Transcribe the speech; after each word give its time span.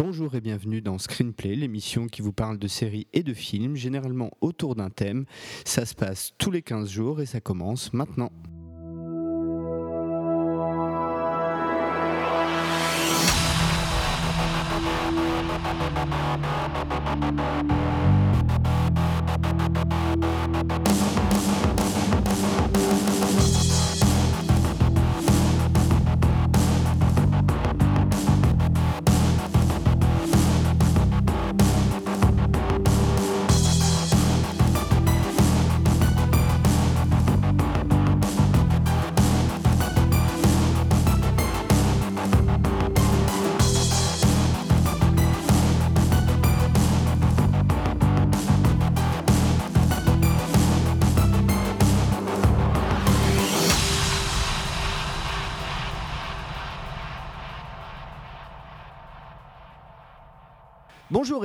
Bonjour 0.00 0.36
et 0.36 0.40
bienvenue 0.40 0.80
dans 0.80 0.96
Screenplay, 0.96 1.56
l'émission 1.56 2.06
qui 2.06 2.22
vous 2.22 2.32
parle 2.32 2.56
de 2.56 2.68
séries 2.68 3.08
et 3.12 3.24
de 3.24 3.34
films, 3.34 3.74
généralement 3.74 4.30
autour 4.40 4.76
d'un 4.76 4.90
thème. 4.90 5.24
Ça 5.64 5.84
se 5.86 5.96
passe 5.96 6.34
tous 6.38 6.52
les 6.52 6.62
15 6.62 6.88
jours 6.88 7.20
et 7.20 7.26
ça 7.26 7.40
commence 7.40 7.92
maintenant. 7.92 8.30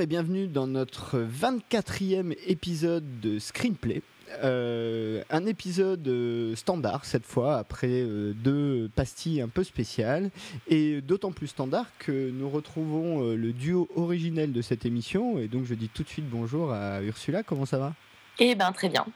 Et 0.04 0.06
bienvenue 0.06 0.48
dans 0.48 0.66
notre 0.66 1.18
24e 1.18 2.36
épisode 2.46 3.20
de 3.20 3.38
Screenplay. 3.38 4.02
Euh, 4.42 5.22
un 5.30 5.46
épisode 5.46 6.06
euh, 6.06 6.54
standard 6.56 7.06
cette 7.06 7.24
fois, 7.24 7.56
après 7.56 7.88
euh, 8.02 8.34
deux 8.34 8.90
pastilles 8.94 9.40
un 9.40 9.48
peu 9.48 9.64
spéciales, 9.64 10.30
et 10.68 11.00
d'autant 11.00 11.32
plus 11.32 11.46
standard 11.46 11.86
que 11.98 12.30
nous 12.30 12.50
retrouvons 12.50 13.30
le 13.30 13.52
duo 13.54 13.88
originel 13.96 14.52
de 14.52 14.60
cette 14.60 14.84
émission, 14.84 15.38
et 15.38 15.48
donc 15.48 15.64
je 15.64 15.72
dis 15.72 15.88
tout 15.88 16.02
de 16.02 16.08
suite 16.08 16.28
bonjour 16.28 16.70
à 16.70 17.00
Ursula, 17.00 17.42
comment 17.42 17.64
ça 17.64 17.78
va? 17.78 17.94
Eh 18.38 18.54
ben 18.54 18.72
très 18.72 18.90
bien, 18.90 19.06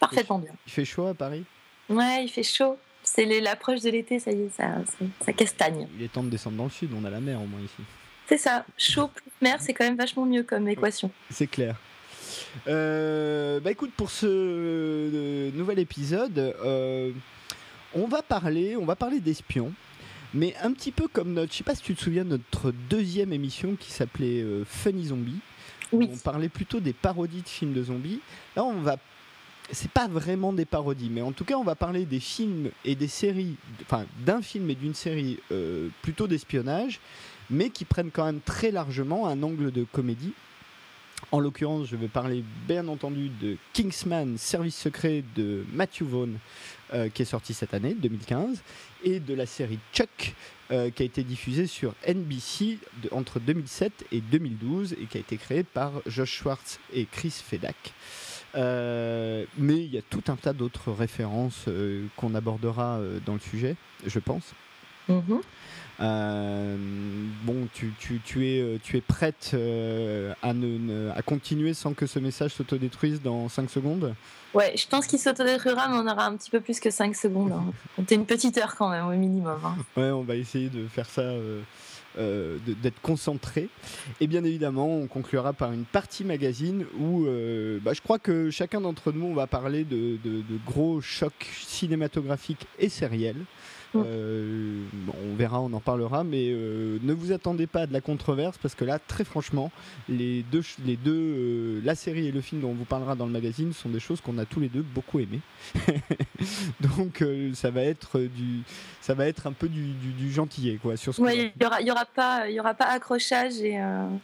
parfaitement 0.00 0.38
bien. 0.38 0.52
Il 0.66 0.72
fait 0.72 0.86
chaud 0.86 1.08
à 1.08 1.14
Paris? 1.14 1.44
Ouais, 1.90 2.24
il 2.24 2.30
fait 2.30 2.42
chaud. 2.42 2.78
C'est 3.02 3.26
l'approche 3.38 3.82
de 3.82 3.90
l'été, 3.90 4.18
ça 4.18 4.32
y 4.32 4.40
est, 4.40 4.48
ça, 4.48 4.76
ça 5.20 5.32
castagne. 5.34 5.88
Il 5.98 6.02
est 6.02 6.10
temps 6.10 6.24
de 6.24 6.30
descendre 6.30 6.56
dans 6.56 6.64
le 6.64 6.70
sud, 6.70 6.90
on 6.98 7.04
a 7.04 7.10
la 7.10 7.20
mer 7.20 7.38
au 7.38 7.46
moins 7.46 7.60
ici. 7.60 7.82
C'est 8.26 8.38
ça. 8.38 8.64
Chaud 8.78 9.08
plus 9.08 9.30
mer, 9.40 9.60
c'est 9.60 9.74
quand 9.74 9.84
même 9.84 9.96
vachement 9.96 10.24
mieux 10.24 10.42
comme 10.42 10.68
équation. 10.68 11.10
C'est 11.30 11.46
clair. 11.46 11.76
Euh, 12.68 13.60
bah 13.60 13.70
écoute, 13.70 13.92
pour 13.96 14.10
ce 14.10 14.26
euh, 14.28 15.50
nouvel 15.52 15.78
épisode, 15.78 16.38
euh, 16.38 17.10
on 17.94 18.06
va 18.06 18.22
parler, 18.22 18.76
on 18.76 18.84
va 18.84 18.96
parler 18.96 19.20
d'espions, 19.20 19.72
mais 20.34 20.54
un 20.62 20.72
petit 20.72 20.92
peu 20.92 21.08
comme 21.08 21.32
notre, 21.32 21.52
je 21.52 21.58
sais 21.58 21.64
pas 21.64 21.74
si 21.74 21.82
tu 21.82 21.94
te 21.94 22.02
souviens, 22.02 22.24
notre 22.24 22.72
deuxième 22.90 23.32
émission 23.32 23.76
qui 23.78 23.90
s'appelait 23.90 24.44
Funny 24.66 25.06
Zombie. 25.06 25.40
Oui. 25.92 26.08
On 26.10 26.16
parlait 26.16 26.48
plutôt 26.48 26.80
des 26.80 26.94
parodies 26.94 27.42
de 27.42 27.48
films 27.48 27.74
de 27.74 27.82
zombies. 27.82 28.20
Là, 28.56 28.64
on 28.64 28.80
va 28.80 28.96
c'est 29.70 29.90
pas 29.90 30.08
vraiment 30.08 30.52
des 30.52 30.64
parodies, 30.64 31.08
mais 31.08 31.22
en 31.22 31.32
tout 31.32 31.44
cas, 31.44 31.54
on 31.54 31.64
va 31.64 31.74
parler 31.74 32.04
des 32.04 32.20
films 32.20 32.70
et 32.84 32.94
des 32.94 33.08
séries, 33.08 33.56
enfin 33.82 34.04
d'un 34.26 34.42
film 34.42 34.68
et 34.68 34.74
d'une 34.74 34.94
série 34.94 35.38
plutôt 36.02 36.26
d'espionnage, 36.26 37.00
mais 37.52 37.70
qui 37.70 37.84
prennent 37.84 38.10
quand 38.10 38.24
même 38.24 38.40
très 38.40 38.70
largement 38.70 39.28
un 39.28 39.42
angle 39.42 39.70
de 39.70 39.84
comédie. 39.84 40.32
En 41.30 41.38
l'occurrence, 41.38 41.86
je 41.86 41.96
vais 41.96 42.08
parler 42.08 42.42
bien 42.66 42.88
entendu 42.88 43.30
de 43.40 43.56
Kingsman, 43.72 44.36
service 44.36 44.76
secret 44.76 45.22
de 45.36 45.64
Matthew 45.72 46.02
Vaughn, 46.02 46.38
euh, 46.92 47.08
qui 47.08 47.22
est 47.22 47.26
sorti 47.26 47.54
cette 47.54 47.74
année, 47.74 47.94
2015, 47.94 48.62
et 49.04 49.20
de 49.20 49.32
la 49.32 49.46
série 49.46 49.78
Chuck, 49.94 50.34
euh, 50.70 50.90
qui 50.90 51.02
a 51.02 51.06
été 51.06 51.22
diffusée 51.22 51.66
sur 51.66 51.94
NBC 52.06 52.78
entre 53.12 53.38
2007 53.38 54.06
et 54.12 54.20
2012, 54.20 54.94
et 54.94 55.06
qui 55.06 55.16
a 55.16 55.20
été 55.20 55.36
créée 55.36 55.62
par 55.62 55.92
Josh 56.06 56.38
Schwartz 56.38 56.80
et 56.92 57.06
Chris 57.06 57.30
Fedak. 57.30 57.94
Euh, 58.54 59.46
mais 59.56 59.76
il 59.76 59.94
y 59.94 59.98
a 59.98 60.02
tout 60.02 60.24
un 60.28 60.36
tas 60.36 60.52
d'autres 60.52 60.92
références 60.92 61.66
qu'on 62.16 62.34
abordera 62.34 63.00
dans 63.24 63.34
le 63.34 63.40
sujet, 63.40 63.76
je 64.04 64.18
pense. 64.18 64.52
Mm-hmm. 65.08 65.40
Euh, 66.02 66.76
bon, 67.44 67.68
tu, 67.72 67.92
tu, 67.98 68.20
tu, 68.24 68.48
es, 68.48 68.60
euh, 68.60 68.78
tu 68.82 68.96
es 68.96 69.00
prête 69.00 69.52
euh, 69.54 70.34
à, 70.42 70.52
ne, 70.52 71.10
à 71.10 71.22
continuer 71.22 71.74
sans 71.74 71.94
que 71.94 72.06
ce 72.06 72.18
message 72.18 72.54
s'autodétruise 72.54 73.22
dans 73.22 73.48
5 73.48 73.70
secondes? 73.70 74.14
Ouais, 74.52 74.74
je 74.76 74.86
pense 74.88 75.06
qu'il 75.06 75.20
s'autodétruira, 75.20 75.88
mais 75.88 75.96
on 75.96 76.10
aura 76.10 76.26
un 76.26 76.36
petit 76.36 76.50
peu 76.50 76.60
plus 76.60 76.80
que 76.80 76.90
5 76.90 77.14
secondes. 77.14 77.52
Hein. 77.52 78.02
T'es 78.06 78.16
une 78.16 78.26
petite 78.26 78.58
heure 78.58 78.74
quand 78.76 78.90
même, 78.90 79.06
au 79.06 79.12
minimum. 79.12 79.60
Hein. 79.64 79.76
Ouais, 79.96 80.10
on 80.10 80.22
va 80.22 80.34
essayer 80.34 80.68
de 80.68 80.88
faire 80.88 81.08
ça. 81.08 81.22
d'être 82.16 83.00
concentré. 83.00 83.68
Et 84.20 84.26
bien 84.26 84.42
évidemment, 84.42 84.88
on 84.88 85.06
conclura 85.06 85.52
par 85.52 85.72
une 85.72 85.84
partie 85.84 86.24
magazine 86.24 86.84
où 86.98 87.26
bah, 87.80 87.92
je 87.94 88.00
crois 88.00 88.18
que 88.18 88.50
chacun 88.50 88.80
d'entre 88.80 89.12
nous, 89.12 89.26
on 89.26 89.34
va 89.34 89.46
parler 89.46 89.84
de, 89.84 90.18
de, 90.24 90.42
de, 90.42 90.58
gros 90.66 91.00
chocs 91.00 91.48
cinématographiques 91.64 92.66
et 92.80 92.88
sériels. 92.88 93.44
Euh, 93.94 94.84
on 95.30 95.36
verra, 95.36 95.60
on 95.60 95.72
en 95.72 95.80
parlera, 95.80 96.24
mais 96.24 96.48
euh, 96.48 96.98
ne 97.02 97.12
vous 97.12 97.32
attendez 97.32 97.66
pas 97.66 97.82
à 97.82 97.86
de 97.86 97.92
la 97.92 98.00
controverse 98.00 98.58
parce 98.58 98.74
que 98.74 98.84
là, 98.84 98.98
très 98.98 99.24
franchement, 99.24 99.70
les 100.08 100.42
deux, 100.50 100.62
les 100.84 100.96
deux, 100.96 101.12
euh, 101.14 101.80
la 101.84 101.94
série 101.94 102.26
et 102.26 102.32
le 102.32 102.40
film 102.40 102.60
dont 102.60 102.70
on 102.70 102.74
vous 102.74 102.84
parlera 102.84 103.14
dans 103.14 103.26
le 103.26 103.32
magazine 103.32 103.72
sont 103.72 103.88
des 103.88 104.00
choses 104.00 104.20
qu'on 104.20 104.38
a 104.38 104.44
tous 104.44 104.60
les 104.60 104.68
deux 104.68 104.82
beaucoup 104.82 105.20
aimées. 105.20 105.40
Donc 106.80 107.24
ça 107.54 107.70
va 107.70 107.82
être 107.82 108.18
du, 108.18 108.62
ça 109.00 109.14
va 109.14 109.26
être 109.26 109.46
un 109.46 109.52
peu 109.52 109.68
du, 109.68 109.92
du, 109.92 110.32
gentillet 110.32 110.78
quoi. 110.80 110.96
Sur 110.96 111.14
ce 111.14 111.20
il 111.20 111.52
y 111.60 111.66
aura, 111.66 111.82
y 111.82 111.90
aura 111.90 112.04
pas, 112.04 112.48
il 112.48 112.54
y 112.54 112.60
aura 112.60 112.74
pas 112.74 112.86
accrochage 112.86 113.60
et, 113.60 113.78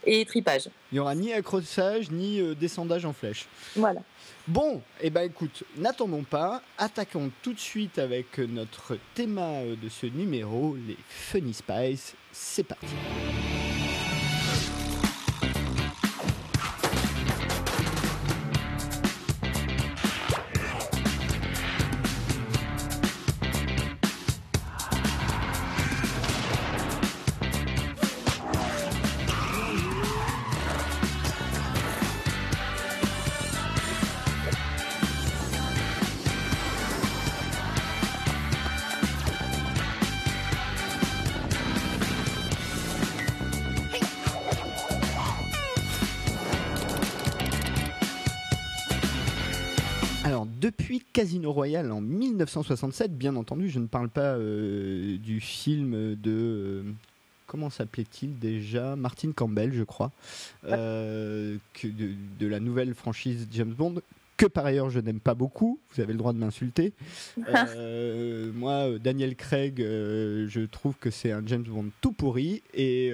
et 0.05 0.25
tripage. 0.25 0.69
Il 0.91 0.95
y 0.95 0.99
aura 0.99 1.15
ni 1.15 1.31
accrochage 1.33 2.11
ni 2.11 2.41
descendage 2.55 3.05
en 3.05 3.13
flèche. 3.13 3.47
Voilà. 3.75 4.01
Bon, 4.49 4.81
eh 4.99 5.11
ben 5.11 5.21
écoute, 5.29 5.63
n'attendons 5.77 6.23
pas, 6.23 6.63
attaquons 6.79 7.29
tout 7.43 7.53
de 7.53 7.59
suite 7.59 7.99
avec 7.99 8.39
notre 8.39 8.97
thème 9.13 9.39
de 9.79 9.89
ce 9.89 10.07
numéro, 10.07 10.75
les 10.87 10.97
Funny 11.07 11.53
Spice. 11.53 12.15
C'est 12.31 12.63
parti. 12.63 12.87
Casino 51.19 51.51
Royale 51.51 51.91
en 51.91 51.99
1967, 51.99 53.17
bien 53.17 53.35
entendu, 53.35 53.69
je 53.69 53.79
ne 53.79 53.87
parle 53.87 54.07
pas 54.07 54.37
euh, 54.37 55.17
du 55.17 55.41
film 55.41 56.15
de... 56.15 56.31
Euh, 56.31 56.83
comment 57.45 57.69
s'appelait-il 57.69 58.39
déjà? 58.39 58.95
Martin 58.95 59.33
Campbell, 59.33 59.73
je 59.73 59.83
crois, 59.83 60.13
euh, 60.63 61.57
de, 61.83 62.11
de, 62.39 62.47
la 62.47 62.61
nouvelle 62.61 62.93
franchise 62.93 63.49
James 63.51 63.73
Bond, 63.73 63.95
que 64.39 64.45
par 64.45 64.65
ailleurs 64.65 64.89
je 64.89 65.01
n'aime 65.01 65.19
pas 65.19 65.33
beaucoup, 65.33 65.81
vous 65.93 66.01
avez 66.01 66.13
le 66.13 66.17
droit 66.17 66.33
de 66.33 66.39
m'insulter. 66.39 66.93
Euh, 67.75 68.51
moi, 68.53 68.71
euh, 68.71 68.99
Daniel 68.99 69.35
Craig, 69.35 69.81
euh, 69.81 70.47
je 70.47 70.61
trouve 70.61 70.95
que 70.95 71.09
c'est 71.09 71.31
un 71.31 71.41
James 71.45 71.63
Bond 71.63 71.89
tout 71.99 72.11
pourri 72.11 72.61
et 72.73 73.11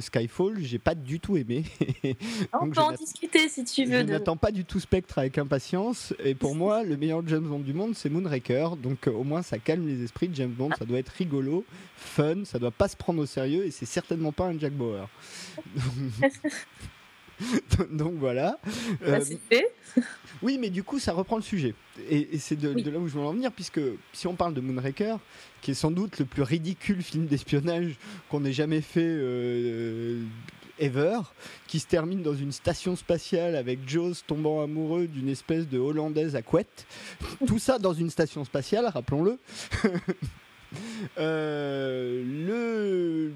Skyfall, 0.00 0.60
j'ai 0.60 0.78
pas 0.78 0.94
du 0.94 1.20
tout 1.20 1.36
aimé. 1.36 1.64
On 2.52 2.70
peut 2.70 2.80
en 2.80 2.92
discuter 2.92 3.48
si 3.48 3.64
tu 3.64 3.84
veux. 3.84 4.00
Je 4.00 4.04
n'attends 4.04 4.36
pas 4.36 4.50
du 4.50 4.64
tout 4.64 4.80
Spectre 4.80 5.18
avec 5.18 5.36
impatience 5.36 6.14
et 6.24 6.34
pour 6.34 6.54
moi, 6.56 6.84
le 6.84 6.96
meilleur 6.96 7.26
James 7.26 7.46
Bond 7.46 7.60
du 7.60 7.74
monde, 7.74 7.94
c'est 7.94 8.08
Moonraker. 8.08 8.76
Donc 8.76 9.06
au 9.06 9.24
moins, 9.24 9.42
ça 9.42 9.58
calme 9.58 9.86
les 9.86 10.02
esprits 10.02 10.28
de 10.28 10.34
James 10.34 10.54
Bond, 10.56 10.70
ça 10.78 10.84
doit 10.84 10.98
être 10.98 11.10
rigolo, 11.10 11.64
fun, 11.96 12.44
ça 12.44 12.58
doit 12.58 12.70
pas 12.70 12.88
se 12.88 12.96
prendre 12.96 13.20
au 13.20 13.26
sérieux 13.26 13.66
et 13.66 13.70
c'est 13.70 13.86
certainement 13.86 14.32
pas 14.32 14.46
un 14.46 14.58
Jack 14.58 14.72
Bauer. 14.72 15.08
Donc 17.90 18.14
voilà. 18.14 18.58
Euh, 19.06 19.20
fait. 19.48 19.72
oui, 20.42 20.58
mais 20.60 20.70
du 20.70 20.82
coup, 20.82 20.98
ça 20.98 21.12
reprend 21.12 21.36
le 21.36 21.42
sujet. 21.42 21.74
Et, 22.08 22.38
c'est 22.38 22.56
de, 22.56 22.90
là 22.90 22.98
où 22.98 23.08
je 23.08 23.14
veux 23.14 23.20
en 23.20 23.32
venir, 23.32 23.52
puisque 23.52 23.80
si 24.12 24.26
on 24.26 24.34
parle 24.34 24.54
de 24.54 24.60
Moonraker, 24.60 25.18
qui 25.60 25.72
est 25.72 25.74
sans 25.74 25.90
doute 25.90 26.18
le 26.18 26.24
plus 26.24 26.42
ridicule 26.42 27.02
film 27.02 27.26
d'espionnage 27.26 27.96
qu'on 28.30 28.44
ait 28.44 28.52
jamais 28.52 28.80
fait 28.80 29.04
euh, 29.04 30.22
ever, 30.78 31.20
qui 31.66 31.78
se 31.78 31.86
termine 31.86 32.22
dans 32.22 32.34
une 32.34 32.52
station 32.52 32.96
spatiale 32.96 33.56
avec 33.56 33.88
Jaws 33.88 34.16
tombant 34.26 34.62
amoureux 34.62 35.06
d'une 35.06 35.28
espèce 35.28 35.68
de 35.68 35.78
hollandaise 35.78 36.36
à 36.36 36.42
couette. 36.42 36.86
Tout 37.46 37.58
ça 37.58 37.78
dans 37.78 37.94
une 37.94 38.10
station 38.10 38.44
spatiale, 38.44 38.86
rappelons-le. 38.86 39.38
le, 41.16 43.32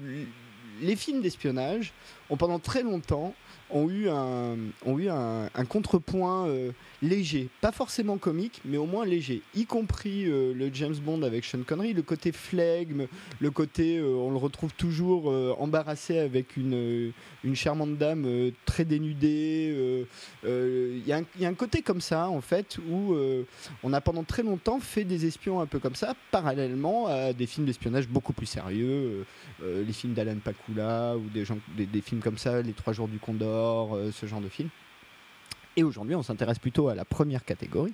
les 0.81 0.95
films 0.95 1.21
d'espionnage 1.21 1.93
ont 2.29 2.37
pendant 2.37 2.59
très 2.59 2.83
longtemps 2.83 3.33
ont 3.69 3.89
eu 3.89 4.09
un, 4.09 4.55
eu 4.99 5.09
un, 5.09 5.49
contrepoint 5.65 6.47
euh, 6.47 6.71
léger, 7.01 7.49
pas 7.61 7.71
forcément 7.71 8.17
comique, 8.17 8.61
mais 8.65 8.77
au 8.77 8.85
moins 8.85 9.05
léger, 9.05 9.41
y 9.55 9.65
compris 9.65 10.25
euh, 10.25 10.53
le 10.53 10.69
James 10.73 10.95
Bond 10.95 11.23
avec 11.23 11.45
Sean 11.45 11.63
Connery, 11.65 11.93
le 11.93 12.01
côté 12.01 12.31
flegme, 12.31 13.07
le 13.39 13.51
côté, 13.51 13.97
euh, 13.97 14.15
on 14.15 14.31
le 14.31 14.37
retrouve 14.37 14.73
toujours 14.73 15.27
embarrassé 15.59 16.17
avec 16.17 16.57
une, 16.57 17.11
une 17.43 17.55
charmante 17.55 17.97
dame 17.97 18.51
très 18.65 18.85
dénudée. 18.85 20.05
Il 20.43 21.03
y, 21.05 21.09
y, 21.09 21.45
a 21.45 21.47
un 21.47 21.53
côté 21.53 21.81
comme 21.81 22.01
ça, 22.01 22.29
en 22.29 22.41
fait, 22.41 22.77
où 22.89 23.15
on 23.83 23.93
a 23.93 24.01
pendant 24.01 24.23
très 24.23 24.43
longtemps 24.43 24.79
fait 24.79 25.03
des 25.03 25.25
espions 25.25 25.59
un 25.59 25.65
peu 25.65 25.79
comme 25.79 25.95
ça, 25.95 26.13
parallèlement 26.31 27.07
à 27.07 27.33
des 27.33 27.45
films 27.45 27.65
d'espionnage 27.65 28.07
beaucoup 28.07 28.33
plus 28.33 28.45
sérieux, 28.45 29.25
les 29.61 29.93
films 29.93 30.13
d'Alan 30.13 30.37
Pakula 30.43 31.15
ou 31.17 31.29
des, 31.29 31.45
des, 31.75 31.85
des 31.85 32.01
films 32.01 32.21
comme 32.21 32.37
ça, 32.37 32.61
Les 32.61 32.73
Trois 32.73 32.93
Jours 32.93 33.07
du 33.07 33.19
Condor 33.19 33.95
euh, 33.95 34.11
ce 34.11 34.25
genre 34.25 34.41
de 34.41 34.49
film. 34.49 34.69
Et 35.75 35.83
aujourd'hui, 35.83 36.15
on 36.15 36.23
s'intéresse 36.23 36.59
plutôt 36.59 36.89
à 36.89 36.95
la 36.95 37.05
première 37.05 37.45
catégorie. 37.45 37.93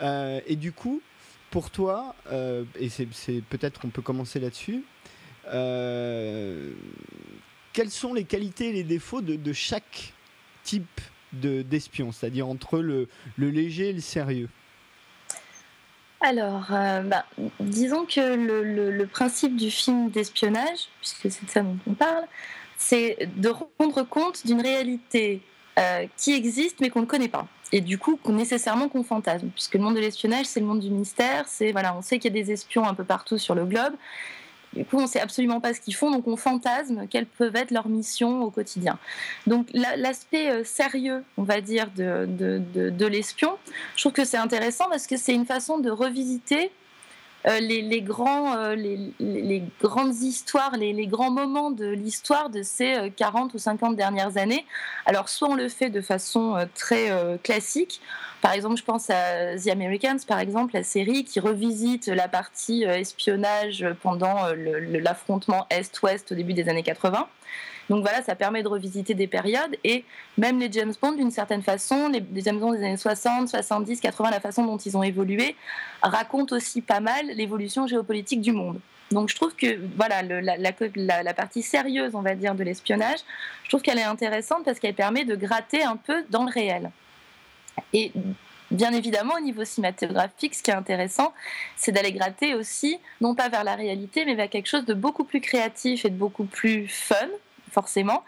Euh, 0.00 0.40
et 0.46 0.56
du 0.56 0.72
coup, 0.72 1.00
pour 1.50 1.70
toi, 1.70 2.14
euh, 2.30 2.64
et 2.78 2.88
c'est 2.88 3.06
peut-être 3.48 3.80
qu'on 3.80 3.88
peut 3.88 4.02
commencer 4.02 4.38
là-dessus, 4.40 4.84
quelles 7.72 7.90
sont 7.90 8.14
les 8.14 8.24
qualités 8.24 8.68
et 8.68 8.72
les 8.72 8.84
défauts 8.84 9.20
de, 9.20 9.52
chaque 9.52 10.12
type 10.62 11.00
d'espion, 11.32 12.12
c'est-à-dire 12.12 12.46
entre 12.46 12.78
le, 12.78 13.08
léger 13.38 13.88
et 13.88 13.92
le 13.92 14.00
sérieux? 14.00 14.48
Alors, 16.20 16.66
bah, 16.68 17.24
disons 17.58 18.04
que 18.04 18.20
le, 18.20 18.90
le, 18.90 19.06
principe 19.06 19.56
du 19.56 19.70
film 19.70 20.10
d'espionnage, 20.10 20.88
puisque 21.00 21.32
c'est 21.32 21.46
de 21.46 21.50
ça 21.50 21.62
dont 21.62 21.78
on 21.86 21.94
parle, 21.94 22.26
c'est 22.80 23.28
de 23.36 23.48
rendre 23.48 24.02
compte 24.04 24.46
d'une 24.46 24.60
réalité 24.60 25.42
euh, 25.78 26.06
qui 26.16 26.32
existe 26.32 26.80
mais 26.80 26.90
qu'on 26.90 27.00
ne 27.00 27.06
connaît 27.06 27.28
pas. 27.28 27.46
Et 27.72 27.80
du 27.80 27.98
coup, 27.98 28.18
nécessairement 28.28 28.88
qu'on 28.88 29.04
fantasme, 29.04 29.48
puisque 29.54 29.74
le 29.74 29.80
monde 29.80 29.94
de 29.94 30.00
l'espionnage, 30.00 30.46
c'est 30.46 30.60
le 30.60 30.66
monde 30.66 30.80
du 30.80 30.90
mystère. 30.90 31.44
C'est 31.46 31.72
voilà, 31.72 31.96
on 31.96 32.02
sait 32.02 32.18
qu'il 32.18 32.34
y 32.34 32.40
a 32.40 32.42
des 32.42 32.50
espions 32.50 32.84
un 32.84 32.94
peu 32.94 33.04
partout 33.04 33.38
sur 33.38 33.54
le 33.54 33.64
globe. 33.64 33.94
Du 34.72 34.84
coup, 34.84 34.98
on 34.98 35.02
ne 35.02 35.06
sait 35.06 35.20
absolument 35.20 35.60
pas 35.60 35.74
ce 35.74 35.80
qu'ils 35.80 35.96
font, 35.96 36.12
donc 36.12 36.28
on 36.28 36.36
fantasme 36.36 37.06
quelles 37.08 37.26
peuvent 37.26 37.56
être 37.56 37.72
leurs 37.72 37.88
missions 37.88 38.42
au 38.42 38.50
quotidien. 38.50 38.98
Donc 39.48 39.66
l'aspect 39.72 40.48
euh, 40.48 40.64
sérieux, 40.64 41.24
on 41.36 41.42
va 41.42 41.60
dire, 41.60 41.88
de, 41.96 42.26
de 42.28 43.06
l'espion, 43.06 43.56
je 43.96 44.02
trouve 44.02 44.12
que 44.12 44.24
c'est 44.24 44.36
intéressant 44.36 44.88
parce 44.88 45.08
que 45.08 45.16
c'est 45.16 45.34
une 45.34 45.46
façon 45.46 45.78
de 45.78 45.90
revisiter 45.90 46.70
euh, 47.46 47.58
les, 47.58 48.02
grands, 48.02 48.54
euh, 48.54 48.74
les, 48.74 49.64
grandes 49.80 50.14
histoires, 50.14 50.76
les, 50.76 51.06
grands 51.06 51.30
moments 51.30 51.70
de 51.70 51.86
l'histoire 51.86 52.50
de 52.50 52.62
ces 52.62 53.10
40 53.16 53.52
euh, 53.52 53.56
ou 53.56 53.58
50 53.58 53.96
dernières 53.96 54.36
années. 54.36 54.66
Alors, 55.06 55.28
soit 55.30 55.48
on 55.48 55.54
le 55.54 55.68
fait 55.70 55.88
de 55.88 56.02
façon 56.02 56.68
très 56.74 57.10
classique, 57.42 58.00
par 58.42 58.52
exemple, 58.52 58.76
je 58.76 58.84
pense 58.84 59.10
à 59.10 59.56
The 59.56 59.68
Americans, 59.68 60.18
par 60.26 60.38
exemple, 60.38 60.74
la 60.74 60.82
série 60.82 61.24
qui 61.24 61.40
revisite 61.40 62.06
la 62.06 62.28
partie 62.28 62.84
espionnage 62.84 63.86
pendant 64.02 64.36
l'affrontement 64.54 65.66
Est-Ouest 65.70 66.32
au 66.32 66.34
début 66.34 66.54
des 66.54 66.68
années 66.68 66.82
80. 66.82 67.26
Donc 67.90 68.02
voilà, 68.02 68.22
ça 68.22 68.36
permet 68.36 68.62
de 68.62 68.68
revisiter 68.68 69.14
des 69.14 69.26
périodes 69.26 69.76
et 69.82 70.04
même 70.38 70.60
les 70.60 70.70
James 70.70 70.94
Bond, 71.02 71.12
d'une 71.12 71.32
certaine 71.32 71.60
façon, 71.60 72.08
les, 72.08 72.22
James 72.40 72.60
Bond 72.60 72.72
des 72.72 72.84
années 72.84 72.96
60, 72.96 73.48
70, 73.48 74.00
80, 74.00 74.30
la 74.30 74.38
façon 74.38 74.64
dont 74.64 74.76
ils 74.78 74.96
ont 74.96 75.02
évolué, 75.02 75.56
racontent 76.00 76.54
aussi 76.54 76.82
pas 76.82 77.00
mal 77.00 77.26
l'évolution 77.34 77.88
géopolitique 77.88 78.40
du 78.40 78.52
monde. 78.52 78.78
Donc 79.10 79.28
je 79.28 79.34
trouve 79.34 79.56
que 79.56 79.80
voilà 79.96 80.22
la, 80.22 80.56
la, 80.56 81.34
partie 81.34 81.62
sérieuse, 81.62 82.14
on 82.14 82.22
va 82.22 82.36
dire, 82.36 82.54
de 82.54 82.62
l'espionnage, 82.62 83.18
je 83.64 83.68
trouve 83.68 83.82
qu'elle 83.82 83.98
est 83.98 84.04
intéressante 84.04 84.64
parce 84.64 84.78
qu'elle 84.78 84.94
permet 84.94 85.24
de 85.24 85.34
gratter 85.34 85.82
un 85.82 85.96
peu 85.96 86.24
dans 86.30 86.44
le 86.44 86.52
réel. 86.52 86.92
Et 87.92 88.12
bien 88.70 88.92
évidemment, 88.92 89.34
au 89.34 89.40
niveau 89.40 89.64
cinématographique, 89.64 90.54
ce 90.54 90.62
qui 90.62 90.70
est 90.70 90.74
intéressant, 90.74 91.32
c'est 91.76 91.90
d'aller 91.90 92.12
gratter 92.12 92.54
aussi, 92.54 93.00
non 93.20 93.34
pas 93.34 93.48
vers 93.48 93.64
la 93.64 93.74
réalité, 93.74 94.24
mais 94.24 94.36
vers 94.36 94.48
quelque 94.48 94.68
chose 94.68 94.84
de 94.84 94.94
beaucoup 94.94 95.24
plus 95.24 95.40
créatif 95.40 96.04
et 96.04 96.10
de 96.10 96.14
beaucoup 96.16 96.44
plus 96.44 96.86
fun, 96.86 97.16
forcément. 97.70 98.24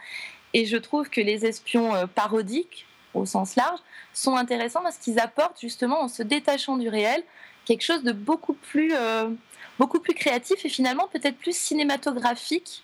Et 0.54 0.66
je 0.66 0.76
trouve 0.76 1.08
que 1.08 1.20
les 1.20 1.46
espions 1.46 1.94
euh, 1.94 2.06
parodiques, 2.06 2.86
au 3.14 3.26
sens 3.26 3.56
large, 3.56 3.80
sont 4.12 4.36
intéressants 4.36 4.82
parce 4.82 4.98
qu'ils 4.98 5.18
apportent 5.18 5.60
justement, 5.60 6.02
en 6.02 6.08
se 6.08 6.22
détachant 6.22 6.76
du 6.76 6.88
réel, 6.88 7.22
quelque 7.64 7.82
chose 7.82 8.02
de 8.02 8.12
beaucoup 8.12 8.54
plus, 8.54 8.92
euh, 8.94 9.30
beaucoup 9.78 10.00
plus 10.00 10.14
créatif 10.14 10.64
et 10.64 10.68
finalement 10.68 11.08
peut-être 11.08 11.36
plus 11.38 11.56
cinématographique 11.56 12.82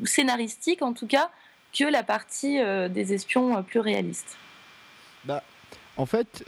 ou 0.00 0.06
scénaristique 0.06 0.82
en 0.82 0.92
tout 0.92 1.06
cas 1.06 1.30
que 1.76 1.84
la 1.84 2.02
partie 2.02 2.60
euh, 2.60 2.88
des 2.88 3.12
espions 3.12 3.62
plus 3.62 3.80
réalistes. 3.80 4.36
Bah, 5.24 5.42
en 5.96 6.06
fait, 6.06 6.44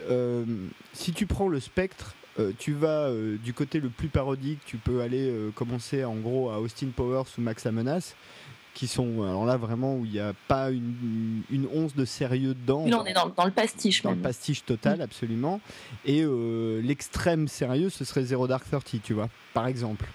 si 0.92 1.12
tu 1.14 1.26
prends 1.26 1.48
le 1.48 1.58
spectre, 1.58 2.14
tu 2.58 2.75
vas 2.75 3.10
du 3.42 3.54
côté 3.54 3.80
le 3.80 3.88
plus 3.88 4.08
parodique, 4.08 4.60
tu 4.66 4.76
peux 4.76 5.00
aller 5.00 5.34
commencer 5.54 6.04
en 6.04 6.16
gros 6.16 6.50
à 6.50 6.60
Austin 6.60 6.90
Powers 6.94 7.25
ou 7.38 7.40
Max 7.40 7.64
la 7.64 7.72
menace 7.72 8.14
qui 8.78 8.86
sont 8.86 9.25
alors 9.25 9.44
là 9.44 9.56
vraiment 9.56 9.96
où 9.96 10.04
il 10.04 10.12
n'y 10.12 10.20
a 10.20 10.34
pas 10.46 10.70
une, 10.70 11.42
once 11.75 11.96
de 11.96 12.04
sérieux 12.04 12.54
dedans. 12.54 12.86
Là, 12.86 13.00
on 13.02 13.06
est 13.06 13.12
dans, 13.12 13.44
le 13.44 13.50
pastiche. 13.50 14.02
Dans 14.02 14.12
le 14.12 14.19
pastiche 14.19 14.64
total, 14.64 15.02
absolument. 15.02 15.60
Et 16.04 16.22
euh, 16.22 16.80
l'extrême 16.80 17.48
sérieux, 17.48 17.90
ce 17.90 18.04
serait 18.04 18.22
Zero 18.22 18.46
Dark 18.46 18.70
Thirty, 18.70 19.00
tu 19.00 19.14
vois, 19.14 19.30
par 19.52 19.66
exemple. 19.66 20.06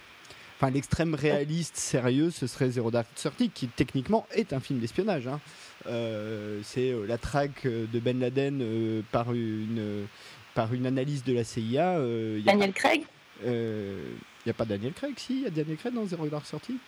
Enfin, 0.56 0.70
l'extrême 0.70 1.14
réaliste 1.14 1.76
sérieux, 1.76 2.30
ce 2.30 2.46
serait 2.46 2.70
Zero 2.70 2.90
Dark 2.90 3.06
Thirty, 3.14 3.50
qui 3.50 3.68
techniquement 3.68 4.26
est 4.30 4.54
un 4.54 4.60
film 4.60 4.78
d'espionnage. 4.78 5.26
Hein. 5.26 5.40
Euh, 5.86 6.60
c'est 6.64 6.90
euh, 6.90 7.04
la 7.06 7.18
traque 7.18 7.66
de 7.66 8.00
Ben 8.00 8.18
Laden 8.18 9.02
par 9.12 9.34
une 9.34 10.06
par 10.54 10.72
une 10.72 10.86
analyse 10.86 11.22
de 11.22 11.34
la 11.34 11.44
CIA. 11.44 11.98
Daniel 12.46 12.72
Craig? 12.72 13.02
Il 13.44 13.50
n'y 14.46 14.50
a 14.50 14.54
pas 14.54 14.64
Daniel 14.64 14.94
Craig, 14.94 15.12
si, 15.18 15.34
il 15.34 15.42
y 15.42 15.46
a 15.46 15.50
Daniel 15.50 15.76
Craig 15.76 15.92
dans 15.92 16.06
Zero 16.06 16.26
Dark 16.28 16.46
Thirty? 16.46 16.78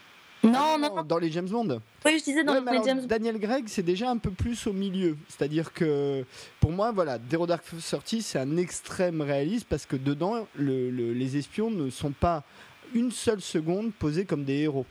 Non, 0.50 0.78
non, 0.78 1.02
Dans 1.02 1.18
les 1.18 1.30
James 1.30 1.48
Bond. 1.48 1.80
Oui, 2.04 2.18
je 2.18 2.24
disais 2.24 2.44
dans 2.44 2.54
les 2.54 2.84
James 2.84 3.00
Bond. 3.00 3.06
Daniel 3.06 3.38
Gregg, 3.38 3.64
c'est 3.66 3.82
déjà 3.82 4.10
un 4.10 4.18
peu 4.18 4.30
plus 4.30 4.66
au 4.66 4.72
milieu. 4.72 5.16
C'est-à-dire 5.28 5.72
que 5.72 6.24
pour 6.60 6.72
moi, 6.72 6.92
voilà, 6.92 7.18
Zero 7.30 7.46
Dark 7.46 7.64
Thirty, 7.64 8.22
c'est 8.22 8.38
un 8.38 8.56
extrême 8.56 9.20
réaliste 9.20 9.66
parce 9.68 9.86
que 9.86 9.96
dedans, 9.96 10.46
les 10.58 11.36
espions 11.36 11.70
ne 11.70 11.90
sont 11.90 12.12
pas 12.12 12.44
une 12.94 13.10
seule 13.10 13.40
seconde 13.40 13.92
posés 13.92 14.24
comme 14.24 14.44
des 14.44 14.60
héros. 14.60 14.86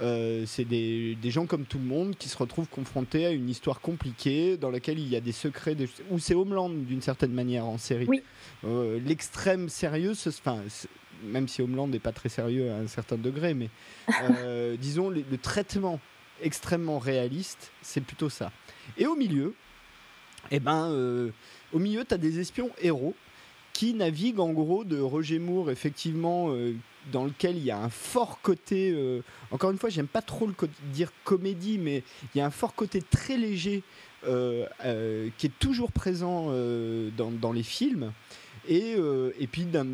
Euh, 0.00 0.44
c'est 0.46 0.64
des, 0.64 1.16
gens 1.24 1.46
comme 1.46 1.64
tout 1.64 1.78
le 1.78 1.84
monde 1.84 2.16
qui 2.16 2.28
se 2.28 2.36
retrouvent 2.36 2.68
confrontés 2.68 3.26
à 3.26 3.30
une 3.30 3.48
histoire 3.50 3.80
compliquée 3.80 4.56
dans 4.56 4.70
laquelle 4.70 4.98
il 4.98 5.08
y 5.08 5.16
a 5.16 5.20
des 5.20 5.32
secrets, 5.32 5.76
ou 6.10 6.18
c'est 6.18 6.34
Homeland 6.34 6.70
d'une 6.70 7.02
certaine 7.02 7.32
manière 7.32 7.66
en 7.66 7.78
série. 7.78 8.06
Oui. 8.08 8.22
Euh, 8.64 8.98
l'extrême 9.04 9.68
sérieux, 9.68 10.12
enfin, 10.26 10.60
même 11.22 11.48
si 11.48 11.62
Homeland 11.62 11.88
n'est 11.88 11.98
pas 11.98 12.12
très 12.12 12.28
sérieux 12.28 12.70
à 12.70 12.76
un 12.76 12.86
certain 12.86 13.16
degré, 13.16 13.54
mais 13.54 13.70
euh, 14.22 14.76
disons 14.76 15.10
le, 15.10 15.24
traitement 15.38 16.00
extrêmement 16.42 16.98
réaliste, 16.98 17.70
c'est 17.82 18.00
plutôt 18.00 18.28
ça. 18.28 18.50
Et 18.96 19.06
au 19.06 19.14
milieu, 19.14 19.54
eh 20.50 20.60
ben, 20.60 20.90
euh, 20.90 21.30
au 21.72 21.78
milieu, 21.78 22.04
tu 22.04 22.14
as 22.14 22.18
des 22.18 22.40
espions 22.40 22.70
héros 22.80 23.14
qui 23.72 23.94
naviguent 23.94 24.40
en 24.40 24.52
gros 24.52 24.84
de 24.84 25.00
Roger 25.00 25.38
Moore, 25.38 25.70
effectivement, 25.70 26.50
euh, 26.50 26.74
dans 27.10 27.24
lequel 27.24 27.56
il 27.56 27.64
y 27.64 27.70
a 27.70 27.78
un 27.78 27.88
fort 27.88 28.40
côté, 28.42 28.94
encore 29.50 29.72
une 29.72 29.78
fois, 29.78 29.90
j'aime 29.90 30.06
pas 30.06 30.22
trop 30.22 30.46
le 30.46 30.54
dire 30.92 31.10
comédie, 31.24 31.78
mais 31.78 32.04
il 32.32 32.38
y 32.38 32.40
a 32.40 32.46
un 32.46 32.50
fort 32.50 32.74
côté 32.76 33.02
très 33.02 33.36
léger 33.36 33.82
qui 34.22 35.46
est 35.46 35.58
toujours 35.58 35.90
présent 35.90 36.52
dans, 37.16 37.32
dans, 37.32 37.50
les 37.50 37.64
films 37.64 38.12
et, 38.68 38.94
euh, 38.96 39.32
et 39.38 39.46
puis 39.46 39.64
d'un 39.64 39.86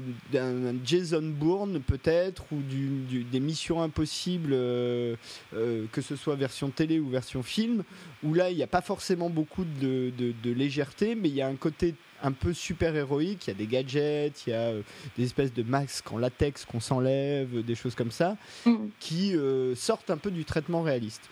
Jason 0.85 1.23
Bourne 1.23 1.81
peut-être 1.81 2.45
ou 2.53 2.61
du, 2.61 3.25
des 3.25 3.41
missions 3.41 3.83
impossibles 3.83 4.53
euh, 4.53 5.17
euh, 5.55 5.87
que 5.93 6.01
ce 6.01 6.17
soit 6.17 6.37
version 6.37 6.69
télé 6.69 6.99
ou 7.01 7.09
version 7.09 7.43
film 7.43 7.83
où 8.23 8.35
là 8.35 8.51
il 8.51 8.57
n'y 8.57 8.63
a 8.63 8.69
pas 8.69 8.83
forcément 8.83 9.31
beaucoup 9.31 9.65
de, 9.65 10.13
de, 10.19 10.53
légèreté 10.53 11.15
mais 11.15 11.29
il 11.29 11.35
y 11.35 11.43
a 11.43 11.49
un 11.49 11.57
côté 11.57 11.95
un 12.23 12.33
peu 12.33 12.53
super 12.53 12.95
héroïque 12.95 13.47
il 13.47 13.51
y 13.51 13.53
a 13.53 13.57
des 13.57 13.67
gadgets 13.67 14.47
il 14.47 14.51
y 14.51 14.55
a 14.55 14.73
des 15.17 15.25
espèces 15.25 15.55
de 15.55 15.63
masques 15.63 16.11
en 16.13 16.19
latex 16.19 16.65
qu'on 16.65 16.81
s'enlève 16.81 17.65
des 17.65 17.75
choses 17.75 17.95
comme 17.95 18.11
ça 18.11 18.37
mm. 18.67 18.77
qui 18.99 19.35
sortent 19.77 20.11
un 20.11 20.17
peu 20.17 20.31
du 20.31 20.45
traitement 20.45 20.83
réaliste 20.83 21.23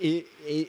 et, 0.00 0.26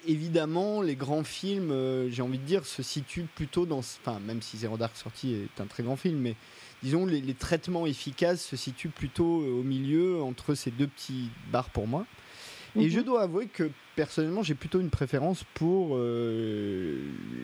évidemment, 0.08 0.82
les 0.82 0.96
grands 0.96 1.24
films, 1.24 1.72
euh, 1.72 2.10
j'ai 2.10 2.22
envie 2.22 2.38
de 2.38 2.44
dire, 2.44 2.66
se 2.66 2.84
situent 2.84 3.28
plutôt 3.36 3.66
dans. 3.66 3.80
Enfin, 3.80 4.20
même 4.20 4.42
si 4.42 4.58
Zero 4.58 4.78
Dark 4.78 4.96
Sortie 4.96 5.34
est 5.34 5.62
un 5.62 5.66
très 5.66 5.84
grand 5.84 5.96
film, 5.96 6.18
mais 6.20 6.36
disons, 6.84 7.06
les, 7.06 7.34
traitements 7.34 7.86
efficaces 7.86 8.46
se 8.46 8.56
situent 8.56 8.90
plutôt 8.90 9.42
euh, 9.42 9.60
au 9.60 9.64
milieu 9.64 10.22
entre 10.22 10.54
ces 10.54 10.72
deux 10.72 10.88
petits 10.88 11.30
bars 11.52 11.70
pour 11.70 11.88
moi. 11.88 12.06
Et 12.78 12.90
je 12.90 13.00
mhm. 13.00 13.06
dois 13.06 13.24
avouer 13.24 13.48
que 13.48 13.70
personnellement, 13.96 14.44
j'ai 14.44 14.56
plutôt 14.56 14.80
une 14.80 14.90
préférence 14.90 15.44
pour 15.56 15.98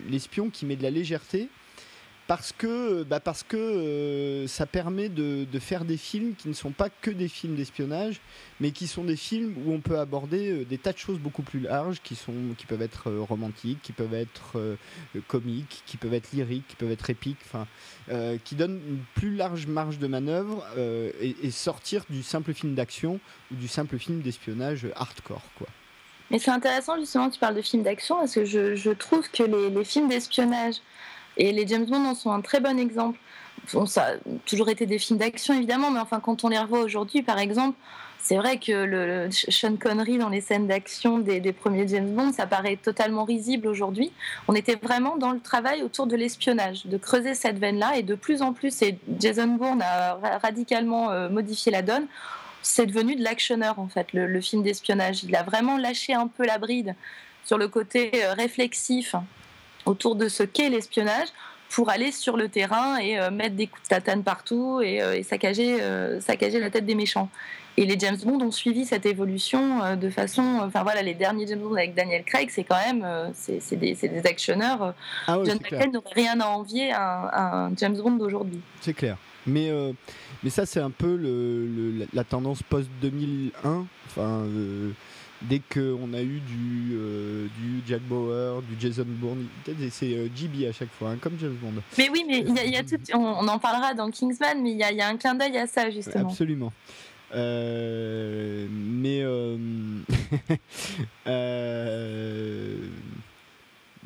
l'espion 0.10 0.50
qui 0.50 0.66
met 0.66 0.78
de 0.78 0.84
la 0.84 0.90
légèreté 0.90 1.50
parce 2.28 2.52
que, 2.52 3.04
bah 3.04 3.22
parce 3.22 3.44
que 3.44 3.56
euh, 3.56 4.48
ça 4.48 4.66
permet 4.66 5.08
de, 5.08 5.48
faire 5.60 5.86
des 5.86 5.98
films 5.98 6.36
qui 6.36 6.50
ne 6.50 6.54
sont 6.54 6.72
pas 6.72 6.90
que 6.90 7.10
des 7.10 7.30
films 7.30 7.56
d'espionnage, 7.56 8.20
mais 8.60 8.72
qui 8.72 8.86
sont 8.86 9.06
des 9.06 9.16
films 9.16 9.56
où 9.66 9.74
on 9.74 9.80
peut 9.80 9.98
aborder 9.98 10.52
euh, 10.52 10.66
des 10.66 10.78
tas 10.78 10.92
de 10.92 10.98
choses 10.98 11.20
beaucoup 11.20 11.42
plus 11.42 11.62
larges, 11.62 12.02
qui, 12.04 12.16
sont, 12.16 12.34
qui 12.58 12.66
peuvent 12.66 12.82
être 12.82 13.10
euh, 13.10 13.22
romantiques, 13.22 13.82
qui 13.82 13.94
peuvent 13.94 14.14
être 14.14 14.58
comiques, 15.28 15.84
qui 15.86 15.98
peuvent 15.98 16.14
être 16.14 16.32
lyriques, 16.34 16.68
qui 16.68 16.76
peuvent 16.76 16.92
être 16.92 17.10
épiques, 17.10 17.38
enfin, 17.46 17.66
qui 18.44 18.56
donnent 18.56 18.80
une 18.88 19.04
plus 19.16 19.36
large 19.36 19.68
marge 19.68 20.00
de 20.00 20.08
manœuvre 20.08 20.66
et, 21.22 21.52
sortir 21.52 22.04
du 22.10 22.24
simple 22.24 22.54
film 22.54 22.76
d'action 22.76 23.20
ou 23.52 23.56
du 23.56 23.68
simple 23.68 23.98
film 23.98 24.22
d'espionnage 24.22 24.88
hardcore, 24.96 25.44
quoi. 25.58 25.68
Mais 26.30 26.40
c'est 26.40 26.52
intéressant 26.52 26.98
justement 27.00 27.30
tu 27.30 27.40
parles 27.40 27.56
de 27.56 27.62
films 27.62 27.84
d'action 27.84 28.18
parce 28.18 28.34
que 28.34 28.46
je, 28.46 28.90
trouve 28.92 29.30
que 29.30 29.44
les 29.44 29.86
films 29.86 30.10
d'espionnage 30.10 30.76
et 31.38 31.52
les 31.52 31.68
James 31.68 31.86
Bond 31.86 32.06
en 32.06 32.16
sont 32.16 32.32
un 32.32 32.42
très 32.42 32.60
bon 32.60 32.80
exemple. 32.80 33.18
ça 33.86 34.04
a 34.04 34.12
toujours 34.46 34.70
été 34.70 34.86
des 34.86 35.00
films 35.00 35.20
d'action, 35.20 35.54
évidemment, 35.54 35.92
mais 35.92 36.00
enfin, 36.00 36.20
quand 36.20 36.44
on 36.44 36.50
les 36.50 36.60
revoit 36.60 36.82
aujourd'hui, 36.82 37.22
par 37.22 37.40
exemple, 37.40 37.78
c'est 38.20 38.36
vrai 38.36 38.58
que 38.58 38.74
le, 38.74 39.30
Sean 39.32 39.78
Connery 39.78 40.18
dans 40.18 40.28
les 40.28 40.42
scènes 40.42 40.68
d'action 40.68 41.20
des, 41.20 41.54
premiers 41.54 41.88
James 41.88 42.14
Bond, 42.14 42.34
ça 42.34 42.46
paraît 42.46 42.76
totalement 42.76 43.24
risible 43.24 43.68
aujourd'hui. 43.68 44.12
On 44.50 44.54
était 44.54 44.76
vraiment 44.76 45.16
dans 45.16 45.32
le 45.32 45.40
travail 45.40 45.82
autour 45.82 46.08
de 46.08 46.16
l'espionnage, 46.18 46.86
de 46.88 46.98
creuser 46.98 47.36
cette 47.36 47.58
veine-là, 47.58 47.98
et 47.98 48.04
de 48.04 48.16
plus 48.16 48.42
en 48.42 48.52
plus, 48.52 48.82
et 48.82 48.98
Jason 49.18 49.48
Bourne 49.48 49.82
a 49.82 50.20
radicalement 50.42 51.10
euh, 51.10 51.30
modifié 51.30 51.72
la 51.72 51.82
donne, 51.82 52.08
c'est 52.62 52.86
devenu 52.86 53.16
de 53.16 53.24
l'actionneur, 53.24 53.80
en 53.80 53.88
fait, 53.88 54.12
le, 54.12 54.42
film 54.42 54.62
d'espionnage. 54.62 55.24
Il 55.24 55.36
a 55.36 55.44
vraiment 55.44 55.78
lâché 55.78 56.14
un 56.14 56.28
peu 56.28 56.46
la 56.46 56.58
bride 56.58 56.96
sur 57.46 57.58
le 57.58 57.70
côté 57.70 58.12
euh, 58.16 58.34
réflexif 58.34 59.16
autour 59.88 60.16
de 60.16 60.28
ce 60.28 60.44
qu'est 60.44 60.70
l'espionnage 60.70 61.28
pour 61.70 61.90
aller 61.90 62.12
sur 62.12 62.38
le 62.38 62.50
terrain 62.50 62.98
et 62.98 63.20
euh, 63.20 63.32
mettre 63.32 63.56
des 63.56 63.68
coups 63.68 63.84
de 63.84 63.88
tatane 63.90 64.24
partout 64.24 64.82
et, 64.82 65.02
euh, 65.02 65.22
saccager, 65.24 65.82
euh, 65.82 66.22
saccager 66.22 66.60
la 66.60 66.70
tête 66.70 66.86
des 66.86 66.96
méchants. 66.96 67.30
Et 67.80 67.86
les 67.86 68.00
James 68.00 68.18
Bond 68.24 68.42
ont 68.42 68.52
suivi 68.52 68.86
cette 68.86 69.06
évolution 69.06 69.96
de 69.96 70.10
façon. 70.10 70.62
Enfin 70.64 70.82
voilà, 70.82 71.04
les 71.04 71.14
derniers 71.14 71.46
James 71.46 71.60
Bond 71.60 71.76
avec 71.76 71.94
Daniel 71.94 72.24
Craig, 72.24 72.50
c'est 72.50 72.64
quand 72.64 72.78
même. 72.78 73.06
c'est 73.36 73.76
des, 73.76 73.94
des, 73.94 74.26
actionneurs. 74.26 74.96
Ah 75.28 75.38
John 75.46 75.60
McClane 75.62 75.92
n'aurait 75.92 76.10
rien 76.16 76.40
à 76.40 76.48
envier 76.48 76.92
à 76.92 77.68
un, 77.68 77.76
James 77.78 77.96
Bond 77.96 78.14
d'aujourd'hui. 78.14 78.62
C'est 78.82 78.96
clair. 78.96 79.16
Mais, 79.46 79.70
mais 80.44 80.50
ça, 80.50 80.66
c'est 80.66 80.80
un 80.80 80.90
peu 80.90 81.16
le, 81.16 82.08
la 82.16 82.24
tendance 82.24 82.64
post-2001. 82.64 83.52
Enfin 84.08 84.44
dès 85.42 85.60
qu'on 85.60 86.14
a 86.14 86.22
eu 86.22 86.40
du, 86.40 86.94
euh, 86.94 87.48
du 87.60 87.82
Jack 87.88 88.02
Bauer, 88.02 88.62
du 88.64 88.76
Jason 88.80 89.06
Bourne, 89.08 89.46
c'est 89.92 90.14
euh, 90.14 90.28
GB 90.36 90.68
à 90.68 90.72
chaque 90.72 90.92
fois, 90.92 91.12
hein, 91.12 91.18
comme 91.20 91.38
James 91.40 91.58
Bond. 91.62 91.82
Mais 91.98 92.10
oui, 92.10 92.26
mais 92.28 92.40
il 92.66 92.72
y 92.72 92.78
a, 92.78 92.84
tout, 92.84 92.98
on, 93.14 93.48
en 93.48 93.60
parlera 93.60 93.94
dans 93.94 94.10
Kingsman, 94.10 94.62
mais 94.62 94.72
il 94.72 94.78
y 94.78 94.84
a, 94.84 94.92
y 94.92 95.02
a, 95.02 95.08
un 95.08 95.18
clin 95.18 95.36
d'œil 95.36 95.58
à 95.58 95.68
ça, 95.68 95.90
justement. 95.90 96.30
Absolument. 96.30 96.74
Euh, 97.36 98.68
mais 98.72 99.24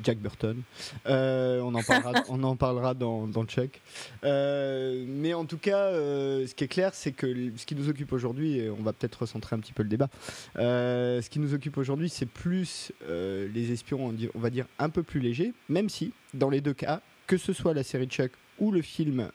Jack 0.04 0.20
Burton. 0.20 0.62
Euh, 1.06 1.62
on, 1.62 1.74
en 1.76 1.84
parlera, 1.84 2.24
on 2.30 2.44
en 2.44 2.56
parlera 2.56 2.94
dans, 2.94 3.28
dans 3.28 3.46
Chuck. 3.46 3.82
Euh, 4.24 5.06
mais 5.08 5.34
en 5.34 5.46
tout 5.46 5.58
cas, 5.58 5.86
euh, 5.86 6.46
ce 6.48 6.56
qui 6.56 6.64
est 6.64 6.68
clair, 6.68 6.94
c'est 6.94 7.12
que 7.12 7.52
ce 7.56 7.66
qui 7.66 7.76
nous 7.76 7.90
occupe 7.90 8.12
aujourd'hui, 8.14 8.60
et 8.60 8.70
on 8.70 8.82
va 8.82 8.94
peut-être 8.94 9.22
recentrer 9.22 9.56
un 9.56 9.60
petit 9.60 9.74
peu 9.74 9.84
le 9.84 9.90
débat, 9.90 10.10
ce 10.56 11.30
qui 11.30 11.40
nous 11.40 11.54
occupe 11.54 11.78
aujourd'hui, 11.78 12.10
c'est 12.10 12.26
plus 12.26 12.92
les 13.08 13.72
espions, 13.72 14.14
on 14.34 14.40
va 14.40 14.50
dire, 14.50 14.66
un 14.80 14.90
peu 14.90 15.04
plus 15.04 15.20
légers, 15.20 15.54
même 15.70 15.90
si, 15.90 16.14
dans 16.34 16.50
les 16.50 16.62
deux 16.62 16.74
cas, 16.74 17.02
que 17.28 17.38
ce 17.38 17.54
soit 17.54 17.74
la 17.74 17.84
série 17.84 18.08
Chuck 18.08 18.32
ou 18.60 18.72
le 18.72 18.82
film 18.82 19.30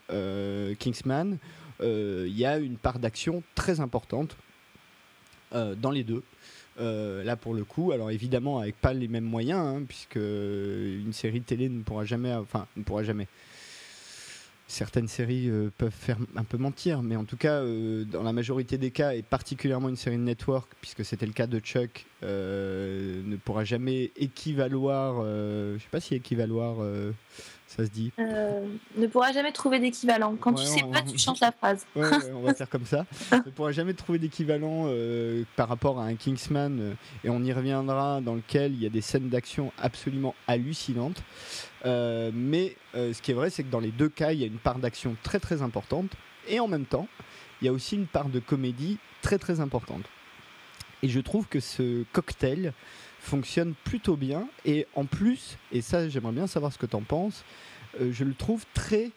Kingsman, 0.78 1.38
il 1.80 2.36
y 2.36 2.44
a 2.44 2.58
une 2.58 2.76
part 2.76 2.98
d'action 2.98 3.42
très 3.54 3.80
importante 3.80 4.36
dans 5.52 5.90
les 5.90 6.04
deux. 6.04 6.22
Euh, 6.78 7.24
là 7.24 7.36
pour 7.36 7.54
le 7.54 7.64
coup, 7.64 7.92
alors 7.92 8.10
évidemment 8.10 8.58
avec 8.58 8.76
pas 8.76 8.92
les 8.92 9.08
mêmes 9.08 9.24
moyens, 9.24 9.60
hein, 9.60 9.82
puisque 9.86 10.16
une 10.16 11.12
série 11.12 11.40
télé 11.40 11.68
ne 11.68 11.82
pourra 11.82 12.04
jamais, 12.04 12.32
enfin 12.34 12.66
ne 12.76 12.82
pourra 12.82 13.02
jamais. 13.02 13.28
Certaines 14.68 15.06
séries 15.06 15.48
euh, 15.48 15.70
peuvent 15.78 15.92
faire 15.92 16.18
un 16.34 16.42
peu 16.42 16.58
mentir, 16.58 17.00
mais 17.00 17.14
en 17.14 17.24
tout 17.24 17.36
cas, 17.36 17.60
euh, 17.60 18.04
dans 18.04 18.24
la 18.24 18.32
majorité 18.32 18.78
des 18.78 18.90
cas, 18.90 19.14
et 19.14 19.22
particulièrement 19.22 19.88
une 19.88 19.96
série 19.96 20.16
de 20.16 20.22
network, 20.22 20.68
puisque 20.80 21.04
c'était 21.04 21.26
le 21.26 21.32
cas 21.32 21.46
de 21.46 21.60
Chuck, 21.60 22.04
ne 22.22 23.36
pourra 23.36 23.64
jamais 23.64 24.10
équivaloir, 24.16 25.22
je 25.22 25.78
sais 25.78 25.90
pas 25.90 26.00
si 26.00 26.16
équivaloir 26.16 26.78
ça 27.66 27.84
se 27.84 27.90
dit 27.90 28.12
euh, 28.18 28.66
Ne 28.96 29.06
pourra 29.06 29.32
jamais 29.32 29.52
trouver 29.52 29.80
d'équivalent. 29.80 30.36
Quand 30.36 30.54
tu 30.54 30.64
sais 30.64 30.82
pas, 30.92 31.02
tu 31.02 31.18
changes 31.18 31.40
la 31.40 31.52
phrase. 31.52 31.86
on 31.96 32.40
va 32.40 32.54
faire 32.54 32.68
comme 32.68 32.86
ça. 32.86 33.06
ne 33.32 33.50
pourra 33.50 33.72
jamais 33.72 33.94
trouver 33.94 34.18
d'équivalent 34.18 34.84
euh, 34.86 35.42
par 35.56 35.68
rapport 35.68 35.98
à 35.98 36.04
un 36.04 36.14
Kingsman, 36.14 36.78
euh, 36.80 36.94
et 37.24 37.28
on 37.28 37.42
y 37.42 37.52
reviendra, 37.52 38.20
dans 38.20 38.34
lequel 38.34 38.72
il 38.72 38.82
y 38.82 38.86
a 38.86 38.90
des 38.90 39.00
scènes 39.00 39.28
d'action 39.28 39.72
absolument 39.78 40.34
hallucinantes. 40.46 41.22
mais 41.84 42.76
ce 42.94 43.20
qui 43.20 43.32
est 43.32 43.34
vrai, 43.34 43.50
c'est 43.50 43.64
que 43.64 43.70
dans 43.70 43.80
les 43.80 43.90
deux 43.90 44.08
cas, 44.08 44.32
il 44.32 44.40
y 44.40 44.44
a 44.44 44.46
une 44.46 44.58
part 44.58 44.78
d'action 44.78 45.16
très 45.22 45.40
très 45.40 45.62
importante, 45.62 46.12
et 46.48 46.60
en 46.60 46.68
même 46.68 46.86
temps, 46.86 47.08
il 47.60 47.66
y 47.66 47.68
a 47.68 47.72
aussi 47.72 47.96
une 47.96 48.06
part 48.06 48.28
de 48.28 48.38
comédie 48.38 48.98
très 49.22 49.38
très 49.38 49.60
importante. 49.60 50.04
Et 51.02 51.08
je 51.08 51.20
trouve 51.20 51.46
que 51.46 51.60
ce 51.60 52.04
cocktail 52.12 52.72
fonctionne 53.26 53.74
plutôt 53.84 54.16
bien. 54.16 54.48
Et 54.64 54.86
en 54.94 55.04
plus, 55.04 55.58
et 55.72 55.82
ça 55.82 56.08
j'aimerais 56.08 56.32
bien 56.32 56.46
savoir 56.46 56.72
ce 56.72 56.78
que 56.78 56.86
tu 56.86 56.96
en 56.96 57.02
penses, 57.02 57.44
euh, 58.00 58.10
je 58.12 58.24
le 58.24 58.34
trouve 58.34 58.64
très, 58.74 59.10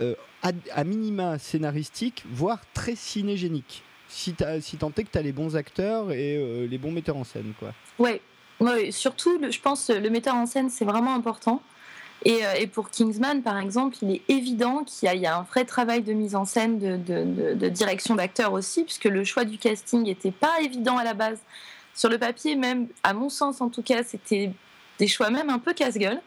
euh, 0.00 0.14
à, 0.42 0.84
minima 0.84 1.38
scénaristique, 1.38 2.24
voire 2.30 2.60
très 2.74 2.96
cinégénique. 2.96 3.82
Si, 4.08 4.34
si 4.60 4.76
tant 4.76 4.92
est 4.96 5.04
que 5.04 5.10
tu 5.10 5.18
as 5.18 5.22
les 5.22 5.32
bons 5.32 5.56
acteurs 5.56 6.12
et 6.12 6.36
euh, 6.36 6.66
les 6.66 6.78
bons 6.78 6.92
metteurs 6.92 7.16
en 7.16 7.24
scène. 7.24 7.52
Quoi. 7.58 7.72
Ouais, 7.98 8.20
ouais 8.60 8.90
surtout, 8.90 9.40
je 9.50 9.58
pense, 9.58 9.90
le 9.90 10.10
metteur 10.10 10.34
en 10.34 10.46
scène, 10.46 10.68
c'est 10.70 10.84
vraiment 10.84 11.14
important. 11.14 11.62
Et, 12.24 12.40
et, 12.58 12.66
pour 12.66 12.88
Kingsman, 12.88 13.42
par 13.42 13.58
exemple, 13.58 13.96
il 14.00 14.12
est 14.12 14.22
évident 14.28 14.82
qu'il 14.84 15.12
y, 15.14 15.26
a 15.26 15.36
un 15.36 15.42
vrai 15.42 15.66
travail 15.66 16.00
de 16.00 16.12
mise 16.14 16.34
en 16.34 16.46
scène, 16.46 16.78
de, 16.78 16.96
de, 16.96 17.68
direction 17.68 18.14
d'acteurs 18.14 18.52
aussi, 18.54 18.84
puisque 18.84 19.04
le 19.04 19.24
choix 19.24 19.44
du 19.44 19.58
casting 19.58 20.04
n'était 20.04 20.30
pas 20.30 20.60
évident 20.62 20.96
à 20.96 21.04
la 21.04 21.12
base. 21.12 21.38
Sur 21.94 22.08
le 22.08 22.18
papier, 22.18 22.56
même, 22.56 22.88
à 23.02 23.14
mon 23.14 23.28
sens 23.28 23.60
en 23.60 23.68
tout 23.68 23.82
cas, 23.82 24.02
c'était 24.02 24.50
des 24.98 25.06
choix 25.06 25.30
même 25.30 25.50
un 25.50 25.58
peu 25.58 25.72
casse-gueule 25.72 26.20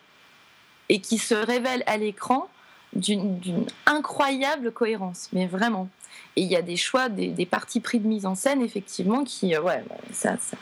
et 0.90 1.00
qui 1.00 1.18
se 1.18 1.36
révèlent 1.36 1.84
à 1.86 1.98
l'écran 1.98 2.50
d'une 2.94 3.66
incroyable 3.86 4.72
cohérence, 4.72 5.30
mais 5.34 5.46
vraiment. 5.46 5.90
Et 6.36 6.42
il 6.42 6.48
y 6.48 6.56
a 6.56 6.62
des 6.62 6.78
choix, 6.78 7.10
des, 7.10 7.46
parties 7.46 7.80
pris 7.80 8.00
de 8.00 8.08
mise 8.08 8.26
en 8.26 8.36
scène, 8.36 8.62
effectivement, 8.62 9.24
qui, 9.24 9.56
euh, 9.56 9.62
ouais, 9.62 9.84
ça, 10.14 10.38
ça. 10.38 10.58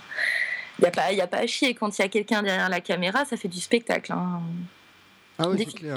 Il 0.79 0.81
n'y 0.81 0.87
a, 0.87 0.91
pas, 0.91 1.03
a 1.03 1.27
pas 1.27 1.37
à 1.37 1.47
chier. 1.47 1.73
Quand 1.73 1.97
il 1.97 2.01
y 2.01 2.05
a 2.05 2.09
quelqu'un 2.09 2.43
derrière 2.43 2.67
la 2.67 2.81
caméra, 2.81 3.23
ça 3.25 3.37
fait 3.37 3.47
du 3.47 3.61
spectacle. 3.61 4.11
Hein. 4.11 4.41
Ah 5.37 5.49
oui, 5.49 5.65
c'est 5.65 5.73
clair. 5.73 5.95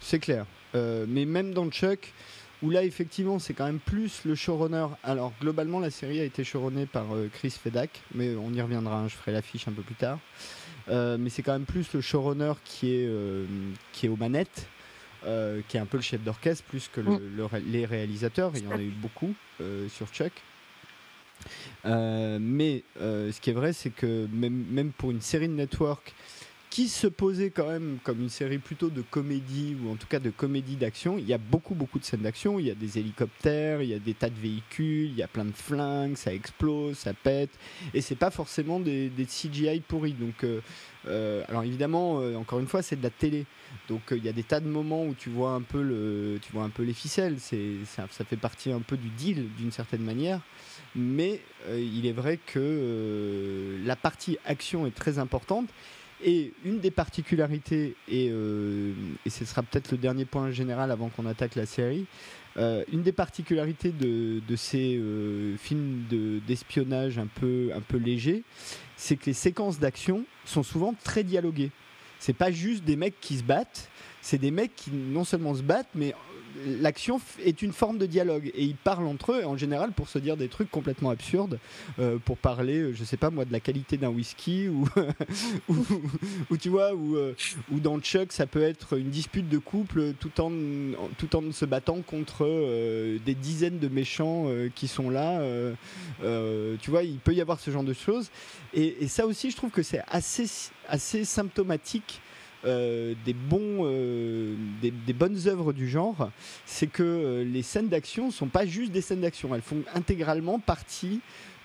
C'est 0.00 0.18
clair. 0.18 0.46
Euh, 0.74 1.06
mais 1.08 1.24
même 1.24 1.54
dans 1.54 1.70
Chuck, 1.70 2.12
où 2.62 2.70
là 2.70 2.84
effectivement 2.84 3.38
c'est 3.38 3.54
quand 3.54 3.66
même 3.66 3.78
plus 3.78 4.24
le 4.24 4.34
showrunner. 4.34 4.86
Alors 5.02 5.32
globalement 5.40 5.78
la 5.80 5.90
série 5.90 6.20
a 6.20 6.24
été 6.24 6.44
showrunnée 6.44 6.86
par 6.86 7.14
euh, 7.14 7.28
Chris 7.32 7.50
Fedak, 7.50 8.02
mais 8.14 8.34
on 8.36 8.52
y 8.52 8.60
reviendra, 8.60 9.00
hein, 9.00 9.08
je 9.08 9.14
ferai 9.14 9.32
l'affiche 9.32 9.68
un 9.68 9.72
peu 9.72 9.82
plus 9.82 9.94
tard. 9.94 10.18
Euh, 10.88 11.18
mais 11.18 11.30
c'est 11.30 11.42
quand 11.42 11.52
même 11.52 11.66
plus 11.66 11.92
le 11.92 12.00
showrunner 12.00 12.52
qui 12.64 12.94
est, 12.94 13.06
euh, 13.06 13.44
qui 13.92 14.06
est 14.06 14.08
aux 14.08 14.16
manettes, 14.16 14.66
qui 15.68 15.76
est 15.76 15.80
un 15.80 15.86
peu 15.86 15.98
le 15.98 16.02
chef 16.02 16.22
d'orchestre, 16.22 16.64
plus 16.64 16.88
que 16.88 17.00
mm. 17.00 17.20
les 17.66 17.84
réalisateurs, 17.84 18.52
il 18.54 18.64
y 18.64 18.66
en 18.66 18.76
a 18.76 18.80
eu 18.80 18.90
beaucoup 18.90 19.34
sur 19.90 20.06
Chuck. 20.06 20.32
mais 21.84 22.82
ce 22.98 23.40
qui 23.40 23.50
est 23.50 23.52
vrai, 23.52 23.74
c'est 23.74 23.90
que 23.90 24.26
même, 24.32 24.64
même 24.70 24.92
pour 24.92 25.10
une 25.10 25.20
série 25.20 25.48
de 25.48 25.52
network 25.52 26.14
qui 26.70 26.88
se 26.88 27.06
posait 27.06 27.50
quand 27.50 27.68
même 27.68 27.98
comme 28.02 28.20
une 28.20 28.28
série 28.28 28.58
plutôt 28.58 28.90
de 28.90 29.02
comédie 29.02 29.76
ou 29.82 29.90
en 29.90 29.96
tout 29.96 30.06
cas 30.06 30.18
de 30.18 30.30
comédie 30.30 30.76
d'action. 30.76 31.18
Il 31.18 31.26
y 31.26 31.32
a 31.32 31.38
beaucoup 31.38 31.74
beaucoup 31.74 31.98
de 31.98 32.04
scènes 32.04 32.20
d'action. 32.20 32.58
Il 32.58 32.66
y 32.66 32.70
a 32.70 32.74
des 32.74 32.98
hélicoptères, 32.98 33.82
il 33.82 33.88
y 33.88 33.94
a 33.94 33.98
des 33.98 34.14
tas 34.14 34.28
de 34.28 34.38
véhicules, 34.38 35.06
il 35.06 35.16
y 35.16 35.22
a 35.22 35.28
plein 35.28 35.44
de 35.44 35.52
flingues, 35.52 36.16
ça 36.16 36.32
explose, 36.32 36.98
ça 36.98 37.14
pète, 37.14 37.50
et 37.94 38.00
c'est 38.00 38.16
pas 38.16 38.30
forcément 38.30 38.80
des, 38.80 39.10
CGI 39.26 39.80
pourris. 39.80 40.12
Donc, 40.12 40.44
euh, 40.44 40.60
euh, 41.06 41.42
alors 41.48 41.62
évidemment, 41.62 42.20
euh, 42.20 42.36
encore 42.36 42.58
une 42.60 42.66
fois, 42.66 42.82
c'est 42.82 42.96
de 42.96 43.02
la 43.02 43.10
télé. 43.10 43.46
Donc 43.88 44.02
il 44.10 44.24
y 44.24 44.28
a 44.28 44.32
des 44.32 44.42
tas 44.42 44.60
de 44.60 44.68
moments 44.68 45.04
où 45.04 45.14
tu 45.14 45.30
vois 45.30 45.52
un 45.52 45.62
peu 45.62 45.82
le, 45.82 46.38
tu 46.42 46.52
vois 46.52 46.64
un 46.64 46.70
peu 46.70 46.82
les 46.82 46.94
ficelles. 46.94 47.36
C'est 47.38 47.84
ça, 47.86 48.06
ça 48.10 48.24
fait 48.24 48.36
partie 48.36 48.72
un 48.72 48.80
peu 48.80 48.96
du 48.96 49.08
deal 49.08 49.46
d'une 49.56 49.72
certaine 49.72 50.02
manière. 50.02 50.40
Mais 50.94 51.40
il 51.70 52.06
est 52.06 52.12
vrai 52.12 52.38
que 52.38 53.76
la 53.84 53.94
partie 53.94 54.38
action 54.46 54.86
est 54.86 54.94
très 54.94 55.18
importante 55.18 55.68
Et 56.24 56.52
une 56.64 56.80
des 56.80 56.90
particularités, 56.90 57.94
et, 58.08 58.26
et 58.26 59.30
ce 59.30 59.44
sera 59.44 59.62
peut-être 59.62 59.92
le 59.92 59.98
dernier 59.98 60.24
point 60.24 60.50
général 60.50 60.90
avant 60.90 61.10
qu'on 61.10 61.26
attaque 61.26 61.54
la 61.54 61.66
série, 61.66 62.06
une 62.56 63.02
des 63.02 63.12
particularités 63.12 63.92
de, 63.92 64.56
ces 64.56 65.00
films 65.58 66.04
d'espionnage 66.46 67.18
un, 67.18 67.28
peu, 67.28 67.70
un 67.74 67.80
peu 67.80 67.98
légers, 67.98 68.42
c'est 68.96 69.16
que 69.16 69.26
les 69.26 69.32
séquences 69.32 69.78
d'action 69.78 70.24
sont 70.44 70.64
souvent 70.64 70.94
très 71.04 71.22
dialoguées. 71.22 71.70
C'est 72.18 72.32
pas 72.32 72.50
juste 72.50 72.84
des 72.84 72.96
mecs 72.96 73.20
qui 73.20 73.38
se 73.38 73.44
battent, 73.44 73.88
c'est 74.20 74.38
des 74.38 74.50
mecs 74.50 74.74
qui 74.74 74.90
non 74.90 75.24
seulement 75.24 75.54
se 75.54 75.62
battent, 75.62 75.90
mais 75.94 76.14
l'action 76.80 77.20
est 77.44 77.62
une 77.62 77.72
forme 77.72 77.98
de 77.98 78.06
dialogue. 78.06 78.50
Et 78.54 78.64
ils 78.64 78.76
parlent 78.76 79.06
entre 79.06 79.32
eux 79.32 79.44
en 79.44 79.56
général 79.56 79.92
pour 79.92 80.08
se 80.08 80.18
dire 80.18 80.36
des 80.36 80.48
trucs 80.48 80.70
complètement 80.70 81.10
absurdes 81.10 81.58
euh, 81.98 82.18
pour 82.24 82.36
parler 82.36 82.78
euh, 82.78 82.92
je 82.94 83.04
sais 83.04 83.16
pas 83.16 83.30
moi 83.30 83.44
de 83.44 83.52
la 83.52 83.60
qualité 83.60 83.96
d'un 83.96 84.08
whisky 84.08 84.68
ou, 85.68 86.56
tu 86.58 86.68
vois 86.68 86.94
ou, 86.94 87.16
euh, 87.16 87.34
ou 87.70 87.80
dans 87.80 87.98
Chuck 88.00 88.32
ça 88.32 88.46
peut 88.46 88.62
être 88.62 88.98
une 88.98 89.10
dispute 89.10 89.48
de 89.48 89.58
couple 89.58 90.12
tout 90.18 90.40
en 90.40 90.52
tout 91.18 91.36
en 91.36 91.52
se 91.52 91.64
battant 91.64 92.00
contre 92.02 92.46
des 93.24 93.34
dizaines 93.34 93.78
de 93.78 93.88
méchants 93.88 94.46
qui 94.74 94.88
sont 94.88 95.10
là 95.10 95.40
tu 96.80 96.90
vois 96.90 97.02
il 97.02 97.18
peut 97.18 97.34
y 97.34 97.40
avoir 97.40 97.60
ce 97.60 97.70
genre 97.70 97.84
de 97.84 97.92
choses. 97.92 98.30
Et, 98.74 98.96
et 99.00 99.08
ça 99.08 99.26
aussi 99.26 99.50
je 99.50 99.56
trouve 99.56 99.70
que 99.70 99.82
c'est 99.82 100.02
assez 100.08 100.70
assez 100.88 101.24
symptomatique 101.24 102.20
euh, 102.64 103.14
des, 103.24 103.34
bons, 103.34 103.86
euh, 103.86 104.56
des, 104.82 105.12
bonnes 105.12 105.38
œuvres 105.46 105.72
du 105.72 105.88
genre, 105.88 106.30
c'est 106.66 106.88
que 106.88 107.04
euh, 107.04 107.44
les 107.44 107.62
scènes 107.62 107.88
d'action 107.88 108.32
sont 108.32 108.48
pas 108.48 108.66
juste 108.66 108.90
des 108.90 109.00
scènes 109.00 109.20
d'action, 109.20 109.54
elles 109.54 109.62
font 109.62 109.82
intégralement 109.94 110.58
partie 110.58 111.20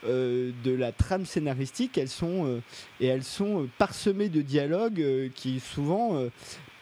de 0.06 0.76
la 0.76 0.92
trame 0.92 1.26
scénaristique, 1.26 1.98
elles 1.98 2.10
sont, 2.10 2.62
et 3.00 3.08
elles 3.08 3.24
sont 3.24 3.70
parsemées 3.78 4.28
de 4.28 4.42
dialogues 4.42 5.32
qui 5.34 5.62
souvent 5.62 6.22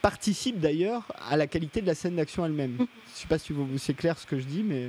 participent 0.02 0.58
d'ailleurs 0.58 1.04
à 1.30 1.36
la 1.36 1.46
qualité 1.46 1.80
de 1.80 1.86
la 1.86 1.94
scène 1.94 2.16
d'action 2.16 2.44
elle-même. 2.44 2.78
Je 3.14 3.20
sais 3.20 3.28
pas 3.28 3.38
si 3.38 3.54
c'est 3.78 3.94
clair 3.94 4.18
ce 4.18 4.26
que 4.26 4.40
je 4.40 4.44
dis, 4.44 4.64
mais... 4.64 4.88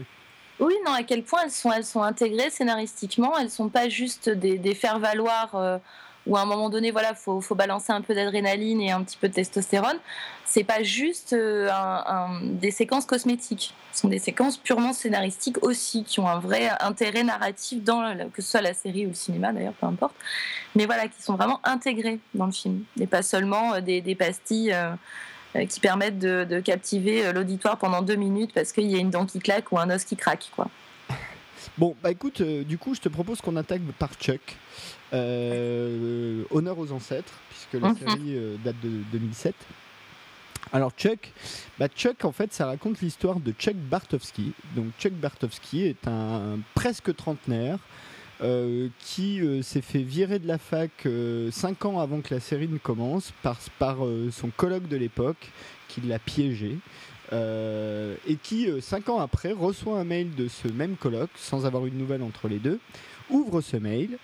Oui, 0.60 0.74
non, 0.84 0.94
à 0.94 1.04
quel 1.04 1.22
point 1.22 1.42
elles 1.44 1.52
sont, 1.52 1.72
elles 1.72 1.86
sont 1.86 2.02
intégrées 2.02 2.50
scénaristiquement, 2.50 3.38
elles 3.38 3.52
sont 3.52 3.70
pas 3.70 3.88
juste 3.88 4.30
des, 4.30 4.58
des 4.58 4.74
faire-valoir 4.74 5.80
où 6.26 6.38
à 6.38 6.42
un 6.42 6.46
moment 6.46 6.70
donné, 6.70 6.92
voilà, 6.92 7.14
faut, 7.14 7.42
faut 7.42 7.56
balancer 7.56 7.92
un 7.92 8.02
peu 8.02 8.16
d'adrénaline 8.16 8.82
et 8.82 8.92
un 8.92 9.04
petit 9.04 9.18
peu 9.18 9.28
de 9.28 9.34
testostérone. 9.34 9.98
C'est 10.46 10.64
pas 10.64 10.84
juste 10.84 11.34
euh, 11.34 11.70
des 12.44 12.72
séquences 12.72 13.06
cosmétiques. 13.06 13.74
Ce 13.92 14.02
sont 14.02 14.08
des 14.08 14.20
séquences 14.20 14.58
purement 14.58 14.94
scénaristiques 14.94 15.62
aussi, 15.64 16.04
qui 16.04 16.20
ont 16.20 16.28
un 16.28 16.40
vrai 16.40 16.70
intérêt 16.80 17.24
narratif 17.24 17.84
dans 17.84 18.16
que 18.32 18.42
ce 18.42 18.52
soit 18.52 18.62
la 18.62 18.74
série 18.74 19.06
ou 19.06 19.10
le 19.10 19.16
cinéma 19.16 19.52
d'ailleurs, 19.52 19.74
peu 19.74 19.86
importe. 19.86 20.16
Mais 20.76 20.86
voilà, 20.86 21.08
qui 21.08 21.22
sont 21.22 21.36
vraiment 21.36 21.60
intégrés 21.64 22.20
dans 22.34 22.46
le 22.46 22.52
film 22.52 22.84
et 23.00 23.08
pas 23.08 23.22
seulement 23.22 23.76
euh, 23.76 23.82
des, 23.82 24.16
pastilles. 24.16 24.74
Euh, 24.74 24.96
qui 25.70 25.80
permettent 25.80 26.18
de, 26.18 26.60
captiver 26.62 27.32
l'auditoire 27.32 27.78
pendant 27.78 28.02
deux 28.02 28.16
minutes 28.16 28.52
parce 28.56 28.72
qu'il 28.72 28.90
y 28.90 28.96
a 28.96 28.98
une 28.98 29.12
dent 29.12 29.28
qui 29.28 29.38
claque 29.38 29.72
ou 29.72 29.78
un 29.78 29.88
os 29.92 30.04
qui 30.04 30.16
craque. 30.16 30.50
Quoi. 30.56 30.68
Bon, 31.78 31.96
bah 32.04 32.12
écoute, 32.12 32.42
du 32.42 32.78
coup, 32.78 32.96
je 32.96 33.02
te 33.02 33.10
propose 33.10 33.42
qu'on 33.42 33.56
attaque 33.56 33.82
par 34.00 34.14
Chuck. 34.16 34.58
Euh, 35.14 36.44
honneur 36.50 36.80
aux 36.80 36.92
ancêtres, 36.92 37.34
puisque 37.50 37.84
la 37.84 37.90
mhm. 37.90 37.98
série 37.98 38.36
euh, 38.36 38.56
date 38.64 38.80
de 38.82 38.90
2007. 39.12 39.54
Alors 40.72 40.92
Chuck, 40.98 41.32
bah 41.78 41.88
Chuck 41.88 42.26
en 42.26 42.32
fait 42.32 42.52
ça 42.52 42.66
raconte 42.66 43.00
l'histoire 43.02 43.40
de 43.40 43.52
Chuck 43.52 43.76
Bartowski. 43.76 44.54
Donc 44.76 44.88
Chuck 44.98 45.14
Bartowski 45.14 45.84
est 45.84 46.08
un 46.08 46.58
presque 46.74 47.16
trentenaire 47.16 47.78
euh, 48.42 48.88
qui 49.00 49.40
s'est 49.62 49.82
fait 49.82 50.02
virer 50.02 50.40
de 50.40 50.48
la 50.48 50.58
fac 50.58 51.08
5 51.52 51.86
ans 51.86 52.00
avant 52.00 52.22
que 52.22 52.34
la 52.34 52.40
série 52.40 52.68
ne 52.68 52.80
commence 52.80 53.34
par, 53.44 53.60
par 53.78 53.98
son 54.32 54.50
colloque 54.50 54.88
de 54.88 54.98
l'époque 54.98 55.52
qui 55.90 56.02
l'a 56.02 56.18
piégé. 56.18 56.80
Et 57.34 58.36
qui, 58.42 58.68
5 58.80 59.10
ans 59.10 59.20
après, 59.20 59.52
reçoit 59.52 60.00
un 60.00 60.04
mail 60.04 60.36
de 60.36 60.48
ce 60.48 60.68
même 60.68 60.96
colloque, 60.96 61.32
sans 61.36 61.66
avoir 61.66 61.86
une 61.86 61.98
nouvelle 61.98 62.22
entre 62.22 62.48
les 62.48 62.60
deux, 62.60 62.80
ouvre 63.30 63.62
ce 63.62 63.78
mail, 63.78 64.18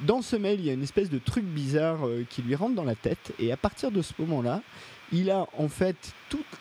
dans 0.00 0.22
ce 0.22 0.36
mail, 0.36 0.60
il 0.60 0.66
y 0.66 0.70
a 0.70 0.72
une 0.72 0.82
espèce 0.82 1.08
de 1.08 1.18
truc 1.18 1.44
bizarre 1.44 2.06
euh, 2.06 2.24
qui 2.28 2.42
lui 2.42 2.54
rentre 2.54 2.74
dans 2.74 2.84
la 2.84 2.96
tête. 2.96 3.32
Et 3.38 3.52
à 3.52 3.56
partir 3.56 3.90
de 3.90 4.02
ce 4.02 4.12
moment-là, 4.18 4.60
il 5.12 5.30
a 5.30 5.46
en 5.56 5.68
fait 5.68 5.96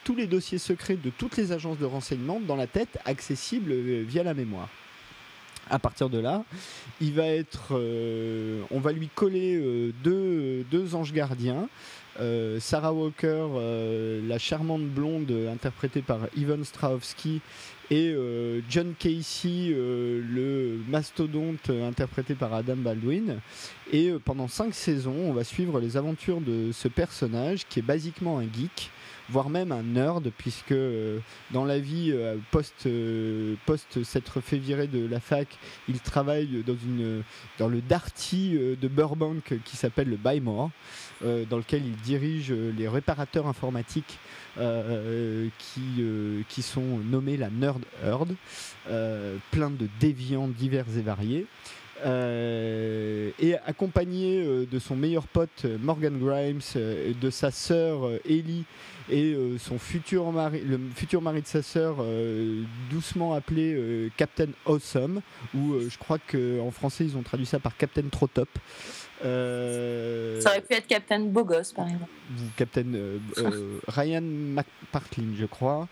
tous 0.03 0.15
les 0.15 0.27
dossiers 0.27 0.59
secrets 0.59 0.97
de 0.97 1.09
toutes 1.09 1.37
les 1.37 1.51
agences 1.51 1.79
de 1.79 1.85
renseignement 1.85 2.39
dans 2.39 2.55
la 2.55 2.67
tête, 2.67 2.99
accessibles 3.05 3.71
euh, 3.71 4.03
via 4.07 4.23
la 4.23 4.33
mémoire. 4.33 4.69
À 5.69 5.79
partir 5.79 6.09
de 6.09 6.19
là, 6.19 6.43
il 6.99 7.13
va 7.13 7.25
être, 7.25 7.69
euh, 7.71 8.61
on 8.69 8.79
va 8.79 8.91
lui 8.91 9.07
coller 9.07 9.93
deux, 10.03 10.65
anges 10.93 11.13
gardiens. 11.13 11.69
Sarah 12.59 12.93
Walker, 12.93 13.47
la 14.27 14.37
charmante 14.37 14.85
blonde 14.85 15.31
interprétée 15.51 16.01
par 16.01 16.19
Ivan 16.35 16.63
Strahovski, 16.63 17.41
et 17.93 18.13
euh, 18.15 18.61
John 18.69 18.93
Casey, 18.97 19.71
euh, 19.71 20.21
le 20.27 20.79
mastodonte 20.89 21.69
interprété 21.69 22.33
par 22.33 22.53
Adam 22.53 22.77
Baldwin. 22.77 23.39
Et 23.91 24.09
euh, 24.09 24.19
pendant 24.23 24.47
cinq 24.47 24.73
saisons, 24.73 25.15
on 25.15 25.33
va 25.33 25.43
suivre 25.43 25.79
les 25.79 25.97
aventures 25.97 26.41
de 26.41 26.71
ce 26.71 26.87
personnage 26.87 27.67
qui 27.67 27.79
est 27.79 27.83
basiquement 27.83 28.39
un 28.39 28.43
geek 28.43 28.89
voire 29.29 29.49
même 29.49 29.71
un 29.71 29.83
nerd, 29.83 30.31
puisque 30.37 30.75
dans 31.51 31.65
la 31.65 31.79
vie 31.79 32.13
post, 32.51 32.87
post 33.65 34.03
s'être 34.03 34.41
fait 34.41 34.57
virer 34.57 34.87
de 34.87 35.05
la 35.07 35.19
fac, 35.19 35.47
il 35.87 35.99
travaille 35.99 36.63
dans, 36.65 36.73
une, 36.73 37.23
dans 37.57 37.67
le 37.67 37.81
Darty 37.81 38.57
de 38.79 38.87
Burbank 38.87 39.55
qui 39.63 39.77
s'appelle 39.77 40.09
le 40.09 40.17
Bymore, 40.17 40.69
dans 41.21 41.57
lequel 41.57 41.85
il 41.85 41.95
dirige 41.97 42.51
les 42.51 42.87
réparateurs 42.87 43.47
informatiques 43.47 44.19
euh, 44.59 45.47
qui, 45.57 45.81
euh, 45.99 46.43
qui 46.47 46.61
sont 46.61 46.99
nommés 47.09 47.37
la 47.37 47.49
Nerd 47.49 47.81
Herd, 48.03 48.35
euh, 48.87 49.37
plein 49.49 49.71
de 49.71 49.87
déviants 49.99 50.47
divers 50.47 50.85
et 50.95 51.01
variés. 51.01 51.47
Et 52.05 53.55
accompagné 53.65 54.65
de 54.69 54.79
son 54.79 54.95
meilleur 54.95 55.27
pote 55.27 55.65
Morgan 55.81 56.17
Grimes, 56.19 56.61
de 56.75 57.29
sa 57.29 57.51
sœur 57.51 58.09
Ellie 58.27 58.65
et 59.09 59.35
son 59.59 59.79
futur 59.79 60.31
mari, 60.31 60.61
le 60.61 60.79
futur 60.95 61.21
mari 61.21 61.41
de 61.41 61.47
sa 61.47 61.61
sœur, 61.61 61.97
doucement 62.89 63.33
appelé 63.33 64.09
Captain 64.17 64.49
Awesome, 64.65 65.21
ou 65.55 65.79
je 65.87 65.97
crois 65.97 66.19
qu'en 66.19 66.71
français 66.71 67.05
ils 67.05 67.15
ont 67.15 67.21
traduit 67.23 67.45
ça 67.45 67.59
par 67.59 67.77
Captain 67.77 68.03
Trop 68.11 68.27
Top. 68.27 68.49
Euh, 69.25 70.41
ça 70.41 70.49
aurait 70.49 70.61
pu 70.61 70.73
être 70.73 70.87
Captain 70.87 71.21
Bogos, 71.21 71.73
par 71.75 71.87
exemple. 71.87 72.09
Captain 72.57 72.93
euh, 72.93 73.19
euh, 73.37 73.79
Ryan 73.87 74.21
McPartlin, 74.21 75.33
je 75.37 75.45
crois, 75.45 75.87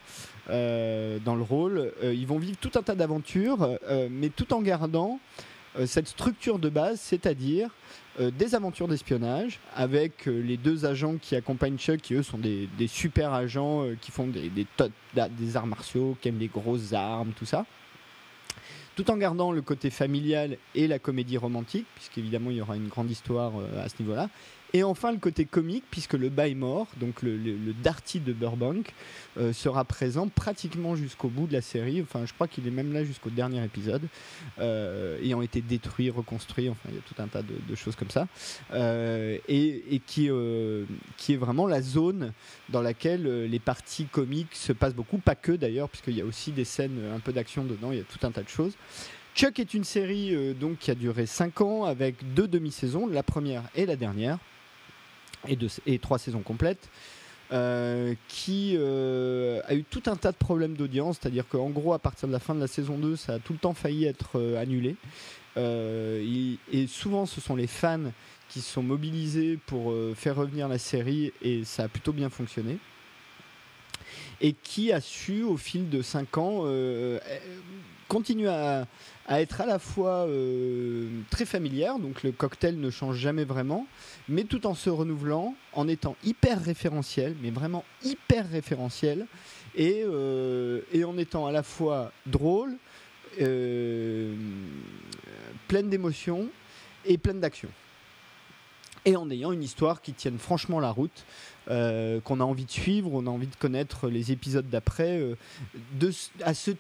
dans 0.48 1.36
le 1.36 1.44
rôle. 1.44 1.94
ils 2.04 2.28
vont 2.28 2.40
vivre 2.40 2.58
tout 2.60 2.72
un 2.76 2.82
tas 2.82 2.96
d'aventures, 2.96 3.78
mais 4.10 4.30
tout 4.30 4.54
en 4.54 4.62
gardant 4.62 5.20
cette 5.86 6.08
structure 6.08 6.60
de 6.60 6.70
base, 6.70 7.00
c'est-à-dire 7.00 7.70
des 8.20 8.56
aventures 8.56 8.88
d'espionnage 8.88 9.60
avec 9.74 10.26
les 10.26 10.58
deux 10.58 10.86
agents 10.86 11.16
qui 11.16 11.36
accompagnent 11.36 11.78
Chuck, 11.78 12.02
qui 12.02 12.14
eux 12.14 12.24
sont 12.24 12.38
des, 12.38 12.68
super 12.88 13.34
agents 13.34 13.86
qui 14.02 14.12
font 14.12 14.28
des, 14.28 15.56
arts 15.56 15.68
martiaux, 15.68 16.18
qui 16.22 16.28
aiment 16.28 16.40
les 16.40 16.48
grosses 16.48 16.94
armes, 16.94 17.32
tout 17.38 17.46
ça 17.46 17.66
tout 18.96 19.10
en 19.10 19.18
gardant 19.18 19.52
le 19.52 19.62
côté 19.62 19.90
familial 19.90 20.58
et 20.76 20.88
la 20.88 21.00
comédie 21.00 21.38
romantique, 21.38 21.86
puisqu'évidemment 21.96 22.52
il 22.52 22.58
y 22.58 22.62
aura 22.62 22.76
une 22.76 22.88
grande 22.88 23.10
histoire 23.10 23.54
euh, 23.58 23.84
à 23.84 23.90
ce 23.90 23.96
niveau-là. 24.00 24.30
Et 24.74 24.84
enfin 24.84 25.12
le 25.12 25.18
côté 25.18 25.46
comique, 25.46 25.84
puisque 25.92 26.14
le 26.14 26.30
Bymore, 26.30 26.88
donc 26.98 27.22
le, 27.22 27.38
Darty 27.84 28.20
de 28.20 28.34
Burbank, 28.34 28.94
euh, 29.38 29.54
sera 29.54 29.84
présent 29.86 30.28
pratiquement 30.28 30.96
jusqu'au 30.96 31.28
bout 31.28 31.48
de 31.48 31.54
la 31.54 31.62
série. 31.62 32.02
Enfin, 32.02 32.26
je 32.26 32.34
crois 32.34 32.48
qu'il 32.48 32.68
est 32.68 32.72
même 32.72 32.94
là 32.94 33.04
jusqu'au 33.04 33.30
dernier 33.30 33.64
épisode, 33.64 34.04
euh, 34.60 35.22
ayant 35.22 35.42
été 35.42 35.62
détruit, 35.62 36.10
reconstruit. 36.10 36.70
Enfin, 36.70 36.90
il 36.90 36.96
y 36.96 36.98
a 36.98 37.02
tout 37.02 37.22
un 37.22 37.28
tas 37.28 37.42
de, 37.42 37.76
choses 37.76 37.96
comme 37.96 38.10
ça, 38.10 38.28
et, 39.48 40.02
qui, 40.06 40.28
est 40.28 41.36
vraiment 41.38 41.68
la 41.68 41.82
zone 41.82 42.34
dans 42.70 42.82
laquelle 42.82 43.46
les 43.46 43.60
parties 43.60 44.06
comiques 44.06 44.56
se 44.56 44.74
passent 44.74 44.96
beaucoup, 44.96 45.18
pas 45.18 45.36
que 45.36 45.52
d'ailleurs, 45.52 45.90
puisqu'il 45.90 46.16
y 46.16 46.22
a 46.22 46.26
aussi 46.26 46.52
des 46.52 46.66
scènes 46.66 47.00
un 47.14 47.20
peu 47.20 47.34
d'action 47.34 47.64
dedans. 47.64 47.92
Il 47.92 47.98
y 47.98 48.02
a 48.02 48.04
tout 48.04 48.26
un 48.26 48.32
tas 48.32 48.44
de 48.44 48.50
choses. 48.50 48.76
Chuck 49.34 49.60
est 49.60 49.74
une 49.74 49.86
série 49.86 50.36
euh, 50.36 50.54
donc 50.54 50.80
qui 50.80 50.92
a 50.92 50.96
duré 50.96 51.26
5 51.26 51.62
ans 51.62 51.86
avec 51.86 52.34
deux 52.34 52.48
demi-saisons, 52.48 53.08
la 53.08 53.24
première 53.24 53.64
et 53.76 53.86
la 53.86 53.96
dernière, 53.96 54.38
et, 55.48 55.56
deux, 55.56 55.70
et 55.86 56.00
trois 56.00 56.20
saisons 56.20 56.42
complètes. 56.42 56.90
Euh, 57.54 58.16
qui 58.30 58.76
euh, 58.78 59.60
a 59.66 59.76
eu 59.76 59.84
tout 59.84 60.04
un 60.06 60.16
tas 60.16 60.32
de 60.32 60.38
problèmes 60.38 60.76
d'audience, 60.76 61.18
c'est-à-dire 61.22 61.46
qu'en 61.50 61.70
gros, 61.70 61.92
à 61.92 62.00
partir 62.00 62.30
de 62.30 62.34
la 62.34 62.40
fin 62.40 62.56
de 62.56 62.62
la 62.62 62.68
saison 62.68 62.98
2, 62.98 63.18
ça 63.18 63.34
a 63.34 63.40
tout 63.40 63.52
le 63.52 63.60
temps 63.60 63.74
failli 63.74 64.06
être 64.06 64.40
annulé. 64.58 64.96
et 65.58 66.88
souvent, 66.88 67.26
ce 67.26 67.42
sont 67.42 67.58
les 67.58 67.68
fans 67.68 68.12
qui 68.48 68.62
sont 68.62 68.84
mobilisés 68.84 69.60
pour 69.66 69.94
faire 70.16 70.38
revenir 70.38 70.70
la 70.70 70.78
série, 70.78 71.34
et 71.42 71.66
ça 71.66 71.84
a 71.84 71.88
plutôt 71.90 72.14
bien 72.14 72.30
fonctionné. 72.30 72.78
et 74.42 74.54
qui 74.54 74.92
a 74.92 75.00
su, 75.02 75.44
au 75.44 75.58
fil 75.58 75.90
de 75.90 76.02
5 76.02 76.38
ans, 76.38 76.62
euh, 76.66 77.20
continuer 78.08 78.50
à, 78.50 78.88
être 79.30 79.62
à 79.62 79.66
la 79.66 79.80
fois 79.80 80.28
euh, 80.28 81.08
très 81.30 81.46
familière, 81.46 82.00
donc 82.00 82.24
le 82.24 82.32
cocktail 82.32 82.80
ne 82.80 82.90
change 82.90 83.18
jamais 83.18 83.44
vraiment, 83.44 83.88
mais 84.28 84.44
tout 84.44 84.66
en 84.68 84.74
se 84.74 84.90
renouvelant, 84.90 85.56
en 85.74 85.88
étant 85.88 86.16
hyper 86.24 86.62
référentiel, 86.62 87.36
mais 87.42 87.52
vraiment 87.52 87.86
hyper 88.04 88.50
référentiel, 88.50 89.28
et, 89.76 90.04
euh, 90.06 90.82
en 91.06 91.18
étant 91.18 91.46
à 91.46 91.52
la 91.52 91.64
fois 91.64 92.12
drôle, 92.26 92.76
pleine 93.38 94.36
d'émotions 95.90 96.50
et 97.06 97.18
pleine 97.18 97.40
d'action 97.40 97.70
et 99.06 99.16
en 99.16 99.30
ayant 99.30 99.52
une 99.52 99.64
histoire 99.64 100.02
qui 100.02 100.14
tienne 100.14 100.38
franchement 100.38 100.80
la 100.80 100.92
route, 100.92 101.26
euh, 101.70 102.20
qu'on 102.22 102.40
a 102.40 102.44
envie 102.44 102.66
de 102.66 102.72
suivre, 102.72 103.12
on 103.14 103.26
a 103.26 103.30
envie 103.30 103.48
de 103.48 103.56
connaître 103.56 104.08
les 104.08 104.32
épisodes 104.32 104.70
d'après. 104.70 105.20
Euh, 105.20 105.36
à 106.44 106.54
ce, 106.54 106.72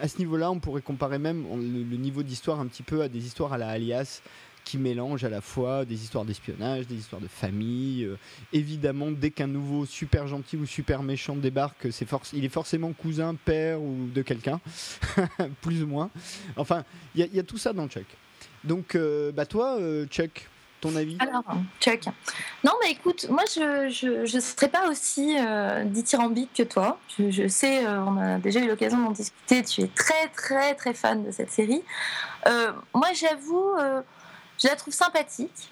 à 0.00 0.08
ce 0.08 0.18
niveau-là, 0.18 0.50
on 0.50 0.60
pourrait 0.60 0.82
comparer 0.82 1.18
même 1.18 1.46
le, 1.50 1.96
niveau 1.96 2.22
d'histoire 2.22 2.60
un 2.60 2.66
petit 2.66 2.82
peu 2.82 3.02
à 3.02 3.08
des 3.08 3.24
histoires 3.24 3.52
à 3.52 3.58
la 3.58 3.68
Alias 3.68 4.22
qui 4.64 4.76
mélangent 4.76 5.24
à 5.24 5.30
la 5.30 5.40
fois 5.40 5.86
des 5.86 5.94
histoires 5.94 6.26
d'espionnage, 6.26 6.86
des 6.86 6.96
histoires 6.96 7.22
de 7.22 7.28
famille. 7.28 8.04
Euh, 8.04 8.18
évidemment, 8.52 9.10
dès 9.10 9.30
qu'un 9.30 9.46
nouveau 9.46 9.86
super 9.86 10.26
gentil 10.26 10.56
ou 10.56 10.66
super 10.66 11.02
méchant 11.02 11.36
débarque, 11.36 11.90
c'est 11.90 12.06
il 12.34 12.44
est 12.44 12.50
forcément 12.50 12.92
cousin, 12.92 13.34
père 13.34 13.80
ou 13.80 14.08
de 14.14 14.20
quelqu'un, 14.20 14.60
plus 15.62 15.82
ou 15.82 15.86
moins. 15.86 16.10
Enfin, 16.56 16.84
il 17.14 17.26
y, 17.32 17.38
a 17.40 17.42
tout 17.42 17.56
ça 17.56 17.72
dans 17.72 17.88
Chuck. 17.88 18.04
Donc, 18.62 18.98
bah 19.34 19.46
toi, 19.46 19.78
Chuck, 20.10 20.46
ton 20.80 20.94
avis? 20.96 21.16
Alors, 21.20 21.44
Chuck. 21.80 22.00
Non, 22.64 22.72
mais 22.82 22.92
écoute, 22.92 23.26
moi, 23.28 23.44
je 23.46 24.20
ne 24.20 24.40
serais 24.40 24.68
pas 24.68 24.88
aussi 24.88 25.36
euh, 25.38 25.84
dithyrambique 25.84 26.52
que 26.54 26.62
toi. 26.62 26.98
Je, 27.18 27.48
sais, 27.48 27.86
euh, 27.86 28.02
on 28.04 28.16
a 28.16 28.38
déjà 28.38 28.60
eu 28.60 28.68
l'occasion 28.68 28.98
d'en 28.98 29.10
discuter. 29.10 29.62
Tu 29.64 29.82
es 29.82 29.88
très, 29.88 30.28
très, 30.28 30.74
très 30.74 30.94
fan 30.94 31.24
de 31.24 31.30
cette 31.30 31.50
série. 31.50 31.82
Euh, 32.46 32.72
moi, 32.94 33.08
j'avoue, 33.12 33.72
je 34.58 34.68
la 34.68 34.76
trouve 34.76 34.94
sympathique. 34.94 35.70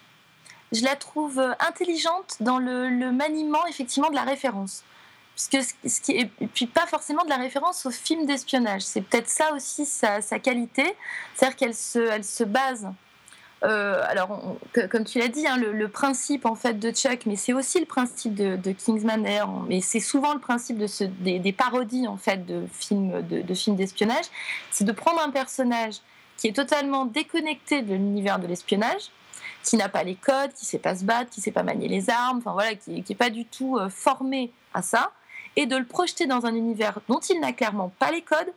Je 0.73 0.83
la 0.85 0.97
trouve 0.97 1.41
intelligente 1.61 2.37
dans 2.41 2.59
le, 2.59 3.13
maniement, 3.13 3.67
effectivement, 3.67 4.11
de 4.11 4.17
la 4.17 4.25
référence. 4.25 4.85
Et 6.09 6.27
puis 6.55 6.67
pas 6.67 6.87
forcément 6.87 7.23
de 7.25 7.29
la 7.29 7.37
référence 7.37 7.85
au 7.85 7.91
film 7.91 8.25
d'espionnage. 8.25 8.83
C'est 8.83 9.03
peut-être 9.03 9.29
ça 9.29 9.53
aussi 9.53 9.85
sa, 9.85 10.23
sa 10.23 10.39
qualité. 10.39 10.97
C'est-à-dire 11.35 11.57
qu'elle 11.57 11.75
se, 11.75 11.99
elle 11.99 12.25
se 12.25 12.43
base 12.43 12.89
euh, 13.67 14.01
alors, 14.07 14.57
comme 14.91 15.05
tu 15.05 15.19
l'as 15.19 15.29
dit, 15.29 15.47
hein, 15.47 15.57
le, 15.57 15.89
principe 15.89 16.47
en 16.47 16.55
fait 16.55 16.79
de 16.79 16.91
Chuck, 16.93 17.27
mais 17.27 17.35
c'est 17.35 17.53
aussi 17.53 17.81
le 17.81 17.87
principe 17.87 18.35
de, 18.35 18.73
Kingsman 18.73 19.27
mais 19.67 19.81
c'est 19.81 20.01
souvent 20.01 20.35
le 20.35 20.41
principe 20.41 20.79
des, 20.79 21.53
parodies 21.53 22.07
en 22.07 22.17
fait 22.17 22.47
de 22.47 22.65
films 22.73 23.23
de, 23.23 23.55
films 23.55 23.77
d'espionnage, 23.77 24.27
c'est 24.71 24.85
de 24.85 24.93
prendre 24.93 25.21
un 25.21 25.31
personnage 25.31 25.97
qui 26.37 26.49
est 26.49 26.53
totalement 26.53 27.07
déconnecté 27.07 27.83
de 27.83 27.95
l'univers 27.95 28.39
de 28.39 28.47
l'espionnage, 28.47 29.11
qui 29.65 29.77
n'a 29.77 29.89
pas 29.89 30.05
les 30.05 30.15
codes, 30.15 30.53
qui 30.53 30.65
sait 30.65 30.79
pas 30.79 30.95
se 30.95 31.05
battre, 31.05 31.31
qui 31.31 31.41
sait 31.41 31.51
pas 31.51 31.65
manier 31.65 31.89
les 31.89 32.09
armes, 32.09 32.39
enfin 32.39 32.53
voilà, 32.53 32.75
qui, 32.75 33.03
qui 33.03 33.15
est 33.15 33.17
pas 33.17 33.31
du 33.31 33.47
tout 33.47 33.79
euh, 33.79 33.89
formé 33.89 34.53
à 34.75 34.83
ça, 34.83 35.13
et 35.57 35.67
de 35.67 35.77
le 35.77 35.87
projeter 35.87 36.27
dans 36.27 36.47
un 36.47 36.55
univers 36.55 37.01
dont 37.09 37.19
il 37.19 37.41
n'a 37.41 37.53
clairement 37.53 37.91
pas 37.99 38.13
les 38.13 38.23
codes, 38.23 38.53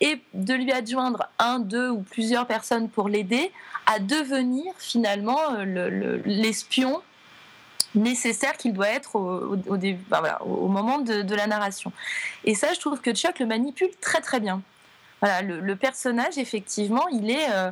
et 0.00 0.20
de 0.34 0.54
lui 0.54 0.72
adjoindre 0.72 1.28
un, 1.38 1.58
deux 1.58 1.90
ou 1.90 2.00
plusieurs 2.00 2.46
personnes 2.46 2.88
pour 2.88 3.08
l'aider 3.08 3.50
à 3.86 3.98
devenir 3.98 4.72
finalement 4.78 5.40
euh, 5.52 6.20
l'espion 6.24 7.02
nécessaire 7.94 8.56
qu'il 8.56 8.72
doit 8.72 8.88
être 8.88 9.16
au, 9.16 10.68
moment 10.68 10.98
de, 10.98 11.34
la 11.34 11.46
narration. 11.46 11.92
Et 12.44 12.54
ça, 12.54 12.72
je 12.72 12.80
trouve 12.80 13.00
que 13.00 13.14
Chuck 13.14 13.38
le 13.38 13.46
manipule 13.46 13.90
très 14.00 14.20
très 14.20 14.40
bien. 14.40 14.62
Voilà, 15.20 15.42
le, 15.42 15.76
personnage, 15.76 16.36
effectivement, 16.38 17.06
il 17.08 17.30
est, 17.30 17.50
euh, 17.52 17.70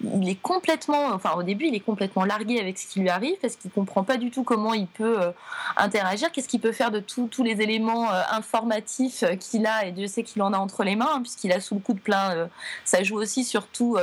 il 0.00 0.28
est 0.28 0.40
complètement, 0.40 1.06
enfin 1.12 1.32
au 1.36 1.42
début, 1.42 1.66
il 1.66 1.74
est 1.74 1.80
complètement 1.80 2.24
largué 2.24 2.60
avec 2.60 2.78
ce 2.78 2.86
qui 2.86 3.00
lui 3.00 3.08
arrive 3.08 3.36
parce 3.40 3.56
qu'il 3.56 3.70
comprend 3.70 4.04
pas 4.04 4.16
du 4.16 4.30
tout 4.30 4.44
comment 4.44 4.72
il 4.72 4.86
peut 4.86 5.20
euh, 5.20 5.30
interagir, 5.76 6.30
qu'est-ce 6.30 6.48
qu'il 6.48 6.60
peut 6.60 6.72
faire 6.72 6.90
de 6.90 7.00
tous 7.00 7.42
les 7.42 7.60
éléments 7.60 8.10
euh, 8.12 8.22
informatifs 8.30 9.24
euh, 9.24 9.34
qu'il 9.34 9.66
a 9.66 9.86
et 9.86 9.92
Dieu 9.92 10.06
sait 10.06 10.22
qu'il 10.22 10.42
en 10.42 10.52
a 10.52 10.58
entre 10.58 10.84
les 10.84 10.94
mains 10.94 11.08
hein, 11.14 11.22
puisqu'il 11.22 11.52
a 11.52 11.60
sous 11.60 11.74
le 11.74 11.80
coup 11.80 11.94
de 11.94 12.00
plein. 12.00 12.48
ça 12.84 13.02
joue 13.02 13.16
aussi 13.16 13.44
surtout 13.44 13.96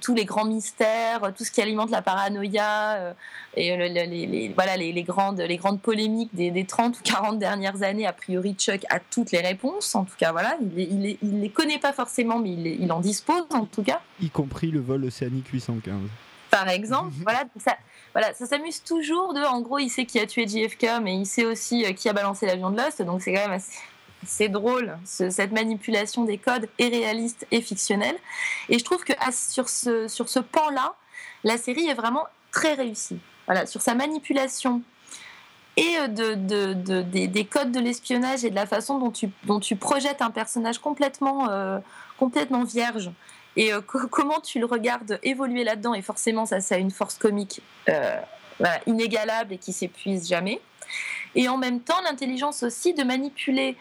tous 0.00 0.14
les 0.14 0.24
grands 0.24 0.44
mystères, 0.44 1.32
tout 1.36 1.44
ce 1.44 1.50
qui 1.50 1.60
alimente 1.60 1.90
la 1.90 2.02
paranoïa 2.02 2.94
euh, 2.94 3.12
et 3.56 3.76
les, 3.76 4.52
voilà, 4.54 4.76
les, 4.76 5.02
grandes, 5.02 5.40
les 5.40 5.56
grandes 5.56 5.80
polémiques 5.80 6.34
des, 6.34 6.64
30 6.64 6.98
ou 6.98 7.02
40 7.02 7.38
dernières 7.38 7.82
années. 7.82 8.06
A 8.06 8.12
priori, 8.12 8.54
Chuck 8.54 8.82
a 8.90 9.00
toutes 9.00 9.32
les 9.32 9.40
réponses. 9.40 9.94
En 9.94 10.04
tout 10.04 10.16
cas, 10.18 10.32
voilà, 10.32 10.56
il 10.76 10.98
ne 10.98 11.08
il, 11.22 11.40
les 11.40 11.50
connaît 11.50 11.78
pas 11.78 11.92
forcément, 11.92 12.38
mais 12.38 12.52
il, 12.52 12.92
en 12.92 13.00
dispose 13.00 13.44
en 13.50 13.66
tout 13.66 13.82
cas. 13.82 14.00
Y 14.20 14.30
compris 14.30 14.70
le 14.70 14.80
vol 14.80 15.04
océanique 15.04 15.48
815 15.48 16.00
par 16.50 16.68
exemple. 16.68 17.12
voilà, 17.22 17.44
ça, 17.56 17.76
voilà, 18.12 18.32
ça 18.32 18.46
s'amuse 18.46 18.80
toujours 18.84 19.34
de, 19.34 19.40
en 19.40 19.60
gros, 19.60 19.80
il 19.80 19.88
sait 19.88 20.04
qui 20.04 20.20
a 20.20 20.26
tué 20.26 20.46
JFK, 20.46 21.00
mais 21.02 21.16
il 21.16 21.26
sait 21.26 21.44
aussi 21.44 21.84
euh, 21.84 21.92
qui 21.92 22.08
a 22.08 22.12
balancé 22.12 22.46
l'avion 22.46 22.70
de 22.70 22.76
Lost, 22.76 23.02
donc 23.02 23.22
c'est 23.22 23.34
quand 23.34 23.40
même 23.40 23.50
assez, 23.50 23.72
c'est 24.26 24.48
drôle, 24.48 24.96
cette 25.04 25.52
manipulation 25.52 26.24
des 26.24 26.38
codes 26.38 26.68
est 26.78 26.88
réaliste 26.88 27.46
et 27.50 27.60
fictionnelle. 27.60 28.16
Et 28.68 28.78
je 28.78 28.84
trouve 28.84 29.04
que 29.04 29.12
sur 29.32 29.68
ce, 29.68 30.08
sur 30.08 30.28
ce 30.28 30.40
pan-là, 30.40 30.94
la 31.44 31.58
série 31.58 31.88
est 31.88 31.94
vraiment 31.94 32.24
très 32.50 32.74
réussie. 32.74 33.18
Voilà, 33.46 33.66
sur 33.66 33.82
sa 33.82 33.94
manipulation 33.94 34.82
et 35.76 35.96
euh, 35.98 36.06
de, 36.34 37.02
des, 37.02 37.44
codes 37.44 37.72
de 37.72 37.80
l'espionnage 37.80 38.44
et 38.44 38.50
de 38.50 38.54
la 38.54 38.66
façon 38.66 38.98
dont 38.98 39.10
tu, 39.10 39.30
dont 39.44 39.60
tu 39.60 39.76
projettes 39.76 40.22
un 40.22 40.30
personnage 40.30 40.78
complètement, 40.78 41.48
euh, 41.50 41.78
complètement 42.18 42.64
vierge. 42.64 43.10
Et 43.56 43.72
euh, 43.72 43.80
comment 43.80 44.40
tu 44.40 44.58
le 44.58 44.66
regardes 44.66 45.18
évoluer 45.22 45.64
là-dedans, 45.64 45.94
et 45.94 46.02
forcément 46.02 46.46
ça, 46.46 46.60
ça 46.60 46.76
a 46.76 46.78
une 46.78 46.90
force 46.90 47.18
comique 47.18 47.60
inégalable 48.86 49.54
et 49.54 49.58
qui 49.58 49.72
s'épuise 49.72 50.28
jamais. 50.28 50.60
Et 51.34 51.48
en 51.48 51.56
même 51.56 51.80
temps, 51.80 52.00
l'intelligence 52.02 52.62
aussi 52.62 52.94
de 52.94 53.02
manipuler 53.02 53.76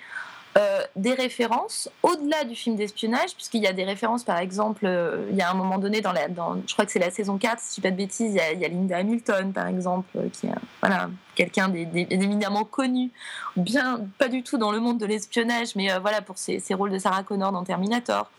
euh, 0.56 0.82
des 0.96 1.16
références 1.16 1.90
au-delà 2.04 2.44
du 2.44 2.54
film 2.56 2.76
d'espionnage, 2.76 3.34
puisqu'il 3.34 3.64
y 3.64 3.68
a 3.68 3.74
des 3.74 3.86
références, 3.86 4.24
par 4.24 4.38
exemple, 4.38 4.86
euh, 4.86 5.26
il 5.32 5.36
y 5.36 5.42
a 5.42 5.50
un 5.50 5.56
moment 5.56 5.80
donné, 5.80 6.00
dans, 6.00 6.12
la, 6.12 6.28
je 6.28 6.74
crois 6.74 6.86
que 6.86 6.92
c'est 6.92 7.00
la 7.00 7.10
saison 7.10 7.40
4, 7.40 7.60
si 7.60 7.66
je 7.66 7.72
ne 7.72 7.76
dis 7.76 7.82
pas 7.82 7.92
de 7.92 7.96
bêtises, 7.96 8.36
il 8.36 8.60
y, 8.62 8.66
a, 8.66 8.68
Linda 8.68 8.98
Hamilton, 8.98 9.52
par 9.52 9.66
exemple, 9.66 10.08
euh, 10.16 10.30
qui 10.32 10.46
est 10.46 10.52
voilà, 10.80 11.10
quelqu'un 11.34 11.70
d'éminemment 11.70 12.66
connu, 12.66 13.10
bien 13.56 14.02
pas 14.20 14.28
du 14.28 14.44
tout 14.44 14.60
dans 14.60 14.72
le 14.72 14.80
monde 14.80 15.00
de 15.00 15.08
l'espionnage, 15.08 15.76
mais 15.76 15.98
voilà, 15.98 16.22
pour 16.22 16.38
ses, 16.38 16.62
rôles 16.76 16.92
de 16.92 17.00
Sarah 17.00 17.24
Connor 17.24 17.52
dans 17.52 17.64
Terminator. 17.64 18.30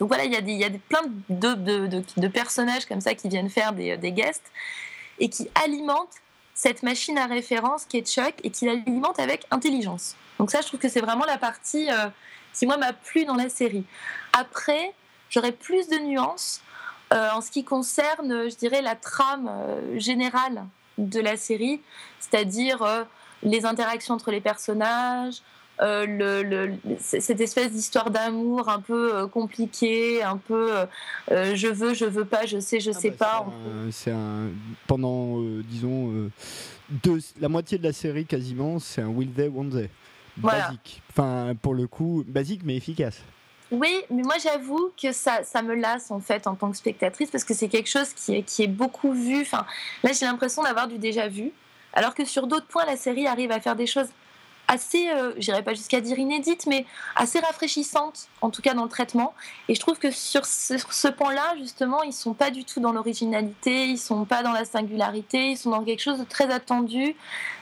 Donc 0.00 0.08
voilà, 0.08 0.24
il 0.24 0.32
y 0.32 0.36
a, 0.36 0.40
des, 0.40 0.52
il 0.52 0.58
y 0.58 0.64
a 0.64 0.70
plein 0.88 1.02
de, 1.28 1.52
de, 1.86 2.02
de, 2.16 2.28
personnages 2.28 2.86
comme 2.86 3.02
ça 3.02 3.14
qui 3.14 3.28
viennent 3.28 3.50
faire 3.50 3.74
des, 3.74 3.98
des 3.98 4.12
guests 4.12 4.50
et 5.18 5.28
qui 5.28 5.50
alimentent 5.54 6.16
cette 6.56 6.82
machine 6.82 7.18
à 7.18 7.26
référence 7.26 7.84
qui 7.84 7.98
est 7.98 8.06
Chuck 8.08 8.34
et 8.42 8.50
qui 8.50 8.64
l'alimente 8.64 9.20
avec 9.20 9.46
intelligence. 9.50 10.16
Donc 10.38 10.50
ça, 10.50 10.62
je 10.62 10.66
trouve 10.66 10.80
que 10.80 10.88
c'est 10.88 11.02
vraiment 11.02 11.26
la 11.26 11.36
partie 11.36 11.88
euh, 11.90 12.08
qui, 12.54 12.66
moi, 12.66 12.78
m'a 12.78 12.94
plu 12.94 13.26
dans 13.26 13.34
la 13.34 13.50
série. 13.50 13.84
Après, 14.32 14.94
j'aurais 15.28 15.52
plus 15.52 15.86
de 15.88 15.98
nuances 15.98 16.62
euh, 17.12 17.28
en 17.30 17.42
ce 17.42 17.50
qui 17.50 17.62
concerne, 17.62 18.48
je 18.48 18.56
dirais, 18.56 18.80
la 18.80 18.96
trame 18.96 19.48
euh, 19.48 19.98
générale 19.98 20.64
de 20.96 21.20
la 21.20 21.36
série, 21.36 21.82
c'est-à-dire 22.20 23.06
les 23.42 23.66
interactions 23.66 24.14
entre 24.14 24.30
les 24.30 24.40
personnages, 24.40 25.42
le, 25.80 26.72
cette 26.98 27.40
espèce 27.40 27.72
d'histoire 27.72 28.10
d'amour 28.10 28.68
un 28.68 28.80
peu 28.80 29.26
compliquée, 29.26 30.22
un 30.22 30.36
peu 30.36 30.70
je 31.30 31.68
veux, 31.68 31.94
je 31.94 32.04
veux 32.04 32.24
pas, 32.24 32.46
je 32.46 32.58
sais, 32.58 32.80
je 32.80 32.90
ah 32.90 32.94
sais 32.94 33.10
bah, 33.10 33.44
pas. 33.44 33.46
C'est 33.90 34.12
un, 34.12 34.48
pendant, 34.86 35.40
disons, 35.68 36.30
deux, 36.88 37.18
la 37.40 37.48
moitié 37.48 37.78
de 37.78 37.84
la 37.84 37.92
série 37.92 38.26
quasiment, 38.26 38.78
c'est 38.78 39.02
un 39.02 39.08
will 39.08 39.32
they, 39.32 39.48
won't 39.48 39.70
they 39.70 39.90
basique. 40.36 41.02
Enfin, 41.10 41.54
pour 41.60 41.74
le 41.74 41.86
coup, 41.86 42.24
basique 42.26 42.62
mais 42.64 42.76
efficace. 42.76 43.20
Oui, 43.72 44.02
mais 44.10 44.22
moi 44.22 44.36
j'avoue 44.40 44.92
que 45.00 45.10
ça, 45.10 45.42
ça 45.42 45.62
me 45.62 45.74
lasse 45.74 46.10
en 46.12 46.20
fait 46.20 46.46
en 46.46 46.54
tant 46.54 46.70
que 46.70 46.76
spectatrice 46.76 47.30
parce 47.30 47.42
que 47.42 47.52
c'est 47.52 47.68
quelque 47.68 47.88
chose 47.88 48.12
qui 48.12 48.36
est, 48.36 48.42
qui 48.42 48.62
est 48.62 48.68
beaucoup 48.68 49.12
vu. 49.12 49.40
Enfin, 49.40 49.66
là 50.04 50.12
j'ai 50.12 50.24
l'impression 50.24 50.62
d'avoir 50.62 50.86
du 50.86 50.98
déjà 50.98 51.26
vu, 51.26 51.50
alors 51.92 52.14
que 52.14 52.24
sur 52.24 52.46
d'autres 52.46 52.66
points 52.66 52.84
la 52.84 52.96
série 52.96 53.26
arrive 53.26 53.50
à 53.50 53.58
faire 53.58 53.74
des 53.74 53.86
choses 53.86 54.08
assez, 54.68 55.10
euh, 55.10 55.32
j'irai 55.38 55.62
pas 55.62 55.74
jusqu'à 55.74 56.00
dire 56.00 56.18
inédites, 56.18 56.66
mais 56.66 56.84
assez 57.14 57.38
rafraîchissantes, 57.40 58.28
en 58.40 58.50
tout 58.50 58.62
cas 58.62 58.74
dans 58.74 58.84
le 58.84 58.88
traitement. 58.88 59.34
Et 59.68 59.74
je 59.74 59.80
trouve 59.80 59.98
que 59.98 60.10
sur 60.10 60.44
ce, 60.44 60.76
ce 60.78 61.08
point-là, 61.08 61.54
justement, 61.58 62.02
ils 62.02 62.12
sont 62.12 62.34
pas 62.34 62.50
du 62.50 62.64
tout 62.64 62.80
dans 62.80 62.92
l'originalité, 62.92 63.86
ils 63.86 63.98
sont 63.98 64.24
pas 64.24 64.42
dans 64.42 64.52
la 64.52 64.64
singularité, 64.64 65.50
ils 65.50 65.56
sont 65.56 65.70
dans 65.70 65.84
quelque 65.84 66.02
chose 66.02 66.18
de 66.18 66.24
très 66.24 66.52
attendu, 66.52 67.14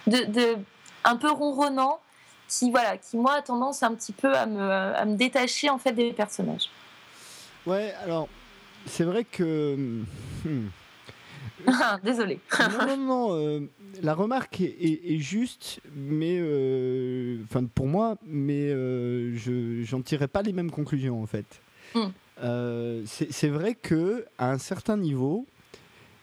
de 0.06 0.56
un 1.04 1.16
peu 1.16 1.30
ronronnant 1.30 2.00
qui, 2.48 2.70
voilà, 2.70 2.96
qui 2.96 3.16
moi 3.16 3.34
a 3.34 3.42
tendance 3.42 3.82
un 3.82 3.94
petit 3.94 4.12
peu 4.12 4.34
à 4.34 4.46
me, 4.46 4.60
à 4.60 5.04
me 5.04 5.16
détacher 5.16 5.70
en 5.70 5.78
fait 5.78 5.92
des 5.92 6.12
personnages. 6.12 6.68
Ouais, 7.66 7.94
alors 8.02 8.28
c'est 8.86 9.04
vrai 9.04 9.24
que 9.24 9.76
hmm, 10.44 10.68
Ah, 11.66 11.98
désolé. 12.02 12.38
non, 12.58 12.86
non, 12.86 12.96
non. 12.96 13.34
euh, 13.34 13.60
la 14.02 14.14
remarque 14.14 14.60
est, 14.60 14.76
est- 14.80 15.14
est 15.14 15.18
juste, 15.18 15.80
mais 15.96 16.36
euh, 16.40 17.38
enfin 17.44 17.64
pour 17.64 17.86
moi, 17.86 18.16
mais 18.26 18.70
euh, 18.70 19.36
je 19.36 19.82
j'en 19.84 20.02
tirerai 20.02 20.28
pas 20.28 20.42
les 20.42 20.52
mêmes 20.52 20.70
conclusions 20.70 21.22
en 21.22 21.26
fait. 21.26 21.46
Hmm. 21.94 22.08
C'est 23.06 23.48
vrai 23.48 23.74
que 23.74 24.24
à 24.38 24.50
un 24.50 24.58
certain 24.58 24.96
niveau, 24.96 25.46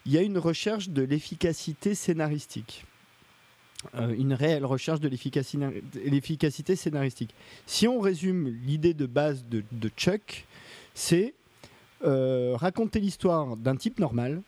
il 0.06 0.12
y 0.12 0.18
a 0.18 0.22
une 0.22 0.38
recherche 0.38 0.90
de 0.90 1.02
l'efficacité 1.04 1.96
scénaristique. 1.96 2.86
Une 3.98 4.34
réelle 4.34 4.66
recherche 4.66 5.00
de 5.00 5.08
l'efficaci- 5.10 5.58
l'efficacité 6.06 6.76
scénaristique. 6.76 7.34
Si 7.66 7.88
on 7.88 8.00
résume 8.00 8.48
l'idée 8.64 8.94
de 8.94 9.08
base 9.08 9.44
de, 9.50 9.64
de 9.72 9.90
Chuck, 9.98 10.46
c'est 10.94 11.34
raconter 12.04 13.00
l'histoire 13.00 13.56
d'un 13.58 13.76
type 13.76 14.00
normal 14.00 14.42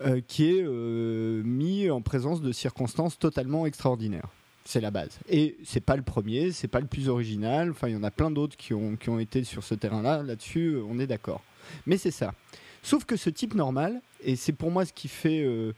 euh, 0.00 0.20
qui 0.26 0.50
est 0.50 0.62
euh, 0.62 1.40
mis 1.44 1.88
en 1.88 2.02
présence 2.02 2.40
de 2.40 2.50
circonstances 2.50 3.16
totalement 3.16 3.64
extraordinaires. 3.64 4.28
C'est 4.64 4.80
la 4.80 4.90
base. 4.90 5.20
Et 5.28 5.56
c'est 5.62 5.80
pas 5.80 5.94
le 5.94 6.02
premier, 6.02 6.50
c'est 6.50 6.66
pas 6.66 6.80
le 6.80 6.88
plus 6.88 7.08
original. 7.08 7.70
Enfin, 7.70 7.86
il 7.88 7.94
y 7.94 7.96
en 7.96 8.02
a 8.02 8.10
plein 8.10 8.32
d'autres 8.32 8.56
qui 8.56 8.74
ont, 8.74 8.96
qui 8.96 9.10
ont 9.10 9.20
été 9.20 9.44
sur 9.44 9.62
ce 9.62 9.76
terrain-là. 9.76 10.24
Là-dessus, 10.24 10.78
on 10.88 10.98
est 10.98 11.06
d'accord. 11.06 11.44
Mais 11.86 11.96
c'est 11.96 12.10
ça. 12.10 12.34
Sauf 12.82 13.04
que 13.04 13.16
ce 13.16 13.30
type 13.30 13.54
normal, 13.54 14.00
et 14.22 14.34
c'est 14.34 14.52
pour 14.52 14.72
moi 14.72 14.84
ce 14.84 14.92
qui 14.92 15.06
fait 15.06 15.44
euh, 15.44 15.72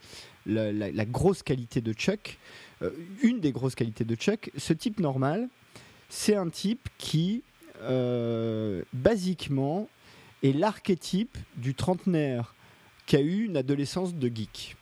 la, 0.47 1.05
grosse 1.05 1.43
qualité 1.43 1.83
de 1.83 1.93
Chuck, 1.93 2.39
une 3.23 3.41
des 3.41 3.53
grosses 3.53 3.75
qualités 3.75 4.05
de 4.05 4.15
Chuck, 4.15 4.51
ce 4.57 4.73
type 4.73 4.99
normal, 4.99 5.49
c'est 6.09 6.37
un 6.37 6.49
type 6.49 6.89
qui, 6.99 7.43
basiquement, 8.93 9.89
est 10.43 10.53
l'archétype 10.53 11.37
du 11.57 11.75
trentenaire 11.75 12.56
qui 13.07 13.17
a 13.17 13.21
eu 13.21 13.45
une 13.45 13.57
adolescence 13.57 14.15
de 14.15 14.29
geek. 14.29 14.77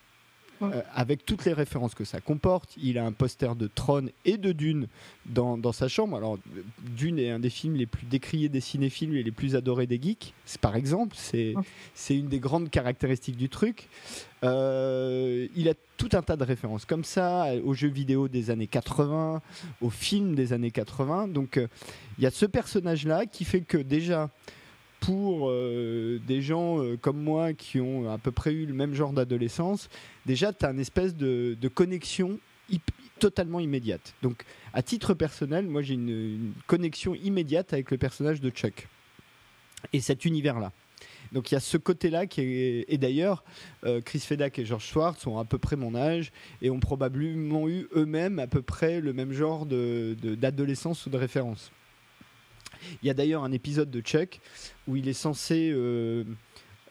Ouais. 0.61 0.69
Euh, 0.73 0.81
avec 0.93 1.25
toutes 1.25 1.43
les 1.43 1.51
références 1.51 1.93
que 1.95 2.05
ça 2.05 2.21
comporte, 2.21 2.75
il 2.81 2.97
a 2.97 3.05
un 3.05 3.11
poster 3.11 3.57
de 3.57 3.67
Tron 3.67 4.05
et 4.23 4.37
de 4.37 4.53
Dune 4.53 4.87
dans, 5.25 5.57
dans 5.57 5.73
sa 5.73 5.89
chambre. 5.89 6.15
Alors, 6.15 6.35
euh, 6.55 6.61
Dune 6.95 7.19
est 7.19 7.29
un 7.29 7.39
des 7.39 7.49
films 7.49 7.75
les 7.75 7.85
plus 7.85 8.05
décriés 8.05 8.47
des 8.47 8.61
cinéphiles 8.61 9.13
et 9.17 9.21
les 9.21 9.31
plus 9.31 9.57
adorés 9.57 9.85
des 9.85 9.99
geeks, 10.01 10.33
c'est 10.45 10.61
par 10.61 10.77
exemple. 10.77 11.13
C'est 11.19 11.55
Ouais. 11.57 12.15
une 12.17 12.27
des 12.29 12.39
grandes 12.39 12.69
caractéristiques 12.69 13.35
du 13.35 13.49
truc. 13.49 13.89
Euh, 14.45 15.47
il 15.57 15.67
a 15.67 15.73
tout 15.97 16.09
un 16.13 16.21
tas 16.21 16.37
de 16.37 16.43
références 16.45 16.85
comme 16.85 17.03
ça 17.03 17.47
aux 17.63 17.73
jeux 17.73 17.89
vidéo 17.89 18.27
des 18.29 18.49
années 18.49 18.67
80, 18.67 19.41
aux 19.81 19.89
films 19.89 20.35
des 20.35 20.53
années 20.53 20.71
80. 20.71 21.27
Donc, 21.27 21.57
euh, 21.57 21.67
il 22.17 22.23
y 22.23 22.27
a 22.27 22.31
ce 22.31 22.45
personnage-là 22.45 23.25
qui 23.25 23.43
fait 23.43 23.61
que 23.61 23.77
déjà, 23.77 24.29
pour 24.99 25.49
euh, 25.49 26.19
des 26.27 26.41
gens 26.41 26.81
euh, 26.81 26.97
comme 26.97 27.21
moi 27.21 27.53
qui 27.53 27.79
ont 27.79 28.11
à 28.11 28.17
peu 28.17 28.31
près 28.31 28.53
eu 28.53 28.65
le 28.65 28.73
même 28.73 28.93
genre 28.93 29.13
d'adolescence, 29.13 29.89
déjà, 30.25 30.53
tu 30.53 30.65
as 30.65 30.71
une 30.71 30.79
espèce 30.79 31.15
de, 31.15 31.57
connexion 31.73 32.39
totalement 33.19 33.59
immédiate. 33.59 34.13
Donc, 34.21 34.43
à 34.73 34.81
titre 34.81 35.13
personnel, 35.13 35.67
moi, 35.67 35.81
j'ai 35.81 35.93
une, 35.93 36.53
connexion 36.67 37.15
immédiate 37.15 37.73
avec 37.73 37.91
le 37.91 37.97
personnage 37.97 38.41
de 38.41 38.49
Chuck 38.49 38.87
et 39.93 40.01
cet 40.01 40.25
univers-là. 40.25 40.71
Donc 41.31 41.51
il 41.51 41.55
y 41.55 41.57
a 41.57 41.59
ce 41.59 41.77
côté-là 41.77 42.27
qui 42.27 42.41
est... 42.41 42.85
Et 42.87 42.97
d'ailleurs, 42.97 43.43
euh, 43.83 43.99
Chris 43.99 44.19
Fedak 44.19 44.59
et 44.59 44.65
George 44.65 44.85
Schwartz 44.85 45.25
ont 45.27 45.37
à 45.37 45.45
peu 45.45 45.57
près 45.57 45.75
mon 45.75 45.95
âge 45.95 46.31
et 46.61 46.69
ont 46.69 46.79
probablement 46.79 47.67
eu 47.67 47.87
eux-mêmes 47.95 48.39
à 48.39 48.47
peu 48.47 48.61
près 48.61 49.01
le 49.01 49.11
même 49.11 49.33
genre 49.33 49.65
de- 49.65 50.15
de- 50.21 50.35
d'adolescence 50.35 51.05
ou 51.05 51.09
de 51.09 51.17
référence. 51.17 51.71
Il 53.01 53.07
y 53.07 53.09
a 53.09 53.13
d'ailleurs 53.13 53.43
un 53.43 53.51
épisode 53.51 53.89
de 53.91 54.01
Chuck 54.01 54.39
où 54.87 54.95
il 54.95 55.07
est 55.07 55.13
censé, 55.13 55.71
euh, 55.73 56.23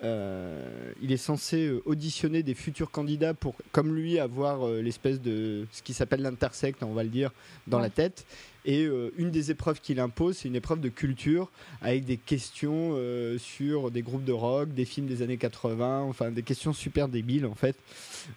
euh, 0.02 0.92
il 1.00 1.12
est 1.12 1.16
censé 1.16 1.66
euh, 1.66 1.82
auditionner 1.86 2.42
des 2.42 2.54
futurs 2.54 2.90
candidats 2.90 3.32
pour, 3.34 3.54
comme 3.72 3.94
lui, 3.94 4.18
avoir 4.18 4.66
euh, 4.66 4.80
l'espèce 4.82 5.20
de 5.20 5.66
ce 5.72 5.82
qui 5.82 5.94
s'appelle 5.94 6.20
l'intersect, 6.22 6.82
on 6.82 6.92
va 6.92 7.04
le 7.04 7.08
dire, 7.10 7.30
dans 7.66 7.78
Ouais. 7.78 7.84
la 7.84 7.90
tête. 7.90 8.26
Et 8.66 8.84
euh, 8.84 9.12
une 9.18 9.30
des 9.30 9.50
épreuves 9.50 9.80
qu'il 9.80 10.00
impose, 10.00 10.38
c'est 10.38 10.48
une 10.48 10.56
épreuve 10.56 10.80
de 10.80 10.88
culture 10.88 11.50
avec 11.82 12.04
des 12.04 12.16
questions 12.16 12.96
sur 13.38 13.90
des 13.90 14.00
groupes 14.02 14.24
de 14.24 14.32
rock, 14.32 14.72
des 14.72 14.84
films 14.86 15.06
des 15.06 15.20
années 15.22 15.36
80, 15.36 16.00
enfin 16.02 16.30
des 16.30 16.42
questions 16.42 16.72
super 16.72 17.08
débiles 17.08 17.44
en 17.46 17.54
fait. 17.54 17.76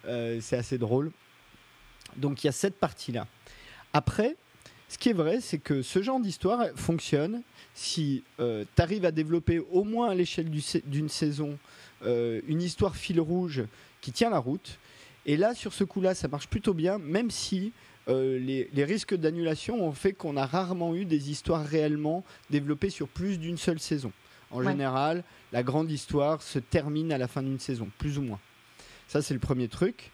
C'est 0.04 0.56
assez 0.56 0.76
drôle. 0.76 1.10
Donc 2.16 2.44
il 2.44 2.46
y 2.46 2.50
a 2.50 2.52
cette 2.52 2.76
partie-là. 2.78 3.26
Après, 3.94 4.36
ce 4.88 4.98
qui 4.98 5.10
est 5.10 5.14
vrai, 5.14 5.40
c'est 5.40 5.58
que 5.58 5.82
ce 5.82 6.02
genre 6.02 6.18
d'histoire 6.20 6.66
fonctionne 6.76 7.42
si 7.74 8.24
tu 8.38 8.44
arrives 8.82 9.04
à 9.04 9.10
développer 9.10 9.58
au 9.70 9.84
moins 9.84 10.10
à 10.10 10.14
l'échelle 10.14 10.50
d'une 10.86 11.08
saison 11.08 11.58
euh, 12.04 12.40
une 12.48 12.62
histoire 12.62 12.96
fil 12.96 13.20
rouge 13.20 13.62
qui 14.00 14.12
tient 14.12 14.30
la 14.30 14.38
route. 14.38 14.78
Et 15.26 15.36
là, 15.36 15.54
sur 15.54 15.72
ce 15.72 15.84
coup-là, 15.84 16.14
ça 16.14 16.28
marche 16.28 16.48
plutôt 16.48 16.72
bien, 16.74 16.98
même 16.98 17.30
si 17.30 17.72
euh, 18.08 18.38
les, 18.38 18.70
les 18.72 18.84
risques 18.84 19.14
d'annulation 19.14 19.84
ont 19.84 19.92
fait 19.92 20.12
qu'on 20.14 20.36
a 20.36 20.46
rarement 20.46 20.94
eu 20.94 21.04
des 21.04 21.30
histoires 21.30 21.64
réellement 21.66 22.24
développées 22.50 22.88
sur 22.90 23.08
plus 23.08 23.38
d'une 23.38 23.58
seule 23.58 23.78
saison. 23.80 24.12
En 24.50 24.60
Ouais. 24.60 24.70
général, 24.72 25.24
la 25.52 25.62
grande 25.62 25.90
histoire 25.90 26.40
se 26.40 26.58
termine 26.58 27.12
à 27.12 27.18
la 27.18 27.28
fin 27.28 27.42
d'une 27.42 27.58
saison, 27.58 27.88
plus 27.98 28.16
ou 28.16 28.22
moins. 28.22 28.40
Ça, 29.08 29.20
c'est 29.20 29.34
le 29.34 29.40
premier 29.40 29.68
truc. 29.68 30.10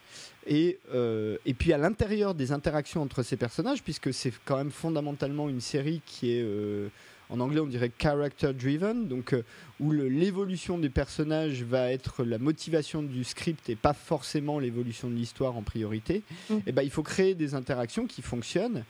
Et, 0.47 0.79
euh, 0.93 1.39
et 1.47 1.55
puis 1.55 1.73
à 1.73 1.79
l'intérieur 1.79 2.35
des 2.35 2.53
interactions 2.53 3.03
entre 3.03 3.23
ces 3.23 3.37
personnages, 3.37 3.83
puisque 3.83 4.13
c'est 4.13 4.33
quand 4.45 4.57
même 4.57 4.71
fondamentalement 4.71 5.49
une 5.49 5.61
série 5.61 6.03
qui 6.05 6.33
est, 6.33 6.43
euh, 6.43 6.89
en 7.31 7.41
anglais 7.41 7.61
on 7.61 7.67
dirait 7.67 7.91
character 7.99 8.53
driven, 8.53 9.09
donc 9.09 9.33
euh, 9.33 9.43
où 9.81 9.91
l'évolution 9.91 10.77
des 10.77 10.91
personnages 10.91 11.63
va 11.63 11.91
être 11.91 12.25
la 12.25 12.39
motivation 12.39 13.03
du 13.03 13.25
script 13.25 13.71
et 13.71 13.77
pas 13.77 13.95
forcément 13.95 14.59
l'évolution 14.59 15.09
de 15.09 15.15
l'histoire 15.15 15.57
en 15.57 15.63
priorité, 15.63 16.23
Mm. 16.51 16.55
et 16.67 16.73
ben, 16.73 16.83
il 16.83 16.91
faut 16.91 17.03
créer 17.03 17.35
des 17.35 17.55
interactions 17.55 18.07
qui 18.07 18.21
fonctionnent. 18.21 18.85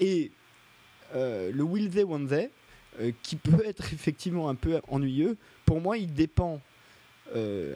Et 0.00 0.30
le 1.14 1.62
will 1.62 1.88
they, 1.88 2.04
won't 2.04 2.28
they, 2.28 2.50
qui 3.22 3.36
peut 3.36 3.62
être 3.64 3.92
effectivement 3.94 4.48
un 4.48 4.54
peu 4.54 4.80
ennuyeux, 4.88 5.36
pour 5.64 5.80
moi 5.80 5.96
il 5.96 6.12
dépend 6.12 6.60
euh, 7.34 7.74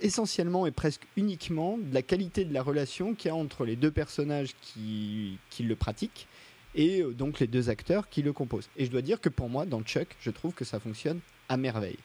essentiellement 0.00 0.66
et 0.66 0.70
presque 0.70 1.02
uniquement 1.16 1.78
de 1.78 1.94
la 1.94 2.02
qualité 2.02 2.44
de 2.44 2.52
la 2.52 2.62
relation 2.62 3.14
qu'il 3.14 3.28
y 3.28 3.32
a 3.32 3.34
entre 3.34 3.64
les 3.64 3.76
deux 3.76 3.90
personnages 3.90 4.54
qui, 4.60 5.38
qui 5.50 5.62
le 5.62 5.76
pratiquent 5.76 6.26
et 6.74 7.02
euh, 7.02 7.12
donc 7.12 7.40
les 7.40 7.46
deux 7.46 7.70
acteurs 7.70 8.08
qui 8.08 8.22
le 8.22 8.32
composent. 8.32 8.68
Et 8.76 8.84
je 8.84 8.90
dois 8.90 9.02
dire 9.02 9.20
que 9.20 9.28
pour 9.28 9.48
moi, 9.48 9.66
dans 9.66 9.82
Chuck, 9.82 10.08
je 10.20 10.30
trouve 10.30 10.54
que 10.54 10.64
ça 10.64 10.80
fonctionne 10.80 11.20
à 11.48 11.56
merveille. 11.56 11.98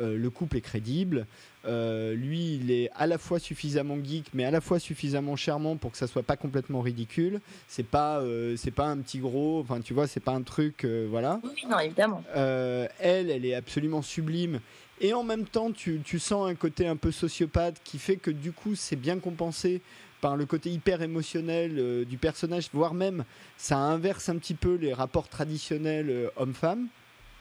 Euh, 0.00 0.16
le 0.16 0.30
couple 0.30 0.56
est 0.56 0.62
crédible. 0.62 1.26
Euh, 1.64 2.14
lui, 2.14 2.56
il 2.56 2.70
est 2.70 2.90
à 2.94 3.06
la 3.06 3.18
fois 3.18 3.38
suffisamment 3.38 3.96
geek, 4.02 4.26
mais 4.34 4.44
à 4.44 4.50
la 4.50 4.60
fois 4.60 4.78
suffisamment 4.78 5.36
charmant 5.36 5.76
pour 5.76 5.92
que 5.92 5.98
ça 5.98 6.06
soit 6.06 6.22
pas 6.22 6.36
complètement 6.36 6.80
ridicule. 6.80 7.40
C'est 7.68 7.86
pas, 7.86 8.20
euh, 8.20 8.56
c'est 8.56 8.70
pas 8.70 8.86
un 8.86 8.98
petit 8.98 9.18
gros. 9.18 9.60
Enfin, 9.60 9.80
tu 9.80 9.94
vois, 9.94 10.06
c'est 10.06 10.20
pas 10.20 10.32
un 10.32 10.42
truc, 10.42 10.86
voilà. 11.08 11.40
Oui, 11.44 11.64
non, 11.68 11.78
évidemment. 11.78 12.22
Elle, 12.34 13.30
elle 13.30 13.44
est 13.44 13.54
absolument 13.54 14.02
sublime. 14.02 14.60
Et 15.00 15.14
en 15.14 15.24
même 15.24 15.44
temps, 15.44 15.72
tu, 15.72 16.00
tu 16.04 16.18
sens 16.18 16.48
un 16.48 16.54
côté 16.54 16.86
un 16.86 16.96
peu 16.96 17.10
sociopathe 17.10 17.80
qui 17.82 17.98
fait 17.98 18.16
que 18.16 18.30
du 18.30 18.52
coup, 18.52 18.74
c'est 18.74 18.96
bien 18.96 19.18
compensé 19.18 19.82
par 20.22 20.36
le 20.36 20.46
côté 20.46 20.70
hyper 20.70 21.02
émotionnel 21.02 21.74
euh, 21.78 22.04
du 22.04 22.16
personnage, 22.16 22.70
voire 22.72 22.94
même 22.94 23.24
ça 23.58 23.76
inverse 23.76 24.28
un 24.28 24.36
petit 24.36 24.54
peu 24.54 24.76
les 24.76 24.94
rapports 24.94 25.28
traditionnels 25.28 26.08
euh, 26.08 26.28
homme-femme. 26.36 26.86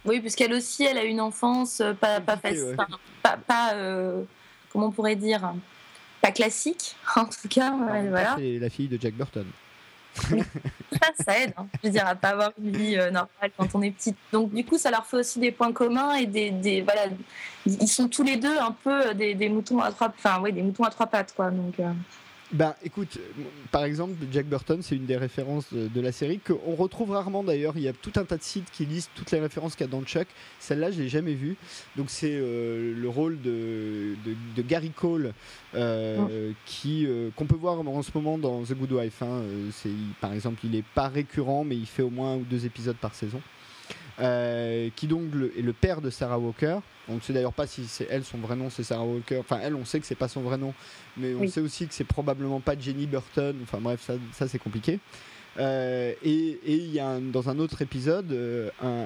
Oui, 0.05 0.19
puisqu'elle 0.19 0.53
aussi, 0.53 0.83
elle 0.83 0.97
a 0.97 1.03
une 1.03 1.21
enfance 1.21 1.79
euh, 1.81 1.93
pas, 1.93 2.19
pas 2.21 2.37
facile, 2.37 2.63
ouais. 2.63 2.75
pas, 3.21 3.37
pas, 3.37 3.73
euh, 3.73 4.23
comment 4.71 4.87
on 4.87 4.91
pourrait 4.91 5.15
dire, 5.15 5.53
pas 6.21 6.31
classique, 6.31 6.95
en 7.15 7.25
tout 7.25 7.47
cas. 7.49 7.71
Voilà. 8.09 8.35
C'est 8.37 8.59
la 8.59 8.69
fille 8.69 8.87
de 8.87 8.99
Jack 8.99 9.13
Burton. 9.13 9.45
Ça, 10.13 11.23
ça 11.25 11.39
aide, 11.39 11.53
hein. 11.57 11.67
je 11.81 11.87
veux 11.87 11.93
dire, 11.93 12.05
à 12.05 12.15
pas 12.15 12.29
avoir 12.29 12.51
une 12.61 12.75
vie 12.75 12.97
euh, 12.97 13.11
normale 13.11 13.51
quand 13.57 13.67
on 13.73 13.81
est 13.81 13.91
petite. 13.91 14.17
Donc, 14.31 14.53
du 14.53 14.65
coup, 14.65 14.77
ça 14.77 14.91
leur 14.91 15.05
fait 15.05 15.17
aussi 15.17 15.39
des 15.39 15.51
points 15.51 15.71
communs 15.71 16.15
et 16.15 16.25
des, 16.25 16.51
des 16.51 16.81
voilà, 16.81 17.03
ils 17.65 17.87
sont 17.87 18.09
tous 18.09 18.23
les 18.23 18.35
deux 18.35 18.57
un 18.57 18.71
peu 18.71 19.13
des, 19.13 19.33
des 19.35 19.49
moutons 19.49 19.79
à 19.79 19.91
trois, 19.91 20.09
enfin, 20.09 20.41
ouais, 20.41 20.51
des 20.51 20.61
moutons 20.61 20.83
à 20.83 20.89
trois 20.89 21.07
pattes, 21.07 21.33
quoi. 21.33 21.49
Donc, 21.49 21.79
euh, 21.79 21.91
Ben, 22.53 22.75
écoute, 22.83 23.17
euh, 23.17 23.43
par 23.71 23.85
exemple, 23.85 24.13
Jack 24.29 24.45
Burton, 24.45 24.81
c'est 24.81 24.97
une 24.97 25.05
des 25.05 25.15
références 25.15 25.71
de, 25.73 25.87
de 25.87 26.01
la 26.01 26.11
série 26.11 26.39
qu'on 26.39 26.75
retrouve 26.75 27.11
rarement 27.11 27.43
d'ailleurs. 27.45 27.73
Il 27.77 27.83
y 27.83 27.87
a 27.87 27.93
tout 27.93 28.11
un 28.17 28.25
tas 28.25 28.35
de 28.35 28.43
sites 28.43 28.69
qui 28.71 28.85
listent 28.85 29.11
toutes 29.15 29.31
les 29.31 29.39
références 29.39 29.75
qu'il 29.75 29.85
y 29.85 29.89
a 29.89 29.91
dans 29.91 30.03
Chuck. 30.03 30.27
Celle-là, 30.59 30.91
je 30.91 31.01
l'ai 31.01 31.07
jamais 31.07 31.33
vue. 31.33 31.55
Donc, 31.95 32.09
c'est 32.09 32.33
euh, 32.33 32.93
le 32.93 33.09
rôle 33.09 33.41
de, 33.41 34.15
de, 34.25 34.35
de 34.55 34.61
Gary 34.61 34.89
Cole 34.89 35.33
euh, 35.75 36.51
qui 36.65 37.05
euh, 37.05 37.29
qu'on 37.37 37.45
peut 37.45 37.55
voir 37.55 37.79
en 37.79 38.01
ce 38.01 38.11
moment 38.13 38.37
dans 38.37 38.63
The 38.63 38.73
Good 38.73 38.91
Wife. 38.91 39.21
hein. 39.21 39.43
C'est, 39.71 39.89
par 40.19 40.33
exemple, 40.33 40.59
il 40.65 40.75
est 40.75 40.85
pas 40.93 41.07
récurrent, 41.07 41.63
mais 41.63 41.77
il 41.77 41.85
fait 41.85 42.03
au 42.03 42.09
moins 42.09 42.33
un 42.33 42.37
ou 42.37 42.43
deux 42.49 42.65
épisodes 42.65 42.97
par 42.97 43.15
saison. 43.15 43.41
Euh, 44.19 44.89
qui 44.95 45.07
donc 45.07 45.33
le- 45.33 45.57
est 45.57 45.61
le 45.61 45.73
père 45.73 46.01
de 46.01 46.09
Sarah 46.09 46.37
Walker. 46.37 46.77
On 47.07 47.15
ne 47.15 47.19
sait 47.21 47.33
d'ailleurs 47.33 47.53
pas 47.53 47.65
si 47.65 47.85
c'est 47.87 48.07
elle 48.09 48.23
son 48.23 48.37
vrai 48.37 48.55
nom, 48.55 48.69
c'est 48.69 48.83
Sarah 48.83 49.05
Walker. 49.05 49.37
Enfin, 49.39 49.59
elle, 49.63 49.73
on 49.75 49.85
sait 49.85 49.99
que 49.99 50.05
c'est 50.05 50.15
pas 50.15 50.27
son 50.27 50.41
vrai 50.41 50.57
nom, 50.57 50.73
mais 51.17 51.33
on 51.33 51.39
Oui. 51.41 51.49
sait 51.49 51.61
aussi 51.61 51.87
que 51.87 51.93
c'est 51.93 52.03
probablement 52.03 52.59
pas 52.59 52.77
Jenny 52.77 53.07
Burton. 53.07 53.55
Enfin 53.63 53.79
bref, 53.81 54.01
ça, 54.05 54.13
ça 54.33 54.47
c'est 54.47 54.59
compliqué. 54.59 54.99
et 55.59 56.17
il 56.65 56.91
y 56.93 56.99
a 56.99 57.19
dans 57.19 57.49
un 57.49 57.59
autre 57.59 57.81
épisode 57.81 58.37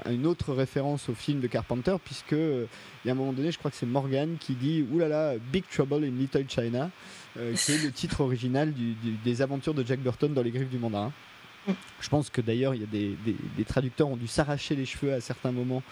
une 0.10 0.26
autre 0.28 0.54
référence 0.54 1.10
au 1.10 1.14
film 1.14 1.40
de 1.40 1.48
Carpenter, 1.48 1.96
puisque 2.04 2.32
il 2.34 2.68
y 3.06 3.10
a 3.10 3.12
un 3.12 3.16
moment 3.16 3.34
donné, 3.34 3.52
je 3.52 3.58
crois 3.58 3.72
que 3.72 3.78
c'est 3.78 3.86
Morgan 3.86 4.36
qui 4.40 4.54
dit 4.54 4.86
Oulala, 4.92 5.36
Big 5.52 5.64
Trouble 5.72 6.04
in 6.04 6.12
Little 6.20 6.46
China, 6.48 6.90
qui 7.36 7.72
est 7.72 7.84
le 7.84 7.92
titre 7.92 8.22
original 8.22 8.74
des 9.24 9.42
aventures 9.42 9.74
de 9.74 9.84
Jack 9.86 10.00
Burton 10.00 10.34
dans 10.34 10.44
les 10.44 10.52
griffes 10.52 10.70
du 10.70 10.78
mandarin. 10.78 11.12
Je 12.00 12.10
pense 12.10 12.30
que 12.30 12.42
d'ailleurs, 12.42 12.76
il 12.76 12.82
y 12.82 12.84
a 12.84 12.88
des, 12.88 13.66
traducteurs 13.66 14.08
ont 14.08 14.18
dû 14.18 14.28
s'arracher 14.28 14.76
les 14.76 14.86
cheveux 14.86 15.14
à 15.14 15.22
certains 15.22 15.52
moments 15.52 15.84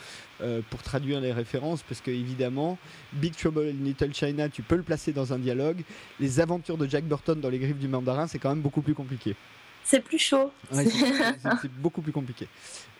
euh, 0.41 0.61
pour 0.69 0.81
traduire 0.83 1.19
les 1.19 1.31
références, 1.31 1.83
parce 1.83 2.01
que 2.01 2.11
évidemment, 2.11 2.77
Big 3.13 3.35
Trouble 3.35 3.67
in 3.67 3.83
Little 3.83 4.13
China, 4.13 4.49
tu 4.49 4.61
peux 4.61 4.75
le 4.75 4.83
placer 4.83 5.11
dans 5.11 5.33
un 5.33 5.39
dialogue. 5.39 5.83
Les 6.19 6.39
aventures 6.39 6.77
de 6.77 6.87
Jack 6.87 7.05
Burton 7.05 7.39
dans 7.39 7.49
les 7.49 7.59
griffes 7.59 7.79
du 7.79 7.87
mandarin, 7.87 8.27
c'est 8.27 8.39
quand 8.39 8.49
même 8.49 8.61
beaucoup 8.61 8.81
plus 8.81 8.93
compliqué. 8.93 9.35
C'est 9.83 9.99
plus 9.99 10.19
chaud. 10.19 10.51
c'est 10.71 11.71
beaucoup 11.79 12.01
plus 12.01 12.13
compliqué. 12.13 12.47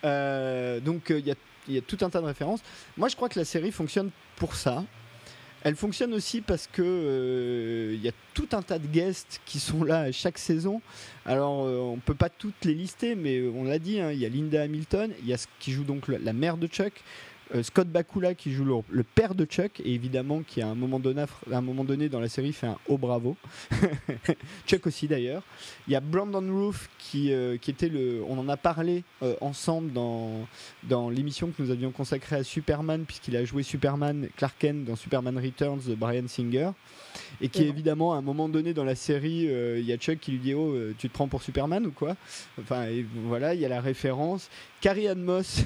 Euh, 0.04 0.80
donc, 0.80 1.12
euh, 1.12 1.20
il 1.68 1.74
y 1.74 1.78
a 1.78 1.82
tout 1.82 1.98
un 2.02 2.10
tas 2.10 2.20
de 2.20 2.26
références. 2.26 2.62
Moi, 2.98 3.08
je 3.08 3.16
crois 3.16 3.30
que 3.30 3.40
la 3.40 3.46
série 3.46 3.72
fonctionne 3.72 4.10
pour 4.36 4.56
ça. 4.56 4.84
Elle 5.64 5.78
fonctionne 5.78 6.14
aussi 6.14 6.42
parce 6.42 6.68
que 6.68 6.82
il 6.82 6.88
euh, 6.88 7.98
y 8.04 8.10
a 8.10 8.12
tout 8.34 8.50
un 8.52 8.62
tas 8.62 8.80
de 8.80 8.88
guests 8.88 9.40
qui 9.46 9.60
sont 9.60 9.86
là 9.86 10.12
chaque 10.12 10.38
saison. 10.38 10.82
Alors 11.26 11.54
on 11.54 11.68
euh, 11.68 11.78
on 11.80 11.98
peut 11.98 12.16
pas 12.16 12.30
toutes 12.30 12.66
les 12.66 12.74
lister, 12.74 13.16
mais 13.16 13.42
on 13.48 13.64
l'a 13.64 13.80
dit, 13.80 13.94
il 13.94 14.00
hein, 14.02 14.12
y 14.12 14.26
a 14.26 14.30
Linda 14.30 14.62
Hamilton, 14.62 15.12
il 15.22 15.28
y 15.28 15.34
a 15.34 15.38
qui 15.60 15.72
joue 15.72 15.86
donc 15.86 16.10
la 16.10 16.34
mère 16.34 16.58
de 16.58 16.68
Chuck, 16.68 16.94
Scott 17.62 17.88
Bakula 17.88 18.34
qui 18.34 18.52
joue 18.52 18.84
le, 18.90 19.04
père 19.04 19.36
de 19.36 19.46
Chuck 19.46 19.80
et 19.80 19.94
évidemment 19.94 20.42
qui 20.42 20.62
à 20.62 20.68
un 20.68 20.76
moment 20.76 21.00
donné, 21.00 21.22
à 21.52 21.58
un 21.58 21.62
moment 21.62 21.84
donné 21.84 22.10
dans 22.10 22.20
la 22.20 22.30
série 22.30 22.54
fait 22.54 22.68
un 22.68 22.78
haut 22.88 22.98
bravo. 22.98 23.36
Chuck 24.68 24.88
aussi 24.88 25.08
d'ailleurs. 25.08 25.44
Il 25.88 25.94
y 25.94 25.96
a 25.96 26.00
Brandon 26.00 26.46
Roof 26.52 26.90
qui, 26.98 27.32
euh, 27.32 27.58
qui 27.58 27.70
était 27.70 27.90
le, 27.90 28.24
on 28.28 28.40
en 28.40 28.50
a 28.50 28.58
parlé 28.58 29.04
euh, 29.22 29.36
ensemble 29.42 29.92
dans, 29.94 30.48
dans 30.84 31.10
l'émission 31.10 31.52
que 31.52 31.62
nous 31.62 31.70
avions 31.70 31.92
consacrée 31.92 32.38
à 32.38 32.44
Superman 32.44 33.06
puisqu'il 33.06 33.36
a 33.36 33.46
joué 33.46 33.62
Superman 33.62 34.30
Clark 34.36 34.56
Kent 34.58 34.86
dans 34.86 34.96
Superman 34.96 35.38
Returns 35.38 35.82
de 35.88 35.96
Brian 35.96 36.28
Singer 36.28 36.72
et 37.42 37.50
qui 37.50 37.64
évidemment 37.64 38.14
à 38.14 38.18
un 38.18 38.22
moment 38.22 38.50
donné 38.50 38.74
dans 38.74 38.84
la 38.84 38.96
série 38.96 39.48
il 39.78 39.86
y 39.86 39.94
a 39.94 39.98
Chuck 39.98 40.20
qui 40.20 40.32
lui 40.32 40.40
dit 40.40 40.54
oh 40.54 40.76
tu 40.98 41.10
te 41.10 41.14
prends 41.14 41.28
pour 41.28 41.44
Superman 41.44 41.86
ou 41.86 41.92
quoi? 41.92 42.16
Enfin 42.60 42.88
voilà 43.28 43.54
il 43.54 43.62
y 43.62 43.66
a 43.66 43.70
la 43.70 43.82
référence 43.82 44.50
Carrie 44.82 45.08
Ann 45.08 45.22
Moss 45.22 45.64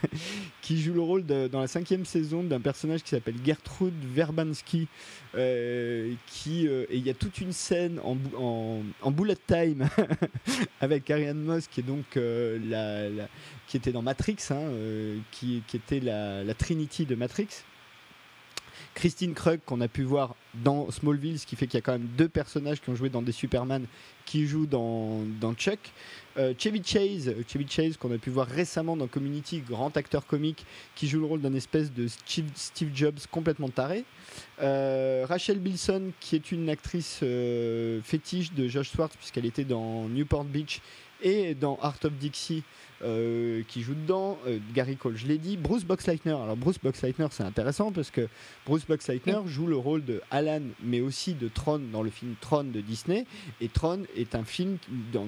qui 0.64 0.80
joue 0.80 0.94
le 0.94 1.02
rôle 1.02 1.26
dans 1.26 1.60
la 1.60 1.66
cinquième 1.66 2.06
saison 2.06 2.42
d'un 2.42 2.58
personnage 2.58 3.02
qui 3.02 3.10
s'appelle 3.10 3.34
Gertrude 3.44 3.92
Verbansky. 4.14 4.88
Euh, 5.34 6.14
qui, 6.26 6.66
euh, 6.66 6.86
et 6.88 6.96
il 6.96 7.04
y 7.04 7.10
a 7.10 7.14
toute 7.14 7.40
une 7.40 7.52
scène 7.52 8.00
en, 8.02 9.10
bullet 9.10 9.36
time 9.46 9.88
avec 10.80 11.04
Carrie 11.04 11.28
Ann 11.28 11.42
Moss 11.42 11.66
qui 11.66 11.80
est 11.80 11.84
donc 11.84 12.16
euh, 12.16 12.58
la, 12.64 13.26
qui 13.66 13.76
était 13.76 13.92
dans 13.92 14.00
Matrix, 14.00 14.38
hein, 14.50 14.62
qui, 15.32 15.62
qui, 15.66 15.76
était 15.76 16.00
la, 16.00 16.42
la 16.42 16.54
Trinity 16.54 17.04
de 17.04 17.14
Matrix. 17.14 17.48
Christine 18.94 19.34
Krug 19.34 19.60
qu'on 19.64 19.80
a 19.80 19.88
pu 19.88 20.02
voir 20.02 20.34
dans 20.62 20.90
Smallville, 20.90 21.38
ce 21.38 21.46
qui 21.46 21.56
fait 21.56 21.66
qu'il 21.66 21.78
y 21.78 21.82
a 21.82 21.82
quand 21.82 21.92
même 21.92 22.08
deux 22.16 22.28
personnages 22.28 22.80
qui 22.80 22.90
ont 22.90 22.94
joué 22.94 23.08
dans 23.08 23.22
des 23.22 23.32
Superman 23.32 23.86
qui 24.24 24.46
jouent 24.46 24.66
dans, 24.66 25.20
dans 25.40 25.54
Chuck. 25.54 25.78
Euh, 26.36 26.54
Chevy 26.58 26.82
Chase, 26.84 27.32
Chevy 27.46 27.66
Chase 27.68 27.96
qu'on 27.96 28.12
a 28.12 28.18
pu 28.18 28.30
voir 28.30 28.46
récemment 28.46 28.96
dans 28.96 29.06
Community, 29.06 29.60
grand 29.60 29.96
acteur 29.96 30.26
comique 30.26 30.64
qui 30.94 31.06
joue 31.06 31.20
le 31.20 31.26
rôle 31.26 31.40
d'un 31.40 31.54
espèce 31.54 31.92
de 31.92 32.08
Steve, 32.08 32.90
Jobs 32.94 33.18
complètement 33.30 33.68
taré. 33.68 34.04
Euh, 34.60 35.26
Rachel 35.28 35.58
Bilson 35.58 36.10
qui 36.20 36.36
est 36.36 36.52
une 36.52 36.68
actrice 36.68 37.20
euh, 37.22 38.00
fétiche 38.02 38.52
de 38.52 38.68
Josh 38.68 38.90
Swartz 38.90 39.16
puisqu'elle 39.16 39.46
était 39.46 39.64
dans 39.64 40.08
Newport 40.08 40.44
Beach 40.44 40.80
et 41.22 41.54
dans 41.54 41.78
Art 41.80 41.98
of 42.04 42.12
Dixie 42.14 42.62
euh, 43.02 43.62
qui 43.68 43.82
joue 43.82 43.94
dedans. 43.94 44.38
Euh, 44.46 44.58
Gary 44.74 44.96
Cole, 44.96 45.16
je 45.16 45.26
l'ai 45.26 45.38
dit. 45.38 45.56
Bruce 45.56 45.84
Boxleitner. 45.84 46.32
Alors 46.32 46.56
Bruce 46.56 46.78
Boxleitner, 46.82 47.26
c'est 47.30 47.42
intéressant 47.42 47.92
parce 47.92 48.10
que 48.10 48.28
Bruce 48.66 48.86
Boxleitner 48.86 49.40
joue 49.46 49.66
le 49.66 49.76
rôle 49.76 50.04
de 50.04 50.22
Alan, 50.30 50.62
mais 50.82 51.00
aussi 51.00 51.34
de 51.34 51.48
Tron 51.48 51.80
dans 51.92 52.02
le 52.02 52.10
film 52.10 52.34
Tron 52.40 52.64
de 52.64 52.80
Disney. 52.80 53.26
Et 53.60 53.68
Tron 53.68 54.02
est 54.16 54.34
un 54.34 54.44
film 54.44 54.78
dans, 55.12 55.26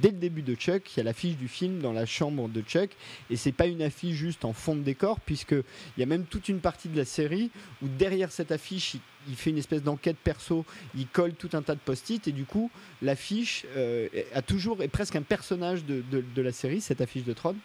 dès 0.00 0.10
le 0.10 0.16
début 0.16 0.42
de 0.42 0.54
Chuck, 0.54 0.82
il 0.94 0.98
y 0.98 1.00
a 1.00 1.04
l'affiche 1.04 1.36
du 1.36 1.48
film 1.48 1.80
dans 1.80 1.92
la 1.92 2.06
chambre 2.06 2.48
de 2.48 2.62
Chuck, 2.62 2.90
et 3.28 3.36
c'est 3.36 3.52
pas 3.52 3.66
une 3.66 3.82
affiche 3.82 4.16
juste 4.16 4.44
en 4.44 4.52
fond 4.52 4.76
de 4.76 4.82
décor, 4.82 5.20
puisque 5.20 5.52
il 5.52 6.00
y 6.00 6.02
a 6.02 6.06
même 6.06 6.24
toute 6.24 6.48
une 6.48 6.60
partie 6.60 6.88
de 6.88 6.96
la 6.96 7.04
série 7.04 7.50
où 7.82 7.88
derrière 7.88 8.32
cette 8.32 8.52
affiche, 8.52 8.94
il 8.94 9.00
il 9.28 9.36
fait 9.36 9.50
une 9.50 9.58
espèce 9.58 9.82
d'enquête 9.82 10.16
perso, 10.16 10.64
il 10.96 11.06
colle 11.06 11.34
tout 11.34 11.50
un 11.52 11.62
tas 11.62 11.74
de 11.74 11.80
post-it 11.80 12.26
et 12.28 12.32
du 12.32 12.44
coup 12.44 12.70
l'affiche 13.02 13.66
euh, 13.76 14.08
a 14.34 14.42
toujours 14.42 14.82
est 14.82 14.88
presque 14.88 15.16
un 15.16 15.22
personnage 15.22 15.84
de, 15.84 16.42
la 16.42 16.52
série, 16.52 16.80
cette 16.80 16.99
affiche 17.00 17.24
de 17.24 17.32
Tron. 17.32 17.56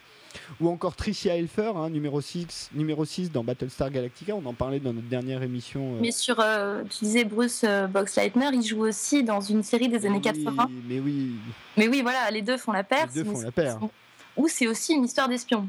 Ou 0.60 0.68
encore 0.68 0.96
Tricia 0.96 1.36
Helfer, 1.36 1.72
hein, 1.76 1.88
numéro, 1.88 2.20
6, 2.20 2.70
numéro 2.74 3.04
6 3.04 3.32
dans 3.32 3.42
Battlestar 3.42 3.90
Galactica, 3.90 4.34
on 4.34 4.44
en 4.44 4.52
parlait 4.52 4.80
dans 4.80 4.92
notre 4.92 5.08
dernière 5.08 5.42
émission. 5.42 5.94
Euh. 5.94 5.98
Mais 6.00 6.10
sur, 6.10 6.40
euh, 6.40 6.82
tu 6.84 7.04
disais 7.04 7.24
Bruce 7.24 7.64
Boxleitner, 7.90 8.50
il 8.52 8.62
joue 8.62 8.84
aussi 8.84 9.22
dans 9.22 9.40
une 9.40 9.62
série 9.62 9.88
des 9.88 10.04
années 10.04 10.20
80. 10.20 10.68
Mais 10.88 11.00
oui. 11.00 11.36
Mais 11.78 11.88
oui, 11.88 12.02
voilà, 12.02 12.30
les 12.30 12.42
deux 12.42 12.58
font 12.58 12.72
la 12.72 12.84
paire. 12.84 13.08
Les 13.14 13.22
deux 13.22 13.30
font 13.30 13.40
la 13.40 13.52
paire. 13.52 13.78
Ou 14.36 14.48
c'est 14.48 14.66
aussi 14.66 14.92
une 14.92 15.04
histoire 15.04 15.28
d'espion. 15.28 15.68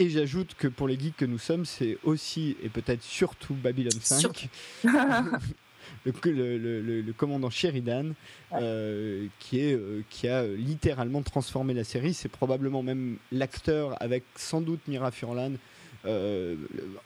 Et 0.00 0.08
j'ajoute 0.10 0.54
que 0.56 0.68
pour 0.68 0.86
les 0.86 0.98
geeks 0.98 1.16
que 1.16 1.24
nous 1.24 1.38
sommes, 1.38 1.64
c'est 1.64 1.98
aussi 2.04 2.56
et 2.62 2.68
peut-être 2.68 3.02
surtout 3.02 3.54
Babylon 3.54 3.90
5. 4.00 4.48
le, 6.04 7.12
commandant 7.16 7.50
Sheridan, 7.50 8.12
euh, 8.52 9.26
qui, 9.38 9.60
est, 9.60 9.74
euh, 9.74 10.02
qui 10.10 10.28
a 10.28 10.46
littéralement 10.46 11.22
transformé 11.22 11.74
la 11.74 11.84
série. 11.84 12.14
C'est 12.14 12.28
probablement 12.28 12.82
même 12.82 13.16
l'acteur 13.32 14.00
avec 14.02 14.24
sans 14.36 14.60
doute 14.60 14.80
Mira 14.88 15.10
Furlan. 15.10 15.52
Euh, 16.06 16.54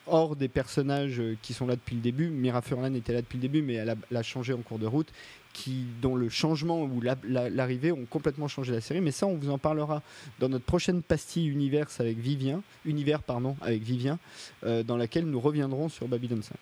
hors 0.07 0.37
des 0.37 0.49
personnages 0.49 1.23
qui 1.41 1.55
sont 1.55 1.67
là 1.67 1.77
depuis 1.77 1.97
le 1.97 2.03
début, 2.03 2.29
Mira 2.29 2.61
Furlan 2.61 2.93
était 2.95 3.15
là 3.15 3.23
depuis 3.23 3.39
le 3.39 3.43
début, 3.43 3.63
mais 3.63 3.75
elle 3.75 3.97
a 4.15 4.23
changé 4.23 4.53
en 4.53 4.59
cours 4.59 4.79
de 4.79 4.87
route 4.87 5.09
qui, 5.53 5.85
dont 6.01 6.17
le 6.17 6.29
changement 6.29 6.83
ou 6.83 7.01
l'arrivée 7.01 7.93
ont 7.93 8.07
complètement 8.09 8.49
changé 8.49 8.73
la 8.73 8.81
série. 8.81 9.01
Mais 9.01 9.11
ça, 9.11 9.27
on 9.27 9.37
vous 9.37 9.51
en 9.51 9.59
parlera 9.59 10.03
dans 10.41 10.49
notre 10.49 10.65
prochaine 10.65 11.03
pastille 11.03 11.49
univers 11.49 11.89
avec 11.99 12.19
Vivien, 12.19 12.63
univers 12.85 13.23
pardon, 13.23 13.57
avec 13.61 13.83
Vivien, 13.83 14.19
euh, 14.65 14.83
dans 14.83 14.97
laquelle 14.97 15.27
nous 15.27 15.41
reviendrons 15.41 15.89
sur 15.89 16.09
Babylon 16.09 16.43
5. 16.43 16.57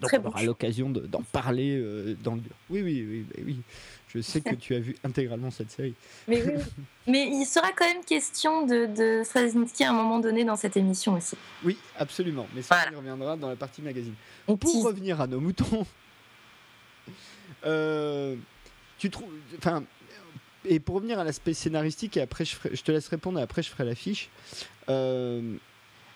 Donc 0.00 0.10
on 0.12 0.26
aura 0.26 0.42
l'occasion 0.42 0.90
d'en 0.90 1.22
parler 1.22 1.76
euh, 1.78 2.16
dans 2.22 2.34
le. 2.34 2.42
Oui, 2.70 2.82
oui, 2.82 3.06
oui, 3.08 3.26
bah 3.28 3.42
oui. 3.44 3.60
Je 4.08 4.20
sais 4.20 4.42
que 4.42 4.54
tu 4.54 4.74
as 4.74 4.78
vu 4.78 4.94
intégralement 5.04 5.50
cette 5.50 5.70
série. 5.70 5.94
Mais, 6.28 6.42
oui, 6.42 6.62
Mais 7.06 7.28
il 7.28 7.46
sera 7.46 7.72
quand 7.72 7.86
même 7.86 8.04
question 8.04 8.66
de, 8.66 8.86
de 8.86 9.84
à 9.84 9.88
un 9.88 9.92
moment 9.92 10.18
donné 10.18 10.44
dans 10.44 10.56
cette 10.56 10.76
émission 10.76 11.14
aussi. 11.14 11.36
Oui, 11.64 11.78
absolument. 11.98 12.46
Mais 12.54 12.62
ça, 12.62 12.84
reviendra 12.94 13.36
dans 13.36 13.48
la 13.48 13.56
partie 13.56 13.80
magazine. 13.80 14.14
Pour 14.46 14.84
revenir 14.84 15.20
à 15.20 15.26
nos 15.26 15.40
moutons, 15.40 15.86
euh, 17.64 18.36
tu 18.98 19.08
trouves, 19.08 19.32
enfin, 19.56 19.82
et 20.64 20.78
pour 20.78 20.96
revenir 20.96 21.18
à 21.18 21.24
l'aspect 21.24 21.54
scénaristique, 21.54 22.16
et 22.16 22.20
après 22.20 22.44
je, 22.44 22.56
je, 22.70 22.82
te 22.82 22.92
laisse 22.92 23.08
répondre, 23.08 23.38
et 23.38 23.42
après 23.42 23.62
je 23.62 23.70
ferai 23.70 23.84
l'affiche. 23.84 24.28
Euh, 24.88 25.56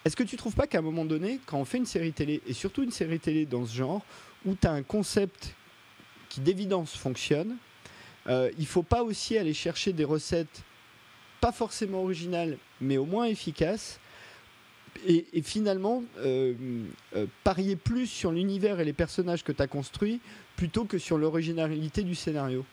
est-ce 0.06 0.14
que 0.14 0.22
tu 0.22 0.36
trouves 0.36 0.54
pas 0.54 0.68
qu'à 0.68 0.78
un 0.78 0.82
moment 0.82 1.04
donné, 1.04 1.40
quand 1.46 1.58
on 1.58 1.64
fait 1.64 1.78
une 1.78 1.86
série 1.86 2.12
télé, 2.12 2.40
et 2.46 2.52
surtout 2.52 2.84
une 2.84 2.92
série 2.92 3.18
télé 3.18 3.44
dans 3.44 3.66
ce 3.66 3.74
genre, 3.74 4.02
où 4.44 4.54
tu 4.54 4.64
as 4.68 4.70
un 4.70 4.84
concept 4.84 5.56
qui 6.28 6.40
d'évidence 6.40 6.96
fonctionne, 6.96 7.56
euh, 8.28 8.52
il 8.56 8.66
faut 8.66 8.84
pas 8.84 9.02
aussi 9.02 9.36
aller 9.36 9.52
chercher 9.52 9.92
des 9.92 10.04
recettes 10.04 10.62
pas 11.40 11.50
forcément 11.50 12.02
originales, 12.02 12.56
mais 12.80 12.98
au 12.98 13.04
moins 13.04 13.24
efficaces, 13.24 13.98
et, 15.04 15.26
finalement 15.42 16.04
euh, 16.20 16.54
parier 17.42 17.74
plus 17.74 18.06
sur 18.06 18.30
l'univers 18.30 18.78
et 18.78 18.84
les 18.84 18.92
personnages 18.92 19.42
que 19.42 19.52
tu 19.52 19.60
as 19.60 19.66
construits 19.66 20.20
plutôt 20.56 20.84
que 20.84 20.98
sur 20.98 21.18
l'originalité 21.18 22.02
du 22.02 22.14
scénario? 22.14 22.64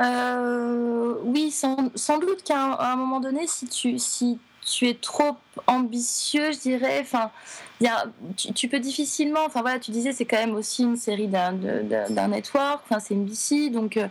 Euh, 0.00 1.14
Oui, 1.24 1.50
sans, 1.50 2.18
doute 2.18 2.42
qu'à 2.44 2.92
un, 2.92 2.96
moment 2.96 3.20
donné, 3.20 3.46
si 3.46 3.66
tu, 3.66 3.98
si 3.98 4.38
tu 4.70 4.88
es 4.88 4.94
trop 4.94 5.36
ambitieux, 5.66 6.52
je 6.52 6.58
dirais. 6.58 7.00
Enfin, 7.00 7.30
tu, 8.54 8.68
peux 8.68 8.78
difficilement. 8.78 9.40
Enfin 9.46 9.62
voilà, 9.62 9.78
tu 9.78 9.90
disais 9.90 10.12
c'est 10.12 10.24
quand 10.24 10.38
même 10.38 10.54
aussi 10.54 10.82
une 10.82 10.96
série 10.96 11.28
d'un 11.28 11.52
network. 12.28 12.82
Enfin, 12.88 13.00
c'est 13.00 13.14
NBC, 13.14 13.70
donc 13.70 13.96
euh, 13.96 14.06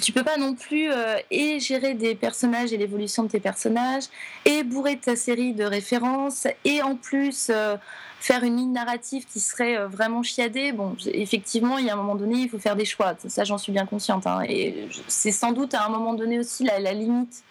tu 0.00 0.12
peux 0.12 0.22
pas 0.22 0.36
non 0.36 0.54
plus 0.54 0.90
euh, 0.90 1.16
et 1.30 1.60
gérer 1.60 1.94
des 1.94 2.14
personnages 2.14 2.72
et 2.72 2.76
l'évolution 2.76 3.24
de 3.24 3.28
tes 3.28 3.40
personnages 3.40 4.04
et 4.44 4.62
bourrer 4.62 4.98
ta 4.98 5.16
série 5.16 5.52
de 5.54 5.64
références 5.64 6.46
et 6.64 6.82
en 6.82 6.94
plus 6.94 7.48
euh, 7.50 7.76
faire 8.20 8.44
une 8.44 8.56
ligne 8.56 8.72
narrative 8.72 9.26
qui 9.26 9.40
serait 9.40 9.86
vraiment 9.86 10.22
chiadée. 10.22 10.72
Bon, 10.72 10.94
effectivement, 11.06 11.78
il 11.78 11.86
y 11.86 11.90
a 11.90 11.94
un 11.94 11.96
moment 11.96 12.16
donné, 12.16 12.40
il 12.40 12.48
faut 12.48 12.58
faire 12.58 12.76
des 12.76 12.84
choix. 12.84 13.14
Ça, 13.26 13.44
j'en 13.44 13.58
suis 13.58 13.72
bien 13.72 13.86
consciente. 13.86 14.26
Hein, 14.26 14.42
et 14.46 14.88
c'est 15.08 15.32
sans 15.32 15.52
doute 15.52 15.74
à 15.74 15.86
un 15.86 15.88
moment 15.88 16.12
donné 16.12 16.38
aussi 16.38 16.64
la 16.64 16.92
limite 16.92 17.42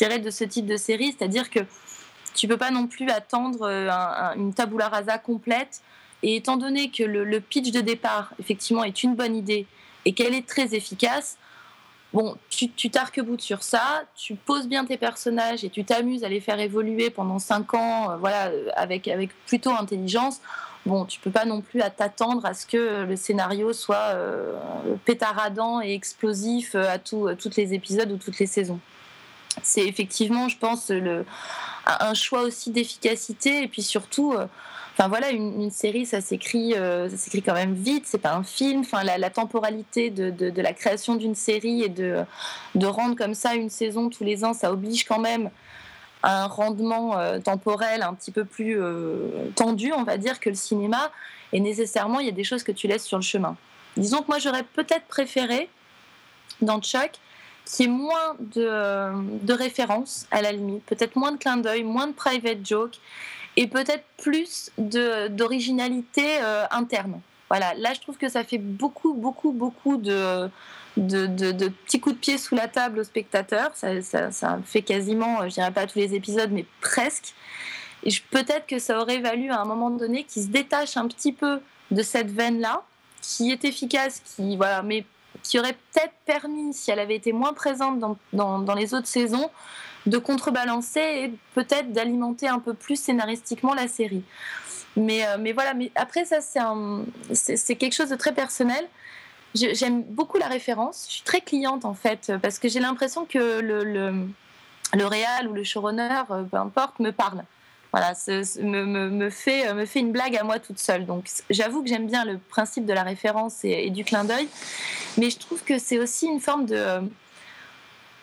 de 0.00 0.30
ce 0.30 0.44
type 0.44 0.66
de 0.66 0.76
série, 0.76 1.14
c'est-à-dire 1.16 1.50
que 1.50 1.60
tu 2.34 2.48
peux 2.48 2.56
pas 2.56 2.70
non 2.70 2.86
plus 2.86 3.08
attendre 3.10 3.62
euh, 3.62 3.88
une 4.36 4.52
tabula 4.52 4.88
rasa 4.88 5.18
complète. 5.18 5.82
Et 6.24 6.36
étant 6.36 6.56
donné 6.56 6.90
que 6.90 7.02
le, 7.02 7.40
pitch 7.40 7.72
de 7.72 7.80
départ, 7.80 8.32
effectivement, 8.38 8.84
est 8.84 9.02
une 9.02 9.16
bonne 9.16 9.34
idée 9.34 9.66
et 10.04 10.12
qu'elle 10.12 10.34
est 10.34 10.46
très 10.46 10.74
efficace, 10.74 11.36
bon, 12.12 12.36
tu 12.48 12.90
t'arc-boutes 12.90 13.40
sur 13.40 13.62
ça, 13.62 14.04
tu 14.14 14.36
poses 14.36 14.68
bien 14.68 14.84
tes 14.84 14.96
personnages 14.96 15.64
et 15.64 15.70
tu 15.70 15.84
t'amuses 15.84 16.22
à 16.22 16.28
les 16.28 16.40
faire 16.40 16.60
évoluer 16.60 17.10
pendant 17.10 17.40
5 17.40 17.74
ans, 17.74 18.16
voilà, 18.18 18.52
avec, 18.76 19.08
avec 19.08 19.30
plutôt 19.46 19.70
intelligence 19.70 20.40
bon, 20.86 21.04
tu 21.04 21.20
peux 21.20 21.30
pas 21.30 21.44
non 21.44 21.60
plus 21.60 21.80
t'attendre 21.96 22.44
à 22.44 22.54
ce 22.54 22.66
que 22.66 23.04
le 23.04 23.16
scénario 23.16 23.72
soit 23.72 24.14
euh, 24.14 24.54
pétaradant 25.04 25.80
et 25.80 25.94
explosif 25.94 26.74
à, 26.74 26.98
tout, 26.98 27.28
toutes 27.38 27.56
les 27.56 27.74
épisodes 27.74 28.10
ou 28.10 28.16
toutes 28.16 28.38
les 28.38 28.46
saisons. 28.46 28.80
C'est 29.62 29.86
effectivement, 29.86 30.48
je 30.48 30.58
pense, 30.58 30.90
le, 30.90 31.24
un 31.86 32.14
choix 32.14 32.42
aussi 32.42 32.70
d'efficacité 32.70 33.62
et 33.62 33.68
puis 33.68 33.82
surtout. 33.82 34.32
Euh, 34.32 34.46
enfin 34.92 35.08
voilà, 35.08 35.30
une, 35.30 35.70
série, 35.70 36.06
ça 36.06 36.20
s'écrit, 36.20 36.74
euh, 36.74 37.08
ça 37.08 37.16
s'écrit 37.16 37.42
quand 37.42 37.54
même 37.54 37.74
vite. 37.74 38.04
C'est 38.06 38.18
pas 38.18 38.34
un 38.34 38.44
film. 38.44 38.80
Enfin, 38.80 39.04
la, 39.04 39.30
temporalité 39.30 40.10
de, 40.10 40.30
de, 40.30 40.62
la 40.62 40.72
création 40.72 41.16
d'une 41.16 41.34
série 41.34 41.82
et 41.82 41.88
de, 41.88 42.24
de 42.74 42.86
rendre 42.86 43.16
comme 43.16 43.34
ça 43.34 43.54
une 43.54 43.70
saison 43.70 44.10
tous 44.10 44.24
les 44.24 44.44
ans, 44.44 44.54
ça 44.54 44.72
oblige 44.72 45.04
quand 45.04 45.20
même 45.20 45.50
un 46.24 46.46
rendement 46.46 47.18
euh, 47.18 47.40
temporel 47.40 48.02
un 48.02 48.14
petit 48.14 48.30
peu 48.30 48.44
plus 48.44 48.78
tendu, 49.56 49.92
on 49.92 50.04
va 50.04 50.18
dire, 50.18 50.40
que 50.40 50.50
le 50.50 50.56
cinéma. 50.56 51.10
Et 51.52 51.60
nécessairement, 51.60 52.20
il 52.20 52.26
y 52.26 52.30
a 52.30 52.32
des 52.32 52.44
choses 52.44 52.62
que 52.62 52.72
tu 52.72 52.86
laisses 52.86 53.04
sur 53.04 53.18
le 53.18 53.22
chemin. 53.22 53.56
Disons 53.96 54.22
que 54.22 54.28
moi, 54.28 54.38
j'aurais 54.38 54.62
peut-être 54.62 55.04
préféré, 55.06 55.68
dans 56.62 56.80
Chuck, 56.80 57.12
qu'il 57.64 57.86
y 57.86 57.88
ait 57.88 57.92
moins 57.92 58.36
de, 58.38 58.64
euh, 58.66 59.12
de 59.42 59.52
références, 59.52 60.26
à 60.30 60.42
la 60.42 60.52
limite, 60.52 60.84
peut-être 60.84 61.16
moins 61.16 61.32
de 61.32 61.38
clins 61.38 61.56
d'œil, 61.56 61.84
moins 61.84 62.06
de 62.06 62.12
private 62.12 62.64
joke, 62.64 62.98
et 63.56 63.66
peut-être 63.66 64.04
plus 64.16 64.70
d'originalité 64.78 66.38
interne. 66.70 67.20
Voilà, 67.50 67.74
là, 67.74 67.92
je 67.92 68.00
trouve 68.00 68.16
que 68.16 68.30
ça 68.30 68.44
fait 68.44 68.56
beaucoup, 68.56 69.12
beaucoup, 69.12 69.52
beaucoup 69.52 69.98
de 69.98 70.48
de, 70.96 71.68
petits 71.68 72.00
coups 72.00 72.14
de 72.16 72.20
pied 72.20 72.38
sous 72.38 72.54
la 72.54 72.68
table 72.68 73.00
aux 73.00 73.04
spectateurs. 73.04 73.72
Ça, 73.74 74.58
fait 74.64 74.82
quasiment, 74.82 75.48
je 75.48 75.54
dirais 75.54 75.70
pas 75.70 75.86
tous 75.86 75.98
les 75.98 76.14
épisodes, 76.14 76.50
mais 76.50 76.66
presque. 76.80 77.34
Et 78.04 78.10
peut-être 78.30 78.66
que 78.66 78.78
ça 78.78 79.00
aurait 79.00 79.20
valu 79.20 79.50
à 79.50 79.60
un 79.60 79.64
moment 79.64 79.90
donné 79.90 80.24
qu'ils 80.24 80.42
se 80.42 80.48
détachent 80.48 80.96
un 80.96 81.06
petit 81.06 81.32
peu 81.32 81.60
de 81.90 82.02
cette 82.02 82.30
veine-là, 82.30 82.82
qui 83.20 83.52
est 83.52 83.64
efficace, 83.64 84.22
qui, 84.24 84.56
voilà, 84.56 84.82
mais 84.82 85.04
qui 85.42 85.58
aurait 85.58 85.76
peut-être 85.92 86.14
permis, 86.24 86.72
si 86.74 86.90
elle 86.90 87.00
avait 87.00 87.16
été 87.16 87.32
moins 87.32 87.52
présente 87.52 87.98
dans, 88.32 88.74
les 88.74 88.94
autres 88.94 89.06
saisons, 89.06 89.50
de 90.06 90.18
contrebalancer 90.18 91.00
et 91.00 91.32
peut-être 91.54 91.92
d'alimenter 91.92 92.48
un 92.48 92.58
peu 92.58 92.74
plus 92.74 92.96
scénaristiquement 92.96 93.74
la 93.74 93.88
série. 93.88 94.24
Mais, 94.96 95.26
euh, 95.26 95.36
mais 95.38 95.52
voilà, 95.52 95.74
mais 95.74 95.90
après 95.94 96.24
ça 96.24 96.38
c'est 97.32 97.76
quelque 97.76 97.94
chose 97.94 98.10
de 98.10 98.16
très 98.16 98.32
personnel. 98.32 98.86
J'aime 99.54 100.02
beaucoup 100.02 100.38
la 100.38 100.48
référence. 100.48 101.06
Je 101.08 101.14
suis 101.14 101.22
très 101.22 101.40
cliente 101.40 101.84
en 101.84 101.94
fait 101.94 102.32
parce 102.42 102.58
que 102.58 102.68
j'ai 102.68 102.80
l'impression 102.80 103.26
que 103.26 103.60
le, 103.60 103.84
le, 103.84 104.26
le 104.94 105.06
réal 105.06 105.48
ou 105.48 105.52
le 105.52 105.64
showrunner, 105.64 106.22
euh, 106.30 106.42
peu 106.44 106.56
importe, 106.56 106.98
me 106.98 107.10
parle. 107.10 107.44
Voilà, 107.92 108.14
me, 108.26 108.84
me, 108.84 109.10
me, 109.10 109.28
fait, 109.28 109.68
euh, 109.68 109.74
me 109.74 109.84
fait 109.84 110.00
une 110.00 110.12
blague 110.12 110.34
à 110.36 110.44
moi 110.44 110.58
toute 110.58 110.78
seule. 110.78 111.04
Donc 111.04 111.28
j'avoue 111.50 111.82
que 111.82 111.90
j'aime 111.90 112.06
bien 112.06 112.24
le 112.24 112.38
principe 112.38 112.86
de 112.86 112.92
la 112.94 113.02
référence 113.02 113.64
et, 113.64 113.90
du 113.90 114.02
clin 114.02 114.24
d'œil, 114.24 114.48
mais 115.18 115.28
je 115.28 115.38
trouve 115.38 115.62
que 115.62 115.78
c'est 115.78 115.98
aussi 115.98 116.26
une 116.26 116.40
forme 116.40 116.64
de 116.64 116.74
euh, 116.74 117.00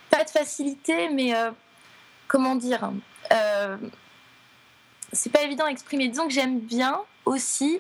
pas 0.10 0.24
de 0.24 0.30
facilité, 0.30 1.10
mais 1.10 1.34
comment 2.28 2.56
dire, 2.56 2.92
c'est 5.14 5.32
pas 5.32 5.44
évident 5.44 5.66
à 5.66 5.70
exprimer. 5.70 6.08
Disons 6.08 6.26
que 6.26 6.34
j'aime 6.34 6.60
bien 6.60 7.00
aussi 7.26 7.80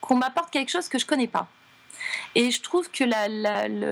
qu'on 0.00 0.16
m'apporte 0.16 0.50
quelque 0.50 0.70
chose 0.70 0.88
que 0.88 0.98
je 0.98 1.06
connais 1.06 1.28
pas. 1.28 1.46
Et 2.34 2.50
je 2.50 2.60
trouve 2.60 2.90
que 2.90 3.04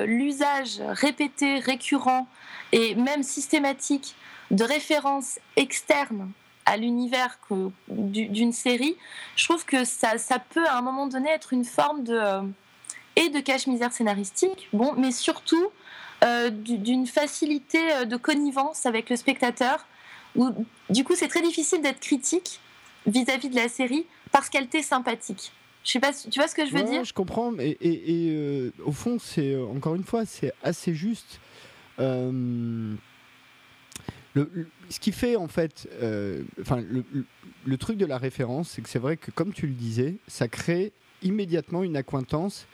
l'usage 0.04 0.82
répété, 0.88 1.60
récurrent 1.60 2.26
et 2.72 2.96
même 2.96 3.22
systématique 3.22 4.16
de 4.50 4.64
références 4.64 5.38
externes 5.54 6.32
à 6.66 6.76
l'univers 6.76 7.38
d'une 7.88 8.52
série, 8.52 8.96
je 9.36 9.44
trouve 9.44 9.64
que 9.64 9.84
ça, 9.84 10.18
ça, 10.18 10.38
peut 10.38 10.66
à 10.66 10.78
un 10.78 10.82
moment 10.82 11.06
donné 11.06 11.28
être 11.30 11.52
une 11.52 11.64
forme 11.64 12.04
de 12.04 12.14
euh, 12.14 12.42
et 13.16 13.28
de 13.28 13.40
cache-misère 13.40 13.92
scénaristique, 13.92 14.68
bon, 14.72 14.92
mais 14.96 15.12
surtout 15.12 15.70
euh, 16.24 16.50
d'une 16.50 17.06
facilité 17.06 17.78
euh, 17.92 18.04
de 18.04 18.16
connivence 18.16 18.86
avec 18.86 19.10
le 19.10 19.16
spectateur. 19.16 19.86
Où, 20.36 20.50
du 20.90 21.04
coup, 21.04 21.14
c'est 21.14 21.28
très 21.28 21.42
difficile 21.42 21.80
d'être 21.80 22.00
critique 22.00 22.60
vis 23.06 23.28
à 23.28 23.36
-vis 23.36 23.50
de 23.50 23.56
la 23.56 23.68
série 23.68 24.06
parce 24.32 24.48
qu'elle 24.48 24.66
t'est 24.66 24.82
sympathique. 24.82 25.52
Je 25.84 25.92
sais 25.92 26.00
pas, 26.00 26.12
tu 26.12 26.38
vois 26.38 26.48
ce 26.48 26.54
que 26.54 26.66
je 26.66 26.72
veux 26.72 26.82
dire? 26.82 27.04
Je 27.04 27.12
comprends, 27.12 27.52
et, 27.58 27.76
et, 27.80 28.30
euh, 28.30 28.72
au 28.84 28.92
fond, 28.92 29.18
c'est 29.20 29.54
encore 29.56 29.94
une 29.94 30.02
fois, 30.02 30.24
c'est 30.24 30.52
assez 30.62 30.94
juste. 30.94 31.40
Euh, 34.36 34.46
le, 34.52 34.68
ce 34.88 35.00
qui 35.00 35.12
fait 35.12 35.36
en 35.36 35.48
fait, 35.48 35.88
enfin, 36.60 36.80
le, 36.80 37.04
le, 37.64 37.76
truc 37.76 37.96
de 37.96 38.06
la 38.06 38.18
référence, 38.18 38.70
c'est 38.70 38.82
que 38.82 38.88
c'est 38.88 38.98
vrai 38.98 39.16
que 39.16 39.30
comme 39.30 39.52
tu 39.52 39.66
le 39.66 39.74
disais, 39.74 40.16
ça 40.26 40.48
crée 40.48 40.92
immédiatement 41.22 41.82
une 41.82 41.96
acquaintance, 41.96 42.66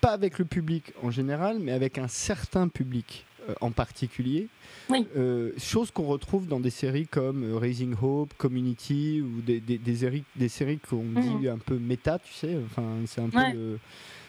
pas 0.00 0.12
avec 0.12 0.38
le 0.38 0.44
public 0.44 0.92
en 1.02 1.10
général, 1.10 1.58
mais 1.58 1.72
avec 1.72 1.98
un 1.98 2.08
certain 2.08 2.68
public. 2.68 3.26
Euh, 3.48 3.54
en 3.60 3.70
particulier. 3.70 4.48
Euh, 4.90 5.52
chose 5.58 5.90
qu'on 5.90 6.06
retrouve 6.06 6.46
dans 6.46 6.60
des 6.60 6.70
séries 6.70 7.06
comme 7.06 7.44
euh, 7.44 7.58
Raising 7.58 7.94
Hope, 8.00 8.34
Community 8.34 9.20
ou 9.20 9.40
des, 9.40 9.60
des, 9.60 9.96
séries, 9.96 10.24
des 10.36 10.48
séries 10.48 10.78
qu'on 10.78 11.02
mhm. 11.02 11.40
dit 11.40 11.48
un 11.48 11.58
peu 11.58 11.78
méta, 11.78 12.18
tu 12.18 12.32
sais. 12.32 12.56
Enfin, 12.64 12.84
c'est 13.06 13.20
un 13.20 13.28
peu, 13.28 13.52
le, 13.52 13.78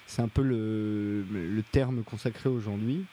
c'est 0.06 0.22
un 0.22 0.28
peu 0.28 0.42
le, 0.42 1.24
le 1.32 1.64
terme 1.72 2.04
consacré 2.04 2.50
aujourd'hui. 2.50 3.06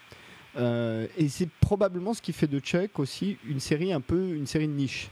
Et 0.56 1.28
c'est 1.28 1.48
probablement 1.60 2.14
ce 2.14 2.22
qui 2.22 2.32
fait 2.32 2.46
de 2.46 2.58
Chuck 2.60 2.98
aussi 2.98 3.38
une 3.48 3.60
série 3.60 3.92
un 3.92 4.00
peu 4.00 4.34
une 4.34 4.46
série 4.46 4.68
de 4.68 4.72
niche. 4.72 5.10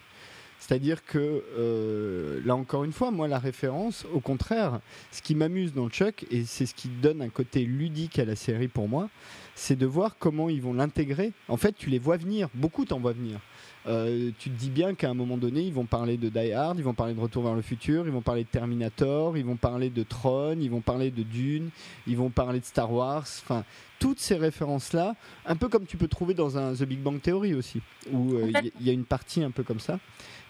C'est-à-dire 0.63 1.05
que, 1.05 1.43
euh, 1.59 2.41
là 2.45 2.55
encore 2.55 2.85
une 2.85 2.93
fois, 2.93 3.11
moi, 3.11 3.27
la 3.27 3.41
référence, 3.41 4.07
au 4.15 4.21
contraire, 4.21 4.79
ce 5.11 5.21
qui 5.21 5.35
m'amuse 5.35 5.75
dans 5.75 5.89
Chuck, 5.89 6.25
et 6.31 6.45
c'est 6.45 6.67
ce 6.67 6.75
qui 6.75 6.87
donne 6.87 7.21
un 7.21 7.31
côté 7.31 7.65
ludique 7.65 8.21
à 8.21 8.25
la 8.25 8.37
série 8.37 8.69
pour 8.69 8.89
moi, 8.89 9.09
c'est 9.57 9.75
de 9.75 9.87
voir 9.87 10.17
comment 10.21 10.49
ils 10.49 10.63
vont 10.63 10.73
l'intégrer. 10.73 11.33
En 11.49 11.57
fait, 11.57 11.75
tu 11.77 11.91
les 11.91 11.99
vois 11.99 12.17
venir, 12.17 12.49
beaucoup 12.55 12.85
t'en 12.85 13.01
vois 13.01 13.13
venir. 13.13 13.41
Euh, 13.89 14.31
tu 14.39 14.51
te 14.51 14.57
dis 14.57 14.71
bien 14.71 14.95
qu'à 14.95 15.11
un 15.11 15.15
moment 15.15 15.37
donné, 15.37 15.63
ils 15.63 15.73
vont 15.73 15.85
parler 15.85 16.17
de 16.17 16.29
Die 16.29 16.53
Hard, 16.53 16.79
ils 16.79 16.85
vont 16.85 16.95
parler 16.95 17.15
de 17.15 17.21
Retour 17.21 17.43
vers 17.43 17.57
le 17.57 17.63
futur, 17.63 18.07
ils 18.07 18.13
vont 18.13 18.23
parler 18.23 18.45
de 18.45 18.49
Terminator, 18.49 19.37
ils 19.37 19.45
vont 19.45 19.57
parler 19.57 19.91
de 19.91 20.05
Tron, 20.05 20.57
ils 20.61 20.71
vont 20.71 20.81
parler 20.81 21.11
de 21.11 21.25
Dune, 21.25 21.71
ils 22.07 22.17
vont 22.17 22.31
parler 22.31 22.61
de 22.61 22.65
Star 22.65 22.93
Wars. 22.93 23.27
Enfin, 23.43 23.65
toutes 24.03 24.19
ces 24.19 24.35
références-là, 24.35 25.15
un 25.47 25.55
peu 25.55 25.69
comme 25.69 25.87
tu 25.87 25.97
peux 25.97 26.09
trouver 26.09 26.35
dans 26.35 26.59
un 26.59 26.75
The 26.75 26.83
Big 26.83 26.99
Bang 26.99 27.23
Theory 27.23 27.55
aussi, 27.55 27.81
où 28.11 28.35
euh, 28.35 28.51
il 28.81 28.87
y, 28.87 28.91
a 28.91 28.93
une 28.93 29.05
partie 29.05 29.45
un 29.45 29.53
peu 29.53 29.63
comme 29.63 29.79
ça. 29.79 30.01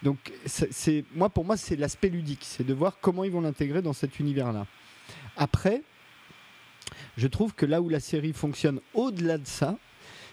Donc, 0.03 0.33
c'est 0.47 1.05
moi 1.15 1.29
pour 1.29 1.45
moi, 1.45 1.59
c'est 1.59 1.77
l'aspect 1.77 2.09
ludique, 2.09 2.41
c'est 2.45 2.67
de 2.67 2.73
voir 2.73 2.97
comment 3.03 3.25
ils 3.25 3.31
vont 3.31 3.43
l'intégrer 3.43 3.83
dans 3.83 3.93
cet 3.93 4.19
univers-là. 4.19 4.67
Après, 5.37 5.83
je 7.19 7.27
trouve 7.27 7.55
que 7.55 7.67
là 7.67 7.83
où 7.83 7.91
la 7.91 8.01
série 8.01 8.33
fonctionne 8.33 8.81
au-delà 8.95 9.37
de 9.37 9.47
ça, 9.47 9.77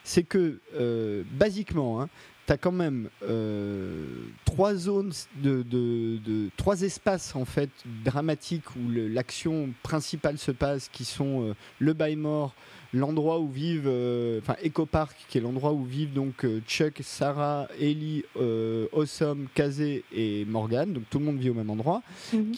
c'est 0.05 0.24
que, 0.24 0.59
euh, 0.76 1.24
basiquement, 1.34 2.01
hein, 2.01 2.07
tu 2.49 2.53
as 2.53 2.57
quand 2.57 2.72
même 2.72 3.09
euh, 3.22 4.05
trois 4.43 4.74
zones, 4.74 5.11
de, 5.36 6.49
trois 6.57 6.82
espaces 6.82 7.36
en 7.36 7.45
fait 7.45 7.70
dramatiques 8.03 8.76
où 8.76 8.89
l'action 8.89 9.70
principale 9.84 10.39
se 10.39 10.51
passe, 10.51 10.89
qui 10.89 11.05
sont 11.05 11.43
euh, 11.43 11.53
le 11.78 11.93
bail 11.93 12.15
mort, 12.15 12.55
l'endroit 12.94 13.40
où 13.40 13.48
vivent, 13.48 13.88
euh, 13.88 14.40
enfin 14.40 14.56
Echo 14.64 14.86
Park, 14.86 15.16
qui 15.28 15.38
est 15.38 15.42
l'endroit 15.42 15.74
où 15.74 15.84
vivent 15.84 16.14
donc 16.14 16.44
euh, 16.44 16.62
Chuck, 16.68 17.00
Sarah, 17.02 17.68
Ellie, 17.80 18.24
euh, 18.38 18.88
Awesome, 18.94 19.48
Kazé 19.54 20.04
et 20.14 20.46
Morgan, 20.46 20.94
donc 20.94 21.04
tout 21.10 21.20
le 21.20 21.26
monde 21.26 21.38
vit 21.38 21.50
au 21.50 21.54
même 21.54 21.70
endroit, 21.70 22.02
mhm. 22.34 22.52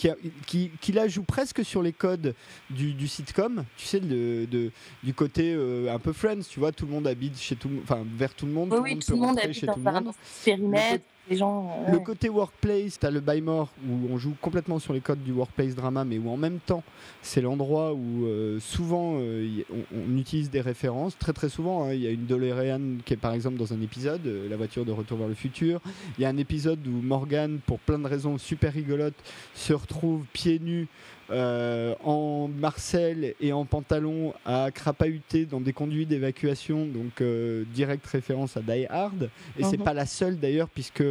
qui, 0.46 0.72
qui, 0.80 0.92
là 0.92 1.08
joue 1.08 1.24
presque 1.24 1.66
sur 1.66 1.82
les 1.82 1.94
codes 1.94 2.34
du, 2.70 3.08
sitcom, 3.08 3.66
tu 3.78 3.86
sais, 3.86 4.00
de, 4.00 4.72
du 5.04 5.14
côté 5.14 5.54
un 5.90 6.00
peu 6.00 6.14
Friends, 6.14 6.44
tu 6.50 6.60
vois, 6.60 6.72
tout 6.72 6.86
le 6.86 6.92
monde 6.92 7.08
habite 7.08 7.38
chez 7.40 7.56
tout, 7.56 7.70
enfin 7.84 8.06
vers 8.18 8.34
tout 8.34 8.46
le 8.46 8.52
monde, 8.52 8.70
tout, 8.70 8.84
le 9.14 9.18
monde 9.18 9.40
habite 9.40 9.58
chez 9.58 9.68
tout 9.68 9.80
le 9.84 9.92
monde. 9.92 10.12
Périmètre 10.46 11.04
le 11.30 12.00
côté 12.00 12.30
workplace, 12.30 13.00
tu 13.00 13.06
as 13.06 13.12
le 13.12 13.20
by 13.20 13.42
more 13.42 13.70
où 13.88 14.12
on 14.12 14.18
joue 14.18 14.36
complètement 14.42 14.80
sur 14.80 14.94
les 14.94 15.02
codes 15.02 15.24
du 15.24 15.32
workplace 15.32 15.76
drama, 15.76 16.04
mais 16.04 16.18
où 16.18 16.30
en 16.30 16.38
même 16.38 16.60
temps, 16.60 16.84
c'est 17.22 17.42
l'endroit 17.42 17.94
où 17.94 18.26
euh, 18.26 18.60
souvent 18.60 19.16
euh, 19.20 19.64
on, 19.94 20.18
utilise 20.18 20.50
des 20.50 20.62
références. 20.62 21.18
Très 21.18 21.34
très 21.34 21.50
souvent, 21.50 21.86
hein. 21.86 21.94
il 21.94 22.02
y 22.02 22.08
a 22.08 22.12
une 22.12 22.26
DeLorean 22.26 22.98
qui 23.06 23.14
est 23.14 23.18
par 23.18 23.34
exemple 23.34 23.58
dans 23.58 23.74
un 23.74 23.82
épisode, 23.82 24.26
euh, 24.26 24.50
la 24.50 24.58
voiture 24.58 24.84
de 24.84 24.92
Retour 24.92 25.18
vers 25.20 25.28
le 25.28 25.36
futur. 25.36 25.80
Il 26.18 26.22
y 26.22 26.26
a 26.26 26.30
un 26.30 26.38
épisode 26.38 26.86
où 26.86 27.02
Morgan, 27.02 27.60
pour 27.66 27.80
plein 27.80 28.00
de 28.00 28.08
raisons 28.08 28.38
super 28.38 28.74
rigolotes, 28.74 29.14
se 29.54 29.74
retrouve 29.74 30.26
pieds 30.34 30.60
nus 30.60 30.88
euh, 31.32 31.96
en 32.04 32.48
Marcel 32.48 33.34
et 33.40 33.54
en 33.54 33.66
pantalon 33.66 34.34
à 34.46 34.70
crapahuter 34.74 35.46
dans 35.46 35.62
des 35.62 35.74
conduits 35.74 36.06
d'évacuation, 36.06 36.86
donc 36.86 37.22
euh, 37.22 37.64
direct 37.74 38.06
référence 38.08 38.58
à 38.58 38.62
Die 38.62 38.86
Hard. 38.90 39.30
Et 39.58 39.64
c'est 39.64 39.78
Mhm. 39.78 39.84
pas 39.84 39.94
la 39.94 40.06
seule 40.06 40.38
d'ailleurs, 40.40 40.70
puisque 40.70 41.04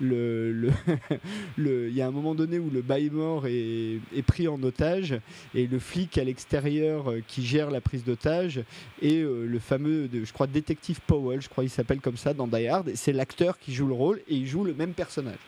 le, 0.00 0.70
il 1.58 1.94
y 1.94 2.02
a 2.02 2.06
un 2.06 2.10
moment 2.10 2.34
donné 2.34 2.58
où 2.58 2.70
le 2.70 2.82
Baymore 2.82 3.46
est, 3.46 3.98
est 4.14 4.22
pris 4.22 4.48
en 4.48 4.62
otage 4.62 5.14
et 5.54 5.66
le 5.66 5.78
flic 5.78 6.18
à 6.18 6.24
l'extérieur 6.24 7.10
euh, 7.10 7.20
qui 7.26 7.44
gère 7.44 7.70
la 7.70 7.80
prise 7.80 8.04
d'otage 8.04 8.60
et 9.02 9.20
euh, 9.20 9.46
le 9.46 9.58
fameux, 9.58 10.08
je 10.12 10.32
crois, 10.32 10.46
détective 10.46 11.00
Powell, 11.06 11.40
je 11.40 11.48
crois 11.48 11.64
qu'il 11.64 11.70
s'appelle 11.70 12.00
comme 12.00 12.16
ça 12.16 12.34
dans 12.34 12.46
Die 12.46 12.66
Hard. 12.66 12.90
C'est 12.94 13.12
l'acteur 13.12 13.58
qui 13.58 13.72
joue 13.74 13.86
le 13.86 13.94
rôle 13.94 14.18
et 14.28 14.34
il 14.34 14.46
joue 14.46 14.64
le 14.64 14.74
même 14.74 14.92
personnage. 14.92 15.38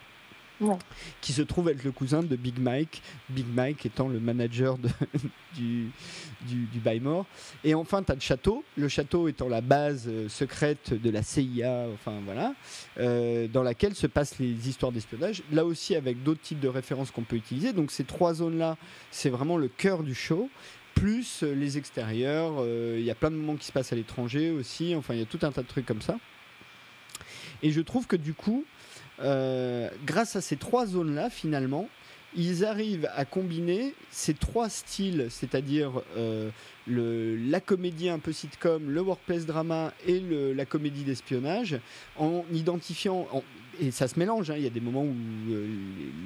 Qui 1.20 1.32
se 1.32 1.42
trouve 1.42 1.68
être 1.68 1.84
le 1.84 1.92
cousin 1.92 2.22
de 2.22 2.36
Big 2.36 2.58
Mike, 2.58 3.02
Big 3.28 3.46
Mike 3.46 3.86
étant 3.86 4.08
le 4.08 4.20
manager 4.20 4.78
du, 5.54 5.90
du, 6.42 6.66
du. 6.66 6.80
Et 7.64 7.74
enfin, 7.74 8.02
tu 8.02 8.12
as 8.12 8.14
le 8.14 8.20
château, 8.20 8.64
le 8.76 8.88
château 8.88 9.28
étant 9.28 9.48
la 9.48 9.60
base 9.60 10.06
euh, 10.08 10.28
secrète 10.28 10.92
de 10.92 11.10
la 11.10 11.22
CIA, 11.22 11.86
enfin 11.94 12.20
voilà, 12.24 12.54
euh, 12.98 13.48
dans 13.48 13.62
laquelle 13.62 13.94
se 13.94 14.06
passent 14.06 14.38
les 14.38 14.68
histoires 14.68 14.92
d'espionnage. 14.92 15.42
Là 15.52 15.64
aussi, 15.64 15.94
avec 15.94 16.22
d'autres 16.22 16.40
types 16.40 16.60
de 16.60 16.68
références 16.68 17.10
qu'on 17.10 17.22
peut 17.22 17.36
utiliser. 17.36 17.72
Donc, 17.72 17.90
ces 17.90 18.04
trois 18.04 18.34
zones-là, 18.34 18.76
c'est 19.10 19.30
vraiment 19.30 19.56
le 19.56 19.68
cœur 19.68 20.02
du 20.02 20.14
show. 20.14 20.50
Plus 20.94 21.42
euh, 21.42 21.54
les 21.54 21.78
extérieurs, 21.78 22.64
il 22.96 23.02
y 23.02 23.10
a 23.10 23.14
plein 23.14 23.30
de 23.30 23.36
moments 23.36 23.56
qui 23.56 23.66
se 23.66 23.72
passent 23.72 23.92
à 23.92 23.96
l'étranger 23.96 24.50
aussi, 24.50 24.94
enfin, 24.94 25.14
il 25.14 25.20
y 25.20 25.22
a 25.22 25.26
tout 25.26 25.38
un 25.42 25.50
tas 25.50 25.62
de 25.62 25.68
trucs 25.68 25.86
comme 25.86 26.02
ça. 26.02 26.16
Et 27.62 27.70
je 27.70 27.80
trouve 27.80 28.06
que 28.06 28.16
du 28.16 28.34
coup, 28.34 28.64
euh, 29.20 29.88
grâce 30.04 30.36
à 30.36 30.40
ces 30.40 30.56
trois 30.56 30.86
zones-là, 30.86 31.30
finalement, 31.30 31.88
ils 32.34 32.64
arrivent 32.64 33.08
à 33.14 33.24
combiner 33.26 33.94
ces 34.10 34.32
trois 34.32 34.70
styles, 34.70 35.26
c'est-à-dire 35.28 36.00
euh, 36.16 36.48
la 36.86 37.60
comédie 37.60 38.08
un 38.08 38.18
peu 38.18 38.32
sitcom, 38.32 38.90
le 38.90 39.00
workplace 39.02 39.44
drama 39.44 39.92
et 40.06 40.18
le- 40.18 40.54
la 40.54 40.64
comédie 40.64 41.04
d'espionnage, 41.04 41.78
en 42.16 42.44
identifiant, 42.52 43.28
en- 43.32 43.42
et 43.80 43.90
ça 43.90 44.08
se 44.08 44.18
mélange, 44.18 44.50
hein, 44.50 44.54
il 44.56 44.62
y 44.64 44.66
a 44.66 44.70
des 44.70 44.80
moments 44.80 45.04
où 45.04 45.14
euh, 45.50 45.66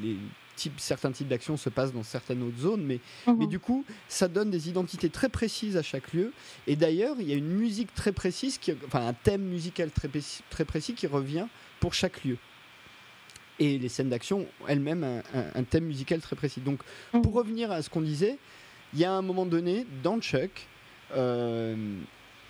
les, 0.02 0.10
les 0.10 0.16
types, 0.54 0.78
certains 0.78 1.10
types 1.10 1.28
d'actions 1.28 1.56
se 1.56 1.68
passent 1.70 1.92
dans 1.92 2.04
certaines 2.04 2.42
autres 2.44 2.58
zones, 2.60 2.84
mais 2.84 3.00
Mhm. 3.26 3.36
mais 3.40 3.46
du 3.48 3.58
coup, 3.58 3.84
ça 4.08 4.28
donne 4.28 4.50
des 4.50 4.68
identités 4.68 5.10
très 5.10 5.28
précises 5.28 5.76
à 5.76 5.82
chaque 5.82 6.12
lieu. 6.14 6.32
Et 6.68 6.76
d'ailleurs, 6.76 7.16
il 7.18 7.28
y 7.28 7.32
a 7.32 7.36
une 7.36 7.48
musique 7.52 7.92
très 7.94 8.12
précise, 8.12 8.58
qui, 8.58 8.72
enfin 8.86 9.06
un 9.08 9.12
thème 9.12 9.42
musical 9.42 9.90
très 9.90 10.64
précis 10.64 10.94
qui 10.94 11.06
revient 11.08 11.46
pour 11.80 11.92
chaque 11.94 12.24
lieu. 12.24 12.38
Et 13.58 13.78
les 13.78 13.88
scènes 13.88 14.10
d'action 14.10 14.40
ont 14.40 14.66
elles-mêmes 14.68 15.02
un, 15.04 15.22
un- 15.58 15.62
thème 15.64 15.84
musical 15.84 16.20
très 16.20 16.36
précis. 16.36 16.60
Donc, 16.60 16.80
Mhm. 17.14 17.22
pour 17.22 17.32
revenir 17.32 17.70
à 17.72 17.80
ce 17.82 17.88
qu'on 17.90 18.02
disait, 18.02 18.36
il 18.92 19.00
y 19.00 19.04
a 19.04 19.12
un 19.12 19.22
moment 19.22 19.46
donné, 19.46 19.86
dans 20.02 20.20
Chuck, 20.20 20.66
euh, 21.14 21.74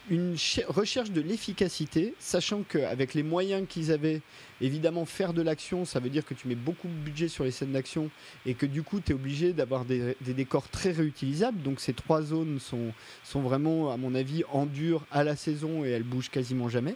une 0.08 0.36
ch- 0.36 0.64
recherche 0.68 1.10
de 1.10 1.20
l'efficacité, 1.20 2.14
sachant 2.20 2.62
qu'avec 2.62 3.14
les 3.14 3.24
moyens 3.24 3.66
qu'ils 3.68 3.90
avaient, 3.90 4.20
évidemment, 4.60 5.04
faire 5.04 5.32
de 5.32 5.42
l'action, 5.42 5.84
ça 5.84 5.98
veut 5.98 6.10
dire 6.10 6.24
que 6.24 6.34
tu 6.34 6.46
mets 6.46 6.54
beaucoup 6.54 6.86
de 6.86 6.92
budget 6.92 7.26
sur 7.28 7.42
les 7.44 7.50
scènes 7.50 7.72
d'action 7.72 8.08
et 8.44 8.54
que 8.54 8.66
du 8.66 8.82
coup, 8.84 9.00
tu 9.00 9.10
es 9.12 9.14
obligé 9.14 9.52
d'avoir 9.52 9.84
des, 9.84 10.16
des 10.20 10.32
décors 10.32 10.68
très 10.68 10.92
réutilisables. 10.92 11.60
Donc, 11.62 11.80
ces 11.80 11.92
trois 11.92 12.22
zones 12.22 12.60
sont, 12.60 12.92
sont 13.24 13.40
vraiment, 13.40 13.90
à 13.92 13.96
mon 13.96 14.14
avis, 14.14 14.42
en 14.52 14.66
dur 14.66 15.04
à 15.10 15.24
la 15.24 15.34
saison 15.34 15.84
et 15.84 15.88
elles 15.90 16.04
bougent 16.04 16.30
quasiment 16.30 16.68
jamais. 16.68 16.94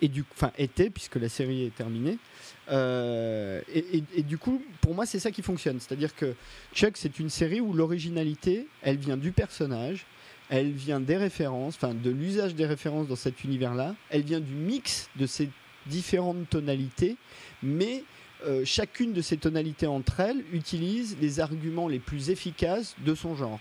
Et 0.00 0.08
du, 0.08 0.24
enfin, 0.32 0.52
était, 0.58 0.90
puisque 0.90 1.16
la 1.16 1.28
série 1.28 1.64
est 1.64 1.74
terminée. 1.74 2.18
Euh, 2.70 3.60
et, 3.72 4.22
du 4.22 4.38
coup, 4.38 4.62
pour 4.80 4.94
moi, 4.94 5.06
c'est 5.06 5.18
ça 5.18 5.30
qui 5.30 5.42
fonctionne. 5.42 5.80
C'est-à-dire 5.80 6.14
que 6.14 6.34
Chuck, 6.74 6.96
c'est 6.96 7.18
une 7.18 7.30
série 7.30 7.60
où 7.60 7.72
l'originalité, 7.72 8.66
elle 8.82 8.96
vient 8.96 9.16
du 9.16 9.32
personnage, 9.32 10.06
elle 10.50 10.70
vient 10.72 11.00
des 11.00 11.16
références, 11.16 11.76
enfin 11.76 11.94
de 11.94 12.10
l'usage 12.10 12.54
des 12.54 12.66
références 12.66 13.08
dans 13.08 13.16
cet 13.16 13.44
univers-là, 13.44 13.94
elle 14.10 14.22
vient 14.22 14.40
du 14.40 14.54
mix 14.54 15.08
de 15.16 15.26
ces 15.26 15.50
différentes 15.86 16.48
tonalités, 16.48 17.16
mais 17.62 18.04
euh, 18.46 18.64
chacune 18.64 19.12
de 19.12 19.20
ces 19.20 19.36
tonalités 19.36 19.86
entre 19.86 20.20
elles 20.20 20.44
utilise 20.52 21.16
les 21.20 21.40
arguments 21.40 21.88
les 21.88 21.98
plus 21.98 22.30
efficaces 22.30 22.94
de 23.04 23.14
son 23.14 23.34
genre. 23.34 23.60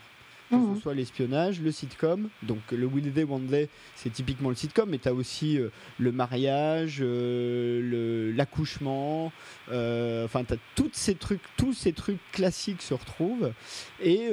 Que 0.50 0.56
Mhm. 0.56 0.76
ce 0.76 0.82
soit 0.82 0.94
l'espionnage, 0.94 1.60
le 1.60 1.74
sitcom, 1.74 2.30
donc 2.44 2.60
le 2.72 2.86
Will 2.86 3.12
They, 3.12 3.26
Won't 3.26 3.48
They, 3.50 3.68
c'est 3.96 4.12
typiquement 4.12 4.48
le 4.48 4.56
sitcom, 4.56 4.90
mais 4.90 4.98
tu 4.98 5.10
as 5.10 5.14
aussi 5.14 5.60
euh, 5.60 5.70
le 6.00 6.14
mariage, 6.14 7.00
euh, 7.02 8.32
l'accouchement, 8.34 9.34
euh, 9.72 10.24
enfin 10.24 10.46
tu 10.46 10.54
as 10.54 10.58
tous 10.76 10.90
ces 10.94 11.16
trucs, 11.16 11.42
tous 11.58 11.74
ces 11.74 11.92
trucs 11.92 12.20
classiques 12.32 12.82
se 12.82 12.94
retrouvent, 12.94 13.52
et, 14.02 14.30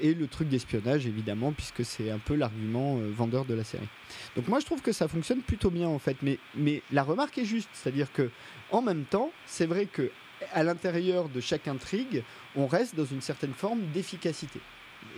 et 0.00 0.14
le 0.14 0.26
truc 0.30 0.48
d'espionnage 0.48 1.06
évidemment, 1.06 1.50
puisque 1.52 1.84
c'est 1.84 2.10
un 2.10 2.18
peu 2.18 2.36
l'argument 2.36 2.98
vendeur 3.10 3.44
de 3.44 3.54
la 3.54 3.64
série. 3.64 3.88
Donc 4.36 4.46
moi 4.46 4.60
je 4.60 4.66
trouve 4.66 4.80
que 4.80 4.92
ça 4.92 5.08
fonctionne 5.08 5.40
plutôt 5.40 5.70
bien 5.70 5.88
en 5.88 5.98
fait, 5.98 6.18
mais, 6.22 6.38
mais 6.54 6.82
la 6.92 7.02
remarque 7.02 7.36
est 7.38 7.44
juste, 7.44 7.68
c'est-à-dire 7.72 8.12
que 8.12 8.30
en 8.70 8.80
même 8.80 9.04
temps, 9.04 9.32
c'est 9.46 9.66
vrai 9.66 9.86
que 9.86 10.10
à 10.52 10.62
l'intérieur 10.62 11.28
de 11.28 11.40
chaque 11.40 11.66
intrigue, 11.66 12.22
on 12.54 12.66
reste 12.68 12.94
dans 12.94 13.04
une 13.04 13.20
certaine 13.20 13.54
forme 13.54 13.80
d'efficacité. 13.92 14.60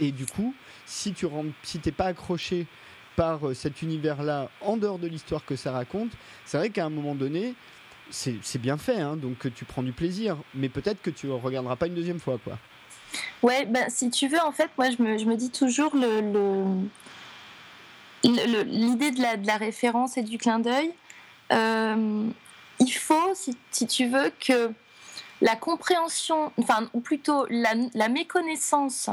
Et 0.01 0.13
du 0.13 0.27
coup, 0.27 0.55
si 0.87 1.13
tu 1.13 1.27
rentres, 1.27 1.53
si 1.63 1.79
t'es 1.79 1.93
pas 1.93 2.07
accroché 2.07 2.67
par 3.17 3.49
euh, 3.49 3.55
cet 3.55 3.83
univers-là, 3.83 4.49
en 4.61 4.77
dehors 4.77 4.99
de 4.99 5.07
l'histoire 5.07 5.45
que 5.45 5.57
ça 5.57 5.71
raconte, 5.73 6.11
c'est 6.45 6.59
vrai 6.59 6.71
qu'à 6.71 6.85
un 6.85 6.91
moment 6.91 7.15
donné, 7.15 7.55
c'est 8.11 8.59
bien 8.61 8.77
fait, 8.77 9.01
hein, 9.01 9.17
donc 9.17 9.53
tu 9.55 9.65
prends 9.65 9.83
du 9.83 9.93
plaisir, 9.93 10.37
mais 10.55 10.69
peut-être 10.69 11.01
que 11.01 11.11
tu 11.11 11.27
ne 11.27 11.33
regarderas 11.33 11.77
pas 11.77 11.87
une 11.87 11.95
deuxième 11.95 12.21
fois, 12.21 12.39
quoi. 12.43 12.59
Ouais, 13.43 13.65
ben, 13.67 13.89
si 13.89 14.11
tu 14.11 14.29
veux, 14.29 14.41
en 14.41 14.53
fait, 14.53 14.69
moi, 14.77 14.91
je 14.91 15.03
me, 15.03 15.17
je 15.17 15.25
me 15.25 15.37
dis 15.37 15.51
toujours 15.51 15.95
le- 15.97 16.83
l'idée 18.25 19.11
de 19.11 19.21
la, 19.23 19.37
de 19.37 19.47
la 19.47 19.57
référence 19.57 20.17
et 20.17 20.23
du 20.23 20.39
clin 20.39 20.59
d'œil. 20.59 20.93
euh, 21.53 22.27
il 22.81 22.91
faut, 22.91 23.35
si, 23.35 23.57
si 23.71 23.87
tu 23.87 24.07
veux, 24.07 24.33
que 24.41 24.71
la 25.41 25.55
compréhension, 25.57 26.51
enfin, 26.59 26.89
ou 26.93 27.01
plutôt 27.01 27.47
la, 27.51 27.75
la 27.95 28.09
méconnaissance 28.09 29.09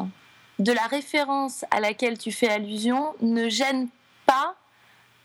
de 0.62 0.72
la 0.72 0.84
référence 0.84 1.66
à 1.72 1.80
laquelle 1.80 2.18
tu 2.18 2.32
fais 2.32 2.49
allusion 2.49 3.14
ne 3.22 3.49
gêne 3.49 3.88
pas 4.26 4.55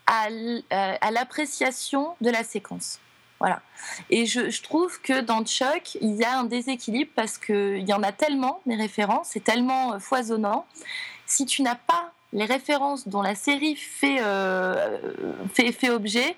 à, 0.06 0.28
euh, 0.28 1.10
l'appréciation 1.10 2.14
de 2.20 2.30
la 2.30 2.42
séquence. 2.42 3.00
Voilà. 3.38 3.60
Et 4.08 4.24
je, 4.24 4.62
trouve 4.62 5.00
que 5.02 5.20
dans 5.20 5.44
Chuck, 5.44 5.96
il 6.00 6.14
y 6.14 6.24
a 6.24 6.38
un 6.38 6.44
déséquilibre 6.44 7.10
parce 7.14 7.36
qu'il 7.36 7.86
y 7.86 7.92
en 7.92 8.02
a 8.02 8.12
tellement, 8.12 8.60
des 8.64 8.76
références, 8.76 9.28
c'est 9.32 9.44
tellement 9.44 9.92
euh, 9.92 9.98
foisonnant. 9.98 10.64
Si 11.26 11.44
tu 11.44 11.62
n'as 11.62 11.74
pas 11.74 12.12
les 12.32 12.46
références 12.46 13.06
dont 13.06 13.20
la 13.20 13.34
série 13.34 13.76
fait, 13.76 14.18
euh, 14.20 14.98
fait 15.52 15.90
objet, 15.90 16.34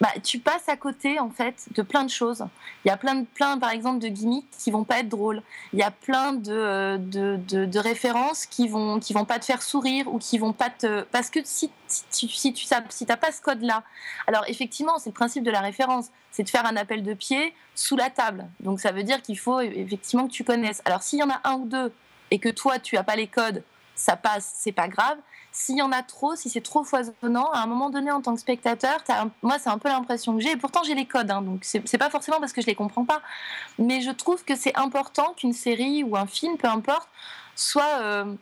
bah, 0.00 0.10
tu 0.22 0.38
passes 0.38 0.68
à 0.68 0.76
côté 0.76 1.18
en 1.18 1.30
fait 1.30 1.66
de 1.74 1.82
plein 1.82 2.04
de 2.04 2.10
choses. 2.10 2.44
Il 2.84 2.88
y 2.88 2.90
a 2.90 2.96
plein, 2.96 3.16
de, 3.16 3.24
plein 3.24 3.58
par 3.58 3.70
exemple, 3.70 3.98
de 3.98 4.08
gimmicks 4.08 4.46
qui 4.58 4.70
vont 4.70 4.84
pas 4.84 5.00
être 5.00 5.08
drôles. 5.08 5.42
Il 5.72 5.78
y 5.78 5.82
a 5.82 5.90
plein 5.90 6.32
de, 6.32 6.52
euh, 6.52 6.98
de, 6.98 7.36
de, 7.64 7.78
références 7.78 8.46
qui 8.46 8.68
vont, 8.68 9.00
qui 9.00 9.12
vont 9.12 9.24
pas 9.24 9.38
te 9.38 9.44
faire 9.44 9.62
sourire 9.62 10.06
ou 10.12 10.18
qui 10.18 10.38
vont 10.38 10.52
pas 10.52 10.70
te. 10.70 11.02
Parce 11.02 11.30
que 11.30 11.40
si, 11.44 11.70
si, 11.88 12.28
tu- 12.28 12.34
si 12.34 12.52
tu 12.52 12.64
si 12.90 13.06
t'as 13.06 13.16
pas 13.16 13.32
ce 13.32 13.40
code-là, 13.40 13.82
alors 14.26 14.44
effectivement, 14.46 14.98
c'est 14.98 15.10
le 15.10 15.14
principe 15.14 15.42
de 15.42 15.50
la 15.50 15.60
référence, 15.60 16.06
c'est 16.30 16.44
de 16.44 16.50
faire 16.50 16.66
un 16.66 16.76
appel 16.76 17.02
de 17.02 17.14
pied 17.14 17.52
sous 17.74 17.96
la 17.96 18.10
table. 18.10 18.46
Donc 18.60 18.80
ça 18.80 18.92
veut 18.92 19.02
dire 19.02 19.20
qu'il 19.22 19.38
faut 19.38 19.60
effectivement 19.60 20.26
que 20.28 20.32
tu 20.32 20.44
connaisses. 20.44 20.82
Alors 20.84 21.02
s'il 21.02 21.18
y 21.18 21.22
en 21.22 21.30
a 21.30 21.40
un 21.44 21.54
ou 21.54 21.66
deux 21.66 21.92
et 22.30 22.38
que 22.38 22.48
toi 22.48 22.78
tu 22.78 22.96
as 22.96 23.02
pas 23.02 23.16
les 23.16 23.26
codes, 23.26 23.62
ça 23.98 24.16
passe, 24.16 24.52
c'est 24.56 24.72
pas 24.72 24.88
grave. 24.88 25.18
S'il 25.50 25.76
y 25.76 25.82
en 25.82 25.90
a 25.90 26.02
trop, 26.02 26.36
si 26.36 26.48
c'est 26.48 26.60
trop 26.60 26.84
foisonnant, 26.84 27.50
à 27.50 27.58
un 27.58 27.66
moment 27.66 27.90
donné 27.90 28.10
en 28.12 28.22
tant 28.22 28.34
que 28.34 28.40
spectateur, 28.40 28.98
moi 29.42 29.58
c'est 29.58 29.68
un 29.68 29.78
peu 29.78 29.88
l'impression 29.88 30.36
que 30.36 30.40
j'ai. 30.40 30.52
Et 30.52 30.56
pourtant 30.56 30.82
j'ai 30.84 30.94
les 30.94 31.04
codes, 31.04 31.30
hein, 31.30 31.42
donc 31.42 31.64
c'est 31.64 31.98
pas 31.98 32.08
forcément 32.08 32.38
parce 32.38 32.52
que 32.52 32.62
je 32.62 32.66
les 32.66 32.76
comprends 32.76 33.04
pas. 33.04 33.20
Mais 33.78 34.00
je 34.00 34.10
trouve 34.10 34.44
que 34.44 34.54
c'est 34.54 34.76
important 34.78 35.34
qu'une 35.36 35.52
série 35.52 36.04
ou 36.04 36.16
un 36.16 36.26
film, 36.26 36.56
peu 36.56 36.68
importe, 36.68 37.08
soit, 37.56 37.98
euh, 38.00 38.34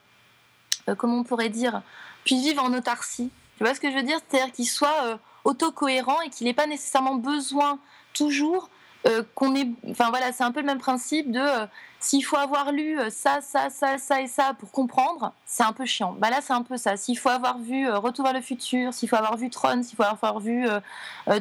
euh, 0.88 0.94
comment 0.94 1.16
on 1.16 1.24
pourrait 1.24 1.48
dire, 1.48 1.82
puisse 2.24 2.42
vivre 2.42 2.62
en 2.62 2.72
autarcie. 2.74 3.30
Tu 3.56 3.64
vois 3.64 3.74
ce 3.74 3.80
que 3.80 3.90
je 3.90 3.96
veux 3.96 4.02
dire? 4.02 4.18
C'est-à-dire 4.28 4.52
qu'il 4.52 4.68
soit 4.68 5.04
euh, 5.04 5.16
autocohérent 5.44 6.20
et 6.20 6.28
qu'il 6.28 6.46
n'ait 6.46 6.54
pas 6.54 6.66
nécessairement 6.66 7.14
besoin 7.14 7.78
toujours 8.12 8.68
euh, 9.06 9.22
qu'on 9.34 9.54
ait. 9.54 9.68
Enfin 9.90 10.10
voilà, 10.10 10.32
c'est 10.32 10.44
un 10.44 10.52
peu 10.52 10.60
le 10.60 10.66
même 10.66 10.78
principe 10.78 11.30
de 11.30 11.40
euh, 11.40 11.66
s'il 12.00 12.24
faut 12.24 12.36
avoir 12.36 12.72
lu 12.72 12.98
euh, 12.98 13.08
ça, 13.10 13.40
ça, 13.40 13.70
ça, 13.70 13.98
ça 13.98 14.20
et 14.20 14.26
ça 14.26 14.54
pour 14.58 14.70
comprendre, 14.70 15.32
c'est 15.44 15.62
un 15.62 15.72
peu 15.72 15.84
chiant. 15.86 16.12
Bah 16.18 16.30
là, 16.30 16.40
c'est 16.42 16.52
un 16.52 16.62
peu 16.62 16.76
ça. 16.76 16.96
S'il 16.96 17.18
faut 17.18 17.28
avoir 17.30 17.58
vu 17.58 17.88
Retour 17.90 18.24
vers 18.24 18.34
le 18.34 18.40
futur, 18.40 18.92
s'il 18.92 19.08
faut 19.08 19.16
avoir 19.16 19.36
vu 19.36 19.48
Tron, 19.50 19.82
s'il 19.82 19.96
faut 19.96 20.02
avoir 20.02 20.40
vu 20.40 20.66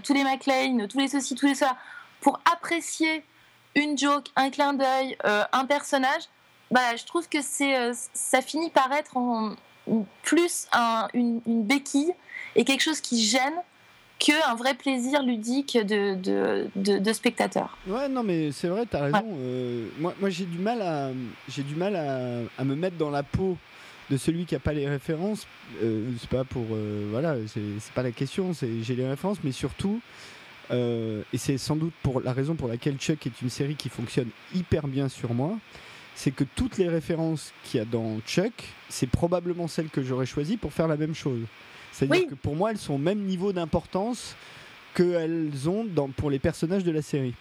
tous 0.03 0.13
les 0.13 0.23
McLean, 0.23 0.87
tous 0.87 0.99
les 0.99 1.07
ceci, 1.07 1.35
tous 1.35 1.47
les 1.47 1.55
cela, 1.55 1.75
pour 2.21 2.39
apprécier 2.51 3.23
une 3.75 3.97
joke, 3.97 4.27
un 4.35 4.49
clin 4.49 4.73
d'œil, 4.73 5.17
un 5.51 5.65
personnage, 5.65 6.23
bah, 6.71 6.95
je 6.95 7.05
trouve 7.05 7.27
que 7.29 7.41
c'est, 7.41 7.91
ça 8.13 8.41
finit 8.41 8.69
par 8.69 8.91
être 8.93 9.15
plus 10.23 10.67
un- 10.71 11.07
une, 11.13 11.41
une 11.45 11.63
béquille 11.63 12.13
et 12.55 12.63
quelque 12.65 12.81
chose 12.81 13.01
qui 13.01 13.21
gêne 13.23 13.53
qu'un 14.19 14.55
vrai 14.55 14.73
plaisir 14.73 15.23
ludique 15.23 15.77
de, 15.77 16.15
de, 16.15 16.99
de, 16.99 17.13
spectateur. 17.13 17.77
Ouais, 17.87 18.07
non, 18.07 18.23
mais 18.23 18.51
c'est 18.51 18.67
vrai, 18.67 18.85
tu 18.89 18.95
as 18.95 19.03
raison. 19.03 19.37
Euh, 19.39 19.87
moi, 19.99 20.13
moi 20.19 20.29
j'ai 20.29 20.45
du 20.45 20.57
mal, 20.57 20.81
à, 20.81 21.11
j'ai 21.49 21.63
du 21.63 21.75
mal 21.75 21.95
à, 21.95 22.39
à, 22.57 22.63
me 22.63 22.75
mettre 22.75 22.97
dans 22.97 23.09
la 23.09 23.23
peau 23.23 23.57
de 24.09 24.17
celui 24.17 24.45
qui 24.45 24.53
n'a 24.53 24.59
pas 24.59 24.73
les 24.73 24.87
références. 24.87 25.47
Euh, 25.83 26.11
c'est 26.19 26.29
pas 26.29 26.43
pour. 26.43 26.65
Euh, 26.71 27.09
voilà, 27.11 27.35
c'est, 27.47 27.93
pas 27.93 28.03
la 28.03 28.11
question, 28.11 28.53
c'est, 28.53 28.83
j'ai 28.83 28.95
les 28.95 29.07
références, 29.07 29.39
mais 29.43 29.51
surtout. 29.51 30.01
et 30.71 31.37
c'est 31.37 31.57
sans 31.57 31.75
doute 31.75 31.93
pour 32.01 32.21
la 32.21 32.33
raison 32.33 32.55
pour 32.55 32.67
laquelle 32.67 32.95
Chuck 32.97 33.25
est 33.27 33.41
une 33.41 33.49
série 33.49 33.75
qui 33.75 33.89
fonctionne 33.89 34.29
hyper 34.53 34.87
bien 34.87 35.09
sur 35.09 35.33
moi 35.33 35.57
c'est 36.15 36.31
que 36.31 36.45
toutes 36.55 36.77
les 36.77 36.87
références 36.87 37.53
qu'il 37.63 37.77
y 37.77 37.81
a 37.81 37.85
dans 37.85 38.19
Chuck, 38.25 38.53
c'est 38.89 39.09
probablement 39.09 39.67
celles 39.67 39.89
que 39.89 40.01
j'aurais 40.01 40.25
choisies 40.25 40.57
pour 40.57 40.71
faire 40.71 40.87
la 40.87 40.95
même 40.95 41.13
chose. 41.13 41.41
C'est-à-dire 41.95 42.27
que 42.27 42.35
pour 42.35 42.55
moi, 42.55 42.71
elles 42.71 42.77
sont 42.77 42.95
au 42.95 42.99
même 42.99 43.19
niveau 43.19 43.53
d'importance 43.53 44.35
qu'elles 44.93 45.69
ont 45.69 45.85
dans, 45.85 46.09
pour 46.09 46.29
les 46.29 46.39
personnages 46.39 46.83
de 46.83 46.91
la 46.91 47.01
série. 47.01 47.33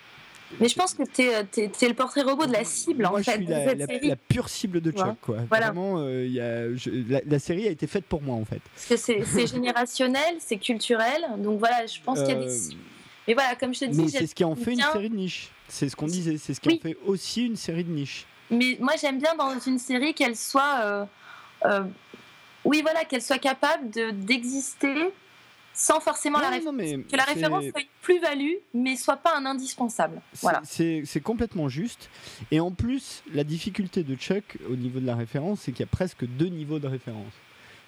Mais 0.60 0.68
je 0.68 0.76
pense 0.76 0.94
que 0.94 1.02
tu 1.02 1.22
es, 1.22 1.88
le 1.88 1.94
portrait 1.94 2.22
robot 2.22 2.46
de 2.46 2.52
la 2.52 2.64
cible, 2.64 3.06
en 3.06 3.16
fait. 3.16 3.32
Suis 3.32 3.46
la, 3.46 3.74
la, 3.74 4.16
pure 4.16 4.48
cible 4.48 4.80
de 4.80 4.92
Chuck. 4.92 5.16
Quoi. 5.20 5.38
Vraiment, 5.50 5.96
euh, 5.98 6.26
y 6.26 6.38
a, 6.38 6.66
la, 7.26 7.38
série 7.40 7.66
a 7.66 7.70
été 7.70 7.88
faite 7.88 8.04
pour 8.04 8.22
moi, 8.22 8.36
en 8.36 8.44
fait. 8.44 8.60
Parce 8.74 8.86
que 8.86 9.24
c'est 9.24 9.46
générationnel, 9.46 10.36
c'est 10.38 10.58
culturel. 10.58 11.26
Donc 11.38 11.58
voilà, 11.58 11.86
je 11.86 11.98
pense 12.04 12.20
qu'il 12.20 12.28
y 12.28 12.32
a 12.32 12.40
des. 12.40 12.68
Euh, 12.68 12.76
mais 13.26 13.34
voilà, 13.34 13.56
comme 13.56 13.74
je 13.74 13.80
te 13.80 13.84
dis. 13.86 14.08
C'est 14.10 14.26
ce 14.26 14.34
qui 14.34 14.44
en 14.44 14.54
fait 14.54 14.74
une 14.74 14.80
série 14.80 15.10
de 15.10 15.16
niche. 15.16 15.50
C'est 15.66 15.88
ce 15.88 15.96
qu'on 15.96 16.06
disait. 16.06 16.36
C'est 16.36 16.54
ce 16.54 16.60
qui 16.60 16.68
en 16.68 16.78
fait 16.78 16.96
aussi 17.04 17.46
une 17.46 17.56
série 17.56 17.84
de 17.84 17.90
niche. 17.90 18.26
Mais 18.50 18.76
moi, 18.78 18.92
j'aime 19.00 19.18
bien 19.18 19.34
dans 19.34 19.58
une 19.58 19.78
série 19.78 20.14
qu'elle 20.14 20.36
soit. 20.36 21.08
Euh, 21.64 21.84
oui, 22.64 22.82
voilà, 22.82 23.04
qu'elle 23.04 23.22
soit 23.22 23.38
capable 23.38 23.90
d'exister 24.24 25.12
sans 25.74 26.00
forcément 26.00 26.38
la 26.38 26.50
référence. 26.50 26.76
Que 27.10 27.16
la 27.16 27.24
référence 27.24 27.64
soit 27.64 27.80
une 27.80 27.86
plus-value, 28.00 28.54
mais 28.72 28.96
soit 28.96 29.16
pas 29.16 29.36
un 29.36 29.44
indispensable. 29.44 30.22
Voilà. 30.40 30.62
C'est 30.64 31.22
complètement 31.22 31.68
juste. 31.68 32.08
Et 32.50 32.60
en 32.60 32.70
plus, 32.70 33.22
la 33.32 33.44
difficulté 33.44 34.04
de 34.04 34.14
Chuck 34.14 34.58
au 34.70 34.76
niveau 34.76 35.00
de 35.00 35.06
la 35.06 35.16
référence, 35.16 35.60
c'est 35.62 35.72
qu'il 35.72 35.80
y 35.80 35.88
a 35.88 35.90
presque 35.90 36.24
deux 36.24 36.46
niveaux 36.46 36.78
de 36.78 36.86
référence. 36.86 37.32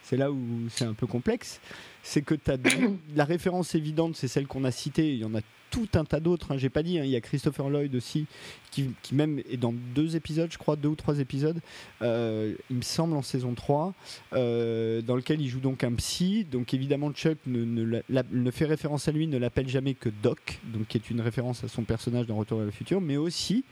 C'est 0.03 0.17
là 0.17 0.31
où 0.31 0.39
c'est 0.71 0.85
un 0.85 0.95
peu 0.95 1.07
complexe. 1.07 1.61
C'est 2.03 2.23
que 2.23 2.35
la 3.17 3.25
référence 3.25 3.75
évidente, 3.75 4.17
c'est 4.17 4.29
celle 4.29 4.47
qu'on 4.47 4.65
a 4.65 4.71
citée. 4.71 5.13
Il 5.13 5.19
y 5.19 5.25
en 5.25 5.35
a 5.35 5.41
tout 5.71 5.89
un 5.95 6.05
tas 6.05 6.21
d'autres. 6.21 6.53
Hein. 6.53 6.59
J'ai 6.59 6.71
pas 6.71 6.83
dit, 6.83 6.99
hein. 6.99 7.05
il 7.05 7.11
y 7.11 7.17
a 7.17 7.21
Christopher 7.21 7.69
Lloyd 7.69 7.95
aussi, 7.95 8.27
qui, 8.71 9.15
même 9.15 9.41
est 9.51 9.57
dans 9.57 9.75
deux 9.95 10.17
épisodes, 10.17 10.51
je 10.51 10.59
crois, 10.59 10.77
deux 10.77 10.89
ou 10.89 10.95
trois 10.95 11.19
épisodes, 11.19 11.61
euh, 12.03 12.55
il 12.71 12.77
me 12.77 12.83
semble 12.83 13.17
en 13.17 13.23
saison 13.23 13.55
3, 13.55 13.95
euh, 14.35 15.01
dans 15.03 15.17
lequel 15.17 15.41
il 15.41 15.49
joue 15.49 15.61
donc 15.61 15.85
un 15.85 15.93
psy. 15.95 16.45
Donc 16.45 16.75
évidemment, 16.75 17.11
Chuck 17.13 17.39
ne, 17.47 18.51
fait 18.51 18.67
référence 18.67 19.09
à 19.09 19.13
lui, 19.13 19.27
ne 19.27 19.39
l'appelle 19.39 19.69
jamais 19.69 19.95
que 19.95 20.11
Doc, 20.23 20.61
donc 20.65 20.89
qui 20.89 20.99
est 20.99 21.11
une 21.11 21.21
référence 21.21 21.65
à 21.65 21.69
son 21.69 21.83
personnage 21.83 22.27
dans 22.27 22.37
Retour 22.37 22.59
vers 22.59 22.67
le 22.67 22.73
futur. 22.73 23.01
Mais 23.01 23.17
aussi, 23.17 23.65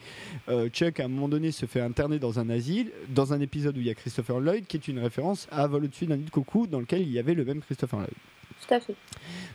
euh, 0.48 0.68
Chuck, 0.68 1.00
à 1.00 1.04
un 1.04 1.08
moment 1.08 1.28
donné, 1.28 1.52
se 1.52 1.66
fait 1.66 1.80
interner 1.80 2.18
dans 2.18 2.38
un 2.38 2.48
asile, 2.48 2.90
dans 3.08 3.32
un 3.32 3.40
épisode 3.40 3.76
où 3.76 3.80
il 3.80 3.86
y 3.86 3.90
a 3.90 3.94
Christopher 3.94 4.40
Lloyd, 4.40 4.66
qui 4.66 4.76
est 4.76 4.88
une 4.88 4.98
référence 4.98 5.46
à 5.50 5.66
Vol 5.66 5.84
au-dessus 5.84 6.06
d'un 6.06 6.16
nid 6.16 6.24
de 6.24 6.30
coucou, 6.30 6.66
dans 6.66 6.80
lequel 6.80 7.02
il 7.02 7.10
y 7.10 7.18
avait 7.18 7.34
le 7.34 7.44
même 7.44 7.60
Christopher 7.60 8.00
Lloyd. 8.00 8.33
Tout 8.66 8.74
à 8.74 8.80
fait. 8.80 8.94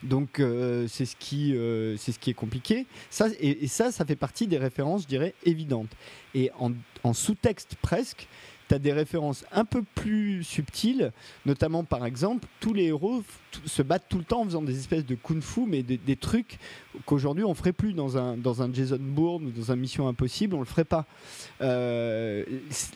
Donc 0.04 0.40
euh, 0.40 0.88
c'est 0.88 1.06
ce 1.06 1.16
qui 1.16 1.56
euh, 1.56 1.98
c'est 1.98 2.12
ce 2.12 2.20
qui 2.20 2.30
est 2.30 2.36
compliqué. 2.36 2.86
Ça 3.10 3.28
et, 3.40 3.68
ça 3.68 3.92
ça 3.92 4.06
fait 4.06 4.16
partie 4.16 4.48
des 4.48 4.58
références, 4.58 5.04
je 5.04 5.08
dirais, 5.08 5.34
évidentes. 5.44 5.92
Et 6.36 6.52
en, 6.60 6.72
en 7.04 7.14
sous-texte 7.14 7.76
presque, 7.82 8.28
tu 8.68 8.76
as 8.76 8.80
des 8.80 8.94
références 8.94 9.46
un 9.52 9.66
peu 9.66 9.84
plus 9.96 10.44
subtiles, 10.44 11.12
notamment 11.46 11.84
par 11.84 12.06
exemple, 12.06 12.48
tous 12.60 12.74
les 12.74 12.86
héros 12.86 13.24
se 13.66 13.82
battent 13.82 14.06
tout 14.10 14.18
le 14.18 14.24
temps 14.24 14.42
en 14.42 14.46
faisant 14.46 14.62
des 14.62 14.78
espèces 14.78 15.06
de 15.06 15.16
kung-fu, 15.16 15.62
mais 15.68 15.84
des, 15.84 16.16
trucs 16.16 16.60
qu'aujourd'hui 17.06 17.44
on 17.44 17.54
ferait 17.54 17.74
plus 17.74 17.94
dans 17.94 18.18
un, 18.18 18.36
dans 18.36 18.62
un 18.62 18.74
Jason 18.74 19.00
Bourne 19.00 19.48
ou 19.48 19.52
dans 19.52 19.72
un 19.72 19.76
Mission 19.76 20.08
Impossible, 20.08 20.56
on 20.56 20.60
le 20.60 20.66
ferait 20.66 20.86
pas. 20.86 21.06
Euh, 21.62 22.44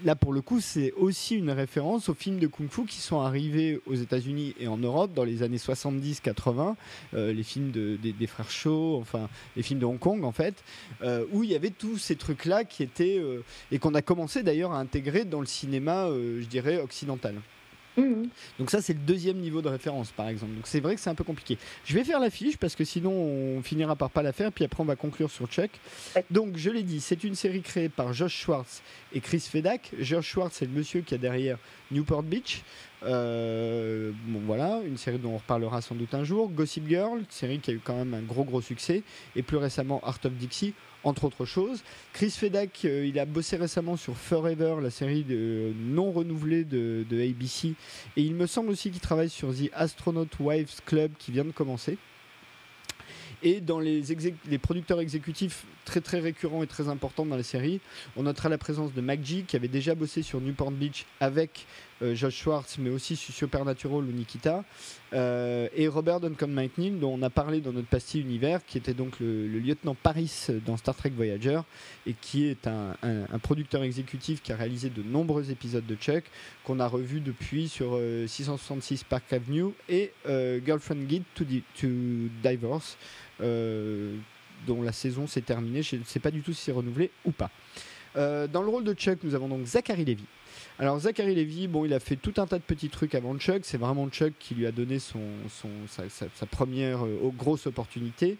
là 0.03 0.15
pour 0.15 0.33
le 0.33 0.41
coup, 0.41 0.59
c'est 0.59 0.91
aussi 0.93 1.35
une 1.35 1.51
référence 1.51 2.09
aux 2.09 2.13
films 2.13 2.39
de 2.39 2.47
kung-fu 2.47 2.85
qui 2.85 2.97
sont 2.97 3.21
arrivés 3.21 3.81
aux 3.85 3.95
États-Unis 3.95 4.55
et 4.59 4.67
en 4.67 4.77
Europe 4.77 5.13
dans 5.13 5.23
les 5.23 5.43
années 5.43 5.57
70-80, 5.57 6.75
euh, 7.13 7.33
les 7.33 7.43
films 7.43 7.71
de, 7.71 7.97
des, 7.97 8.27
frères 8.27 8.49
Shaw, 8.49 8.97
enfin 8.99 9.29
les 9.55 9.63
films 9.63 9.79
de 9.79 9.85
Hong 9.85 9.99
Kong 9.99 10.23
en 10.23 10.31
fait, 10.31 10.55
euh, 11.01 11.25
où 11.31 11.43
il 11.43 11.51
y 11.51 11.55
avait 11.55 11.71
tous 11.71 11.97
ces 11.97 12.15
trucs-là 12.15 12.63
qui 12.63 12.83
étaient 12.83 13.21
et 13.71 13.79
qu'on 13.79 13.93
a 13.95 14.01
commencé 14.01 14.43
d'ailleurs 14.43 14.73
à 14.73 14.79
intégrer 14.79 15.25
dans 15.25 15.39
le 15.39 15.45
cinéma 15.45 16.07
je 16.07 16.45
dirais, 16.45 16.79
occidental. 16.79 17.35
Mhm. 17.97 18.29
Donc 18.59 18.71
ça 18.71 18.81
c'est 18.81 18.93
le 18.93 18.99
deuxième 18.99 19.37
niveau 19.37 19.61
de 19.61 19.69
référence 19.69 20.11
par 20.11 20.27
exemple. 20.29 20.53
Donc 20.53 20.67
c'est 20.67 20.79
vrai 20.79 20.95
que 20.95 21.01
c'est 21.01 21.09
un 21.09 21.15
peu 21.15 21.23
compliqué. 21.23 21.57
Je 21.85 21.93
vais 21.93 22.03
faire 22.03 22.19
la 22.19 22.29
fiche 22.29 22.57
parce 22.57 22.75
que 22.75 22.83
sinon 22.83 23.11
on 23.11 23.61
finira 23.61 23.95
par 23.95 24.09
pas 24.09 24.23
la 24.23 24.33
faire 24.33 24.51
puis 24.51 24.65
après 24.65 24.81
on 24.81 24.85
va 24.85 24.95
conclure 24.95 25.29
sur 25.29 25.47
Chuck. 25.47 25.69
Donc 26.31 26.57
je 26.57 26.69
l'ai 26.69 26.83
dit, 26.83 27.01
c'est 27.01 27.23
une 27.23 27.35
série 27.35 27.61
créée 27.61 27.89
par 27.89 28.13
Josh 28.13 28.35
Schwartz 28.35 28.81
et 29.13 29.19
Chris 29.19 29.39
Fedak. 29.39 29.91
Josh 29.99 30.27
Schwartz 30.27 30.55
c'est 30.57 30.65
le 30.65 30.71
monsieur 30.71 31.01
qui 31.01 31.13
a 31.13 31.17
derrière 31.17 31.57
Newport 31.91 32.23
Beach. 32.23 32.63
Euh, 33.05 34.11
bon 34.27 34.39
voilà, 34.45 34.79
une 34.85 34.97
série 34.97 35.19
dont 35.19 35.31
on 35.31 35.37
reparlera 35.37 35.81
sans 35.81 35.95
doute 35.95 36.13
un 36.13 36.23
jour. 36.23 36.49
Gossip 36.49 36.87
Girl, 36.87 37.21
série 37.29 37.59
qui 37.59 37.71
a 37.71 37.73
eu 37.73 37.81
quand 37.83 37.95
même 37.95 38.13
un 38.13 38.21
gros 38.21 38.43
gros 38.43 38.61
succès. 38.61 39.03
Et 39.35 39.43
plus 39.43 39.57
récemment 39.57 40.01
Art 40.03 40.19
of 40.23 40.33
Dixie 40.33 40.73
entre 41.03 41.25
autres 41.25 41.45
choses. 41.45 41.83
Chris 42.13 42.31
Fedak, 42.31 42.85
euh, 42.85 43.05
il 43.05 43.19
a 43.19 43.25
bossé 43.25 43.57
récemment 43.57 43.97
sur 43.97 44.17
Forever, 44.17 44.75
la 44.81 44.89
série 44.89 45.23
de, 45.23 45.73
non 45.77 46.11
renouvelée 46.11 46.63
de, 46.63 47.05
ABC. 47.11 47.75
Et 48.17 48.21
il 48.21 48.35
me 48.35 48.47
semble 48.47 48.69
aussi 48.69 48.91
qu'il 48.91 49.01
travaille 49.01 49.29
sur 49.29 49.53
The 49.53 49.69
Astronaut 49.73 50.27
Wives 50.39 50.81
Club 50.85 51.11
qui 51.17 51.31
vient 51.31 51.45
de 51.45 51.51
commencer. 51.51 51.97
Et 53.45 53.59
dans 53.59 53.79
les, 53.79 54.01
producteurs 54.61 55.01
exécutifs 55.01 55.65
très 55.83 55.99
très 55.99 56.19
récurrents 56.19 56.63
et 56.63 56.67
très 56.67 56.87
importants 56.87 57.25
dans 57.25 57.35
la 57.35 57.43
série, 57.43 57.81
on 58.15 58.23
notera 58.23 58.47
la 58.47 58.57
présence 58.57 58.93
de 58.93 59.01
MacG 59.01 59.45
qui 59.45 59.57
avait 59.57 59.67
déjà 59.67 59.95
bossé 59.95 60.21
sur 60.21 60.39
Newport 60.39 60.71
Beach 60.71 61.05
avec 61.19 61.65
euh, 61.92 61.92
Josh 62.13 62.35
Schwartz, 62.35 62.77
mais 62.77 62.89
aussi 62.89 63.15
Supernatural 63.15 64.03
ou 64.03 64.11
Nikita, 64.11 64.63
euh, 65.13 65.67
et 65.75 65.87
Robert 65.87 66.19
Duncan 66.19 66.47
McNeil, 66.47 66.91
dont 66.91 67.13
on 67.13 67.21
a 67.21 67.29
parlé 67.29 67.61
dans 67.61 67.71
notre 67.71 67.87
pastille 67.87 68.21
univers, 68.21 68.65
qui 68.65 68.77
était 68.77 68.93
donc 68.93 69.19
le, 69.19 69.47
lieutenant 69.47 69.95
Paris 69.95 70.47
dans 70.65 70.77
Star 70.77 70.95
Trek 70.95 71.11
Voyager, 71.15 71.61
et 72.07 72.13
qui 72.13 72.47
est 72.47 72.67
un, 72.67 72.95
producteur 73.41 73.83
exécutif 73.83 74.41
qui 74.41 74.51
a 74.51 74.55
réalisé 74.55 74.89
de 74.89 75.03
nombreux 75.03 75.51
épisodes 75.51 75.85
de 75.85 75.95
Chuck, 75.95 76.23
qu'on 76.63 76.79
a 76.79 76.87
revu 76.87 77.19
depuis 77.19 77.69
sur 77.69 77.99
666 78.27 79.01
euh, 79.01 79.05
Park 79.09 79.33
Avenue 79.33 79.73
et 79.87 80.11
Girlfriend 80.25 81.05
Guide 81.05 81.23
to, 81.35 81.45
to 81.79 81.87
Divorce, 82.43 82.97
dont 83.39 84.81
la 84.81 84.91
saison 84.91 85.27
s'est 85.27 85.41
terminée. 85.41 85.83
Je 85.83 85.97
ne 85.97 86.03
sais 86.05 86.19
pas 86.19 86.31
du 86.31 86.41
tout 86.41 86.53
si 86.53 86.63
c'est 86.63 86.71
renouvelé 86.71 87.11
ou 87.25 87.31
pas. 87.31 87.51
dans 88.15 88.61
le 88.61 88.67
rôle 88.67 88.83
de 88.83 88.93
Chuck, 88.93 89.19
nous 89.23 89.35
avons 89.35 89.47
donc 89.47 89.65
Zachary 89.65 90.05
Levy, 90.05 90.25
alors 90.79 90.99
Zachary 90.99 91.35
Levy, 91.35 91.67
bon, 91.67 91.85
il 91.85 91.93
a 91.93 91.99
fait 91.99 92.15
tout 92.15 92.33
un 92.37 92.47
tas 92.47 92.57
de 92.57 92.63
petits 92.63 92.89
trucs 92.89 93.13
avant 93.13 93.37
Chuck. 93.37 93.61
C'est 93.63 93.77
vraiment 93.77 94.09
Chuck 94.09 94.33
qui 94.39 94.55
lui 94.55 94.65
a 94.65 94.71
donné 94.71 94.97
son, 94.99 95.19
sa, 95.87 96.45
première 96.47 97.05
euh, 97.05 97.31
grosse 97.37 97.67
opportunité. 97.67 98.37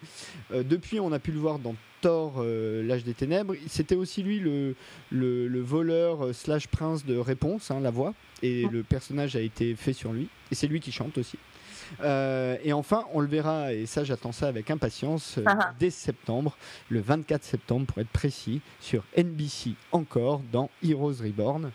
Euh, 0.52 0.64
depuis, 0.64 1.00
on 1.00 1.12
a 1.12 1.20
pu 1.20 1.32
le 1.32 1.40
voir 1.40 1.60
dans 1.60 1.76
Thor, 2.02 2.36
euh, 2.40 2.84
l'âge 2.84 3.04
des 3.04 3.14
ténèbres. 3.14 3.54
C'était 3.68 3.96
aussi 3.96 4.24
lui 4.24 4.40
le, 4.40 4.76
le, 5.12 5.62
voleur 5.62 6.34
slash 6.34 6.68
prince 6.68 7.06
de 7.06 7.18
réponse, 7.18 7.70
hein, 7.70 7.80
la 7.82 7.92
voix. 7.92 8.14
Et 8.42 8.68
le 8.68 8.84
personnage 8.84 9.36
a 9.36 9.42
été 9.42 9.76
fait 9.76 9.94
sur 9.94 10.12
lui. 10.12 10.28
Et 10.52 10.56
c'est 10.56 10.68
lui 10.68 10.80
qui 10.80 10.92
chante 10.92 11.18
aussi. 11.18 11.38
et 12.02 12.74
enfin, 12.74 13.06
on 13.14 13.20
le 13.20 13.28
verra, 13.28 13.74
et 13.74 13.86
ça 13.86 14.04
j'attends 14.04 14.32
ça 14.32 14.48
avec 14.48 14.72
impatience, 14.72 15.40
ah 15.46 15.58
ah. 15.60 15.74
dès 15.80 15.92
septembre, 15.92 16.58
le 16.90 17.00
24 17.00 17.44
septembre 17.44 17.86
pour 17.86 18.00
être 18.00 18.10
précis, 18.10 18.60
sur 18.82 19.04
NBC 19.16 19.76
encore 19.92 20.42
dans 20.52 20.70
Heroes 20.84 21.22
Reborn. 21.22 21.72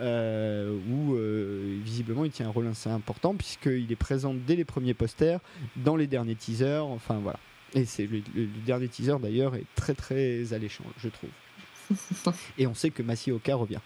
Euh, 0.00 0.78
où 0.88 1.14
euh, 1.14 1.78
visiblement 1.84 2.24
il 2.24 2.30
tient 2.30 2.46
un 2.46 2.50
rôle 2.50 2.66
assez 2.66 2.88
important 2.88 3.34
puisqu'il 3.34 3.92
est 3.92 3.96
présent 3.96 4.32
dès 4.34 4.56
les 4.56 4.64
premiers 4.64 4.94
posters, 4.94 5.40
dans 5.76 5.94
les 5.94 6.06
derniers 6.06 6.36
teasers, 6.36 6.86
enfin 6.86 7.18
voilà. 7.18 7.38
Et 7.74 7.84
c'est 7.84 8.06
le, 8.06 8.22
dernier 8.64 8.88
teaser 8.88 9.16
d'ailleurs 9.20 9.54
est 9.54 9.66
très 9.74 9.92
très 9.92 10.54
alléchant, 10.54 10.84
je 10.98 11.08
trouve. 11.08 12.32
Et 12.58 12.66
on 12.66 12.74
sait 12.74 12.90
que 12.90 13.02
Masioka 13.02 13.54
revient. 13.54 13.80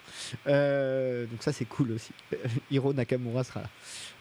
Euh, 0.47 1.27
donc 1.27 1.43
ça 1.43 1.53
c'est 1.53 1.65
cool 1.65 1.93
aussi. 1.93 2.13
Hiro 2.71 2.93
Nakamura 2.93 3.43
sera 3.43 3.63
là. 3.63 3.71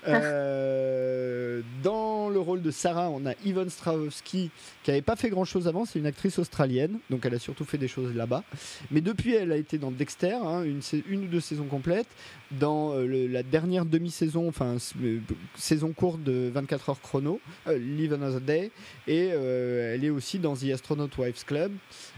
Euh, 0.08 1.62
dans 1.84 2.30
le 2.30 2.40
rôle 2.40 2.62
de 2.62 2.72
Sarah, 2.72 3.10
on 3.10 3.26
a 3.26 3.34
Yvonne 3.46 3.70
Strahovski 3.70 4.50
qui 4.84 4.92
n'avait 4.92 5.02
pas 5.02 5.16
fait 5.16 5.30
grand 5.30 5.46
chose 5.46 5.68
avant. 5.68 5.86
C'est 5.86 6.00
une 6.00 6.06
actrice 6.06 6.40
australienne, 6.40 7.00
donc 7.10 7.26
elle 7.26 7.36
a 7.36 7.40
surtout 7.40 7.66
fait 7.66 7.78
des 7.78 7.88
choses 7.88 8.14
là-bas. 8.16 8.44
Mais 8.92 9.02
depuis, 9.02 9.34
elle 9.34 9.52
a 9.52 9.58
été 9.58 9.78
dans 9.78 9.92
Dexter, 9.92 10.36
hein, 10.36 10.64
une, 10.64 10.82
une, 11.08 11.26
ou 11.26 11.28
deux 11.28 11.40
saisons 11.40 11.66
complètes. 11.66 12.08
Dans 12.52 12.94
euh, 12.94 13.28
la 13.28 13.44
dernière 13.44 13.86
demi-saison, 13.86 14.48
enfin 14.48 14.78
euh, 15.02 15.20
saison 15.56 15.92
courte 15.94 16.24
de 16.24 16.50
24 16.54 16.90
heures 16.90 17.02
chrono, 17.02 17.40
Live 17.68 18.14
Another 18.14 18.42
Day. 18.42 18.72
Et 19.08 19.28
elle 19.28 20.04
est 20.04 20.10
aussi 20.10 20.40
dans 20.40 20.56
The 20.56 20.66
Astronaut 20.74 21.10
Wives 21.18 21.46
Club, 21.46 21.72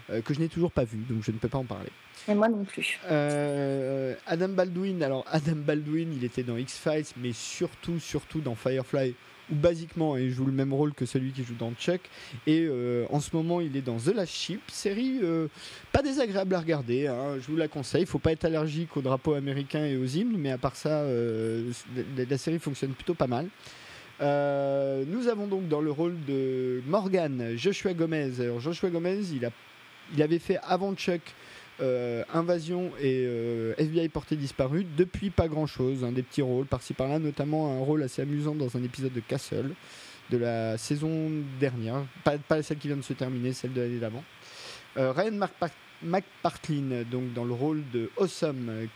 que 0.07 0.33
je 0.33 0.39
n'ai 0.39 0.49
toujours 0.49 0.71
pas 0.71 0.83
vu, 0.83 0.99
donc 1.09 1.23
je 1.23 1.31
ne 1.31 1.38
peux 1.38 1.49
pas 1.49 1.57
en 1.57 1.63
parler. 1.63 1.89
Et 2.28 2.34
moi 2.34 2.49
non 2.49 2.63
plus. 2.63 2.99
Adam 4.28 4.49
Baldwin, 4.49 5.03
alors 5.03 5.26
Adam 5.32 5.55
Baldwin, 5.55 6.13
il 6.15 6.23
était 6.23 6.43
dans 6.43 6.57
X-Files, 6.57 7.05
mais 7.17 7.34
surtout, 7.34 7.99
surtout 7.99 8.41
dans 8.41 8.55
Firefly, 8.55 9.13
où 9.51 9.55
basiquement 9.55 10.17
il 10.17 10.32
joue 10.32 10.45
le 10.45 10.51
même 10.51 10.73
rôle 10.73 10.93
que 10.93 11.05
celui 11.05 11.32
qui 11.32 11.43
joue 11.43 11.55
dans 11.55 11.71
Chuck. 11.73 12.01
Et 12.47 12.65
euh, 12.67 13.05
en 13.09 13.19
ce 13.19 13.36
moment, 13.36 13.61
il 13.61 13.76
est 13.78 13.82
dans 13.82 13.97
The 13.97 14.07
Last 14.07 14.34
Ship, 14.34 14.61
série 14.71 15.19
euh, 15.21 15.47
pas 15.91 16.01
désagréable 16.01 16.55
à 16.55 16.59
regarder. 16.59 17.07
Hein, 17.07 17.38
je 17.39 17.47
vous 17.47 17.57
la 17.57 17.67
conseille. 17.67 18.01
Il 18.01 18.07
faut 18.07 18.19
pas 18.19 18.32
être 18.32 18.45
allergique 18.45 18.95
au 18.97 19.01
drapeau 19.01 19.34
américain 19.34 19.86
et 19.86 19.97
aux 19.97 20.05
hymnes, 20.05 20.36
mais 20.38 20.51
à 20.51 20.57
part 20.57 20.76
ça, 20.76 21.01
euh, 21.01 21.71
la, 22.17 22.38
série 22.38 22.59
fonctionne 22.59 22.91
plutôt 22.91 23.13
pas 23.13 23.28
mal. 23.28 23.47
nous 24.19 25.28
avons 25.28 25.47
donc 25.47 25.67
dans 25.67 25.82
le 25.82 25.91
rôle 25.91 26.15
de 26.28 26.82
Morgan 26.88 27.53
Joshua 27.55 27.93
Gomez. 27.93 28.39
Alors 28.39 28.59
Joshua 28.59 28.89
Gomez, 28.89 29.19
il, 29.32 29.45
a, 29.45 29.51
il 30.13 30.21
avait 30.21 30.39
fait 30.39 30.57
avant 30.63 30.95
Chuck 30.95 31.21
euh, 31.82 32.23
Invasion 32.34 32.91
et 32.99 33.26
euh, 33.26 33.73
FBI 33.78 34.09
porté 34.09 34.36
disparu. 34.36 34.86
Depuis, 34.97 35.30
pas 35.30 35.47
grand 35.47 35.67
chose. 35.67 36.03
Hein, 36.03 36.11
des 36.11 36.23
petits 36.23 36.41
rôles 36.41 36.65
par-ci 36.65 36.93
par-là, 36.93 37.19
notamment 37.19 37.71
un 37.71 37.80
rôle 37.80 38.03
assez 38.03 38.21
amusant 38.21 38.55
dans 38.55 38.76
un 38.78 38.84
épisode 38.84 39.13
de 39.13 39.19
Castle 39.19 39.71
de 40.30 40.38
la 40.38 40.78
saison 40.78 41.32
dernière. 41.59 42.05
Pas, 42.23 42.63
celle 42.63 42.78
qui 42.78 42.88
vient 42.88 42.97
de 42.97 43.01
se 43.01 43.13
terminer, 43.13 43.53
celle 43.53 43.73
de 43.73 43.82
l'année 43.82 43.99
d'avant. 43.99 44.23
Euh, 44.97 45.11
Ryan 45.11 45.47
McPartlin, 46.01 47.03
donc 47.09 47.34
dans 47.34 47.45
le 47.45 47.53
rôle 47.53 47.84
de 47.93 48.09
Awesome, 48.17 48.88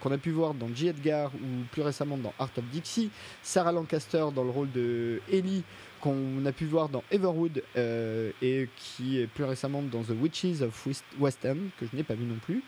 qu'on 0.00 0.12
a 0.12 0.18
pu 0.18 0.30
voir 0.30 0.54
dans 0.54 0.68
J. 0.74 0.88
Edgar 0.88 1.30
ou 1.34 1.64
plus 1.72 1.82
récemment 1.82 2.16
dans 2.16 2.34
Art 2.38 2.50
of 2.56 2.64
Dixie. 2.72 3.10
Sarah 3.42 3.72
Lancaster 3.72 4.24
dans 4.34 4.44
le 4.44 4.50
rôle 4.50 4.70
de 4.72 5.20
Ellie 5.30 5.62
qu'on 6.00 6.44
a 6.46 6.52
pu 6.52 6.64
voir 6.64 6.88
dans 6.88 7.02
Everwood 7.10 7.62
euh, 7.76 8.30
et 8.42 8.68
qui 8.76 9.20
est 9.20 9.26
plus 9.26 9.44
récemment 9.44 9.82
dans 9.82 10.02
The 10.02 10.14
Witches 10.20 10.62
of 10.62 10.86
West 11.18 11.44
End, 11.44 11.56
que 11.78 11.86
je 11.90 11.96
n'ai 11.96 12.02
pas 12.02 12.14
vu 12.14 12.24
non 12.24 12.38
plus. 12.42 12.62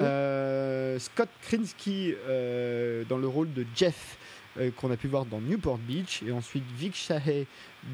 Euh, 0.00 0.98
Scott 0.98 1.28
Krinsky 1.42 2.14
euh, 2.26 3.04
dans 3.08 3.18
le 3.18 3.26
rôle 3.26 3.52
de 3.52 3.64
Jeff, 3.74 4.18
qu'on 4.76 4.92
a 4.92 4.96
pu 4.96 5.08
voir 5.08 5.24
dans 5.24 5.40
Newport 5.40 5.78
Beach, 5.78 6.22
et 6.24 6.30
ensuite 6.30 6.62
Vic 6.78 6.94
Shahay, 6.94 7.44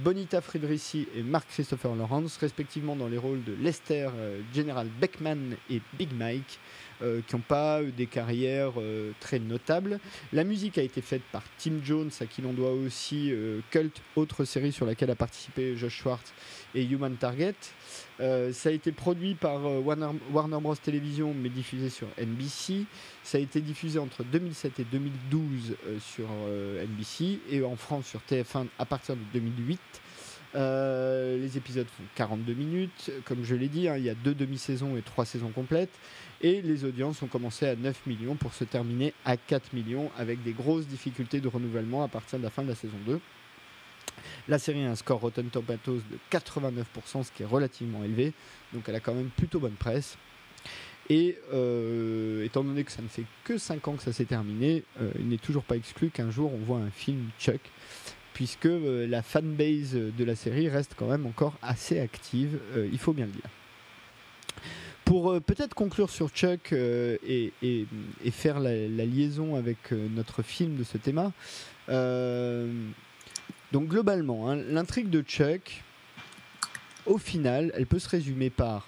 Bonita 0.05 0.43
Friedrichi 0.43 1.09
et 1.17 1.23
Mark 1.23 1.49
Christopher 1.49 1.95
Lawrence, 1.95 2.37
respectivement 2.37 2.95
dans 2.97 3.09
les 3.09 3.17
rôles 3.17 3.43
de 3.45 3.55
Lester, 3.63 4.11
General 4.55 4.87
Beckman 5.01 5.57
et 5.71 5.81
Big 5.99 6.13
Mike. 6.13 6.59
Euh, 7.03 7.23
qui 7.27 7.35
n'ont 7.35 7.41
pas 7.41 7.83
eu 7.83 7.93
des 7.93 8.07
carrières 8.07 8.75
euh, 8.77 9.13
très 9.21 9.39
notables. 9.39 10.01
La 10.35 10.45
musique 10.45 10.77
a 10.77 10.83
été 10.83 11.01
faite 11.01 11.23
par 11.33 11.43
Tim 11.57 11.81
Jones, 11.83 12.11
à 12.21 12.27
qui 12.27 12.43
l'on 12.43 12.53
doit 12.53 12.73
aussi 12.73 13.33
euh, 13.33 13.61
Cult, 13.71 14.03
autre 14.17 14.45
série 14.45 14.71
sur 14.71 14.85
laquelle 14.85 15.11
a 15.11 15.15
participé 15.15 15.77
Josh 15.77 16.03
Schwartz 16.03 16.35
et 16.75 16.85
Human 16.85 17.17
Target. 17.17 17.55
ça 18.19 18.69
a 18.69 18.73
été 18.73 18.93
produit 18.93 19.35
par 19.35 19.61
Warner, 19.83 20.61
Bros. 20.61 20.77
Television, 20.77 21.35
mais 21.35 21.49
diffusé 21.49 21.89
sur 21.89 22.07
NBC. 22.19 22.85
Ça 23.25 23.39
a 23.39 23.41
été 23.41 23.61
diffusé 23.61 23.99
entre 23.99 24.23
2007 24.23 24.81
et 24.81 24.85
2012 24.85 25.77
sur 26.01 26.27
NBC 26.29 27.41
et 27.51 27.63
en 27.65 27.75
France 27.75 28.07
sur 28.07 28.21
TF1 28.31 28.67
à 28.79 28.85
partir 28.85 29.17
de 29.17 29.23
2008. 29.33 29.81
les 30.55 31.57
épisodes 31.57 31.89
font 31.89 32.05
42 32.15 32.55
minutes. 32.55 33.11
Comme 33.25 33.43
je 33.43 33.57
l'ai 33.57 33.69
dit, 33.69 33.89
hein, 33.89 33.97
il 33.97 34.05
y 34.05 34.11
a 34.11 34.15
deux 34.15 34.35
demi-saisons 34.35 34.97
et 34.97 35.03
trois 35.03 35.25
saisons 35.25 35.51
complètes. 35.51 35.99
Et 36.43 36.63
les 36.63 36.85
audiences 36.85 37.21
ont 37.23 37.27
commencé 37.27 37.67
à 37.67 37.77
9 37.77 38.07
millions 38.07 38.35
pour 38.35 38.55
se 38.55 38.65
terminer 38.65 39.13
à 39.27 39.37
4 39.37 39.75
millions 39.75 40.11
avec 40.17 40.43
des 40.43 40.53
grosses 40.53 40.87
difficultés 40.87 41.41
de 41.41 41.49
renouvellement 41.49 42.03
à 42.03 42.09
partir 42.09 42.39
de 42.39 42.45
la 42.45 42.51
fin 42.51 42.63
de 42.63 42.69
la 42.69 42.75
saison 42.75 42.97
2. 43.07 43.21
La 44.49 44.59
série 44.59 44.85
a 44.85 44.91
un 44.91 44.95
score 44.95 45.21
Rotten 45.21 45.51
Tomatoes 45.51 46.01
de 46.11 46.19
89%, 46.31 47.25
ce 47.25 47.33
qui 47.33 47.43
est 47.43 47.47
relativement 47.47 48.03
élevé, 48.05 48.33
donc 48.73 48.89
elle 48.89 48.95
a 48.95 49.01
quand 49.01 49.15
même 49.15 49.29
plutôt 49.29 49.61
bonne 49.61 49.75
presse. 49.75 50.17
Et 51.11 51.37
euh, 51.53 52.45
étant 52.45 52.65
donné 52.65 52.85
que 52.85 52.93
ça 52.93 53.03
ne 53.03 53.09
fait 53.09 53.25
que 53.45 53.59
5 53.59 53.89
ans 53.89 53.95
que 53.95 54.03
ça 54.03 54.13
s'est 54.13 54.25
terminé, 54.25 54.85
euh, 55.01 55.11
il 55.19 55.29
n'est 55.29 55.39
toujours 55.39 55.65
pas 55.65 55.77
exclu 55.77 56.09
qu'un 56.09 56.31
jour 56.31 56.53
on 56.55 56.59
voit 56.59 56.79
un 56.79 56.91
film 56.91 57.29
Chuck, 57.39 57.61
puisque 58.33 58.67
euh, 58.67 59.07
la 59.07 59.23
fanbase 59.23 59.93
de 59.95 60.25
la 60.25 60.37
série 60.37 60.69
reste 60.69 60.95
quand 60.97 61.09
même 61.09 61.27
encore 61.27 61.55
assez 61.61 62.01
active, 62.01 62.59
il 62.91 62.99
faut 62.99 63.13
bien 63.13 63.27
le 63.27 63.33
dire. 63.33 63.51
Pour 65.11 65.33
euh, 65.33 65.41
peut-être 65.41 65.75
conclure 65.75 66.09
sur 66.09 66.29
Chuck 66.29 66.73
euh, 66.73 67.17
et, 67.27 67.53
faire 68.31 68.61
la, 68.61 68.87
liaison 68.87 69.57
avec 69.57 69.91
euh, 69.91 70.07
notre 70.15 70.43
film 70.43 70.77
de 70.77 70.85
ce 70.85 70.99
thème, 70.99 71.33
donc 73.73 73.89
globalement, 73.89 74.49
hein, 74.49 74.55
l'intrigue 74.55 75.11
de 75.11 75.23
Chuck, 75.23 75.83
au 77.07 77.19
final, 77.19 77.73
elle 77.75 77.87
peut 77.87 77.99
se 77.99 78.09
résumer 78.09 78.51
par 78.51 78.87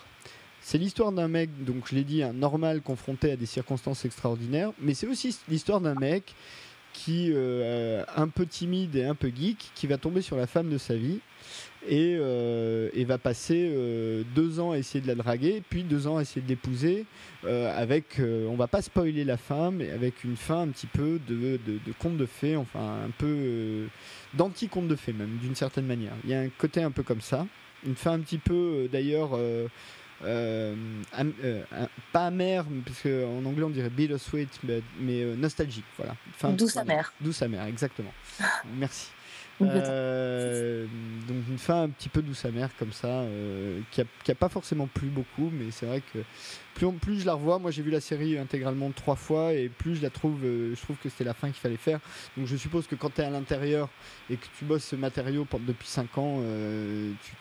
c'est 0.60 0.78
l'histoire 0.78 1.10
d'un 1.10 1.26
mec, 1.26 1.50
donc 1.64 1.88
je 1.88 1.96
l'ai 1.96 2.04
dit, 2.04 2.22
un 2.22 2.32
normal 2.32 2.82
confronté 2.82 3.32
à 3.32 3.36
des 3.36 3.46
circonstances 3.46 4.04
extraordinaires, 4.04 4.70
mais 4.80 4.94
c'est 4.94 5.08
aussi 5.08 5.36
l'histoire 5.48 5.80
d'un 5.80 5.96
mec 5.96 6.36
qui, 6.92 7.34
un 7.34 8.28
peu 8.28 8.46
timide 8.46 8.94
et 8.94 9.04
un 9.06 9.16
peu 9.16 9.32
geek, 9.34 9.72
qui 9.74 9.88
va 9.88 9.98
tomber 9.98 10.22
sur 10.22 10.36
la 10.36 10.46
femme 10.46 10.70
de 10.70 10.78
sa 10.78 10.94
vie 10.94 11.18
et, 11.88 12.16
euh, 12.18 12.88
et, 12.94 13.04
va 13.04 13.18
passer 13.18 13.70
euh, 13.72 14.22
deux 14.34 14.60
ans 14.60 14.72
à 14.72 14.78
essayer 14.78 15.00
de 15.00 15.08
la 15.08 15.14
draguer, 15.14 15.62
puis 15.68 15.82
deux 15.82 16.06
ans 16.06 16.18
à 16.18 16.22
essayer 16.22 16.40
de 16.40 16.48
l'épouser, 16.48 17.06
euh, 17.44 17.76
avec, 17.76 18.20
on 18.20 18.54
va 18.54 18.66
pas 18.68 18.82
spoiler 18.82 19.24
la 19.24 19.36
fin, 19.36 19.70
mais 19.70 19.90
avec 19.90 20.24
une 20.24 20.36
fin 20.36 20.62
un 20.62 20.68
petit 20.68 20.86
peu 20.86 21.20
de, 21.26 21.58
de, 21.66 21.78
de 21.84 21.92
conte 21.98 22.16
de 22.16 22.26
fées, 22.26 22.56
enfin 22.56 22.98
un 23.06 23.10
peu 23.10 23.86
d'anti-conte 24.34 24.88
de 24.88 24.96
fées 24.96 25.12
même, 25.12 25.38
d'une 25.40 25.54
certaine 25.54 25.86
manière. 25.86 26.12
Il 26.24 26.30
y 26.30 26.34
a 26.34 26.40
un 26.40 26.48
côté 26.48 26.82
un 26.82 26.90
peu 26.90 27.02
comme 27.02 27.20
ça, 27.20 27.46
une 27.84 27.96
fin 27.96 28.12
un 28.12 28.20
petit 28.20 28.38
peu 28.38 28.88
d'ailleurs... 28.90 29.38
pas 32.12 32.26
amère, 32.26 32.64
parce 32.86 33.02
qu'en 33.02 33.44
anglais 33.44 33.64
on 33.64 33.70
dirait 33.70 33.90
bittersweet, 33.90 34.60
mais, 34.62 34.82
mais 35.00 35.24
nostalgique, 35.36 35.84
voilà. 35.96 36.14
douce 36.52 36.76
amère. 36.76 37.12
Douce 37.20 37.42
amère, 37.42 37.66
exactement. 37.66 38.12
Merci. 38.78 39.08
Euh, 39.70 40.86
donc 41.28 41.36
une 41.48 41.58
fin 41.58 41.82
un 41.82 41.88
petit 41.88 42.08
peu 42.08 42.22
douce 42.22 42.44
amère 42.44 42.70
comme 42.78 42.92
ça, 42.92 43.08
euh, 43.08 43.80
qui, 43.90 44.00
a, 44.00 44.34
pas 44.34 44.48
forcément 44.48 44.86
plu 44.86 45.08
beaucoup, 45.08 45.50
mais 45.52 45.70
c'est 45.70 45.86
vrai 45.86 46.02
que 46.12 46.18
plus, 47.00 47.20
je 47.20 47.26
la 47.26 47.34
revois, 47.34 47.60
moi 47.60 47.70
j'ai 47.70 47.82
vu 47.82 47.90
la 47.90 48.00
série 48.00 48.36
intégralement 48.38 48.90
trois 48.90 49.14
fois 49.14 49.52
et 49.52 49.68
plus 49.68 49.96
je 49.96 50.02
la 50.02 50.10
trouve, 50.10 50.44
euh, 50.44 50.74
je 50.74 50.80
trouve 50.80 50.96
que 50.96 51.08
c'était 51.08 51.24
la 51.24 51.34
fin 51.34 51.48
qu'il 51.48 51.60
fallait 51.60 51.76
faire. 51.76 52.00
Donc 52.36 52.46
je 52.46 52.56
suppose 52.56 52.86
que 52.86 52.96
quand 52.96 53.14
tu 53.14 53.20
es 53.20 53.24
à 53.24 53.30
l'intérieur 53.30 53.88
et 54.28 54.36
que 54.36 54.46
tu 54.58 54.64
bosses 54.64 54.84
ce 54.84 54.96
matériau 54.96 55.46
depuis 55.60 55.88
5 55.88 56.18
ans, 56.18 56.42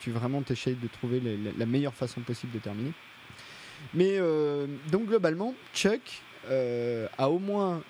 tu, 0.00 0.12
vraiment 0.12 0.42
t'essayes 0.42 0.76
de 0.76 0.88
trouver 0.88 1.20
la 1.58 1.66
meilleure 1.66 1.94
façon 1.94 2.20
possible 2.20 2.52
de 2.52 2.58
terminer. 2.58 2.92
Mais 3.94 4.20
donc 4.92 5.06
globalement, 5.06 5.54
Chuck 5.74 6.22
a 6.48 7.28
au 7.28 7.40
moins 7.40 7.82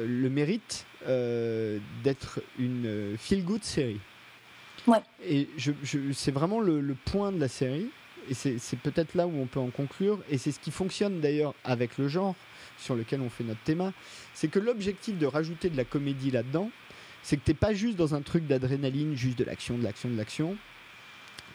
le 0.00 0.28
mérite 0.28 0.86
d'être 2.02 2.40
une 2.58 2.86
euh, 2.86 3.16
feel-good 3.16 3.62
série. 3.62 4.00
Ouais. 4.86 4.98
Et 5.26 5.48
je, 5.56 5.72
c'est 6.12 6.30
vraiment 6.30 6.60
le, 6.60 6.96
point 7.06 7.32
de 7.32 7.40
la 7.40 7.48
série, 7.48 7.88
et 8.28 8.34
c'est 8.34 8.78
peut-être 8.78 9.14
là 9.14 9.26
où 9.26 9.32
on 9.40 9.46
peut 9.46 9.60
en 9.60 9.70
conclure, 9.70 10.18
et 10.30 10.38
c'est 10.38 10.52
ce 10.52 10.60
qui 10.60 10.70
fonctionne 10.70 11.20
d'ailleurs 11.20 11.54
avec 11.64 11.98
le 11.98 12.08
genre 12.08 12.34
sur 12.78 12.94
lequel 12.94 13.20
on 13.20 13.30
fait 13.30 13.44
notre 13.44 13.60
thème, 13.62 13.92
c'est 14.34 14.48
que 14.48 14.58
l'objectif 14.58 15.18
de 15.18 15.26
rajouter 15.26 15.70
de 15.70 15.76
la 15.76 15.84
comédie 15.84 16.30
là-dedans, 16.30 16.70
c'est 17.22 17.36
que 17.36 17.42
t'es 17.44 17.54
pas 17.54 17.74
juste 17.74 17.96
dans 17.96 18.14
un 18.14 18.22
truc 18.22 18.46
d'adrénaline, 18.46 19.16
juste 19.16 19.38
de 19.38 19.44
l'action, 19.44 19.76
de 19.76 19.82
l'action, 19.82 20.08
de 20.08 20.16
l'action. 20.16 20.56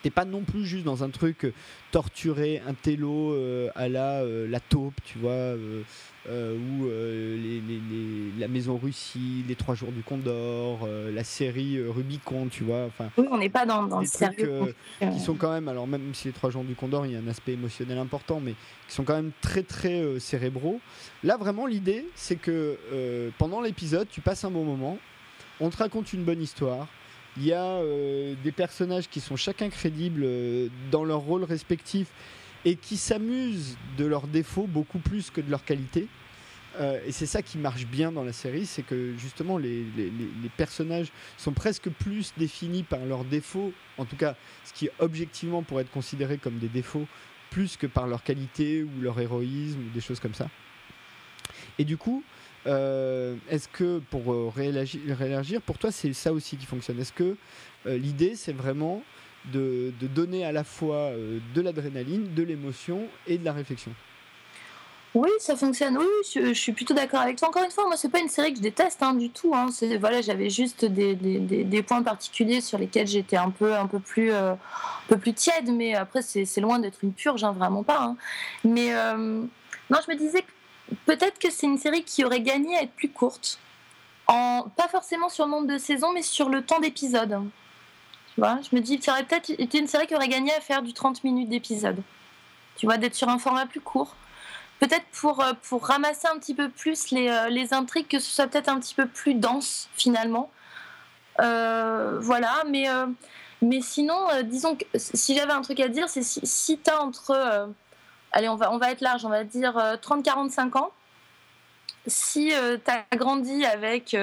T'es 0.02 0.10
pas 0.10 0.26
non 0.26 0.41
plus 0.41 0.66
juste 0.66 0.84
dans 0.84 1.04
un 1.04 1.10
truc 1.10 1.45
euh, 1.45 1.54
torturé, 1.91 2.62
un 2.68 2.74
télo 2.74 3.36
à 3.76 3.88
la 3.88 4.24
la 4.24 4.60
taupe, 4.60 4.95
tu 5.04 5.20
vois, 5.20 5.56
euh, 6.30 6.56
ou 6.56 6.86
euh, 6.86 7.60
la 8.38 8.47
Maison 8.47 8.78
Russie, 8.78 9.43
les 9.47 9.56
Trois 9.56 9.74
Jours 9.74 9.91
du 9.91 10.04
Condor, 10.04 10.82
euh, 10.84 11.12
la 11.12 11.24
série 11.24 11.82
Rubicon, 11.84 12.47
tu 12.47 12.64
vois. 12.64 12.86
Enfin, 12.86 13.10
oui, 13.18 13.26
on 13.32 13.39
n'est 13.39 13.49
pas 13.49 13.66
dans, 13.66 13.88
dans 13.88 14.02
le 14.02 14.06
sérieux. 14.06 14.76
qui 14.99 15.20
sont 15.20 15.34
quand 15.34 15.52
même, 15.52 15.68
alors 15.68 15.88
même 15.88 16.14
si 16.14 16.28
les 16.28 16.34
Trois 16.34 16.52
Jours 16.52 16.64
du 16.64 16.76
Condor, 16.76 17.08
il 17.08 17.14
y 17.14 17.16
a 17.16 17.20
un 17.20 17.28
aspect 17.28 17.54
émotionnel 17.54 17.97
important, 17.97 18.39
mais 18.39 18.54
qui 18.88 18.93
sont 18.93 19.04
quand 19.04 19.16
même 19.16 19.32
très 19.41 19.64
très 19.64 20.20
cérébraux. 20.20 20.80
Là, 21.24 21.38
vraiment, 21.38 21.66
l'idée, 21.66 22.06
c'est 22.14 22.36
que 22.36 22.78
pendant 23.39 23.62
l'épisode, 23.62 24.08
tu 24.10 24.22
passes 24.22 24.45
un 24.45 24.52
bon 24.52 24.64
moment, 24.64 24.99
on 25.60 25.70
te 25.70 25.78
raconte 25.78 26.14
une 26.14 26.24
bonne 26.24 26.41
histoire. 26.41 26.88
Il 27.38 27.46
y 27.46 27.54
a 27.54 27.82
des 28.44 28.52
personnages 28.52 29.08
qui 29.08 29.22
sont 29.22 29.38
chacun 29.38 29.70
crédibles 29.70 30.28
dans 30.92 31.06
leur 31.06 31.20
rôle 31.20 31.46
respectif 31.46 32.08
et 32.66 32.76
qui 32.76 32.98
s'amusent 32.98 33.78
de 33.98 34.06
leurs 34.06 34.28
défauts 34.28 34.68
beaucoup 34.68 35.00
plus 35.00 35.32
que 35.32 35.42
de 35.42 35.50
leurs 35.50 35.64
qualités. 35.64 36.08
Euh, 36.80 37.00
et 37.06 37.12
c'est 37.12 37.26
ça 37.26 37.42
qui 37.42 37.58
marche 37.58 37.86
bien 37.86 38.12
dans 38.14 38.24
la 38.24 38.32
série, 38.32 38.66
c'est 38.66 38.84
que 38.84 39.14
justement 39.18 39.58
les, 39.58 39.84
les, 39.98 40.50
personnages 40.56 41.12
sont 41.38 41.52
presque 41.52 41.90
plus 41.90 42.34
définis 42.38 42.84
par 42.84 43.04
leurs 43.06 43.26
défauts, 43.26 43.74
en 43.98 44.06
tout 44.06 44.16
cas 44.16 44.36
ce 44.64 44.72
qui 44.72 44.90
objectivement 45.00 45.64
pourrait 45.64 45.82
être 45.82 45.92
considéré 45.92 46.38
comme 46.38 46.60
des 46.60 46.70
défauts, 46.70 47.08
plus 47.50 47.76
que 47.76 47.88
par 47.88 48.08
leurs 48.08 48.24
qualités 48.24 48.84
ou 48.84 49.02
leur 49.02 49.20
héroïsme 49.20 49.80
ou 49.80 49.90
des 49.94 50.00
choses 50.00 50.22
comme 50.22 50.34
ça. 50.34 50.50
Et 51.78 51.84
du 51.84 51.98
coup, 51.98 52.24
euh, 52.68 53.36
est-ce 53.49 53.68
que 53.68 53.99
pour 54.09 54.32
euh, 54.32 54.51
réagir, 54.55 55.62
pour 55.62 55.78
toi 55.78 55.91
c'est 55.91 56.14
ça 56.14 56.34
aussi 56.34 56.57
qui 56.57 56.66
fonctionne? 56.66 56.99
Est-ce 56.99 57.14
que 57.14 57.36
l'idée 57.86 58.36
c'est 58.36 58.53
vraiment 58.53 59.01
de, 59.51 59.91
donner 60.14 60.45
à 60.45 60.51
la 60.51 60.64
fois 60.64 61.12
de 61.55 61.62
l'adrénaline, 61.62 62.34
de 62.34 62.43
l'émotion 62.43 63.07
et 63.28 63.38
de 63.38 63.45
la 63.45 63.53
réflexion? 63.53 63.91
Oui, 65.14 65.30
ça 65.39 65.57
fonctionne. 65.57 65.97
Oui, 65.97 66.05
je, 66.34 66.53
suis 66.53 66.72
plutôt 66.72 66.93
d'accord 66.93 67.20
avec 67.20 67.36
toi. 67.38 67.49
Encore 67.49 67.64
une 67.64 67.72
fois, 67.72 67.86
moi, 67.86 67.97
c'est 67.97 68.07
pas 68.07 68.20
une 68.20 68.30
série 68.30 68.51
que 68.51 68.59
je 68.59 68.64
déteste 68.64 69.03
hein, 69.03 69.14
du 69.14 69.30
tout. 69.30 69.53
Hein. 69.53 69.68
Voilà, 69.99 70.22
j'avais 70.22 70.49
juste 70.49 70.86
des, 70.86 71.84
points 71.84 72.01
particuliers 72.01 72.62
sur 72.62 72.78
lesquels 72.78 73.07
j'étais 73.07 73.36
un 73.36 73.49
peu, 73.49 73.76
un 73.76 73.88
peu 73.88 73.99
plus, 73.99 74.32
euh, 74.32 74.53
un 74.53 74.57
peu 75.09 75.18
plus 75.18 75.34
tiède. 75.34 75.70
Mais 75.70 75.95
après, 75.95 76.22
c'est 76.22 76.62
loin 76.62 76.80
d'être 76.80 76.99
une 77.03 77.12
purge, 77.12 77.43
hein, 77.43 77.51
vraiment 77.51 77.84
pas. 77.84 78.16
Mais 78.64 78.93
euh, 78.93 79.43
non, 79.89 79.97
je 80.07 80.14
me 80.14 80.18
disais 80.18 80.45
peut-être 81.06 81.39
que 81.39 81.50
c'est 81.50 81.68
une 81.68 81.78
série 81.78 82.04
qui 82.04 82.24
aurait 82.24 82.42
gagné 82.42 82.76
à 82.78 82.84
être 82.84 82.94
plus 82.94 83.10
courte. 83.10 83.60
Pas 84.28 84.88
forcément 84.89 85.28
sur 85.28 85.46
le 85.46 85.52
nombre 85.52 85.68
de 85.68 85.78
saisons, 85.78 86.14
mais 86.14 86.22
sur 86.22 86.48
le 86.48 86.64
temps 86.64 86.80
d'épisode. 86.80 87.39
Tu 88.36 88.42
je 88.42 88.76
me 88.76 88.80
dis, 88.80 89.02
ça 89.02 89.12
aurait 89.12 89.26
peut-être 89.26 89.50
été 89.50 89.80
une 89.80 89.88
série 89.88 90.08
qui 90.08 90.16
aurait 90.16 90.30
gagné 90.30 90.54
à 90.54 90.62
faire 90.62 90.82
du 90.82 90.94
30 90.94 91.24
minutes 91.26 91.50
d'épisode. 91.50 92.02
Tu 92.78 92.86
vois, 92.86 92.98
d'être 92.98 93.16
sur 93.16 93.28
un 93.28 93.38
format 93.38 93.66
plus 93.66 93.82
court 93.82 94.16
peut-être 94.82 95.06
pour, 95.14 95.42
euh, 95.42 95.54
ramasser 95.80 96.28
un 96.28 96.38
petit 96.39 96.56
peu 96.56 96.68
plus 96.70 97.12
les, 97.12 97.30
euh, 97.30 97.50
les 97.50 97.74
intrigues, 97.74 98.08
que 98.08 98.20
ce 98.20 98.32
soit 98.32 98.48
peut-être 98.48 98.68
un 98.68 98.80
petit 98.80 98.96
peu 98.96 99.06
plus 99.08 99.36
dense 99.36 99.89
finalement. 99.96 100.50
Euh, 101.39 102.18
voilà, 102.20 102.64
mais, 102.68 102.88
mais 103.62 103.82
sinon, 103.82 104.18
disons 104.44 104.76
que 104.76 104.84
si 104.96 105.36
j'avais 105.36 105.54
un 105.54 105.62
truc 105.62 105.80
à 105.80 105.88
dire, 105.88 106.10
c'est 106.10 106.24
si, 106.24 106.42
si 106.44 106.78
tu 106.80 106.89
as 106.89 107.02
entre, 107.02 107.70
allez, 108.32 108.50
on 108.50 108.56
va, 108.56 108.72
on 108.72 108.78
va 108.78 108.92
être 108.92 109.02
large, 109.02 109.26
on 109.26 109.30
va 109.30 109.44
dire 109.44 109.74
30-45 110.02 110.78
ans, 110.78 110.92
si 112.08 112.52
tu 112.86 112.92
as 112.92 113.18
grandi 113.18 113.66
avec 113.66 114.16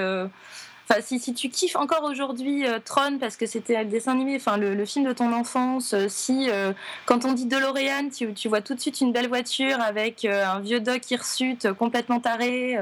Enfin, 0.91 1.03
si, 1.03 1.19
si, 1.19 1.35
tu 1.35 1.51
kiffes 1.51 1.77
encore 1.77 2.05
aujourd'hui 2.05 2.67
euh, 2.67 2.79
Tron 2.83 3.19
parce 3.19 3.37
que 3.37 3.45
c'était 3.45 3.83
le 3.83 3.91
dessin 3.91 4.13
animé, 4.13 4.37
enfin 4.37 4.57
le, 4.57 4.85
film 4.87 5.05
de 5.05 5.13
ton 5.13 5.35
enfance, 5.35 5.93
euh, 5.93 6.07
si 6.09 6.49
euh, 6.49 6.73
quand 7.05 7.27
on 7.27 7.35
dit 7.35 7.45
DeLorean, 7.45 8.09
tu, 8.09 8.33
tu, 8.33 8.49
vois 8.49 8.63
tout 8.63 8.75
de 8.75 8.81
suite 8.81 9.03
une 9.03 9.13
belle 9.13 9.29
voiture 9.29 9.81
avec 9.83 10.25
un 10.25 10.61
vieux 10.61 10.81
doc 10.81 11.11
hirsute 11.11 11.73
complètement 11.75 12.21
taré. 12.21 12.79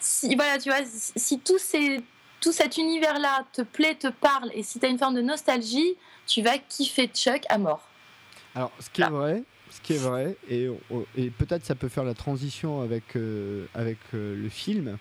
si 0.00 0.34
voilà, 0.34 0.58
tu 0.58 0.68
vois, 0.68 0.84
si, 0.84 1.40
tout, 1.40 1.58
ces, 1.58 2.02
tout 2.42 2.52
cet 2.52 2.76
univers-là 2.76 3.44
te 3.54 3.62
plaît, 3.62 3.94
te 3.94 4.08
parle, 4.08 4.50
et 4.52 4.62
si 4.62 4.78
tu 4.78 4.84
as 4.84 4.90
une 4.90 4.98
forme 4.98 5.14
de 5.14 5.22
nostalgie, 5.22 5.94
tu 6.26 6.42
vas 6.42 6.58
kiffer 6.58 7.06
Chuck 7.06 7.42
à 7.48 7.56
mort. 7.56 7.88
Alors, 8.54 8.70
ce 8.80 8.90
qui 8.90 9.00
est 9.00 9.08
vrai, 9.08 9.42
ce 9.70 9.80
qui 9.80 9.94
est 9.94 9.98
vrai, 9.98 10.36
et, 10.48 10.68
peut-être 11.38 11.64
ça 11.64 11.74
peut 11.74 11.88
faire 11.88 12.04
la 12.04 12.14
transition 12.14 12.82
avec, 12.82 13.16
avec 13.74 13.98
le 14.12 14.48
film, 14.48 14.98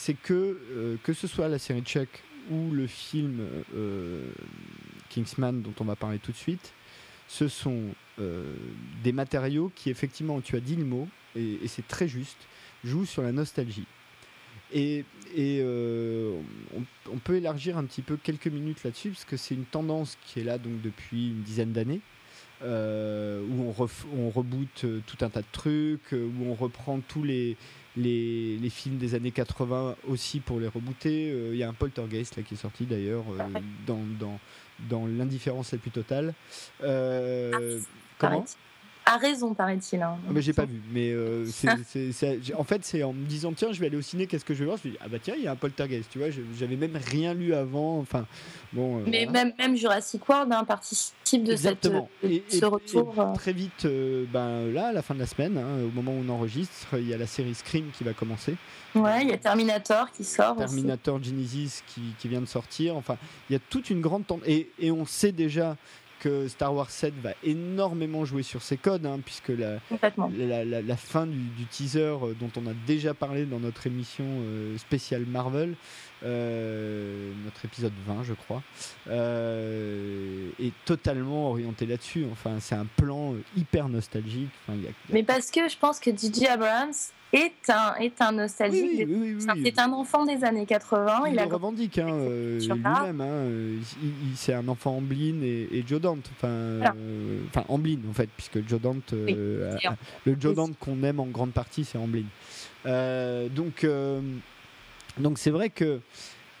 c'est 0.00 0.14
que, 0.14 0.58
euh, 0.72 0.96
que 1.02 1.12
ce 1.12 1.26
soit 1.26 1.48
la 1.48 1.58
série 1.58 1.82
Chuck 1.82 2.08
ou 2.50 2.70
le 2.70 2.86
film 2.86 3.46
euh, 3.74 4.30
Kingsman 5.10 5.60
dont 5.60 5.74
on 5.78 5.84
va 5.84 5.94
parler 5.94 6.18
tout 6.18 6.32
de 6.32 6.38
suite, 6.38 6.72
ce 7.28 7.48
sont 7.48 7.82
euh, 8.18 8.54
des 9.04 9.12
matériaux 9.12 9.70
qui, 9.74 9.90
effectivement, 9.90 10.40
tu 10.40 10.56
as 10.56 10.60
dit 10.60 10.74
le 10.74 10.86
mot, 10.86 11.06
et, 11.36 11.58
c'est 11.66 11.86
très 11.86 12.08
juste, 12.08 12.38
jouent 12.82 13.04
sur 13.04 13.22
la 13.22 13.30
nostalgie. 13.30 13.84
Et, 14.72 15.04
et 15.36 15.62
on, 15.62 17.18
peut 17.18 17.36
élargir 17.36 17.76
un 17.76 17.84
petit 17.84 18.02
peu 18.02 18.16
quelques 18.16 18.46
minutes 18.46 18.82
là-dessus, 18.82 19.10
parce 19.10 19.26
que 19.26 19.36
c'est 19.36 19.54
une 19.54 19.66
tendance 19.66 20.16
qui 20.24 20.40
est 20.40 20.44
là 20.44 20.56
donc 20.56 20.80
depuis 20.80 21.28
une 21.28 21.42
dizaine 21.42 21.72
d'années, 21.72 22.00
où 22.62 22.66
on, 22.66 23.88
on 24.18 24.30
reboot 24.30 24.86
tout 25.06 25.24
un 25.24 25.30
tas 25.30 25.40
de 25.40 25.46
trucs, 25.52 26.12
où 26.12 26.44
on 26.46 26.54
reprend 26.54 27.00
tous 27.00 27.22
les, 27.22 27.56
les, 27.96 28.56
les, 28.58 28.70
films 28.70 28.98
des 28.98 29.14
années 29.14 29.30
80 29.30 29.96
aussi 30.08 30.40
pour 30.40 30.60
les 30.60 30.68
rebooter. 30.68 31.30
Euh, 31.30 31.50
il 31.52 31.58
y 31.58 31.62
a 31.62 31.68
un 31.68 31.72
Poltergeist 31.72 32.36
là, 32.36 32.42
qui 32.42 32.54
est 32.54 32.58
sorti 32.58 32.86
d'ailleurs 32.86 33.24
euh, 33.32 33.60
dans, 33.86 34.00
dans, 34.18 34.38
dans 34.88 35.06
l'indifférence 35.06 35.72
la 35.72 35.78
plus 35.78 35.90
totale. 35.90 36.34
Euh, 36.82 37.80
ah, 38.20 38.44
a 39.10 39.16
raison, 39.16 39.54
paraît-il. 39.54 40.00
Hein. 40.00 40.16
Ah, 40.28 40.32
j'ai 40.36 40.52
pas 40.52 40.64
vu, 40.64 40.80
mais 40.92 41.10
euh, 41.10 41.44
en 42.58 42.64
fait, 42.64 42.84
c'est 42.84 43.02
en 43.02 43.12
me 43.12 43.26
disant 43.26 43.52
tiens, 43.52 43.72
je 43.72 43.80
vais 43.80 43.86
aller 43.86 43.96
au 43.96 44.02
ciné, 44.02 44.26
qu'est-ce 44.26 44.44
que 44.44 44.54
je 44.54 44.60
vais 44.60 44.66
voir? 44.66 44.78
Je 44.82 44.88
me 44.88 44.92
dis 44.92 44.98
ah 45.02 45.08
bah 45.08 45.18
tiens, 45.20 45.34
il 45.36 45.42
y 45.42 45.48
a 45.48 45.52
un 45.52 45.56
poltergeist, 45.56 46.08
tu 46.10 46.18
vois, 46.18 46.28
j'avais 46.30 46.76
même 46.76 46.96
rien 47.10 47.34
lu 47.34 47.52
avant, 47.52 47.98
enfin 47.98 48.26
bon. 48.72 48.98
Euh, 48.98 49.02
mais 49.06 49.26
même, 49.26 49.52
même 49.58 49.76
Jurassic 49.76 50.28
World 50.28 50.52
hein, 50.52 50.64
participe 50.64 51.44
de, 51.44 51.56
cette, 51.56 51.84
ce 51.84 52.64
retour. 52.64 53.14
Euh. 53.18 53.34
très 53.34 53.52
vite, 53.52 53.86
ben 54.32 54.70
là, 54.72 54.88
à 54.88 54.92
la 54.92 55.02
fin 55.02 55.14
de 55.14 55.20
la 55.20 55.26
semaine, 55.26 55.58
hein, 55.58 55.84
au 55.84 55.90
moment 55.90 56.12
où 56.12 56.22
on 56.24 56.28
enregistre, 56.28 56.88
il 56.94 57.08
y 57.08 57.14
a 57.14 57.18
la 57.18 57.26
série 57.26 57.54
Scream 57.54 57.90
qui 57.92 58.04
va 58.04 58.12
commencer. 58.12 58.54
Ouais, 58.94 59.22
il 59.22 59.28
y 59.28 59.32
a 59.32 59.38
Terminator 59.38 60.10
qui 60.10 60.24
sort. 60.24 60.56
Terminator 60.56 61.22
Genesis 61.22 61.82
qui, 61.86 62.00
qui, 62.18 62.28
vient 62.28 62.40
de 62.40 62.46
sortir. 62.46 62.96
Enfin, 62.96 63.16
il 63.48 63.52
y 63.52 63.56
a 63.56 63.60
toute 63.70 63.90
une 63.90 64.00
grande 64.00 64.26
tendance. 64.26 64.46
Et, 64.48 64.68
et 64.80 64.90
on 64.90 65.06
sait 65.06 65.30
déjà 65.30 65.76
que 66.20 66.48
Star 66.48 66.74
Wars 66.74 66.90
7 66.90 67.14
va 67.22 67.30
énormément 67.42 68.24
jouer 68.24 68.42
sur 68.42 68.62
ses 68.62 68.76
codes, 68.76 69.06
hein, 69.06 69.18
puisque 69.24 69.48
la, 69.48 69.80
la, 70.64 70.96
fin 70.96 71.26
du, 71.26 71.64
teaser 71.70 72.00
euh, 72.00 72.34
dont 72.38 72.50
on 72.56 72.66
a 72.66 72.74
déjà 72.86 73.14
parlé 73.14 73.46
dans 73.46 73.58
notre 73.58 73.86
émission 73.86 74.24
euh, 74.28 74.76
spéciale 74.78 75.24
Marvel, 75.26 75.74
euh, 76.24 77.32
notre 77.44 77.64
épisode 77.64 77.92
20 78.06 78.22
je 78.24 78.34
crois, 78.34 78.62
est 79.08 80.72
totalement 80.84 81.50
orienté 81.50 81.86
là-dessus. 81.86 82.26
Enfin, 82.32 82.58
c'est 82.60 82.74
un 82.74 82.86
plan 82.96 83.34
hyper 83.56 83.88
nostalgique. 83.88 84.50
Mais 85.10 85.22
parce 85.22 85.50
que 85.50 85.68
je 85.68 85.76
pense 85.76 85.98
que 86.00 86.10
DJ 86.10 86.44
Abrams 86.48 86.92
est 87.32 87.70
un, 87.70 87.94
est 87.96 88.20
un 88.20 88.32
nostalgique. 88.32 89.06
c'est 89.62 89.78
un 89.78 89.92
enfant 89.92 90.24
des 90.24 90.42
années 90.44 90.66
80. 90.66 91.22
Il, 91.26 91.32
il 91.32 91.36
le 91.36 91.44
revendique 91.44 91.98
hein, 91.98 92.08
euh, 92.08 92.58
lui-même. 92.58 93.20
Hein, 93.20 93.82
c'est 94.34 94.54
un 94.54 94.66
enfant 94.68 94.96
Amblin 94.96 95.40
et, 95.42 95.68
et 95.72 95.84
Joe 95.86 96.00
Dante. 96.00 96.28
Enfin, 96.36 96.48
euh, 96.48 97.40
enfin 97.48 97.64
Amblin 97.68 97.98
en 98.08 98.12
fait, 98.12 98.28
puisque 98.36 98.66
Joe 98.68 98.80
Dante, 98.80 99.12
euh, 99.12 99.76
le 100.24 100.36
Joe 100.38 100.54
Dante 100.54 100.76
qu'on 100.78 101.02
aime 101.02 101.20
en 101.20 101.26
grande 101.26 101.52
partie, 101.52 101.84
c'est 101.84 101.98
Amblin. 101.98 102.24
donc, 102.84 103.86
donc 105.18 105.38
c'est 105.38 105.50
vrai 105.50 105.70
que 105.70 106.00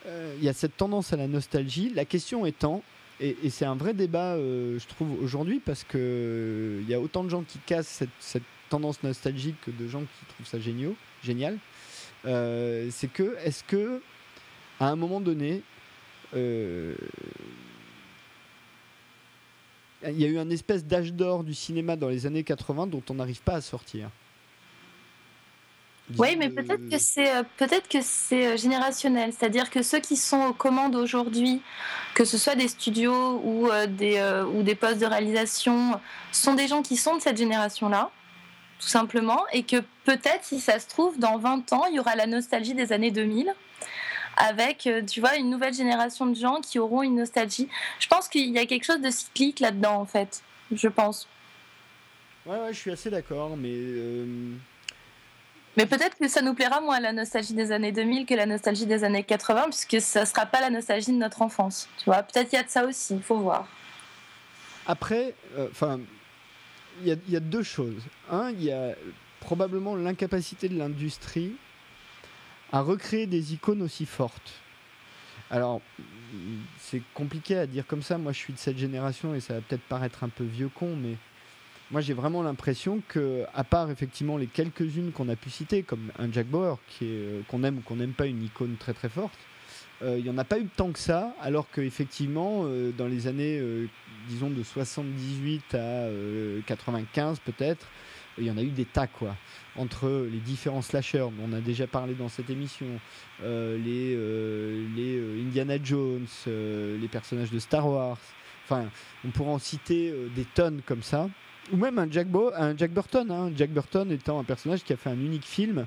il 0.06 0.42
y 0.42 0.48
a 0.48 0.52
cette 0.52 0.76
tendance 0.76 1.12
à 1.12 1.16
la 1.16 1.28
nostalgie. 1.28 1.92
La 1.94 2.06
question 2.06 2.46
étant, 2.46 2.82
et, 3.20 3.36
c'est 3.50 3.66
un 3.66 3.76
vrai 3.76 3.92
débat, 3.92 4.36
je 4.36 4.86
trouve, 4.88 5.22
aujourd'hui, 5.22 5.60
parce 5.60 5.84
qu'il 5.84 6.80
il 6.80 6.88
y 6.88 6.94
a 6.94 7.00
autant 7.00 7.22
de 7.22 7.28
gens 7.28 7.42
qui 7.42 7.58
cassent 7.58 8.02
cette, 8.18 8.42
tendance 8.70 9.02
nostalgique 9.02 9.76
de 9.78 9.88
gens 9.88 10.00
qui 10.00 10.26
trouvent 10.26 10.46
ça 10.46 10.58
génial, 10.60 11.58
euh, 12.24 12.88
c'est 12.90 13.12
que, 13.12 13.36
est-ce 13.44 13.64
que, 13.64 14.00
à 14.78 14.88
un 14.88 14.96
moment 14.96 15.20
donné, 15.20 15.62
euh, 16.34 16.94
il 20.06 20.18
y 20.18 20.24
a 20.24 20.28
eu 20.28 20.38
un 20.38 20.48
espèce 20.48 20.84
d'âge 20.84 21.12
d'or 21.12 21.44
du 21.44 21.52
cinéma 21.52 21.96
dans 21.96 22.08
les 22.08 22.26
années 22.26 22.44
80 22.44 22.86
dont 22.86 23.02
on 23.10 23.14
n'arrive 23.14 23.42
pas 23.42 23.54
à 23.54 23.60
sortir? 23.60 24.08
Oui, 26.18 26.36
mais 26.36 26.48
peut-être 26.48 26.88
que 26.88 26.98
c'est 26.98 27.34
euh, 27.34 27.42
peut-être 27.56 27.88
que 27.88 28.02
c'est 28.02 28.56
générationnel, 28.56 29.32
c'est-à-dire 29.32 29.70
que 29.70 29.82
ceux 29.82 30.00
qui 30.00 30.16
sont 30.16 30.46
aux 30.46 30.52
commandes 30.52 30.96
aujourd'hui, 30.96 31.62
que 32.14 32.24
ce 32.24 32.38
soit 32.38 32.54
des 32.54 32.68
studios 32.68 33.40
ou 33.44 33.68
des 33.88 34.20
ou 34.52 34.62
des 34.62 34.74
postes 34.74 35.00
de 35.00 35.06
réalisation, 35.06 36.00
sont 36.32 36.54
des 36.54 36.68
gens 36.68 36.82
qui 36.82 36.96
sont 36.96 37.16
de 37.16 37.20
cette 37.20 37.36
génération-là 37.36 38.10
tout 38.80 38.88
simplement, 38.88 39.44
et 39.52 39.62
que 39.62 39.76
peut-être, 40.04 40.42
si 40.42 40.58
ça 40.58 40.80
se 40.80 40.88
trouve, 40.88 41.18
dans 41.18 41.36
20 41.38 41.72
ans, 41.74 41.84
il 41.86 41.96
y 41.96 42.00
aura 42.00 42.16
la 42.16 42.26
nostalgie 42.26 42.74
des 42.74 42.92
années 42.92 43.10
2000 43.10 43.54
avec, 44.36 44.86
euh, 44.86 45.02
tu 45.02 45.20
vois, 45.20 45.36
une 45.36 45.50
nouvelle 45.50 45.74
génération 45.74 46.26
de 46.26 46.34
gens 46.34 46.60
qui 46.60 46.78
auront 46.78 47.02
une 47.02 47.16
nostalgie. 47.16 47.68
Je 47.98 48.06
pense 48.08 48.28
qu'il 48.28 48.50
y 48.50 48.58
a 48.58 48.64
quelque 48.64 48.84
chose 48.84 49.00
de 49.00 49.10
cyclique 49.10 49.60
là-dedans, 49.60 49.96
en 49.96 50.06
fait. 50.06 50.42
Je 50.72 50.88
pense. 50.88 51.28
Ouais, 52.46 52.56
ouais, 52.56 52.72
je 52.72 52.78
suis 52.78 52.90
assez 52.90 53.10
d'accord, 53.10 53.56
mais. 53.56 53.72
Euh, 53.72 54.54
mais 55.76 55.86
peut-être 55.86 56.16
que 56.18 56.28
ça 56.28 56.42
nous 56.42 56.54
plaira 56.54 56.80
moins 56.80 57.00
la 57.00 57.12
nostalgie 57.12 57.54
des 57.54 57.72
années 57.72 57.92
2000 57.92 58.26
que 58.26 58.34
la 58.34 58.46
nostalgie 58.46 58.86
des 58.86 59.04
années 59.04 59.24
80, 59.24 59.64
puisque 59.64 60.00
ça 60.00 60.22
ne 60.22 60.26
sera 60.26 60.46
pas 60.46 60.60
la 60.60 60.70
nostalgie 60.70 61.12
de 61.12 61.18
notre 61.18 61.42
enfance. 61.42 61.88
Tu 61.98 62.04
vois, 62.06 62.22
peut-être 62.22 62.52
y 62.52 62.56
a 62.56 62.62
de 62.62 62.68
ça 62.68 62.84
aussi, 62.84 63.14
il 63.14 63.22
faut 63.22 63.38
voir. 63.38 63.68
Après, 64.86 65.34
euh, 65.56 65.68
enfin 65.70 66.00
il 67.02 67.18
y, 67.28 67.36
a 67.36 67.40
deux 67.40 67.62
choses. 67.62 68.02
Un, 68.30 68.50
il 68.50 68.64
y 68.64 68.72
a 68.72 68.94
probablement 69.40 69.96
l'incapacité 69.96 70.68
de 70.68 70.76
l'industrie 70.76 71.52
à 72.72 72.80
recréer 72.80 73.26
des 73.26 73.54
icônes 73.54 73.82
aussi 73.82 74.06
fortes. 74.06 74.52
Alors, 75.50 75.80
c'est 76.78 77.02
compliqué 77.14 77.56
à 77.56 77.66
dire 77.66 77.86
comme 77.86 78.02
ça. 78.02 78.18
Moi, 78.18 78.32
je 78.32 78.38
suis 78.38 78.52
de 78.52 78.58
cette 78.58 78.78
génération 78.78 79.34
et 79.34 79.40
ça 79.40 79.54
va 79.54 79.60
peut-être 79.62 79.82
paraître 79.82 80.22
un 80.24 80.28
peu 80.28 80.44
vieux 80.44 80.68
con, 80.68 80.94
mais 80.94 81.16
moi, 81.90 82.00
j'ai 82.00 82.14
vraiment 82.14 82.42
l'impression 82.42 83.02
que, 83.08 83.44
à 83.54 83.64
part 83.64 83.90
effectivement 83.90 84.36
les 84.36 84.46
quelques-unes 84.46 85.12
qu'on 85.12 85.28
a 85.28 85.36
pu 85.36 85.50
citer, 85.50 85.82
comme 85.82 86.12
un 86.18 86.30
Jack 86.30 86.46
Bauer, 86.46 86.78
qui 86.88 87.06
euh, 87.06 87.40
qu'on 87.48 87.64
aime 87.64 87.78
ou 87.78 87.80
qu'on 87.80 87.96
n'aime 87.96 88.12
pas 88.12 88.26
une 88.26 88.44
icône 88.44 88.76
très 88.78 88.92
très 88.92 89.08
forte, 89.08 89.36
euh, 90.02 90.16
il 90.18 90.24
n'y 90.24 90.30
en 90.30 90.38
a 90.38 90.44
pas 90.44 90.58
eu 90.58 90.66
tant 90.66 90.90
que 90.92 90.98
ça, 90.98 91.34
alors 91.40 91.66
qu'effectivement, 91.70 92.62
euh, 92.64 92.90
dans 92.96 93.06
les 93.06 93.26
années, 93.26 93.58
euh, 93.58 93.86
disons, 94.28 94.48
de 94.48 94.62
78 94.62 95.74
à 95.74 96.08
95 96.66 97.38
peut-être, 97.40 97.86
il 98.38 98.44
y 98.44 98.50
en 98.50 98.56
a 98.56 98.62
eu 98.62 98.70
des 98.70 98.86
tas, 98.86 99.06
quoi. 99.06 99.36
Entre 99.76 100.26
les 100.30 100.38
différents 100.38 100.82
slashers, 100.82 101.18
dont 101.18 101.50
on 101.50 101.52
a 101.52 101.60
déjà 101.60 101.86
parlé 101.86 102.14
dans 102.14 102.28
cette 102.28 102.48
émission, 102.48 102.86
les, 103.42 104.16
les 104.96 105.42
Indiana 105.42 105.76
Jones, 105.82 106.26
les 106.46 107.08
personnages 107.10 107.50
de 107.50 107.58
Star 107.58 107.86
Wars, 107.88 108.18
Enfin, 108.64 108.88
on 109.24 109.30
pourrait 109.30 109.50
en 109.50 109.58
citer 109.58 110.14
des 110.36 110.44
tonnes 110.44 110.80
comme 110.86 111.02
ça 111.02 111.28
ou 111.72 111.76
même 111.76 111.98
un 111.98 112.10
Jack, 112.10 112.28
Bo 112.28 112.50
un 112.54 112.76
Jack 112.76 112.90
Burton. 112.90 113.30
Hein. 113.30 113.52
Jack 113.56 113.70
Burton 113.70 114.10
étant 114.10 114.38
un 114.38 114.44
personnage 114.44 114.82
qui 114.82 114.92
a 114.92 114.96
fait 114.96 115.10
un 115.10 115.18
unique 115.18 115.44
film. 115.44 115.86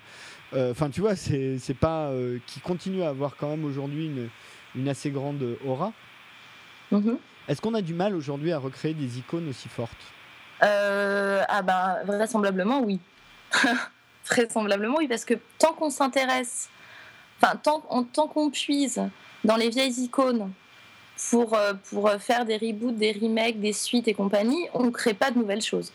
Euh, 0.54 0.72
enfin, 0.72 0.90
tu 0.90 1.02
vois, 1.02 1.16
c'est 1.16 1.78
pas. 1.80 2.08
Euh, 2.08 2.40
qui 2.46 2.60
continue 2.60 3.04
à 3.04 3.10
avoir 3.10 3.36
quand 3.36 3.50
même 3.50 3.66
aujourd'hui 3.66 4.08
une, 4.08 4.30
une, 4.76 4.90
assez 4.90 5.10
grande 5.10 5.58
aura. 5.66 5.92
Mm-hmm. 6.92 7.18
Est-ce 7.48 7.62
qu'on 7.62 7.74
a 7.74 7.82
du 7.82 7.94
mal 7.94 8.16
aujourd'hui 8.16 8.52
à 8.52 8.60
recréer 8.60 8.94
des 8.94 9.20
icônes 9.20 9.50
aussi 9.50 9.68
fortes? 9.68 9.98
Euh, 10.64 11.44
Ah, 11.48 11.62
ben, 11.62 11.98
vraisemblablement, 12.06 12.82
oui. 12.82 13.00
vraisemblablement, 14.26 14.98
oui, 15.00 15.08
parce 15.08 15.26
que 15.26 15.34
tant 15.58 15.74
qu'on 15.74 15.90
s'intéresse, 15.90 16.70
enfin, 17.42 17.56
tant, 17.58 17.82
tant 18.14 18.28
qu'on 18.28 18.50
puise 18.50 19.02
dans 19.44 19.58
les 19.58 19.70
vieilles 19.70 20.04
icônes 20.04 20.52
pour, 21.30 21.54
euh, 21.54 21.74
pour 21.90 22.10
faire 22.20 22.46
des 22.46 22.58
reboots, 22.58 22.96
des 22.96 23.12
remakes, 23.12 23.60
des 23.60 23.74
suites 23.74 24.08
et 24.08 24.14
compagnie, 24.14 24.68
on 24.74 24.84
ne 24.84 24.90
crée 24.90 25.14
pas 25.14 25.32
de 25.32 25.40
nouvelles 25.40 25.62
choses. 25.62 25.92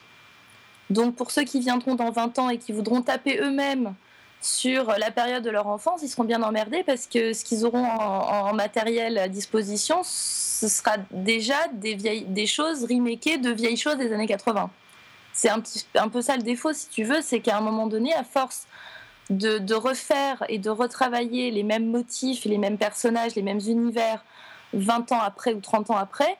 Donc 0.90 1.16
pour 1.16 1.30
ceux 1.30 1.44
qui 1.44 1.60
viendront 1.60 1.94
dans 1.94 2.10
20 2.10 2.38
ans 2.38 2.48
et 2.48 2.58
qui 2.58 2.72
voudront 2.72 3.02
taper 3.02 3.38
eux-mêmes 3.40 3.94
sur 4.40 4.86
la 4.98 5.10
période 5.10 5.42
de 5.42 5.50
leur 5.50 5.66
enfance, 5.66 6.02
ils 6.02 6.08
seront 6.08 6.24
bien 6.24 6.42
emmerdés 6.42 6.82
parce 6.84 7.06
que 7.06 7.32
ce 7.32 7.44
qu'ils 7.44 7.64
auront 7.64 7.84
en, 7.84 8.54
matériel 8.54 9.18
à 9.18 9.28
disposition, 9.28 10.00
ce 10.04 10.68
sera 10.68 10.96
déjà 11.10 11.56
des, 11.72 11.94
vieilles, 11.94 12.24
des 12.24 12.46
choses 12.46 12.84
remakées 12.84 13.38
de 13.38 13.50
vieilles 13.50 13.76
choses 13.76 13.96
des 13.96 14.12
années 14.12 14.26
80. 14.26 14.70
C'est 15.32 15.50
un, 15.50 15.62
un 15.96 16.08
peu 16.08 16.22
ça 16.22 16.36
le 16.36 16.42
défaut, 16.42 16.72
si 16.72 16.88
tu 16.88 17.04
veux, 17.04 17.20
c'est 17.20 17.40
qu'à 17.40 17.56
un 17.58 17.60
moment 17.60 17.86
donné, 17.86 18.14
à 18.14 18.24
force 18.24 18.66
de, 19.30 19.58
de, 19.58 19.74
refaire 19.74 20.44
et 20.48 20.58
de 20.58 20.70
retravailler 20.70 21.50
les 21.50 21.62
mêmes 21.62 21.86
motifs, 21.86 22.44
les 22.44 22.58
mêmes 22.58 22.78
personnages, 22.78 23.34
les 23.34 23.42
mêmes 23.42 23.60
univers, 23.66 24.24
20 24.74 25.12
ans 25.12 25.20
après 25.20 25.54
ou 25.54 25.60
30 25.60 25.90
ans 25.90 25.96
après, 25.96 26.38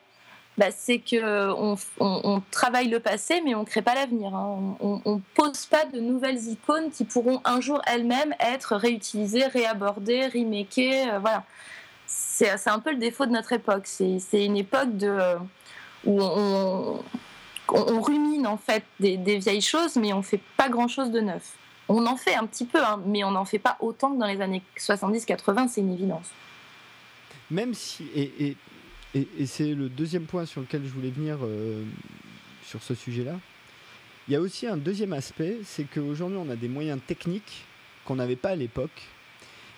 bah, 0.59 0.71
c'est 0.71 0.99
qu'on 0.99 1.77
on, 2.01 2.41
travaille 2.51 2.89
le 2.89 2.99
passé, 2.99 3.41
mais 3.45 3.55
on 3.55 3.61
ne 3.61 3.65
crée 3.65 3.81
pas 3.81 3.95
l'avenir. 3.95 4.35
Hein. 4.35 4.75
On 4.81 5.01
ne 5.05 5.21
pose 5.33 5.65
pas 5.67 5.85
de 5.85 6.01
nouvelles 6.01 6.49
icônes 6.49 6.91
qui 6.91 7.05
pourront 7.05 7.39
un 7.45 7.61
jour 7.61 7.81
elles-mêmes 7.87 8.35
être 8.41 8.75
réutilisées, 8.75 9.45
réabordées, 9.45 10.27
remakées. 10.27 11.09
Euh, 11.09 11.19
voilà. 11.19 11.45
C'est 12.07 12.67
un 12.67 12.79
peu 12.79 12.91
le 12.91 12.97
défaut 12.97 13.25
de 13.25 13.31
notre 13.31 13.53
époque. 13.53 13.85
C'est 13.85 14.45
une 14.45 14.57
époque 14.57 14.97
de, 14.97 15.37
où 16.05 16.21
on, 16.21 16.99
on, 17.69 18.01
rumine 18.01 18.45
en 18.45 18.57
fait 18.57 18.83
des, 18.99 19.15
vieilles 19.37 19.61
choses, 19.61 19.95
mais 19.95 20.11
on 20.11 20.17
ne 20.17 20.23
fait 20.23 20.41
pas 20.57 20.67
grand-chose 20.67 21.11
de 21.11 21.21
neuf. 21.21 21.53
On 21.87 22.05
en 22.05 22.17
fait 22.17 22.35
un 22.35 22.45
petit 22.45 22.65
peu, 22.65 22.83
hein, 22.83 23.01
mais 23.05 23.23
on 23.23 23.31
n'en 23.31 23.45
fait 23.45 23.59
pas 23.59 23.77
autant 23.79 24.11
que 24.13 24.19
dans 24.19 24.27
les 24.27 24.41
années 24.41 24.61
70-80, 24.77 25.69
c'est 25.69 25.81
une 25.81 25.93
évidence 25.93 26.27
même 27.51 27.73
si, 27.73 28.05
et, 28.15 28.55
et, 29.15 29.27
et, 29.37 29.45
c'est 29.45 29.73
le 29.73 29.89
deuxième 29.89 30.25
point 30.25 30.45
sur 30.45 30.61
lequel 30.61 30.83
je 30.85 30.89
voulais 30.89 31.09
venir 31.09 31.37
euh, 31.41 31.83
sur 32.63 32.81
ce 32.83 32.93
sujet-là, 32.93 33.39
il 34.27 34.33
y 34.33 34.35
a 34.35 34.41
aussi 34.41 34.67
un 34.67 34.77
deuxième 34.77 35.13
aspect, 35.13 35.57
c'est 35.63 35.85
qu'aujourd'hui 35.85 36.37
on 36.37 36.49
a 36.49 36.55
des 36.55 36.67
moyens 36.67 36.99
techniques 37.05 37.65
qu'on 38.05 38.15
n'avait 38.15 38.35
pas 38.35 38.49
à 38.49 38.55
l'époque. 38.55 39.01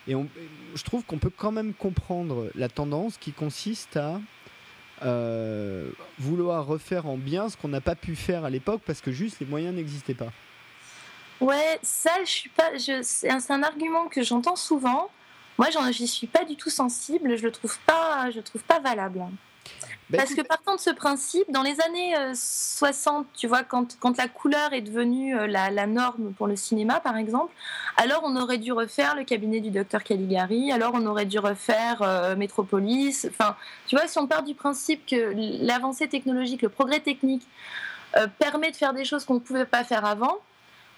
Et 0.07 0.15
je 0.75 0.83
trouve 0.83 1.05
qu'on 1.05 1.19
peut 1.19 1.31
quand 1.35 1.51
même 1.51 1.73
comprendre 1.73 2.49
la 2.55 2.67
tendance 2.67 3.17
qui 3.17 3.31
consiste 3.31 3.97
à 3.97 4.19
euh, 5.03 5.89
vouloir 6.19 6.65
refaire 6.65 7.05
en 7.05 7.17
bien 7.17 7.49
ce 7.49 7.57
qu'on 7.57 7.67
n'a 7.67 7.81
pas 7.81 7.95
pu 7.95 8.15
faire 8.15 8.43
à 8.43 8.49
l'époque 8.49 8.81
parce 8.85 8.99
que 8.99 9.11
juste 9.11 9.39
les 9.39 9.45
moyens 9.45 9.75
n'existaient 9.75 10.15
pas. 10.15 10.31
Ouais, 11.39 11.79
ça, 11.81 12.11
je 12.23 12.29
suis 12.29 12.49
pas. 12.49 12.71
C'est 13.01 13.29
un 13.29 13.63
argument 13.63 14.07
que 14.07 14.21
j'entends 14.21 14.55
souvent. 14.55 15.09
Moi, 15.61 15.69
j'y 15.91 16.07
suis 16.07 16.25
pas 16.25 16.43
du 16.43 16.55
tout 16.55 16.71
sensible. 16.71 17.37
Je 17.37 17.43
le 17.43 17.51
trouve 17.51 17.77
pas, 17.85 18.31
je 18.31 18.37
le 18.37 18.41
trouve 18.41 18.63
pas 18.63 18.79
valable. 18.79 19.19
Bah, 20.09 20.17
Parce 20.17 20.33
que 20.33 20.41
partant 20.41 20.73
de 20.73 20.79
ce 20.79 20.89
principe, 20.89 21.51
dans 21.51 21.61
les 21.61 21.79
années 21.81 22.15
60, 22.33 23.21
euh, 23.21 23.29
tu 23.37 23.45
vois, 23.45 23.61
quand, 23.61 23.95
quand 23.99 24.17
la 24.17 24.27
couleur 24.27 24.73
est 24.73 24.81
devenue 24.81 25.37
euh, 25.37 25.45
la, 25.45 25.69
la, 25.69 25.85
norme 25.85 26.33
pour 26.33 26.47
le 26.47 26.55
cinéma, 26.55 26.99
par 26.99 27.15
exemple, 27.15 27.53
alors 27.95 28.21
on 28.25 28.35
aurait 28.37 28.57
dû 28.57 28.71
refaire 28.71 29.15
le 29.15 29.23
cabinet 29.23 29.59
du 29.59 29.69
docteur 29.69 30.03
Caligari, 30.03 30.71
alors 30.71 30.93
on 30.95 31.05
aurait 31.05 31.27
dû 31.27 31.37
refaire 31.37 32.01
euh, 32.01 32.35
Metropolis. 32.35 33.27
Enfin, 33.29 33.55
tu 33.85 33.95
vois, 33.95 34.07
si 34.07 34.17
on 34.17 34.25
part 34.25 34.41
du 34.41 34.55
principe 34.55 35.05
que 35.05 35.31
l'avancée 35.63 36.07
technologique, 36.07 36.63
le 36.63 36.69
progrès 36.69 37.01
technique 37.01 37.47
permet 38.39 38.71
de 38.71 38.75
faire 38.75 38.93
des 38.93 39.05
choses 39.05 39.25
qu'on 39.25 39.35
ne 39.35 39.39
pouvait 39.39 39.65
pas 39.65 39.83
faire 39.83 40.05
avant, 40.05 40.39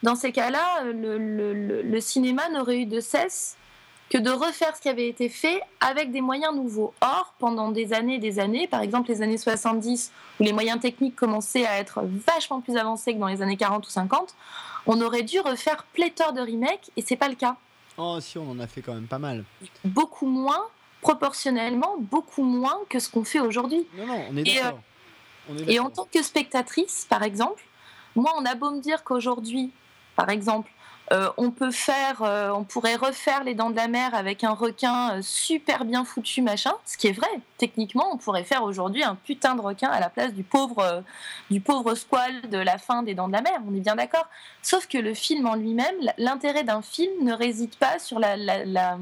dans 0.04 0.16
ces 0.16 0.32
cas-là, 0.32 0.84
le, 0.86 1.18
le, 1.18 1.82
le 1.82 2.02
cinéma 2.02 2.48
n'aurait 2.50 2.80
eu 2.80 2.86
de 2.86 3.02
cesse 3.02 3.58
que 4.10 4.18
de 4.18 4.30
refaire 4.30 4.76
ce 4.76 4.82
qui 4.82 4.90
avait 4.90 5.08
été 5.08 5.28
fait 5.30 5.62
avec 5.80 6.12
des 6.12 6.22
moyens 6.22 6.56
nouveaux. 6.56 6.94
Or, 7.02 7.34
pendant 7.40 7.72
des 7.72 7.94
années 7.94 8.16
et 8.16 8.20
des 8.20 8.40
années, 8.40 8.68
par 8.68 8.82
exemple 8.82 9.10
les 9.10 9.22
années 9.22 9.38
70, 9.38 10.12
où 10.40 10.44
les 10.44 10.54
moyens 10.54 10.80
techniques 10.80 11.16
commençaient 11.16 11.66
à 11.66 11.80
être 11.80 12.04
vachement 12.28 12.62
plus 12.62 12.78
avancés 12.78 13.14
que 13.14 13.20
dans 13.20 13.28
les 13.28 13.42
années 13.42 13.58
40 13.58 13.86
ou 13.86 13.90
50, 13.90 14.36
on 14.86 15.02
aurait 15.02 15.24
dû 15.24 15.40
refaire 15.40 15.86
pléthore 15.94 16.34
de 16.34 16.42
remakes, 16.42 16.92
et 16.96 17.02
c'est 17.02 17.16
pas 17.16 17.30
le 17.30 17.36
cas. 17.36 17.56
Oh 17.98 18.18
si, 18.20 18.38
on 18.38 18.50
en 18.50 18.60
a 18.60 18.68
fait 18.68 18.82
quand 18.82 18.94
même 18.94 19.08
pas 19.08 19.20
mal. 19.20 19.46
Beaucoup 19.86 20.28
moins, 20.28 20.68
proportionnellement, 21.02 21.96
beaucoup 22.00 22.44
moins 22.44 22.80
que 22.90 23.00
ce 23.00 23.10
qu'on 23.10 23.24
fait 23.24 23.40
aujourd'hui. 23.40 23.88
Non, 23.98 24.06
non, 24.06 24.26
on 24.32 24.38
est 24.38 24.44
d'accord. 24.44 24.80
et 25.68 25.80
en 25.80 25.90
tant 25.90 26.08
que 26.12 26.22
spectatrice, 26.22 27.06
par 27.10 27.24
exemple, 27.24 27.64
moi, 28.16 28.32
on 28.38 28.46
a 28.46 28.56
beau 28.56 28.72
me 28.72 28.80
dire 28.80 29.04
qu'aujourd'hui, 29.04 29.72
par 30.16 30.30
exemple, 30.30 30.72
euh, 31.12 31.30
euh, 31.38 32.50
on 32.52 32.64
pourrait 32.64 32.96
refaire 32.96 33.44
les 33.44 33.54
dents 33.54 33.70
de 33.70 33.76
la 33.76 33.88
mer 33.88 34.16
avec 34.16 34.44
un 34.44 34.54
requin 34.54 35.18
euh, 35.18 35.22
super 35.22 35.86
bien 35.86 36.06
foutu, 36.06 36.42
machin. 36.42 36.74
Ce 36.86 36.98
qui 36.98 37.08
est 37.08 37.12
vrai. 37.12 37.28
Techniquement, 37.58 38.10
on 38.14 38.18
pourrait 38.18 38.44
faire 38.44 38.64
aujourd'hui 38.64 39.04
un 39.04 39.16
putain 39.16 39.56
de 39.56 39.62
requin 39.62 39.90
à 39.90 40.00
la 40.00 40.10
place 40.10 40.34
du 40.34 40.44
pauvre, 40.44 41.04
squale 41.96 42.50
de 42.50 42.58
la 42.58 42.78
fin 42.78 43.04
des 43.04 43.14
dents 43.14 43.28
de 43.28 43.34
la 43.34 43.42
mer. 43.42 43.60
On 43.68 43.76
est 43.76 43.82
bien 43.82 43.96
d'accord. 43.96 44.28
Sauf 44.62 44.88
que 44.88 44.98
le 44.98 45.14
film 45.14 45.46
en 45.46 45.56
lui-même, 45.56 45.96
l'intérêt 46.18 46.64
d'un 46.64 46.82
film 46.82 47.12
ne 47.24 47.34
réside 47.34 47.76
pas 47.76 48.00
sur 48.00 48.20
la 48.20 48.98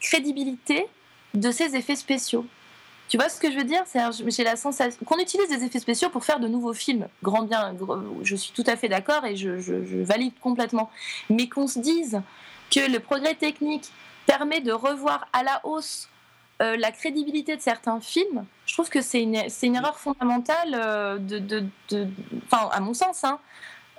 crédibilité 0.00 0.88
de 1.34 1.50
ses 1.50 1.76
effets 1.76 1.96
spéciaux. 1.96 2.46
Tu 3.12 3.18
vois 3.18 3.28
ce 3.28 3.38
que 3.38 3.52
je 3.52 3.58
veux 3.58 3.64
dire? 3.64 3.84
J'ai 4.28 4.42
la 4.42 4.56
sensation 4.56 4.98
qu'on 5.04 5.18
utilise 5.18 5.46
des 5.50 5.62
effets 5.64 5.80
spéciaux 5.80 6.08
pour 6.08 6.24
faire 6.24 6.40
de 6.40 6.48
nouveaux 6.48 6.72
films. 6.72 7.08
Grand 7.22 7.42
bien, 7.42 7.76
je 8.22 8.34
suis 8.34 8.52
tout 8.52 8.64
à 8.66 8.74
fait 8.74 8.88
d'accord 8.88 9.26
et 9.26 9.36
je, 9.36 10.02
valide 10.02 10.32
complètement. 10.40 10.88
Mais 11.28 11.46
qu'on 11.46 11.66
se 11.66 11.78
dise 11.78 12.22
que 12.70 12.90
le 12.90 13.00
progrès 13.00 13.34
technique 13.34 13.92
permet 14.24 14.62
de 14.62 14.72
revoir 14.72 15.28
à 15.34 15.42
la 15.42 15.60
hausse 15.64 16.08
euh, 16.62 16.78
la 16.78 16.90
crédibilité 16.90 17.54
de 17.54 17.60
certains 17.60 18.00
films, 18.00 18.46
je 18.64 18.72
trouve 18.72 18.88
que 18.88 19.02
c'est 19.02 19.22
une, 19.22 19.34
erreur 19.34 19.98
fondamentale 19.98 20.74
euh, 20.74 21.18
de, 21.18 21.66
à 22.50 22.80
mon 22.80 22.94
sens, 22.94 23.24
hein, 23.24 23.38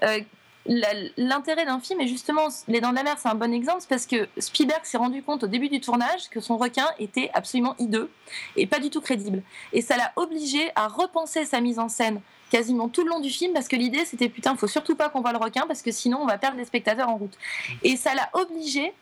euh, 0.01 0.21
l'intérêt 0.65 1.65
d'un 1.65 1.79
film 1.79 1.99
est 1.99 2.07
justement 2.07 2.47
Les 2.67 2.79
Dents 2.79 2.91
de 2.91 2.95
la 2.95 3.03
Mer, 3.03 3.17
c'est 3.17 3.27
un 3.27 3.35
bon 3.35 3.53
exemple 3.53 3.83
parce 3.89 4.05
que 4.05 4.29
Spielberg 4.37 4.81
s'est 4.83 4.97
rendu 4.97 5.21
compte 5.21 5.43
au 5.43 5.47
début 5.47 5.67
du 5.67 5.81
tournage 5.81 6.29
que 6.29 6.39
son 6.39 6.57
requin 6.57 6.87
était 6.99 7.29
absolument 7.33 7.75
hideux 7.79 8.09
et 8.55 8.65
pas 8.65 8.79
du 8.79 8.89
tout 8.89 9.01
crédible. 9.01 9.43
Et 9.73 9.81
ça 9.81 9.97
l'a 9.97 10.13
obligé 10.15 10.71
à 10.75 10.87
repenser 10.87 11.45
sa 11.45 11.59
mise 11.59 11.79
en 11.79 11.89
scène 11.89 12.21
quasiment 12.49 12.87
tout 12.87 13.03
le 13.03 13.09
long 13.09 13.19
du 13.19 13.29
film 13.29 13.51
parce 13.51 13.67
que 13.67 13.75
l'idée 13.75 14.05
c'était 14.05 14.29
putain, 14.29 14.55
faut 14.55 14.67
surtout 14.67 14.95
pas 14.95 15.09
qu'on 15.09 15.21
voit 15.21 15.33
le 15.33 15.37
requin 15.37 15.65
parce 15.67 15.81
que 15.81 15.91
sinon 15.91 16.19
on 16.21 16.25
va 16.25 16.37
perdre 16.37 16.57
les 16.57 16.65
spectateurs 16.65 17.09
en 17.09 17.17
route. 17.17 17.37
Et 17.83 17.97
ça 17.97 18.13
l'a 18.13 18.29
obligé, 18.33 18.93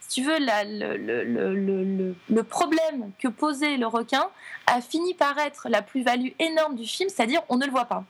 si 0.00 0.20
tu 0.20 0.22
veux, 0.22 0.38
le, 0.38 0.96
le, 0.96 2.14
le, 2.28 2.42
problème 2.42 3.10
que 3.18 3.28
posait 3.28 3.76
le 3.76 3.86
requin 3.86 4.28
a 4.66 4.80
fini 4.80 5.12
par 5.12 5.36
être 5.38 5.68
la 5.68 5.82
plus-value 5.82 6.30
énorme 6.38 6.76
du 6.76 6.86
film, 6.86 7.10
c'est-à-dire 7.10 7.42
on 7.50 7.56
ne 7.56 7.66
le 7.66 7.70
voit 7.70 7.84
pas. 7.84 8.04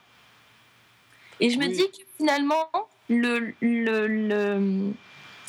Et 1.41 1.51
je 1.51 1.59
me 1.59 1.67
dis 1.67 1.91
que 1.91 2.05
finalement, 2.19 2.69
le, 3.21 3.55
le, 3.61 4.93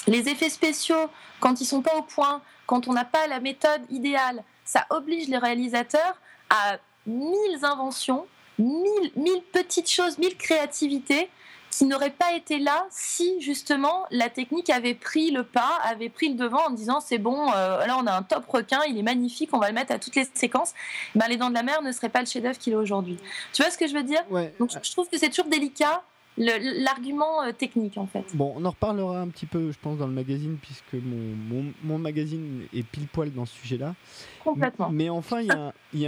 les 0.08 0.30
effets 0.30 0.50
spéciaux, 0.50 1.10
quand 1.40 1.62
ils 1.62 1.66
sont 1.66 1.82
pas 1.82 1.96
au 1.96 2.04
point, 2.04 2.42
quand 2.66 2.88
on 2.88 2.94
n'a 2.94 3.06
pas 3.06 3.28
la 3.28 3.40
méthode 3.40 3.82
idéale, 3.90 4.44
ça 4.66 4.86
oblige 4.90 5.28
les 5.28 5.38
réalisateurs 5.38 6.18
à 6.50 6.78
mille 7.06 7.60
inventions, 7.64 8.26
mille, 8.58 9.12
mille 9.16 9.42
petites 9.52 9.90
choses, 9.90 10.18
mille 10.18 10.38
créativités 10.38 11.30
qui 11.72 11.86
n'aurait 11.86 12.12
pas 12.12 12.34
été 12.34 12.60
là 12.60 12.86
si 12.92 13.42
justement 13.42 14.06
la 14.12 14.30
technique 14.30 14.70
avait 14.70 14.94
pris 14.94 15.32
le 15.32 15.44
pas, 15.44 15.80
avait 15.84 16.10
pris 16.10 16.30
le 16.30 16.36
devant 16.36 16.68
en 16.68 16.70
disant 16.70 17.00
c'est 17.00 17.18
bon, 17.18 17.52
euh, 17.52 17.86
là 17.86 17.98
on 18.00 18.06
a 18.06 18.16
un 18.16 18.22
top 18.22 18.46
requin, 18.48 18.82
il 18.88 18.98
est 18.98 19.04
magnifique, 19.04 19.50
on 19.54 19.58
va 19.58 19.70
le 19.70 19.74
mettre 19.74 19.92
à 19.92 19.98
toutes 19.98 20.16
les 20.16 20.28
séquences. 20.36 20.74
Ben, 21.16 21.28
les 21.28 21.38
Dents 21.38 21.50
de 21.50 21.56
la 21.56 21.64
Mer 21.64 21.82
ne 21.82 21.92
serait 21.92 22.10
pas 22.10 22.20
le 22.20 22.28
chef-d'œuvre 22.28 22.60
qu'il 22.60 22.74
est 22.74 22.78
aujourd'hui. 22.78 23.18
Tu 23.54 23.64
vois 23.64 23.72
ce 23.72 23.78
que 23.78 23.88
je 23.88 23.94
veux 23.96 24.04
dire? 24.04 24.24
Donc 24.60 24.70
je 24.70 24.92
trouve 24.92 25.10
que 25.10 25.18
c'est 25.18 25.30
toujours 25.30 25.48
délicat 25.48 26.04
l'argument 26.38 27.44
euh, 27.44 27.52
technique 27.52 27.98
en 27.98 28.08
fait. 28.08 28.26
Bon, 28.34 28.54
on 28.56 28.66
en 28.66 28.72
reparlera 28.72 29.22
un 29.22 29.28
petit 29.28 29.46
peu, 29.46 29.72
je 29.72 29.78
pense, 29.80 29.98
dans 29.98 30.08
le 30.08 30.14
magazine, 30.14 30.58
puisque 30.62 30.94
mon, 30.94 31.66
mon, 31.84 31.98
magazine 31.98 32.64
est 32.74 32.84
pile 32.84 33.08
poil 33.08 33.32
dans 33.32 33.46
ce 33.46 33.56
sujet-là. 33.60 33.96
Complètement. 34.44 34.90
Mais 34.90 35.10
enfin, 35.10 35.42
il 35.42 35.54
y, 35.94 36.00
y, 36.00 36.04
y, 36.04 36.08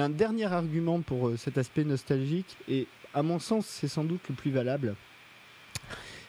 a 0.00 0.04
un 0.04 0.10
dernier 0.10 0.46
argument 0.46 1.00
pour 1.00 1.28
euh, 1.28 1.36
cet 1.36 1.58
aspect 1.58 1.84
nostalgique, 1.84 2.56
et 2.68 2.86
à 3.14 3.22
mon 3.22 3.38
sens, 3.38 3.66
c'est 3.66 3.88
sans 3.88 4.04
doute 4.04 4.20
le 4.28 4.34
plus 4.34 4.50
valable. 4.50 4.94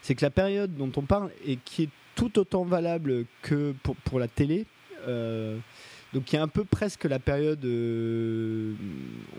C'est 0.01 0.15
que 0.15 0.25
la 0.25 0.31
période 0.31 0.75
dont 0.75 0.91
on 0.95 1.03
parle 1.03 1.29
et 1.45 1.57
qui 1.57 1.83
est 1.83 1.89
tout 2.15 2.39
autant 2.39 2.63
valable 2.63 3.25
que 3.41 3.73
pour, 3.83 3.95
pour 3.97 4.19
la 4.19 4.27
télé, 4.27 4.65
euh, 5.07 5.57
Donc 6.13 6.33
il 6.33 6.35
y 6.35 6.39
a 6.39 6.41
un 6.41 6.47
peu 6.47 6.65
presque 6.65 7.05
la 7.05 7.19
période, 7.19 7.63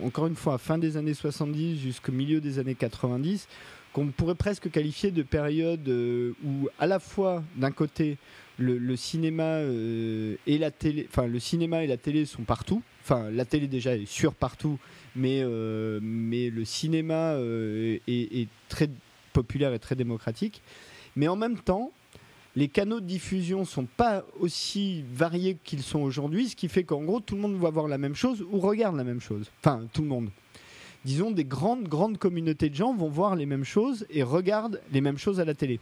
encore 0.04 0.26
une 0.28 0.36
fois, 0.36 0.56
fin 0.58 0.78
des 0.78 0.96
années 0.96 1.14
70 1.14 1.78
jusqu'au 1.80 2.12
milieu 2.12 2.40
des 2.40 2.58
années 2.60 2.76
90, 2.76 3.48
qu'on 3.92 4.08
pourrait 4.08 4.34
presque 4.34 4.70
qualifier 4.70 5.10
de 5.10 5.22
période 5.22 5.88
où 5.88 6.68
à 6.78 6.86
la 6.86 6.98
fois 6.98 7.42
d'un 7.56 7.72
côté 7.72 8.18
le, 8.58 8.94
cinéma 8.96 9.60
et 10.46 10.58
la 10.58 10.70
télé, 10.70 11.06
enfin 11.08 11.26
le 11.26 11.40
cinéma 11.40 11.82
et 11.82 11.86
la 11.86 11.96
télé 11.96 12.26
sont 12.26 12.42
partout. 12.42 12.82
Enfin 13.02 13.30
la 13.30 13.44
télé 13.44 13.66
déjà 13.66 13.96
est 13.96 14.06
sur 14.06 14.34
partout, 14.34 14.78
mais 15.16 15.42
mais 16.02 16.50
le 16.50 16.64
cinéma 16.64 17.36
est, 17.36 18.02
est 18.08 18.48
très 18.68 18.88
populaire 19.32 19.72
et 19.72 19.78
très 19.78 19.96
démocratique. 19.96 20.62
Mais 21.16 21.26
en 21.26 21.36
même 21.36 21.58
temps, 21.58 21.90
les 22.56 22.68
canaux 22.68 23.00
de 23.00 23.06
diffusion 23.06 23.64
sont 23.64 23.86
pas 23.86 24.24
aussi 24.38 25.04
variés 25.12 25.56
qu'ils 25.62 25.82
sont 25.82 26.00
aujourd'hui, 26.00 26.48
ce 26.48 26.56
qui 26.56 26.68
fait 26.68 26.84
qu'en 26.84 27.02
gros 27.02 27.20
tout 27.20 27.36
le 27.36 27.40
monde 27.40 27.56
va 27.56 27.70
voir 27.70 27.88
la 27.88 27.98
même 27.98 28.14
chose 28.14 28.44
ou 28.50 28.58
regarde 28.58 28.96
la 28.96 29.04
même 29.04 29.20
chose. 29.20 29.50
Enfin, 29.60 29.86
tout 29.92 30.02
le 30.02 30.08
monde. 30.08 30.30
Disons, 31.04 31.30
des 31.30 31.44
grandes, 31.44 31.84
grandes 31.84 32.18
communautés 32.18 32.68
de 32.68 32.74
gens 32.74 32.94
vont 32.94 33.08
voir 33.08 33.36
les 33.36 33.46
mêmes 33.46 33.64
choses 33.64 34.06
et 34.10 34.22
regardent 34.22 34.80
les 34.92 35.00
mêmes 35.00 35.18
choses 35.18 35.40
à 35.40 35.44
la 35.44 35.54
télé. 35.54 35.80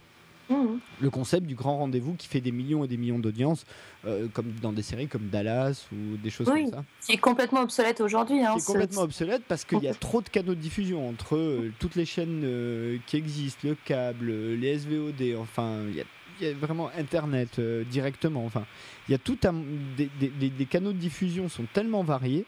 Mmh. 0.49 0.79
Le 1.01 1.09
concept 1.11 1.45
du 1.45 1.53
grand 1.53 1.77
rendez-vous 1.77 2.15
qui 2.15 2.27
fait 2.27 2.41
des 2.41 2.51
millions 2.51 2.83
et 2.83 2.87
des 2.87 2.97
millions 2.97 3.19
d'audience, 3.19 3.65
euh, 4.05 4.27
comme 4.33 4.51
dans 4.61 4.73
des 4.73 4.81
séries 4.81 5.07
comme 5.07 5.27
Dallas 5.27 5.85
ou 5.91 6.17
des 6.17 6.31
choses 6.31 6.47
comme 6.47 6.67
ça. 6.67 6.83
Qui 7.05 7.11
est 7.11 7.17
complètement 7.17 7.61
obsolète 7.61 8.01
aujourd'hui. 8.01 8.43
Hein, 8.43 8.55
c'est 8.57 8.65
complètement 8.65 9.03
obsolète 9.03 9.43
parce 9.47 9.63
qu'il 9.63 9.83
y 9.83 9.87
a 9.87 9.93
trop 9.93 10.21
de 10.21 10.29
canaux 10.29 10.55
de 10.55 10.59
diffusion 10.59 11.07
entre 11.07 11.35
euh, 11.35 11.71
toutes 11.77 11.95
les 11.95 12.05
chaînes 12.05 12.41
euh, 12.43 12.97
qui 13.05 13.17
existent, 13.17 13.67
le 13.67 13.75
câble, 13.85 14.31
les 14.31 14.79
SVOD, 14.79 15.35
enfin, 15.39 15.81
il 15.87 15.97
y 15.97 16.01
a 16.01 16.05
il 16.41 16.47
y 16.47 16.51
a 16.51 16.53
vraiment 16.53 16.89
Internet 16.97 17.59
euh, 17.59 17.83
directement. 17.83 18.45
Enfin, 18.45 18.65
il 19.07 19.11
y 19.11 19.15
a 19.15 19.17
tout 19.17 19.37
un, 19.43 19.53
des, 19.97 20.65
canaux 20.65 20.93
de 20.93 20.97
diffusion 20.97 21.49
sont 21.49 21.65
tellement 21.73 22.03
variés 22.03 22.45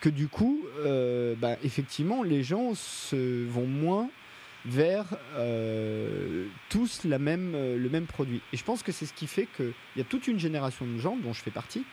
que 0.00 0.08
du 0.08 0.28
coup, 0.28 0.64
euh, 0.78 1.34
bah, 1.36 1.56
effectivement, 1.64 2.22
les 2.22 2.42
gens 2.42 2.74
se 2.74 3.46
vont 3.46 3.66
moins 3.66 4.08
vers 4.64 5.06
euh, 5.34 6.46
tous 6.68 7.04
la 7.04 7.18
même, 7.18 7.52
le 7.52 7.88
même 7.88 8.06
produit. 8.06 8.40
Et 8.52 8.56
je 8.56 8.64
pense 8.64 8.82
que 8.82 8.92
c'est 8.92 9.06
ce 9.06 9.12
qui 9.12 9.26
fait 9.26 9.48
qu'il 9.56 9.72
y 9.96 10.00
a 10.00 10.04
toute 10.04 10.28
une 10.28 10.38
génération 10.38 10.86
de 10.86 10.98
gens, 10.98 11.16
dont 11.16 11.32
je 11.32 11.42
fais 11.42 11.50
partie, 11.50 11.84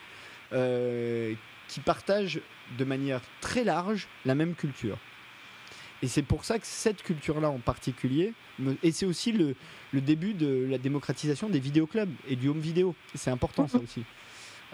qui 1.67 1.79
partagent 1.79 2.41
de 2.77 2.85
manière 2.85 3.21
très 3.41 3.63
large 3.63 4.07
la 4.25 4.35
même 4.35 4.55
culture. 4.55 4.97
Et 6.01 6.07
c'est 6.07 6.21
pour 6.21 6.45
ça 6.45 6.59
que 6.59 6.67
cette 6.67 7.01
culture-là 7.03 7.49
en 7.49 7.59
particulier, 7.59 8.33
et 8.83 8.91
c'est 8.91 9.05
aussi 9.05 9.31
le, 9.31 9.55
début 9.93 10.33
de 10.33 10.67
la 10.69 10.77
démocratisation 10.77 11.49
des 11.49 11.59
vidéoclubs 11.59 12.11
et 12.27 12.35
du 12.35 12.49
home 12.49 12.59
vidéo. 12.59 12.95
C'est 13.13 13.31
important 13.31 13.67
ça 13.67 13.77
aussi. 13.83 14.03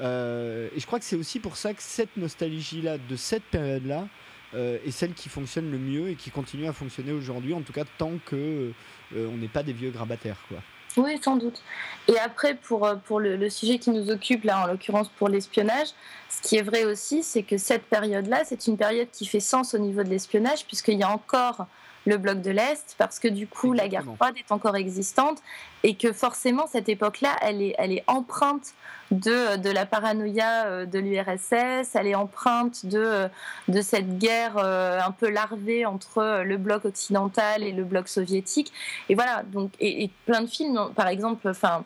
Euh, 0.02 0.70
et 0.76 0.80
je 0.80 0.86
crois 0.86 1.00
que 1.00 1.06
c'est 1.06 1.16
aussi 1.16 1.40
pour 1.40 1.58
ça 1.58 1.74
que 1.74 1.82
cette 1.82 2.18
nostalgie-là, 2.18 2.98
de 2.98 3.16
cette 3.16 3.44
période-là, 3.44 4.08
euh, 4.54 4.80
est 4.86 4.92
celle 4.92 5.14
qui 5.14 5.30
fonctionne 5.30 5.72
le 5.72 5.78
mieux 5.78 6.10
et 6.10 6.16
qui 6.16 6.30
continue 6.30 6.68
à 6.68 6.74
fonctionner 6.74 7.14
aujourd'hui, 7.14 7.54
en 7.54 7.62
tout 7.62 7.72
cas 7.72 7.86
tant 7.98 8.14
que 8.26 8.72
euh, 9.16 9.30
on 9.32 9.38
n'est 9.38 9.48
pas 9.48 9.64
des 9.64 9.74
vieux 9.74 9.92
grabataires. 9.92 10.38
Quoi. 10.50 10.58
Oui, 10.98 11.18
sans 11.22 11.38
doute. 11.38 11.62
Et 12.10 12.20
après, 12.20 12.56
pour, 12.56 12.90
pour 13.06 13.22
le, 13.22 13.50
sujet 13.50 13.78
qui 13.78 13.92
nous 13.92 14.10
occupe, 14.10 14.44
là, 14.44 14.64
en 14.64 14.68
l'occurrence 14.68 15.08
pour 15.08 15.30
l'espionnage, 15.30 15.88
ce 16.30 16.42
qui 16.42 16.58
est 16.58 16.62
vrai 16.62 16.84
aussi, 16.84 17.24
c'est 17.24 17.44
que 17.44 17.58
cette 17.58 17.84
période-là, 17.84 18.42
c'est 18.44 18.68
une 18.68 18.76
période 18.76 19.08
qui 19.10 19.26
fait 19.26 19.40
sens 19.40 19.74
au 19.74 19.78
niveau 19.78 20.04
de 20.04 20.10
l'espionnage, 20.10 20.66
puisqu'il 20.66 21.00
y 21.00 21.04
a 21.04 21.10
encore 21.10 21.68
le 22.06 22.18
bloc 22.18 22.42
de 22.42 22.52
l'Est, 22.52 22.96
parce 22.98 23.20
que 23.20 23.28
du 23.28 23.48
coup, 23.48 23.74
la 23.74 23.88
guerre 23.88 24.06
froide 24.16 24.36
est 24.38 24.52
encore 24.52 24.76
existante 24.76 25.42
et 25.84 25.96
que 25.96 26.12
forcément, 26.14 26.68
cette 26.68 26.90
époque-là, 26.90 27.36
elle 27.42 27.62
est, 27.62 27.76
elle 27.78 27.92
est 27.92 28.04
empreinte 28.08 28.74
de, 29.12 29.58
de 29.58 29.70
la 29.70 29.86
paranoïa 29.86 30.66
euh, 30.66 30.86
de 30.86 30.98
l'URSS, 31.00 31.96
elle 31.96 32.08
est 32.08 32.16
empreinte 32.16 32.86
de, 32.86 33.28
de 33.68 33.82
cette 33.82 34.18
guerre 34.18 34.58
euh, 34.58 35.00
un 35.00 35.12
peu 35.12 35.30
larvée 35.30 35.86
entre 35.86 36.44
le 36.44 36.58
bloc 36.58 36.86
occidental 36.86 37.64
et 37.64 37.72
le 37.72 37.84
bloc 37.84 38.08
soviétique. 38.08 38.72
Et 39.10 39.16
voilà, 39.16 39.44
donc, 39.44 39.72
et, 39.80 40.10
plein 40.26 40.42
de 40.42 40.48
films, 40.48 40.92
par 40.96 41.08
exemple, 41.08 41.50
enfin, 41.50 41.84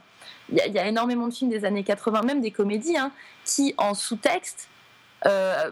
il 0.49 0.57
y, 0.57 0.79
a 0.79 0.87
énormément 0.87 1.27
de 1.27 1.33
films 1.33 1.49
des 1.49 1.65
années 1.65 1.83
80, 1.83 2.21
même 2.21 2.41
des 2.41 2.51
comédies, 2.51 2.97
hein, 2.97 3.11
qui 3.43 3.73
en 3.77 3.93
sous-texte 3.93 4.69
euh, 5.25 5.71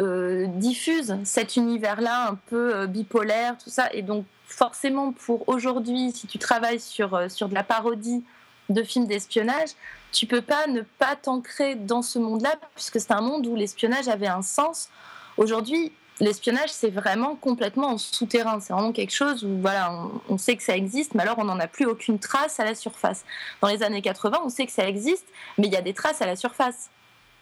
euh, 0.00 0.46
diffuse 0.46 1.16
cet 1.24 1.56
univers-là 1.56 2.28
un 2.28 2.34
peu 2.34 2.74
euh, 2.74 2.86
bipolaire, 2.86 3.56
tout 3.62 3.68
ça. 3.70 3.88
Et 3.92 4.02
donc, 4.02 4.24
forcément, 4.46 5.12
pour 5.12 5.48
aujourd'hui, 5.48 6.12
si 6.12 6.26
tu 6.26 6.38
travailles 6.38 6.80
sur, 6.80 7.14
euh, 7.14 7.28
sur 7.28 7.48
de 7.48 7.54
la 7.54 7.62
parodie 7.62 8.24
de 8.70 8.82
films 8.82 9.06
d'espionnage, 9.06 9.70
tu 10.12 10.26
peux 10.26 10.40
pas 10.40 10.66
ne 10.68 10.82
pas 10.98 11.16
t'ancrer 11.16 11.74
dans 11.74 12.02
ce 12.02 12.18
monde-là, 12.18 12.54
puisque 12.74 12.98
c'est 12.98 13.12
un 13.12 13.20
monde 13.20 13.46
où 13.46 13.54
l'espionnage 13.54 14.08
avait 14.08 14.26
un 14.26 14.42
sens. 14.42 14.88
Aujourd'hui, 15.36 15.92
l'espionnage, 16.18 16.70
c'est 16.70 16.90
vraiment 16.90 17.36
complètement 17.36 17.88
en 17.88 17.98
souterrain. 17.98 18.58
C'est 18.60 18.72
vraiment 18.72 18.92
quelque 18.92 19.14
chose 19.14 19.44
où 19.44 19.60
voilà, 19.60 19.92
on, 19.92 20.34
on, 20.34 20.38
sait 20.38 20.56
que 20.56 20.62
ça 20.62 20.76
existe, 20.76 21.14
mais 21.14 21.24
alors 21.24 21.38
on 21.38 21.44
n'en 21.44 21.60
a 21.60 21.66
plus 21.66 21.84
aucune 21.84 22.18
trace 22.18 22.58
à 22.58 22.64
la 22.64 22.74
surface. 22.74 23.24
Dans 23.60 23.68
les 23.68 23.82
années 23.82 24.02
80, 24.02 24.40
on 24.44 24.48
sait 24.48 24.66
que 24.66 24.72
ça 24.72 24.88
existe, 24.88 25.26
mais 25.58 25.66
il 25.66 25.72
y 25.72 25.76
a 25.76 25.82
des 25.82 25.94
traces 25.94 26.22
à 26.22 26.26
la 26.26 26.36
surface. 26.36 26.88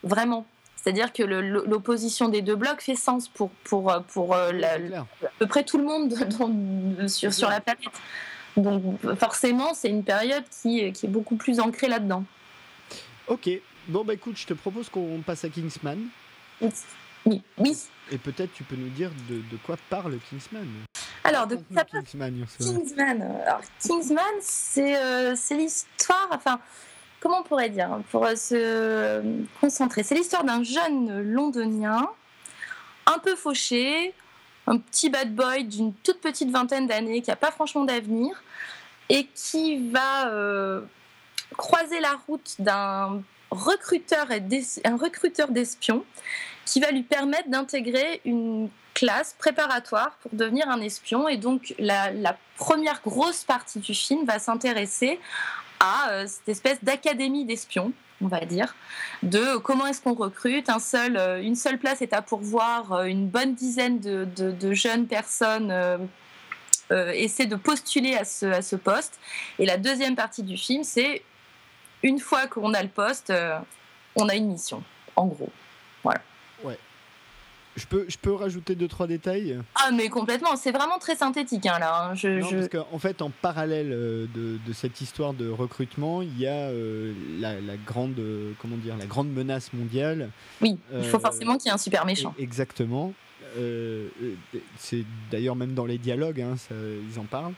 Vraiment. 0.03 0.45
C'est-à-dire 0.81 1.13
que 1.13 1.23
l'opposition 1.23 2.29
des 2.29 2.41
deux 2.41 2.55
blocs 2.55 2.81
fait 2.81 2.95
sens 2.95 3.29
pour, 3.29 3.51
pour, 3.65 3.91
euh, 3.91 4.01
pour 4.01 4.35
euh, 4.35 4.53
à 4.63 5.29
peu 5.39 5.47
près 5.47 5.65
tout 5.65 5.77
le 5.77 5.85
monde 5.85 6.15
sur, 7.09 7.33
sur 7.33 7.51
la 7.51 7.61
planète. 7.61 7.83
Donc 8.57 8.83
forcément, 9.19 9.75
c'est 9.75 9.89
une 9.89 10.05
période 10.05 10.45
qui, 10.51 10.91
qui, 10.93 11.07
est 11.07 11.09
beaucoup 11.09 11.37
plus 11.37 11.61
ancrée 11.61 11.89
là-dedans. 11.89 12.25
Ok. 13.27 13.51
Bon, 13.89 14.05
bah 14.05 14.15
écoute, 14.15 14.37
je 14.37 14.47
te 14.47 14.55
propose 14.55 14.89
qu'on 14.89 15.23
passe 15.25 15.45
à 15.45 15.49
Kingsman. 15.49 15.99
Oui. 16.61 17.43
oui. 17.59 17.77
Et 18.11 18.19
peut-être 18.19 18.53
tu 18.53 18.65
peux 18.65 18.77
nous 18.77 18.89
dire 18.89 19.11
de, 19.29 19.37
de 19.37 19.57
quoi 19.65 19.77
parle 19.91 20.19
Kingsman. 20.31 20.67
Alors, 21.25 21.47
de 21.47 21.57
quoi 21.57 21.85
Kingsman, 21.85 22.47
Kingsman? 22.59 23.23
Alors, 23.45 23.61
Kingsman, 23.81 24.25
c'est 24.41 24.97
euh, 24.97 25.35
l'histoire. 25.51 26.29
Enfin, 26.33 26.59
comment 27.21 27.41
on 27.41 27.43
pourrait 27.43 27.71
dire, 27.71 28.01
pour 28.11 28.25
euh, 28.25 28.35
se 28.37 29.23
concentrer. 29.61 30.03
C'est 30.03 30.15
l'histoire 30.15 30.45
d'un 30.45 30.63
jeune 30.63 31.23
londonien, 31.23 32.09
un 33.07 33.19
peu 33.19 33.35
fauché, 33.35 34.15
un 34.67 34.79
petit 34.79 35.09
bad 35.11 35.35
boy 35.35 35.65
d'une 35.65 35.95
toute 35.95 36.21
petite 36.21 36.51
vingtaine 36.51 36.87
d'années 36.87 37.23
qui 37.23 37.31
n'a 37.31 37.37
pas 37.37 37.51
franchement 37.51 37.85
d'avenir 37.85 38.43
et 39.09 39.27
qui 39.35 39.91
va 39.91 40.29
euh, 40.29 40.83
croiser 41.57 42.01
la 42.01 42.19
route 42.27 42.57
d'un 42.59 43.23
recruteur 43.51 44.27
d'espions 45.51 46.05
qui 46.67 46.81
va 46.81 46.91
lui 46.91 47.03
permettre 47.03 47.49
d'intégrer 47.49 48.21
une 48.27 48.69
classe 48.93 49.35
préparatoire 49.39 50.11
pour 50.21 50.33
devenir 50.35 50.69
un 50.69 50.83
espion. 50.83 51.27
Et 51.29 51.39
donc 51.39 51.75
la 51.79 52.37
première 52.59 53.01
grosse 53.01 53.45
partie 53.45 53.79
du 53.79 53.95
film 53.95 54.27
va 54.27 54.39
s'intéresser 54.39 55.19
à 55.81 56.11
euh, 56.11 56.27
cette 56.27 56.49
espèce 56.49 56.83
d'académie 56.83 57.45
d'espions 57.45 57.93
on 58.21 58.27
va 58.27 58.41
dire, 58.41 58.75
de 59.23 59.59
comment 59.59 59.87
est-ce 59.87 60.01
qu'on 60.01 60.15
recrute. 60.15 60.69
Euh, 60.69 61.41
une 61.41 61.55
seule 61.55 61.79
place 61.79 62.03
est 62.03 62.13
à 62.13 62.21
pourvoir, 62.21 62.93
euh, 62.93 63.05
une 63.05 63.29
bonne 63.29 63.55
dizaine 63.55 64.01
de, 64.01 64.73
jeunes 64.73 65.07
personnes 65.07 65.73
essaient 66.91 67.47
de 67.47 67.55
postuler 67.55 68.17
à 68.17 68.25
ce, 68.25 68.47
à 68.47 68.61
ce, 68.61 68.75
poste. 68.75 69.21
Et 69.61 69.67
la 69.67 69.77
deuxième 69.77 70.17
partie 70.17 70.43
du 70.43 70.57
film, 70.57 70.83
c'est 70.83 71.23
une 72.03 72.19
fois 72.19 72.49
qu'on 72.49 72.75
a 72.75 72.83
le 72.83 72.89
poste, 72.89 73.33
on 74.17 74.29
a 74.29 74.35
une 74.35 74.49
mission, 74.49 74.83
en 75.15 75.27
gros. 75.27 75.53
Voilà. 76.03 76.21
Je 77.79 77.87
peux, 77.87 78.05
je 78.09 78.19
peux 78.19 78.33
rajouter 78.33 78.75
deux 78.75 78.89
trois 78.89 79.07
détails? 79.07 79.57
Ah 79.77 79.91
mais 79.93 80.09
complètement, 80.09 80.57
c'est 80.57 80.73
vraiment 80.73 80.99
très 80.99 81.15
synthétique 81.15 81.65
hein, 81.67 81.79
là. 81.79 82.11
Hein. 82.11 82.15
Je, 82.15 82.29
non, 82.29 82.51
parce 82.51 82.69
qu'en 82.69 82.99
fait, 82.99 83.23
en 83.23 83.31
parallèle 83.31 83.93
euh, 83.93 84.27
de, 84.35 84.59
de, 84.67 84.73
cette 84.73 85.01
histoire 85.01 85.33
de 85.33 85.49
recrutement, 85.49 86.21
il 86.21 86.37
y 86.39 86.47
a 86.47 86.71
euh, 86.71 87.13
la, 87.39 87.77
grande, 87.77 88.19
euh, 88.19 88.53
comment 88.61 88.77
dire, 88.77 88.97
la 88.97 89.07
grande 89.07 89.33
menace 89.33 89.73
mondiale. 89.73 90.31
Oui, 90.61 90.77
il 90.93 91.05
faut 91.05 91.21
forcément 91.21 91.57
qu'il 91.57 91.67
y 91.67 91.69
ait 91.69 91.75
un 91.75 91.79
super 91.79 92.05
méchant. 92.05 92.35
Exactement. 92.39 93.13
c'est 94.77 95.05
d'ailleurs 95.31 95.55
même 95.57 95.75
dans 95.75 95.87
les 95.87 95.99
dialogues, 95.99 96.41
hein, 96.41 96.57
ils 96.71 97.19
en 97.21 97.25
parlent. 97.25 97.55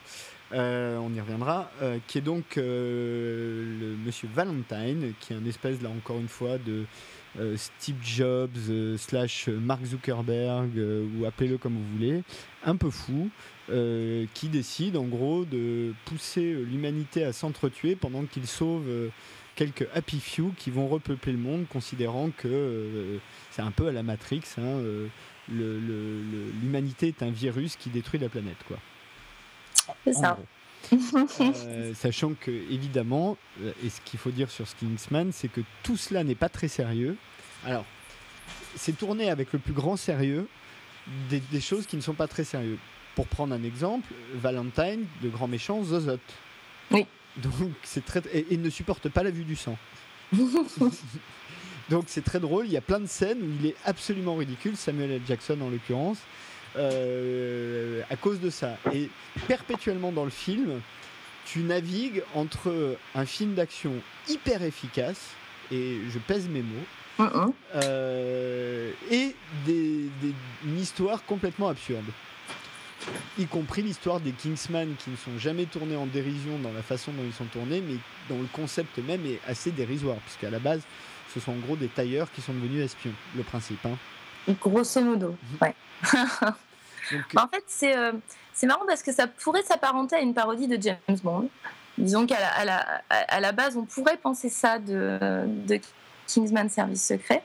on 0.53 1.15
y 1.15 1.21
reviendra, 1.21 1.71
qui 2.07 2.19
est 2.19 2.23
donc 2.23 2.57
le 2.57 3.97
monsieur 4.05 4.29
Valentine, 4.35 5.15
qui 5.19 5.33
est 5.33 5.37
un 5.37 5.47
espèce 5.47 5.81
là 5.81 5.89
encore 5.89 6.19
une 6.19 6.29
fois 6.29 6.59
de 6.59 6.85
euh, 6.85 6.85
Steve 7.57 7.97
Jobs 8.03 8.51
euh, 8.69 8.99
slash 8.99 9.49
Mark 9.49 9.85
Zuckerberg 9.85 10.77
euh, 10.77 11.07
ou 11.17 11.25
appelez-le 11.27 11.59
comme 11.59 11.75
vous 11.75 11.93
voulez, 11.93 12.23
un 12.65 12.77
peu 12.77 12.91
fou, 12.91 13.31
qui 14.35 14.49
décide 14.49 14.97
en 14.97 15.05
gros 15.05 15.45
de 15.45 15.95
pousser 16.05 16.55
l'humanité 16.55 17.23
à 17.23 17.33
s'entretuer 17.33 17.95
pendant 17.95 18.25
qu'il 18.25 18.49
sauve 18.49 18.83
quelques 19.55 19.87
happy 19.95 20.19
few 20.19 20.53
qui 20.59 20.73
vont 20.73 20.89
repeupler 20.89 21.31
le 21.31 21.39
monde, 21.39 21.67
considérant 21.69 22.31
que 22.37 23.21
c'est 23.53 23.63
un 23.63 23.71
peu 23.71 23.87
à 23.87 23.93
la 23.93 24.03
Matrix. 24.03 24.43
Hein, 24.59 24.83
l'humanité 25.49 27.07
est 27.07 27.23
un 27.23 27.31
virus 27.31 27.77
qui 27.77 27.91
détruit 27.91 28.19
la 28.19 28.29
planète, 28.29 28.57
quoi. 28.67 28.79
C'est 30.05 30.15
ça. 30.15 30.37
Euh, 30.93 31.95
sachant 31.95 32.35
que, 32.35 32.51
évidemment, 32.51 33.37
euh, 33.63 33.73
et 33.85 33.91
ce 33.91 34.01
qu'il 34.01 34.19
faut 34.19 34.31
dire 34.31 34.51
sur 34.51 34.67
Kingsman, 34.77 35.31
c'est 35.33 35.49
que 35.49 35.61
tout 35.83 35.97
cela 35.97 36.25
n'est 36.25 36.35
pas 36.35 36.49
très 36.49 36.69
sérieux 36.69 37.17
Alors, 37.65 37.85
c'est 38.77 38.97
tourné 38.97 39.31
avec 39.31 39.53
le 39.53 39.59
plus 39.59 39.73
grand 39.73 39.97
sérieux 39.97 40.49
des, 41.29 41.41
des 41.41 41.61
choses 41.61 41.87
qui 41.87 41.97
ne 41.97 42.03
sont 42.03 42.15
pas 42.15 42.29
très 42.29 42.45
sérieuses. 42.45 42.79
Pour 43.15 43.27
prendre 43.27 43.55
un 43.55 43.63
exemple, 43.63 44.13
Valentine, 44.35 45.05
le 45.23 45.29
grand 45.29 45.49
méchant, 45.49 45.83
Zozot. 45.83 46.19
Oui. 46.91 47.07
Donc 47.37 47.73
c'est 47.83 48.05
très 48.05 48.23
et, 48.33 48.55
et 48.55 48.57
ne 48.57 48.71
supporte 48.71 49.09
pas 49.09 49.23
la 49.23 49.31
vue 49.31 49.45
du 49.45 49.57
sang. 49.57 49.77
Donc 51.91 52.05
c'est 52.07 52.25
très 52.25 52.41
drôle. 52.41 52.67
Il 52.67 52.73
y 52.73 52.77
a 52.77 52.81
plein 52.81 53.01
de 53.01 53.07
scènes 53.07 53.43
où 53.43 53.51
il 53.61 53.67
est 53.67 53.77
absolument 53.85 54.37
ridicule, 54.37 54.77
Samuel 54.77 55.11
L. 55.11 55.23
Jackson 55.27 55.61
en 55.61 55.71
l'occurrence, 55.71 56.19
euh, 56.77 58.03
à 58.11 58.17
cause 58.17 58.41
de 58.41 58.51
ça. 58.51 58.77
Et 58.93 59.09
perpétuellement 59.49 60.13
dans 60.13 60.25
le 60.25 60.31
film, 60.31 60.81
tu 61.47 61.61
navigues 61.61 62.23
entre 62.35 62.97
un 63.15 63.27
film 63.27 63.55
d'action 63.55 63.93
hyper 64.29 64.63
efficace 64.63 65.31
et 65.73 65.99
je 66.13 66.19
pèse 66.19 66.49
mes 66.49 66.63
mots. 66.63 66.87
Euh, 67.77 68.93
et 69.11 69.35
des, 69.67 70.09
des- 70.23 70.35
une 70.65 70.79
histoire 70.79 71.25
complètement 71.25 71.69
absurde. 71.69 72.05
Y 73.39 73.47
compris 73.47 73.83
l'histoire 73.83 74.21
des 74.21 74.33
Kingsman 74.33 74.95
qui 74.99 75.11
ne 75.11 75.17
sont 75.17 75.39
jamais 75.39 75.65
tournés 75.65 75.97
en 75.97 76.07
dérision 76.07 76.59
dans 76.59 76.73
la 76.73 76.83
façon 76.83 77.13
dont 77.13 77.23
ils 77.25 77.33
sont 77.33 77.47
tournés, 77.47 77.81
mais 77.87 77.97
dont 78.29 78.41
le 78.41 78.49
concept 78.53 78.99
même 78.99 79.25
est 79.27 79.41
assez 79.47 79.71
dérisoire, 79.71 80.17
puisqu'à 80.19 80.51
la 80.51 80.59
base, 80.59 80.83
ce 81.35 81.41
sont 81.41 81.53
en 81.53 81.57
gros 81.57 81.77
des 81.77 81.89
tailleurs 81.89 82.31
qui 82.33 82.41
sont 82.43 82.53
devenus 82.53 82.85
espions, 82.85 83.13
le 83.37 83.43
principe. 83.43 83.85
hein. 83.87 83.97
Grosso 84.49 85.01
modo, 85.01 85.37
ouais. 85.61 85.75
Donc, 87.13 87.23
Bah, 87.35 87.45
en 87.45 87.49
fait, 87.49 87.65
c'est 87.67 87.97
euh, 87.97 88.13
marrant 88.65 88.85
parce 88.87 89.03
que 89.03 89.13
ça 89.13 89.27
pourrait 89.27 89.63
s'apparenter 89.63 90.17
à 90.17 90.21
une 90.21 90.35
parodie 90.35 90.69
de 90.69 90.81
James 90.81 91.19
Bond. 91.23 91.49
Disons 91.99 92.27
qu'à 92.27 92.39
la, 92.41 92.49
à 92.55 92.65
la, 92.65 93.03
à- 93.11 93.41
la 93.41 93.53
base, 93.53 93.77
on 93.77 93.85
pourrait 93.85 94.17
penser 94.17 94.49
ça 94.49 94.79
de, 94.79 95.19
de 95.47 95.81
Kingsman 96.27 96.69
Service 96.71 97.05
Secret. 97.07 97.43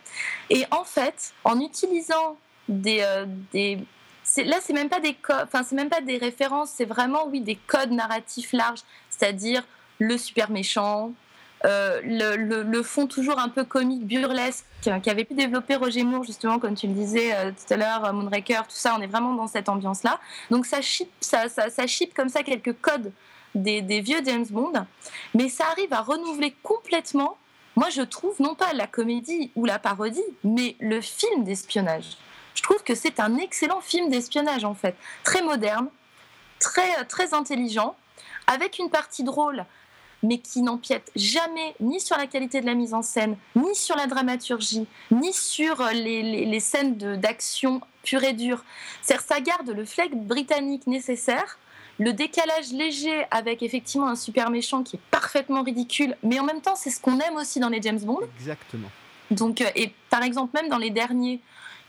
Et 0.50 0.66
en 0.72 0.84
fait, 0.84 1.34
en 1.44 1.60
utilisant 1.60 2.38
des. 2.70 3.00
euh, 3.02 3.26
des 3.52 3.80
c'est- 4.24 4.44
là, 4.44 4.58
c'est 4.62 4.74
même 4.74 4.90
pas 4.90 5.00
des 5.00 5.14
codes, 5.14 5.44
enfin, 5.44 5.64
c'est 5.64 5.76
même 5.76 5.90
pas 5.90 6.02
des 6.02 6.18
références, 6.18 6.72
c'est 6.76 6.86
vraiment, 6.86 7.28
oui, 7.28 7.42
des 7.42 7.56
codes 7.56 7.92
narratifs 7.92 8.54
larges, 8.54 8.82
c'est-à-dire 9.10 9.64
le 10.00 10.18
super 10.18 10.50
méchant, 10.50 11.12
euh, 11.66 12.02
le, 12.04 12.84
fond 12.84 13.08
toujours 13.08 13.40
un 13.40 13.50
peu 13.50 13.64
comique, 13.64 14.06
burlesque, 14.06 14.66
qu'avait 15.04 15.26
pu 15.26 15.34
développer 15.34 15.76
Roger 15.76 16.04
Moore, 16.04 16.24
justement, 16.24 16.60
comme 16.60 16.76
tu 16.76 16.88
le 16.88 16.94
disais 16.94 17.36
euh, 17.36 17.52
tout 17.52 17.74
à 17.74 17.78
l'heure, 17.78 18.06
euh, 18.06 18.14
Moonraker, 18.14 18.64
tout 18.68 18.76
ça, 18.76 18.96
on 18.98 19.02
est 19.02 19.08
vraiment 19.08 19.34
dans 19.34 19.48
cette 19.48 19.68
ambiance-là. 19.68 20.20
Donc 20.52 20.66
ça 20.66 20.82
chip, 20.82 21.10
ça, 21.20 21.50
ça, 21.50 21.68
comme 22.16 22.30
ça 22.30 22.44
quelques 22.44 22.80
codes 22.82 23.12
des, 23.56 23.82
des 23.82 24.02
vieux 24.02 24.20
James 24.26 24.46
Bond, 24.50 24.74
mais 25.34 25.50
ça 25.50 25.66
arrive 25.72 25.92
à 25.94 26.02
renouveler 26.02 26.56
complètement, 26.62 27.38
moi 27.76 27.90
je 27.90 28.02
trouve, 28.02 28.36
non 28.40 28.54
pas 28.54 28.74
la 28.74 28.86
comédie 28.86 29.52
ou 29.56 29.66
la 29.66 29.80
parodie, 29.80 30.22
mais 30.44 30.76
le 30.80 31.02
film 31.02 31.44
d'espionnage. 31.44 32.18
Je 32.54 32.62
trouve 32.62 32.84
que 32.84 32.96
c'est 32.96 33.20
un 33.20 33.38
excellent 33.38 33.82
film 33.82 34.10
d'espionnage, 34.10 34.64
en 34.66 34.76
fait. 34.76 34.96
Très 35.24 35.42
moderne, 35.42 35.90
très, 36.60 37.06
très 37.06 37.34
intelligent, 37.34 37.96
avec 38.48 38.80
une 38.80 38.90
partie 38.90 39.24
drôle 39.24 39.66
mais 40.24 40.38
qui 40.40 40.62
n'empiète 40.62 41.12
jamais 41.16 41.76
ni 41.80 42.00
sur 42.00 42.18
la 42.18 42.28
qualité 42.28 42.62
de 42.62 42.66
la 42.66 42.74
mise 42.74 42.94
en 42.94 43.02
scène, 43.02 43.38
ni 43.56 43.76
sur 43.76 43.96
la 43.96 44.08
dramaturgie, 44.08 44.88
ni 45.12 45.34
sur 45.34 45.82
euh, 45.82 45.92
les, 45.92 46.24
les- 46.24 46.46
les 46.46 46.60
scènes 46.60 46.96
d'action 47.18 47.82
pure 48.04 48.24
et 48.24 48.34
dure. 48.34 48.64
C'est-à-dire, 49.02 49.26
ça 49.28 49.42
garde 49.42 49.70
le 49.70 49.86
flegme 49.86 50.20
britannique 50.20 50.88
nécessaire, 50.88 51.60
le 52.00 52.12
décalage 52.12 52.72
léger 52.74 53.26
avec 53.32 53.64
effectivement 53.64 54.08
un 54.08 54.16
super 54.16 54.50
méchant 54.50 54.84
qui 54.84 54.98
est 54.98 55.02
parfaitement 55.12 55.64
ridicule, 55.64 56.16
mais 56.24 56.40
en 56.40 56.44
même 56.44 56.62
temps, 56.62 56.76
c'est 56.76 56.90
ce 56.90 57.00
qu'on 57.00 57.20
aime 57.20 57.36
aussi 57.36 57.60
dans 57.60 57.70
les 57.70 57.82
James 57.82 58.00
Bond. 58.00 58.20
exactement. 58.40 58.90
Donc, 59.32 59.62
euh, 59.62 59.66
et 59.76 59.92
par 60.10 60.22
exemple, 60.24 60.52
même 60.54 60.70
dans 60.70 60.78
les 60.78 60.90
derniers, 60.92 61.40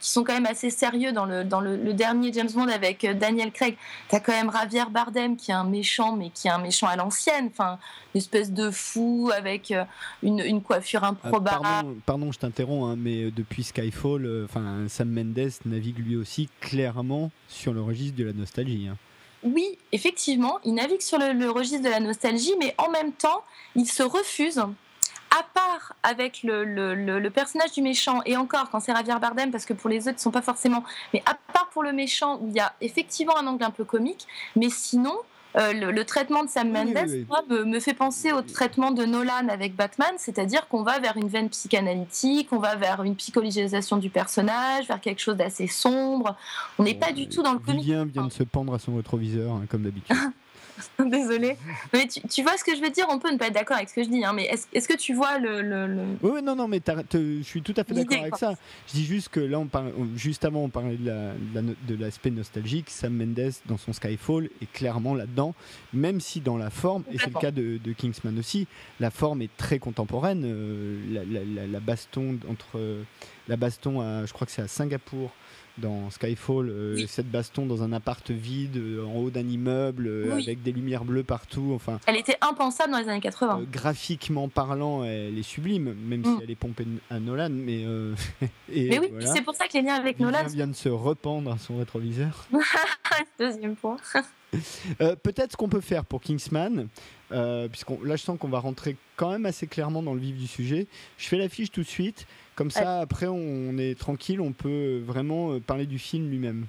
qui 0.01 0.11
sont 0.11 0.25
quand 0.25 0.35
même 0.35 0.47
assez 0.47 0.71
sérieux, 0.71 1.13
dans 1.13 1.25
le, 1.25 1.45
dans 1.45 1.61
le, 1.61 1.77
le 1.77 1.93
dernier 1.95 2.33
James 2.33 2.51
Bond 2.53 2.69
avec 2.69 3.05
euh, 3.05 3.15
Daniel 3.15 3.51
Craig, 3.51 3.77
t'as 4.09 4.21
quand 4.21 4.33
même 4.33 4.51
Javier 4.53 4.85
Bardem 4.91 5.37
qui 5.37 5.51
est 5.51 5.55
un 5.55 5.65
méchant, 5.65 6.15
mais 6.17 6.31
qui 6.31 6.49
est 6.49 6.51
un 6.51 6.59
méchant 6.59 6.87
à 6.87 6.97
l'ancienne, 6.97 7.49
enfin, 7.51 7.79
une 8.15 8.19
espèce 8.19 8.53
de 8.53 8.71
fou 8.71 9.31
avec 9.35 9.71
euh, 9.71 9.85
une, 10.23 10.41
une 10.41 10.63
coiffure 10.63 11.05
improbable. 11.05 11.63
pardon, 11.63 11.97
pardon, 12.05 12.33
je 12.33 12.39
t'interromps, 12.39 12.93
hein, 12.93 12.97
mais 12.99 13.25
euh, 13.25 13.31
depuis 13.31 13.65
Skyfall, 13.65 14.45
enfin 14.45 14.87
Sam 14.89 15.11
Mendes 15.11 15.51
navigue 15.65 15.99
lui 15.99 16.17
aussi 16.17 16.49
clairement 16.61 17.31
sur 17.49 17.73
le 17.73 17.81
registre 17.81 18.17
de 18.17 18.25
la 18.25 18.33
nostalgie. 18.33 18.89
hein. 18.91 18.97
Oui, 19.43 19.79
effectivement, 19.93 20.59
il 20.65 20.75
navigue 20.75 21.03
sur 21.03 21.19
le, 21.19 21.33
le 21.33 21.51
registre 21.51 21.83
de 21.85 21.91
la 21.91 22.01
nostalgie, 22.01 22.55
mais 22.59 22.75
en 22.79 22.91
même 22.91 23.13
temps, 23.13 23.45
il 23.77 23.87
se 23.87 24.03
refuse, 24.03 24.61
à 25.39 25.43
part 25.55 25.95
avec 26.03 26.43
le, 26.43 26.65
le- 26.65 26.95
le- 26.95 27.19
le 27.19 27.31
personnage 27.31 27.73
du 27.73 27.83
méchant, 27.83 28.21
et 28.25 28.37
encore 28.37 28.71
quand 28.71 28.81
c'est 28.81 28.95
Javier 28.95 29.15
Bardem, 29.21 29.51
parce 29.51 29.65
que 29.65 29.73
pour 29.75 29.91
les 29.91 30.07
autres, 30.09 30.19
ils 30.19 30.23
sont 30.23 30.31
pas 30.31 30.43
forcément, 30.43 30.83
mais 31.13 31.23
à 31.27 31.35
part 31.53 31.69
pour 31.71 31.83
le 31.83 31.93
méchant, 31.93 32.39
où 32.41 32.49
il 32.49 32.55
y 32.55 32.61
a 32.61 32.73
effectivement 32.81 33.37
un 33.37 33.47
angle 33.47 33.65
un 33.65 33.71
peu 33.71 33.85
comique, 33.85 34.27
mais 34.55 34.71
sinon, 34.71 35.15
euh, 35.57 35.73
le, 35.73 35.91
le 35.91 36.05
traitement 36.05 36.45
de 36.45 36.51
Sam 36.51 36.71
Mendes 36.71 36.89
oui, 36.95 37.03
oui. 37.09 37.27
moi, 37.29 37.43
me, 37.49 37.65
me 37.65 37.81
fait 37.81 37.95
penser 37.95 38.31
au 38.33 38.43
traitement 38.43 38.91
de 38.91 39.07
Nolan 39.07 39.49
avec 39.49 39.75
Batman, 39.75 40.11
c'est-à-dire 40.19 40.69
qu'on 40.69 40.83
va 40.83 40.99
vers 40.99 41.17
une 41.17 41.29
veine 41.29 41.49
psychanalytique, 41.49 42.49
on 42.53 42.59
va 42.59 42.77
vers 42.77 43.03
une 43.03 43.17
psychologisation 43.17 43.97
du 43.97 44.11
personnage, 44.11 44.87
vers 44.87 45.01
quelque 45.01 45.21
chose 45.21 45.37
d'assez 45.37 45.67
sombre. 45.67 46.37
On 46.79 46.83
n'est 46.83 46.95
pas 46.95 47.13
du 47.13 47.29
tout 47.29 47.43
dans 47.43 47.55
le 47.55 47.59
comique. 47.59 47.85
Vivien 47.87 48.05
vient 48.05 48.27
de 48.27 48.33
se 48.33 48.43
pendre 48.43 48.75
à 48.75 48.79
son 48.79 48.97
rétroviseur, 48.97 49.53
hein, 49.53 49.65
comme 49.71 49.83
d'habitude. 49.83 50.15
Désolée. 50.99 51.57
Mais 51.93 52.07
tu, 52.07 52.21
tu 52.29 52.43
vois 52.43 52.57
ce 52.57 52.65
que 52.65 52.75
je 52.77 52.81
veux 52.83 52.91
dire? 52.91 53.07
On 53.11 53.19
peut 53.19 53.31
ne 53.33 53.39
pas 53.39 53.47
être 53.49 53.55
d'accord 53.55 53.77
avec 53.77 53.89
ce 53.89 53.95
que 53.95 54.03
je 54.05 54.09
dis, 54.09 54.25
hein, 54.25 54.33
mais 54.35 54.45
est-ce 54.73 54.89
que 54.89 54.97
tu 54.97 55.15
vois 55.15 55.39
le. 55.39 55.63
le- 55.63 55.87
le- 55.87 56.03
Oui, 56.23 56.31
oui, 56.35 56.43
non, 56.43 56.55
non, 56.57 56.69
mais 56.69 56.81
je 56.87 57.43
suis 57.43 57.63
tout 57.63 57.75
à 57.77 57.85
fait 57.85 57.95
d'accord 57.95 58.21
avec 58.23 58.37
ça. 58.37 58.55
Je 58.89 58.93
dis 58.95 59.05
juste 59.05 59.29
que 59.29 59.41
là, 59.41 59.59
on 59.59 59.67
parle, 59.67 59.93
on- 59.99 60.17
juste 60.17 60.45
avant, 60.45 60.61
on 60.65 60.69
parlait 60.69 60.97
de 60.97 61.07
la 61.55 61.63
l'aspect 61.99 62.31
nostalgique. 62.31 62.91
Sam 62.91 63.15
Mendes, 63.15 63.53
dans 63.67 63.79
son 63.79 63.93
Skyfall, 63.93 64.49
est 64.63 64.71
clairement 64.73 65.15
là-dedans, 65.15 65.55
même 65.93 66.21
si 66.21 66.41
dans 66.41 66.57
la 66.57 66.71
forme, 66.71 67.05
et 67.13 67.19
c'est 67.19 67.27
le 67.27 67.41
cas 67.41 67.51
de, 67.51 67.79
de 67.79 67.93
Kingsman 67.93 68.39
aussi, 68.39 68.67
la 69.01 69.11
forme 69.11 69.43
est 69.43 69.55
très 69.57 69.79
contemporaine. 69.79 70.43
euh, 70.45 71.01
la, 71.13 71.25
la- 71.25 71.45
la- 71.45 71.67
la 71.67 71.81
baston 71.81 72.39
entre 72.51 72.77
euh, 72.79 73.03
la 73.49 73.57
baston, 73.57 74.01
à, 74.01 74.27
je 74.27 74.33
crois 74.33 74.47
que 74.47 74.53
c'est 74.53 74.63
à 74.63 74.69
Singapour. 74.69 75.31
Dans 75.79 76.09
Skyfall, 76.09 76.71
euh, 76.71 76.95
Oui. 76.97 77.07
cette 77.07 77.31
baston 77.31 77.67
dans 77.67 77.83
un 77.83 77.93
appart 77.93 78.31
vide, 78.31 78.79
euh, 78.79 79.05
en 79.05 79.17
haut 79.17 79.29
d'un 79.31 79.47
immeuble, 79.47 80.07
euh, 80.07 80.33
Oui. 80.35 80.45
avec 80.45 80.63
des 80.63 80.73
lumières 80.73 81.05
bleues 81.05 81.23
partout. 81.23 81.73
Enfin, 81.75 82.01
Elle 82.07 82.17
était 82.17 82.39
impensable 82.41 82.93
dans 82.93 82.99
les 82.99 83.09
années 83.11 83.21
80. 83.21 83.61
euh, 83.61 83.65
graphiquement 83.71 84.49
parlant, 84.49 85.05
elle 85.05 85.37
est 85.39 85.43
sublime, 85.43 85.95
même 86.09 86.25
si 86.25 86.31
Mm. 86.31 86.41
elle 86.43 86.51
est 86.51 86.55
pompée 86.55 86.87
à 87.11 87.21
Nolan. 87.21 87.51
Mais, 87.51 87.83
et 88.73 88.89
mais 88.89 88.99
oui, 89.01 89.09
voilà. 89.11 89.27
c'est 89.35 89.43
pour 89.43 89.55
ça 89.55 89.69
que 89.69 89.75
les 89.75 89.83
liens 89.83 89.97
avec 89.97 90.17
Vivien 90.17 90.33
Nolan. 90.33 90.49
vient 90.49 90.67
de 90.67 90.73
se 90.73 90.89
rependre 90.89 91.53
à 91.53 91.59
son 91.59 91.77
rétroviseur. 91.77 92.47
Deuxième 93.39 93.77
point. 93.77 93.99
Peut-être 95.23 95.53
ce 95.53 95.57
qu'on 95.57 95.69
peut 95.69 95.81
faire 95.81 96.05
pour 96.05 96.21
Kingsman, 96.23 96.89
puisqu'on 97.71 98.03
là 98.03 98.17
je 98.17 98.23
sens 98.23 98.39
qu'on 98.39 98.49
va 98.49 98.61
rentrer 98.61 98.97
quand 99.17 99.31
même 99.31 99.45
assez 99.47 99.67
clairement 99.67 100.03
dans 100.03 100.15
le 100.15 100.21
vif 100.21 100.37
du 100.37 100.47
sujet. 100.47 100.87
Je 101.19 101.27
fais 101.29 101.37
l'affiche 101.37 101.71
tout 101.71 101.83
de 101.83 101.87
suite, 101.87 102.27
comme 102.57 102.71
ça 102.73 103.01
après 103.01 103.27
on 103.29 103.79
est 103.79 103.97
tranquille, 103.97 104.41
on 104.41 104.53
peut 104.53 105.01
vraiment 105.07 105.53
euh, 105.53 105.61
parler 105.61 105.87
du 105.87 106.01
film 106.01 106.29
lui-même, 106.29 106.67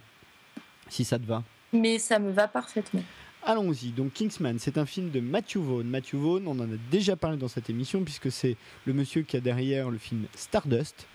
si 0.89 1.03
ça 1.03 1.17
te 1.17 1.25
va. 1.25 1.43
Mais 1.73 1.97
ça 1.97 2.19
me 2.19 2.31
va 2.31 2.47
parfaitement. 2.47 3.01
Allons-y. 3.49 3.91
Donc 3.91 4.11
Kingsman, 4.11 4.59
c'est 4.59 4.77
un 4.77 4.85
film 4.85 5.09
de 5.09 5.21
Matthew 5.21 5.59
Vaughn. 5.59 5.87
Matthew 5.87 6.15
Vaughn, 6.15 6.43
on 6.47 6.59
en 6.59 6.69
a 6.69 6.75
déjà 6.91 7.15
parlé 7.15 7.37
dans 7.37 7.47
cette 7.47 7.69
émission 7.69 8.03
puisque 8.03 8.29
c'est 8.29 8.57
le 8.83 8.91
monsieur 8.91 9.21
qui 9.21 9.37
a 9.37 9.39
derrière 9.39 9.89
le 9.89 9.97
film 9.97 10.25
Stardust, 10.35 11.07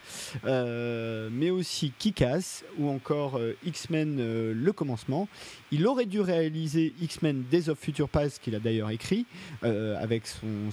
euh, 0.47 1.29
mais 1.31 1.51
aussi 1.51 1.93
Kick-Ass 1.99 2.65
ou 2.79 2.89
encore 2.89 3.37
euh, 3.37 3.55
X-Men 3.67 4.17
euh, 4.19 4.55
Le 4.57 4.73
Commencement. 4.73 5.29
Il 5.73 5.87
aurait 5.87 6.07
dû 6.07 6.23
réaliser 6.23 6.95
X-Men 7.03 7.45
Days 7.51 7.69
of 7.69 7.79
Future 7.79 8.09
Past 8.09 8.41
qu'il 8.43 8.55
a 8.55 8.61
d'ailleurs 8.61 8.89
écrit 8.89 9.27
avec 9.61 10.27
son, 10.27 10.71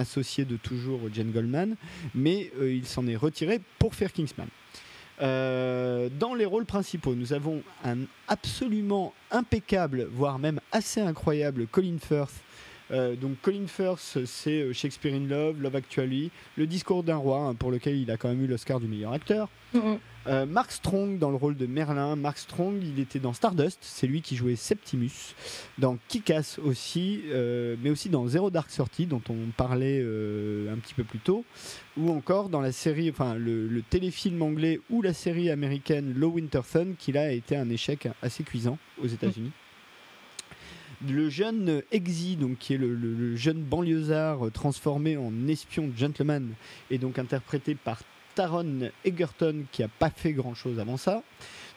associé 0.00 0.44
de 0.44 0.56
toujours 0.56 1.02
Jen 1.14 1.30
Goldman, 1.30 1.76
mais 2.12 2.50
il 2.60 2.86
s'en 2.86 3.06
est 3.06 3.16
retiré 3.16 3.60
pour 3.78 3.94
faire 3.94 4.12
Kingsman. 4.12 4.48
Euh, 5.20 6.08
dans 6.18 6.34
les 6.34 6.46
rôles 6.46 6.64
principaux, 6.64 7.14
nous 7.14 7.32
avons 7.32 7.62
un 7.84 7.98
absolument 8.28 9.12
impeccable, 9.30 10.08
voire 10.10 10.38
même 10.38 10.60
assez 10.72 11.00
incroyable 11.00 11.66
Colin 11.66 11.98
Firth. 12.00 12.42
Euh, 12.90 13.14
donc 13.14 13.40
Colin 13.42 13.66
Firth, 13.66 14.18
c'est 14.24 14.62
euh, 14.62 14.72
Shakespeare 14.72 15.14
in 15.14 15.26
Love, 15.26 15.60
Love 15.60 15.76
Actually, 15.76 16.30
Le 16.56 16.66
Discours 16.66 17.04
d'un 17.04 17.16
roi, 17.16 17.38
hein, 17.38 17.54
pour 17.54 17.70
lequel 17.70 17.96
il 17.96 18.10
a 18.10 18.16
quand 18.16 18.28
même 18.28 18.42
eu 18.42 18.46
l'Oscar 18.46 18.80
du 18.80 18.88
meilleur 18.88 19.12
acteur. 19.12 19.48
Mhm. 19.74 19.98
Euh, 20.26 20.44
Mark 20.44 20.70
Strong 20.70 21.18
dans 21.18 21.30
le 21.30 21.36
rôle 21.36 21.56
de 21.56 21.66
Merlin. 21.66 22.14
Mark 22.14 22.36
Strong, 22.36 22.82
il 22.82 23.00
était 23.00 23.18
dans 23.20 23.32
Stardust, 23.32 23.78
c'est 23.80 24.06
lui 24.06 24.20
qui 24.20 24.36
jouait 24.36 24.54
Septimus. 24.54 25.34
Dans 25.78 25.96
Kick-Ass 26.08 26.58
aussi, 26.58 27.22
euh, 27.28 27.76
mais 27.82 27.88
aussi 27.88 28.10
dans 28.10 28.26
Zero 28.26 28.50
Dark 28.50 28.68
Thirty, 28.68 29.06
dont 29.06 29.22
on 29.30 29.50
parlait 29.56 29.98
euh, 30.02 30.72
un 30.72 30.76
petit 30.76 30.92
peu 30.92 31.04
plus 31.04 31.20
tôt. 31.20 31.44
Ou 31.96 32.10
encore 32.10 32.50
dans 32.50 32.60
la 32.60 32.72
série, 32.72 33.08
enfin 33.08 33.34
le, 33.34 33.82
téléfilm 33.88 34.42
anglais 34.42 34.80
ou 34.90 35.00
la 35.00 35.14
série 35.14 35.48
américaine 35.50 36.12
Low 36.14 36.32
Winter 36.32 36.60
Sun, 36.64 36.96
qui 36.98 37.12
là 37.12 37.22
a 37.22 37.30
été 37.30 37.56
un 37.56 37.70
échec 37.70 38.06
assez 38.20 38.44
cuisant 38.44 38.78
aux 39.02 39.06
États-Unis. 39.06 39.52
Le 41.08 41.30
jeune 41.30 41.82
Exy, 41.92 42.36
donc 42.36 42.58
qui 42.58 42.74
est 42.74 42.76
le, 42.76 42.94
le- 42.94 43.34
jeune 43.34 43.62
banlieusard 43.62 44.50
transformé 44.52 45.16
en 45.16 45.32
espion 45.48 45.90
gentleman, 45.96 46.52
est 46.90 46.98
donc 46.98 47.18
interprété 47.18 47.74
par 47.74 48.02
Taron 48.40 48.90
Egerton 49.04 49.64
qui 49.70 49.82
a 49.82 49.88
pas 49.88 50.08
fait 50.08 50.32
grand 50.32 50.54
chose 50.54 50.78
avant 50.78 50.96
ça. 50.96 51.22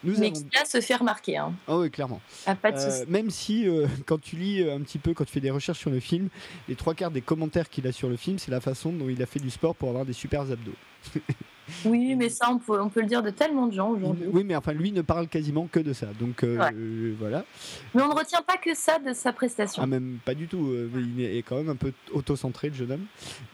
Nous 0.05 0.17
mais 0.17 0.31
qui 0.31 0.45
a 0.55 0.63
se 0.63 0.79
fait 0.79 0.95
remarquer. 0.95 1.35
Hein. 1.35 1.53
Oh 1.67 1.81
oui, 1.81 1.91
clairement. 1.91 2.21
Ah, 2.45 2.55
pas 2.55 2.71
de 2.71 2.77
euh, 2.77 3.05
même 3.09 3.29
si, 3.29 3.67
euh, 3.67 3.85
quand 4.05 4.21
tu 4.21 4.37
lis 4.37 4.63
un 4.63 4.79
petit 4.79 4.97
peu, 4.97 5.13
quand 5.13 5.25
tu 5.25 5.33
fais 5.33 5.41
des 5.41 5.51
recherches 5.51 5.79
sur 5.79 5.89
le 5.89 5.99
film, 5.99 6.29
les 6.69 6.75
trois 6.75 6.93
quarts 6.93 7.11
des 7.11 7.19
commentaires 7.19 7.69
qu'il 7.69 7.85
a 7.85 7.91
sur 7.91 8.07
le 8.07 8.15
film, 8.15 8.39
c'est 8.39 8.49
la 8.51 8.61
façon 8.61 8.93
dont 8.93 9.09
il 9.09 9.21
a 9.21 9.25
fait 9.25 9.39
du 9.39 9.49
sport 9.49 9.75
pour 9.75 9.89
avoir 9.89 10.05
des 10.05 10.13
super 10.13 10.43
abdos. 10.49 10.71
Oui, 11.85 12.15
mais 12.15 12.29
ça, 12.29 12.49
on 12.49 12.59
peut, 12.59 12.81
on 12.81 12.89
peut, 12.89 13.01
le 13.01 13.07
dire 13.07 13.23
de 13.23 13.29
tellement 13.29 13.67
de 13.67 13.73
gens 13.73 13.91
aujourd'hui. 13.91 14.25
Oui, 14.31 14.43
mais 14.43 14.55
enfin, 14.55 14.73
lui 14.73 14.91
ne 14.91 15.01
parle 15.01 15.27
quasiment 15.27 15.67
que 15.71 15.79
de 15.79 15.93
ça. 15.93 16.07
Donc 16.19 16.43
euh, 16.43 17.13
voilà. 17.19 17.45
Mais 17.93 18.01
on 18.01 18.09
ne 18.09 18.13
retient 18.13 18.41
pas 18.41 18.57
que 18.57 18.75
ça 18.75 18.99
de 18.99 19.13
sa 19.13 19.33
prestation. 19.33 19.81
Ah, 19.83 19.87
même 19.87 20.19
pas 20.23 20.33
du 20.33 20.47
tout. 20.47 20.67
Euh, 20.67 20.89
il 20.95 21.23
est 21.23 21.41
quand 21.41 21.57
même 21.57 21.69
un 21.69 21.75
peu 21.75 21.93
auto-centré, 22.11 22.69
le 22.69 22.75
jeune 22.75 22.91
homme. 22.91 23.05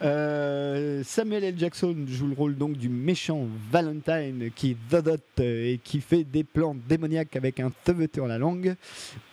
Euh, 0.01 1.03
Samuel 1.03 1.43
L. 1.43 1.55
Jackson 1.57 1.95
joue 2.07 2.27
le 2.27 2.35
rôle 2.35 2.57
donc 2.57 2.73
du 2.73 2.89
méchant 2.89 3.47
Valentine 3.71 4.49
qui 4.55 4.75
dodote 4.89 5.39
et 5.39 5.79
qui 5.83 6.01
fait 6.01 6.23
des 6.23 6.43
plans 6.43 6.75
démoniaques 6.87 7.35
avec 7.35 7.59
un 7.59 7.71
sur 8.13 8.27
la 8.27 8.37
langue, 8.37 8.75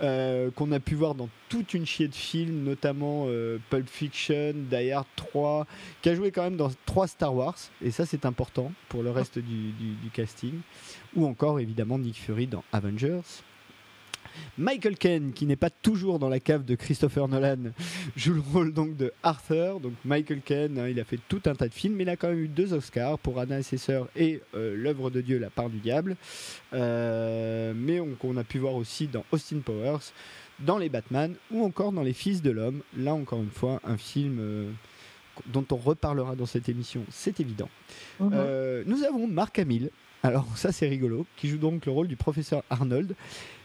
qu'on 0.00 0.72
a 0.72 0.80
pu 0.80 0.94
voir 0.94 1.14
dans 1.14 1.28
toute 1.48 1.74
une 1.74 1.84
chier 1.84 2.08
de 2.08 2.14
films, 2.14 2.64
notamment 2.64 3.26
Pulp 3.70 3.88
Fiction, 3.88 4.54
Die 4.70 4.90
Hard 4.90 5.06
3, 5.16 5.66
qui 6.00 6.08
a 6.08 6.14
joué 6.14 6.30
quand 6.30 6.42
même 6.42 6.56
dans 6.56 6.70
trois 6.86 7.06
Star 7.06 7.34
Wars. 7.34 7.56
Et 7.82 7.90
ça, 7.90 8.06
c'est 8.06 8.24
important 8.24 8.65
pour 8.88 9.02
le 9.02 9.10
reste 9.10 9.38
du, 9.38 9.72
casting. 10.12 10.60
Ou 11.14 11.26
encore 11.26 11.60
évidemment 11.60 11.98
Nick 11.98 12.16
Fury 12.16 12.46
dans 12.46 12.64
Avengers. 12.72 13.20
Michael 14.58 14.96
Caine, 14.96 15.32
qui 15.32 15.46
n'est 15.46 15.56
pas 15.56 15.70
toujours 15.70 16.18
dans 16.18 16.28
la 16.28 16.40
cave 16.40 16.64
de 16.64 16.74
Christopher 16.74 17.28
Nolan, 17.28 17.70
joue 18.16 18.34
le 18.34 18.40
rôle 18.40 18.72
donc 18.72 18.96
de 18.96 19.12
Arthur. 19.22 19.80
Donc 19.80 19.92
Michael 20.04 20.40
Caine, 20.40 20.78
hein, 20.78 20.88
il 20.88 21.00
a 21.00 21.04
fait 21.04 21.20
tout 21.28 21.40
un 21.46 21.54
tas 21.54 21.68
de 21.68 21.74
films, 21.74 21.94
mais 21.94 22.04
il 22.04 22.08
a 22.08 22.16
quand 22.16 22.28
même 22.28 22.40
eu 22.40 22.48
deux 22.48 22.72
Oscars 22.72 23.18
pour 23.18 23.38
Anna 23.38 23.58
et 23.58 23.62
ses 23.62 23.78
sœurs 23.78 24.08
et 24.16 24.40
euh, 24.54 24.76
l'œuvre 24.76 25.10
de 25.10 25.20
Dieu, 25.20 25.38
La 25.38 25.50
part 25.50 25.70
du 25.70 25.78
diable. 25.78 26.16
Euh, 26.72 27.72
mais 27.74 28.00
on, 28.00 28.36
a 28.36 28.44
pu 28.44 28.58
voir 28.58 28.74
aussi 28.74 29.06
dans 29.06 29.24
Austin 29.32 29.60
Powers, 29.60 30.12
dans 30.58 30.78
les 30.78 30.88
Batman 30.88 31.34
ou 31.50 31.64
encore 31.64 31.92
dans 31.92 32.02
Les 32.02 32.12
Fils 32.12 32.42
de 32.42 32.50
l'homme. 32.50 32.82
Là 32.96 33.14
encore 33.14 33.40
une 33.40 33.50
fois, 33.50 33.80
un 33.84 33.96
film. 33.96 34.38
Euh, 34.40 34.70
dont 35.46 35.64
on 35.70 35.76
reparlera 35.76 36.36
dans 36.36 36.46
cette 36.46 36.68
émission, 36.68 37.02
c'est 37.10 37.40
évident. 37.40 37.68
Mhm. 38.20 38.30
Euh, 38.32 38.82
nous 38.86 39.04
avons 39.04 39.26
Marc 39.26 39.58
Hamill, 39.58 39.90
alors 40.22 40.46
ça 40.56 40.72
c'est 40.72 40.88
rigolo, 40.88 41.26
qui 41.36 41.48
joue 41.48 41.58
donc 41.58 41.86
le 41.86 41.92
rôle 41.92 42.08
du 42.08 42.16
professeur 42.16 42.62
Arnold. 42.70 43.14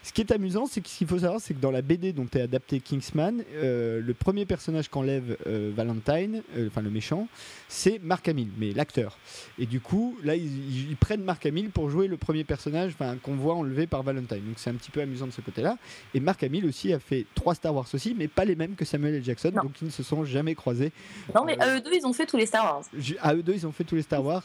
Ce 0.04 0.12
qui 0.12 0.22
est 0.22 0.32
amusant, 0.32 0.66
c'est 0.66 0.82
qu'il 0.82 1.08
faut 1.08 1.20
savoir, 1.20 1.40
c'est 1.40 1.54
que 1.54 1.60
dans 1.60 1.70
la 1.70 1.84
BD 1.84 2.12
dont 2.12 2.28
est 2.34 2.42
adapté 2.42 2.80
Kingsman, 2.80 3.44
euh, 3.54 4.02
le 4.02 4.14
premier 4.16 4.46
personnage 4.46 4.90
qu'enlève 4.90 5.38
euh, 5.46 5.72
Valentine, 5.76 6.42
euh, 6.58 6.68
enfin 6.68 6.82
le 6.82 6.90
méchant, 6.90 7.28
c'est 7.68 8.00
Mark 8.02 8.28
Hamill, 8.28 8.50
mais 8.58 8.72
l'acteur. 8.72 9.20
Et 9.60 9.68
du 9.68 9.80
coup, 9.80 10.18
là, 10.24 10.36
ils, 10.36 10.96
prennent 11.00 11.24
Mark 11.24 11.46
Hamill 11.46 11.70
pour 11.70 11.90
jouer 11.90 12.08
le 12.08 12.18
premier 12.18 12.44
personnage 12.44 12.94
qu'on 13.22 13.36
voit 13.36 13.56
enlevé 13.56 13.86
par 13.86 14.02
Valentine. 14.02 14.44
Donc 14.44 14.56
c'est 14.58 14.72
un 14.72 14.76
petit 14.76 14.92
peu 14.92 15.02
amusant 15.02 15.28
de 15.28 15.32
ce 15.32 15.42
côté-là. 15.42 15.78
Et 16.14 16.20
Mark 16.20 16.42
Hamill 16.44 16.66
aussi 16.66 16.94
a 16.94 17.00
fait 17.00 17.26
trois 17.36 17.54
Star 17.54 17.74
Wars 17.74 17.88
aussi, 17.94 18.16
mais 18.18 18.28
pas 18.28 18.46
les 18.46 18.56
mêmes 18.56 18.76
que 18.76 18.86
Samuel 18.86 19.16
L. 19.16 19.24
Jackson, 19.24 19.52
donc 19.52 19.82
ils 19.82 19.86
ne 19.86 19.92
se 19.92 20.04
sont 20.04 20.26
jamais 20.26 20.56
croisés. 20.56 20.92
Non, 21.36 21.46
mais 21.46 21.60
à 21.60 21.76
eux 21.76 21.82
deux, 21.82 21.94
ils 21.94 22.06
ont 22.06 22.14
fait 22.14 22.26
tous 22.26 22.38
les 22.38 22.48
Star 22.48 22.64
Wars. 22.64 22.84
À 23.22 23.36
eux 23.36 23.44
deux, 23.44 23.54
ils 23.54 23.68
ont 23.68 23.72
fait 23.72 23.84
tous 23.84 23.96
les 23.96 24.02
Star 24.02 24.24
Wars 24.24 24.44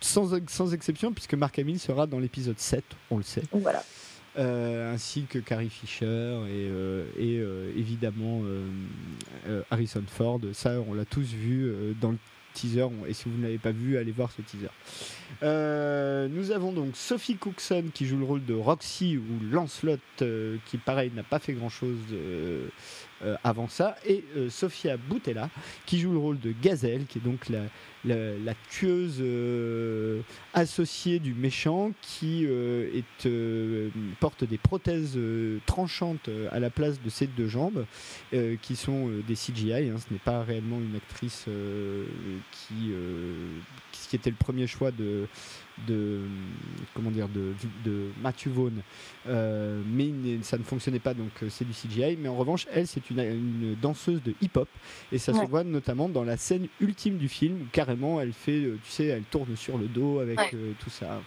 sans, 0.00 0.38
sans 0.48 0.72
exception, 0.72 1.12
puisque 1.12 1.34
Mark 1.34 1.58
Hamill 1.58 1.78
sera 1.78 2.06
dans 2.06 2.18
l'épisode 2.18 2.58
7, 2.58 2.84
on 3.10 3.16
le 3.16 3.22
sait. 3.22 3.42
Voilà. 3.52 3.82
Euh, 4.38 4.94
ainsi 4.94 5.24
que 5.24 5.40
Carrie 5.40 5.70
Fisher 5.70 6.04
et, 6.06 6.68
euh, 6.70 7.06
et 7.18 7.38
euh, 7.40 7.72
évidemment 7.76 8.42
Harrison 9.70 10.04
Ford. 10.06 10.40
Ça, 10.52 10.74
on 10.88 10.94
l'a 10.94 11.04
tous 11.04 11.32
vu 11.32 11.72
dans 12.00 12.12
le 12.12 12.18
teaser. 12.54 12.86
Et 13.08 13.14
si 13.14 13.28
vous 13.28 13.36
ne 13.38 13.42
l'avez 13.42 13.58
pas 13.58 13.72
vu, 13.72 13.96
allez 13.98 14.12
voir 14.12 14.30
ce 14.30 14.42
teaser. 14.42 14.68
nous 16.32 16.50
avons 16.52 16.72
donc 16.72 16.96
Sophie 16.96 17.36
Cookson 17.36 17.84
qui 17.92 18.06
joue 18.06 18.18
le 18.18 18.24
rôle 18.24 18.44
de 18.44 18.54
Roxy 18.54 19.16
ou 19.16 19.44
Lancelot, 19.50 19.98
qui 20.18 20.78
pareil 20.78 21.10
n'a 21.14 21.24
pas 21.24 21.38
fait 21.38 21.54
grand 21.54 21.70
chose 21.70 21.98
avant 23.42 23.68
ça, 23.68 23.96
et 24.06 24.24
Sophia 24.48 24.96
Boutella 24.96 25.50
qui 25.86 25.98
joue 25.98 26.12
le 26.12 26.18
rôle 26.18 26.38
de 26.38 26.52
Gazelle, 26.52 27.06
qui 27.06 27.18
est 27.18 27.22
donc 27.22 27.48
la, 27.48 27.62
la, 28.04 28.54
tueuse 28.70 29.18
euh, 29.20 30.20
associée 30.54 31.18
du 31.18 31.34
méchant 31.34 31.92
qui 32.00 32.46
euh, 32.46 33.00
euh, 33.26 33.88
porte 34.20 34.44
des 34.44 34.58
prothèses 34.58 35.18
tranchantes 35.66 36.28
à 36.50 36.60
la 36.60 36.70
place 36.70 37.00
de 37.02 37.10
ses 37.10 37.26
deux 37.26 37.48
jambes, 37.48 37.84
qui 38.62 38.76
sont 38.76 39.10
des 39.26 39.34
CGI. 39.34 39.90
Hein. 39.90 39.96
ce 39.98 40.12
n'est 40.12 40.20
pas 40.20 40.42
réellement 40.42 40.78
une 40.78 40.96
actrice 40.96 41.46
qui, 42.52 42.92
qui 43.92 44.16
était 44.16 44.30
le 44.30 44.36
premier 44.36 44.66
choix 44.66 44.90
de, 44.90 45.26
de 45.86 46.20
comment 46.94 47.10
dire 47.10 47.28
de, 47.28 47.54
de 47.84 48.10
Matthew 48.22 48.48
Vaughn. 48.48 48.82
Euh, 49.26 49.82
mais 49.86 50.10
ça 50.42 50.58
ne 50.58 50.62
fonctionnait 50.62 50.98
pas 50.98 51.14
donc 51.14 51.30
euh, 51.42 51.48
c'est 51.50 51.64
du 51.64 51.72
CGI 51.72 52.16
mais 52.20 52.28
en 52.28 52.36
revanche 52.36 52.66
elle 52.72 52.86
c'est 52.86 53.10
une, 53.10 53.20
une, 53.20 53.76
danseuse 53.80 54.22
de 54.22 54.34
hip-hop. 54.40 54.68
Et 55.12 55.18
ça 55.18 55.32
se 55.32 55.44
voit 55.46 55.64
notamment 55.64 56.08
dans 56.08 56.24
la 56.24 56.36
scène 56.36 56.68
ultime 56.80 57.16
du 57.16 57.28
film 57.28 57.62
où 57.62 57.66
carrément 57.72 58.20
elle 58.20 58.32
fait 58.32 58.64
euh, 58.64 58.78
tu 58.84 58.90
sais 58.90 59.06
elle 59.06 59.22
tourne 59.24 59.56
sur 59.56 59.78
le 59.78 59.86
dos 59.86 60.20
avec 60.20 60.38
tout 60.80 60.90
ça. 60.90 61.20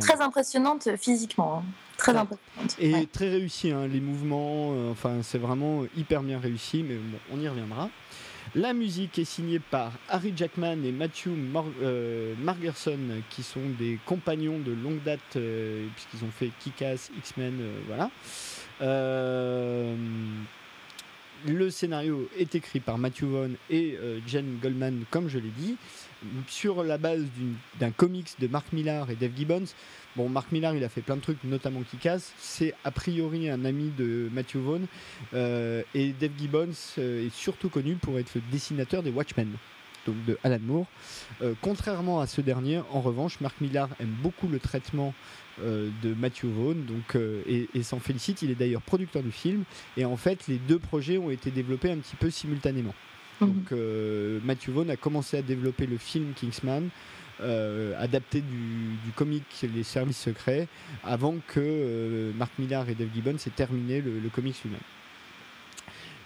Très 0.00 0.20
impressionnante 0.20 0.88
physiquement 0.96 1.58
hein. 1.58 1.62
très 1.96 2.16
impressionnante. 2.16 2.76
Et 2.78 3.06
très 3.06 3.30
réussi 3.30 3.70
hein, 3.70 3.86
les 3.86 4.00
mouvements 4.00 4.90
enfin 4.90 5.18
c'est 5.22 5.38
vraiment 5.38 5.84
hyper 5.96 6.22
bien 6.22 6.38
réussi 6.38 6.82
mais 6.82 6.96
bon, 6.96 7.18
on 7.32 7.40
y 7.40 7.48
reviendra 7.48 7.90
la 8.54 8.72
musique 8.72 9.18
est 9.18 9.24
signée 9.24 9.58
par 9.58 9.92
Harry 10.08 10.32
Jackman 10.36 10.84
et 10.84 10.92
Matthew 10.92 11.28
euh, 11.82 12.34
Margerson, 12.40 12.98
qui 13.30 13.42
sont 13.42 13.68
des 13.78 13.98
compagnons 14.06 14.58
de 14.58 14.72
longue 14.72 15.02
date, 15.02 15.20
euh, 15.36 15.86
puisqu'ils 15.94 16.26
ont 16.26 16.30
fait 16.30 16.50
Kick-Ass, 16.60 17.10
X-Men, 17.18 17.58
euh, 17.60 17.78
voilà. 17.86 18.10
le 21.46 21.70
scénario 21.70 22.28
est 22.38 22.54
écrit 22.54 22.80
par 22.80 22.98
Matthew 22.98 23.24
Vaughn 23.24 23.56
et 23.70 23.98
Jen 24.26 24.58
Goldman, 24.62 25.04
comme 25.10 25.28
je 25.28 25.38
l'ai 25.38 25.52
dit, 25.56 25.76
sur 26.48 26.82
la 26.82 26.98
base 26.98 27.24
d'un 27.78 27.90
comics 27.90 28.34
de 28.38 28.48
Mark 28.48 28.72
Millar 28.72 29.10
et 29.10 29.14
Dave 29.14 29.32
Gibbons. 29.36 29.66
Bon, 30.18 30.28
Mark 30.28 30.50
Millar, 30.50 30.74
il 30.74 30.82
a 30.82 30.88
fait 30.88 31.00
plein 31.00 31.14
de 31.14 31.20
trucs, 31.20 31.44
notamment 31.44 31.80
Kick-Ass. 31.88 32.32
C'est 32.40 32.74
a 32.82 32.90
priori 32.90 33.48
un 33.48 33.64
ami 33.64 33.92
de 33.96 34.28
Matthew 34.32 34.56
Vaughn. 34.56 34.86
Euh, 35.32 35.84
et 35.94 36.12
Dave 36.12 36.32
Gibbons 36.36 36.74
euh, 36.98 37.24
est 37.24 37.32
surtout 37.32 37.68
connu 37.68 37.94
pour 37.94 38.18
être 38.18 38.34
le 38.34 38.42
dessinateur 38.50 39.04
des 39.04 39.12
Watchmen, 39.12 39.48
donc 40.08 40.16
de 40.24 40.36
Alan 40.42 40.58
Moore. 40.60 40.86
Euh, 41.40 41.54
contrairement 41.62 42.20
à 42.20 42.26
ce 42.26 42.40
dernier, 42.40 42.80
en 42.90 43.00
revanche, 43.00 43.40
Mark 43.40 43.60
Millar 43.60 43.88
aime 44.00 44.16
beaucoup 44.20 44.48
le 44.48 44.58
traitement 44.58 45.14
de 45.62 46.14
Matthew 46.14 46.46
Vaughn 46.46 46.84
donc, 46.84 47.16
et, 47.48 47.68
et 47.72 47.82
s'en 47.84 48.00
félicite. 48.00 48.42
Il 48.42 48.50
est 48.50 48.56
d'ailleurs 48.56 48.82
producteur 48.82 49.22
du 49.22 49.30
film. 49.30 49.62
Et 49.96 50.04
en 50.04 50.16
fait, 50.16 50.48
les 50.48 50.58
deux 50.58 50.80
projets 50.80 51.18
ont 51.18 51.30
été 51.30 51.52
développés 51.52 51.92
un 51.92 51.98
petit 51.98 52.16
peu 52.16 52.30
simultanément. 52.30 52.94
Mhm. 53.40 53.48
Donc, 53.48 53.72
Matthew 54.44 54.70
Vaughn 54.70 54.90
a 54.90 54.96
commencé 54.96 55.36
à 55.36 55.42
développer 55.42 55.86
le 55.86 55.96
film 55.96 56.32
Kingsman. 56.34 56.90
Euh, 57.40 57.94
adapté 58.02 58.40
du, 58.40 59.12
comic 59.14 59.44
Les 59.62 59.84
Services 59.84 60.18
Secrets 60.18 60.66
avant 61.04 61.36
que 61.46 61.60
euh, 61.60 62.32
Mark 62.36 62.50
Millar 62.58 62.88
et 62.88 62.94
Dave 62.94 63.08
Gibbons 63.14 63.36
aient 63.36 63.50
terminé 63.50 64.00
le, 64.00 64.18
le 64.18 64.28
comics 64.28 64.56
lui-même. 64.64 64.80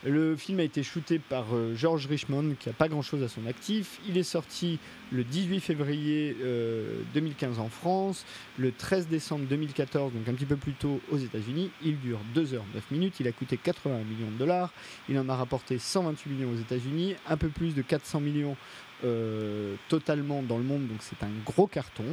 Le 0.04 0.34
film 0.34 0.58
a 0.58 0.62
été 0.64 0.82
shooté 0.82 1.18
par 1.18 1.44
euh, 1.52 1.74
George 1.76 2.06
Richmond, 2.06 2.56
qui 2.58 2.68
n'a 2.68 2.72
pas 2.72 2.88
grand-chose 2.88 3.22
à 3.22 3.28
son 3.28 3.46
actif. 3.46 4.00
Il 4.08 4.16
est 4.16 4.22
sorti 4.22 4.78
le 5.12 5.22
18 5.22 5.60
février 5.60 6.34
2015 7.14 7.58
en 7.58 7.68
France, 7.68 8.24
le 8.58 8.72
13 8.72 9.06
décembre 9.08 9.44
2014, 9.44 10.12
donc 10.14 10.26
un 10.26 10.32
petit 10.32 10.46
peu 10.46 10.56
plus 10.56 10.72
tôt 10.72 11.00
aux 11.10 11.18
États-Unis. 11.18 11.70
Il 11.84 12.00
dure 12.00 12.20
2 12.34 12.44
h 12.46 12.60
9 12.74 12.90
minutes. 12.90 13.20
Il 13.20 13.28
a 13.28 13.32
coûté 13.32 13.58
80 13.58 13.98
millions 13.98 14.30
de 14.30 14.38
dollars. 14.38 14.72
Il 15.10 15.18
en 15.18 15.28
a 15.28 15.36
rapporté 15.36 15.78
128 15.78 16.30
millions 16.30 16.50
aux 16.50 16.60
États-Unis, 16.60 17.14
un 17.28 17.36
peu 17.36 17.48
plus 17.48 17.74
de 17.74 17.82
400 17.82 18.20
millions 18.20 18.56
euh, 19.04 19.74
totalement 19.88 20.42
dans 20.42 20.58
le 20.58 20.64
monde, 20.64 20.86
donc 20.86 20.98
c'est 21.00 21.22
un 21.24 21.30
gros 21.44 21.66
carton, 21.66 22.04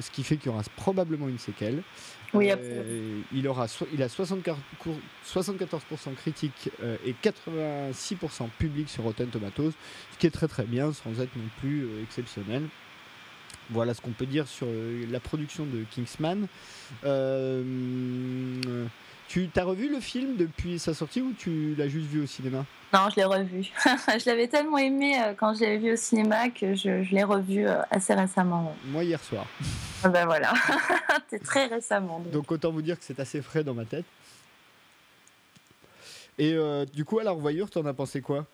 ce 0.00 0.10
qui 0.10 0.22
fait 0.22 0.36
qu'il 0.36 0.46
y 0.46 0.54
aura 0.54 0.62
probablement 0.76 1.28
une 1.28 1.38
séquelle. 1.38 1.82
Oui, 2.34 2.50
euh, 2.50 3.20
il, 3.32 3.48
aura 3.48 3.66
il 3.92 4.02
a 4.02 4.06
74%, 4.06 4.56
74 5.24 5.82
critique 6.16 6.70
euh, 6.82 6.96
et 7.04 7.14
86% 7.22 8.48
public 8.58 8.88
sur 8.88 9.04
Rotten 9.04 9.28
Tomatoes, 9.28 9.72
ce 10.12 10.18
qui 10.18 10.26
est 10.26 10.30
très 10.30 10.48
très 10.48 10.64
bien 10.64 10.92
sans 10.92 11.20
être 11.20 11.34
non 11.36 11.48
plus 11.60 11.88
exceptionnel. 12.02 12.62
Voilà 13.70 13.92
ce 13.94 14.00
qu'on 14.00 14.12
peut 14.12 14.26
dire 14.26 14.46
sur 14.46 14.66
la 15.10 15.20
production 15.20 15.66
de 15.66 15.84
Kingsman. 15.90 16.46
Tu 19.28 19.48
t'as 19.48 19.64
revu 19.64 19.90
le 19.90 20.00
film 20.00 20.36
depuis 20.36 20.78
sa 20.78 20.94
sortie 20.94 21.20
ou 21.20 21.34
tu 21.34 21.74
l'as 21.76 21.86
juste 21.86 22.06
vu 22.06 22.22
au 22.22 22.26
cinéma? 22.26 22.64
Non, 22.94 23.10
je 23.10 23.16
l'ai 23.16 23.24
revu. 23.24 23.62
je 23.84 24.26
l'avais 24.26 24.48
tellement 24.48 24.78
aimé 24.78 25.20
euh, 25.20 25.34
quand 25.34 25.52
je 25.54 25.60
l'avais 25.60 25.76
vu 25.76 25.92
au 25.92 25.96
cinéma 25.96 26.48
que 26.48 26.74
je, 26.74 27.12
l'ai 27.12 27.24
revu 27.24 27.68
euh, 27.68 27.82
assez 27.90 28.14
récemment. 28.14 28.74
Moi 28.86 29.04
hier 29.04 29.22
soir. 29.22 29.46
Ah 30.04 30.10
ben 30.10 30.26
voilà, 30.26 30.52
c'est 31.28 31.42
très 31.42 31.66
récemment. 31.66 32.20
Donc. 32.32 32.52
autant 32.52 32.70
vous 32.70 32.82
dire 32.82 32.96
que 32.96 33.04
c'est 33.04 33.18
assez 33.18 33.42
frais 33.42 33.64
dans 33.64 33.74
ma 33.74 33.84
tête. 33.84 34.04
Et 36.38 36.52
euh, 36.54 36.84
du 36.84 37.04
coup, 37.04 37.18
à 37.18 37.24
la 37.24 37.32
revoyure, 37.32 37.68
t'en 37.68 37.84
as 37.84 37.92
pensé 37.92 38.20
quoi? 38.20 38.46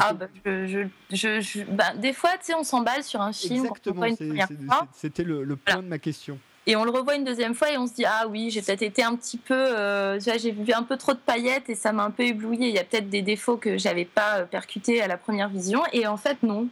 Ah, 0.00 0.12
bah, 0.12 0.26
je, 0.44 0.88
je, 1.12 1.62
bah, 1.70 1.94
des 1.94 2.12
fois, 2.12 2.30
tu 2.40 2.46
sais, 2.46 2.54
on 2.54 2.64
s'emballe 2.64 3.04
sur 3.04 3.20
un 3.20 3.32
film. 3.32 3.66
Exactement, 3.66 4.88
c'était 4.92 5.22
le, 5.22 5.44
le, 5.44 5.54
point 5.54 5.80
de 5.80 5.86
ma 5.86 6.00
question. 6.00 6.40
Et 6.66 6.76
on 6.76 6.84
le 6.84 6.90
revoit 6.90 7.14
une 7.14 7.24
deuxième 7.24 7.54
fois 7.54 7.72
et 7.72 7.78
on 7.78 7.86
se 7.86 7.94
dit 7.94 8.04
ah 8.04 8.26
oui 8.28 8.50
j'ai 8.50 8.60
peut-être 8.60 8.82
été 8.82 9.02
un 9.02 9.16
petit 9.16 9.38
peu 9.38 9.54
euh, 9.54 10.20
j'ai 10.20 10.50
vu 10.50 10.72
un 10.72 10.82
peu 10.82 10.98
trop 10.98 11.12
de 11.12 11.18
paillettes 11.18 11.70
et 11.70 11.74
ça 11.74 11.92
m'a 11.92 12.04
un 12.04 12.10
peu 12.10 12.22
ébloui. 12.24 12.58
Il 12.60 12.68
y 12.68 12.78
a 12.78 12.84
peut-être 12.84 13.08
des 13.08 13.22
défauts 13.22 13.56
que 13.56 13.78
j'avais 13.78 14.04
pas 14.04 14.40
euh, 14.40 14.44
percutés 14.44 15.00
à 15.00 15.08
la 15.08 15.16
première 15.16 15.48
vision. 15.48 15.82
Et 15.92 16.06
en 16.06 16.18
fait 16.18 16.42
non. 16.42 16.68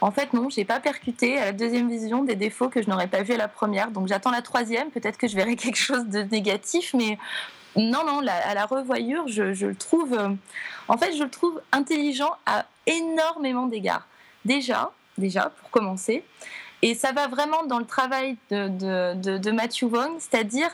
En 0.00 0.10
fait 0.10 0.32
non 0.32 0.48
j'ai 0.50 0.64
pas 0.64 0.80
percuté 0.80 1.38
à 1.38 1.46
la 1.46 1.52
deuxième 1.52 1.88
vision 1.88 2.24
des 2.24 2.34
défauts 2.34 2.68
que 2.68 2.82
je 2.82 2.90
n'aurais 2.90 3.06
pas 3.06 3.22
vu 3.22 3.34
à 3.34 3.36
la 3.36 3.48
première. 3.48 3.92
Donc 3.92 4.08
j'attends 4.08 4.32
la 4.32 4.42
troisième. 4.42 4.90
Peut-être 4.90 5.18
que 5.18 5.28
je 5.28 5.36
verrai 5.36 5.54
quelque 5.56 5.78
chose 5.78 6.06
de 6.06 6.22
négatif 6.22 6.92
mais 6.92 7.16
non 7.76 8.04
non 8.04 8.20
à 8.26 8.52
la 8.52 8.66
revoyure 8.66 9.28
je, 9.28 9.64
le 9.64 9.74
trouve 9.74 10.12
euh, 10.12 10.28
en 10.88 10.98
fait 10.98 11.16
je 11.16 11.22
le 11.22 11.30
trouve 11.30 11.62
intelligent 11.70 12.34
à 12.44 12.66
énormément 12.86 13.66
d'égards. 13.66 14.06
Déjà 14.44 14.90
déjà 15.16 15.50
pour 15.60 15.70
commencer 15.70 16.24
et 16.82 16.94
ça 16.94 17.12
va 17.12 17.28
vraiment 17.28 17.64
dans 17.64 17.78
le 17.78 17.86
travail 17.86 18.36
de, 18.50 19.14
de, 19.14 19.38
de, 19.38 19.50
Matthew 19.52 19.84
Wong, 19.84 20.18
c'est-à-dire 20.18 20.68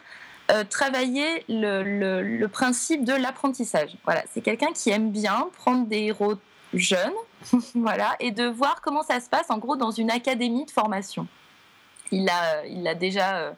euh, 0.51 0.65
travailler 0.65 1.45
le, 1.49 1.83
le, 2.23 2.49
principe 2.49 3.05
de 3.05 3.13
l'apprentissage. 3.13 3.97
Voilà, 4.05 4.25
c'est 4.33 4.41
quelqu'un 4.41 4.73
qui 4.73 4.89
aime 4.91 5.11
bien 5.11 5.49
prendre 5.59 5.87
des 5.87 6.05
héros 6.05 6.37
jeunes, 6.73 7.13
voilà, 7.75 8.17
et 8.21 8.31
de 8.31 8.47
voir 8.47 8.81
comment 8.81 9.03
ça 9.03 9.21
se 9.21 9.29
passe 9.29 9.51
en 9.51 9.59
gros 9.59 9.77
dans 9.77 9.91
une 9.91 10.11
académie 10.11 10.65
de 10.65 10.71
formation. 10.71 11.27
Il 12.11 12.25
l'a, 12.25 12.65
il 12.67 12.89
a 12.89 12.95
déjà. 12.95 13.37
Euh, 13.39 13.53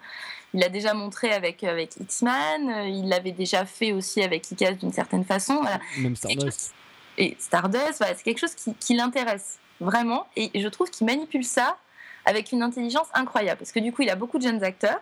il 0.53 0.69
déjà 0.73 0.95
montré 0.95 1.31
avec, 1.31 1.63
avec 1.63 1.95
X-Man, 2.01 2.71
euh, 2.71 2.89
il 2.89 3.09
l'avait 3.09 3.31
déjà 3.31 3.65
fait 3.65 3.93
aussi 3.93 4.21
avec 4.21 4.51
Icaz 4.51 4.79
d'une 4.79 4.93
certaine 4.93 5.25
façon. 5.25 5.63
Même 5.99 6.17
Stardust. 6.17 6.75
Et 7.19 7.37
Stardust, 7.39 7.99
voilà, 7.99 8.17
c'est 8.17 8.25
quelque 8.25 8.41
chose 8.41 8.57
qui, 8.57 8.75
qui 8.75 8.95
l'intéresse 8.95 9.61
vraiment. 9.79 10.27
Et 10.35 10.51
je 10.61 10.67
trouve 10.67 10.91
qu'il 10.91 11.07
manipule 11.07 11.45
ça 11.45 11.77
avec 12.25 12.53
une 12.53 12.63
intelligence 12.63 13.09
incroyable. 13.15 13.59
Parce 13.59 13.73
que 13.73 13.81
du 13.81 13.93
coup, 13.93 14.03
il 14.03 14.11
a 14.11 14.17
beaucoup 14.17 14.39
de 14.39 14.43
jeunes 14.43 14.63
acteurs, 14.63 15.01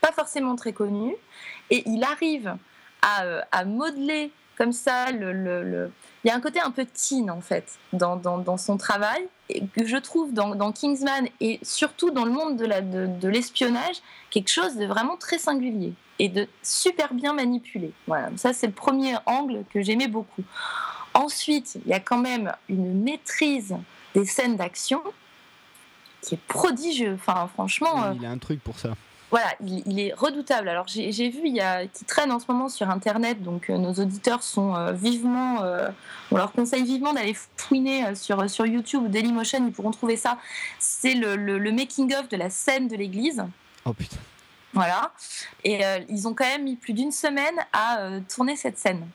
pas 0.00 0.12
forcément 0.12 0.56
très 0.56 0.72
connus, 0.72 1.14
et 1.70 1.82
il 1.88 2.04
arrive 2.04 2.56
à, 3.02 3.24
euh, 3.24 3.42
modeler 3.66 4.32
comme 4.56 4.72
ça 4.72 5.10
Il 5.10 5.90
y 6.24 6.30
a 6.30 6.34
un 6.34 6.40
côté 6.40 6.60
un 6.60 6.70
peu 6.70 6.84
teen, 6.84 7.30
en 7.30 7.40
fait, 7.40 7.78
dans, 7.92 8.58
son 8.58 8.76
travail, 8.76 9.26
et 9.48 9.66
que 9.66 9.86
je 9.86 9.96
trouve 9.96 10.32
dans, 10.32 10.72
Kingsman, 10.72 11.28
et 11.40 11.58
surtout 11.62 12.10
dans 12.10 12.24
le 12.24 12.32
monde 12.32 12.56
de 12.56 13.28
l'espionnage, 13.28 13.96
quelque 14.30 14.50
chose 14.50 14.76
de 14.76 14.86
vraiment 14.86 15.16
très 15.16 15.38
singulier 15.38 15.94
et 16.18 16.28
de 16.28 16.46
super 16.62 17.14
bien 17.14 17.32
manipulé. 17.32 17.92
Voilà, 18.06 18.30
ça 18.36 18.52
c'est 18.52 18.68
le 18.68 18.72
premier 18.72 19.16
angle 19.26 19.64
que 19.72 19.82
j'aimais 19.82 20.08
beaucoup. 20.08 20.44
Ensuite, 21.14 21.78
il 21.84 21.90
y 21.90 21.94
a 21.94 22.00
quand 22.00 22.18
même 22.18 22.52
une 22.68 23.02
maîtrise 23.02 23.74
des 24.14 24.24
scènes 24.24 24.56
d'action 24.56 25.02
qui 26.22 26.36
est 26.36 26.40
prodigieux. 26.48 27.14
Enfin, 27.14 27.48
franchement. 27.52 28.04
Euh, 28.04 28.14
il 28.16 28.24
a 28.24 28.30
un 28.30 28.38
truc 28.38 28.62
pour 28.62 28.78
ça. 28.78 28.94
Voilà, 29.30 29.48
il, 29.66 29.98
est 29.98 30.12
redoutable. 30.12 30.68
Alors 30.68 30.86
j'ai 30.88 31.30
vu, 31.30 31.40
il 31.44 31.56
y 31.56 31.60
a 31.62 31.86
qui 31.86 32.04
traîne 32.04 32.30
en 32.30 32.38
ce 32.38 32.44
moment 32.48 32.68
sur 32.68 32.90
Internet, 32.90 33.42
donc 33.42 33.70
euh, 33.70 33.78
nos 33.78 33.94
auditeurs 33.94 34.42
sont 34.42 34.76
euh, 34.76 34.92
vivement, 34.92 35.62
on 36.30 36.36
leur 36.36 36.52
conseille 36.52 36.84
vivement 36.84 37.14
d'aller 37.14 37.34
fouiner 37.56 38.14
sur 38.14 38.50
sur 38.50 38.66
YouTube 38.66 39.04
ou 39.04 39.08
Dailymotion, 39.08 39.66
ils 39.66 39.72
pourront 39.72 39.90
trouver 39.90 40.18
ça. 40.18 40.36
C'est 40.78 41.14
le, 41.14 41.36
le, 41.36 41.72
making 41.72 42.14
of 42.14 42.28
de 42.28 42.36
la 42.36 42.50
scène 42.50 42.88
de 42.88 42.96
l'église. 42.96 43.42
Oh 43.86 43.94
putain. 43.94 44.18
Voilà, 44.74 45.12
et 45.64 45.80
ils 46.10 46.28
ont 46.28 46.34
quand 46.34 46.46
même 46.46 46.64
mis 46.64 46.76
plus 46.76 46.92
d'une 46.92 47.12
semaine 47.12 47.56
à 47.72 48.10
tourner 48.28 48.56
cette 48.56 48.76
scène 48.76 49.06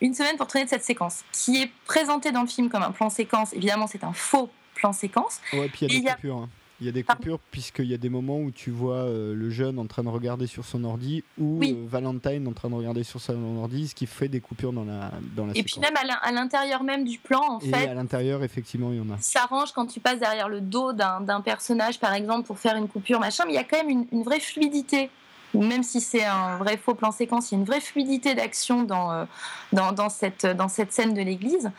une 0.00 0.14
semaine 0.14 0.36
pour 0.36 0.46
tourner 0.46 0.66
cette 0.66 0.84
séquence, 0.84 1.24
qui 1.32 1.62
est 1.62 1.70
présentée 1.84 2.30
dans 2.30 2.42
le 2.42 2.46
film 2.46 2.68
comme 2.68 2.82
un 2.82 2.92
plan 2.92 3.10
séquence. 3.10 3.52
Évidemment, 3.52 3.86
c'est 3.86 4.04
un 4.04 4.12
faux 4.12 4.50
plan 4.78 4.92
séquence. 4.92 5.40
Ouais, 5.52 5.68
puis 5.68 5.86
il 5.86 5.92
y 5.92 5.96
a 5.96 6.00
des 6.00 6.14
coupures. 6.14 6.36
Hein. 6.36 6.48
Il 6.80 6.86
y 6.86 6.88
a 6.88 6.92
des 6.92 7.02
coupures 7.02 7.40
puisqu'il 7.50 7.86
y 7.86 7.94
a 7.94 7.98
des 7.98 8.08
moments 8.08 8.38
où 8.38 8.52
tu 8.52 8.70
vois 8.70 8.98
euh, 8.98 9.34
le 9.34 9.50
jeune 9.50 9.80
en 9.80 9.86
train 9.86 10.04
de 10.04 10.08
regarder 10.08 10.46
sur 10.46 10.64
son 10.64 10.84
ordi 10.84 11.24
ou 11.36 11.60
euh, 11.60 11.84
Valentine 11.88 12.46
en 12.46 12.52
train 12.52 12.70
de 12.70 12.74
regarder 12.74 13.02
sur 13.02 13.20
son 13.20 13.56
ordi, 13.56 13.88
ce 13.88 13.96
qui 13.96 14.06
fait 14.06 14.28
des 14.28 14.40
coupures 14.40 14.72
dans 14.72 14.84
la 14.84 15.10
dans 15.34 15.46
la 15.46 15.56
Et 15.56 15.64
puis 15.64 15.80
même 15.80 15.94
à 15.96 16.30
l'intérieur 16.30 16.84
même 16.84 17.04
du 17.04 17.18
plan, 17.18 17.40
en 17.40 17.58
Et 17.58 17.70
fait. 17.70 17.88
à 17.88 17.94
l'intérieur, 17.94 18.44
effectivement, 18.44 18.92
il 18.92 18.98
y 18.98 19.00
en 19.00 19.10
a. 19.10 19.18
Ça 19.18 19.42
arrange 19.42 19.72
quand 19.72 19.86
tu 19.86 19.98
passes 19.98 20.20
derrière 20.20 20.48
le 20.48 20.60
dos 20.60 20.92
d'un 20.92 21.40
personnage, 21.40 21.98
par 21.98 22.14
exemple, 22.14 22.46
pour 22.46 22.58
faire 22.60 22.76
une 22.76 22.88
coupure, 22.88 23.18
machin. 23.18 23.44
Mais 23.46 23.54
il 23.54 23.56
y 23.56 23.58
a 23.58 23.64
quand 23.64 23.84
même 23.84 24.06
une, 24.12 24.22
vraie 24.22 24.40
fluidité 24.40 25.10
même 25.54 25.82
si 25.82 26.00
c'est 26.00 26.24
un 26.24 26.56
vrai 26.58 26.76
faux 26.76 26.94
plan 26.94 27.10
séquence, 27.10 27.50
il 27.50 27.54
y 27.54 27.56
a 27.56 27.60
une 27.60 27.66
vraie 27.66 27.80
fluidité 27.80 28.34
d'action 28.34 28.82
dans, 28.82 29.12
euh, 29.12 29.24
dans, 29.72 29.92
dans, 29.92 30.08
cette, 30.08 30.46
dans 30.46 30.68
cette 30.68 30.92
scène 30.92 31.14
de 31.14 31.22
l'église. 31.22 31.70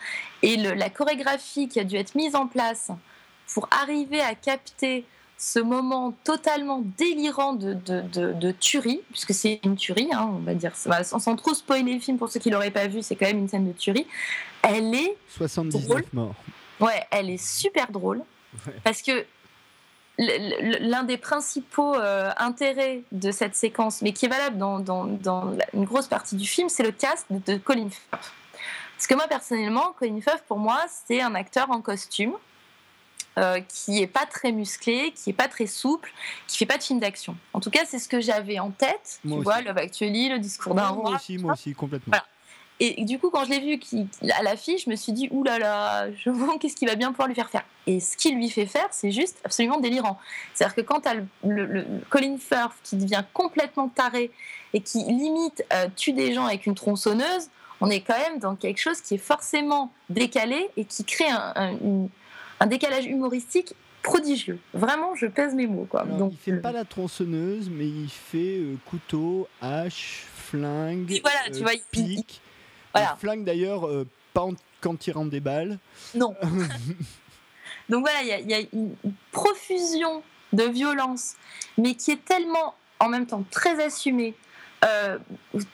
Et 0.42 0.56
le, 0.56 0.72
la 0.72 0.90
chorégraphie 0.90 1.68
qui 1.68 1.78
a 1.80 1.84
dû 1.84 1.96
être 1.96 2.14
mise 2.14 2.34
en 2.34 2.46
place 2.46 2.90
pour 3.52 3.68
arriver 3.70 4.20
à 4.20 4.34
capter 4.34 5.04
ce 5.40 5.58
moment 5.58 6.12
totalement 6.22 6.84
délirant 6.98 7.54
de, 7.54 7.72
de, 7.72 8.02
de, 8.32 8.50
tuerie, 8.52 9.00
puisque 9.10 9.32
c'est 9.32 9.58
une 9.64 9.74
tuerie, 9.74 10.10
hein, 10.12 10.28
on 10.34 10.40
va 10.40 10.52
dire, 10.54 10.76
sans, 10.76 11.36
trop 11.36 11.54
spoiler 11.54 11.94
le 11.94 12.00
film 12.00 12.18
pour 12.18 12.30
ceux 12.30 12.38
qui 12.38 12.50
l'auraient 12.50 12.70
pas 12.70 12.88
vu, 12.88 13.02
c'est 13.02 13.16
quand 13.16 13.26
même 13.26 13.38
une 13.38 13.48
scène 13.48 13.66
de 13.66 13.72
tuerie. 13.72 14.06
Elle 14.62 14.94
est 14.94 15.16
79 15.28 16.12
morts. 16.12 16.34
Ouais, 16.78 17.06
elle 17.10 17.30
est 17.30 17.42
super 17.42 17.90
drôle 17.90 18.22
parce 18.84 19.00
que 19.00 19.24
l'un 20.20 21.04
des 21.04 21.16
principaux 21.16 21.94
euh, 21.94 22.30
intérêts 22.36 23.02
de 23.12 23.30
cette 23.30 23.54
séquence, 23.54 24.02
mais 24.02 24.12
qui 24.12 24.26
est 24.26 24.28
valable 24.28 24.58
dans, 24.58 24.78
dans, 24.78 25.04
dans 25.04 25.56
une 25.72 25.84
grosse 25.84 26.08
partie 26.08 26.36
du 26.36 26.46
film, 26.46 26.68
c'est 26.68 26.82
le 26.82 26.92
cast 26.92 27.26
de, 27.30 27.56
Colin 27.56 27.88
Firth. 27.88 28.32
Parce 28.96 29.06
que 29.06 29.14
moi 29.14 29.26
personnellement, 29.28 29.94
Colin 29.98 30.20
Firth 30.20 30.44
pour 30.46 30.58
moi, 30.58 30.84
c'est 31.06 31.22
un 31.22 31.34
acteur 31.34 31.70
en 31.70 31.80
costume 31.80 32.34
euh, 33.38 33.60
qui 33.60 34.02
est 34.02 34.06
pas 34.06 34.26
très 34.26 34.52
musclé, 34.52 35.12
qui 35.12 35.30
est 35.30 35.34
pas 35.34 35.48
très 35.48 35.66
souple, 35.66 36.12
qui 36.46 36.58
fait 36.58 36.66
pas 36.66 36.76
de 36.76 36.82
film 36.82 37.00
d'action. 37.00 37.36
En 37.54 37.60
tout 37.60 37.70
cas, 37.70 37.84
c'est 37.86 37.98
ce 37.98 38.08
que 38.08 38.20
j'avais 38.20 38.58
en 38.58 38.70
tête. 38.70 39.20
tu 39.22 39.40
vois, 39.40 39.62
Love 39.62 39.78
Actually, 39.78 40.28
le 40.28 40.38
discours 40.38 40.74
d'un 40.74 40.88
roi. 40.88 41.10
Moi 41.10 41.18
aussi, 41.18 41.38
moi 41.38 41.54
aussi, 41.54 41.72
complètement. 41.72 42.18
Et 42.82 43.04
du 43.04 43.18
coup, 43.18 43.28
quand 43.28 43.44
je 43.44 43.50
l'ai 43.50 43.60
vu 43.60 43.78
à 44.32 44.42
l'affiche, 44.42 44.86
je 44.86 44.90
me 44.90 44.96
suis 44.96 45.12
dit, 45.12 45.28
oulala, 45.30 45.58
là 45.58 46.06
là, 46.06 46.12
je 46.16 46.30
vois 46.30 46.58
qu'est-ce 46.58 46.74
qu'il 46.74 46.88
va 46.88 46.94
bien 46.94 47.10
pouvoir 47.10 47.28
lui 47.28 47.34
faire 47.34 47.50
faire. 47.50 47.64
Et 47.86 48.00
ce 48.00 48.16
qu'il 48.16 48.36
lui 48.36 48.48
fait 48.48 48.66
faire, 48.66 48.88
c'est 48.90 49.12
juste 49.12 49.38
absolument 49.44 49.78
délirant. 49.78 50.18
C'est-à-dire 50.54 50.74
que 50.74 50.80
quand 50.80 51.02
tu 51.02 51.08
as 51.08 51.14
le, 51.44 51.84
Colin 52.08 52.38
Firth 52.38 52.72
qui 52.82 52.96
devient 52.96 53.24
complètement 53.34 53.88
taré 53.88 54.30
et 54.72 54.80
qui 54.80 54.98
limite 54.98 55.62
euh, 55.74 55.88
tue 55.94 56.12
des 56.12 56.32
gens 56.32 56.46
avec 56.46 56.64
une 56.64 56.74
tronçonneuse, 56.74 57.50
on 57.82 57.90
est 57.90 58.00
quand 58.00 58.18
même 58.18 58.38
dans 58.38 58.56
quelque 58.56 58.78
chose 58.78 59.00
qui 59.00 59.14
est 59.14 59.18
forcément 59.18 59.92
décalé 60.08 60.70
et 60.76 60.84
qui 60.84 61.04
crée 61.04 61.28
un, 61.28 61.76
une, 61.82 62.08
un 62.60 62.66
décalage 62.66 63.06
humoristique 63.06 63.74
prodigieux. 64.02 64.58
Vraiment, 64.72 65.14
je 65.14 65.26
pèse 65.26 65.54
mes 65.54 65.66
mots. 65.66 65.86
Quoi. 65.88 66.04
Donc, 66.04 66.32
il 66.32 66.38
fait 66.38 66.58
pas 66.58 66.72
la 66.72 66.84
tronçonneuse, 66.84 67.70
mais 67.70 67.86
il 67.86 68.08
fait 68.08 68.58
euh, 68.58 68.76
couteau, 68.86 69.48
hache, 69.60 70.24
flingue, 70.34 71.20
voilà, 71.22 71.40
tu 71.52 71.58
euh, 71.58 71.62
vois, 71.62 71.72
pique. 71.90 72.40
Voilà. 72.94 73.16
flingue 73.16 73.44
d'ailleurs, 73.44 73.86
euh, 73.86 74.06
pas 74.32 74.46
quand 74.80 75.06
il 75.06 75.12
rentre 75.12 75.30
des 75.30 75.40
balles. 75.40 75.78
Non. 76.14 76.34
Donc 77.88 78.00
voilà, 78.00 78.22
il 78.22 78.46
y, 78.46 78.50
y, 78.50 78.54
a 78.54 78.60
une 78.72 78.94
profusion 79.32 80.22
de 80.52 80.64
violence, 80.64 81.34
mais 81.76 81.94
qui 81.94 82.12
est 82.12 82.24
tellement 82.24 82.74
en 82.98 83.08
même 83.08 83.26
temps 83.26 83.44
très 83.50 83.82
assumée, 83.82 84.34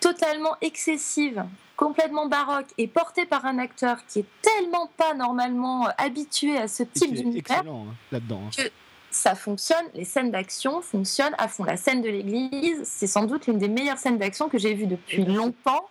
totalement 0.01 0.57
excessive, 0.61 1.45
complètement 1.77 2.27
baroque 2.27 2.67
et 2.79 2.89
porté 2.89 3.27
par 3.27 3.45
un 3.45 3.59
acteur 3.59 3.99
qui 4.07 4.21
est 4.21 4.27
tellement 4.43 4.91
pas 4.97 5.15
normalement 5.15 5.87
euh, 5.87 5.91
habitué 5.99 6.57
à 6.57 6.69
ce 6.69 6.83
type 6.83 7.15
d'univers 7.15 7.65
hein, 7.69 7.95
là-dedans. 8.11 8.43
Hein. 8.47 8.51
Que 8.57 8.71
ça 9.11 9.35
fonctionne, 9.35 9.85
les 9.95 10.05
scènes 10.05 10.31
d'action 10.31 10.83
fonctionnent 10.83 11.35
à 11.39 11.49
fond. 11.49 11.65
La 11.65 11.77
scène 11.77 12.03
de 12.03 12.09
l'église, 12.09 12.83
c'est 12.85 13.07
sans 13.07 13.25
doute 13.25 13.47
l'une 13.47 13.59
des 13.59 13.69
meilleures 13.69 13.99
scènes 13.99 14.19
d'action 14.19 14.49
que 14.49 14.59
j'ai 14.59 14.75
vues 14.75 14.87
depuis 14.87 15.25
longtemps 15.25 15.89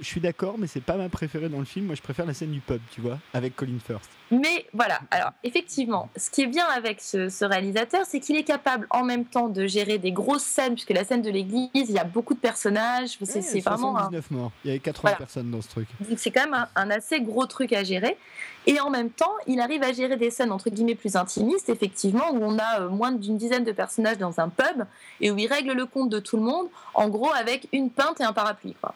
Je 0.00 0.06
suis 0.06 0.20
d'accord, 0.20 0.56
mais 0.58 0.66
c'est 0.66 0.82
pas 0.82 0.96
ma 0.96 1.08
préférée 1.08 1.48
dans 1.48 1.58
le 1.58 1.64
film. 1.64 1.86
Moi, 1.86 1.94
je 1.94 2.02
préfère 2.02 2.26
la 2.26 2.34
scène 2.34 2.50
du 2.50 2.60
pub, 2.60 2.80
tu 2.90 3.00
vois, 3.00 3.18
avec 3.32 3.56
Colin 3.56 3.78
Firth. 3.84 4.02
Mais 4.30 4.66
voilà, 4.72 5.00
alors 5.10 5.30
effectivement, 5.42 6.08
ce 6.16 6.30
qui 6.30 6.42
est 6.42 6.46
bien 6.46 6.66
avec 6.66 7.00
ce, 7.00 7.44
réalisateur, 7.44 8.04
c'est 8.06 8.20
qu'il 8.20 8.36
est 8.36 8.44
capable 8.44 8.86
en 8.90 9.02
même 9.02 9.24
temps 9.24 9.48
de 9.48 9.66
gérer 9.66 9.98
des 9.98 10.12
grosses 10.12 10.44
scènes, 10.44 10.74
puisque 10.74 10.90
la 10.90 11.04
scène 11.04 11.22
de 11.22 11.30
l'église, 11.30 11.70
il 11.74 11.92
y 11.92 11.98
a 11.98 12.04
beaucoup 12.04 12.34
de 12.34 12.38
personnages. 12.38 13.18
C'est 13.22 13.40
ouais, 13.54 13.60
vraiment. 13.60 13.92
79 13.92 14.30
morts. 14.30 14.52
Il 14.64 14.68
y 14.68 14.70
avait 14.70 14.80
80 14.80 15.14
personnes 15.14 15.50
dans 15.50 15.62
ce 15.62 15.68
truc. 15.68 15.88
C'est 16.16 16.30
quand 16.30 16.44
même 16.44 16.66
un, 16.76 16.90
assez 16.90 17.20
gros 17.20 17.46
truc 17.46 17.72
à 17.72 17.82
gérer. 17.82 18.16
Et 18.66 18.78
en 18.78 18.90
même 18.90 19.10
temps, 19.10 19.32
il 19.46 19.60
arrive 19.60 19.82
à 19.82 19.92
gérer 19.92 20.16
des 20.16 20.30
scènes 20.30 20.52
entre 20.52 20.68
guillemets 20.68 20.94
plus 20.94 21.16
intimistes, 21.16 21.70
effectivement, 21.70 22.30
où 22.32 22.44
on 22.44 22.58
a 22.58 22.82
euh, 22.82 22.88
moins 22.90 23.10
d'une 23.10 23.38
dizaine 23.38 23.64
de 23.64 23.72
personnages 23.72 24.18
dans 24.18 24.38
un 24.38 24.50
pub 24.50 24.84
et 25.20 25.30
où 25.30 25.38
il 25.38 25.46
règle 25.46 25.72
le 25.72 25.86
compte 25.86 26.10
de 26.10 26.18
tout 26.18 26.36
le 26.36 26.42
monde, 26.42 26.68
en 26.92 27.08
gros 27.08 27.32
avec 27.32 27.68
une 27.72 27.90
pinte 27.90 28.20
et 28.20 28.24
un 28.24 28.34
parapluie, 28.34 28.76
quoi. 28.80 28.94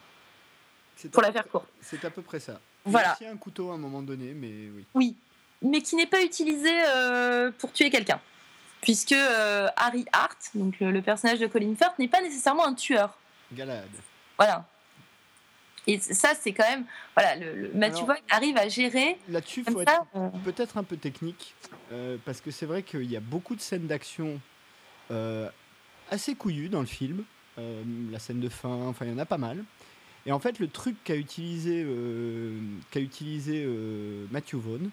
Pour 1.12 1.22
la 1.22 1.32
faire 1.32 1.48
courte. 1.48 1.66
C'est 1.80 2.04
à 2.04 2.10
peu 2.10 2.22
près 2.22 2.40
ça. 2.40 2.60
Voilà. 2.84 3.16
Il 3.20 3.24
y 3.24 3.26
a 3.26 3.32
un 3.32 3.36
couteau 3.36 3.70
à 3.70 3.74
un 3.74 3.78
moment 3.78 4.02
donné, 4.02 4.34
mais 4.34 4.70
oui. 4.74 4.86
Oui, 4.94 5.16
mais 5.62 5.80
qui 5.80 5.96
n'est 5.96 6.06
pas 6.06 6.22
utilisé 6.22 6.70
euh, 6.88 7.50
pour 7.58 7.72
tuer 7.72 7.90
quelqu'un. 7.90 8.20
Puisque 8.82 9.12
euh, 9.12 9.68
Harry 9.76 10.04
Hart, 10.12 10.50
donc 10.54 10.78
le, 10.80 11.00
personnage 11.00 11.38
de 11.38 11.46
Colin 11.46 11.74
Firth, 11.74 11.98
n'est 11.98 12.08
pas 12.08 12.20
nécessairement 12.20 12.66
un 12.66 12.74
tueur. 12.74 13.16
Galade. 13.52 13.88
Voilà. 14.36 14.66
Et 15.86 15.98
ça, 15.98 16.32
c'est 16.38 16.52
quand 16.52 16.68
même. 16.68 16.84
Voilà, 17.14 17.36
le, 17.36 17.70
Matthew 17.74 18.04
Vaughn 18.04 18.16
arrive 18.30 18.56
à 18.58 18.68
gérer. 18.68 19.18
Là-dessus, 19.28 19.64
il 19.66 19.72
faut 19.72 19.80
être 19.80 20.04
euh. 20.16 20.28
peut-être 20.44 20.76
un 20.76 20.84
peu 20.84 20.96
technique, 20.96 21.54
parce 22.24 22.40
que 22.40 22.50
c'est 22.50 22.66
vrai 22.66 22.82
qu'il 22.82 23.10
y 23.10 23.16
a 23.16 23.20
beaucoup 23.20 23.54
de 23.54 23.60
scènes 23.60 23.86
d'action 23.86 24.40
assez 26.10 26.34
couillues 26.34 26.68
dans 26.68 26.80
le 26.80 26.86
film. 26.86 27.24
la 27.56 28.18
scène 28.18 28.40
de 28.40 28.48
fin, 28.50 28.68
enfin, 28.68 29.06
il 29.06 29.12
y 29.12 29.14
en 29.14 29.18
a 29.18 29.26
pas 29.26 29.38
mal. 29.38 29.64
Et 30.26 30.32
en 30.32 30.38
fait, 30.38 30.58
le 30.58 30.68
truc 30.68 30.96
qu'a 31.04 31.16
utilisé, 31.16 31.86
qu'a 32.90 33.00
utilisé 33.00 33.66
Matthew 34.30 34.54
Vaughn, 34.54 34.90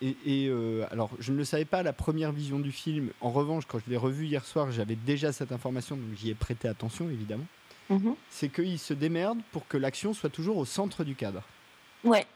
et, 0.00 0.50
alors, 0.90 1.10
je 1.18 1.32
ne 1.32 1.38
le 1.38 1.44
savais 1.44 1.64
pas 1.64 1.78
à 1.78 1.82
la 1.82 1.92
première 1.92 2.32
vision 2.32 2.60
du 2.60 2.72
film. 2.72 3.10
En 3.20 3.30
revanche, 3.30 3.64
quand 3.66 3.78
je 3.84 3.90
l'ai 3.90 3.96
revu 3.96 4.26
hier 4.26 4.44
soir, 4.44 4.70
j'avais 4.70 4.94
déjà 4.94 5.32
cette 5.32 5.50
information, 5.50 5.96
donc 5.96 6.16
j'y 6.16 6.30
ai 6.30 6.34
prêté 6.34 6.68
attention, 6.68 7.10
évidemment. 7.10 7.46
Mhm. 7.88 8.16
c'est 8.30 8.48
qu'il 8.48 8.78
se 8.80 8.94
démerde 8.94 9.38
pour 9.52 9.68
que 9.68 9.76
l'action 9.76 10.12
soit 10.12 10.30
toujours 10.30 10.56
au 10.56 10.64
centre 10.64 11.04
du 11.04 11.14
cadre. 11.14 11.42
Ouais. 12.02 12.26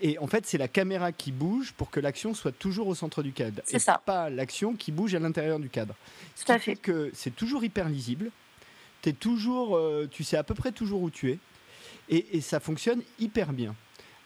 Et 0.00 0.18
en 0.18 0.26
fait, 0.26 0.46
c'est 0.46 0.58
la 0.58 0.68
caméra 0.68 1.12
qui 1.12 1.32
bouge 1.32 1.72
pour 1.72 1.90
que 1.90 2.00
l'action 2.00 2.34
soit 2.34 2.52
toujours 2.52 2.88
au 2.88 2.94
centre 2.94 3.22
du 3.22 3.32
cadre. 3.32 3.60
C'est 3.64 3.78
ça. 3.78 4.00
Pas 4.04 4.30
l'action 4.30 4.74
qui 4.74 4.90
bouge 4.90 5.14
à 5.14 5.18
l'intérieur 5.18 5.58
du 5.58 5.68
cadre. 5.68 5.94
Tout 6.42 6.50
à 6.50 6.58
fait. 6.58 6.76
que 6.76 7.10
c'est 7.12 7.34
toujours 7.34 7.62
hyper 7.62 7.88
lisible. 7.88 8.30
Es 9.06 9.12
toujours, 9.12 9.76
euh, 9.76 10.08
tu 10.10 10.24
sais 10.24 10.36
à 10.36 10.44
peu 10.44 10.54
près 10.54 10.72
toujours 10.72 11.02
où 11.02 11.10
tu 11.10 11.30
es. 11.30 11.38
Et, 12.08 12.40
ça 12.40 12.60
fonctionne 12.60 13.02
hyper 13.18 13.52
bien. 13.52 13.74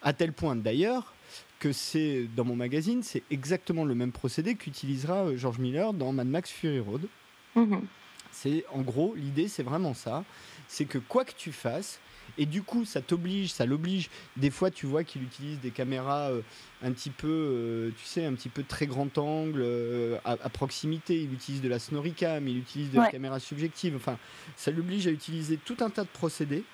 À 0.03 0.13
tel 0.13 0.33
point 0.33 0.57
d'ailleurs 0.57 1.15
que 1.59 1.73
c'est 1.73 2.29
dans 2.37 2.45
mon 2.45 2.57
magazine, 2.57 3.03
c'est 3.03 3.23
exactement 3.31 3.85
le 3.85 3.95
même 3.95 4.13
procédé 4.13 4.55
qu'utilisera 4.55 5.27
euh, 5.27 5.37
George 5.37 5.59
Miller 5.59 5.93
dans 5.93 6.13
Mad 6.13 6.27
Max 6.27 6.51
Fury 6.51 6.81
Road. 6.81 7.09
Mhm. 7.55 7.87
C'est 8.31 8.65
en 8.73 8.83
gros 8.83 9.15
l'idée, 9.17 9.49
c'est 9.49 9.63
vraiment 9.63 9.95
ça. 9.95 10.25
C'est 10.69 10.85
que 10.85 10.99
quoi 10.99 11.25
que 11.25 11.33
tu 11.37 11.51
fasses, 11.51 11.99
et 12.37 12.47
du 12.47 12.63
coup, 12.63 12.85
ça 12.85 13.01
t'oblige, 13.01 13.53
ça 13.53 13.67
l'oblige. 13.67 14.11
Des 14.37 14.51
fois, 14.51 14.71
tu 14.71 14.87
vois 14.87 15.05
qu'il 15.05 15.23
utilise 15.23 15.59
des 15.61 15.71
caméras 15.71 16.31
euh, 16.31 16.43
un 16.83 16.93
petit 16.93 17.11
peu, 17.11 17.29
euh, 17.29 17.91
tu 17.97 18.05
sais, 18.05 18.25
un 18.25 18.35
petit 18.35 18.49
peu 18.49 18.63
très 18.63 18.87
grand 18.87 19.17
angle 19.19 19.61
euh, 19.63 20.19
à, 20.25 20.49
proximité. 20.49 21.23
Il 21.23 21.33
utilise 21.33 21.63
de 21.63 21.69
la 21.69 21.79
snoricam, 21.79 22.47
il 22.47 22.59
utilise 22.59 22.91
de 22.91 22.99
la 22.99 23.11
caméra 23.11 23.41
subjective. 23.41 23.95
Enfin, 23.97 24.19
ça 24.57 24.71
l'oblige 24.71 25.07
à 25.07 25.11
utiliser 25.11 25.57
tout 25.57 25.77
un 25.81 25.91
tas 25.91 26.05
de 26.05 26.09
procédés. 26.09 26.65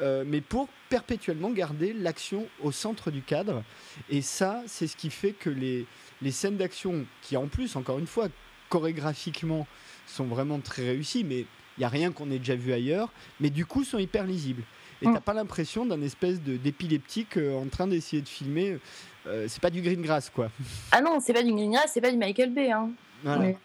mais 0.00 0.40
pour 0.40 0.68
perpétuellement 0.88 1.50
garder 1.50 1.92
l'action 1.92 2.46
au 2.62 2.72
centre 2.72 3.10
du 3.10 3.22
cadre. 3.22 3.62
Et 4.10 4.22
ça, 4.22 4.62
c'est 4.66 4.86
ce 4.86 4.96
qui 4.96 5.10
fait 5.10 5.32
que 5.32 5.50
les, 5.50 5.86
les 6.22 6.30
scènes 6.30 6.56
d'action, 6.56 7.06
qui 7.22 7.36
en 7.36 7.46
plus, 7.46 7.76
encore 7.76 7.98
une 7.98 8.06
fois, 8.06 8.28
chorégraphiquement, 8.68 9.66
sont 10.06 10.24
vraiment 10.24 10.60
très 10.60 10.82
réussis, 10.82 11.24
mais 11.24 11.46
il 11.76 11.80
n'y 11.80 11.84
a 11.84 11.88
rien 11.88 12.12
qu'on 12.12 12.30
ait 12.30 12.38
déjà 12.38 12.54
vu 12.54 12.72
ailleurs, 12.72 13.12
mais 13.40 13.50
du 13.50 13.66
coup 13.66 13.84
sont 13.84 13.98
hyper 13.98 14.24
lisibles. 14.24 14.62
Et 15.02 15.06
tu 15.06 15.12
t'as 15.12 15.18
mm. 15.18 15.22
pas 15.22 15.34
l'impression 15.34 15.86
d'un 15.86 16.00
espèce 16.02 16.40
d'épileptique 16.40 17.36
euh, 17.36 17.56
en 17.56 17.66
train 17.66 17.86
d'essayer 17.86 18.22
de 18.22 18.28
filmer. 18.28 18.78
Euh, 19.26 19.46
c'est 19.48 19.60
pas 19.60 19.70
du 19.70 19.82
green 19.82 20.02
grass, 20.02 20.30
quoi. 20.30 20.50
Ah 20.92 21.00
non, 21.00 21.18
c'est 21.20 21.32
pas 21.32 21.42
du 21.42 21.52
green 21.52 21.72
grass, 21.72 21.90
c'est 21.92 22.00
pas 22.00 22.10
du 22.10 22.16
Michael 22.16 22.52
Bay. 22.52 22.70
Hein. 22.70 22.90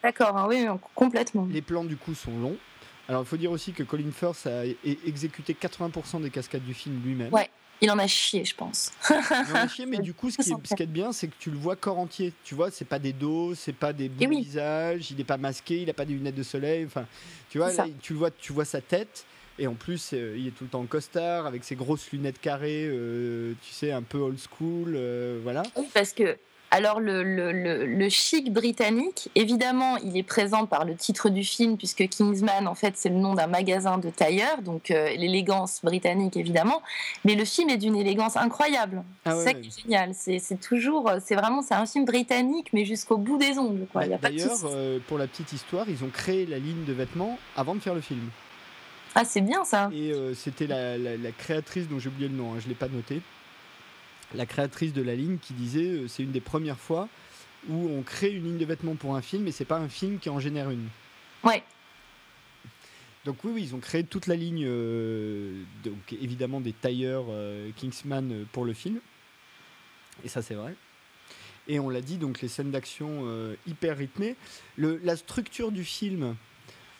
D'accord, 0.01 0.37
hein, 0.37 0.45
oui, 0.47 0.65
complètement. 0.95 1.47
Les 1.51 1.61
plans, 1.61 1.83
du 1.83 1.97
coup, 1.97 2.15
sont 2.15 2.37
longs. 2.37 2.57
Alors, 3.09 3.23
il 3.23 3.25
faut 3.25 3.37
dire 3.37 3.51
aussi 3.51 3.73
que 3.73 3.83
Colin 3.83 4.11
Firth 4.11 4.47
a 4.47 4.63
exécuté 5.05 5.53
80% 5.59 6.21
des 6.21 6.29
cascades 6.29 6.63
du 6.63 6.73
film 6.73 7.01
lui-même. 7.03 7.33
Ouais. 7.33 7.49
Il 7.81 7.89
en 7.91 7.97
a 7.97 8.07
chié, 8.07 8.43
je 8.43 8.53
pense. 8.53 8.91
il 9.09 9.51
en 9.53 9.55
a 9.55 9.67
chié, 9.67 9.85
mais 9.85 9.97
du 9.99 10.13
coup, 10.13 10.29
ce 10.29 10.37
qui, 10.37 10.51
est, 10.51 10.67
ce 10.67 10.75
qui 10.75 10.83
est 10.83 10.85
bien, 10.85 11.13
c'est 11.13 11.27
que 11.27 11.35
tu 11.39 11.49
le 11.49 11.57
vois 11.57 11.75
corps 11.75 11.97
entier. 11.97 12.33
Tu 12.43 12.53
vois, 12.53 12.71
c'est 12.71 12.85
pas 12.85 12.99
des 12.99 13.13
dos, 13.13 13.55
c'est 13.55 13.73
pas 13.73 13.93
des 13.93 14.09
bouts 14.09 14.25
de 14.25 14.29
visage, 14.29 15.11
il 15.11 15.17
n'est 15.17 15.23
pas 15.23 15.37
masqué, 15.37 15.81
il 15.81 15.87
n'a 15.87 15.93
pas 15.93 16.05
des 16.05 16.13
lunettes 16.13 16.35
de 16.35 16.43
soleil. 16.43 16.85
Enfin, 16.85 17.05
tu 17.49 17.57
vois, 17.57 17.71
tu 18.01 18.13
le 18.13 18.19
vois, 18.19 18.31
tu 18.31 18.51
vois 18.51 18.65
sa 18.65 18.81
tête. 18.81 19.25
Et 19.59 19.67
en 19.67 19.73
plus, 19.73 20.11
euh, 20.13 20.35
il 20.37 20.47
est 20.47 20.51
tout 20.51 20.63
le 20.63 20.69
temps 20.69 20.79
en 20.79 20.85
costard, 20.85 21.45
avec 21.45 21.65
ses 21.65 21.75
grosses 21.75 22.09
lunettes 22.11 22.39
carrées, 22.39 22.85
euh, 22.87 23.53
tu 23.61 23.73
sais, 23.73 23.91
un 23.91 24.01
peu 24.01 24.17
old 24.17 24.39
school, 24.39 24.93
euh, 24.95 25.39
voilà. 25.43 25.63
Oui, 25.75 25.85
parce 25.93 26.13
que 26.13 26.37
alors 26.71 26.99
le, 26.99 27.23
le, 27.23 27.51
le, 27.51 28.09
chic 28.09 28.53
britannique, 28.53 29.29
évidemment, 29.33 29.97
il 29.97 30.15
est 30.15 30.23
présent 30.23 30.67
par 30.67 30.85
le 30.85 30.95
titre 30.95 31.29
du 31.29 31.43
film 31.43 31.77
puisque 31.77 32.07
Kingsman, 32.07 32.67
en 32.67 32.75
fait, 32.75 32.93
c'est 32.95 33.09
le 33.09 33.15
nom 33.15 33.33
d'un 33.33 33.47
magasin 33.47 33.97
de 33.97 34.11
tailleurs, 34.11 34.61
donc 34.61 34.89
l'élégance 34.89 35.81
britannique 35.83 36.37
évidemment. 36.37 36.83
Mais 37.25 37.33
le 37.33 37.43
film 37.43 37.71
est 37.71 37.77
d'une 37.77 37.95
élégance 37.95 38.37
incroyable. 38.37 39.03
Ah 39.25 39.33
c'est 39.43 39.57
génial. 39.81 40.11
C'est 40.13 40.61
toujours, 40.61 41.11
c'est 41.25 41.33
vraiment, 41.33 41.63
c'est 41.63 41.73
un 41.73 41.87
film 41.87 42.05
britannique, 42.05 42.67
mais 42.71 42.85
jusqu'au 42.85 43.17
bout 43.17 43.39
des 43.39 43.57
ongles. 43.57 43.87
D'ailleurs, 44.21 44.59
euh, 44.65 44.99
pour 45.07 45.17
la 45.17 45.25
petite 45.25 45.51
histoire, 45.51 45.89
ils 45.89 46.03
ont 46.03 46.09
créé 46.09 46.45
la 46.45 46.59
ligne 46.59 46.85
de 46.85 46.93
vêtements 46.93 47.39
avant 47.57 47.73
de 47.73 47.79
faire 47.79 47.95
le 47.95 48.01
film. 48.01 48.29
Ah, 49.15 49.25
c'est 49.25 49.41
bien 49.41 49.65
ça. 49.65 49.89
Et 49.93 50.11
euh, 50.11 50.33
c'était 50.33 50.67
la, 50.67 50.97
la, 50.97 51.31
créatrice 51.31 51.87
dont 51.87 51.99
j'ai 51.99 52.09
oublié 52.09 52.27
le 52.27 52.35
nom, 52.35 52.53
hein, 52.53 52.57
je 52.59 52.67
l'ai 52.67 52.75
pas 52.75 52.87
noté 52.87 53.21
la 54.35 54.45
créatrice 54.45 54.93
de 54.93 55.01
la 55.01 55.15
ligne 55.15 55.39
qui 55.39 55.53
disait 55.53 55.87
euh, 55.87 56.07
c'est 56.07 56.21
une 56.21 56.31
des 56.31 56.39
premières 56.39 56.77
fois 56.77 57.09
où 57.67 57.89
on 57.89 58.03
crée 58.03 58.31
une 58.31 58.43
ligne 58.43 58.57
de 58.59 58.65
vêtements 58.65 58.93
pour 58.93 59.15
un 59.15 59.23
film 59.23 59.47
et 59.47 59.51
c'est 59.51 59.65
pas 59.65 59.79
un 59.79 59.89
film 59.89 60.19
qui 60.19 60.29
en 60.29 60.39
génère 60.39 60.69
une. 60.69 60.87
Ouais. 61.43 61.63
Donc 63.25 63.43
oui, 63.43 63.51
oui, 63.55 63.63
ils 63.63 63.75
ont 63.75 63.79
créé 63.79 64.03
toute 64.03 64.27
la 64.27 64.35
ligne, 64.35 64.65
euh, 64.67 65.63
donc 65.83 66.13
évidemment 66.13 66.61
des 66.61 66.73
tailleurs 66.73 67.25
Kingsman 67.75 68.45
pour 68.51 68.65
le 68.65 68.73
film. 68.73 68.99
Et 70.23 70.27
ça 70.27 70.43
c'est 70.43 70.53
vrai. 70.53 70.75
Et 71.67 71.79
on 71.79 71.89
l'a 71.89 72.01
dit, 72.01 72.17
donc 72.17 72.41
les 72.41 72.47
scènes 72.47 72.71
d'action 72.71 73.27
hyper 73.67 73.97
rythmées. 73.97 74.35
Le, 74.77 74.99
la 75.03 75.15
structure 75.15 75.71
du 75.71 75.83
film 75.83 76.35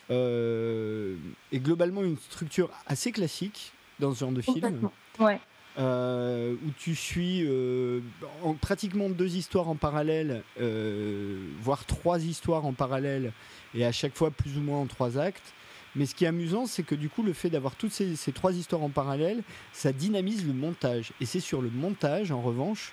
est 0.10 1.60
globalement 1.60 2.03
une 2.03 2.18
structure 2.18 2.69
assez 2.88 3.11
classique 3.11 3.73
dans 3.99 4.14
ce 4.14 4.19
genre 4.19 4.31
de 4.31 4.41
film. 4.41 4.90
Ouais. 5.19 5.40
Euh, 5.77 6.56
où 6.65 6.72
tu 6.77 6.94
suis 6.94 7.45
euh, 7.45 8.02
en, 8.44 8.53
pratiquement 8.53 9.07
deux 9.07 9.38
histoires 9.38 9.69
en 9.69 9.76
parallèle, 9.76 10.44
euh, 10.60 11.38
voire 11.61 11.86
trois 11.86 12.19
histoires 12.19 12.65
en 12.65 12.73
parallèle, 12.73 13.31
et 13.73 13.86
à 13.86 13.94
chaque 13.94 14.14
fois 14.14 14.30
plus 14.30 14.57
ou 14.57 14.61
moins 14.61 14.80
en 14.80 14.88
trois 14.88 15.18
actes. 15.18 15.53
Mais 15.95 16.06
ce 16.06 16.15
qui 16.15 16.26
est 16.26 16.27
amusant, 16.27 16.65
c'est 16.65 16.84
que 16.84 16.95
du 16.95 17.07
coup, 17.07 17.23
le 17.23 17.31
fait 17.34 17.49
d'avoir 17.49 17.76
toutes 17.76 17.94
ces, 17.94 18.15
trois 18.34 18.53
histoires 18.53 18.84
en 18.84 18.90
parallèle, 18.90 19.41
ça 19.72 19.94
dynamise 19.94 20.45
le 20.45 20.53
montage. 20.53 21.14
Et 21.22 21.26
c'est 21.26 21.40
sur 21.40 21.61
le 21.61 21.69
montage, 21.69 22.31
en 22.31 22.41
revanche, 22.41 22.91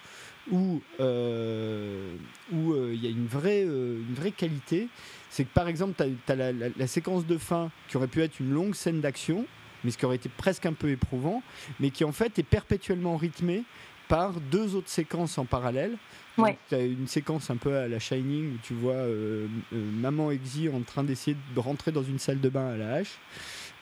où 0.53 0.81
il 1.09 3.03
y 3.03 3.07
a 3.07 3.11
une 3.11 3.27
vraie, 3.27 3.63
une 3.63 4.15
vraie 4.15 4.33
qualité. 4.33 4.89
C'est 5.31 5.45
que 5.45 5.53
par 5.53 5.69
exemple, 5.69 5.95
tu 6.27 6.33
as, 6.33 6.53
la 6.53 6.87
séquence 6.87 7.27
de 7.27 7.37
fin 7.37 7.71
qui 7.89 7.97
aurait 7.97 8.07
pu 8.07 8.23
être 8.23 8.41
une 8.41 8.53
longue 8.53 8.75
scène 8.75 9.01
d'action 9.01 9.45
mais 9.87 9.93
ce 9.93 9.99
qui 9.99 10.05
aurait 10.05 10.17
été 10.17 10.29
presque 10.29 10.67
un 10.67 10.73
peu 10.73 10.91
éprouvant, 10.91 11.43
mais 11.79 11.91
qui 11.91 12.05
en 12.05 12.11
fait 12.11 12.39
est 12.39 12.43
perpétuellement 12.43 13.17
rythmé 13.17 13.63
par 14.09 14.33
deux 14.33 14.75
autres 14.75 14.89
séquences 14.89 15.39
en 15.39 15.45
parallèle. 15.45 15.97
Tu 16.69 16.75
as 16.75 16.83
une 16.83 17.07
séquence 17.07 17.51
un 17.51 17.57
peu 17.57 17.77
à 17.77 17.89
la 17.89 17.99
Shining 17.99 18.55
où 18.55 18.59
tu 18.63 18.75
vois 18.75 18.93
euh, 18.93 19.47
euh, 19.73 19.91
Maman 19.93 20.31
Exy 20.31 20.69
en 20.69 20.83
train 20.83 21.03
d'essayer 21.03 21.37
de 21.55 21.61
rentrer 21.61 21.93
dans 21.93 22.03
une 22.03 22.19
salle 22.19 22.41
de 22.41 22.49
bain 22.49 22.67
à 22.67 22.77
la 22.77 22.95
hache. 22.95 23.19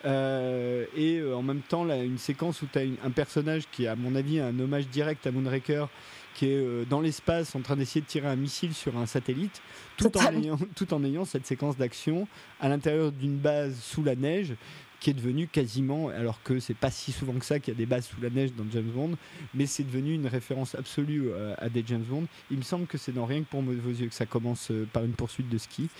Euh, 0.04 0.84
et 0.96 1.22
en 1.32 1.42
même 1.42 1.60
temps, 1.60 1.84
là, 1.84 1.96
une 2.02 2.18
séquence 2.18 2.62
où 2.62 2.66
tu 2.70 2.78
as 2.78 2.82
un 2.82 3.10
personnage 3.10 3.64
qui, 3.72 3.86
à 3.86 3.96
mon 3.96 4.14
avis, 4.14 4.40
un 4.40 4.58
hommage 4.58 4.88
direct 4.88 5.26
à 5.26 5.30
Moonraker, 5.30 5.86
qui 6.34 6.46
est 6.46 6.84
dans 6.88 7.00
l'espace 7.00 7.54
en 7.54 7.60
train 7.60 7.76
d'essayer 7.76 8.00
de 8.00 8.06
tirer 8.06 8.26
un 8.26 8.36
missile 8.36 8.74
sur 8.74 8.96
un 8.96 9.06
satellite, 9.06 9.62
tout, 9.96 10.16
en 10.18 10.32
ayant, 10.32 10.58
tout 10.74 10.92
en 10.92 11.04
ayant 11.04 11.24
cette 11.24 11.46
séquence 11.46 11.76
d'action 11.76 12.26
à 12.60 12.68
l'intérieur 12.68 13.12
d'une 13.12 13.36
base 13.36 13.78
sous 13.80 14.02
la 14.02 14.16
neige 14.16 14.54
qui 15.04 15.10
est 15.10 15.12
devenu 15.14 15.46
quasiment, 15.48 16.08
alors 16.08 16.42
que 16.42 16.58
c'est 16.60 16.72
pas 16.72 16.90
si 16.90 17.12
souvent 17.12 17.34
que 17.34 17.44
ça 17.44 17.58
qu'il 17.58 17.74
y 17.74 17.76
a 17.76 17.78
des 17.78 17.84
bases 17.84 18.06
sous 18.06 18.22
la 18.22 18.30
neige 18.30 18.54
dans 18.56 18.64
James 18.72 18.90
Bond, 18.90 19.18
mais 19.52 19.66
c'est 19.66 19.82
devenu 19.82 20.14
une 20.14 20.26
référence 20.26 20.74
absolue 20.74 21.24
euh, 21.26 21.54
à 21.58 21.68
des 21.68 21.84
James 21.86 22.04
Bond. 22.08 22.24
Il 22.50 22.56
me 22.56 22.62
semble 22.62 22.86
que 22.86 22.96
c'est 22.96 23.12
dans 23.12 23.26
Rien 23.26 23.40
que 23.40 23.48
pour 23.50 23.60
vos 23.60 23.70
yeux 23.70 24.08
que 24.08 24.14
ça 24.14 24.24
commence 24.24 24.70
euh, 24.70 24.88
par 24.90 25.04
une 25.04 25.12
poursuite 25.12 25.50
de 25.50 25.58
ski, 25.58 25.90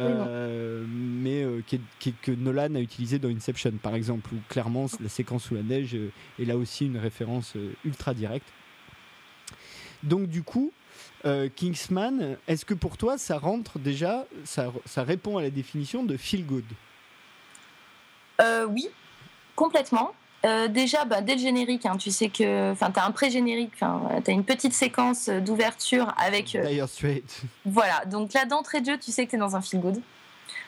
euh, 0.00 0.84
mais 0.88 1.46
qui 1.68 2.12
que 2.22 2.32
Nolan 2.32 2.74
a 2.74 2.80
utilisé 2.80 3.20
dans 3.20 3.28
Inception 3.28 3.70
par 3.80 3.94
exemple, 3.94 4.34
où 4.34 4.38
clairement 4.48 4.86
la 5.00 5.08
séquence 5.08 5.44
sous 5.44 5.54
la 5.54 5.62
neige 5.62 5.94
est 5.94 6.44
là 6.44 6.56
aussi 6.56 6.86
une 6.86 6.98
référence 6.98 7.54
ultra 7.84 8.14
directe. 8.14 8.48
Donc 10.02 10.26
du 10.26 10.42
coup, 10.42 10.72
Kingsman, 11.54 12.36
est-ce 12.48 12.64
que 12.64 12.74
pour 12.74 12.96
toi 12.96 13.16
ça 13.16 13.38
rentre 13.38 13.78
déjà, 13.78 14.26
ça, 14.42 14.72
ça 14.86 15.04
répond 15.04 15.38
à 15.38 15.42
la 15.42 15.50
définition 15.50 16.02
de 16.02 16.16
feel 16.16 16.44
good? 16.44 16.64
Euh, 18.40 18.66
oui, 18.66 18.88
complètement. 19.56 20.12
Euh, 20.46 20.68
déjà, 20.68 21.04
bah, 21.04 21.20
dès 21.20 21.34
le 21.34 21.40
générique, 21.40 21.84
hein, 21.84 21.96
tu 21.98 22.10
sais 22.10 22.30
que, 22.30 22.72
enfin, 22.72 22.90
as 22.96 23.04
un 23.04 23.10
pré-générique, 23.10 23.76
tu 23.76 23.84
as 23.84 24.32
une 24.32 24.44
petite 24.44 24.72
séquence 24.72 25.28
d'ouverture 25.28 26.14
avec. 26.16 26.54
Euh, 26.54 26.86
Straight. 26.86 27.42
Voilà, 27.66 28.04
donc 28.06 28.32
là 28.32 28.46
d'entrée 28.46 28.80
de 28.80 28.86
jeu, 28.86 28.98
tu 28.98 29.10
sais 29.12 29.26
que 29.26 29.30
tu 29.30 29.36
es 29.36 29.38
dans 29.38 29.54
un 29.54 29.60
feel 29.60 29.80
good. 29.80 30.00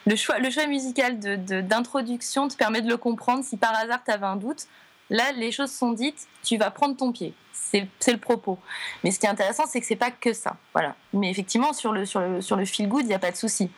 Le 0.05 0.16
choix, 0.16 0.39
le 0.39 0.51
choix 0.51 0.66
musical 0.66 1.19
d'introduction 1.19 2.49
de, 2.49 2.53
te 2.53 2.57
permet 2.57 2.82
de 2.82 2.89
le 2.89 2.97
comprendre 2.97 3.44
si 3.44 3.57
par 3.57 3.74
hasard 3.74 4.01
tu 4.05 4.11
avais 4.11 4.27
un 4.27 4.36
doute. 4.36 4.66
Là, 5.11 5.32
les 5.32 5.53
choses 5.53 5.70
sont 5.70 5.93
dites, 5.93 6.27
tu 6.43 6.57
vas 6.57 6.70
prendre 6.70 6.97
ton 6.97 7.12
pied. 7.12 7.35
C'est 7.53 7.89
le 8.09 8.19
propos. 8.19 8.59
Mais 9.03 9.11
ce 9.11 9.19
qui 9.19 9.27
est 9.27 9.28
intéressant, 9.28 9.65
c'est 9.66 9.81
que 9.81 9.86
c'est 9.86 9.97
pas 9.97 10.11
que 10.11 10.32
ça. 10.32 10.57
Voilà. 10.74 10.94
Mais 11.12 11.31
effectivement, 11.31 11.73
sur 11.73 11.93
le, 11.93 12.05
sur 12.05 12.20
le, 12.20 12.40
sur 12.40 12.57
le 12.57 12.65
feel 12.65 12.89
good, 12.89 13.03
il 13.03 13.09
n'y 13.09 13.15
a 13.15 13.19
pas 13.19 13.31
de 13.31 13.36
souci. 13.36 13.70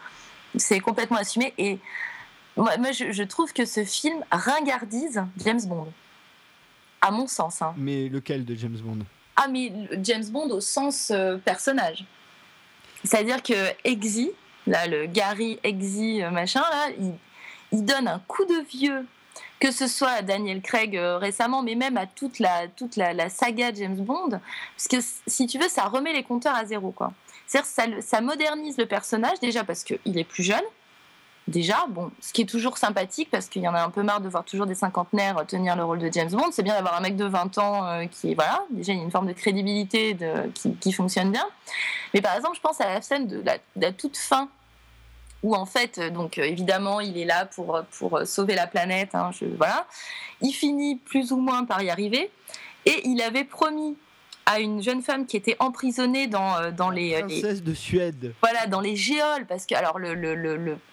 C'est 0.56 0.80
complètement 0.80 1.18
assumé. 1.18 1.52
Et 1.58 1.78
moi, 2.56 2.92
je, 2.92 3.22
trouve 3.22 3.52
que 3.52 3.64
ce 3.64 3.84
film 3.84 4.24
ringardise 4.30 5.22
James 5.38 5.60
Bond. 5.66 5.88
à 7.00 7.10
mon 7.10 7.26
sens. 7.26 7.62
Hein. 7.62 7.74
Mais 7.76 8.08
lequel 8.08 8.44
de 8.44 8.54
James 8.54 8.78
Bond? 8.78 9.04
Ah, 9.36 9.48
mais 9.48 9.72
James 10.02 10.24
Bond 10.26 10.48
au 10.50 10.60
sens 10.60 11.10
euh, 11.10 11.36
personnage. 11.38 12.04
C'est-à-dire 13.02 13.42
que 13.42 13.54
Eggsy, 13.84 14.30
là, 14.66 14.86
le 14.86 15.06
Gary 15.06 15.58
Eggsy 15.64 16.22
euh, 16.22 16.30
machin, 16.30 16.60
là, 16.60 16.88
il, 16.98 17.12
il, 17.72 17.84
donne 17.84 18.06
un 18.06 18.20
coup 18.20 18.44
de 18.44 18.64
vieux, 18.70 19.04
que 19.58 19.72
ce 19.72 19.88
soit 19.88 20.10
à 20.10 20.22
Daniel 20.22 20.62
Craig 20.62 20.96
euh, 20.96 21.18
récemment, 21.18 21.62
mais 21.62 21.74
même 21.74 21.96
à 21.96 22.06
toute 22.06 22.38
la, 22.38 22.68
toute 22.68 22.96
la, 22.96 23.12
la, 23.12 23.28
saga 23.28 23.74
James 23.74 23.96
Bond, 23.96 24.30
parce 24.30 24.88
que 24.88 24.96
si 25.26 25.46
tu 25.46 25.58
veux, 25.58 25.68
ça 25.68 25.84
remet 25.84 26.12
les 26.12 26.22
compteurs 26.22 26.54
à 26.54 26.64
zéro, 26.64 26.92
quoi. 26.92 27.12
C'est-à-dire 27.46 27.68
ça, 27.68 27.84
ça 28.00 28.20
modernise 28.20 28.78
le 28.78 28.86
personnage, 28.86 29.40
déjà 29.40 29.64
parce 29.64 29.82
qu'il 29.84 30.16
est 30.16 30.24
plus 30.24 30.44
jeune, 30.44 30.64
déjà, 31.48 31.84
bon, 31.88 32.10
ce 32.20 32.32
qui 32.32 32.42
est 32.42 32.46
toujours 32.46 32.78
sympathique 32.78 33.28
parce 33.30 33.48
qu'il 33.48 33.62
y 33.62 33.68
en 33.68 33.74
a 33.74 33.82
un 33.82 33.90
peu 33.90 34.02
marre 34.02 34.20
de 34.20 34.28
voir 34.28 34.44
toujours 34.44 34.66
des 34.66 34.74
cinquantenaires 34.74 35.44
tenir 35.46 35.76
le 35.76 35.84
rôle 35.84 35.98
de 35.98 36.10
James 36.12 36.30
Bond. 36.30 36.50
C'est 36.52 36.62
bien 36.62 36.74
d'avoir 36.74 36.96
un 36.96 37.00
mec 37.00 37.16
de 37.16 37.24
20 37.24 37.58
ans 37.58 37.86
euh, 37.86 38.06
qui, 38.06 38.34
voilà, 38.34 38.64
déjà 38.70 38.92
il 38.92 38.98
y 38.98 39.00
a 39.00 39.04
une 39.04 39.10
forme 39.10 39.26
de 39.26 39.32
crédibilité 39.32 40.14
de, 40.14 40.50
qui, 40.80 40.92
fonctionne 40.92 41.30
bien. 41.30 41.46
Mais 42.12 42.20
par 42.20 42.34
exemple, 42.36 42.56
je 42.56 42.60
pense 42.60 42.80
à 42.80 42.88
la 42.88 43.02
scène 43.02 43.26
de 43.26 43.42
la, 43.76 43.92
toute 43.92 44.16
fin 44.16 44.48
où 45.42 45.54
en 45.54 45.66
fait, 45.66 46.00
donc 46.00 46.38
euh, 46.38 46.44
évidemment, 46.44 47.00
il 47.00 47.18
est 47.18 47.26
là 47.26 47.46
pour, 47.46 47.82
pour 47.98 48.20
sauver 48.24 48.54
la 48.54 48.66
planète. 48.66 49.14
Hein, 49.14 49.30
je, 49.32 49.44
voilà. 49.44 49.86
Il 50.40 50.52
finit 50.52 50.96
plus 50.96 51.32
ou 51.32 51.36
moins 51.36 51.64
par 51.64 51.82
y 51.82 51.90
arriver. 51.90 52.30
Et 52.86 53.08
il 53.08 53.22
avait 53.22 53.44
promis 53.44 53.96
à 54.46 54.60
une 54.60 54.82
jeune 54.82 55.02
femme 55.02 55.26
qui 55.26 55.36
était 55.36 55.56
emprisonnée 55.58 56.26
dans, 56.26 56.56
euh, 56.56 56.70
dans 56.70 56.90
les, 56.90 57.14
euh, 57.14 57.20
princesse 57.20 57.62
de 57.62 57.74
Suède. 57.74 58.34
Voilà, 58.42 58.66
dans 58.66 58.80
les 58.80 58.96
géoles, 58.96 59.46
parce 59.48 59.66
que 59.66 59.74
alors 59.74 59.98
le, 59.98 60.14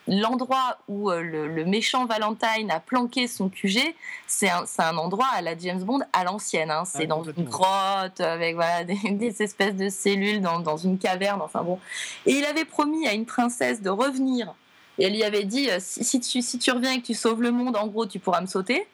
l'endroit 0.08 0.78
où 0.88 1.12
euh, 1.12 1.22
le, 1.22 1.66
méchant 1.66 2.06
Valentine 2.06 2.72
a 2.72 2.80
planqué 2.80 3.28
son 3.28 3.50
QG, 3.50 3.80
c'est 4.28 4.50
un, 4.50 4.64
un, 4.80 4.98
endroit 4.98 5.28
à 5.34 5.42
la 5.42 5.58
James 5.58 5.84
Bond 5.84 6.00
à 6.14 6.24
l'ancienne. 6.24 6.72
Hein. 6.72 6.84
C'est 6.86 7.04
ah, 7.04 7.08
dans 7.08 7.24
une 7.24 7.44
grotte 7.46 8.22
avec 8.22 8.56
voilà, 8.56 8.84
des, 8.84 9.42
espèces 9.42 9.76
de 9.76 9.90
cellules 9.90 10.42
dans, 10.42 10.60
dans, 10.60 10.78
une 10.78 10.98
caverne. 10.98 11.42
Enfin 11.42 11.64
bon. 11.64 11.80
Et 12.26 12.34
il 12.34 12.46
avait 12.46 12.66
promis 12.66 13.08
à 13.08 13.14
une 13.14 13.26
princesse 13.26 13.82
de 13.82 13.90
revenir. 13.90 14.54
Et 14.98 15.06
elle 15.06 15.14
lui 15.14 15.24
avait 15.24 15.46
dit 15.46 15.70
si, 15.80 16.20
tu, 16.20 16.42
si 16.42 16.60
tu 16.60 16.72
reviens 16.72 16.94
et 16.94 17.02
que 17.02 17.06
tu 17.06 17.14
sauves 17.14 17.42
le 17.42 17.52
monde, 17.52 17.76
en 17.76 17.88
gros, 17.88 18.06
tu 18.06 18.20
pourras 18.20 18.42
me 18.42 18.48
sauter 18.48 18.86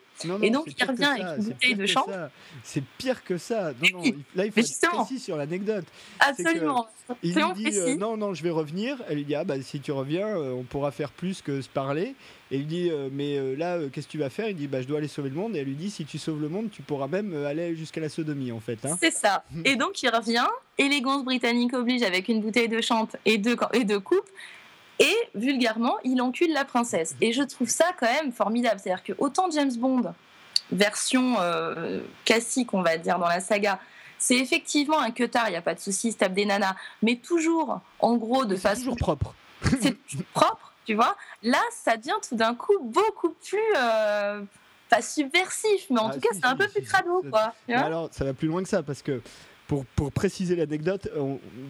et 0.42 0.50
donc, 0.50 0.66
il 0.76 0.84
revient 0.84 1.04
avec 1.04 1.38
une 1.38 1.44
bouteille 1.44 1.74
de 1.74 1.86
champ. 1.86 2.06
C'est 2.62 2.84
pire 2.98 3.24
que 3.24 3.38
ça. 3.38 3.72
Non, 3.72 4.02
non, 4.02 4.12
là, 4.34 4.46
il 4.46 4.52
faut 4.52 4.60
être 4.60 4.90
précis 4.90 5.18
sur 5.18 5.36
l'anecdote. 5.36 5.84
Absolument. 6.20 6.88
Il 7.22 7.34
lui 7.34 7.70
dit 7.70 7.78
euh, 7.78 7.96
Non, 7.96 8.16
non, 8.16 8.34
je 8.34 8.42
vais 8.42 8.50
revenir. 8.50 8.98
Elle 9.08 9.16
lui 9.16 9.24
dit 9.24 9.34
Ah, 9.34 9.44
bah, 9.44 9.60
si 9.62 9.80
tu 9.80 9.92
reviens, 9.92 10.26
euh, 10.26 10.52
on 10.52 10.64
pourra 10.64 10.90
faire 10.90 11.10
plus 11.10 11.42
que 11.42 11.60
se 11.60 11.68
parler. 11.68 12.14
Et 12.50 12.56
il 12.56 12.66
dit 12.66 12.90
euh, 12.90 13.08
Mais 13.12 13.56
là, 13.56 13.78
qu'est-ce 13.92 14.06
que 14.06 14.12
tu 14.12 14.18
vas 14.18 14.30
faire? 14.30 14.48
Il 14.48 14.56
dit 14.56 14.66
Bah, 14.66 14.82
je 14.82 14.86
dois 14.86 14.98
aller 14.98 15.08
sauver 15.08 15.30
le 15.30 15.36
monde. 15.36 15.56
Et 15.56 15.60
elle 15.60 15.66
lui 15.66 15.74
dit 15.74 15.90
Si 15.90 16.04
tu 16.04 16.18
sauves 16.18 16.40
le 16.40 16.48
monde, 16.48 16.70
tu 16.70 16.82
pourras 16.82 17.08
même 17.08 17.34
aller 17.46 17.74
jusqu'à 17.76 18.00
la 18.00 18.08
sodomie, 18.08 18.52
en 18.52 18.60
fait. 18.60 18.78
Hein. 18.84 18.96
C'est 19.00 19.12
ça. 19.12 19.44
et 19.64 19.76
donc, 19.76 20.02
il 20.02 20.10
revient. 20.10 20.46
Élégance 20.76 21.24
britannique 21.24 21.74
oblige 21.74 22.02
avec 22.02 22.28
une 22.28 22.40
bouteille 22.40 22.68
de 22.68 22.80
champ 22.80 23.08
et 23.24 23.36
deux, 23.38 23.56
et 23.72 23.84
deux 23.84 23.98
coupes 23.98 24.28
et 24.98 25.16
vulgairement, 25.34 25.96
il 26.04 26.20
encule 26.20 26.52
la 26.52 26.64
princesse. 26.64 27.14
Et 27.20 27.32
je 27.32 27.42
trouve 27.42 27.68
ça 27.68 27.86
quand 27.98 28.06
même 28.06 28.32
formidable. 28.32 28.80
C'est-à-dire 28.82 29.04
que 29.04 29.12
autant 29.18 29.50
James 29.50 29.74
Bond, 29.76 30.12
version 30.72 31.36
euh, 31.40 32.00
classique, 32.24 32.74
on 32.74 32.82
va 32.82 32.98
dire, 32.98 33.18
dans 33.18 33.28
la 33.28 33.40
saga, 33.40 33.78
c'est 34.18 34.36
effectivement 34.36 34.98
un 34.98 35.10
tard, 35.10 35.48
il 35.48 35.52
n'y 35.52 35.56
a 35.56 35.62
pas 35.62 35.74
de 35.74 35.80
souci, 35.80 36.08
il 36.08 36.16
tape 36.16 36.34
des 36.34 36.44
nanas, 36.44 36.74
mais 37.02 37.16
toujours, 37.16 37.80
en 38.00 38.16
gros, 38.16 38.44
de 38.44 38.56
façon. 38.56 38.80
toujours 38.80 38.96
propre. 38.96 39.34
c'est 39.80 39.96
propre, 40.32 40.72
tu 40.84 40.94
vois. 40.94 41.16
Là, 41.42 41.60
ça 41.70 41.96
devient 41.96 42.18
tout 42.28 42.36
d'un 42.36 42.54
coup 42.54 42.78
beaucoup 42.82 43.30
plus. 43.30 43.58
Euh, 43.76 44.42
pas 44.88 45.02
subversif, 45.02 45.84
mais 45.90 46.00
en 46.00 46.08
ah, 46.08 46.14
tout 46.14 46.20
cas, 46.20 46.30
c'est 46.32 46.46
un 46.46 46.56
peu 46.56 46.66
plus 46.66 46.82
crado, 46.82 47.22
quoi. 47.30 47.52
alors, 47.68 48.08
ça 48.10 48.24
va 48.24 48.32
plus 48.32 48.48
loin 48.48 48.62
que 48.62 48.68
ça, 48.70 48.82
parce 48.82 49.02
que 49.02 49.20
pour, 49.68 49.84
pour 49.84 50.10
préciser 50.10 50.56
l'anecdote, 50.56 51.08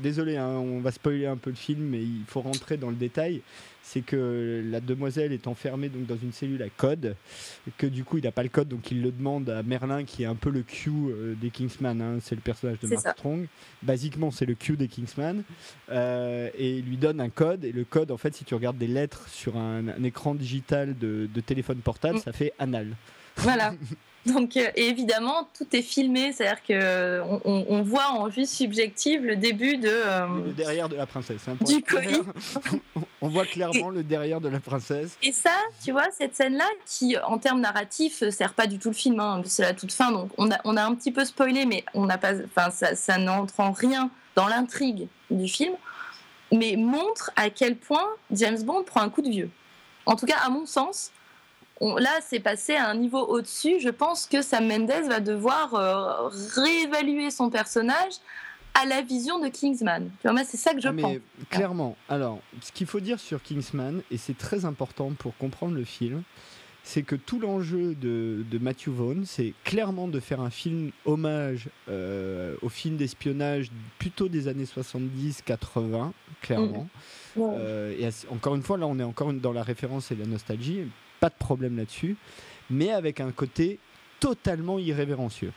désolé, 0.02 0.36
hein, 0.36 0.50
on 0.50 0.78
va 0.78 0.92
spoiler 0.92 1.26
un 1.26 1.36
peu 1.36 1.50
le 1.50 1.56
film, 1.56 1.80
mais 1.80 2.00
il 2.00 2.22
faut 2.28 2.40
rentrer 2.40 2.76
dans 2.76 2.90
le 2.90 2.96
détail. 2.96 3.42
C'est 3.82 4.02
que 4.02 4.62
la 4.70 4.80
demoiselle 4.80 5.32
est 5.32 5.48
enfermée 5.48 5.88
donc 5.88 6.06
dans 6.06 6.16
une 6.16 6.30
cellule 6.30 6.62
à 6.62 6.68
code, 6.68 7.16
et 7.66 7.72
que 7.76 7.86
du 7.86 8.04
coup 8.04 8.18
il 8.18 8.24
n'a 8.24 8.30
pas 8.30 8.44
le 8.44 8.50
code, 8.50 8.68
donc 8.68 8.90
il 8.92 9.02
le 9.02 9.10
demande 9.10 9.50
à 9.50 9.64
Merlin, 9.64 10.04
qui 10.04 10.22
est 10.22 10.26
un 10.26 10.36
peu 10.36 10.50
le 10.50 10.62
Q 10.62 10.90
euh, 10.90 11.34
des 11.34 11.50
Kingsman. 11.50 12.00
Hein, 12.00 12.18
c'est 12.22 12.36
le 12.36 12.40
personnage 12.40 12.78
de 12.78 12.86
Mark 12.86 13.08
Strong. 13.16 13.46
Basiquement, 13.82 14.30
c'est 14.30 14.46
le 14.46 14.54
Q 14.54 14.76
des 14.76 14.86
Kingsman, 14.86 15.42
euh, 15.90 16.50
et 16.56 16.76
il 16.76 16.84
lui 16.84 16.98
donne 16.98 17.20
un 17.20 17.30
code. 17.30 17.64
Et 17.64 17.72
le 17.72 17.84
code, 17.84 18.12
en 18.12 18.16
fait, 18.16 18.32
si 18.32 18.44
tu 18.44 18.54
regardes 18.54 18.78
des 18.78 18.86
lettres 18.86 19.28
sur 19.28 19.56
un, 19.56 20.04
écran 20.04 20.36
digital 20.36 20.96
de, 20.96 21.28
téléphone 21.44 21.78
portable, 21.78 22.18
mm. 22.18 22.22
ça 22.22 22.32
fait 22.32 22.52
anal. 22.60 22.94
Voilà. 23.38 23.74
Donc, 24.26 24.56
euh, 24.56 24.70
évidemment, 24.76 25.48
tout 25.56 25.66
est 25.72 25.82
filmé, 25.82 26.32
c'est-à-dire 26.32 26.62
qu'on 26.62 26.74
euh, 26.74 27.38
on 27.44 27.82
voit 27.82 28.08
en 28.08 28.28
vue 28.28 28.46
subjective 28.46 29.24
le 29.24 29.36
début 29.36 29.78
de. 29.78 29.88
Euh, 29.88 30.26
le 30.46 30.52
derrière 30.52 30.88
de 30.88 30.96
la 30.96 31.06
princesse. 31.06 31.48
Hein, 31.48 31.56
du 31.64 31.82
colis. 31.82 32.20
on 33.20 33.28
voit 33.28 33.46
clairement 33.46 33.90
le 33.90 34.02
derrière 34.02 34.40
de 34.40 34.48
la 34.48 34.60
princesse. 34.60 35.16
Et 35.22 35.32
ça, 35.32 35.54
tu 35.84 35.92
vois, 35.92 36.10
cette 36.10 36.34
scène-là, 36.34 36.66
qui 36.84 37.16
en 37.18 37.38
termes 37.38 37.60
narratifs 37.60 38.28
sert 38.30 38.54
pas 38.54 38.66
du 38.66 38.78
tout 38.78 38.88
le 38.88 38.94
film, 38.94 39.20
hein, 39.20 39.42
c'est 39.44 39.62
la 39.62 39.74
toute 39.74 39.92
fin, 39.92 40.12
donc 40.12 40.30
on 40.36 40.50
a, 40.50 40.58
on 40.64 40.76
a 40.76 40.82
un 40.82 40.94
petit 40.94 41.12
peu 41.12 41.24
spoilé, 41.24 41.64
mais 41.64 41.84
on 41.94 42.06
n'a 42.06 42.18
pas, 42.18 42.34
ça, 42.70 42.94
ça 42.94 43.18
n'entre 43.18 43.60
en 43.60 43.72
rien 43.72 44.10
dans 44.34 44.48
l'intrigue 44.48 45.08
du 45.30 45.48
film, 45.48 45.74
mais 46.52 46.76
montre 46.76 47.30
à 47.36 47.50
quel 47.50 47.76
point 47.76 48.06
James 48.30 48.62
Bond 48.62 48.82
prend 48.84 49.00
un 49.00 49.10
coup 49.10 49.22
de 49.22 49.30
vieux. 49.30 49.50
En 50.06 50.16
tout 50.16 50.26
cas, 50.26 50.38
à 50.44 50.48
mon 50.48 50.64
sens, 50.64 51.12
là, 51.80 52.10
c'est 52.26 52.40
passé 52.40 52.74
à 52.74 52.88
un 52.88 52.94
niveau 52.94 53.20
au-dessus. 53.20 53.80
Je 53.80 53.88
pense 53.88 54.26
que 54.26 54.42
Sam 54.42 54.66
Mendes 54.66 55.08
va 55.08 55.20
devoir 55.20 55.74
euh, 55.74 56.28
réévaluer 56.54 57.30
son 57.30 57.50
personnage 57.50 58.14
à 58.74 58.84
la 58.84 59.02
vision 59.02 59.38
de 59.38 59.48
Kingsman. 59.48 60.10
C'est 60.44 60.56
ça 60.56 60.72
que 60.72 60.80
je 60.80 60.88
ah, 60.88 60.92
pense. 60.92 61.16
Clairement. 61.50 61.96
Alors, 62.08 62.40
ce 62.60 62.72
qu'il 62.72 62.86
faut 62.86 63.00
dire 63.00 63.18
sur 63.18 63.42
Kingsman, 63.42 64.02
et 64.10 64.18
c'est 64.18 64.36
très 64.36 64.64
important 64.64 65.12
pour 65.18 65.36
comprendre 65.36 65.74
le 65.74 65.84
film, 65.84 66.22
c'est 66.84 67.02
que 67.02 67.16
tout 67.16 67.38
l'enjeu 67.38 67.94
de, 67.94 68.44
Matthew 68.60 68.88
Vaughn, 68.88 69.24
c'est 69.26 69.52
clairement 69.64 70.08
de 70.08 70.20
faire 70.20 70.40
un 70.40 70.50
film 70.50 70.90
hommage 71.04 71.68
euh, 71.88 72.56
au 72.62 72.68
film 72.68 72.96
d'espionnage 72.96 73.70
plutôt 73.98 74.28
des 74.28 74.48
années 74.48 74.64
70-80, 74.64 76.12
clairement. 76.40 76.88
Mm. 77.36 77.40
Euh, 77.40 77.94
et 77.98 78.08
encore 78.30 78.54
une 78.54 78.62
fois, 78.62 78.78
là, 78.78 78.86
on 78.86 78.98
est 78.98 79.04
encore 79.04 79.32
dans 79.34 79.52
la 79.52 79.62
référence 79.62 80.10
et 80.12 80.16
la 80.16 80.24
nostalgie 80.24 80.86
pas 81.20 81.28
de 81.28 81.34
problème 81.38 81.76
là-dessus, 81.76 82.16
mais 82.70 82.90
avec 82.90 83.20
un 83.20 83.30
côté 83.30 83.78
totalement 84.20 84.78
irrévérencieux. 84.78 85.52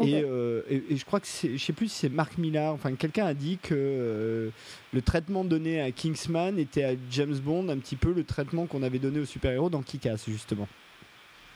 Euh, 0.00 0.62
et, 0.68 0.96
je 0.96 1.04
crois 1.04 1.20
que 1.20 1.26
je 1.26 1.56
sais 1.56 1.72
plus 1.72 1.88
si 1.88 2.00
c'est 2.00 2.08
Marc 2.08 2.36
Millar, 2.36 2.74
enfin 2.74 2.94
quelqu'un 2.94 3.24
a 3.24 3.34
dit 3.34 3.58
que 3.62 3.74
euh, 3.74 4.50
le 4.92 5.02
traitement 5.02 5.44
donné 5.44 5.80
à 5.80 5.90
Kingsman 5.90 6.58
était 6.58 6.84
à 6.84 6.92
James 7.10 7.38
Bond 7.38 7.68
un 7.68 7.78
petit 7.78 7.96
peu 7.96 8.12
le 8.12 8.24
traitement 8.24 8.66
qu'on 8.66 8.82
avait 8.82 8.98
donné 8.98 9.20
aux 9.20 9.24
super-héros 9.24 9.70
dans 9.70 9.82
Kick-Ass 9.82 10.28
justement. 10.28 10.68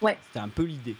Ouais. 0.00 0.16
C'était 0.28 0.40
un 0.40 0.48
peu 0.48 0.64
l'idée. 0.64 0.96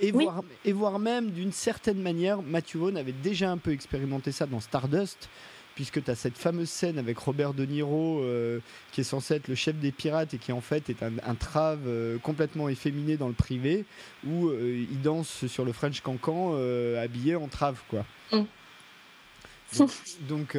Et, 0.00 0.12
voir, 0.12 0.42
et 0.64 0.72
voir 0.72 0.98
même 0.98 1.30
d'une 1.30 1.52
certaine 1.52 2.00
manière, 2.00 2.42
Matthew 2.42 2.76
Vaughn 2.76 2.96
avait 2.96 3.12
déjà 3.12 3.50
un 3.50 3.58
peu 3.58 3.72
expérimenté 3.72 4.30
ça 4.30 4.46
dans 4.46 4.60
Stardust, 4.60 5.28
puisque 5.74 6.02
tu 6.02 6.10
as 6.10 6.14
cette 6.14 6.36
fameuse 6.36 6.68
scène 6.68 6.98
avec 6.98 7.18
Robert 7.18 7.54
De 7.54 7.64
Niro 7.64 8.20
euh, 8.22 8.60
qui 8.92 9.00
est 9.00 9.04
censé 9.04 9.34
être 9.34 9.48
le 9.48 9.54
chef 9.54 9.76
des 9.76 9.92
pirates 9.92 10.34
et 10.34 10.38
qui 10.38 10.52
en 10.52 10.60
fait 10.60 10.90
est 10.90 11.02
un, 11.02 11.34
trave 11.34 11.80
euh, 11.86 12.18
complètement 12.18 12.68
efféminé 12.68 13.16
dans 13.16 13.28
le 13.28 13.34
privé 13.34 13.84
où 14.26 14.48
euh, 14.48 14.86
il 14.90 15.00
danse 15.00 15.46
sur 15.46 15.64
le 15.64 15.72
French 15.72 16.00
Cancan 16.00 16.54
habillé 16.98 17.36
en 17.36 17.48
trave 17.48 17.80
quoi. 17.88 18.04
Mm. 18.32 18.42
Donc 20.28 20.58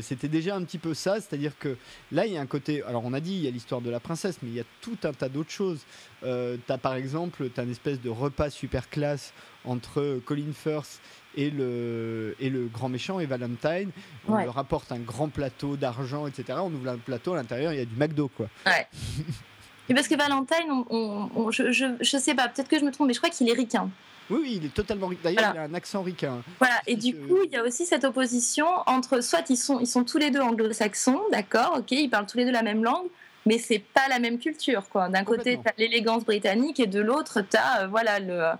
c'était 0.00 0.28
déjà 0.28 0.56
un 0.56 0.64
petit 0.64 0.78
peu 0.78 0.94
ça, 0.94 1.16
c'est-à-dire 1.16 1.52
que 1.58 1.76
là 2.12 2.24
il 2.24 2.32
y 2.32 2.38
a 2.38 2.40
un 2.40 2.46
côté, 2.46 2.82
alors 2.84 3.04
on 3.04 3.12
a 3.12 3.20
dit 3.20 3.34
il 3.34 3.42
y 3.42 3.46
a 3.46 3.50
l'histoire 3.50 3.82
de 3.82 3.90
la 3.90 4.00
princesse, 4.00 4.38
mais 4.42 4.48
il 4.48 4.54
y 4.54 4.60
a 4.60 4.64
tout 4.80 4.96
un 5.02 5.12
tas 5.12 5.28
d'autres 5.28 5.50
choses. 5.50 5.80
tu 6.22 6.26
as 6.26 6.78
par 6.78 6.94
exemple, 6.94 7.50
tu 7.54 7.60
as 7.60 7.64
une 7.64 7.70
espèce 7.70 8.00
de 8.00 8.08
repas 8.08 8.48
super 8.48 8.88
classe 8.88 9.34
entre 9.66 10.18
Colin 10.24 10.54
Firth 10.54 11.00
et 11.36 11.50
le, 11.50 12.36
et 12.40 12.50
le 12.50 12.66
grand 12.66 12.88
méchant 12.88 13.20
et 13.20 13.26
Valentine. 13.26 13.90
On 14.28 14.36
leur 14.36 14.58
apporte 14.58 14.92
un 14.92 14.98
grand 14.98 15.28
plateau 15.28 15.76
d'argent, 15.76 16.26
etc. 16.26 16.58
On 16.62 16.72
ouvre 16.72 16.90
un 16.90 16.98
plateau, 16.98 17.34
à 17.34 17.36
l'intérieur, 17.36 17.72
il 17.72 17.78
y 17.78 17.82
a 17.82 17.84
du 17.84 17.96
McDo, 17.96 18.28
quoi. 18.28 18.46
Ouais. 18.66 18.86
et 19.88 19.94
parce 19.94 20.08
que 20.08 20.16
Valentine, 20.16 20.84
on, 20.90 21.50
je, 21.50 21.72
je, 22.00 22.16
sais 22.18 22.34
pas, 22.34 22.48
peut-être 22.48 22.68
que 22.68 22.78
je 22.78 22.84
me 22.84 22.90
trompe, 22.90 23.08
mais 23.08 23.14
je 23.14 23.20
crois 23.20 23.30
qu'il 23.30 23.48
est 23.48 23.54
ricain. 23.54 23.90
Oui, 24.30 24.38
oui, 24.42 24.52
il 24.56 24.66
est 24.66 24.74
totalement. 24.74 25.10
D'ailleurs, 25.22 25.52
il 25.54 25.58
a 25.58 25.62
un 25.64 25.74
accent 25.74 26.02
ricain. 26.02 26.42
Voilà, 26.58 26.80
et 26.86 26.96
du 26.96 27.14
coup, 27.14 27.38
il 27.44 27.50
y 27.50 27.56
a 27.56 27.62
aussi 27.62 27.84
cette 27.84 28.04
opposition 28.04 28.66
entre 28.86 29.22
soit 29.22 29.50
ils 29.50 29.56
sont, 29.56 29.80
ils 29.80 29.86
sont 29.86 30.04
tous 30.04 30.18
les 30.18 30.30
deux 30.30 30.40
anglo-saxons, 30.40 31.20
d'accord, 31.30 31.76
ok, 31.78 31.90
ils 31.90 32.08
parlent 32.08 32.26
tous 32.26 32.38
les 32.38 32.46
deux 32.46 32.52
la 32.52 32.62
même 32.62 32.82
langue, 32.82 33.08
mais 33.46 33.58
c'est 33.58 33.78
pas 33.78 34.08
la 34.08 34.18
même 34.18 34.38
culture. 34.38 34.88
quoi. 34.88 35.08
D'un 35.08 35.24
côté, 35.24 35.58
tu 35.62 35.68
as 35.68 35.74
l'élégance 35.78 36.24
britannique 36.24 36.80
et 36.80 36.86
de 36.86 37.00
l'autre, 37.00 37.40
tu 37.42 37.56
as 37.56 37.86
voilà, 37.86 38.20
le, 38.20 38.50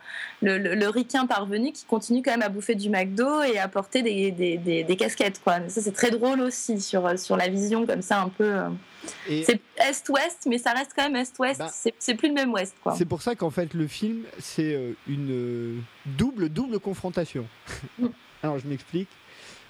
le, 0.42 0.74
le, 0.74 0.88
ricain 0.88 1.26
parvenu 1.26 1.72
qui 1.72 1.84
continue 1.84 2.22
quand 2.22 2.32
même 2.32 2.42
à 2.42 2.48
bouffer 2.48 2.74
du 2.74 2.90
McDo 2.90 3.42
et 3.42 3.58
à 3.58 3.68
porter 3.68 4.02
des, 4.02 4.30
des, 4.30 4.84
des, 4.84 4.96
casquettes. 4.96 5.40
Quoi. 5.42 5.68
Ça, 5.68 5.80
c'est 5.80 5.92
très 5.92 6.10
drôle 6.10 6.40
aussi 6.40 6.80
sur, 6.80 7.18
sur 7.18 7.36
la 7.36 7.48
vision 7.48 7.86
comme 7.86 8.02
ça 8.02 8.20
un 8.20 8.28
peu. 8.28 8.44
Euh, 8.44 8.68
c'est 9.26 9.60
Est-Ouest, 9.76 10.46
mais 10.46 10.58
ça 10.58 10.72
reste 10.72 10.92
quand 10.94 11.04
même 11.04 11.16
Est-Ouest. 11.16 11.58
Bah, 11.58 11.70
c'est 11.98 12.14
plus 12.14 12.28
le 12.28 12.34
même 12.34 12.52
Ouest. 12.52 12.74
C'est 12.96 13.04
pour 13.04 13.22
ça 13.22 13.34
qu'en 13.34 13.50
fait, 13.50 13.74
le 13.74 13.86
film, 13.86 14.24
c'est 14.38 14.74
euh, 14.74 14.92
une 15.06 15.30
euh, 15.30 15.78
double, 16.06 16.48
double 16.48 16.78
confrontation. 16.78 17.46
Mm. 17.98 18.08
Alors, 18.42 18.58
je 18.58 18.66
m'explique. 18.66 19.08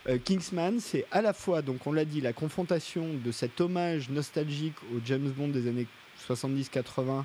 Euh, 0.09 0.19
Kingsman, 0.19 0.81
c'est 0.81 1.07
à 1.11 1.23
la 1.23 1.33
fois, 1.33 1.63
donc 1.63 1.87
on 1.87 1.93
l'a 1.93 2.05
dit, 2.05 2.21
la 2.21 2.33
confrontation 2.33 3.07
de 3.25 3.33
cet 3.33 3.61
hommage 3.61 4.11
nostalgique 4.11 4.77
au 4.95 5.01
James 5.05 5.31
Bond 5.31 5.49
des 5.49 5.69
années 5.69 5.87
70-80, 6.29 7.25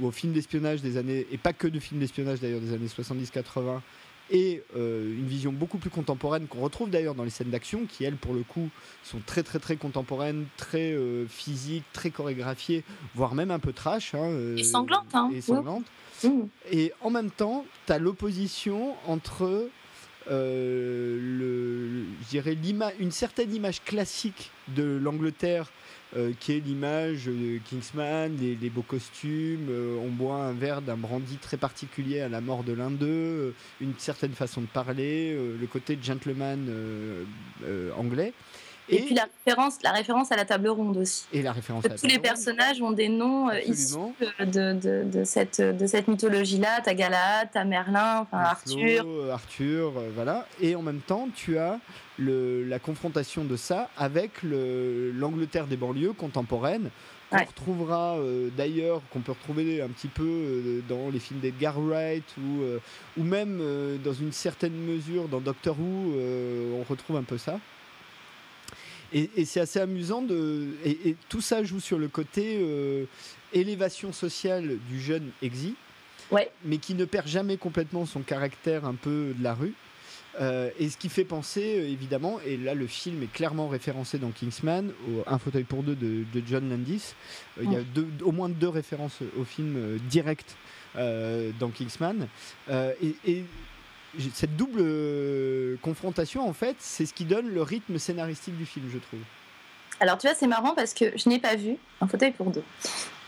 ou 0.00 0.06
au 0.06 0.10
film 0.10 0.32
d'espionnage 0.32 0.82
des 0.82 0.96
années, 0.96 1.26
et 1.30 1.38
pas 1.38 1.52
que 1.52 1.66
de 1.66 1.78
films 1.78 2.00
d'espionnage 2.00 2.40
d'ailleurs 2.40 2.60
des 2.60 2.74
années 2.74 2.88
70-80, 2.88 3.80
et 4.32 4.62
euh, 4.76 5.14
une 5.18 5.26
vision 5.26 5.52
beaucoup 5.52 5.78
plus 5.78 5.90
contemporaine 5.90 6.46
qu'on 6.46 6.60
retrouve 6.60 6.90
d'ailleurs 6.90 7.14
dans 7.14 7.24
les 7.24 7.30
scènes 7.30 7.50
d'action 7.50 7.86
qui 7.86 8.04
elles 8.04 8.16
pour 8.16 8.34
le 8.34 8.42
coup 8.42 8.70
sont 9.04 9.20
très 9.24 9.42
très 9.42 9.58
très 9.58 9.76
contemporaines, 9.76 10.46
très 10.56 10.92
euh, 10.92 11.26
physiques, 11.26 11.84
très 11.92 12.10
chorégraphiées, 12.10 12.82
voire 13.14 13.34
même 13.34 13.50
un 13.50 13.58
peu 13.58 13.72
trash. 13.72 14.14
Hein, 14.14 14.30
euh, 14.30 14.56
et 14.56 14.64
sanglantes. 14.64 15.14
Hein. 15.14 15.30
Et 15.34 15.40
sanglantes. 15.40 15.84
Mmh. 16.24 16.28
Et 16.70 16.92
en 17.02 17.10
même 17.10 17.30
temps, 17.30 17.66
tu 17.86 17.92
as 17.92 17.98
l'opposition 17.98 18.94
entre 19.06 19.68
le, 20.28 22.04
je 22.22 22.28
dirais 22.28 22.56
une 22.98 23.10
certaine 23.10 23.54
image 23.54 23.82
classique 23.84 24.50
de 24.68 24.98
l'Angleterre 25.02 25.70
euh, 26.14 26.32
qui 26.38 26.52
est 26.52 26.60
l'image 26.60 27.24
de 27.24 27.58
Kingsman, 27.64 28.36
les, 28.38 28.68
beaux 28.68 28.82
costumes, 28.82 29.68
euh, 29.70 29.96
on 29.98 30.10
boit 30.10 30.36
un 30.36 30.52
verre 30.52 30.82
d'un 30.82 30.98
brandy 30.98 31.36
très 31.36 31.56
particulier 31.56 32.20
à 32.20 32.28
la 32.28 32.42
mort 32.42 32.64
de 32.64 32.74
l'un 32.74 32.90
d'eux, 32.90 33.06
euh, 33.06 33.54
une 33.80 33.94
certaine 33.96 34.34
façon 34.34 34.60
de 34.60 34.66
parler, 34.66 35.34
le 35.34 35.66
côté 35.66 35.98
gentleman 36.02 36.68
anglais. 37.96 38.34
Et, 38.92 39.02
puis 39.02 39.14
la 39.14 39.26
référence, 39.44 39.82
la 39.82 39.92
référence 39.92 40.32
à 40.32 40.36
la 40.36 40.44
table 40.44 40.68
ronde 40.68 40.96
aussi. 40.96 41.24
Et 41.32 41.42
la 41.42 41.52
référence 41.52 41.84
Tous 42.00 42.06
les 42.06 42.18
personnages 42.18 42.80
ont 42.82 42.92
des 42.92 43.08
noms 43.08 43.50
issus 43.50 43.96
de, 44.40 44.72
de, 44.72 45.04
de, 45.04 45.24
cette, 45.24 45.60
de 45.60 45.86
cette 45.86 46.08
mythologie-là. 46.08 46.80
T'as 46.82 46.94
Galahad, 46.94 47.48
t'as 47.52 47.64
Merlin, 47.64 48.20
enfin 48.20 48.38
Arthur. 48.38 49.06
Arthur, 49.32 49.92
voilà. 50.14 50.46
Et 50.60 50.76
en 50.76 50.82
même 50.82 51.00
temps, 51.00 51.28
tu 51.34 51.58
as 51.58 51.78
le, 52.18 52.64
la 52.64 52.78
confrontation 52.78 53.44
de 53.44 53.56
ça 53.56 53.88
avec 53.96 54.42
l'Angleterre 54.42 55.66
des 55.66 55.76
banlieues 55.76 56.12
contemporaines 56.12 56.90
qu'on 57.32 57.44
retrouvera 57.44 58.16
euh, 58.18 58.50
d'ailleurs, 58.56 59.00
qu'on 59.10 59.20
peut 59.20 59.32
retrouver 59.32 59.80
un 59.80 59.88
petit 59.88 60.08
peu 60.08 60.22
euh, 60.24 60.80
dans 60.88 61.10
les 61.10 61.18
films 61.18 61.40
d'Edgar 61.40 61.80
Wright 61.80 62.24
ou, 62.38 62.62
euh, 62.62 62.78
ou 63.16 63.24
même 63.24 63.60
dans 64.04 64.12
une 64.12 64.32
certaine 64.32 64.74
mesure 64.74 65.28
dans 65.28 65.40
Doctor 65.40 65.78
Who, 65.78 66.14
on 66.78 66.82
retrouve 66.88 67.16
un 67.16 67.22
peu 67.22 67.38
ça. 67.38 67.58
Et, 69.14 69.44
c'est 69.44 69.60
assez 69.60 69.78
amusant 69.78 70.22
de. 70.22 70.68
Et, 70.84 71.16
tout 71.28 71.40
ça 71.40 71.62
joue 71.64 71.80
sur 71.80 71.98
le 71.98 72.08
côté 72.08 72.60
élévation 73.52 74.12
sociale 74.12 74.78
du 74.88 75.00
jeune 75.00 75.30
Exy, 75.42 75.74
ouais. 76.30 76.50
mais 76.64 76.78
qui 76.78 76.94
ne 76.94 77.04
perd 77.04 77.26
jamais 77.26 77.56
complètement 77.56 78.06
son 78.06 78.20
caractère 78.20 78.84
un 78.84 78.94
peu 78.94 79.34
de 79.36 79.42
la 79.42 79.54
rue. 79.54 79.74
Euh, 80.40 80.70
et 80.78 80.88
ce 80.88 80.96
qui 80.96 81.08
fait 81.08 81.24
penser, 81.24 81.78
euh, 81.78 81.88
évidemment, 81.88 82.40
et 82.46 82.56
là 82.56 82.74
le 82.74 82.86
film 82.86 83.22
est 83.22 83.32
clairement 83.32 83.68
référencé 83.68 84.18
dans 84.18 84.30
Kingsman, 84.30 84.90
au 85.08 85.22
Un 85.26 85.38
fauteuil 85.38 85.64
pour 85.64 85.82
deux 85.82 85.94
de, 85.94 86.24
John 86.46 86.68
Landis. 86.70 87.14
Euh, 87.58 87.64
il 87.64 87.72
y 87.72 87.76
a 87.76 87.80
au 88.24 88.32
moins 88.32 88.48
deux 88.48 88.68
références 88.68 89.18
au 89.38 89.44
film 89.44 89.98
direct 90.08 90.56
dans 90.94 91.70
Kingsman. 91.70 92.28
et, 92.70 93.44
cette 94.34 94.56
double 94.56 95.78
confrontation, 95.80 96.46
en 96.48 96.52
fait, 96.52 96.76
c'est 96.78 97.06
ce 97.06 97.14
qui 97.14 97.24
donne 97.24 97.48
le 97.48 97.62
rythme 97.62 97.98
scénaristique 97.98 98.56
du 98.56 98.66
film, 98.66 98.88
je 98.92 98.98
trouve. 98.98 99.20
Alors 100.00 100.18
tu 100.18 100.26
vois, 100.26 100.34
c'est 100.34 100.46
marrant 100.46 100.74
parce 100.74 100.94
que 100.94 101.16
je 101.16 101.28
n'ai 101.28 101.38
pas 101.38 101.54
vu 101.54 101.76
Un 102.00 102.08
fauteuil 102.08 102.32
pour 102.32 102.50
deux. 102.50 102.64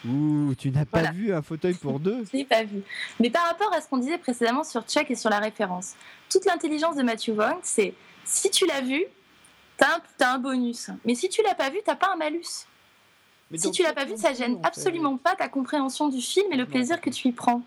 Ouh, 0.07 0.55
tu 0.59 0.71
n'as 0.71 0.85
pas 0.85 1.13
vu 1.13 1.33
un 1.33 1.41
fauteuil 1.41 1.75
pour 1.75 2.01
deux 2.01 2.25
Je 2.33 2.37
n'ai 2.37 2.45
pas 2.45 2.65
vu. 2.65 2.83
Mais 3.21 3.31
par 3.31 3.45
rapport 3.47 3.73
à 3.73 3.81
ce 3.81 3.89
qu'on 3.89 3.99
disait 3.99 4.19
précédemment 4.19 4.65
sur 4.65 4.83
Chuck 4.83 5.11
et 5.11 5.15
sur 5.15 5.31
la 5.31 5.39
référence, 5.39 5.95
toute 6.29 6.45
l'intelligence 6.45 6.97
de 6.97 7.03
Matthew 7.03 7.31
Vaughn, 7.31 7.57
c'est 7.63 7.95
si 8.25 8.51
tu 8.51 8.67
l'as 8.67 8.81
vu, 8.81 9.05
tu 9.79 9.85
as, 9.85 10.33
un 10.33 10.39
bonus. 10.39 10.91
Mais 11.05 11.15
si 11.15 11.29
tu 11.29 11.43
l'as 11.43 11.55
pas 11.55 11.71
vu, 11.71 11.79
tu 11.87 11.97
pas 11.97 12.11
un 12.13 12.17
malus. 12.17 12.67
si 13.55 13.71
tu 13.71 13.83
l'as 13.83 13.93
pas 13.93 14.05
vu, 14.05 14.17
ça 14.17 14.35
gêne 14.35 14.59
absolument 14.63 15.17
pas 15.17 15.37
ta 15.37 15.49
compréhension 15.49 16.09
du 16.09 16.21
film 16.21 16.53
et 16.53 16.57
le 16.57 16.67
plaisir 16.67 17.01
que 17.01 17.11
tu 17.11 17.29
y 17.29 17.33
prends. 17.33 17.63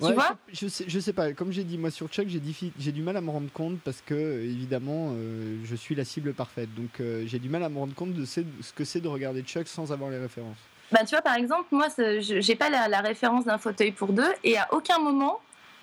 Tu 0.00 0.12
vois 0.12 0.36
je, 0.52 0.68
sais, 0.68 0.84
je 0.86 1.00
sais 1.00 1.12
pas. 1.12 1.32
Comme 1.32 1.52
j'ai 1.52 1.64
dit 1.64 1.78
moi 1.78 1.90
sur 1.90 2.08
Chuck, 2.08 2.26
j'ai 2.28 2.92
du 2.92 3.02
mal 3.02 3.16
à 3.16 3.20
me 3.20 3.30
rendre 3.30 3.50
compte 3.52 3.78
parce 3.80 4.02
que 4.04 4.14
évidemment, 4.14 5.12
euh, 5.12 5.56
je 5.64 5.74
suis 5.74 5.94
la 5.94 6.04
cible 6.04 6.34
parfaite. 6.34 6.74
Donc 6.74 7.00
euh, 7.00 7.24
j'ai 7.26 7.38
du 7.38 7.48
mal 7.48 7.62
à 7.62 7.68
me 7.68 7.78
rendre 7.78 7.94
compte 7.94 8.12
de 8.12 8.24
ce 8.24 8.42
que 8.74 8.84
c'est 8.84 9.00
de 9.00 9.08
regarder 9.08 9.42
Chuck 9.42 9.68
sans 9.68 9.92
avoir 9.92 10.10
les 10.10 10.18
références. 10.18 10.58
Bah, 10.92 11.00
tu 11.00 11.10
vois, 11.10 11.22
par 11.22 11.34
exemple, 11.34 11.66
moi, 11.72 11.88
j'ai 12.20 12.54
pas 12.54 12.70
la, 12.70 12.86
la 12.86 13.00
référence 13.00 13.44
d'un 13.44 13.58
fauteuil 13.58 13.90
pour 13.90 14.12
deux 14.12 14.32
et 14.44 14.56
à 14.56 14.72
aucun 14.72 14.98
moment 14.98 15.40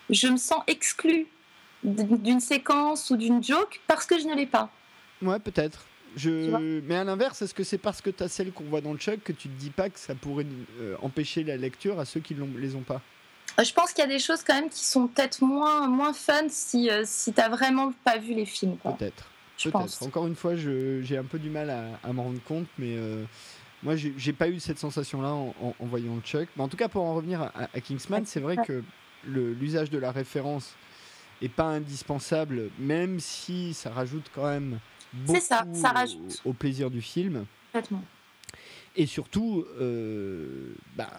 je 0.10 0.28
me 0.28 0.38
sens 0.38 0.62
exclue 0.68 1.28
d'une 1.84 2.40
séquence 2.40 3.10
ou 3.10 3.18
d'une 3.18 3.44
joke 3.44 3.82
parce 3.88 4.06
que 4.06 4.20
je 4.20 4.26
ne 4.26 4.36
l'ai 4.36 4.46
pas. 4.46 4.70
Ouais, 5.22 5.40
peut-être. 5.40 5.86
Je... 6.16 6.80
Mais 6.82 6.96
à 6.96 7.04
l'inverse, 7.04 7.42
est-ce 7.42 7.54
que 7.54 7.64
c'est 7.64 7.78
parce 7.78 8.02
que 8.02 8.10
tu 8.10 8.24
as 8.24 8.28
celle 8.28 8.52
qu'on 8.52 8.66
voit 8.66 8.82
dans 8.82 8.94
le 8.94 9.00
Chuck 9.00 9.24
que 9.24 9.32
tu 9.32 9.50
te 9.50 9.60
dis 9.60 9.72
pas 9.72 9.90
que 9.90 10.00
ça 10.00 10.14
pourrait 10.14 10.46
euh, 10.80 10.96
empêcher 11.02 11.44
la 11.44 11.58
lecture 11.58 12.00
à 12.00 12.06
ceux 12.06 12.20
qui 12.20 12.36
ne 12.36 12.58
les 12.58 12.76
ont 12.76 12.82
pas? 12.82 13.02
Je 13.64 13.72
pense 13.72 13.94
qu'il 13.94 14.04
y 14.04 14.08
a 14.08 14.10
des 14.10 14.20
choses 14.20 14.44
quand 14.44 14.56
même 14.56 14.70
qui 14.70 14.84
sont 14.84 15.08
peut-être 15.08 15.42
moins, 15.44 15.88
moins 15.88 16.14
fun 16.14 16.48
si, 16.50 16.90
euh, 16.90 17.04
si 17.06 17.34
tu 17.34 17.40
n'as 17.40 17.50
vraiment 17.50 17.94
pas 18.04 18.18
vu 18.18 18.34
les 18.34 18.46
films. 18.46 18.78
Peut-être. 18.78 19.30
Peut-être. 19.64 20.04
Encore 20.04 20.28
une 20.28 20.36
fois, 20.36 20.56
j'ai 20.56 21.18
un 21.18 21.24
peu 21.24 21.38
du 21.40 21.50
mal 21.50 21.70
à, 21.70 21.86
à 22.04 22.12
m'en 22.12 22.24
rendre 22.24 22.44
compte, 22.44 22.66
mais 22.78 22.98
moi, 23.84 23.96
j'ai 23.96 24.34
pas 24.34 24.48
eu 24.48 24.60
cette 24.60 24.80
sensation-là 24.80 25.30
en, 25.30 25.76
voyant 25.82 26.16
le 26.16 26.22
Chuck. 26.22 26.48
Mais 26.56 26.64
en 26.64 26.68
tout 26.68 26.78
cas, 26.78 26.88
pour 26.88 27.04
en 27.04 27.14
revenir 27.14 27.52
à 27.54 27.80
Kingsman, 27.82 28.26
c'est 28.26 28.40
vrai 28.40 28.58
que 28.58 28.84
l'usage 29.26 29.90
de 29.90 29.98
la 29.98 30.12
référence 30.12 30.74
est 31.42 31.50
pas 31.50 31.66
indispensable, 31.66 32.70
même 32.80 33.20
si 33.20 33.74
ça 33.74 33.90
rajoute 33.92 34.32
quand 34.34 34.46
même 34.46 34.80
beaucoup 35.14 35.40
ça, 35.40 35.66
ça 35.74 35.90
rajoute. 35.90 36.42
Au, 36.46 36.54
plaisir 36.54 36.90
du 36.90 37.02
film. 37.02 37.46
Et 38.96 39.08
surtout, 39.08 39.66
euh, 39.80 40.74
bah, 40.96 41.10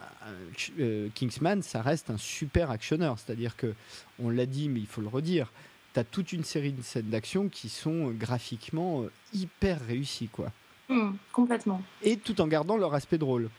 euh, 0.79 1.09
Kingsman, 1.15 1.63
ça 1.63 1.83
reste 1.83 2.09
un 2.11 2.19
super 2.19 2.71
actionneur. 2.71 3.19
C'est-à-dire 3.19 3.57
que, 3.57 3.75
on 4.23 4.31
l'a 4.31 4.47
dit, 4.47 4.69
mais 4.69 4.81
il 4.81 4.87
faut 4.87 5.01
le 5.01 5.09
redire, 5.09 5.51
tu 5.93 6.01
as 6.01 6.05
toute 6.05 6.33
une 6.33 6.45
série 6.45 6.73
de 6.73 6.83
scènes 6.83 7.11
d'action 7.11 7.49
qui 7.49 7.69
sont 7.69 8.11
graphiquement 8.11 9.03
euh, 9.03 9.11
hyper 9.33 9.85
réussies. 9.87 10.29
Quoi. 10.29 10.53
Mmh, 10.89 11.13
complètement. 11.33 11.83
Et 12.03 12.17
tout 12.17 12.41
en 12.41 12.47
gardant 12.47 12.77
leur 12.77 12.95
aspect 12.95 13.19
drôle. 13.19 13.51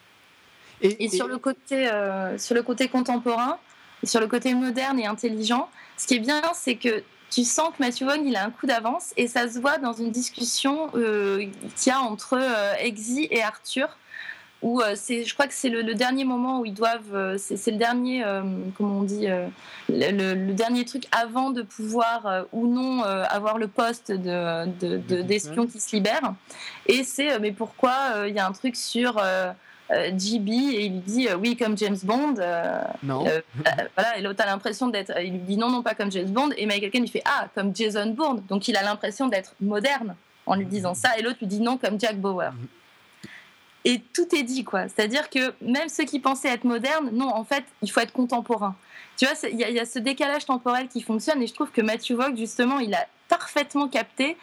Et, 0.82 1.08
Sur, 1.08 1.28
le 1.28 1.38
côté, 1.38 1.90
sur 2.38 2.54
le 2.54 2.62
côté 2.62 2.90
contemporain, 2.90 3.58
sur 4.04 4.20
le 4.20 4.28
côté 4.28 4.54
moderne 4.54 5.00
et 5.00 5.06
intelligent, 5.06 5.70
ce 5.98 6.06
qui 6.06 6.16
est 6.16 6.20
bien, 6.20 6.42
c'est 6.54 6.76
que 6.76 7.02
tu 7.30 7.44
sens 7.44 7.70
que 7.70 7.84
Matthew 7.84 8.04
Vaughn, 8.04 8.26
il 8.26 8.36
a 8.36 8.46
un 8.46 8.52
coup 8.52 8.66
d'avance 8.66 9.14
et 9.18 9.28
ça 9.28 9.50
se 9.50 9.60
voit 9.60 9.78
dans 9.78 9.94
une 9.94 10.12
discussion 10.12 10.90
euh, 10.96 11.46
qu'il 11.76 11.92
y 11.92 11.96
a 11.96 12.00
entre 12.00 12.38
euh, 12.40 12.74
Exy 12.80 13.28
et 13.32 13.44
Arthur. 13.44 13.98
Où 14.62 14.82
euh, 14.82 14.94
c'est, 14.96 15.26
je 15.26 15.34
crois 15.34 15.48
que 15.48 15.54
c'est 15.54 15.70
le, 15.70 15.94
dernier 15.94 16.24
moment 16.24 16.62
où 16.62 16.66
ils 16.66 16.74
doivent, 16.74 17.14
euh, 17.14 17.38
c'est, 17.38 17.70
le 17.70 17.78
dernier, 17.78 18.24
comment 18.78 19.00
on 19.00 19.04
dit, 19.04 19.28
le, 19.90 20.52
dernier 20.54 20.86
truc 20.86 21.08
avant 21.12 21.52
de 21.52 21.62
pouvoir 21.62 22.46
ou 22.52 22.66
non 22.66 23.04
avoir 23.04 23.58
le 23.58 23.68
poste 23.68 24.12
de, 24.12 24.66
de, 24.80 25.22
d'espion 25.22 25.68
qui 25.68 25.80
se 25.80 25.96
libère. 25.96 26.34
Et 26.88 27.04
c'est, 27.04 27.38
mais 27.40 27.52
pourquoi 27.52 28.28
il 28.28 28.34
y 28.34 28.40
a 28.40 28.48
un 28.48 28.54
truc 28.54 28.76
sur 28.76 29.20
euh, 29.20 29.52
JB 29.90 30.50
et 30.50 30.86
il 30.86 30.94
lui 30.94 31.00
dit 31.00 31.28
euh, 31.28 31.36
oui 31.36 31.56
comme 31.56 31.78
James 31.78 31.98
Bond. 32.04 32.36
Euh, 32.40 32.82
non. 33.04 33.24
voilà, 33.96 34.18
et 34.18 34.22
l'autre 34.22 34.42
a 34.42 34.46
l'impression 34.46 34.88
d'être. 34.88 35.14
Il 35.22 35.32
lui 35.32 35.40
dit 35.40 35.58
non, 35.58 35.70
non, 35.70 35.84
pas 35.84 35.94
comme 35.94 36.12
James 36.12 36.30
Bond. 36.30 36.50
Et 36.58 36.66
Michael 36.66 36.92
Caine 36.92 37.04
lui 37.04 37.10
fait 37.10 37.24
ah, 37.26 37.48
comme 37.54 37.76
Jason 37.76 38.08
Bourne. 38.12 38.44
Donc 38.50 38.68
il 38.68 38.76
a 38.78 38.84
l'impression 38.84 39.28
d'être 39.28 39.54
moderne 39.62 40.16
en 40.46 40.56
lui 40.56 40.66
disant 40.66 40.94
ça. 40.94 41.18
Et 41.18 41.22
l'autre 41.22 41.38
lui 41.42 41.48
dit 41.48 41.60
non, 41.60 41.78
comme 41.78 42.00
Jack 42.00 42.18
Bauer. 42.18 42.52
Et 43.88 44.02
tout 44.14 44.36
est 44.36 44.42
dit, 44.42 44.64
quoi. 44.64 44.88
C'est-à-dire 44.88 45.30
que 45.30 45.54
même 45.62 45.90
ceux 45.90 46.06
qui 46.06 46.20
pensaient 46.20 46.50
être 46.50 46.64
modernes, 46.64 47.12
non, 47.14 47.28
en 47.28 47.44
fait, 47.44 47.64
il 47.84 47.92
faut 47.92 48.00
être 48.00 48.14
contemporain. 48.14 48.76
Tu 49.16 49.26
vois, 49.26 49.36
il 49.48 49.62
y, 49.62 49.74
y, 49.74 49.80
a 49.80 49.86
ce 49.86 50.00
décalage 50.00 50.46
temporel 50.46 50.88
qui 50.88 51.02
fonctionne 51.02 51.42
et 51.44 51.48
je 51.48 51.54
trouve 51.54 51.70
que 51.70 51.82
Matthew 51.82 52.14
Vaughn, 52.14 52.36
justement, 52.36 52.80
il 52.80 52.96
a 52.96 53.06
parfaitement 53.30 53.88
capté 53.88 54.38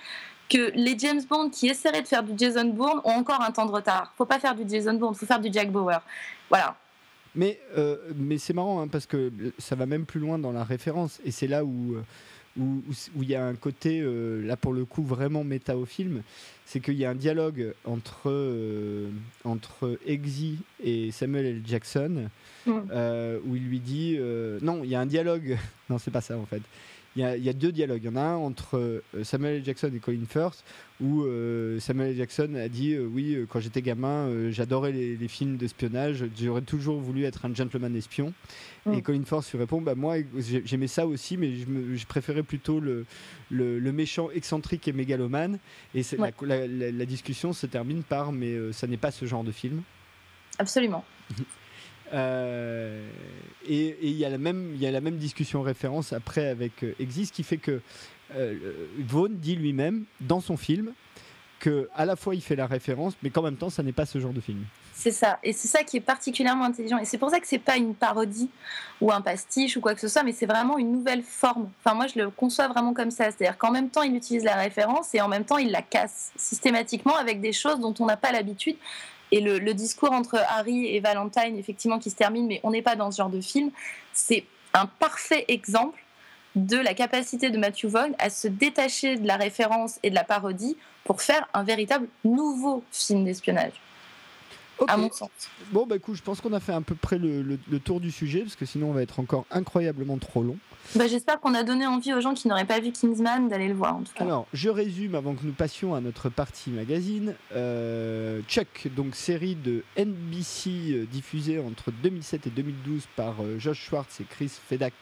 que 0.53 0.73
les 0.75 0.99
James 0.99 1.23
Bond 1.29 1.51
qui 1.51 1.69
essaieraient 1.69 2.03
de 2.03 2.09
faire 2.09 2.23
du 2.23 2.33
Jason 2.37 2.67
Bourne 2.67 3.01
ont 3.05 3.13
encore 3.13 3.41
un 3.41 3.51
temps 3.51 3.67
de 3.67 3.73
retard. 3.73 4.13
Faut 4.17 4.27
pas 4.27 4.39
faire 4.39 4.55
du 4.55 4.69
Jason 4.69 4.95
Bourne, 4.95 5.15
faut 5.15 5.27
faire 5.27 5.41
du 5.41 5.53
Jack 5.53 5.71
Bauer. 5.71 6.01
Voilà. 6.49 6.77
Mais, 7.35 7.59
euh, 7.79 7.97
mais 8.15 8.37
c'est 8.37 8.53
marrant 8.53 8.83
hein, 8.83 8.89
parce 8.89 9.07
que 9.07 9.33
ça 9.59 9.75
va 9.75 9.87
même 9.87 10.05
plus 10.05 10.21
loin 10.21 10.39
dans 10.39 10.53
la 10.53 10.65
référence 10.65 11.21
et 11.25 11.31
c'est 11.31 11.47
là 11.47 11.65
où, 11.65 11.97
où 12.59 13.23
il 13.23 13.31
y 13.31 13.35
a 13.35 13.47
un 13.47 13.55
côté, 13.55 14.01
euh, 14.01 14.45
là 14.45 14.57
pour 14.57 14.73
le 14.73 14.85
coup, 14.85 15.03
vraiment 15.03 15.45
méta 15.45 15.77
au 15.77 15.87
film, 15.87 16.23
c'est 16.67 16.81
qu'il 16.81 16.95
y 16.95 17.05
a 17.05 17.11
un 17.11 17.15
dialogue 17.15 17.73
entre, 17.85 18.27
euh, 18.27 19.09
entre 19.45 19.99
Eggsy 20.07 20.59
et 20.83 21.11
Samuel 21.11 21.47
L. 21.47 21.63
Jackson, 21.65 22.29
mm. 22.67 22.73
euh, 22.91 23.39
où 23.47 23.57
il 23.57 23.69
lui 23.69 23.81
dit... 23.81 24.19
non, 24.61 24.83
il 24.85 24.91
y 24.91 24.95
a 24.95 25.01
un 25.01 25.07
dialogue, 25.07 25.57
non 25.91 25.99
c'est 25.99 26.11
pas 26.11 26.21
ça 26.21 26.37
en 26.37 26.47
fait, 26.47 26.63
il 27.17 27.45
y, 27.45 27.49
a, 27.49 27.53
deux 27.53 27.73
dialogues. 27.73 28.01
Il 28.03 28.07
y 28.07 28.09
en 28.09 28.17
a 28.17 28.23
un 28.23 28.37
entre 28.37 28.79
euh, 28.79 29.25
Samuel 29.25 29.57
L. 29.57 29.65
Jackson 29.65 29.91
et 29.95 29.99
Colin 29.99 30.25
Firth, 30.27 30.65
où 31.01 31.25
euh, 31.25 31.79
Samuel 31.79 32.11
L. 32.11 32.17
Jackson 32.17 32.55
a 32.55 32.69
dit 32.69 32.95
euh, 32.95 33.05
Oui, 33.05 33.37
quand 33.51 33.61
j'étais 33.61 33.83
gamin, 33.83 34.51
j'adorais 34.51 34.93
les, 34.93 35.29
films 35.29 35.57
d'espionnage, 35.57 36.25
j'aurais 36.41 36.63
toujours 36.63 37.01
voulu 37.01 37.25
être 37.25 37.45
un 37.45 37.55
gentleman 37.55 37.95
espion. 37.95 38.33
Et 38.87 38.97
mm. 38.97 39.03
Colin 39.03 39.25
Firth 39.25 39.53
lui 39.53 39.59
répond 39.59 39.83
bah, 39.83 39.95
Moi, 39.95 40.17
j'aimais 40.65 40.87
ça 40.87 41.07
aussi, 41.07 41.37
mais 41.37 41.53
je, 41.55 42.07
préférais 42.07 42.43
plutôt 42.43 42.81
le, 42.81 43.05
le, 43.51 43.93
méchant 43.93 44.31
excentrique 44.31 44.89
et 44.89 44.93
mégalomane. 44.93 45.59
Et 45.95 46.03
la, 46.41 46.67
la, 46.67 47.07
discussion 47.07 47.53
se 47.53 47.67
termine 47.67 48.03
par 48.03 48.33
Mais 48.33 48.73
ça 48.73 48.87
n'est 48.87 48.97
pas 48.97 49.11
ce 49.11 49.27
genre 49.27 49.45
de 49.45 49.53
film. 49.53 49.83
Absolument. 50.59 51.05
Euh, 52.13 53.09
et 53.67 53.97
il 54.03 54.17
y, 54.17 54.25
a 54.25 54.29
la 54.29 54.39
même, 54.39 55.17
discussion 55.17 55.63
référence 55.63 56.13
après 56.13 56.49
avec 56.49 56.83
euh, 56.83 56.95
Exist 56.99 57.35
qui 57.35 57.43
fait 57.43 57.57
que 57.57 57.81
euh, 58.35 58.87
Vaughn 58.99 59.35
dit 59.35 59.57
lui-même 59.57 60.05
dans 60.21 60.41
son 60.41 60.57
film 60.57 60.93
que 61.59 61.89
à 61.95 62.05
la 62.05 62.17
fois 62.17 62.35
il 62.35 62.43
fait 62.43 62.57
la 62.57 62.67
référence, 62.67 63.15
mais 63.23 63.31
qu'en 63.31 63.43
même 63.43 63.57
temps 63.57 63.71
ça 63.71 63.83
n'est 63.83 63.93
pas 63.93 64.05
ce 64.05 64.19
genre 64.19 64.33
de 64.33 64.41
film. 64.41 64.65
C'est 64.95 65.11
ça, 65.11 65.39
et 65.43 65.53
c'est 65.53 65.69
ça 65.69 65.85
qui 65.85 65.97
est 65.97 66.01
particulièrement 66.01 66.65
intelligent. 66.65 66.99
Et 66.99 67.05
c'est 67.07 67.19
pour 67.19 67.31
ça 67.31 67.41
que 67.41 67.47
c'est 67.47 67.59
pas 67.59 67.77
une 67.77 67.95
parodie 67.95 68.51
ou 69.01 69.11
un 69.11 69.21
pastiche 69.21 69.77
ou 69.77 69.81
quoi 69.81 69.95
que 69.95 70.01
ce 70.01 70.09
soit, 70.09 70.23
mais 70.23 70.33
c'est 70.33 70.47
vraiment 70.47 70.77
une 70.77 70.93
nouvelle 70.93 71.23
forme. 71.23 71.71
Enfin, 71.83 71.95
moi, 71.95 72.07
je 72.09 72.19
le 72.21 72.31
conçois 72.31 72.69
vraiment 72.69 72.93
comme 72.93 73.11
ça. 73.11 73.25
C'est-à-dire 73.25 73.57
qu'en 73.57 73.71
même 73.71 73.89
temps, 73.89 74.03
il 74.03 74.15
utilise 74.15 74.45
la 74.45 74.55
référence 74.55 75.15
et 75.15 75.21
en 75.21 75.29
même 75.29 75.45
temps, 75.45 75.57
il 75.57 75.71
la 75.71 75.83
casse 75.83 76.31
systématiquement 76.37 77.17
avec 77.17 77.41
des 77.41 77.53
choses 77.53 77.81
dont 77.81 77.95
on 78.01 78.07
n'a 78.07 78.19
pas 78.19 78.33
l'habitude. 78.33 78.77
Et 79.33 79.41
le, 79.41 79.75
discours 79.75 80.13
entre 80.13 80.37
Harry 80.49 80.95
et 80.95 81.01
Valentine, 81.01 81.59
effectivement, 81.59 81.99
qui 81.99 82.11
se 82.11 82.17
termine, 82.17 82.47
mais 82.47 82.61
on 82.63 82.71
n'est 82.71 82.83
pas 82.83 82.97
dans 82.97 83.11
ce 83.11 83.17
genre 83.17 83.31
de 83.31 83.41
film, 83.41 83.71
c'est 84.13 84.45
un 84.75 84.87
parfait 84.87 85.47
exemple 85.49 85.99
de 86.55 86.77
la 86.77 86.93
capacité 86.93 87.49
de 87.49 87.57
Matthew 87.57 87.87
Vaughn 87.87 88.15
à 88.19 88.29
se 88.29 88.47
détacher 88.47 89.17
de 89.17 89.27
la 89.27 89.37
référence 89.37 89.99
et 90.03 90.11
de 90.11 90.15
la 90.15 90.25
parodie 90.25 90.77
pour 91.05 91.23
faire 91.23 91.49
un 91.55 91.63
véritable 91.63 92.09
nouveau 92.25 92.85
film 92.93 93.25
d'espionnage. 93.25 93.73
À 94.89 94.97
mon 94.97 95.11
sens. 95.11 95.31
Bon, 95.71 95.87
bah 95.87 95.97
écoute, 95.97 96.17
je 96.17 96.23
pense 96.23 96.41
qu'on 96.41 96.53
a 96.53 96.61
fait 96.61 96.73
à 96.73 96.81
peu 96.81 96.95
près 96.95 97.19
le, 97.19 97.59
tour 97.85 98.01
du 98.01 98.11
sujet, 98.11 98.41
parce 98.41 98.57
que 98.57 98.67
sinon 98.67 98.91
on 98.91 98.93
va 98.93 99.03
être 99.03 99.21
encore 99.21 99.45
incroyablement 99.51 100.19
trop 100.19 100.43
long. 100.43 100.57
Bah, 100.95 101.07
J'espère 101.07 101.41
qu'on 101.41 101.55
a 101.55 101.63
donné 101.63 101.87
envie 101.87 102.13
aux 102.13 102.21
gens 102.21 102.35
qui 102.35 102.49
n'auraient 102.49 102.67
pas 102.67 102.81
vu 102.81 102.93
Kingsman 102.93 103.49
d'aller 103.49 103.69
le 103.69 103.75
voir. 103.75 103.97
En 103.97 104.03
tout 104.03 104.13
cas. 104.15 104.25
Alors, 104.25 104.47
je 104.53 104.69
résume 104.69 105.15
avant 105.15 105.35
que 105.35 105.45
nous 105.45 105.53
passions 105.53 105.95
à 105.95 106.01
notre 106.01 106.29
partie 106.29 106.71
magazine. 106.71 107.35
Euh, 107.55 108.41
Chuck, 108.49 108.89
donc 108.95 109.15
série 109.15 109.55
de 109.55 109.85
NBC 109.97 110.71
euh, 110.71 111.07
diffusée 111.07 111.59
entre 111.59 111.91
2007 112.03 112.47
et 112.47 112.51
2012 112.51 113.07
par 113.17 113.37
euh, 113.41 113.59
Josh 113.59 113.89
Schwartz 113.89 114.21
et 114.21 114.25
Chris 114.25 114.51
Fedak 114.69 114.95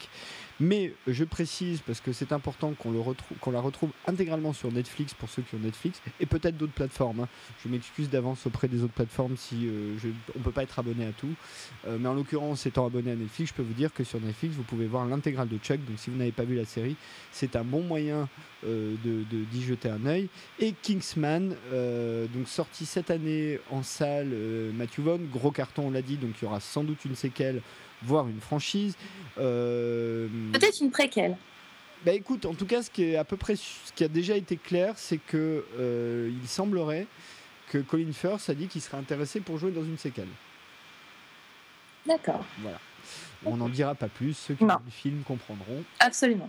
mais 0.60 0.92
je 1.06 1.24
précise, 1.24 1.80
parce 1.80 2.00
que 2.00 2.12
c'est 2.12 2.32
important 2.32 2.74
qu'on 2.74 2.92
la 3.50 3.60
retrouve 3.60 3.90
intégralement 4.06 4.52
sur 4.52 4.70
Netflix 4.70 5.14
pour 5.14 5.30
ceux 5.30 5.40
qui 5.42 5.54
ont 5.54 5.58
Netflix, 5.58 6.02
et 6.20 6.26
peut-être 6.26 6.56
d'autres 6.56 6.72
plateformes. 6.72 7.20
Hein. 7.20 7.28
Je 7.64 7.70
m'excuse 7.70 8.10
d'avance 8.10 8.46
auprès 8.46 8.68
des 8.68 8.82
autres 8.82 8.92
plateformes 8.92 9.36
si 9.38 9.66
euh, 9.66 9.96
on 10.34 10.38
ne 10.38 10.44
peut 10.44 10.50
pas 10.50 10.62
être 10.62 10.78
abonné 10.78 11.06
à 11.06 11.12
tout. 11.12 11.34
Euh, 11.86 11.96
mais 11.98 12.08
en 12.08 12.14
l'occurrence, 12.14 12.66
étant 12.66 12.86
abonné 12.86 13.12
à 13.12 13.16
Netflix, 13.16 13.50
je 13.50 13.54
peux 13.54 13.62
vous 13.62 13.72
dire 13.72 13.92
que 13.94 14.04
sur 14.04 14.20
Netflix, 14.20 14.54
vous 14.54 14.62
pouvez 14.62 14.86
voir 14.86 15.06
l'intégrale 15.06 15.48
de 15.48 15.56
Chuck. 15.56 15.78
Donc 15.86 15.98
si 15.98 16.10
vous 16.10 16.16
n'avez 16.16 16.32
pas 16.32 16.44
vu 16.44 16.56
la 16.56 16.66
série, 16.66 16.96
c'est 17.32 17.56
un 17.56 17.64
bon 17.64 17.82
moyen 17.82 18.28
euh, 18.66 18.94
d'y 19.50 19.62
jeter 19.62 19.88
un 19.88 20.04
œil. 20.04 20.28
Et 20.58 20.74
Kingsman, 20.82 21.56
donc 22.34 22.48
sorti 22.48 22.84
cette 22.84 23.10
année 23.10 23.58
en 23.70 23.82
salle, 23.82 24.34
Matthew 24.74 25.00
Vaughn, 25.00 25.26
gros 25.32 25.50
carton, 25.50 25.84
on 25.86 25.90
l'a 25.90 26.02
dit, 26.02 26.16
donc 26.16 26.32
il 26.40 26.44
y 26.44 26.46
aura 26.46 26.60
sans 26.60 26.84
doute 26.84 27.04
une 27.06 27.14
séquelle 27.14 27.62
voire 28.02 28.28
une 28.28 28.40
franchise. 28.40 28.96
Euh, 29.38 30.28
Peut-être 30.52 30.80
une 30.80 30.90
préquelle. 30.90 31.36
Bah 32.04 32.12
écoute, 32.12 32.46
en 32.46 32.54
tout 32.54 32.66
cas, 32.66 32.82
ce 32.82 32.90
qui 32.90 33.04
est 33.04 33.16
à 33.16 33.24
peu 33.24 33.36
près 33.36 33.56
ce 33.56 33.92
qui 33.94 34.04
a 34.04 34.08
déjà 34.08 34.34
été 34.36 34.56
clair, 34.56 34.94
c'est 34.96 35.18
que 35.18 35.64
euh, 35.78 36.30
il 36.42 36.48
semblerait 36.48 37.06
que 37.68 37.78
Colin 37.78 38.12
Firth 38.12 38.48
a 38.48 38.54
dit 38.54 38.68
qu'il 38.68 38.80
serait 38.80 38.96
intéressé 38.96 39.40
pour 39.40 39.58
jouer 39.58 39.70
dans 39.70 39.84
une 39.84 39.98
séquelle. 39.98 40.28
D'accord. 42.06 42.44
Voilà. 42.60 42.78
On 43.44 43.56
n'en 43.56 43.68
dira 43.68 43.94
pas 43.94 44.08
plus. 44.08 44.34
Ceux 44.34 44.54
qui 44.54 44.64
ont 44.64 44.68
vu 44.68 44.74
le 44.86 44.90
film 44.90 45.22
comprendront. 45.22 45.84
Absolument. 45.98 46.48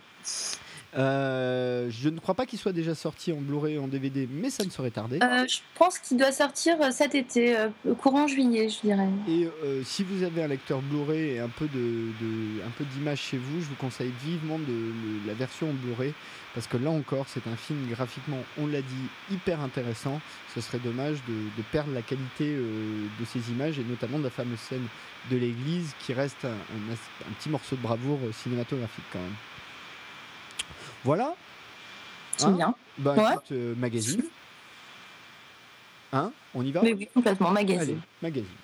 Euh, 0.97 1.89
je 1.89 2.09
ne 2.09 2.19
crois 2.19 2.35
pas 2.35 2.45
qu'il 2.45 2.59
soit 2.59 2.73
déjà 2.73 2.95
sorti 2.95 3.31
en 3.31 3.37
Blu-ray 3.37 3.77
en 3.77 3.87
DVD, 3.87 4.27
mais 4.29 4.49
ça 4.49 4.63
ne 4.65 4.69
serait 4.69 4.91
tardé. 4.91 5.19
Euh, 5.23 5.47
je 5.47 5.59
pense 5.75 5.99
qu'il 5.99 6.17
doit 6.17 6.31
sortir 6.31 6.81
euh, 6.81 6.91
cet 6.91 7.15
été, 7.15 7.55
courant 7.99 8.27
juillet, 8.27 8.69
je 8.69 8.81
dirais. 8.81 9.09
Et 9.27 9.47
si 9.83 10.03
vous 10.03 10.23
avez 10.23 10.43
un 10.43 10.47
lecteur 10.47 10.81
Blu-ray 10.81 11.35
et 11.35 11.39
un 11.39 11.49
peu 11.49 11.67
de, 11.67 12.61
un 12.65 12.71
peu 12.77 12.83
d'image 12.85 13.19
chez 13.19 13.37
vous, 13.37 13.61
je 13.61 13.67
vous 13.67 13.75
conseille 13.75 14.11
vivement 14.23 14.59
de, 14.59 15.27
la 15.27 15.33
version 15.33 15.69
en 15.69 15.73
Blu-ray 15.73 16.13
parce 16.53 16.67
que 16.67 16.75
là 16.75 16.89
encore, 16.89 17.27
c'est 17.29 17.47
un 17.47 17.55
film 17.55 17.87
graphiquement, 17.89 18.39
on 18.59 18.67
l'a 18.67 18.81
dit, 18.81 19.07
hyper 19.31 19.61
intéressant. 19.61 20.19
Ce 20.53 20.59
serait 20.59 20.79
dommage 20.79 21.17
de, 21.25 21.63
perdre 21.71 21.93
la 21.93 22.01
qualité 22.01 22.53
de 22.53 23.25
ces 23.25 23.51
images 23.51 23.79
et 23.79 23.85
notamment 23.85 24.19
de 24.19 24.25
la 24.25 24.29
fameuse 24.29 24.59
scène 24.59 24.85
de 25.29 25.37
l'église 25.37 25.93
qui 25.99 26.11
reste 26.13 26.43
un 26.43 27.33
petit 27.39 27.47
morceau 27.47 27.77
de 27.77 27.81
bravoure 27.81 28.19
cinématographique 28.33 29.05
quand 29.13 29.19
même. 29.19 29.35
Voilà. 31.03 31.33
C'est 32.37 32.45
hein 32.45 32.51
bien. 32.51 32.75
Bah, 32.97 33.15
écoute, 33.15 33.51
euh, 33.51 33.75
magazine. 33.75 34.23
Hein 36.13 36.31
On 36.53 36.63
y 36.63 36.71
va? 36.71 36.81
Oui, 36.81 37.07
complètement, 37.13 37.51
magazine. 37.51 37.81
Allez, 37.81 37.97
magazine. 38.21 38.57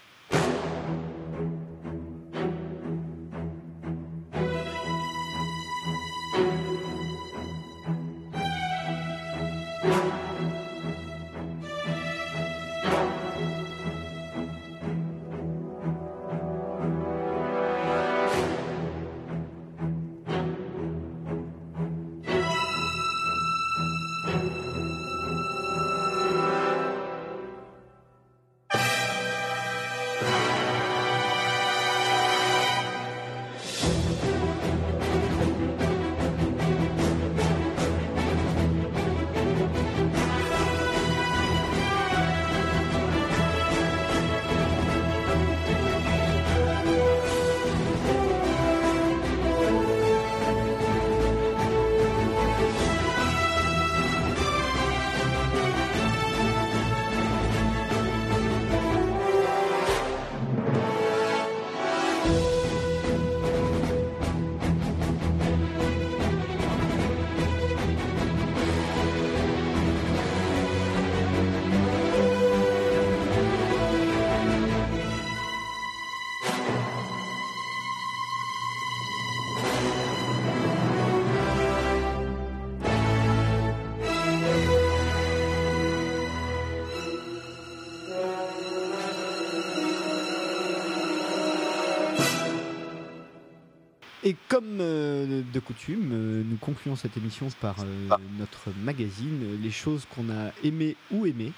De 95.51 95.59
coutume, 95.59 96.09
euh, 96.11 96.43
nous 96.45 96.57
concluons 96.57 96.95
cette 96.95 97.17
émission 97.17 97.47
par 97.61 97.75
euh, 97.79 98.07
ah. 98.11 98.17
notre 98.37 98.69
magazine, 98.83 99.59
les 99.61 99.71
choses 99.71 100.05
qu'on 100.13 100.29
a 100.29 100.51
aimées 100.63 100.95
ou 101.11 101.25
aimées 101.25 101.51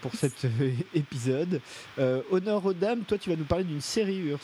pour 0.00 0.14
cet 0.14 0.46
épisode. 0.94 1.60
honneur 1.98 2.64
aux 2.66 2.72
dames, 2.72 3.00
toi 3.06 3.18
tu 3.18 3.30
vas 3.30 3.36
nous 3.36 3.44
parler 3.44 3.64
d'une 3.64 3.80
série 3.80 4.18
URSS. 4.18 4.40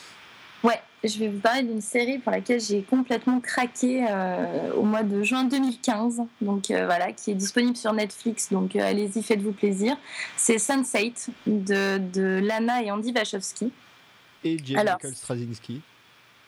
Ouais, 0.65 0.81
je 1.05 1.19
vais 1.19 1.29
vous 1.29 1.39
parler 1.39 1.63
d'une 1.63 1.81
série 1.81 2.19
pour 2.19 2.33
laquelle 2.33 2.61
j'ai 2.61 2.83
complètement 2.83 3.41
craqué 3.41 4.07
euh, 4.09 4.73
au 4.75 4.83
mois 4.83 5.03
de 5.03 5.23
juin 5.23 5.45
2015. 5.45 6.23
Donc 6.41 6.71
euh, 6.71 6.87
voilà, 6.87 7.13
qui 7.13 7.31
est 7.31 7.35
disponible 7.35 7.77
sur 7.77 7.93
Netflix. 7.93 8.51
Donc 8.51 8.75
allez-y, 8.75 9.23
faites-vous 9.23 9.53
plaisir. 9.53 9.97
C'est 10.37 10.59
Sunset 10.59 11.13
de, 11.47 11.99
de, 11.99 12.41
Lana 12.43 12.83
et 12.83 12.91
Andy 12.91 13.13
Wachowski. 13.13 13.71
Et 14.45 14.57
Michael 14.57 15.15
Straczynski. 15.15 15.81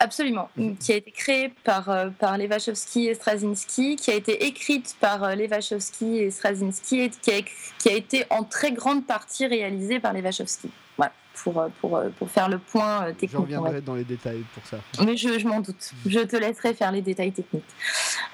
Absolument, 0.00 0.48
qui 0.78 0.92
a 0.92 0.96
été 0.96 1.10
créée 1.10 1.52
par, 1.64 1.90
par 2.20 2.38
Lewachowski 2.38 3.08
et 3.08 3.14
Straczynski, 3.14 3.96
qui 3.96 4.12
a 4.12 4.14
été 4.14 4.44
écrite 4.46 4.96
par 5.00 5.34
Lewachowski 5.34 6.18
et 6.18 6.30
Straczynski 6.30 7.00
et 7.00 7.10
qui 7.10 7.32
a, 7.32 7.42
qui 7.78 7.88
a 7.88 7.92
été 7.92 8.24
en 8.30 8.44
très 8.44 8.70
grande 8.70 9.04
partie 9.06 9.46
réalisée 9.46 9.98
par 9.98 10.12
Lewachowski 10.12 10.70
pour, 11.42 11.60
euh, 11.60 11.68
pour, 11.80 11.96
euh, 11.96 12.08
pour 12.18 12.30
faire 12.30 12.48
le 12.48 12.58
point 12.58 13.04
euh, 13.04 13.12
technique. 13.12 13.30
Je 13.32 13.36
reviendrai 13.36 13.80
dans 13.80 13.94
les 13.94 14.04
détails 14.04 14.44
pour 14.54 14.64
ça. 14.66 14.78
Mais 15.04 15.16
je, 15.16 15.38
je 15.38 15.46
m'en 15.46 15.60
doute. 15.60 15.92
Je 16.06 16.20
te 16.20 16.36
laisserai 16.36 16.74
faire 16.74 16.92
les 16.92 17.02
détails 17.02 17.32
techniques. 17.32 17.64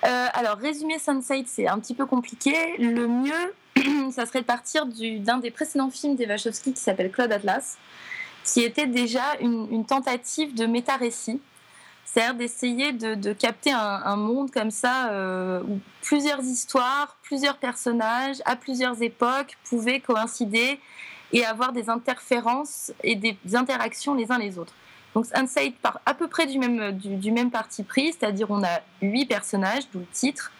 alors, 0.02 0.58
résumer 0.58 0.98
Sunset, 0.98 1.44
c'est 1.46 1.68
un 1.68 1.78
petit 1.78 1.94
peu 1.94 2.06
compliqué. 2.06 2.52
Le 2.78 3.06
mieux, 3.06 4.10
ça 4.12 4.26
serait 4.26 4.40
de 4.40 4.46
partir 4.46 4.86
d'un 4.86 5.38
des 5.38 5.50
précédents 5.50 5.90
films 5.90 6.16
des 6.16 6.26
Wachowski 6.26 6.72
qui 6.72 6.80
s'appelle 6.80 7.10
Claude 7.10 7.32
Atlas, 7.32 7.78
qui 8.44 8.60
était 8.60 8.86
déjà 8.86 9.22
une, 9.40 9.68
une 9.70 9.86
tentative 9.86 10.54
de 10.54 10.66
méta-récit. 10.66 11.40
C'est-à-dire 12.04 12.34
d'essayer 12.34 12.92
de, 12.92 13.14
de, 13.14 13.32
capter 13.32 13.72
un, 13.72 14.16
monde 14.16 14.50
comme 14.50 14.70
ça 14.70 15.10
où 15.66 15.80
plusieurs 16.00 16.42
histoires, 16.42 17.16
plusieurs 17.22 17.56
personnages, 17.56 18.36
à 18.44 18.54
plusieurs 18.54 19.02
époques 19.02 19.56
pouvaient 19.64 20.00
coïncider 20.00 20.78
et 21.32 21.44
avoir 21.44 21.72
des 21.72 21.90
interférences 21.90 22.92
et 23.02 23.16
des 23.16 23.36
interactions 23.54 24.14
les 24.14 24.30
uns 24.30 24.38
les 24.38 24.58
autres. 24.58 24.72
Donc 25.14 25.26
Insight 25.32 25.78
part 25.78 26.00
à 26.06 26.14
peu 26.14 26.28
près 26.28 26.46
du 26.46 26.58
même, 26.58 26.92
du, 26.92 27.30
même 27.30 27.50
parti 27.50 27.84
pris, 27.84 28.12
c'est-à-dire 28.12 28.50
on 28.50 28.62
a 28.62 28.80
huit 29.00 29.26
personnages, 29.26 29.84
d'où 29.92 30.00
le 30.00 30.06
titre, 30.12 30.52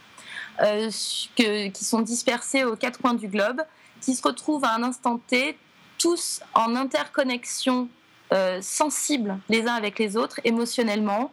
euh, 0.62 0.91
qui 1.37 1.85
sont 1.85 2.01
dispersés 2.01 2.65
aux 2.65 2.77
quatre 2.77 3.01
coins 3.01 3.15
du 3.15 3.29
globe, 3.29 3.62
qui 4.01 4.15
se 4.15 4.23
retrouvent 4.23 4.65
à 4.65 4.75
un 4.75 4.83
instant 4.85 5.19
T, 5.19 5.59
tous 5.99 6.41
en 6.55 6.77
interconnexion 6.77 7.89
euh, 8.35 8.61
sensible 8.61 9.39
les 9.48 9.66
uns 9.66 9.74
avec 9.74 9.98
les 9.98 10.16
autres, 10.16 10.40
émotionnellement, 10.44 11.32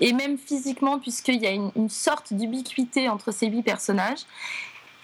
et 0.00 0.12
même 0.12 0.36
physiquement, 0.36 0.98
puisqu'il 0.98 1.36
y 1.36 1.46
a 1.46 1.50
une, 1.50 1.70
une 1.76 1.88
sorte 1.88 2.32
d'ubiquité 2.32 3.08
entre 3.08 3.30
ces 3.30 3.46
huit 3.46 3.62
personnages. 3.62 4.26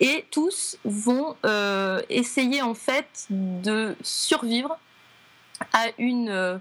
Et 0.01 0.27
tous 0.31 0.77
vont 0.85 1.36
euh, 1.47 2.02
essayer 2.10 2.62
en 2.62 2.74
fait 2.74 3.27
de 3.31 3.97
survivre 4.02 4.77
à 5.73 5.86
une, 5.98 6.28
euh, 6.28 6.59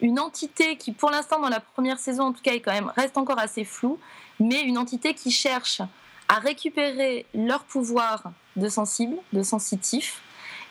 une 0.00 0.20
entité 0.20 0.76
qui 0.76 0.92
pour 0.92 1.10
l'instant 1.10 1.40
dans 1.40 1.48
la 1.48 1.60
première 1.60 1.98
saison 1.98 2.24
en 2.24 2.32
tout 2.32 2.42
cas 2.42 2.52
est 2.52 2.60
quand 2.60 2.72
même 2.72 2.92
reste 2.94 3.16
encore 3.16 3.38
assez 3.38 3.64
floue 3.64 3.98
mais 4.40 4.60
une 4.60 4.76
entité 4.76 5.14
qui 5.14 5.30
cherche 5.30 5.80
à 6.28 6.38
récupérer 6.38 7.24
leur 7.32 7.64
pouvoir 7.64 8.24
de 8.56 8.68
sensible, 8.68 9.16
de 9.32 9.42
sensitif 9.42 10.20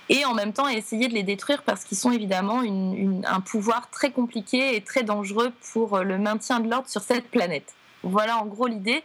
et 0.09 0.25
en 0.25 0.33
même 0.33 0.53
temps 0.53 0.67
essayer 0.67 1.07
de 1.07 1.13
les 1.13 1.23
détruire 1.23 1.63
parce 1.63 1.83
qu'ils 1.83 1.97
sont 1.97 2.11
évidemment 2.11 2.61
un 2.61 3.41
pouvoir 3.41 3.89
très 3.89 4.11
compliqué 4.11 4.75
et 4.75 4.81
très 4.81 5.03
dangereux 5.03 5.51
pour 5.73 5.99
le 5.99 6.17
maintien 6.17 6.59
de 6.59 6.69
l'ordre 6.69 6.89
sur 6.89 7.01
cette 7.01 7.29
planète. 7.29 7.73
Voilà 8.03 8.37
en 8.37 8.45
gros 8.45 8.67
l'idée 8.67 9.03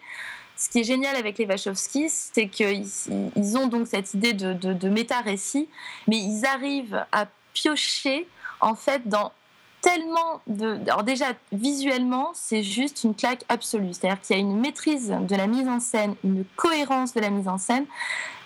ce 0.61 0.69
qui 0.69 0.81
est 0.81 0.85
génial 0.85 1.17
avec 1.17 1.39
les 1.39 1.47
Wachowski, 1.47 2.11
c'est 2.11 2.49
qu'ils 2.49 3.57
ont 3.57 3.67
donc 3.67 3.87
cette 3.87 4.13
idée 4.13 4.35
de, 4.35 4.89
méta-récit, 4.91 5.71
mais 6.07 6.19
ils 6.19 6.45
arrivent 6.45 7.03
à 7.13 7.27
piocher 7.55 8.29
en 8.61 8.75
fait 8.75 9.09
dans 9.09 9.33
tellement 9.81 10.41
de. 10.47 10.79
Alors, 10.87 11.03
déjà, 11.03 11.27
visuellement, 11.53 12.31
c'est 12.35 12.63
juste 12.63 13.05
une 13.05 13.15
claque 13.15 13.45
absolue. 13.49 13.93
C'est-à-dire 13.93 14.21
qu'il 14.21 14.37
y 14.37 14.39
a 14.39 14.43
une 14.43 14.59
maîtrise 14.59 15.15
de 15.21 15.37
la 15.37 15.47
mise 15.47 15.69
en 15.69 15.81
scène, 15.81 16.15
une 16.25 16.45
cohérence 16.57 17.15
de 17.15 17.21
la 17.21 17.31
mise 17.31 17.49
en 17.49 17.59
scène, 17.59 17.87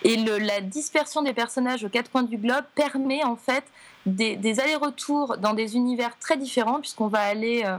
et 0.03 0.17
la 0.17 0.61
dispersion 0.61 1.21
des 1.21 1.33
personnages 1.33 1.83
aux 1.83 1.89
quatre 1.89 2.11
coins 2.11 2.23
du 2.23 2.37
globe 2.37 2.65
permet 2.75 3.23
en 3.23 3.35
fait 3.35 3.63
des, 4.05 4.59
allers-retours 4.59 5.37
dans 5.37 5.53
des 5.53 5.75
univers 5.75 6.17
très 6.19 6.37
différents, 6.37 6.79
puisqu'on 6.79 7.07
va 7.07 7.19
aller. 7.19 7.63
Euh, 7.65 7.77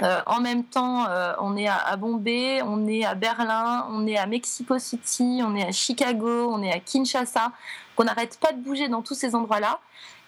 euh, 0.00 0.20
en 0.26 0.40
même 0.40 0.64
temps, 0.64 1.06
euh, 1.06 1.34
on 1.38 1.56
est 1.56 1.68
à, 1.68 1.96
Bombay, 1.96 2.62
on 2.62 2.88
est 2.88 3.04
à 3.04 3.14
Berlin, 3.14 3.86
on 3.90 4.06
est 4.06 4.16
à 4.16 4.26
Mexico 4.26 4.78
City, 4.78 5.42
on 5.44 5.54
est 5.54 5.64
à 5.64 5.70
Chicago, 5.70 6.48
on 6.50 6.62
est 6.62 6.72
à 6.72 6.80
Kinshasa. 6.80 7.52
On 7.98 8.04
n'arrête 8.04 8.38
pas 8.40 8.52
de 8.52 8.58
bouger 8.58 8.88
dans 8.88 9.02
tous 9.02 9.14
ces 9.14 9.36
endroits-là. 9.36 9.78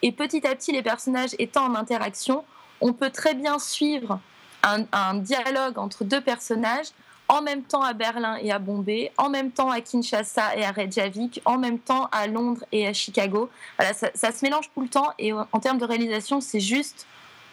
Et 0.05 0.13
petit 0.13 0.47
à 0.47 0.55
petit, 0.55 0.71
les 0.71 0.83
personnages 0.83 1.35
étant 1.39 1.65
en 1.65 1.75
interaction, 1.75 2.45
on 2.83 2.93
peut 2.93 3.09
très 3.09 3.33
bien 3.33 3.59
suivre 3.59 4.21
un, 4.63 5.15
dialogue 5.15 5.79
entre 5.79 6.05
deux 6.05 6.21
personnages 6.21 6.89
en 7.27 7.41
même 7.41 7.63
temps 7.63 7.81
à 7.81 7.95
Berlin 7.95 8.37
et 8.37 8.53
à 8.53 8.59
Bombay, 8.59 9.13
en 9.17 9.31
même 9.31 9.51
temps 9.51 9.71
à 9.71 9.81
Kinshasa 9.81 10.57
et 10.57 10.65
à 10.65 10.73
Reykjavik, 10.73 11.41
en 11.47 11.57
même 11.57 11.79
temps 11.79 12.11
à 12.13 12.27
Londres 12.27 12.63
et 12.71 12.87
à 12.87 12.93
Chicago. 12.93 13.49
Voilà, 13.79 13.95
ça, 13.95 14.31
se 14.31 14.45
mélange 14.45 14.71
tout 14.75 14.83
le 14.83 14.89
temps 14.89 15.09
et 15.19 15.33
en 15.33 15.59
termes 15.59 15.79
de 15.79 15.87
réalisation, 15.87 16.43
c'est 16.43 16.61
juste 16.61 17.07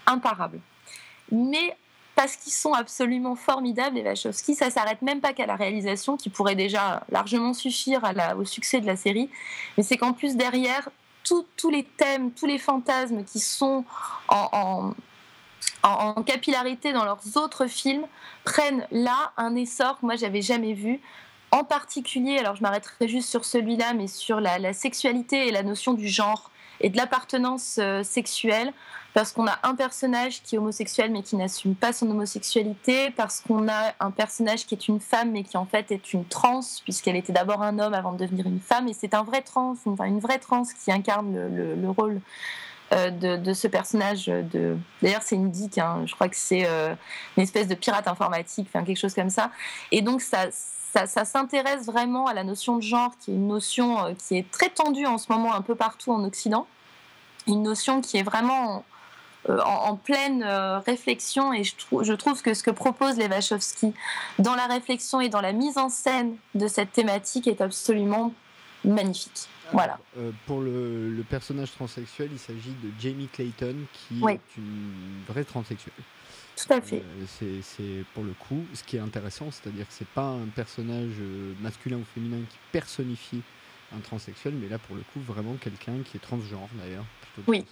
imparable. 0.05 0.59
Mais 1.31 1.77
parce 2.15 2.35
qu'ils 2.35 2.51
sont 2.51 2.73
absolument 2.73 3.37
formidables, 3.37 3.95
les 3.95 4.03
Wachowski. 4.03 4.55
Ça 4.55 4.69
s'arrête 4.69 5.01
même 5.01 5.21
pas 5.21 5.31
qu'à 5.31 5.45
la 5.45 5.55
réalisation, 5.55 6.17
qui 6.17 6.29
pourrait 6.29 6.55
déjà 6.55 7.03
largement 7.09 7.53
suffire 7.53 8.01
au 8.37 8.43
succès 8.43 8.81
de 8.81 8.87
la 8.87 8.97
série. 8.97 9.29
Mais 9.77 9.83
c'est 9.83 9.95
qu'en 9.95 10.11
plus, 10.11 10.35
derrière, 10.35 10.89
tous 11.23 11.69
les 11.69 11.83
thèmes, 11.83 12.31
tous 12.31 12.45
les 12.45 12.57
fantasmes 12.57 13.23
qui 13.23 13.39
sont 13.39 13.85
en, 14.27 14.93
capillarité 16.25 16.93
dans 16.93 17.05
leurs 17.05 17.37
autres 17.37 17.65
films 17.67 18.05
prennent 18.43 18.85
là 18.91 19.31
un 19.37 19.55
essor 19.55 19.99
que 19.99 20.05
moi 20.05 20.15
j'avais 20.15 20.41
jamais 20.41 20.73
vu. 20.73 20.99
En 21.51 21.63
particulier, 21.63 22.37
alors 22.37 22.55
je 22.55 22.61
m'arrêterai 22.61 23.07
juste 23.07 23.29
sur 23.29 23.43
celui-là, 23.43 23.93
mais 23.93 24.07
sur 24.07 24.39
la, 24.39 24.73
sexualité 24.73 25.47
et 25.47 25.51
la 25.51 25.63
notion 25.63 25.93
du 25.93 26.07
genre 26.07 26.50
et 26.81 26.89
de 26.89 26.97
l'appartenance 26.97 27.77
euh, 27.79 28.03
sexuelle 28.03 28.73
parce 29.13 29.31
qu'on 29.31 29.47
a 29.47 29.59
un 29.63 29.75
personnage 29.75 30.41
qui 30.41 30.55
est 30.55 30.57
homosexuel 30.57 31.11
mais 31.11 31.21
qui 31.21 31.35
n'assume 31.35 31.75
pas 31.75 31.93
son 31.93 32.09
homosexualité, 32.09 33.11
parce 33.11 33.41
qu'on 33.41 33.67
a 33.67 33.93
un 33.99 34.11
personnage 34.11 34.65
qui 34.65 34.75
est 34.75 34.87
une 34.87 34.99
femme 34.99 35.31
mais 35.31 35.43
qui 35.43 35.57
en 35.57 35.65
fait 35.65 35.91
est 35.91 36.13
une 36.13 36.25
trans, 36.25 36.61
puisqu'elle 36.83 37.15
était 37.15 37.33
d'abord 37.33 37.61
un 37.61 37.77
homme 37.79 37.93
avant 37.93 38.13
de 38.13 38.19
devenir 38.19 38.45
une 38.45 38.59
femme, 38.59 38.87
et 38.87 38.93
c'est 38.93 39.13
un 39.13 39.23
vrai 39.23 39.41
trans, 39.41 39.75
enfin 39.85 40.05
une 40.05 40.19
vraie 40.19 40.39
trans 40.39 40.63
qui 40.63 40.91
incarne 40.91 41.33
le, 41.33 41.89
rôle 41.89 42.21
euh, 42.93 43.09
de, 43.09 43.53
ce 43.53 43.67
personnage. 43.67 44.31
D'ailleurs, 45.01 45.23
c'est 45.23 45.35
une 45.35 45.51
dick, 45.51 45.77
hein. 45.77 46.03
je 46.05 46.15
crois 46.15 46.29
que 46.29 46.37
c'est 46.37 46.65
euh, 46.65 46.95
une 47.35 47.43
espèce 47.43 47.67
de 47.67 47.75
pirate 47.75 48.07
informatique, 48.07 48.69
enfin, 48.73 48.85
quelque 48.85 48.99
chose 48.99 49.13
comme 49.13 49.29
ça. 49.29 49.51
Et 49.91 50.01
donc, 50.01 50.21
ça, 50.21 50.47
ça, 50.93 51.07
ça 51.07 51.25
s'intéresse 51.25 51.85
vraiment 51.85 52.27
à 52.27 52.33
la 52.33 52.43
notion 52.43 52.77
de 52.77 52.81
genre, 52.81 53.11
qui 53.19 53.31
est 53.31 53.35
une 53.35 53.47
notion 53.47 54.05
euh, 54.05 54.13
qui 54.13 54.37
est 54.37 54.49
très 54.51 54.69
tendue 54.69 55.05
en 55.05 55.17
ce 55.17 55.31
moment 55.31 55.53
un 55.53 55.61
peu 55.61 55.75
partout 55.75 56.11
en 56.11 56.23
Occident. 56.23 56.67
Une 57.47 57.63
notion 57.63 58.01
qui 58.01 58.17
est 58.17 58.23
vraiment 58.23 58.83
euh, 59.49 59.59
en, 59.65 59.95
pleine 59.95 60.43
euh, 60.43 60.77
réflexion 60.79 61.51
et 61.51 61.63
je, 61.63 61.73
je, 62.01 62.13
trouve 62.13 62.43
que 62.43 62.53
ce 62.53 62.61
que 62.61 62.69
proposent 62.69 63.17
les 63.17 63.27
Wachowski 63.27 63.91
dans 64.37 64.53
la 64.53 64.67
réflexion 64.67 65.19
et 65.19 65.29
dans 65.29 65.41
la 65.41 65.51
mise 65.51 65.79
en 65.79 65.89
scène 65.89 66.35
de 66.53 66.67
cette 66.67 66.91
thématique 66.91 67.47
est 67.47 67.59
absolument 67.59 68.33
magnifique. 68.85 69.47
voilà. 69.71 69.97
Euh, 70.17 70.31
pour 70.45 70.61
le, 70.61 71.23
personnage 71.27 71.71
transsexuel, 71.71 72.29
il 72.31 72.37
s'agit 72.37 72.75
de 72.83 72.91
Jamie 72.99 73.29
Clayton 73.33 73.75
qui 73.93 74.23
est 74.23 74.57
une 74.57 75.23
vraie 75.27 75.43
transsexuelle. 75.43 75.93
Tout 76.67 76.73
à 76.73 76.81
fait. 76.81 77.03
c'est 77.61 78.05
pour 78.13 78.23
le 78.23 78.33
coup 78.33 78.65
ce 78.73 78.83
qui 78.83 78.97
est 78.97 78.99
intéressant, 78.99 79.49
c'est-à-dire 79.51 79.87
que 79.87 79.93
c'est 79.93 80.07
pas 80.07 80.27
un 80.27 80.47
personnage 80.55 81.15
masculin 81.61 81.97
ou 81.97 82.05
féminin 82.13 82.43
qui 82.49 82.57
personnifie 82.71 83.41
un 83.95 83.99
transsexuel, 83.99 84.53
mais 84.53 84.69
là 84.69 84.77
pour 84.77 84.95
le 84.95 85.01
coup 85.01 85.19
vraiment 85.19 85.55
quelqu'un 85.55 86.01
qui 86.03 86.17
est 86.17 86.21
transgenre 86.21 86.69
d'ailleurs 86.75 87.05
oui, 87.47 87.65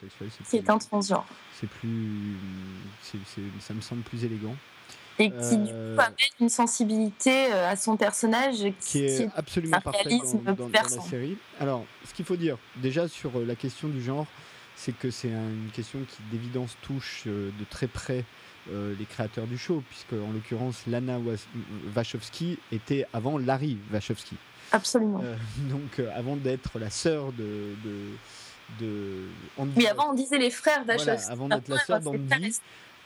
c'est 0.44 0.70
un 0.70 0.78
transgenre. 0.78 1.26
C'est 1.54 1.70
plus, 1.70 2.38
ça 3.60 3.74
me 3.74 3.82
semble 3.82 4.02
plus 4.02 4.24
élégant. 4.24 4.56
Et 5.22 5.32
qui 5.32 5.58
du 5.58 5.66
coup 5.66 5.74
euh, 5.74 5.98
amène 5.98 6.16
une 6.40 6.50
sensibilité 6.50 7.52
euh, 7.52 7.70
à 7.70 7.76
son 7.76 7.98
personnage 7.98 8.72
qui, 8.80 9.00
est 9.00 9.28
absolument 9.36 9.82
parfaite 9.82 10.08
dans, 10.46 10.70
la 10.70 10.88
série. 10.88 11.38
Alors, 11.60 11.86
ce 12.06 12.14
qu'il 12.14 12.24
faut 12.24 12.38
dire 12.38 12.58
déjà 12.78 13.10
sur 13.10 13.38
euh, 13.38 13.46
la 13.46 13.56
question 13.56 13.90
du 13.90 14.02
genre, 14.02 14.28
c'est 14.78 14.98
que 14.98 15.12
c'est 15.12 15.28
une 15.28 15.72
question 15.74 16.00
qui 16.08 16.22
d'évidence 16.32 16.78
touche 16.82 17.24
de 17.26 17.66
très 17.70 17.88
près 17.88 18.24
les 18.72 19.06
créateurs 19.06 19.48
du 19.48 19.58
show, 19.58 19.84
puisque 19.90 20.14
en 20.14 20.32
l'occurrence 20.32 20.84
Lana 20.88 21.20
Wachowski 21.96 22.58
était 22.72 23.06
avant 23.14 23.38
Larry 23.38 23.78
Wachowski. 23.92 24.36
Absolument. 24.72 25.24
donc 25.70 26.00
avant 26.16 26.36
d'être 26.36 26.80
la 26.80 26.90
sœur 26.90 27.32
de 27.34 27.76
de 28.80 29.26
Oui, 29.76 29.88
avant 29.88 30.12
on 30.12 30.14
disait 30.14 30.38
les 30.38 30.52
frères 30.52 30.86
Wachowski. 30.88 31.32
avant 31.32 31.48
d'être 31.48 31.70
la 31.70 31.80
sœur 31.80 32.00
d'Andy. 32.02 32.60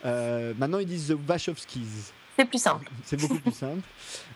Euh, 0.05 0.53
maintenant 0.57 0.79
ils 0.79 0.87
disent 0.87 1.07
The 1.07 1.29
Wachowskis. 1.29 2.11
C'est 2.35 2.45
plus 2.45 2.61
simple. 2.61 2.89
C'est 3.03 3.19
beaucoup 3.19 3.39
plus 3.39 3.51
simple. 3.53 3.87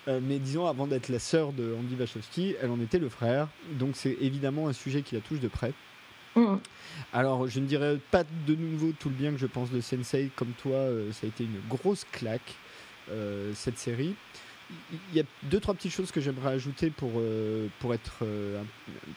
Euh, 0.08 0.20
mais 0.22 0.38
disons, 0.38 0.68
avant 0.68 0.86
d'être 0.86 1.10
la 1.10 1.18
sœur 1.18 1.52
de 1.52 1.76
Andy 1.80 1.96
Wachowski, 1.96 2.56
elle 2.62 2.70
en 2.70 2.80
était 2.80 3.00
le 3.00 3.10
frère. 3.10 3.48
Donc 3.72 3.96
c'est 3.96 4.16
évidemment 4.22 4.68
un 4.68 4.74
sujet 4.74 5.02
qui 5.02 5.16
la 5.16 5.22
touche 5.22 5.40
de 5.40 5.48
près. 5.48 5.74
Mm. 6.38 6.60
Alors, 7.14 7.48
je 7.48 7.60
ne 7.60 7.66
dirais 7.66 7.98
pas 8.12 8.24
de 8.46 8.56
nouveau 8.56 8.92
tout 8.92 9.10
le 9.10 9.16
bien 9.16 9.32
que 9.32 9.38
je 9.38 9.48
pense 9.48 9.72
de 9.72 9.82
Sensei. 9.82 10.30
Comme 10.36 10.52
toi, 10.62 10.76
euh, 10.76 11.12
ça 11.12 11.26
a 11.26 11.28
été 11.28 11.44
une 11.44 11.60
grosse 11.68 12.06
claque, 12.12 12.56
euh, 13.10 13.52
cette 13.56 13.78
série. 13.78 14.16
Il 14.94 15.18
y 15.18 15.22
a 15.22 15.24
deux, 15.44 15.62
trois 15.62 15.74
petites 15.74 15.94
choses 15.94 16.12
que 16.12 16.20
j'aimerais 16.20 16.52
ajouter 16.52 16.90
pour, 16.90 17.12
euh, 17.16 17.68
pour 17.80 17.94
être 17.94 18.26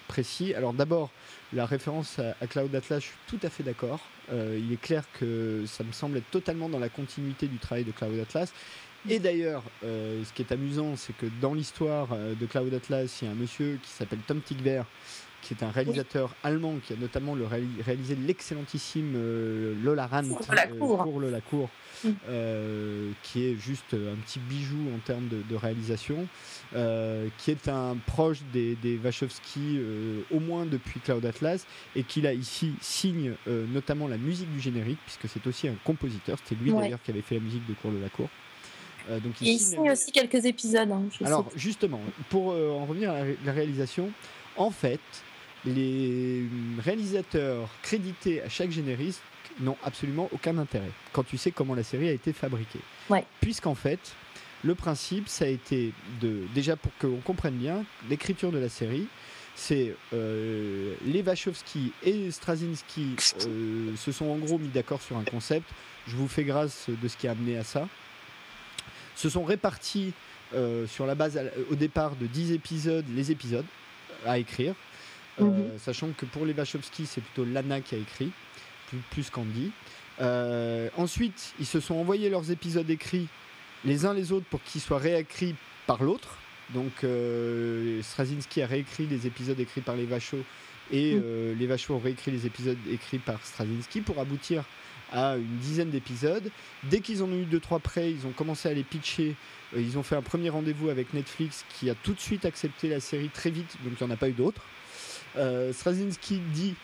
précis. 0.07 0.55
Alors, 0.55 0.73
d'abord, 0.73 1.11
la 1.53 1.67
référence 1.67 2.21
à, 2.21 2.47
Cloud 2.47 2.73
Atlas, 2.73 3.01
je 3.01 3.07
suis 3.07 3.17
tout 3.27 3.45
à 3.45 3.51
fait 3.51 3.65
d'accord. 3.65 4.01
Il 4.33 4.73
est 4.73 4.81
clair 4.81 5.03
que 5.19 5.65
ça 5.67 5.83
me 5.83 5.91
semble 5.91 6.19
être 6.19 6.31
totalement 6.31 6.69
dans 6.69 6.79
la 6.79 6.89
continuité 6.89 7.49
du 7.49 7.59
travail 7.59 7.83
de 7.83 7.91
Cloud 7.91 8.17
Atlas. 8.21 8.53
Et 9.09 9.19
d'ailleurs, 9.19 9.65
ce 9.83 10.33
qui 10.35 10.43
est 10.43 10.53
amusant, 10.53 10.95
c'est 10.95 11.17
que 11.17 11.27
dans 11.41 11.53
l'histoire 11.53 12.17
de 12.17 12.47
Cloud 12.47 12.73
Atlas, 12.73 13.21
il 13.21 13.25
y 13.25 13.29
a 13.29 13.33
un 13.33 13.35
monsieur 13.35 13.81
qui 13.83 13.91
s'appelle 13.91 14.21
Tom 14.25 14.41
Tigver, 14.41 14.85
qui 15.43 15.55
est 15.55 15.63
un 15.63 15.71
réalisateur 15.71 16.35
allemand 16.45 16.77
qui 16.87 16.93
a 16.93 16.97
notamment 16.97 17.35
le 17.35 17.45
réali- 17.45 17.83
réalisé 17.85 18.15
l'excellentissime 18.17 19.15
euh, 19.17 19.75
Lola 19.83 20.07
Rant 20.07 20.23
Cours 20.25 20.47
de 20.47 20.55
la 20.55 21.41
cour. 21.41 21.41
Cour, 21.49 21.71
Mm. 22.03 22.09
euh, 22.31 23.11
qui 23.23 23.45
est 23.45 23.57
juste 23.59 23.93
un 23.95 24.17
petit 24.25 24.39
bijou 24.39 24.79
en 24.95 24.99
termes 25.05 25.29
de, 25.29 25.43
de 25.49 25.55
réalisation, 25.57 26.27
euh, 26.75 27.27
qui 27.39 27.51
est 27.51 27.69
un 27.69 27.97
proche 28.07 28.39
des, 28.55 28.75
des 28.77 28.97
Wachowski 28.97 29.77
euh, 29.79 30.21
au 30.31 30.41
moins 30.41 30.65
depuis 30.65 30.99
Cloud 31.01 31.27
Atlas 31.27 31.67
et 31.95 32.03
qui 32.03 32.23
là 32.23 32.33
ici 32.33 32.73
signe 32.81 33.35
euh, 33.49 33.67
notamment 33.73 34.09
la 34.09 34.17
musique 34.17 34.51
du 34.53 34.61
générique 34.61 34.99
puisque 35.05 35.29
c'est 35.29 35.47
aussi 35.47 35.69
un 35.69 35.75
compositeur, 35.85 36.39
c'était 36.43 36.63
lui 36.63 36.71
Ouais. 36.73 36.81
d'ailleurs 36.85 37.03
qui 37.03 37.11
avait 37.11 37.21
fait 37.23 37.35
la 37.35 37.43
musique 37.43 37.67
de 37.69 37.75
Cours 37.75 37.91
de 37.93 37.99
la 37.99 38.09
cour. 38.09 38.29
Euh, 39.11 39.19
donc 39.21 39.33
Et 39.43 39.47
il 39.53 39.59
signe- 39.59 39.91
aussi 39.91 40.11
quelques 40.13 40.45
épisodes. 40.47 40.91
hein, 40.91 41.03
je 41.19 41.25
alors 41.27 41.51
sais. 41.53 41.59
justement, 41.59 42.01
pour 42.31 42.53
euh, 42.53 42.71
en 42.71 42.87
revenir 42.87 43.11
à 43.11 43.15
la, 43.19 43.23
ré- 43.25 43.39
la 43.45 43.53
réalisation, 43.53 44.11
en 44.57 44.71
fait, 44.71 45.01
les 45.65 46.45
réalisateurs 46.79 47.69
crédités 47.83 48.43
à 48.43 48.49
chaque 48.49 48.71
générique 48.71 49.17
n'ont 49.61 49.77
absolument 49.85 50.29
aucun 50.33 50.57
intérêt 50.59 50.91
quand 51.13 51.25
tu 51.25 51.37
sais 51.37 51.51
comment 51.51 51.75
la 51.75 51.83
série 51.83 52.09
a 52.09 52.13
été 52.13 52.33
fabriquée. 52.33 52.81
Ouais. 53.09 53.25
Puisqu'en 53.41 53.75
fait, 53.75 53.99
le 54.63 54.75
principe, 54.75 55.29
ça 55.29 55.45
a 55.45 55.49
été 55.49 55.93
de 56.21 56.43
déjà 56.55 56.77
pour 56.77 56.93
qu'on 56.99 57.21
comprenne 57.25 57.55
bien 57.55 57.85
l'écriture 58.09 58.53
de 58.53 58.59
la 58.59 58.69
série. 58.69 59.07
C'est 59.55 59.95
euh, 60.15 60.95
les 61.05 61.23
Wachowski 61.23 61.93
et 62.03 62.31
Straczynski 62.31 63.17
euh, 63.47 63.95
se 63.97 64.13
sont 64.13 64.27
en 64.27 64.37
gros 64.37 64.59
mis 64.59 64.69
d'accord 64.69 65.03
sur 65.03 65.17
un 65.19 65.25
concept. 65.25 65.69
Je 66.07 66.17
vous 66.17 66.29
fais 66.29 66.45
grâce 66.45 66.87
de 66.89 67.09
ce 67.09 67.17
qui 67.17 67.29
a 67.29 67.33
amené 67.33 67.59
à 67.59 67.65
ça. 67.65 67.89
Se 69.17 69.29
sont 69.29 69.45
répartis 69.45 70.13
euh, 70.55 70.87
sur 70.87 71.05
la 71.05 71.15
base 71.15 71.39
au 71.71 71.75
départ 71.75 72.17
de 72.17 72.27
10 72.27 72.53
épisodes, 72.53 73.05
les 73.15 73.31
épisodes 73.31 73.67
à 74.25 74.39
écrire. 74.39 74.75
Euh, 75.41 75.45
Mhm. 75.45 75.79
Sachant 75.79 76.09
que 76.17 76.27
pour 76.27 76.45
les 76.47 76.53
Wachowski, 76.53 77.07
c'est 77.07 77.21
plutôt 77.21 77.45
Lana 77.45 77.81
qui 77.81 77.95
a 77.95 77.99
écrit, 77.99 78.31
plus, 78.89 78.99
plus 79.11 79.31
qu'Andy. 79.31 79.73
Euh, 80.21 80.89
ensuite, 80.97 81.55
ils 81.59 81.67
se 81.67 81.81
sont 81.81 81.95
envoyés 81.95 82.29
leurs 82.29 82.51
épisodes 82.51 82.89
écrits 82.91 83.29
les 83.85 84.05
uns 84.05 84.13
les 84.13 84.33
autres 84.33 84.45
pour 84.51 84.63
qu'ils 84.63 84.81
soient 84.83 84.99
réécrits 84.99 85.55
par 85.87 86.03
l'autre. 86.03 86.37
Donc 86.75 86.93
euh, 87.05 88.03
Straczynski 88.03 88.63
a 88.63 88.67
réécrit 88.67 89.07
les 89.07 89.27
épisodes 89.27 89.59
écrits 89.59 89.81
par 89.81 89.97
les 89.97 90.05
Vachos 90.05 90.45
et 90.93 91.15
Mhm. 91.15 91.23
euh, 91.25 91.55
les 91.55 91.67
Vachos 91.67 91.95
ont 91.95 91.99
réécrit 91.99 92.31
les 92.31 92.45
épisodes 92.47 92.77
écrits 92.91 93.19
par 93.19 93.43
Straczynski 93.45 94.03
pour 94.03 94.19
aboutir 94.19 94.65
à 95.13 95.37
une 95.37 95.57
dizaine 95.59 95.91
d'épisodes. 95.91 96.51
Dès 96.85 97.01
qu'ils 97.01 97.23
en 97.23 97.29
ont 97.29 97.35
eu 97.37 97.45
deux 97.47 97.59
trois 97.59 97.81
prêts, 97.81 98.13
ils 98.13 98.27
ont 98.27 98.31
commencé 98.33 98.69
à 98.69 98.75
les 98.75 98.85
pitcher. 98.85 99.35
Euh, 99.75 99.81
ils 99.81 99.97
ont 99.99 100.03
fait 100.05 100.15
un 100.15 100.23
premier 100.23 100.51
rendez-vous 100.51 100.89
avec 100.91 101.15
Netflix 101.15 101.65
qui 101.71 101.91
a 101.91 101.95
tout 101.95 102.13
de 102.13 102.21
suite 102.21 102.45
accepté 102.45 102.89
la 102.89 103.01
série 103.01 103.31
très 103.31 103.51
vite, 103.51 103.77
donc 103.83 103.95
il 104.01 104.05
n'y 104.05 104.11
en 104.11 104.15
a 104.15 104.17
pas 104.19 104.29
eu 104.29 104.33
d'autres. 104.33 104.63
Euh, 105.37 105.73
Straczynski 105.73 106.41
dit 106.53 106.75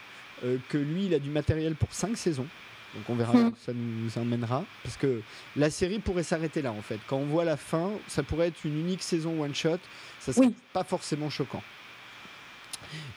euh, 0.44 0.58
que 0.68 0.78
lui, 0.78 1.06
il 1.06 1.14
a 1.14 1.18
du 1.18 1.30
matériel 1.30 1.74
pour 1.74 1.92
cinq 1.92 2.16
saisons. 2.16 2.46
Donc 2.94 3.10
on 3.10 3.14
verra 3.14 3.34
Hmm. 3.34 3.48
où 3.48 3.54
ça 3.64 3.72
nous 3.74 4.18
emmènera. 4.18 4.64
Parce 4.82 4.96
que 4.96 5.20
la 5.56 5.68
série 5.70 5.98
pourrait 5.98 6.22
s'arrêter 6.22 6.62
là 6.62 6.72
en 6.72 6.80
fait. 6.82 6.98
Quand 7.08 7.16
on 7.18 7.26
voit 7.26 7.44
la 7.44 7.56
fin, 7.56 7.90
ça 8.08 8.22
pourrait 8.22 8.48
être 8.48 8.64
une 8.64 8.78
unique 8.78 9.02
saison 9.02 9.42
one 9.42 9.54
shot. 9.54 9.78
Ça 10.20 10.32
serait 10.32 10.46
Oui. 10.46 10.54
pas 10.72 10.84
forcément 10.84 11.28
choquant. 11.28 11.62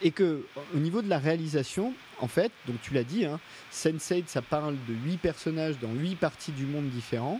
Et 0.01 0.11
que 0.11 0.43
au 0.73 0.77
niveau 0.80 1.01
de 1.01 1.10
la 1.10 1.19
réalisation, 1.19 1.93
en 2.19 2.27
fait, 2.27 2.51
donc 2.68 2.81
tu 2.81 2.93
l'as 2.93 3.03
dit, 3.03 3.26
hein, 3.26 3.39
Sense8, 3.72 4.23
ça 4.27 4.41
parle 4.41 4.76
de 4.88 4.93
huit 5.06 5.18
personnages 5.18 5.77
dans 5.80 5.91
huit 5.93 6.15
parties 6.15 6.51
du 6.51 6.65
monde 6.65 6.89
différents. 6.89 7.39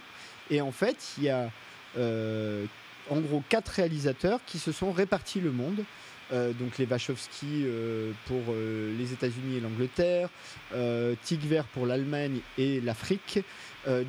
Et 0.52 0.62
en 0.62 0.72
fait, 0.72 1.14
il 1.18 1.24
y 1.26 1.30
a 1.30 1.50
euh, 1.98 2.66
en 3.10 3.20
gros 3.20 3.44
quatre 3.50 3.70
réalisateurs 3.70 4.40
qui 4.46 4.60
se 4.60 4.72
sont 4.72 4.92
répartis 4.92 5.40
le 5.42 5.52
monde. 5.52 5.84
Euh, 6.32 6.54
donc 6.54 6.78
les 6.78 6.86
Wachowski 6.86 7.64
euh, 7.66 8.12
pour 8.28 8.42
euh, 8.50 8.96
les 8.98 9.14
États-Unis 9.14 9.58
et 9.58 9.60
l'Angleterre, 9.60 10.30
euh, 10.74 11.16
Tigver 11.24 11.64
pour 11.74 11.86
l'Allemagne 11.86 12.40
et 12.58 12.82
l'Afrique, 12.82 13.40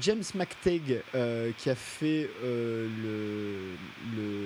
James 0.00 0.24
McTagg 0.34 1.00
qui 1.56 1.70
a 1.70 1.74
fait 1.74 2.28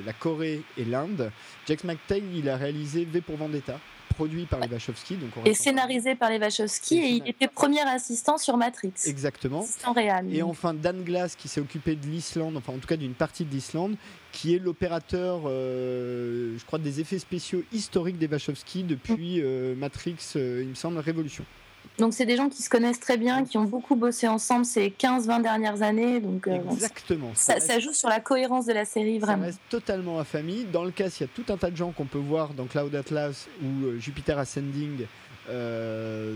la 0.06 0.12
Corée 0.12 0.60
et 0.76 0.84
l'Inde. 0.84 1.32
James 1.66 1.78
McTagg, 1.82 2.22
il 2.36 2.48
a 2.48 2.56
réalisé 2.56 3.05
V 3.05 3.20
pour 3.20 3.38
Vendetta, 3.38 3.80
produit 4.15 4.47
par 4.47 4.61
les 4.61 4.69
Wachowski. 4.69 5.16
Donc 5.16 5.31
Et 5.45 5.55
scénarisé 5.55 6.15
par 6.15 6.31
les 6.31 6.39
Wachowski 6.39 6.97
Et 6.97 7.05
et 7.05 7.11
il 7.11 7.28
était 7.28 7.49
premier 7.49 7.82
assistant 7.82 8.39
sur 8.39 8.57
Matrix. 8.57 8.93
Exactement. 9.07 9.61
Assistant 9.61 9.93
réel. 9.93 10.35
Et 10.35 10.43
enfin 10.43 10.74
Dan 10.74 11.03
Glass 11.03 11.36
qui 11.36 11.49
s'est 11.49 11.61
occupé 11.61 11.97
de 11.97 12.07
l'Islande, 12.07 12.57
enfin 12.57 12.73
en 12.73 12.78
tout 12.78 12.89
cas 12.89 12.97
d'une 12.97 13.15
partie 13.15 13.45
de 13.45 13.51
l'Islande, 13.51 13.97
qui 14.32 14.55
est 14.55 14.59
l'opérateur, 14.59 15.43
euh, 15.47 16.57
je 16.59 16.65
crois, 16.65 16.78
des 16.78 17.01
effets 17.01 17.19
spéciaux 17.19 17.62
historiques 17.73 18.19
des 18.19 18.27
Wachowski 18.27 18.82
depuis 18.82 19.41
euh, 19.41 19.74
Matrix, 19.77 20.16
euh, 20.36 20.61
il 20.62 20.69
me 20.70 20.74
semble, 20.74 20.99
Révolution. 20.99 21.45
Donc 21.99 22.12
c'est 22.12 22.27
des 22.27 22.37
gens 22.37 22.49
qui 22.49 22.62
se 22.62 22.69
connaissent 22.69 22.99
très 23.01 23.16
bien, 23.16 23.45
qui 23.45 23.57
ont 23.57 23.65
beaucoup 23.65 23.95
bossé 23.95 24.27
ensemble 24.27 24.65
ces 24.65 24.89
15-20 24.91 25.43
dernières 25.43 25.83
années. 25.83 26.19
Donc 26.21 26.49
euh, 26.49 26.59
Exactement. 26.73 27.31
ça, 27.35 27.55
reste- 27.55 27.66
ça 27.69 27.79
joue 27.79 27.93
sur 27.93 28.09
la 28.09 28.21
cohérence 28.21 28.66
de 28.66 28.73
la 28.73 28.85
série, 28.85 29.21
ça 29.21 29.27
vraiment. 29.27 29.45
reste 29.45 29.61
totalement 29.71 30.19
à 30.19 30.25
famille. 30.25 30.65
Dans 30.73 30.85
le 30.85 30.91
cas, 30.91 31.07
il 31.09 31.21
y 31.21 31.25
a 31.25 31.29
tout 31.29 31.45
un 31.53 31.57
tas 31.57 31.71
de 31.71 31.77
gens 31.77 31.93
qu'on 31.93 32.07
peut 32.07 32.19
voir 32.19 32.53
dans 32.55 32.65
Cloud 32.66 32.95
Atlas 32.95 33.47
ou 33.62 33.87
euh, 33.87 33.99
Jupiter 34.01 34.39
Ascending, 34.39 35.07
euh, 35.49 36.35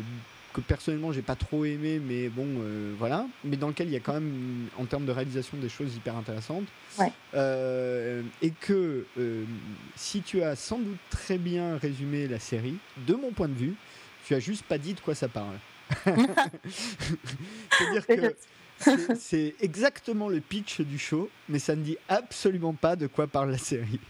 que 0.54 0.60
personnellement 0.62 1.12
j'ai 1.12 1.22
pas 1.22 1.34
trop 1.36 1.64
aimé, 1.64 2.00
mais 2.04 2.28
bon, 2.28 2.46
euh, 2.60 2.94
voilà. 2.98 3.26
Mais 3.44 3.56
dans 3.56 3.68
lequel 3.68 3.88
il 3.88 3.92
y 3.92 3.96
a 3.96 4.00
quand 4.00 4.14
même, 4.14 4.68
en 4.78 4.84
termes 4.86 5.04
de 5.06 5.12
réalisation, 5.12 5.56
des 5.58 5.68
choses 5.68 5.94
hyper 5.96 6.16
intéressantes. 6.16 6.64
Ouais. 6.98 7.12
Euh, 7.34 8.22
et 8.42 8.50
que 8.50 9.04
euh, 9.18 9.44
si 9.96 10.22
tu 10.22 10.42
as 10.42 10.56
sans 10.56 10.78
doute 10.78 10.96
très 11.10 11.36
bien 11.38 11.76
résumé 11.76 12.26
la 12.28 12.38
série, 12.38 12.76
de 13.06 13.14
mon 13.14 13.30
point 13.32 13.48
de 13.48 13.54
vue, 13.54 13.74
tu 14.28 14.34
as 14.34 14.40
juste 14.40 14.64
pas 14.66 14.76
dit 14.78 14.92
de 14.94 15.00
quoi 15.00 15.14
ça 15.14 15.26
parle. 15.26 15.58
C'est-à-dire 17.78 18.06
que 18.06 18.36
c'est- 19.16 19.54
exactement 19.60 20.28
le 20.28 20.40
pitch 20.40 20.80
du 20.82 20.98
show, 20.98 21.28
mais 21.48 21.58
ça 21.58 21.74
ne 21.74 21.82
dit 21.82 21.96
absolument 22.08 22.74
pas 22.74 22.94
de 22.96 23.06
quoi 23.06 23.26
parle 23.26 23.50
la 23.50 23.58
série. 23.58 24.00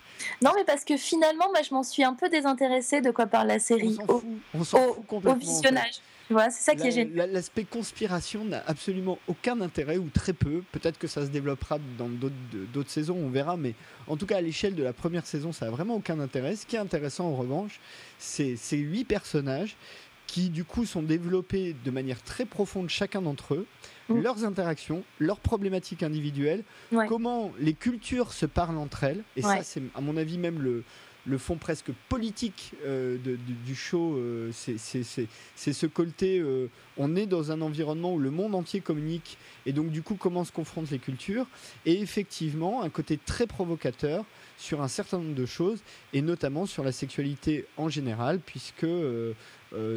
Non, 0.43 0.51
mais 0.57 0.65
parce 0.65 0.85
que 0.85 0.97
finalement, 0.97 1.47
moi, 1.51 1.63
je 1.63 1.73
m'en 1.73 1.85
suis 1.85 2.03
un 2.03 2.15
peu 2.15 2.29
désintéressée 2.29 3.01
de 3.01 3.11
quoi 3.13 3.27
parle 3.27 3.47
la 3.49 3.61
série 3.61 3.97
au, 4.09 4.19
fout, 4.19 4.25
on 4.53 4.65
s'en 4.65 4.79
au- 4.79 4.95
fout 4.95 4.99
au 4.99 5.03
complètement. 5.03 5.31
en 5.37 5.41
fait. 5.41 5.47
visionnage. 5.47 5.95
Tu 6.27 6.35
vois, 6.35 6.51
c'est 6.51 6.63
ça 6.63 6.75
qui 6.75 6.89
est 6.89 6.91
génial. 6.91 7.15
la- 7.17 7.27
L'aspect 7.29 7.65
conspiration 7.65 8.45
n'a 8.45 8.63
absolument 8.67 9.19
aucun 9.29 9.59
intérêt 9.63 9.97
ou 9.97 10.11
très 10.13 10.35
peu. 10.35 10.63
Peut-être 10.73 10.99
que 10.99 11.07
ça 11.07 11.23
se 11.25 11.31
développera 11.31 11.79
dans 11.97 12.09
d'autres 12.09 12.35
d'autres 12.75 12.91
saisons, 12.91 13.17
on 13.17 13.31
verra. 13.31 13.57
Mais 13.57 13.75
en 14.09 14.17
tout 14.19 14.27
cas, 14.27 14.37
à 14.37 14.41
l'échelle 14.43 14.75
de 14.75 14.83
la 14.83 14.93
première 14.93 15.25
saison, 15.25 15.53
ça 15.53 15.65
n'a 15.65 15.71
vraiment 15.71 15.95
aucun 15.95 16.19
intérêt. 16.21 16.57
Ce 16.57 16.67
qui 16.67 16.77
est 16.77 16.81
intéressant 16.81 17.29
en 17.29 17.35
revanche, 17.37 17.81
c'est 18.19 18.57
ces 18.57 18.77
huit 18.77 19.05
personnages 19.07 19.77
qui 20.29 20.51
du 20.51 20.63
coup 20.63 20.85
sont 20.85 21.03
développés 21.03 21.75
de 21.85 21.91
manière 21.91 22.23
très 22.23 22.45
profonde 22.45 22.89
chacun 22.89 23.23
d'entre 23.23 23.55
eux, 23.55 23.67
Mm. 24.09 24.21
leurs 24.23 24.45
interactions, 24.45 25.03
leurs 25.19 25.41
problématiques 25.41 26.03
individuelles, 26.03 26.63
Ouais. 26.93 27.07
comment 27.09 27.51
les 27.59 27.75
cultures 27.75 28.33
se 28.33 28.47
parlent 28.47 28.79
entre 28.79 29.05
elles. 29.05 29.23
Et 29.37 29.43
ça, 29.43 29.63
c'est 29.65 29.83
à 29.95 30.01
mon 30.01 30.17
avis 30.17 30.39
même 30.39 30.61
le, 30.63 30.83
le 31.29 31.39
fond 31.39 31.57
presque 31.57 31.91
politique 32.09 32.73
euh, 32.87 33.19
du- 33.67 33.75
show. 33.75 34.17
euh, 34.17 34.51
c'est- 34.53 34.77
ce 35.73 35.87
côté, 35.87 36.39
euh, 36.41 36.69
on 36.97 37.15
est 37.17 37.27
dans 37.27 37.53
un 37.53 37.61
environnement 37.61 38.15
où 38.15 38.19
le 38.19 38.31
monde 38.31 38.55
entier 38.55 38.81
communique, 38.81 39.37
et 39.67 39.73
donc 39.73 39.91
du 39.91 40.03
coup 40.03 40.15
comment 40.15 40.45
se 40.45 40.53
confrontent 40.53 40.91
les 40.91 40.99
cultures, 40.99 41.47
et 41.87 42.01
effectivement 42.01 42.83
un 42.83 42.89
côté 42.91 43.19
très 43.19 43.47
provocateur 43.47 44.25
sur 44.57 44.81
un 44.83 44.89
certain 44.89 45.19
nombre 45.19 45.35
de 45.35 45.47
choses, 45.47 45.81
et 46.13 46.23
notamment 46.23 46.67
sur 46.67 46.83
la 46.83 46.93
sexualité 46.93 47.67
en 47.77 47.89
général, 47.89 48.41
puisque 48.41 48.87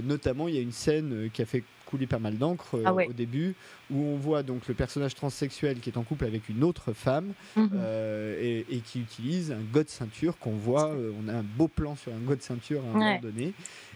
notamment 0.04 0.48
il 0.48 0.56
y 0.56 0.58
a 0.58 0.62
une 0.62 0.72
scène 0.74 1.30
qui 1.34 1.42
a 1.42 1.46
fait 1.46 1.64
couler 1.92 2.08
pas 2.08 2.18
mal 2.18 2.38
d'encre 2.38 2.76
euh, 2.78 2.84
Ah 2.86 2.94
ouais. 2.94 3.08
au 3.08 3.14
début, 3.14 3.54
où 3.92 4.02
on 4.02 4.16
voit 4.16 4.42
donc 4.42 4.68
le 4.68 4.74
personnage 4.74 5.14
transsexuel 5.14 5.80
qui 5.80 5.90
est 5.92 5.98
en 5.98 6.04
couple 6.04 6.26
avec 6.26 6.50
une 6.50 6.64
autre 6.64 6.94
femme, 6.94 7.34
Mhm. 7.56 7.70
euh, 7.76 8.40
et, 8.42 8.66
et 8.76 8.80
qui 8.80 9.02
utilise 9.02 9.52
un 9.52 9.62
god 9.72 9.88
ceinture 9.90 10.38
qu'on 10.40 10.56
voit, 10.56 10.90
euh, 10.90 11.12
on 11.24 11.28
a 11.28 11.34
un 11.34 11.44
beau 11.44 11.68
plan 11.68 11.96
sur 11.96 12.12
un 12.14 12.20
god 12.20 12.42
ceinture 12.42 12.82
à 12.82 12.90
un 12.90 12.94
moment 12.94 13.20
donné. 13.22 13.54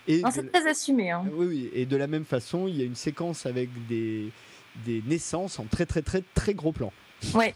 Et 0.07 0.21
c'est 0.31 0.51
très 0.51 0.67
assumé. 0.69 1.09
hein. 1.09 1.23
oui, 1.33 1.47
oui, 1.47 1.69
et 1.73 1.85
de 1.87 1.97
la 1.97 2.05
même 2.05 2.25
façon, 2.25 2.67
il 2.67 2.77
y 2.77 2.81
a 2.81 2.85
une 2.85 2.93
séquence 2.95 3.45
avec 3.47 3.69
des, 3.87 4.29
des 4.85 5.01
naissances 5.07 5.57
en 5.57 5.65
très 5.65 5.85
très 5.87 6.03
très 6.03 6.21
très 6.35 6.53
gros 6.53 6.71
plan. 6.71 6.91
Ouais. 7.33 7.55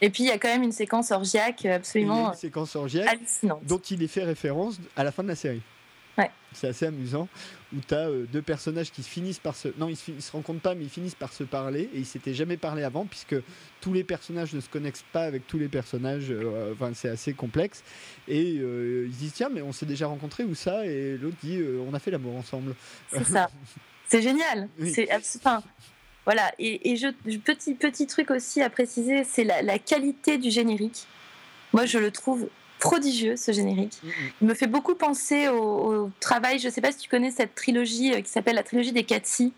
Et 0.00 0.10
puis, 0.10 0.22
il 0.24 0.26
y 0.26 0.30
a 0.30 0.38
quand 0.38 0.48
même 0.48 0.62
une 0.62 0.70
séquence 0.72 1.10
orgiaque 1.10 1.64
absolument 1.64 2.28
une 2.32 2.38
séquence 2.38 2.76
orgiaque 2.76 3.08
hallucinante. 3.08 3.64
dont 3.66 3.78
il 3.78 4.02
est 4.02 4.06
fait 4.06 4.22
référence 4.22 4.78
à 4.96 5.02
la 5.02 5.10
fin 5.10 5.22
de 5.24 5.28
la 5.28 5.34
série. 5.34 5.62
C'est 6.52 6.68
assez 6.68 6.86
amusant 6.86 7.28
où 7.74 7.76
tu 7.86 7.94
as 7.94 8.08
deux 8.32 8.42
personnages 8.42 8.90
qui 8.90 9.02
se 9.02 9.08
finissent 9.08 9.38
par 9.38 9.54
se. 9.54 9.68
Non, 9.78 9.88
ils 9.88 9.96
se, 9.96 10.18
se 10.18 10.32
rencontrent 10.32 10.60
pas, 10.60 10.74
mais 10.74 10.84
ils 10.84 10.90
finissent 10.90 11.14
par 11.14 11.32
se 11.32 11.44
parler 11.44 11.90
et 11.94 11.98
ils 11.98 12.06
s'étaient 12.06 12.34
jamais 12.34 12.56
parlé 12.56 12.82
avant 12.82 13.04
puisque 13.04 13.36
tous 13.80 13.92
les 13.92 14.04
personnages 14.04 14.54
ne 14.54 14.60
se 14.60 14.68
connectent 14.68 15.04
pas 15.12 15.22
avec 15.22 15.46
tous 15.46 15.58
les 15.58 15.68
personnages. 15.68 16.32
enfin, 16.72 16.92
c'est 16.94 17.10
assez 17.10 17.34
complexe. 17.34 17.82
Et 18.26 18.42
ils 18.42 19.12
se 19.12 19.18
disent 19.18 19.34
tiens, 19.34 19.50
mais 19.52 19.62
on 19.62 19.72
s'est 19.72 19.86
déjà 19.86 20.06
rencontrés 20.06 20.44
ou 20.44 20.54
ça? 20.54 20.86
Et 20.86 21.16
l'autre 21.18 21.36
dit 21.42 21.60
on 21.88 21.94
a 21.94 21.98
fait 21.98 22.10
l'amour 22.10 22.36
ensemble. 22.36 22.74
C'est 23.12 23.24
ça. 23.24 23.48
C'est 24.08 24.22
génial. 24.22 24.68
C'est 24.86 25.08
enfin, 25.14 25.62
voilà. 26.24 26.52
Et, 26.58 26.96
je, 26.96 27.08
petit 27.38 27.74
petit 27.74 28.06
truc 28.06 28.30
aussi 28.30 28.60
à 28.62 28.70
préciser, 28.70 29.24
c'est 29.24 29.44
la, 29.44 29.78
qualité 29.78 30.38
du 30.38 30.50
générique. 30.50 31.06
Moi, 31.72 31.86
je 31.86 31.98
le 31.98 32.10
trouve 32.10 32.48
prodigieux 32.78 33.36
ce 33.36 33.52
générique. 33.52 33.98
Mm, 34.02 34.08
mm. 34.08 34.12
Il 34.42 34.48
me 34.48 34.54
fait 34.54 34.66
beaucoup 34.66 34.94
penser 34.94 35.48
au, 35.48 36.10
travail. 36.20 36.58
Je 36.58 36.68
ne 36.68 36.72
sais 36.72 36.80
pas 36.80 36.92
si 36.92 36.98
tu 36.98 37.08
connais 37.08 37.30
cette 37.30 37.54
trilogie 37.54 38.12
euh, 38.14 38.20
qui 38.20 38.30
s'appelle 38.30 38.56
la 38.56 38.62
trilogie 38.62 38.92
des 38.92 39.04
Katsi, 39.04 39.52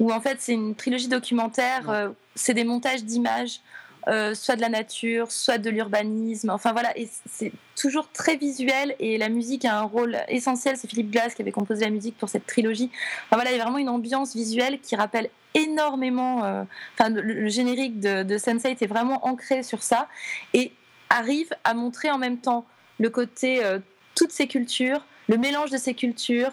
où 0.00 0.12
en 0.12 0.20
fait 0.20 0.36
c'est 0.40 0.52
une 0.52 0.74
trilogie 0.74 1.08
documentaire. 1.08 1.90
Euh, 1.90 2.10
c'est 2.34 2.54
des 2.54 2.64
montages 2.64 3.04
d'images 3.04 3.60
euh, 4.08 4.34
soit 4.34 4.54
de 4.54 4.60
la 4.60 4.68
nature, 4.68 5.32
soit 5.32 5.58
de 5.58 5.68
l'urbanisme. 5.68 6.50
Enfin 6.50 6.70
voilà, 6.70 6.96
et 6.96 7.08
c'est 7.28 7.50
toujours 7.74 8.08
très 8.12 8.36
visuel 8.36 8.94
et 9.00 9.18
la 9.18 9.28
musique 9.28 9.64
a 9.64 9.80
un 9.80 9.82
rôle 9.82 10.18
essentiel. 10.28 10.76
C'est 10.76 10.88
Philippe 10.88 11.10
Glass 11.10 11.34
qui 11.34 11.42
avait 11.42 11.50
composé 11.50 11.84
la 11.84 11.90
musique 11.90 12.16
pour 12.16 12.28
cette 12.28 12.46
trilogie. 12.46 12.88
Enfin 13.26 13.34
voilà, 13.34 13.50
il 13.50 13.56
y 13.56 13.60
a 13.60 13.64
vraiment 13.64 13.78
une 13.78 13.88
ambiance 13.88 14.36
visuelle 14.36 14.78
qui 14.80 14.94
rappelle 14.94 15.28
énormément. 15.54 16.44
Euh, 16.44 16.62
enfin, 16.94 17.08
le, 17.10 17.48
générique 17.48 17.98
de, 17.98 18.22
de 18.22 18.38
Sense8 18.38 18.76
est 18.80 18.86
vraiment 18.86 19.26
ancré 19.26 19.64
sur 19.64 19.82
ça 19.82 20.06
et 20.54 20.70
arrive 21.10 21.50
à 21.64 21.74
montrer 21.74 22.10
en 22.10 22.18
même 22.18 22.38
temps 22.38 22.66
le 22.98 23.10
côté 23.10 23.64
euh, 23.64 23.78
toutes 24.14 24.32
ces 24.32 24.46
cultures, 24.46 25.04
le 25.28 25.36
mélange 25.36 25.70
de 25.70 25.76
ces 25.76 25.94
cultures, 25.94 26.52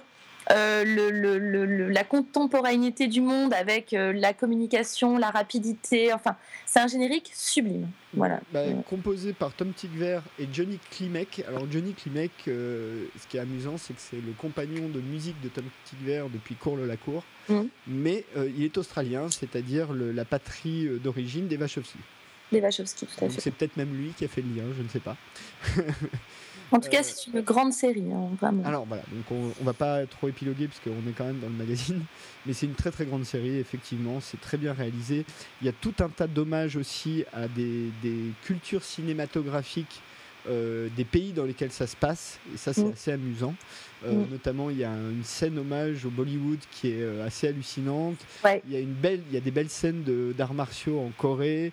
euh, 0.52 0.84
le, 0.86 1.88
la 1.88 2.04
contemporanéité 2.04 3.08
du 3.08 3.22
monde 3.22 3.54
avec 3.54 3.94
euh, 3.94 4.12
la 4.12 4.34
communication, 4.34 5.18
la 5.18 5.30
rapidité. 5.30 6.12
Enfin, 6.12 6.36
c'est 6.66 6.82
un 6.82 6.88
générique 6.88 7.32
sublime. 7.34 7.88
Voilà. 8.14 8.42
Bah, 8.52 8.66
composé 8.90 9.32
par 9.32 9.54
Tom 9.54 9.72
Tigver 9.72 10.20
et 10.38 10.48
Johnny 10.52 10.80
Klimek. 10.92 11.46
Alors 11.48 11.66
Johnny 11.72 11.94
Klimek, 11.94 12.32
ce 12.46 13.28
qui 13.30 13.38
est 13.38 13.40
amusant, 13.40 13.78
c'est 13.78 13.94
que 13.94 14.02
c'est 14.02 14.18
le 14.18 14.34
compagnon 14.38 14.90
de 14.90 15.00
musique 15.00 15.40
de 15.42 15.48
Tom 15.48 15.64
Tigver 15.86 16.26
depuis 16.32 16.56
Cour-le-la-Cour, 16.56 17.24
mmh. 17.48 17.62
mais 17.88 18.26
il 18.36 18.64
est 18.66 18.78
australien, 18.78 19.30
c'est-à-dire 19.30 19.94
la 19.94 20.26
patrie 20.26 20.90
d'origine 21.02 21.48
des 21.48 21.56
Wachowski. 21.56 22.00
Des 22.54 22.62
Wachowski, 22.62 23.06
tout 23.06 23.26
à 23.26 23.30
fait. 23.30 23.42
C'est 23.42 23.52
peut-être 23.52 23.76
même 23.78 23.94
lui 23.94 24.14
qui 24.18 24.24
a 24.24 24.28
fait 24.28 24.42
le 24.42 24.56
lien, 24.56 24.64
je 24.78 24.84
ne 24.84 24.88
sais 24.88 25.00
pas. 25.00 25.18
En 26.74 26.80
tout 26.80 26.90
cas, 26.90 27.02
euh, 27.02 27.04
c'est 27.04 27.32
une 27.32 27.42
grande 27.42 27.72
série, 27.72 28.12
hein, 28.12 28.30
vraiment. 28.40 28.66
Alors 28.66 28.86
voilà, 28.86 29.04
donc 29.12 29.26
on, 29.32 29.62
ne 29.62 29.66
va 29.66 29.74
pas 29.74 30.06
trop 30.08 30.28
épiloguer 30.28 30.68
puisqu'on 30.68 31.08
est 31.08 31.14
quand 31.16 31.26
même 31.26 31.40
dans 31.40 31.48
le 31.48 31.54
magazine, 31.54 32.02
mais 32.46 32.54
c'est 32.54 32.66
une 32.66 32.74
très 32.74 32.90
très 32.90 33.06
grande 33.06 33.26
série, 33.26 33.58
effectivement, 33.58 34.20
c'est 34.22 34.42
très 34.42 34.58
bien 34.58 34.74
réalisé. 34.74 35.24
Il 35.62 35.68
y 35.68 35.70
a 35.70 35.74
tout 35.74 35.94
un 36.00 36.10
tas 36.10 36.26
d'hommages 36.26 36.76
aussi 36.76 37.26
à 37.32 37.48
des, 37.48 37.92
cultures 38.44 38.84
cinématographiques 38.84 40.02
euh, 40.50 40.90
des 40.96 41.06
pays 41.06 41.32
dans 41.32 41.46
lesquels 41.46 41.72
ça 41.72 41.88
se 41.88 41.96
passe, 41.96 42.40
et 42.54 42.58
ça 42.58 42.74
c'est 42.74 42.84
mm. 42.84 42.92
assez 42.94 43.12
amusant. 43.12 43.56
Euh, 44.06 44.12
mm. 44.12 44.28
Notamment, 44.32 44.70
il 44.70 44.78
y 44.78 44.84
a 44.84 44.92
une 44.92 45.24
scène 45.24 45.58
hommage 45.58 46.06
au 46.06 46.10
Bollywood 46.10 46.60
qui 46.72 46.90
est 46.90 47.22
assez 47.22 47.48
hallucinante. 47.48 48.18
Il, 48.66 48.74
y 48.74 48.76
a 48.76 48.80
une 48.80 48.94
belle, 48.94 49.22
il 49.30 49.34
y 49.34 49.38
a 49.38 49.42
des 49.42 49.52
belles 49.52 49.70
scènes 49.70 50.04
d'arts 50.38 50.54
martiaux 50.54 51.00
en 51.00 51.12
Corée. 51.18 51.72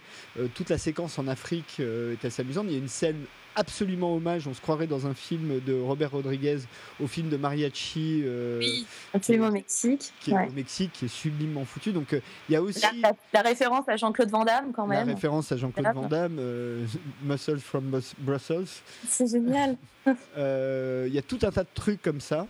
toute 0.54 0.70
la 0.70 0.78
séquence 0.78 1.18
en 1.18 1.26
Afrique 1.26 1.80
est 1.80 2.24
assez 2.24 2.42
amusante. 2.42 2.66
Il 2.68 2.72
y 2.72 2.76
a 2.76 2.78
une 2.78 2.88
scène 2.88 3.24
absolument 3.56 4.14
hommage, 4.14 4.46
on 4.46 4.54
se 4.54 4.60
croirait 4.60 4.86
dans 4.86 5.06
un 5.06 5.14
film 5.14 5.60
de 5.60 5.78
Robert 5.78 6.12
Rodriguez, 6.12 6.58
au 7.00 7.06
film 7.06 7.28
de 7.28 7.36
Mariachi. 7.36 8.22
Euh, 8.24 8.58
oui, 8.60 8.86
absolument 9.12 9.48
au 9.48 9.52
Mexique. 9.52 10.12
Qui 10.20 10.32
est 10.32 10.48
au 10.48 10.52
Mexique, 10.52 10.92
qui 10.92 11.06
est 11.06 11.08
sublimement 11.08 11.64
foutu. 11.64 11.92
Donc 11.92 12.12
euh, 12.12 12.20
il 12.48 12.52
y 12.52 12.56
a 12.56 12.62
aussi. 12.62 12.84
La, 13.32 13.42
référence 13.42 13.88
à 13.88 13.96
Jean-Claude 13.96 14.30
Van 14.30 14.44
Damme, 14.44 14.72
quand 14.72 14.86
même. 14.86 15.06
La 15.06 15.14
référence 15.14 15.50
à 15.52 15.56
Jean-Claude 15.56 15.94
Van 15.94 16.08
Damme, 16.08 16.36
euh, 16.38 16.86
Muscle 17.22 17.58
from 17.58 18.00
Brussels. 18.18 18.82
C'est 19.08 19.30
génial. 19.30 19.76
Il 20.06 21.12
y 21.12 21.18
a 21.18 21.22
tout 21.22 21.38
un 21.42 21.50
tas 21.50 21.64
de 21.64 21.68
trucs 21.74 22.02
comme 22.02 22.20
ça. 22.20 22.46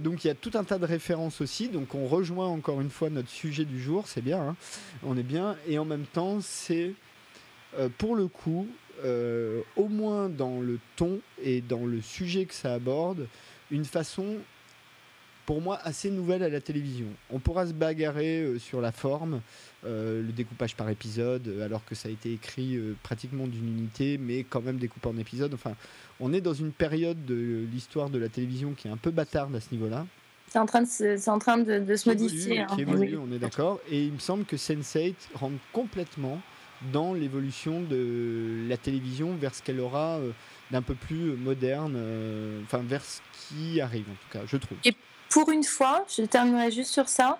donc 0.00 0.24
il 0.24 0.28
y 0.28 0.30
a 0.30 0.34
tout 0.34 0.52
un 0.54 0.64
tas 0.64 0.78
de 0.78 0.86
références 0.86 1.40
aussi. 1.40 1.68
Donc 1.68 1.94
on 1.94 2.06
rejoint 2.06 2.46
encore 2.46 2.80
une 2.80 2.90
fois 2.90 3.10
notre 3.10 3.28
sujet 3.28 3.64
du 3.64 3.80
jour, 3.80 4.08
c'est 4.08 4.22
bien, 4.22 4.40
hein. 4.40 4.56
on 5.04 5.16
est 5.16 5.22
bien. 5.22 5.56
Et 5.68 5.78
en 5.78 5.84
même 5.84 6.06
temps, 6.06 6.38
c'est 6.40 6.94
pour 7.98 8.16
le 8.16 8.28
coup 8.28 8.66
euh, 9.04 9.62
au 9.76 9.88
moins 9.88 10.28
dans 10.28 10.60
le 10.60 10.78
ton 10.96 11.20
et 11.42 11.60
dans 11.60 11.86
le 11.86 12.00
sujet 12.00 12.44
que 12.44 12.54
ça 12.54 12.74
aborde, 12.74 13.26
une 13.70 13.84
façon 13.84 14.36
pour 15.46 15.60
moi 15.60 15.78
assez 15.82 16.10
nouvelle 16.10 16.42
à 16.42 16.48
la 16.48 16.60
télévision. 16.60 17.06
On 17.30 17.38
pourra 17.38 17.66
se 17.66 17.72
bagarrer 17.72 18.42
euh, 18.42 18.58
sur 18.58 18.80
la 18.80 18.92
forme, 18.92 19.40
euh, 19.84 20.22
le 20.22 20.32
découpage 20.32 20.76
par 20.76 20.88
épisode, 20.90 21.60
alors 21.62 21.84
que 21.84 21.94
ça 21.94 22.08
a 22.08 22.12
été 22.12 22.32
écrit 22.32 22.78
pratiquement 23.02 23.46
d'une 23.46 23.66
unité, 23.66 24.18
mais 24.18 24.44
quand 24.44 24.60
même 24.60 24.78
découpé 24.78 25.08
en 25.08 25.16
épisode. 25.16 25.54
Enfin, 25.54 25.74
on 26.20 26.32
est 26.32 26.40
dans 26.40 26.54
une 26.54 26.72
période 26.72 27.24
de 27.24 27.64
l'histoire 27.72 28.10
de 28.10 28.18
la 28.18 28.28
télévision 28.28 28.74
qui 28.74 28.88
est 28.88 28.90
un 28.90 28.96
peu 28.96 29.10
bâtarde 29.10 29.54
à 29.56 29.60
ce 29.60 29.72
niveau-là. 29.72 30.06
C'est 30.50 30.58
en 30.58 30.66
train 30.66 30.82
de 30.82 30.88
se, 30.88 31.30
en 31.30 31.38
train 31.38 31.58
de, 31.58 31.96
se 31.96 32.08
modifier. 32.08 32.60
Hein. 32.60 32.66
Qui 32.74 32.80
évolue, 32.80 33.16
on 33.16 33.32
est 33.32 33.38
d'accord. 33.38 33.80
Et 33.88 34.04
il 34.04 34.12
me 34.12 34.18
semble 34.18 34.44
que 34.44 34.56
Sense8 34.56 35.14
rentre 35.34 35.58
complètement 35.72 36.40
dans 36.92 37.14
l'évolution 37.14 37.80
de 37.82 38.66
la 38.68 38.76
télévision 38.76 39.34
vers 39.36 39.54
ce 39.54 39.62
qu'elle 39.62 39.80
aura 39.80 40.18
euh, 40.18 40.32
d'un 40.70 40.82
peu 40.82 40.94
plus 40.94 41.36
moderne, 41.36 41.94
euh, 41.96 42.60
enfin 42.64 42.78
vers 42.78 43.04
ce 43.04 43.20
qui 43.32 43.80
arrive 43.80 44.06
en 44.08 44.14
tout 44.14 44.38
cas, 44.38 44.40
je 44.46 44.56
trouve 44.56 44.78
pour 45.30 45.50
une 45.50 45.64
fois, 45.64 46.04
je 46.14 46.22
terminerai 46.22 46.72
juste 46.72 46.90
sur 46.90 47.08
ça, 47.08 47.38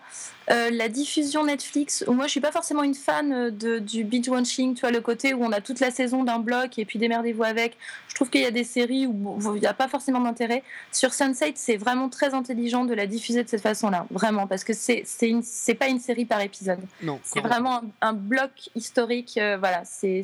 euh, 0.50 0.70
la 0.70 0.88
diffusion 0.88 1.44
Netflix, 1.44 2.04
moi 2.08 2.26
je 2.26 2.30
suis 2.30 2.40
pas 2.40 2.50
forcément 2.50 2.82
une 2.82 2.94
fan 2.94 3.32
euh, 3.32 3.50
de, 3.50 3.78
du 3.78 4.04
binge 4.04 4.28
watching, 4.28 4.74
tu 4.74 4.80
vois, 4.80 4.90
le 4.90 5.00
côté 5.00 5.34
où 5.34 5.44
on 5.44 5.52
a 5.52 5.60
toute 5.60 5.80
la 5.80 5.90
saison 5.90 6.24
d'un 6.24 6.38
bloc 6.38 6.78
et 6.78 6.84
puis 6.84 6.98
démerdez-vous 6.98 7.44
avec. 7.44 7.76
Je 8.08 8.14
trouve 8.14 8.30
qu'il 8.30 8.40
y 8.40 8.46
a 8.46 8.50
des 8.50 8.64
séries 8.64 9.06
où 9.06 9.38
il 9.54 9.60
n'y 9.60 9.66
a 9.66 9.74
pas 9.74 9.88
forcément 9.88 10.20
d'intérêt. 10.20 10.62
Sur 10.92 11.12
Sunset, 11.14 11.52
c'est 11.56 11.76
vraiment 11.76 12.08
très 12.08 12.34
intelligent 12.34 12.84
de 12.84 12.94
la 12.94 13.06
diffuser 13.06 13.44
de 13.44 13.48
cette 13.48 13.60
façon-là, 13.60 14.06
vraiment, 14.10 14.46
parce 14.46 14.64
que 14.64 14.72
c'est 14.72 15.02
c'est 15.04 15.74
pas 15.74 15.88
une 15.88 16.00
série 16.00 16.24
par 16.24 16.40
épisode. 16.40 16.80
Non. 17.02 17.20
C'est 17.22 17.40
vraiment 17.40 17.82
un, 18.00 18.12
bloc 18.12 18.50
historique, 18.74 19.36
euh, 19.36 19.56
voilà, 19.58 19.82
c'est 19.84 20.22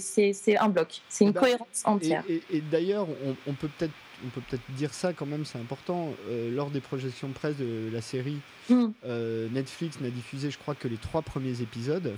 un 0.59 0.69
bloc, 0.69 1.03
c'est 1.09 1.25
une 1.25 1.33
bah, 1.33 1.41
cohérence 1.41 1.83
entière. 1.85 2.25
Et, 2.29 2.61
d'ailleurs, 2.61 3.07
on 3.47 3.53
peut 3.53 3.69
peut-être 3.77 3.93
on 4.25 4.29
peut 4.29 4.41
peut-être 4.49 4.63
dire 4.71 4.93
ça 4.95 5.13
quand 5.13 5.27
même, 5.27 5.45
c'est 5.45 5.59
important. 5.59 6.15
Euh, 6.29 6.55
lors 6.55 6.71
des 6.71 6.81
projections 6.81 7.29
de 7.29 7.33
presse 7.33 7.57
de 7.57 7.91
la 7.93 8.01
série, 8.01 8.39
mm. 8.69 8.87
euh, 9.05 9.49
Netflix 9.51 10.01
n'a 10.01 10.11
diffusé, 10.11 10.51
je 10.51 10.59
crois, 10.59 10.75
que 10.75 10.89
les 10.89 10.97
trois 10.97 11.23
premiers 11.23 11.61
épisodes. 11.61 12.15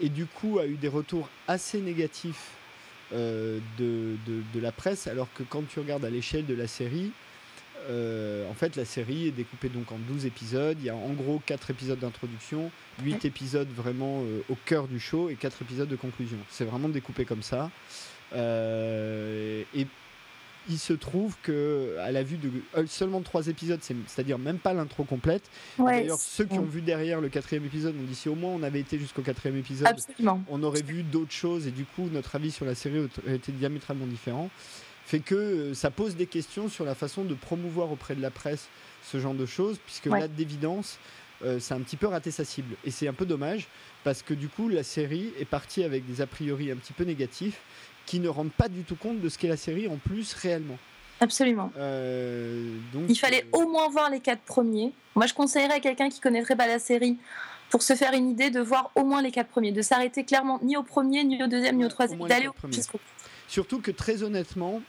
Et 0.00 0.08
du 0.08 0.26
coup, 0.26 0.58
a 0.58 0.66
eu 0.66 0.76
des 0.76 0.88
retours 0.88 1.28
assez 1.46 1.80
négatifs 1.80 2.52
euh, 3.12 3.58
de, 3.78 4.16
de, 4.26 4.60
la 4.60 4.72
presse, 4.72 5.06
alors 5.06 5.28
que 5.34 5.42
quand 5.42 5.66
tu 5.68 5.78
regardes 5.80 6.04
à 6.04 6.10
l'échelle 6.10 6.46
de 6.46 6.54
la 6.54 6.66
série, 6.66 7.10
en 7.90 8.54
fait, 8.54 8.76
la 8.76 8.84
série 8.84 9.28
est 9.28 9.30
découpée 9.30 9.70
donc 9.70 9.90
en 9.92 9.98
12 10.10 10.26
épisodes. 10.26 10.76
Il 10.78 10.84
y 10.84 10.90
a 10.90 10.94
en 10.94 11.12
gros 11.14 11.40
4 11.46 11.70
épisodes 11.70 11.98
d'introduction, 11.98 12.70
8 13.02 13.24
épisodes 13.24 13.68
vraiment 13.74 14.24
au 14.50 14.56
cœur 14.66 14.88
du 14.88 15.00
show 15.00 15.30
et 15.30 15.36
4 15.36 15.62
épisodes 15.62 15.88
de 15.88 15.96
conclusion. 15.96 16.36
C'est 16.50 16.66
vraiment 16.66 16.90
découpé 16.90 17.24
comme 17.24 17.42
ça. 17.42 17.70
et 18.34 19.86
il 20.68 20.78
se 20.78 20.92
trouve 20.92 21.36
que 21.42 21.96
à 22.00 22.12
la 22.12 22.22
vue 22.22 22.36
de 22.36 22.50
euh, 22.76 22.84
seulement 22.86 23.20
trois 23.20 23.48
épisodes, 23.48 23.80
c'est-à-dire 23.82 24.38
même 24.38 24.58
pas 24.58 24.74
l'intro 24.74 25.04
complète. 25.04 25.42
D'ailleurs, 25.78 26.18
ceux 26.18 26.44
qui 26.44 26.58
ont 26.58 26.64
vu 26.64 26.82
derrière 26.82 27.20
le 27.20 27.28
quatrième 27.28 27.64
épisode 27.64 27.94
ont 27.96 28.06
dit 28.06 28.14
si 28.14 28.28
au 28.28 28.34
moins 28.34 28.50
on 28.50 28.62
avait 28.62 28.80
été 28.80 28.98
jusqu'au 28.98 29.22
quatrième 29.22 29.56
épisode, 29.56 29.88
on 30.48 30.62
aurait 30.62 30.82
vu 30.82 31.02
d'autres 31.02 31.32
choses 31.32 31.66
et 31.66 31.70
du 31.70 31.84
coup 31.84 32.08
notre 32.12 32.36
avis 32.36 32.50
sur 32.50 32.64
la 32.64 32.74
série 32.74 32.98
aurait 32.98 33.36
été 33.36 33.52
diamétralement 33.52 34.06
différent. 34.06 34.50
Fait 35.08 35.20
que 35.20 35.34
euh, 35.34 35.74
ça 35.74 35.90
pose 35.90 36.16
des 36.16 36.26
questions 36.26 36.68
sur 36.68 36.84
la 36.84 36.94
façon 36.94 37.24
de 37.24 37.32
promouvoir 37.32 37.90
auprès 37.90 38.14
de 38.14 38.20
la 38.20 38.30
presse 38.30 38.68
ce 39.02 39.18
genre 39.18 39.32
de 39.32 39.46
choses, 39.46 39.78
puisque 39.86 40.04
là 40.04 40.28
d'évidence, 40.28 40.98
euh, 41.44 41.58
c'est 41.60 41.72
un 41.72 41.80
petit 41.80 41.96
peu 41.96 42.06
raté 42.06 42.30
sa 42.30 42.44
cible. 42.44 42.74
Et 42.84 42.90
c'est 42.90 43.08
un 43.08 43.14
peu 43.14 43.24
dommage, 43.24 43.68
parce 44.04 44.22
que 44.22 44.34
du 44.34 44.48
coup, 44.48 44.68
la 44.68 44.82
série 44.82 45.32
est 45.38 45.44
partie 45.44 45.82
avec 45.82 46.06
des 46.06 46.20
a 46.20 46.26
priori 46.26 46.70
un 46.70 46.76
petit 46.76 46.92
peu 46.92 47.04
négatifs, 47.04 47.60
qui 48.08 48.20
ne 48.20 48.28
rendent 48.28 48.52
pas 48.52 48.68
du 48.68 48.84
tout 48.84 48.96
compte 48.96 49.20
de 49.20 49.28
ce 49.28 49.36
qu'est 49.36 49.48
la 49.48 49.58
série 49.58 49.86
en 49.86 49.96
plus 49.96 50.32
réellement. 50.32 50.78
Absolument. 51.20 51.70
Euh, 51.76 52.74
donc, 52.94 53.02
Il 53.10 53.16
fallait 53.16 53.44
euh, 53.54 53.58
au 53.58 53.68
moins 53.68 53.88
voir 53.90 54.08
les 54.08 54.20
quatre 54.20 54.40
premiers. 54.40 54.92
Moi, 55.14 55.26
je 55.26 55.34
conseillerais 55.34 55.74
à 55.74 55.80
quelqu'un 55.80 56.08
qui 56.08 56.18
connaîtrait 56.18 56.56
pas 56.56 56.66
la 56.66 56.78
série 56.78 57.18
pour 57.68 57.82
se 57.82 57.94
faire 57.94 58.14
une 58.14 58.30
idée 58.30 58.48
de 58.48 58.60
voir 58.60 58.90
au 58.94 59.04
moins 59.04 59.20
les 59.20 59.30
quatre 59.30 59.48
premiers, 59.48 59.72
de 59.72 59.82
s'arrêter 59.82 60.24
clairement 60.24 60.58
ni 60.62 60.74
au 60.74 60.82
premier, 60.82 61.22
ni 61.22 61.42
au 61.42 61.48
deuxième, 61.48 61.76
ni 61.76 61.84
au 61.84 61.88
troisième, 61.88 62.26
d'aller 62.26 62.48
au, 62.48 62.54
Surtout 63.46 63.80
que 63.82 63.90
très 63.90 64.22
honnêtement, 64.22 64.80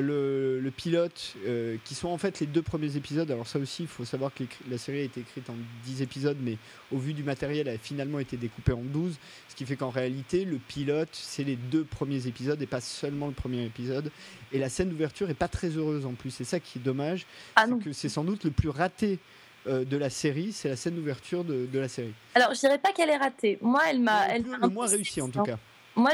le, 0.00 0.60
le 0.60 0.70
pilote, 0.70 1.34
euh, 1.46 1.76
qui 1.84 1.94
sont 1.94 2.08
en 2.08 2.18
fait 2.18 2.40
les 2.40 2.46
deux 2.46 2.62
premiers 2.62 2.96
épisodes. 2.96 3.30
Alors 3.30 3.46
ça 3.46 3.58
aussi, 3.58 3.82
il 3.84 3.88
faut 3.88 4.04
savoir 4.04 4.32
que 4.34 4.44
la 4.70 4.78
série 4.78 5.00
a 5.00 5.02
été 5.02 5.20
écrite 5.20 5.48
en 5.50 5.54
10 5.84 6.02
épisodes, 6.02 6.36
mais 6.40 6.56
au 6.92 6.98
vu 6.98 7.14
du 7.14 7.22
matériel, 7.22 7.68
elle 7.68 7.76
a 7.76 7.78
finalement 7.78 8.18
été 8.18 8.36
découpée 8.36 8.72
en 8.72 8.82
12, 8.82 9.16
ce 9.48 9.54
qui 9.54 9.64
fait 9.66 9.76
qu'en 9.76 9.90
réalité, 9.90 10.44
le 10.44 10.58
pilote, 10.58 11.08
c'est 11.12 11.44
les 11.44 11.56
deux 11.56 11.84
premiers 11.84 12.26
épisodes 12.26 12.60
et 12.60 12.66
pas 12.66 12.80
seulement 12.80 13.26
le 13.26 13.32
premier 13.32 13.64
épisode. 13.64 14.10
Et 14.52 14.58
la 14.58 14.68
scène 14.68 14.88
d'ouverture 14.88 15.30
est 15.30 15.34
pas 15.34 15.48
très 15.48 15.68
heureuse 15.68 16.06
en 16.06 16.12
plus. 16.12 16.30
C'est 16.30 16.44
ça 16.44 16.60
qui 16.60 16.78
est 16.78 16.82
dommage. 16.82 17.26
Ah 17.56 17.66
c'est 17.68 17.84
que 17.84 17.92
c'est 17.92 18.08
sans 18.08 18.24
doute 18.24 18.44
le 18.44 18.50
plus 18.50 18.68
raté 18.68 19.18
euh, 19.66 19.84
de 19.84 19.96
la 19.96 20.10
série, 20.10 20.52
c'est 20.52 20.68
la 20.68 20.76
scène 20.76 20.94
d'ouverture 20.94 21.42
de, 21.42 21.66
de 21.66 21.78
la 21.78 21.88
série. 21.88 22.12
Alors, 22.34 22.52
je 22.52 22.60
dirais 22.60 22.78
pas 22.78 22.92
qu'elle 22.92 23.08
est 23.08 23.16
ratée. 23.16 23.58
Moi, 23.62 23.80
elle 23.88 24.00
m'a. 24.00 24.26
Le 24.28 24.34
elle 24.34 24.44
le 24.60 24.68
moins 24.68 24.86
réussi 24.86 25.22
en 25.22 25.28
tout 25.30 25.42
cas. 25.42 25.58
Moi, 25.96 26.12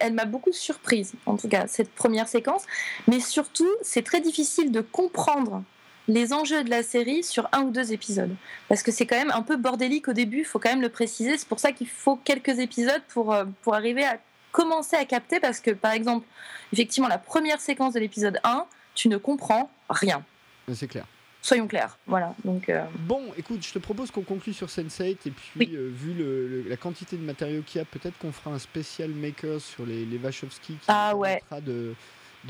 elle 0.00 0.14
m'a 0.14 0.24
beaucoup 0.24 0.52
surprise, 0.52 1.12
en 1.26 1.36
tout 1.36 1.48
cas, 1.48 1.66
cette 1.66 1.90
première 1.90 2.28
séquence. 2.28 2.64
Mais 3.08 3.20
surtout, 3.20 3.70
c'est 3.82 4.02
très 4.02 4.20
difficile 4.20 4.72
de 4.72 4.80
comprendre 4.80 5.62
les 6.08 6.32
enjeux 6.32 6.64
de 6.64 6.70
la 6.70 6.82
série 6.82 7.22
sur 7.22 7.48
un 7.52 7.62
ou 7.62 7.70
deux 7.70 7.92
épisodes. 7.92 8.34
Parce 8.68 8.82
que 8.82 8.90
c'est 8.90 9.06
quand 9.06 9.16
même 9.16 9.32
un 9.32 9.42
peu 9.42 9.56
bordélique 9.56 10.08
au 10.08 10.12
début, 10.12 10.40
il 10.40 10.44
faut 10.44 10.58
quand 10.58 10.70
même 10.70 10.82
le 10.82 10.88
préciser. 10.88 11.38
C'est 11.38 11.48
pour 11.48 11.60
ça 11.60 11.72
qu'il 11.72 11.88
faut 11.88 12.16
quelques 12.16 12.58
épisodes 12.58 13.02
pour, 13.08 13.32
euh, 13.32 13.44
pour 13.62 13.74
arriver 13.74 14.04
à 14.04 14.18
commencer 14.52 14.96
à 14.96 15.04
capter. 15.04 15.40
Parce 15.40 15.60
que, 15.60 15.70
par 15.70 15.92
exemple, 15.92 16.26
effectivement, 16.72 17.08
la 17.08 17.18
première 17.18 17.60
séquence 17.60 17.94
de 17.94 18.00
l'épisode 18.00 18.40
1, 18.44 18.66
tu 18.94 19.08
ne 19.08 19.18
comprends 19.18 19.70
rien. 19.88 20.24
C'est 20.72 20.88
clair. 20.88 21.06
Soyons 21.42 21.66
clairs. 21.66 21.96
Voilà. 22.06 22.34
Donc, 22.44 22.68
euh, 22.68 22.84
Bon, 23.00 23.22
écoute, 23.36 23.64
je 23.66 23.72
te 23.72 23.78
propose 23.78 24.10
qu'on 24.10 24.22
conclue 24.22 24.52
sur 24.52 24.68
Sense8 24.68 25.16
et 25.26 25.30
puis 25.30 25.50
Oui. 25.56 25.70
euh, 25.74 25.90
vu 25.92 26.12
le- 26.12 26.46
le- 26.48 26.68
la 26.68 26.76
quantité 26.76 27.16
de 27.16 27.22
matériaux 27.22 27.62
qu'il 27.62 27.78
y 27.78 27.82
a, 27.82 27.84
peut-être 27.86 28.16
qu'on 28.18 28.32
fera 28.32 28.50
un 28.54 28.58
spécial 28.58 29.10
maker 29.10 29.60
sur 29.60 29.86
les, 29.86 30.04
les 30.04 30.18
Wachowski 30.18 30.74
qui 30.74 30.78
Ah 30.88 31.16
ouais. 31.16 31.40
permettra 31.48 31.60
de, 31.62 31.94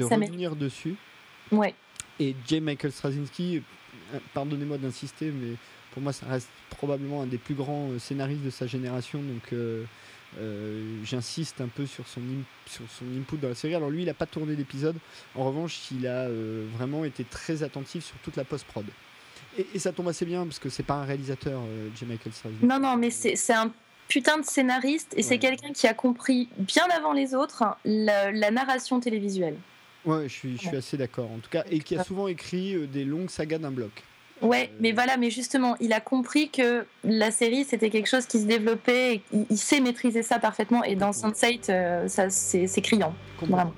revenir 0.00 0.56
dessus. 0.56 0.96
ouais. 1.52 1.74
Et 2.18 2.34
J. 2.46 2.60
Michael 2.60 2.92
Straczynski, 2.92 3.62
euh, 4.14 4.18
pardonnez-moi 4.34 4.76
d'insister, 4.76 5.30
mais 5.30 5.54
pour 5.92 6.02
moi, 6.02 6.12
ça 6.12 6.26
reste 6.26 6.48
probablement 6.68 7.22
un 7.22 7.26
des 7.26 7.38
plus 7.38 7.54
grands 7.54 7.88
scénaristes 7.98 8.42
de 8.42 8.50
sa 8.50 8.66
génération. 8.66 9.20
Donc, 9.22 9.52
euh, 9.52 9.84
euh, 10.38 10.98
j'insiste 11.04 11.60
un 11.60 11.68
peu 11.68 11.86
sur 11.86 12.06
son, 12.06 12.20
sur 12.66 12.84
son 12.88 13.04
input 13.18 13.36
dans 13.36 13.48
la 13.48 13.54
série. 13.54 13.74
Alors, 13.74 13.90
lui, 13.90 14.02
il 14.02 14.06
n'a 14.06 14.14
pas 14.14 14.26
tourné 14.26 14.54
d'épisode. 14.54 14.96
En 15.34 15.44
revanche, 15.44 15.78
il 15.90 16.06
a 16.06 16.26
euh, 16.26 16.66
vraiment 16.76 17.04
été 17.04 17.24
très 17.24 17.62
attentif 17.62 18.04
sur 18.04 18.16
toute 18.18 18.36
la 18.36 18.44
post-prod. 18.44 18.86
Et, 19.58 19.66
et 19.74 19.78
ça 19.78 19.92
tombe 19.92 20.08
assez 20.08 20.24
bien 20.24 20.44
parce 20.44 20.58
que 20.58 20.68
c'est 20.68 20.84
pas 20.84 20.94
un 20.94 21.04
réalisateur, 21.04 21.60
euh, 21.60 21.88
J. 21.96 22.04
Michael 22.04 22.32
Straczynski. 22.32 22.66
Non, 22.66 22.78
non, 22.78 22.96
mais 22.96 23.10
c'est 23.10 23.52
un 23.52 23.72
putain 24.06 24.38
de 24.38 24.44
scénariste 24.44 25.14
et 25.16 25.22
c'est 25.22 25.38
quelqu'un 25.38 25.72
qui 25.72 25.86
a 25.86 25.94
compris 25.94 26.48
bien 26.58 26.86
avant 26.96 27.12
les 27.12 27.34
autres 27.34 27.64
la, 27.84 28.32
la 28.32 28.50
narration 28.50 28.98
télévisuelle. 29.00 29.56
Ouais, 30.04 30.28
je 30.28 30.32
suis, 30.32 30.56
je 30.56 30.68
suis 30.68 30.76
assez 30.76 30.96
d'accord 30.96 31.30
en 31.30 31.38
tout 31.38 31.50
cas. 31.50 31.64
Et 31.70 31.80
qui 31.80 31.96
a 31.96 32.02
souvent 32.02 32.26
écrit 32.26 32.74
euh, 32.74 32.86
des 32.86 33.04
longues 33.04 33.30
sagas 33.30 33.58
d'un 33.58 33.70
bloc. 33.70 33.90
Ouais, 34.42 34.70
Euh, 34.70 34.76
mais 34.80 34.92
voilà, 34.92 35.16
mais 35.16 35.30
justement, 35.30 35.76
il 35.80 35.92
a 35.92 36.00
compris 36.00 36.48
que 36.48 36.84
la 37.04 37.30
série 37.30 37.64
c'était 37.64 37.90
quelque 37.90 38.08
chose 38.08 38.26
qui 38.26 38.38
se 38.40 38.46
développait 38.46 39.16
et 39.16 39.22
il, 39.50 39.58
sait 39.58 39.80
maîtriser 39.80 40.22
ça 40.22 40.38
parfaitement. 40.38 40.82
Et 40.84 40.96
dans. 40.96 41.10
Sense8, 41.10 41.70
euh, 41.70 42.08
ça 42.08 42.30
c'est 42.30 42.66
c'est 42.66 42.80
criant, 42.80 43.14
vraiment. 43.40 43.72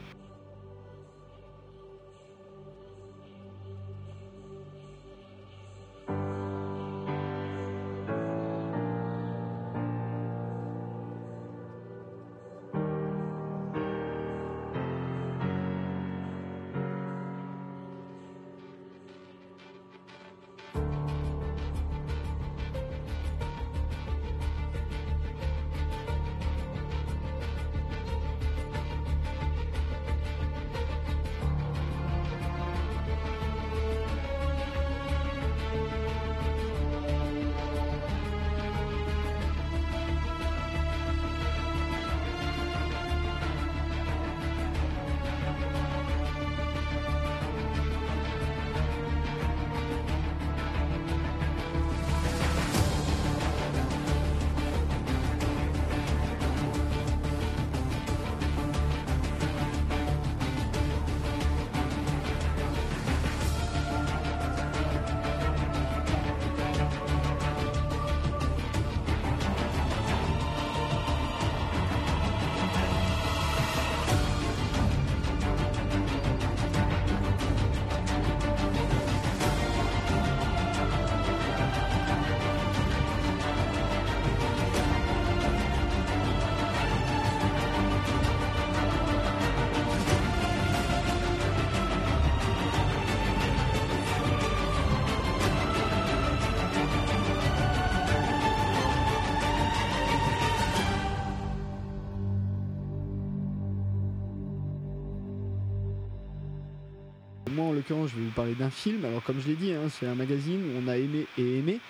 L'occurrence, 107.82 108.10
je 108.10 108.16
vais 108.16 108.22
vous 108.22 108.30
parler 108.30 108.54
d'un 108.54 108.70
film. 108.70 109.04
Alors, 109.04 109.22
comme 109.22 109.40
je 109.40 109.48
l'ai 109.48 109.54
dit, 109.54 109.72
hein, 109.72 109.88
c'est 109.90 110.06
un 110.06 110.14
magazine 110.14 110.60
où 110.62 110.82
on 110.84 110.88
a 110.88 110.96
aimé 110.96 111.26
et 111.36 111.59
aimé, 111.59 111.80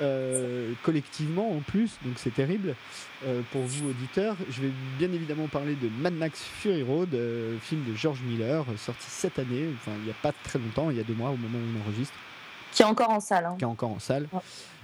euh, 0.00 0.72
collectivement 0.82 1.50
en 1.50 1.60
plus, 1.60 1.92
donc 2.04 2.14
c'est 2.16 2.32
terrible 2.34 2.74
euh, 3.26 3.40
pour 3.52 3.62
vous, 3.62 3.90
auditeurs. 3.90 4.36
Je 4.50 4.62
vais 4.62 4.70
bien 4.98 5.12
évidemment 5.12 5.48
parler 5.48 5.74
de 5.74 5.88
Mad 6.00 6.14
Max 6.14 6.40
Fury 6.42 6.82
Road, 6.82 7.12
euh, 7.14 7.58
film 7.60 7.82
de 7.90 7.94
George 7.96 8.20
Miller, 8.22 8.64
sorti 8.76 9.04
cette 9.08 9.38
année, 9.38 9.68
enfin, 9.74 9.92
il 9.98 10.04
n'y 10.04 10.10
a 10.10 10.16
pas 10.22 10.32
très 10.44 10.58
longtemps, 10.58 10.90
il 10.90 10.96
y 10.96 11.00
a 11.00 11.04
deux 11.04 11.14
mois 11.14 11.30
au 11.30 11.36
moment 11.36 11.58
où 11.58 11.78
on 11.78 11.88
enregistre, 11.88 12.14
Qui 12.72 12.82
est 12.82 12.86
encore 12.86 13.10
en 13.10 13.20
salle. 13.20 13.46
hein. 13.46 13.56
qui 13.58 13.64
est 13.64 13.68
encore 13.68 13.90
en 13.90 13.98
salle. 13.98 14.28
Ouais. 14.32 14.40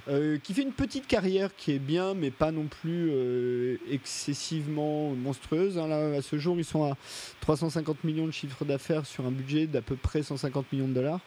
Euh, 0.08 0.38
qui 0.38 0.54
fait 0.54 0.62
une 0.62 0.72
petite 0.72 1.08
carrière 1.08 1.54
qui 1.56 1.72
est 1.72 1.80
bien, 1.80 2.14
mais 2.14 2.30
pas 2.30 2.52
non 2.52 2.66
plus 2.66 3.08
euh, 3.10 3.76
excessivement 3.90 5.10
monstrueuse. 5.10 5.78
hein. 5.78 5.88
Là, 5.88 6.18
à 6.18 6.22
ce 6.22 6.38
jour, 6.38 6.56
ils 6.58 6.64
sont 6.64 6.84
à 6.84 6.96
350 7.40 8.04
millions 8.04 8.26
de 8.26 8.30
chiffre 8.30 8.64
d'affaires 8.64 9.04
sur 9.04 9.26
un 9.26 9.32
budget 9.32 9.66
d'à 9.66 9.82
peu 9.82 9.96
près 9.96 10.22
150 10.22 10.72
millions 10.72 10.86
de 10.86 10.94
dollars. 10.94 11.20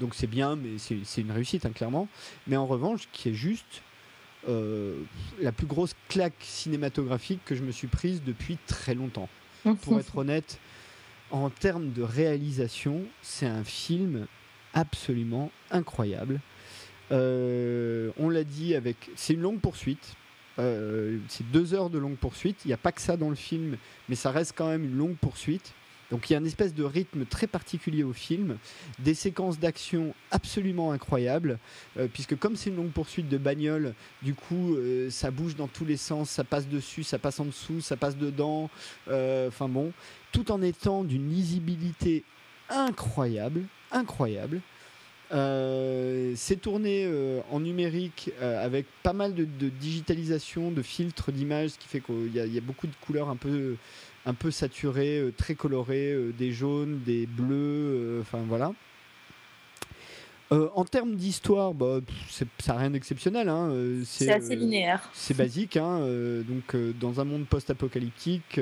Donc 0.00 0.14
c'est 0.14 0.26
bien, 0.26 0.56
mais 0.56 0.78
c'est 0.78 1.20
une 1.20 1.30
réussite, 1.30 1.64
hein, 1.64 1.70
clairement. 1.70 2.08
Mais 2.48 2.56
en 2.56 2.66
revanche, 2.66 3.08
qui 3.12 3.28
est 3.30 3.34
juste 3.34 3.82
euh, 4.48 5.00
la 5.40 5.52
plus 5.52 5.66
grosse 5.66 5.94
claque 6.08 6.34
cinématographique 6.40 7.40
que 7.44 7.54
je 7.54 7.62
me 7.62 7.70
suis 7.70 7.86
prise 7.88 8.22
depuis 8.24 8.58
très 8.66 8.94
longtemps. 8.94 9.28
Pour 9.82 9.98
être 9.98 10.16
honnête, 10.18 10.58
en 11.30 11.50
termes 11.50 11.92
de 11.92 12.02
réalisation, 12.02 13.02
c'est 13.22 13.46
un 13.46 13.64
film 13.64 14.26
absolument 14.74 15.50
incroyable. 15.70 16.40
Euh, 17.12 18.10
on 18.18 18.28
l'a 18.28 18.44
dit 18.44 18.74
avec. 18.74 18.96
C'est 19.16 19.34
une 19.34 19.42
longue 19.42 19.60
poursuite. 19.60 20.14
Euh, 20.58 21.18
c'est 21.28 21.48
deux 21.50 21.74
heures 21.74 21.90
de 21.90 21.98
longue 21.98 22.16
poursuite. 22.16 22.64
Il 22.64 22.68
n'y 22.68 22.74
a 22.74 22.78
pas 22.78 22.92
que 22.92 23.00
ça 23.00 23.16
dans 23.16 23.28
le 23.28 23.36
film, 23.36 23.76
mais 24.08 24.14
ça 24.14 24.30
reste 24.30 24.54
quand 24.56 24.68
même 24.68 24.84
une 24.84 24.96
longue 24.96 25.16
poursuite. 25.16 25.72
Donc 26.10 26.30
il 26.30 26.34
y 26.34 26.36
a 26.36 26.38
une 26.38 26.46
espèce 26.46 26.72
de 26.72 26.84
rythme 26.84 27.24
très 27.24 27.48
particulier 27.48 28.04
au 28.04 28.12
film, 28.12 28.58
des 29.00 29.14
séquences 29.14 29.58
d'action 29.58 30.14
absolument 30.30 30.92
incroyables, 30.92 31.58
euh, 31.98 32.06
puisque 32.06 32.38
comme 32.38 32.54
c'est 32.54 32.70
une 32.70 32.76
longue 32.76 32.92
poursuite 32.92 33.28
de 33.28 33.38
bagnole, 33.38 33.92
du 34.22 34.32
coup 34.32 34.76
ça 35.10 35.32
bouge 35.32 35.56
dans 35.56 35.66
tous 35.66 35.84
les 35.84 35.96
sens, 35.96 36.30
ça 36.30 36.44
passe 36.44 36.68
dessus, 36.68 37.02
ça 37.02 37.18
passe 37.18 37.40
en 37.40 37.46
dessous, 37.46 37.80
ça 37.80 37.96
passe 37.96 38.16
dedans, 38.16 38.70
enfin 39.08 39.68
bon, 39.68 39.92
tout 40.30 40.52
en 40.52 40.62
étant 40.62 41.02
d'une 41.02 41.28
lisibilité 41.28 42.22
incroyable, 42.70 43.64
incroyable. 43.90 44.60
C'est 45.30 46.60
tourné 46.60 47.08
en 47.50 47.60
numérique 47.60 48.30
avec 48.40 48.86
pas 49.02 49.12
mal 49.12 49.34
de, 49.34 49.68
digitalisation, 49.68 50.70
de 50.70 50.82
filtres 50.82 51.32
d'images, 51.32 51.70
ce 51.70 51.78
qui 51.78 51.88
fait 51.88 52.00
qu'il 52.00 52.34
y, 52.34 52.38
y, 52.38 52.58
a 52.58 52.60
beaucoup 52.60 52.86
de 52.86 52.94
couleurs 53.04 53.28
un 53.28 53.36
peu, 53.36 53.76
un 54.24 54.34
peu 54.34 54.50
saturées, 54.50 55.32
très 55.36 55.54
colorées, 55.54 56.16
des 56.38 56.52
jaunes, 56.52 57.00
des 57.04 57.26
bleus, 57.26 58.18
enfin 58.20 58.44
voilà. 58.46 58.72
Euh, 60.52 60.68
en 60.74 60.84
termes 60.84 61.16
d'histoire, 61.16 61.74
bah, 61.74 61.98
ça 62.30 62.74
n'a 62.74 62.78
rien 62.78 62.90
d'exceptionnel. 62.90 63.48
Hein. 63.48 63.68
Euh, 63.70 64.02
c'est 64.04 64.30
assez 64.30 64.52
euh, 64.52 64.56
linéaire. 64.56 65.10
C'est 65.12 65.36
basique. 65.36 65.76
Hein. 65.76 66.00
donc, 66.46 66.76
dans 67.00 67.20
un 67.20 67.24
monde 67.24 67.46
post-apocalyptique, 67.46 68.60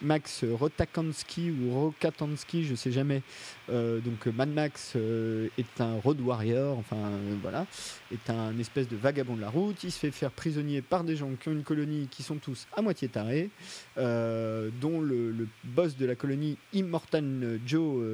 Max 0.00 0.44
Rotakansky 0.44 1.50
ou 1.50 1.72
Rokatansky, 1.72 2.64
je 2.64 2.72
ne 2.72 2.76
sais 2.76 2.92
jamais. 2.92 3.22
donc, 3.68 4.26
Mad 4.34 4.48
Max 4.48 4.96
est 4.96 5.80
un 5.80 5.94
road 6.00 6.20
warrior, 6.20 6.78
enfin 6.78 7.10
voilà, 7.42 7.66
est 8.12 8.30
un 8.30 8.56
espèce 8.58 8.88
de 8.88 8.96
vagabond 8.96 9.36
de 9.36 9.40
la 9.40 9.50
route. 9.50 9.82
Il 9.84 9.90
se 9.90 9.98
fait 9.98 10.10
faire 10.10 10.30
prisonnier 10.30 10.82
par 10.82 11.04
des 11.04 11.16
gens 11.16 11.30
qui 11.40 11.48
ont 11.48 11.52
une 11.52 11.64
colonie 11.64 12.08
qui 12.10 12.22
sont 12.22 12.36
tous 12.36 12.66
à 12.76 12.82
moitié 12.82 13.08
tarés, 13.08 13.50
dont 13.96 15.00
le, 15.00 15.32
le, 15.32 15.48
boss 15.64 15.96
de 15.96 16.06
la 16.06 16.14
colonie, 16.14 16.56
Immortal 16.72 17.60
Joe, 17.66 18.04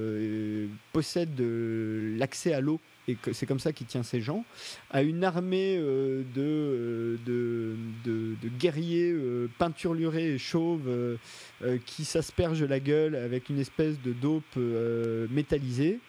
possède 0.92 1.40
l'accès 2.18 2.54
à 2.54 2.60
l'eau 2.60 2.80
et 3.06 3.16
c'est 3.32 3.46
comme 3.46 3.58
ça 3.58 3.72
qu'il 3.72 3.86
tient 3.86 4.02
ses 4.02 4.20
gens, 4.20 4.44
à 4.90 5.02
une 5.02 5.24
armée 5.24 5.76
euh, 5.78 6.22
de, 6.34 7.18
de, 7.24 8.48
guerriers 8.58 9.12
euh, 9.12 9.48
peinturlurés 9.58 10.34
et 10.34 10.38
chauves 10.38 10.88
euh, 10.88 11.16
qui 11.84 12.04
s'aspergent 12.04 12.64
la 12.64 12.80
gueule 12.80 13.14
avec 13.14 13.50
une 13.50 13.58
espèce 13.58 14.00
de 14.00 14.12
dope 14.12 14.56
métallisée. 15.30 16.00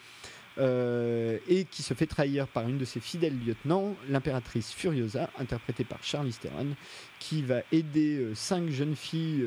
Et 0.58 1.66
qui 1.70 1.84
se 1.84 1.94
fait 1.94 2.06
trahir 2.06 2.48
par 2.48 2.68
une 2.68 2.78
de 2.78 2.86
ses 2.86 3.00
fidèles 3.00 3.38
lieutenants, 3.46 3.96
l'impératrice 4.10 4.72
Furiosa, 4.72 5.30
interprétée 5.38 5.84
par 5.84 6.02
Charlize 6.04 6.40
Theron, 6.40 6.76
qui 7.20 7.42
va 7.42 7.62
aider 7.72 8.30
cinq 8.36 8.70
jeunes 8.70 8.96
filles 8.96 9.46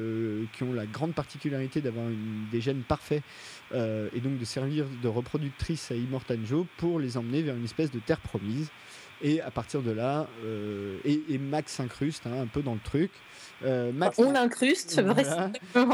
qui 0.53 0.63
ont 0.63 0.73
la 0.73 0.87
grande 0.87 1.15
particularité 1.15 1.81
d'avoir 1.81 2.07
des 2.51 2.61
gènes 2.61 2.83
parfaits 2.83 3.23
euh, 3.73 4.09
et 4.15 4.21
donc 4.21 4.39
de 4.39 4.45
servir 4.45 4.87
de 5.03 5.09
reproductrice 5.09 5.91
à 5.91 5.95
Immortan 5.95 6.37
Joe 6.47 6.67
pour 6.79 6.99
les 6.99 7.17
emmener 7.17 7.43
vers 7.43 7.55
une 7.55 7.65
espèce 7.65 7.91
de 7.91 7.99
terre 7.99 8.21
promise. 8.21 8.71
Et 9.21 9.41
à 9.41 9.51
partir 9.51 9.83
de 9.83 9.91
là, 9.91 10.29
euh, 10.45 10.99
et, 11.05 11.39
Max 11.39 11.73
s'incruste 11.73 12.27
hein, 12.27 12.41
un 12.41 12.47
peu 12.47 12.63
dans 12.63 12.75
le 12.75 12.81
truc. 12.81 13.11
Euh, 13.65 13.93
Max 13.93 14.19
On 14.19 14.33
l'incruste 14.33 15.01
voilà. 15.01 15.51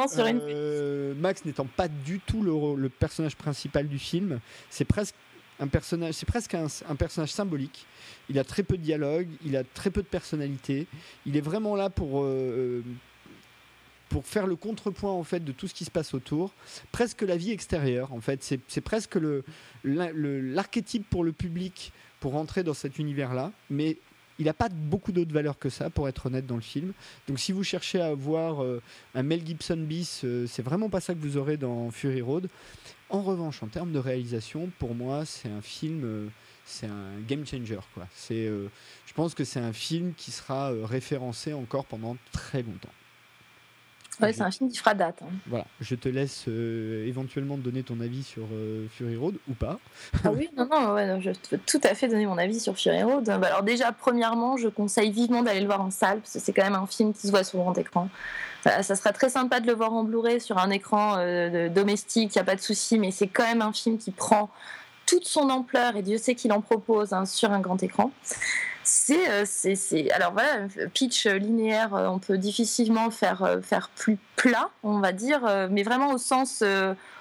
sur 0.08 0.26
une. 0.26 1.14
Max 1.14 1.44
n'étant 1.44 1.66
pas 1.66 1.88
du 1.88 2.20
tout 2.20 2.42
le, 2.42 2.80
le 2.80 2.88
personnage 2.88 3.36
principal 3.36 3.88
du 3.88 3.98
film, 3.98 4.40
c'est 4.70 4.84
presque 4.84 5.14
un 5.60 5.68
personnage, 5.68 6.14
c'est 6.14 6.26
presque 6.26 6.54
un, 6.54 6.66
un, 6.88 6.96
personnage 6.96 7.32
symbolique. 7.32 7.86
Il 8.28 8.38
a 8.38 8.44
très 8.44 8.64
peu 8.64 8.76
de 8.76 8.82
dialogue, 8.82 9.28
il 9.44 9.56
a 9.56 9.62
très 9.62 9.90
peu 9.90 10.02
de 10.02 10.08
personnalité. 10.08 10.86
Il 11.26 11.36
est 11.36 11.40
vraiment 11.40 11.76
là 11.76 11.90
pour 11.90 12.24
pour 14.14 14.26
faire 14.26 14.46
le 14.46 14.54
contrepoint 14.54 15.10
en 15.10 15.24
fait 15.24 15.40
de 15.40 15.50
tout 15.50 15.66
ce 15.66 15.74
qui 15.74 15.84
se 15.84 15.90
passe 15.90 16.14
autour, 16.14 16.52
presque 16.92 17.22
la 17.22 17.36
vie 17.36 17.50
extérieure 17.50 18.12
en 18.12 18.20
fait. 18.20 18.44
C'est 18.68 18.80
presque 18.80 19.18
l'archétype 19.82 21.02
le, 21.02 21.08
pour 21.10 21.24
le 21.24 21.32
public 21.32 21.92
pour 22.20 22.32
rentrer 22.32 22.62
dans 22.62 22.74
cet 22.74 23.00
univers-là, 23.00 23.50
mais 23.70 23.98
il 24.38 24.46
n'a 24.46 24.54
pas 24.54 24.68
beaucoup 24.68 25.12
d'autres 25.12 25.32
valeurs 25.32 25.58
que 25.58 25.68
ça, 25.68 25.90
pour 25.90 26.08
être 26.08 26.26
honnête, 26.26 26.46
dans 26.46 26.56
le 26.56 26.60
film. 26.60 26.92
Donc 27.28 27.38
si 27.38 27.52
vous 27.52 27.62
cherchez 27.62 28.00
à 28.00 28.14
voir 28.14 28.62
euh, 28.62 28.82
un 29.14 29.22
Mel 29.22 29.44
Gibson 29.46 29.76
bis, 29.76 30.22
euh, 30.24 30.46
c'est 30.46 30.62
vraiment 30.62 30.88
pas 30.88 31.00
ça 31.00 31.14
que 31.14 31.20
vous 31.20 31.36
aurez 31.36 31.56
dans 31.56 31.90
Fury 31.90 32.20
Road. 32.20 32.48
En 33.10 33.22
revanche, 33.22 33.62
en 33.62 33.68
termes 33.68 33.92
de 33.92 33.98
réalisation, 33.98 34.70
pour 34.78 34.94
moi, 34.94 35.24
c'est 35.24 35.48
un 35.48 35.60
film, 35.60 36.02
euh, 36.04 36.26
c'est 36.64 36.86
un 36.86 37.20
game 37.28 37.46
changer. 37.46 37.78
Quoi. 37.94 38.06
je 38.28 38.68
pense 39.14 39.34
que 39.34 39.44
c'est 39.44 39.60
un 39.60 39.72
film 39.72 40.14
qui 40.16 40.30
sera 40.30 40.72
référencé 40.84 41.52
encore 41.52 41.84
pendant 41.84 42.16
très 42.32 42.62
longtemps. 42.62 42.90
Ouais, 44.20 44.32
c'est 44.32 44.42
un 44.42 44.50
film 44.50 44.70
qui 44.70 44.78
fera 44.78 44.94
date. 44.94 45.22
Hein. 45.22 45.28
Voilà, 45.46 45.66
je 45.80 45.94
te 45.94 46.08
laisse 46.08 46.44
euh, 46.48 47.06
éventuellement 47.06 47.56
donner 47.56 47.82
ton 47.82 48.00
avis 48.00 48.22
sur 48.22 48.44
euh, 48.52 48.86
Fury 48.90 49.16
Road 49.16 49.36
ou 49.48 49.54
pas. 49.54 49.78
ah 50.24 50.30
oui, 50.32 50.48
non, 50.56 50.68
non, 50.70 50.94
ouais, 50.94 51.20
je 51.20 51.30
peux 51.50 51.58
tout 51.58 51.80
à 51.82 51.94
fait 51.94 52.08
donner 52.08 52.26
mon 52.26 52.38
avis 52.38 52.60
sur 52.60 52.76
Fury 52.76 53.02
Road. 53.02 53.24
Bah, 53.24 53.46
alors 53.48 53.62
déjà, 53.62 53.92
premièrement, 53.92 54.56
je 54.56 54.68
conseille 54.68 55.10
vivement 55.10 55.42
d'aller 55.42 55.60
le 55.60 55.66
voir 55.66 55.80
en 55.80 55.90
salle, 55.90 56.20
parce 56.20 56.34
que 56.34 56.38
c'est 56.38 56.52
quand 56.52 56.64
même 56.64 56.74
un 56.74 56.86
film 56.86 57.12
qui 57.12 57.26
se 57.26 57.30
voit 57.30 57.44
sur 57.44 57.58
grand 57.58 57.76
écran. 57.76 58.08
Ça, 58.62 58.82
ça 58.82 58.96
serait 58.96 59.12
très 59.12 59.30
sympa 59.30 59.60
de 59.60 59.66
le 59.66 59.74
voir 59.74 59.92
en 59.92 60.04
Blu-ray 60.04 60.40
sur 60.40 60.58
un 60.58 60.70
écran 60.70 61.16
euh, 61.18 61.68
domestique, 61.68 62.34
il 62.34 62.38
n'y 62.38 62.42
a 62.42 62.44
pas 62.44 62.56
de 62.56 62.60
souci, 62.60 62.98
mais 62.98 63.10
c'est 63.10 63.28
quand 63.28 63.44
même 63.44 63.62
un 63.62 63.72
film 63.72 63.98
qui 63.98 64.10
prend 64.10 64.50
toute 65.06 65.26
son 65.26 65.50
ampleur, 65.50 65.96
et 65.96 66.02
Dieu 66.02 66.18
sait 66.18 66.34
qu'il 66.34 66.52
en 66.52 66.60
propose 66.60 67.12
hein, 67.12 67.26
sur 67.26 67.52
un 67.52 67.60
grand 67.60 67.82
écran. 67.82 68.10
Euh, 69.10 69.44
c'est, 69.46 70.10
alors 70.12 70.32
voilà, 70.32 70.66
pitch 70.92 71.26
linéaire, 71.26 71.94
euh, 71.94 72.06
on 72.08 72.18
peut 72.18 72.38
difficilement 72.38 73.10
faire, 73.10 73.42
euh, 73.42 73.60
faire 73.60 73.90
plus 73.90 74.18
plat, 74.36 74.70
on 74.82 74.98
va 75.00 75.12
dire, 75.12 75.40
mais 75.70 75.82
vraiment 75.82 76.10
au 76.12 76.18
sens 76.18 76.62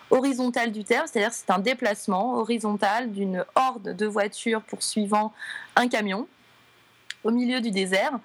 horizontal 0.10 0.72
du 0.72 0.84
terme, 0.84 1.08
c'est-à-dire 1.08 1.34
c'est 1.34 1.50
un 1.50 1.60
déplacement 1.60 2.36
horizontal 2.36 3.12
d'une 3.12 3.46
horde 3.56 3.96
de 3.96 4.06
voitures 4.06 4.62
poursuivant 4.62 5.34
un 5.76 5.88
camion 5.88 6.28
au 7.24 7.32
milieu 7.32 7.62
du 7.62 7.72
désert 7.72 8.20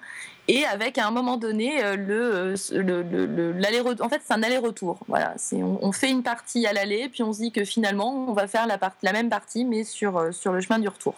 et 0.49 0.65
avec 0.65 0.97
à 0.97 1.07
un 1.07 1.11
moment 1.11 1.37
donné 1.37 1.83
euh, 1.83 1.95
le, 1.95 2.55
le, 2.81 3.51
l'aller 3.51 3.81
en 3.81 4.09
fait 4.09 4.19
c'est 4.25 4.33
un 4.33 4.41
aller-retour. 4.41 4.97
Voilà 5.07 5.35
c'est 5.37 5.61
on, 5.61 5.91
fait 5.91 6.09
une 6.09 6.23
partie 6.23 6.65
à 6.65 6.73
l'aller 6.73 7.07
puis 7.07 7.21
on 7.21 7.31
se 7.31 7.37
dit 7.37 7.51
que 7.51 7.63
finalement 7.63 8.25
on 8.27 8.33
va 8.33 8.47
faire 8.47 8.65
la, 8.65 8.79
part, 8.79 8.93
la 9.03 9.13
même 9.13 9.29
partie 9.29 9.63
mais 9.63 9.83
sur 9.83 10.17
euh, 10.17 10.31
sur 10.31 10.51
le 10.51 10.59
chemin 10.59 10.79
du 10.79 10.87
retour. 10.87 11.13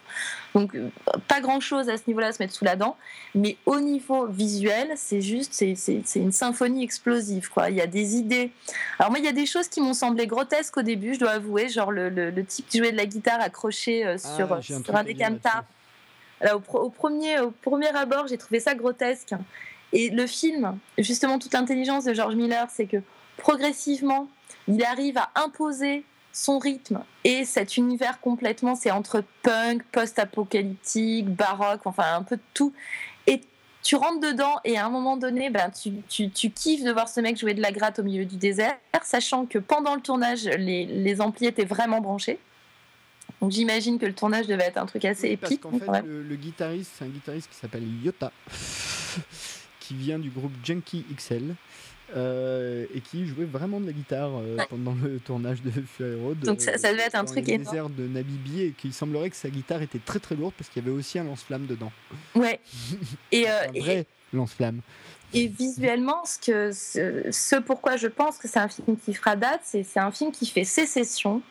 Donc 0.53 0.75
euh, 0.75 0.89
pas 1.29 1.39
grand 1.39 1.61
chose 1.61 1.87
à 1.87 1.95
ce 1.95 2.03
niveau-là 2.07 2.27
à 2.27 2.31
se 2.33 2.43
mettre 2.43 2.53
sous 2.53 2.65
la 2.65 2.75
dent 2.75 2.97
mais 3.33 3.55
au 3.65 3.79
niveau 3.79 4.27
visuel 4.27 4.91
c'est 4.97 5.21
juste 5.21 5.53
c'est, 5.53 5.95
une 6.15 6.33
symphonie 6.33 6.83
explosive 6.83 7.49
quoi. 7.49 7.69
Il 7.69 7.77
y 7.77 7.81
a 7.81 7.87
des 7.87 8.17
idées. 8.17 8.51
Alors 8.99 9.11
moi 9.11 9.19
il 9.19 9.25
y 9.25 9.29
a 9.29 9.33
des 9.33 9.45
choses 9.45 9.69
qui 9.69 9.79
m'ont 9.79 9.93
semblé 9.93 10.27
grotesques 10.27 10.75
au 10.75 10.81
début 10.81 11.13
je 11.13 11.19
dois 11.19 11.31
avouer 11.31 11.69
genre 11.69 11.93
le, 11.93 12.09
le, 12.09 12.43
type 12.43 12.67
qui 12.67 12.79
jouait 12.79 12.91
de 12.91 12.97
la 12.97 13.05
guitare 13.05 13.39
accroché 13.39 14.03
ah, 14.03 14.17
sur, 14.17 14.51
un 14.51 14.61
sur 14.61 14.93
un 14.93 15.05
des 15.05 15.13
camtars 16.41 16.55
au, 16.73 16.89
premier, 16.89 17.39
au 17.39 17.51
premier 17.51 17.89
abord, 17.89 18.27
j'ai 18.27 18.37
trouvé 18.37 18.59
ça 18.59 18.75
grotesque. 18.75 19.33
Et 19.93 20.09
le 20.09 20.25
film, 20.27 20.77
justement, 20.97 21.39
toute 21.39 21.53
l'intelligence 21.53 22.05
de 22.05 22.13
George 22.13 22.35
Miller, 22.35 22.67
c'est 22.69 22.85
que 22.85 22.97
progressivement, 23.37 24.27
il 24.67 24.83
arrive 24.83 25.17
à 25.17 25.31
imposer 25.35 26.03
son 26.33 26.59
rythme 26.59 27.03
et 27.25 27.43
cet 27.43 27.75
univers 27.75 28.21
complètement, 28.21 28.75
c'est 28.75 28.91
entre 28.91 29.23
punk, 29.43 29.83
post-apocalyptique, 29.91 31.27
baroque, 31.27 31.81
enfin 31.85 32.15
un 32.15 32.23
peu 32.23 32.37
de 32.37 32.41
tout. 32.53 32.73
Et 33.27 33.41
tu 33.83 33.95
rentres 33.95 34.21
dedans 34.21 34.55
et 34.63 34.77
à 34.77 34.85
un 34.85 34.89
moment 34.89 35.17
donné, 35.17 35.49
ben, 35.49 35.69
tu, 35.71 35.91
tu, 36.07 36.29
tu, 36.29 36.49
kiffes 36.51 36.83
de 36.83 36.91
voir 36.91 37.09
ce 37.09 37.19
mec 37.19 37.37
jouer 37.37 37.53
de 37.53 37.61
la 37.61 37.71
gratte 37.71 37.99
au 37.99 38.03
milieu 38.03 38.25
du 38.25 38.37
désert, 38.37 38.77
sachant 39.03 39.45
que 39.45 39.57
pendant 39.57 39.95
le 39.95 40.01
tournage, 40.01 40.45
les, 40.45 40.85
les 40.85 41.19
amplis 41.19 41.47
étaient 41.47 41.65
vraiment 41.65 41.99
branchés. 41.99 42.39
Donc 43.41 43.51
j'imagine 43.51 43.97
que 43.97 44.05
le 44.05 44.13
tournage 44.13 44.47
devait 44.47 44.65
être 44.65 44.77
un 44.77 44.85
truc 44.85 45.03
assez 45.05 45.29
épique. 45.29 45.61
Parce 45.61 45.79
qu'en 45.79 45.93
fait, 45.93 46.03
le, 46.05 46.35
guitariste, 46.35 46.91
c'est 46.97 47.05
un 47.05 47.09
guitariste 47.09 47.49
qui 47.49 47.55
s'appelle 47.57 47.83
Yota, 48.03 48.31
qui 49.79 49.95
vient 49.95 50.19
du 50.19 50.29
groupe 50.29 50.53
Junkie 50.63 51.05
XL. 51.15 51.55
Euh, 52.13 52.87
et 52.93 52.99
qui 52.99 53.25
jouait 53.25 53.45
vraiment 53.45 53.79
de 53.79 53.85
la 53.85 53.93
guitare 53.93 54.31
euh, 54.35 54.57
pendant 54.69 54.93
le 55.01 55.17
tournage 55.19 55.61
de 55.61 55.71
Fury 55.71 56.19
Road. 56.19 56.39
Donc 56.39 56.59
ça, 56.59 56.73
devait 56.91 57.03
être 57.03 57.15
un 57.15 57.23
truc 57.23 57.47
énorme. 57.47 57.63
désert 57.63 57.89
de 57.89 58.05
Nabibi 58.05 58.63
et 58.63 58.71
qu'il 58.71 58.93
semblerait 58.93 59.29
que 59.29 59.37
sa 59.37 59.49
guitare 59.49 59.81
était 59.81 59.99
très 59.99 60.19
très 60.19 60.35
lourde 60.35 60.53
parce 60.57 60.69
qu'il 60.69 60.83
y 60.83 60.85
avait 60.85 60.93
aussi 60.93 61.19
un 61.19 61.23
lance-flamme 61.23 61.67
dedans. 61.67 61.91
Ouais. 62.35 62.59
Et 63.31 63.49
euh, 63.49 63.65
un 63.65 63.79
vrai 63.79 64.05
lance-flamme. 64.33 64.81
Et 65.33 65.47
visuellement, 65.47 66.25
ce, 66.25 66.37
que, 66.39 66.71
ce, 67.31 67.55
pourquoi 67.61 67.95
je 67.95 68.07
pense 68.07 68.37
que 68.37 68.49
c'est 68.49 68.59
un 68.59 68.67
film 68.67 68.97
qui 68.97 69.13
fera 69.13 69.37
date, 69.37 69.61
c'est 69.63 69.97
un 69.97 70.11
film 70.11 70.33
qui 70.33 70.47
fait 70.47 70.65
sécession 70.65 71.41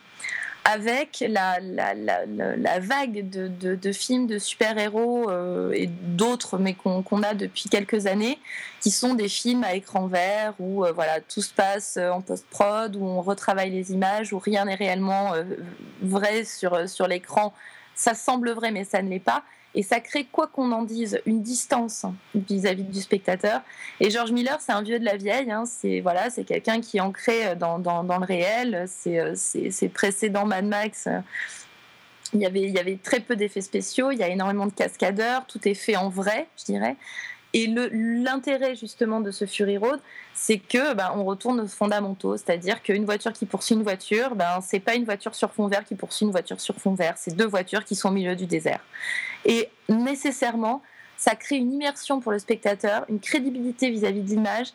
avec 0.64 1.24
la, 1.26 1.58
la, 1.60 1.94
la, 1.94 2.78
vague 2.80 3.28
de, 3.28 3.48
de, 3.48 3.92
films 3.92 4.26
de 4.26 4.38
super-héros 4.38 5.30
euh, 5.30 5.72
et 5.72 5.86
d'autres, 5.86 6.58
mais 6.58 6.74
qu'on 6.74 7.22
a 7.22 7.34
depuis 7.34 7.68
quelques 7.68 8.06
années, 8.06 8.38
qui 8.80 8.90
sont 8.90 9.14
des 9.14 9.28
films 9.28 9.64
à 9.64 9.74
écran 9.74 10.06
vert 10.06 10.54
où 10.58 10.84
euh, 10.84 10.92
voilà, 10.92 11.20
tout 11.20 11.42
se 11.42 11.52
passe 11.52 11.96
euh, 11.96 12.10
en 12.10 12.20
post-prod, 12.20 12.94
où 12.96 13.04
on 13.04 13.22
retravaille 13.22 13.70
les 13.70 13.92
images, 13.92 14.32
où 14.32 14.38
rien 14.38 14.66
n'est 14.66 14.74
réellement 14.74 15.32
vrai 16.02 16.44
sur, 16.44 16.88
sur 16.88 17.06
l'écran. 17.06 17.52
Ça 17.94 18.14
semble 18.14 18.50
vrai, 18.50 18.70
mais 18.70 18.84
ça 18.84 19.02
ne 19.02 19.08
l'est 19.08 19.18
pas 19.18 19.42
et 19.74 19.82
ça 19.82 20.00
crée, 20.00 20.26
quoi 20.30 20.48
qu'on 20.48 20.72
en 20.72 20.82
dise, 20.82 21.20
une 21.26 21.42
distance 21.42 22.04
vis-à-vis 22.34 22.84
du 22.84 23.00
spectateur. 23.00 23.62
Et 24.00 24.10
George 24.10 24.32
Miller, 24.32 24.58
c'est 24.60 24.72
un 24.72 24.82
vieux 24.82 24.98
de 24.98 25.04
la 25.04 25.16
vieille, 25.16 25.50
hein. 25.50 25.64
c'est 25.64 26.00
voilà, 26.00 26.30
c'est 26.30 26.44
quelqu'un 26.44 26.80
qui 26.80 26.96
est 26.96 27.00
ancré 27.00 27.54
dans, 27.56 27.78
dans, 27.78 28.02
le 28.02 28.24
réel, 28.24 28.86
c'est 28.86 29.88
précédent 29.92 30.44
Mad 30.44 30.64
Max. 30.64 31.08
Il 32.32 32.40
y, 32.40 32.46
avait, 32.46 32.62
il 32.62 32.70
y 32.70 32.78
avait 32.78 32.98
très 33.02 33.18
peu 33.18 33.34
d'effets 33.34 33.60
spéciaux, 33.60 34.12
il 34.12 34.18
y 34.18 34.22
a 34.22 34.28
énormément 34.28 34.66
de 34.66 34.72
cascadeurs, 34.72 35.46
tout 35.46 35.66
est 35.66 35.74
fait 35.74 35.96
en 35.96 36.08
vrai, 36.08 36.46
je 36.58 36.64
dirais. 36.64 36.96
Et 37.52 37.66
l'intérêt 37.66 38.76
justement 38.76 39.20
de 39.20 39.30
ce 39.30 39.44
Fury 39.44 39.76
Road, 39.76 39.98
c'est 40.34 40.58
que 40.58 40.94
ben, 40.94 41.12
on 41.16 41.24
retourne 41.24 41.60
aux 41.60 41.66
fondamentaux, 41.66 42.36
c'est-à-dire 42.36 42.80
qu'une 42.82 43.04
voiture 43.04 43.32
qui 43.32 43.44
poursuit 43.44 43.74
une 43.74 43.82
voiture, 43.82 44.36
ben, 44.36 44.60
c'est 44.62 44.78
pas 44.78 44.94
une 44.94 45.04
voiture 45.04 45.34
sur 45.34 45.52
fond 45.52 45.66
vert 45.66 45.84
qui 45.84 45.96
poursuit 45.96 46.26
une 46.26 46.32
voiture 46.32 46.60
sur 46.60 46.76
fond 46.76 46.94
vert, 46.94 47.14
c'est 47.16 47.34
deux 47.34 47.46
voitures 47.46 47.84
qui 47.84 47.96
sont 47.96 48.10
au 48.10 48.12
milieu 48.12 48.36
du 48.36 48.46
désert. 48.46 48.80
Et 49.44 49.68
nécessairement, 49.88 50.82
ça 51.16 51.34
crée 51.34 51.56
une 51.56 51.72
immersion 51.72 52.20
pour 52.20 52.32
le 52.32 52.38
spectateur, 52.38 53.04
une 53.08 53.20
crédibilité 53.20 53.90
vis-à-vis 53.90 54.22
de 54.22 54.28
l'image, 54.28 54.68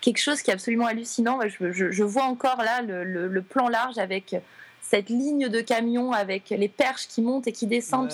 quelque 0.00 0.18
chose 0.18 0.40
qui 0.40 0.50
est 0.50 0.54
absolument 0.54 0.86
hallucinant. 0.86 1.40
Je, 1.48 2.02
vois 2.02 2.24
encore 2.24 2.62
là 2.62 2.80
le, 2.82 3.42
plan 3.42 3.68
large 3.68 3.98
avec 3.98 4.36
cette 4.90 5.08
ligne 5.08 5.48
de 5.48 5.60
camions 5.60 6.12
avec 6.12 6.50
les 6.50 6.68
perches 6.68 7.06
qui 7.06 7.22
montent 7.22 7.46
et 7.46 7.52
qui 7.52 7.68
descendent. 7.68 8.10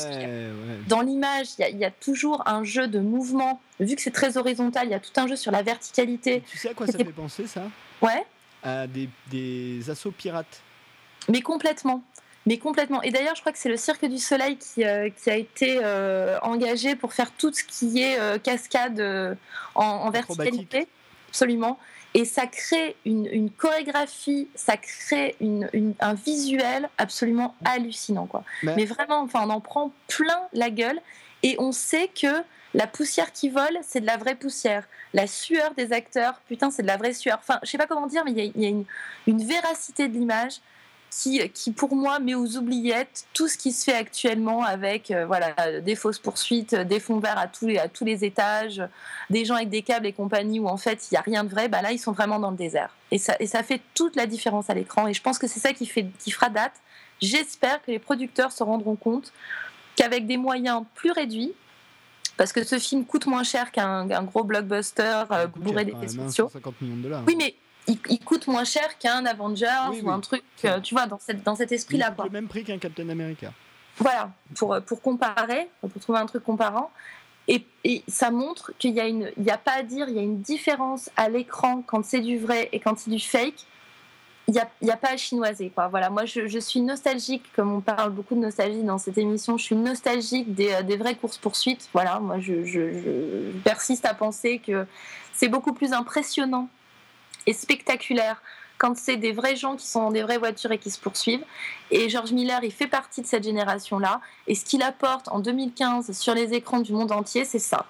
Dans 0.89 1.01
l'image, 1.01 1.47
il 1.59 1.79
y, 1.79 1.87
a 1.87 1.91
toujours 1.91 2.47
un 2.47 2.65
jeu 2.65 2.87
de 2.87 3.01
mouvement. 3.01 3.63
Vu 3.81 3.97
que 3.97 4.03
c'est 4.03 4.11
très 4.11 4.37
horizontal, 4.37 4.87
il 4.87 4.91
y 4.91 4.95
a 4.95 5.01
tout 5.01 5.19
un 5.19 5.27
jeu 5.27 5.37
sur 5.37 5.51
la 5.51 5.63
verticalité. 5.63 6.43
tu 6.47 6.59
sais 6.59 6.69
à 6.69 6.75
quoi 6.75 6.87
ça 6.87 6.99
fait 6.99 7.05
penser 7.05 7.47
ça? 7.47 7.63
Ouais. 8.03 8.27
À 8.63 8.87
des, 8.87 9.89
assauts 9.89 10.11
pirates. 10.11 10.61
Mais 11.31 11.41
complètement. 11.41 12.03
Mais 12.45 12.59
complètement. 12.59 13.01
Et 13.01 13.11
d'ailleurs, 13.11 13.35
je 13.35 13.41
crois 13.41 13.53
que 13.53 13.59
c'est 13.59 13.71
le 13.71 13.79
Cirque 13.79 14.05
du 14.05 14.19
Soleil 14.19 14.59
qui, 14.59 14.85
euh, 14.85 15.09
a 15.27 15.37
été 15.37 15.81
euh, 15.83 16.39
engagé 16.43 16.95
pour 16.95 17.15
faire 17.15 17.33
tout 17.33 17.53
ce 17.55 17.65
qui 17.65 18.03
est 18.03 18.21
euh, 18.21 18.39
cascade 18.39 19.01
en, 19.75 19.83
en 19.83 20.11
verticalité. 20.11 20.89
Absolument 21.29 21.79
et 22.17 22.25
ça 22.25 22.47
crée 22.47 22.97
une, 23.05 23.51
chorégraphie, 23.51 24.49
ça 24.55 24.79
crée 24.79 25.37
un 26.01 26.15
visuel 26.15 26.89
absolument 26.97 27.55
hallucinant. 27.63 28.25
Quoi. 28.25 28.43
Mais... 28.63 28.87
vraiment, 28.87 29.21
enfin, 29.21 29.41
on 29.47 29.51
en 29.51 29.61
prend 29.61 29.93
plein 30.09 30.49
la 30.55 30.71
gueule 30.71 30.99
et 31.43 31.57
on 31.59 31.73
sait 31.73 32.09
que 32.09 32.43
la 32.73 32.87
poussière 32.87 33.33
qui 33.33 33.51
vole, 33.51 33.79
c'est 33.83 34.01
de 34.01 34.07
la 34.07 34.17
vraie 34.17 34.35
poussière. 34.35 34.89
La 35.13 35.27
sueur 35.27 35.75
des 35.75 35.93
acteurs, 35.93 36.41
putain, 36.49 36.71
c'est 36.71 36.83
de 36.83 36.87
la 36.87 36.97
vraie 36.97 37.13
sueur. 37.13 37.39
Enfin, 37.39 37.59
je 37.63 37.69
sais 37.69 37.79
pas 37.79 37.87
comment 37.87 38.07
dire, 38.07 38.25
mais 38.25 38.33
il 38.33 38.63
y 38.63 38.67
a, 38.67 38.85
une, 39.27 39.45
véracité 39.45 40.09
de 40.09 40.15
l'image 40.15 40.61
qui, 41.17 41.49
qui, 41.51 41.73
pour 41.73 41.97
moi, 41.97 42.19
met 42.19 42.35
aux 42.35 42.57
oubliettes 42.57 43.27
tout 43.33 43.49
ce 43.49 43.57
qui 43.57 43.73
se 43.73 43.85
fait 43.85 43.95
actuellement 43.95 44.63
avec 44.63 45.11
euh, 45.11 45.25
voilà, 45.25 45.81
des 45.81 45.95
fausses 45.95 46.19
poursuites, 46.19 46.75
des 46.75 47.01
fonds 47.01 47.21
verts 47.21 47.39
à 47.39 47.47
tous, 47.47 47.67
les, 47.67 47.79
à 47.79 47.89
tous 47.89 48.05
les 48.05 48.25
étages, 48.25 48.83
des 49.31 49.47
gens 49.47 49.55
avec 49.55 49.71
des 49.71 49.81
câbles 49.81 50.07
et 50.07 50.13
compagnie 50.13 50.61
où 50.61 50.69
en 50.69 50.77
fait 50.77 51.09
il 51.11 51.15
n'y 51.15 51.19
a 51.19 51.23
rien 51.23 51.43
de 51.45 51.49
vrai. 51.49 51.69
Bah 51.69 51.81
là, 51.81 51.93
ils 51.93 51.99
sont 51.99 52.13
vraiment 52.13 52.39
dans 52.39 52.51
le 52.51 52.57
désert. 52.57 52.91
Et 53.11 53.19
ça, 53.19 53.35
et 53.41 53.47
ça 53.47 53.63
fait 53.63 53.81
toute 53.95 54.15
la 54.15 54.27
différence 54.27 54.69
à 54.69 54.75
l'écran. 54.75 55.07
Et 55.07 55.15
je 55.15 55.23
pense 55.23 55.39
que 55.39 55.47
c'est 55.47 55.61
ça 55.61 55.73
qui, 55.73 55.87
fait, 55.87 56.07
qui 56.19 56.31
fera 56.31 56.51
date. 56.51 56.75
J'espère 57.23 57.81
que 57.83 57.91
les 57.91 57.99
producteurs 57.99 58.53
se 58.53 58.63
rendront 58.63 58.97
compte 58.97 59.33
qu'avec 59.97 60.27
des 60.27 60.37
moyens 60.37 60.83
plus 60.95 61.13
réduits, 61.13 61.55
parce 62.37 62.53
que 62.53 62.63
ce 62.63 62.79
film 62.79 63.07
coûte 63.07 63.25
moins 63.25 63.45
cher 63.45 63.73
qu'un 63.73 64.05
gros 64.25 64.45
blockbuster 64.45 65.23
euh, 65.31 65.47
bourré 65.47 65.87
d'effets 65.87 66.09
spéciaux. 66.09 66.51
Oui, 67.27 67.37
mais 67.39 67.55
il, 67.87 68.19
coûte 68.21 68.47
moins 68.49 68.65
cher 68.65 68.99
qu'un 68.99 69.25
Avengers 69.27 70.03
ou 70.03 70.11
un 70.11 70.21
truc, 70.21 70.43
euh, 70.65 70.81
tu 70.81 70.95
vois, 70.95 71.07
dans, 71.07 71.19
cette, 71.19 71.43
dans 71.43 71.55
cet 71.55 71.73
esprit-là. 71.73 72.15
Le 72.25 72.31
même 72.31 72.49
prix 72.49 72.65
qu'un 72.65 72.79
Captain 72.79 73.09
America. 73.09 73.53
Voilà, 73.99 74.31
pour, 74.57 74.77
pour 74.83 75.01
comparer, 75.01 75.69
pour 75.81 76.01
trouver 76.01 76.19
un 76.19 76.27
truc 76.27 76.45
comparant. 76.45 76.91
Et, 77.49 77.65
et 77.85 78.03
ça 78.09 78.31
montre 78.31 78.73
qu'il 78.79 78.93
n'y 78.93 79.01
a, 79.01 79.07
une, 79.07 79.31
il 79.37 79.45
y 79.45 79.51
a 79.51 79.59
pas 79.59 79.73
à 79.73 79.83
dire, 79.83 80.09
il 80.09 80.17
y 80.17 80.19
a 80.19 80.23
une 80.23 80.41
différence 80.41 81.11
à 81.17 81.29
l'écran 81.29 81.83
quand 81.87 82.05
c'est 82.05 82.21
du 82.21 82.39
vrai 82.39 82.69
et 82.73 82.81
quand 82.81 82.99
c'est 82.99 83.11
du 83.11 83.21
fake. 83.21 83.65
Il 84.49 84.55
n'y 84.55 84.61
a, 84.61 84.71
y 84.81 84.91
a, 84.91 84.97
pas 84.97 85.11
à 85.11 85.17
chinoiser. 85.17 85.71
Quoi. 85.71 85.89
Voilà, 85.89 86.09
moi, 86.09 86.25
je, 86.25 86.47
je, 86.47 86.59
suis 86.61 86.81
nostalgique, 86.81 87.43
comme 87.55 87.73
on 87.73 87.81
parle 87.81 88.13
beaucoup 88.13 88.37
de 88.37 88.41
nostalgie 88.41 88.85
dans 88.85 88.99
cette 88.99 89.19
émission, 89.19 89.59
je 89.59 89.65
suis 89.65 89.75
nostalgique 89.75 90.55
des, 90.55 90.73
euh, 90.73 90.83
des 90.83 90.97
vraies 90.97 91.17
courses-poursuites. 91.17 91.89
Voilà, 91.93 92.21
moi, 92.21 92.39
je, 92.39 92.65
je, 92.65 93.51
persiste 93.65 94.07
à 94.07 94.15
penser 94.15 94.61
que 94.65 94.87
c'est 95.33 95.49
beaucoup 95.49 95.73
plus 95.73 95.93
impressionnant 95.93 96.69
spectaculaire 97.53 98.43
quand 98.79 98.97
c'est 98.97 99.17
des 99.17 99.33
vrais 99.33 99.57
gens 99.57 99.77
qui 99.77 99.87
sont 99.87 100.03
dans 100.03 100.11
des 100.11 100.23
vraies 100.23 100.39
voitures 100.39 100.73
et 100.73 100.79
qui 100.79 100.91
se 100.91 101.01
poursuivent. 101.01 101.45
Et 101.91 102.09
George 102.11 102.33
Miller, 102.33 102.63
il 102.63 102.73
fait 102.73 102.87
partie 102.87 103.23
de 103.23 103.27
cette 103.27 103.45
génération-là. 103.45 104.21
Et 104.47 104.55
ce 104.55 104.65
qu'il 104.65 104.83
apporte 104.83 105.29
en 105.29 105.39
2015 105.39 106.13
sur 106.13 106.35
les 106.35 106.53
écrans 106.53 106.81
du 106.81 106.93
monde 106.93 107.13
entier, 107.13 107.45
c'est 107.45 107.59
ça. 107.59 107.87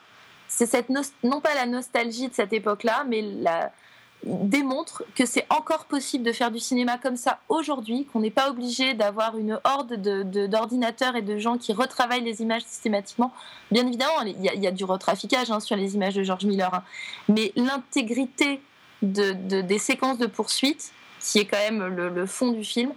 C'est 0.49 0.67
cette 0.67 0.89
non 1.25 1.41
pas 1.41 1.55
la 1.55 1.67
nostalgie 1.67 2.29
de 2.29 2.35
cette 2.35 2.53
époque-là, 2.53 3.05
mais 3.09 3.21
la, 3.21 3.73
démontre 4.25 5.05
que 5.15 5.25
c'est 5.25 5.47
encore 5.51 5.85
possible 5.85 6.25
de 6.25 6.33
faire 6.33 6.51
du 6.51 6.59
cinéma 6.59 6.99
comme 6.99 7.17
ça 7.17 7.39
aujourd'hui, 7.49 8.07
qu'on 8.07 8.21
n'est 8.21 8.31
pas 8.31 8.51
obligé 8.51 8.95
d'avoir 8.95 9.39
une 9.39 9.61
horde 9.65 9.95
d'ordinateurs 10.49 11.17
et 11.17 11.23
de 11.23 11.39
gens 11.39 11.59
qui 11.59 11.73
retravaillent 11.73 12.25
les 12.25 12.43
images 12.43 12.63
systématiquement. 12.63 13.33
Bien 13.71 13.87
évidemment, 13.87 14.23
il 14.25 14.43
y, 14.43 14.67
a, 14.67 14.71
du 14.71 14.85
retraficage 14.85 15.51
hein, 15.51 15.61
sur 15.61 15.77
les 15.77 15.95
images 15.95 16.15
de 16.15 16.23
George 16.23 16.45
Miller, 16.45 16.75
hein. 16.75 16.83
mais 17.29 17.53
l'intégrité 17.57 18.61
de, 19.03 19.61
des 19.61 19.79
séquences 19.79 20.19
de 20.19 20.27
poursuites, 20.27 20.93
qui 21.21 21.39
est 21.39 21.45
quand 21.45 21.59
même 21.59 21.85
le, 21.87 22.27
fond 22.27 22.53
du 22.53 22.65
film, 22.65 22.93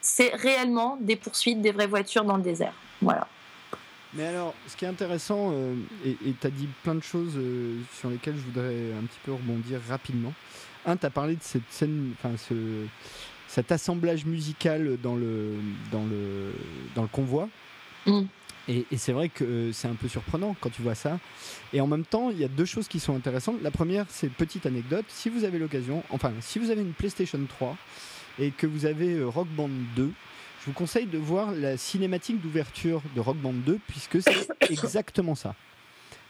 c'est 0.00 0.34
réellement 0.34 0.98
des 1.00 1.16
poursuites 1.16 1.60
des 1.60 1.72
vraies 1.72 1.86
voitures 1.86 2.24
dans 2.24 2.36
le 2.36 2.42
désert. 2.42 2.74
Voilà. 3.00 3.26
Mais 4.14 4.26
alors, 4.26 4.54
ce 4.68 4.76
qui 4.76 4.84
est 4.84 4.88
intéressant, 4.88 5.50
euh, 5.52 5.74
et 6.04 6.34
tu 6.40 6.46
as 6.46 6.50
dit 6.50 6.68
plein 6.84 6.94
de 6.94 7.02
choses 7.02 7.32
euh, 7.36 7.80
sur 7.98 8.10
lesquelles 8.10 8.36
je 8.36 8.42
voudrais 8.42 8.92
un 8.92 9.04
petit 9.06 9.18
peu 9.24 9.32
rebondir 9.32 9.80
rapidement. 9.88 10.32
Un, 10.86 10.96
tu 10.96 11.06
as 11.06 11.10
parlé 11.10 11.34
de 11.34 11.42
cette 11.42 11.68
scène, 11.70 12.12
enfin, 12.16 12.36
ce, 12.36 12.54
cet 13.48 13.72
assemblage 13.72 14.24
musical 14.24 14.98
dans 15.02 15.16
le, 15.16 15.54
dans 15.90 16.04
le, 16.04 16.52
dans 16.94 17.02
le 17.02 17.08
convoi. 17.08 17.48
Mm. 18.06 18.22
Et, 18.68 18.86
c'est 18.96 19.12
vrai 19.12 19.28
que 19.28 19.44
euh, 19.44 19.72
c'est 19.72 19.88
un 19.88 19.94
peu 19.94 20.08
surprenant 20.08 20.56
quand 20.60 20.70
tu 20.70 20.82
vois 20.82 20.94
ça. 20.94 21.18
Et 21.72 21.80
en 21.80 21.86
même 21.86 22.04
temps, 22.04 22.30
il 22.30 22.38
y 22.38 22.44
a 22.44 22.48
deux 22.48 22.64
choses 22.64 22.88
qui 22.88 22.98
sont 22.98 23.14
intéressantes. 23.14 23.60
La 23.62 23.70
première, 23.70 24.06
c'est 24.08 24.30
petite 24.30 24.66
anecdote. 24.66 25.04
Si 25.08 25.28
vous 25.28 25.44
avez 25.44 25.58
l'occasion, 25.58 26.02
enfin, 26.10 26.32
si 26.40 26.58
vous 26.58 26.70
avez 26.70 26.80
une 26.80 26.94
PlayStation 26.94 27.40
3 27.46 27.76
et 28.38 28.50
que 28.50 28.66
vous 28.66 28.86
avez 28.86 29.14
euh, 29.14 29.26
Rock 29.26 29.48
Band 29.48 29.68
2, 29.96 30.10
je 30.60 30.66
vous 30.66 30.72
conseille 30.72 31.06
de 31.06 31.18
voir 31.18 31.52
la 31.52 31.76
cinématique 31.76 32.40
d'ouverture 32.40 33.02
de 33.14 33.20
Rock 33.20 33.36
Band 33.36 33.52
2 33.52 33.78
puisque 33.86 34.22
c'est 34.22 34.48
exactement 34.70 35.34
ça. 35.34 35.54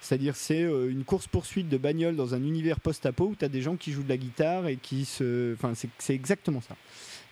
C'est-à-dire 0.00 0.34
c'est 0.34 0.64
euh, 0.64 0.90
une 0.90 1.04
course-poursuite 1.04 1.68
de 1.68 1.78
bagnole 1.78 2.16
dans 2.16 2.34
un 2.34 2.42
univers 2.42 2.80
post-apo 2.80 3.28
où 3.28 3.36
tu 3.36 3.44
as 3.44 3.48
des 3.48 3.62
gens 3.62 3.76
qui 3.76 3.92
jouent 3.92 4.02
de 4.02 4.08
la 4.08 4.16
guitare 4.16 4.66
et 4.66 4.76
qui 4.76 5.04
se... 5.04 5.54
Enfin, 5.54 5.72
c'est 5.98 6.14
exactement 6.14 6.60
ça. 6.60 6.76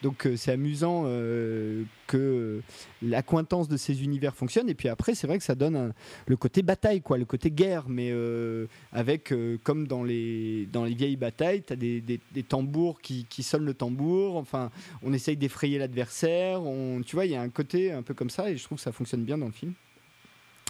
Donc 0.02 0.26
euh, 0.26 0.36
c'est 0.36 0.50
amusant 0.50 1.04
euh, 1.06 1.84
que 2.08 2.60
l'accointance 3.00 3.68
de 3.68 3.76
ces 3.76 4.02
univers 4.02 4.34
fonctionne. 4.34 4.68
Et 4.68 4.74
puis 4.74 4.88
après, 4.88 5.14
c'est 5.14 5.28
vrai 5.28 5.38
que 5.38 5.44
ça 5.44 5.54
donne 5.54 5.94
le 6.26 6.36
côté 6.36 6.62
bataille, 6.62 7.00
quoi, 7.00 7.18
le 7.18 7.24
côté 7.24 7.50
guerre, 7.50 7.88
mais 7.88 8.10
euh, 8.10 8.66
avec, 8.92 9.32
comme 9.62 9.86
dans 9.86 10.02
les, 10.02 10.66
dans 10.72 10.84
les 10.84 10.94
vieilles 10.94 11.16
batailles, 11.16 11.62
tu 11.62 11.72
as 11.72 11.76
des, 11.76 12.00
des, 12.00 12.42
tambours 12.42 13.00
qui, 13.00 13.26
qui, 13.30 13.42
sonnent 13.42 13.64
le 13.64 13.74
tambour. 13.74 14.36
Enfin, 14.36 14.70
on 15.02 15.12
essaye 15.12 15.36
d'effrayer 15.36 15.78
l'adversaire. 15.78 16.60
Tu 17.06 17.14
vois, 17.14 17.24
il 17.24 17.32
y 17.32 17.36
a 17.36 17.40
un 17.40 17.48
côté 17.48 17.92
un 17.92 18.02
peu 18.02 18.14
comme 18.14 18.30
ça, 18.30 18.50
et 18.50 18.56
je 18.56 18.64
trouve 18.64 18.78
que 18.78 18.82
ça 18.82 18.92
fonctionne 18.92 19.22
bien 19.22 19.38
dans 19.38 19.46
le 19.46 19.52
film. 19.52 19.72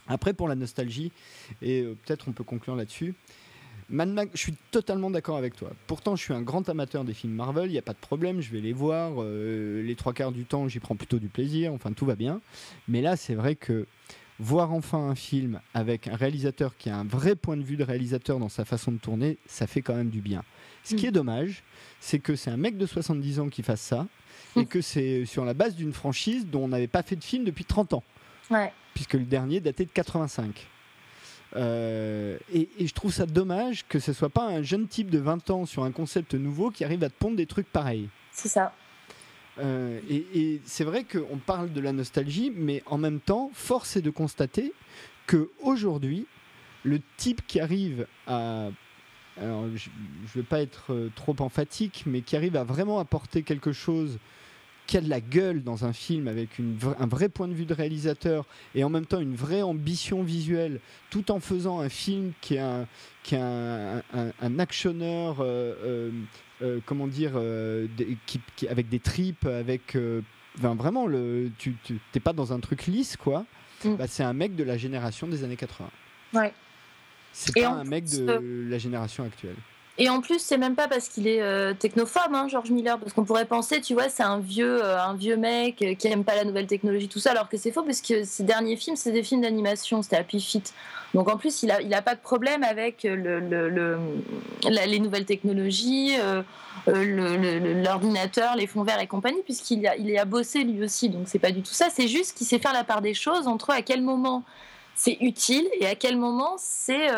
Après, 0.09 0.35
pour 0.35 0.49
la 0.49 0.55
nostalgie, 0.55 1.11
et 1.63 1.83
peut-être 2.05 2.29
on 2.29 2.33
peut 2.33 2.45
conclure 2.45 2.77
là-dessus, 2.77 3.15
je 3.91 4.39
suis 4.39 4.55
totalement 4.71 5.11
d'accord 5.11 5.37
avec 5.37 5.57
toi. 5.57 5.71
Pourtant, 5.87 6.17
je 6.17 6.23
suis 6.23 6.35
un 6.35 6.43
grand 6.43 6.69
amateur 6.69 7.05
des 7.05 7.15
films 7.15 7.35
Marvel, 7.35 7.67
il 7.67 7.73
n'y 7.73 7.79
a 7.79 7.83
pas 7.83 7.93
de 7.93 7.99
problème, 7.99 8.41
je 8.41 8.51
vais 8.51 8.61
les 8.61 8.73
voir. 8.73 9.15
Euh, 9.19 9.83
les 9.83 9.95
trois 9.95 10.13
quarts 10.13 10.33
du 10.33 10.45
temps, 10.45 10.69
j'y 10.69 10.79
prends 10.79 10.97
plutôt 10.97 11.19
du 11.19 11.29
plaisir, 11.29 11.73
enfin, 11.73 11.93
tout 11.93 12.07
va 12.07 12.15
bien. 12.15 12.41
Mais 12.89 13.01
là, 13.03 13.17
c'est 13.17 13.35
vrai 13.35 13.55
que 13.55 13.87
voir 14.39 14.73
enfin 14.73 14.99
un 14.99 15.15
film 15.15 15.61
avec 15.75 16.09
un 16.09 16.17
réalisateur 16.17 16.77
qui 16.77 16.91
a 16.91 16.97
un 16.97 17.05
vrai 17.05 17.37
point 17.37 17.57
de 17.57 17.63
vue 17.63 17.77
de 17.77 17.85
réalisateur 17.85 18.39
dans 18.39 18.49
sa 18.49 18.65
façon 18.65 18.93
de 18.93 18.99
tourner, 18.99 19.39
ça 19.47 19.67
fait 19.67 19.83
quand 19.83 19.95
même 19.95 20.11
du 20.11 20.21
bien. 20.21 20.43
Ce 20.85 20.95
qui 20.95 21.05
mm. 21.05 21.09
est 21.09 21.13
dommage, 21.13 21.63
c'est 22.01 22.19
que 22.19 22.35
c'est 22.35 22.51
un 22.51 22.57
mec 22.57 22.77
de 22.77 22.87
70 22.87 23.41
ans 23.41 23.49
qui 23.49 23.63
fasse 23.63 23.81
ça, 23.81 24.07
mm. 24.57 24.61
et 24.61 24.67
que 24.67 24.81
c'est 24.81 25.27
sur 25.27 25.45
la 25.45 25.55
base 25.55 25.77
d'une 25.77 25.93
franchise 25.93 26.47
dont 26.47 26.65
on 26.65 26.69
n'avait 26.69 26.89
pas 26.89 27.03
fait 27.03 27.17
de 27.17 27.25
film 27.25 27.45
depuis 27.45 27.65
30 27.65 27.95
ans. 27.95 28.05
Puisque 28.95 29.15
le 29.15 29.25
dernier 29.25 29.61
datait 29.61 29.85
de 29.85 29.91
85. 29.91 30.67
Euh, 31.57 32.39
et, 32.53 32.69
je 32.81 32.93
trouve 32.93 33.13
ça 33.13 33.27
dommage 33.27 33.85
que 33.89 33.99
ce 33.99 34.13
soit 34.13 34.31
pas 34.31 34.47
un 34.47 34.63
jeune 34.63 34.89
type 34.89 35.11
de 35.11 35.19
20 35.19 35.51
ans 35.51 35.67
sur 35.67 35.85
un 35.85 35.93
concept 35.93 36.35
nouveau 36.35 36.71
qui 36.71 36.85
arrive 36.85 37.05
à 37.05 37.11
te 37.11 37.15
pondre 37.19 37.37
des 37.37 37.47
trucs 37.47 37.71
pareils. 37.71 38.09
C'est 38.31 38.49
ça. 38.49 38.73
Euh, 39.59 40.01
et, 40.09 40.61
c'est 40.65 40.85
vrai 40.85 41.05
qu'on 41.05 41.39
parle 41.39 41.73
de 41.73 41.81
la 41.81 41.93
nostalgie, 41.93 42.53
mais 42.55 42.83
en 42.87 42.99
même 42.99 43.21
temps, 43.21 43.51
force 43.53 43.97
est 43.97 44.03
de 44.03 44.11
constater 44.11 44.73
que 45.27 45.51
aujourd'hui, 45.61 46.27
le 46.85 47.01
type 47.17 47.47
qui 47.47 47.61
arrive 47.61 48.07
à 48.27 48.71
alors 49.41 49.65
je 49.75 49.89
ne 49.89 50.29
veux 50.35 50.43
pas 50.43 50.61
être 50.61 50.93
euh, 50.93 51.11
trop 51.15 51.35
emphatique, 51.39 52.05
mais 52.07 52.21
qui 52.21 52.37
arrive 52.37 52.57
à 52.57 52.65
vraiment 52.65 52.99
apporter 52.99 53.43
quelque 53.43 53.73
chose 53.73 54.19
qui 54.93 54.99
a 54.99 55.01
de 55.01 55.09
la 55.09 55.23
gueule 55.23 55.63
dans 55.63 55.87
un 55.87 55.95
film 55.95 56.29
avec 56.29 56.59
une 56.59 56.77
un 56.99 57.07
vrai 57.07 57.31
point 57.31 57.49
de 57.49 57.55
vue 57.55 57.65
de 57.65 57.73
réalisateur 57.73 58.45
et 58.75 58.85
en 58.85 58.91
même 58.91 59.07
temps 59.07 59.21
une 59.21 59.35
vraie 59.35 59.63
ambition 59.63 60.23
visuelle, 60.23 60.81
tout 61.09 61.31
en 61.31 61.41
faisant 61.41 61.81
un 61.81 61.89
film 61.89 62.33
qui 62.43 62.57
est 62.57 62.59
un, 62.59 62.87
qui 63.23 63.35
un, 63.37 64.03
un, 64.13 64.59
actionneur, 64.59 65.41
euh, 65.41 65.73
euh, 65.83 66.11
euh, 66.61 66.81
comment 66.85 67.07
dire, 67.07 67.41
qui, 68.27 68.69
avec 68.69 68.91
des 68.91 68.99
tripes, 68.99 69.47
avec 69.47 69.97
vraiment 70.57 71.07
le, 71.07 71.51
tu 71.57 71.75
n'es 72.15 72.21
pas 72.21 72.35
dans 72.35 72.53
un 72.53 72.61
truc 72.61 72.87
lisse 72.87 73.17
quoi. 73.17 73.47
Mm. 73.87 73.95
Bah, 73.95 74.07
c'est 74.07 74.25
un 74.25 74.35
mec 74.35 74.55
de 74.57 74.63
la 74.63 74.77
génération 74.77 75.27
des 75.27 75.43
années 75.43 75.57
80. 75.57 75.89
Ouais. 76.35 76.53
C'est 77.33 77.59
pas 77.59 77.71
un 77.71 77.85
mec 77.85 78.05
de 78.05 78.67
la 78.69 78.77
génération 78.77 79.25
actuelle. 79.25 79.57
Et 79.99 80.09
en 80.09 80.23
plus, 80.23 80.39
c'est 80.39 80.57
même 80.57 80.75
pas 80.75 80.89
parce 80.89 81.09
qu'il 81.09 81.29
est 81.29 81.43
euh, 81.43 81.75
technophobe, 81.75 82.33
hein, 82.35 82.49
George 82.49 82.71
Miller, 82.71 82.99
parce 82.99 83.13
qu'on 83.13 83.25
pourrait 83.25 83.45
penser, 83.45 83.83
tu 83.83 83.93
vois, 83.93 84.09
c'est 84.09 84.23
un 84.23 84.39
vieux, 84.39 84.83
euh, 84.83 84.99
un 84.99 85.15
vieux 85.15 85.37
mec 85.37 85.85
qui 85.99 86.09
aime 86.09 86.25
pas 86.25 86.35
la 86.35 86.45
nouvelle 86.45 86.67
technologie, 86.67 87.09
tout 87.09 87.19
ça, 87.19 87.33
alors 87.33 87.49
que 87.51 87.59
c'est 87.59 87.73
faux, 87.73 87.83
parce 87.83 88.01
que 88.01 88.25
ses 88.25 88.43
derniers 88.43 88.77
films, 88.77 88.97
c'est 88.97 89.13
des 89.13 89.23
films 89.23 89.43
d'animation, 89.43 90.03
c'était 90.03 90.17
Happy 90.17 90.41
Feet. 90.41 90.73
Donc 91.13 91.29
en 91.29 91.37
plus, 91.37 91.63
il 91.63 91.71
a, 91.71 91.83
il 91.83 91.93
a 91.93 92.01
pas 92.01 92.15
de 92.15 92.21
problème 92.21 92.65
avec 92.65 93.03
le, 93.03 93.39
le, 93.39 93.99
les 94.65 94.99
nouvelles 94.99 95.27
technologies, 95.27 96.17
euh, 96.19 96.43
l'ordinateur, 96.87 98.57
les 98.57 98.67
fonds 98.67 98.85
verts 98.85 99.01
et 99.01 99.07
compagnie, 99.07 99.43
puisqu'il 99.45 99.87
a, 99.87 99.95
il 99.97 100.09
y 100.09 100.17
a 100.17 100.25
bossé 100.25 100.65
lui 100.65 100.83
aussi. 100.83 101.11
Donc 101.11 101.25
c'est 101.27 101.39
pas 101.39 101.51
du 101.51 101.61
tout 101.61 101.75
ça. 101.75 101.89
C'est 101.91 102.09
juste 102.09 102.35
qu'il 102.39 102.47
sait 102.47 102.59
faire 102.59 102.73
la 102.73 102.85
part 102.85 103.03
des 103.03 103.13
choses 103.13 103.47
entre 103.47 103.71
à 103.71 103.83
quel 103.83 104.01
moment 104.01 104.43
c'est 104.95 105.19
utile 105.21 105.69
et 105.81 105.87
à 105.87 105.95
quel 105.95 106.17
moment 106.17 106.55
c'est 106.57 107.09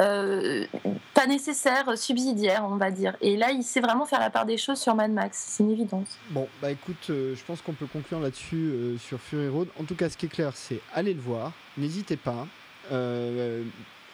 euh, 0.00 0.64
pas 1.12 1.26
nécessaire, 1.26 1.98
subsidiaire, 1.98 2.64
on 2.64 2.76
va 2.76 2.90
dire. 2.90 3.14
Et 3.20 3.36
là, 3.36 3.50
il 3.50 3.62
sait 3.62 3.80
vraiment 3.80 4.06
faire 4.06 4.20
la 4.20 4.30
part 4.30 4.46
des 4.46 4.56
choses 4.56 4.78
sur 4.78 4.94
Mad 4.94 5.12
Max, 5.12 5.38
c'est 5.38 5.62
une 5.62 5.70
évidence. 5.70 6.18
Bon, 6.30 6.48
bah 6.62 6.70
écoute, 6.70 7.10
euh, 7.10 7.34
je 7.36 7.44
pense 7.44 7.60
qu'on 7.60 7.74
peut 7.74 7.86
conclure 7.86 8.20
là-dessus 8.20 8.56
euh, 8.56 8.98
sur 8.98 9.20
Fury 9.20 9.48
Road. 9.48 9.68
En 9.78 9.84
tout 9.84 9.94
cas, 9.94 10.08
ce 10.08 10.16
qui 10.16 10.26
est 10.26 10.30
clair, 10.30 10.52
c'est 10.54 10.80
allez 10.94 11.12
le 11.12 11.20
voir, 11.20 11.52
n'hésitez 11.76 12.16
pas. 12.16 12.46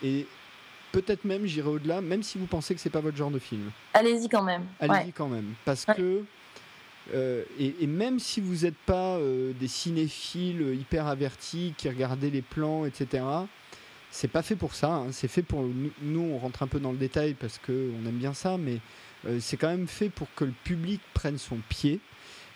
et 0.02 0.26
peut-être 0.90 1.24
même, 1.24 1.46
j'irai 1.46 1.68
au-delà, 1.68 2.00
même 2.00 2.22
si 2.22 2.38
vous 2.38 2.46
pensez 2.46 2.74
que 2.74 2.80
c'est 2.80 2.90
pas 2.90 3.00
votre 3.00 3.16
genre 3.16 3.30
de 3.30 3.38
film. 3.38 3.70
Allez-y 3.94 4.28
quand 4.28 4.42
même. 4.42 4.64
Allez-y 4.80 5.12
quand 5.12 5.28
même, 5.28 5.54
parce 5.64 5.84
que. 5.84 6.24
et, 7.14 7.76
et, 7.80 7.86
même 7.86 8.18
si 8.18 8.40
vous 8.40 8.64
n'êtes 8.64 8.78
pas 8.84 9.18
des 9.60 9.68
cinéphiles 9.68 10.74
hyper 10.74 11.06
avertis 11.06 11.72
qui 11.78 11.88
regardaient 11.88 12.30
les 12.30 12.42
plans, 12.42 12.84
etc., 12.84 13.22
c'est 14.10 14.28
pas 14.28 14.42
fait 14.42 14.56
pour 14.56 14.74
ça. 14.74 14.88
Hein. 14.88 15.12
C'est 15.12 15.28
fait 15.28 15.42
pour 15.42 15.62
nous. 16.02 16.20
On 16.20 16.38
rentre 16.38 16.62
un 16.62 16.66
peu 16.66 16.80
dans 16.80 16.92
le 16.92 16.98
détail 16.98 17.34
parce 17.34 17.58
que 17.58 17.90
on 18.00 18.06
aime 18.06 18.16
bien 18.16 18.34
ça, 18.34 18.56
mais 18.58 18.78
euh, 19.26 19.38
c'est 19.40 19.56
quand 19.56 19.68
même 19.68 19.88
fait 19.88 20.08
pour 20.08 20.28
que 20.34 20.44
le 20.44 20.54
public 20.64 21.00
prenne 21.14 21.38
son 21.38 21.58
pied. 21.68 22.00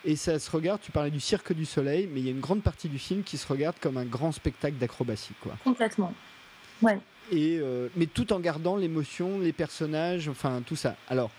Et 0.05 0.17
ça 0.17 0.39
se 0.39 0.51
regarde. 0.51 0.81
Tu 0.81 0.91
parlais 0.91 1.11
du 1.11 1.21
Cirque 1.21 1.53
du 1.53 1.65
Soleil, 1.65 2.09
mais 2.13 2.21
il 2.21 2.27
y 2.27 2.29
a 2.29 2.33
une 2.33 2.41
grande 2.41 2.63
partie 2.63 2.89
du 2.89 2.99
film 2.99 3.23
qui 3.23 3.39
se 3.39 3.47
regarde 3.47 3.77
comme 3.81 3.97
un 3.97 4.05
grand 4.05 4.33
spectacle 4.33 4.77
d'acrobatie, 4.77 5.35
quoi. 5.41 5.57
Complètement. 5.63 6.13
Ouais. 6.81 6.99
Et 7.31 7.59
euh, 7.61 7.89
mais 7.95 8.07
tout 8.07 8.33
en 8.33 8.41
gardant 8.41 8.77
l'émotion, 8.77 9.39
les 9.39 9.53
personnages, 9.53 10.29
enfin 10.29 10.63
tout 10.67 10.75
ça. 10.75 10.97
Alors, 11.09 11.31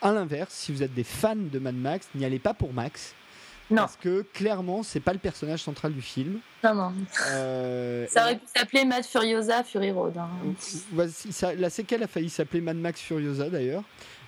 à 0.00 0.12
l'inverse, 0.12 0.54
si 0.54 0.70
vous 0.70 0.82
êtes 0.82 0.94
des 0.94 1.04
fans 1.04 1.34
de 1.34 1.58
Mad 1.58 1.74
Max, 1.74 2.08
n'y 2.14 2.24
allez 2.24 2.38
pas 2.38 2.54
pour 2.54 2.72
Max 2.72 3.14
parce 3.72 3.96
que 3.96 4.22
clairement, 4.32 4.82
c'est 4.82 5.00
pas 5.00 5.12
le 5.12 5.18
personnage 5.18 5.62
central 5.62 5.92
du 5.92 6.02
film. 6.02 6.40
Non, 6.62 6.74
non. 6.74 6.92
Euh, 7.30 8.06
ça 8.08 8.24
aurait 8.24 8.36
pu 8.36 8.46
s'appeler 8.54 8.84
Mad 8.84 9.04
Furiosa 9.04 9.64
Fury 9.64 9.90
Road. 9.90 10.16
Hein. 10.16 10.28
la 11.56 11.70
séquelle 11.70 12.02
a 12.02 12.06
failli 12.06 12.30
s'appeler 12.30 12.60
Mad 12.60 12.76
Max 12.76 13.00
Furiosa 13.00 13.48
d'ailleurs. 13.50 13.82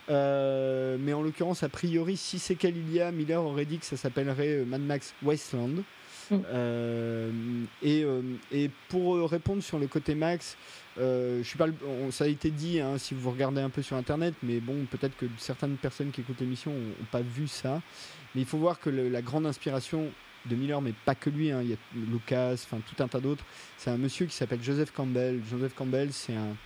Euh, 0.08 0.96
mais 1.00 1.12
en 1.12 1.22
l'occurrence, 1.22 1.62
a 1.62 1.68
priori, 1.68 2.16
si 2.16 2.38
séquelle 2.38 2.76
il 2.76 2.92
y 2.92 3.00
a, 3.00 3.10
Miller 3.10 3.42
aurait 3.42 3.64
dit 3.64 3.78
que 3.78 3.86
ça 3.86 3.96
s'appellerait 3.96 4.58
euh, 4.58 4.64
Mad 4.64 4.80
Max 4.80 5.14
Wasteland. 5.22 5.82
Mm. 6.30 7.66
et, 7.82 8.04
et, 8.52 8.70
pour 8.88 9.30
répondre 9.30 9.62
sur 9.62 9.78
le 9.78 9.86
côté 9.86 10.14
Max, 10.14 10.56
je 10.96 11.42
suis 11.42 11.58
pas, 11.58 11.66
ça 12.10 12.24
a 12.24 12.26
été 12.26 12.50
dit 12.50 12.80
hein, 12.80 12.98
si 12.98 13.14
vous 13.14 13.30
regardez 13.30 13.60
un 13.60 13.70
peu 13.70 13.82
sur 13.82 13.96
internet, 13.96 14.34
mais 14.42 14.60
bon, 14.60 14.86
peut-être 14.90 15.16
que 15.16 15.26
certaines 15.38 15.76
personnes 15.76 16.10
qui 16.10 16.22
écoutent 16.22 16.40
l'émission 16.40 16.72
n'ont 16.72 17.06
pas 17.10 17.20
vu 17.20 17.46
ça. 17.46 17.80
Mais 18.34 18.42
il 18.42 18.46
faut 18.46 18.58
voir 18.58 18.80
que 18.80 18.90
la 18.90 19.22
grande 19.22 19.46
inspiration 19.46 20.10
de 20.46 20.56
Miller, 20.56 20.80
mais 20.80 20.92
pas 21.04 21.14
que 21.14 21.30
lui, 21.30 21.50
hein, 21.50 21.60
il 21.62 21.70
y 21.70 21.72
a 21.74 21.76
Lucas, 21.94 22.54
enfin 22.54 22.78
tout 22.86 23.02
un 23.02 23.08
tas 23.08 23.20
d'autres, 23.20 23.44
c'est 23.76 23.90
un 23.90 23.96
monsieur 23.96 24.26
qui 24.26 24.34
s'appelle 24.34 24.62
Joseph 24.62 24.92
Campbell. 24.92 25.40
Joseph 25.48 25.74
Campbell, 25.74 26.12
c'est 26.12 26.34
un, 26.34 26.56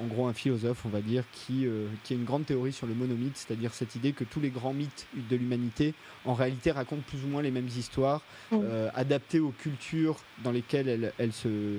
en 0.00 0.06
gros 0.06 0.26
un 0.26 0.32
philosophe, 0.32 0.84
on 0.84 0.88
va 0.88 1.00
dire, 1.00 1.24
qui, 1.32 1.66
euh, 1.66 1.86
qui 2.04 2.14
a 2.14 2.16
une 2.16 2.24
grande 2.24 2.46
théorie 2.46 2.72
sur 2.72 2.86
le 2.86 2.94
monomythe, 2.94 3.36
c'est-à-dire 3.36 3.72
cette 3.74 3.94
idée 3.94 4.12
que 4.12 4.24
tous 4.24 4.40
les 4.40 4.50
grands 4.50 4.72
mythes 4.72 5.06
de 5.14 5.36
l'humanité, 5.36 5.94
en 6.24 6.34
réalité, 6.34 6.70
racontent 6.70 7.02
plus 7.06 7.24
ou 7.24 7.28
moins 7.28 7.42
les 7.42 7.50
mêmes 7.50 7.68
histoires, 7.68 8.22
euh, 8.52 8.88
adaptées 8.94 9.40
aux 9.40 9.50
cultures 9.50 10.16
dans 10.44 10.52
lesquelles 10.52 11.12
elles, 11.18 11.32
se 11.32 11.78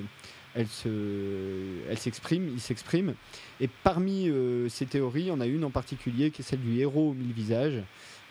elle 0.56 0.68
se, 0.68 0.89
elle 1.89 1.98
s'exprime, 1.98 2.49
il 2.52 2.60
s'exprime. 2.60 3.14
Et 3.61 3.69
parmi 3.84 4.27
euh, 4.30 4.68
ces 4.69 4.88
théories, 4.88 5.30
on 5.31 5.39
a 5.39 5.45
une 5.45 5.64
en 5.64 5.69
particulier 5.69 6.31
qui 6.31 6.41
est 6.41 6.45
celle 6.45 6.61
du 6.61 6.80
héros 6.80 7.11
aux 7.11 7.14
mille 7.14 7.34
visages, 7.34 7.84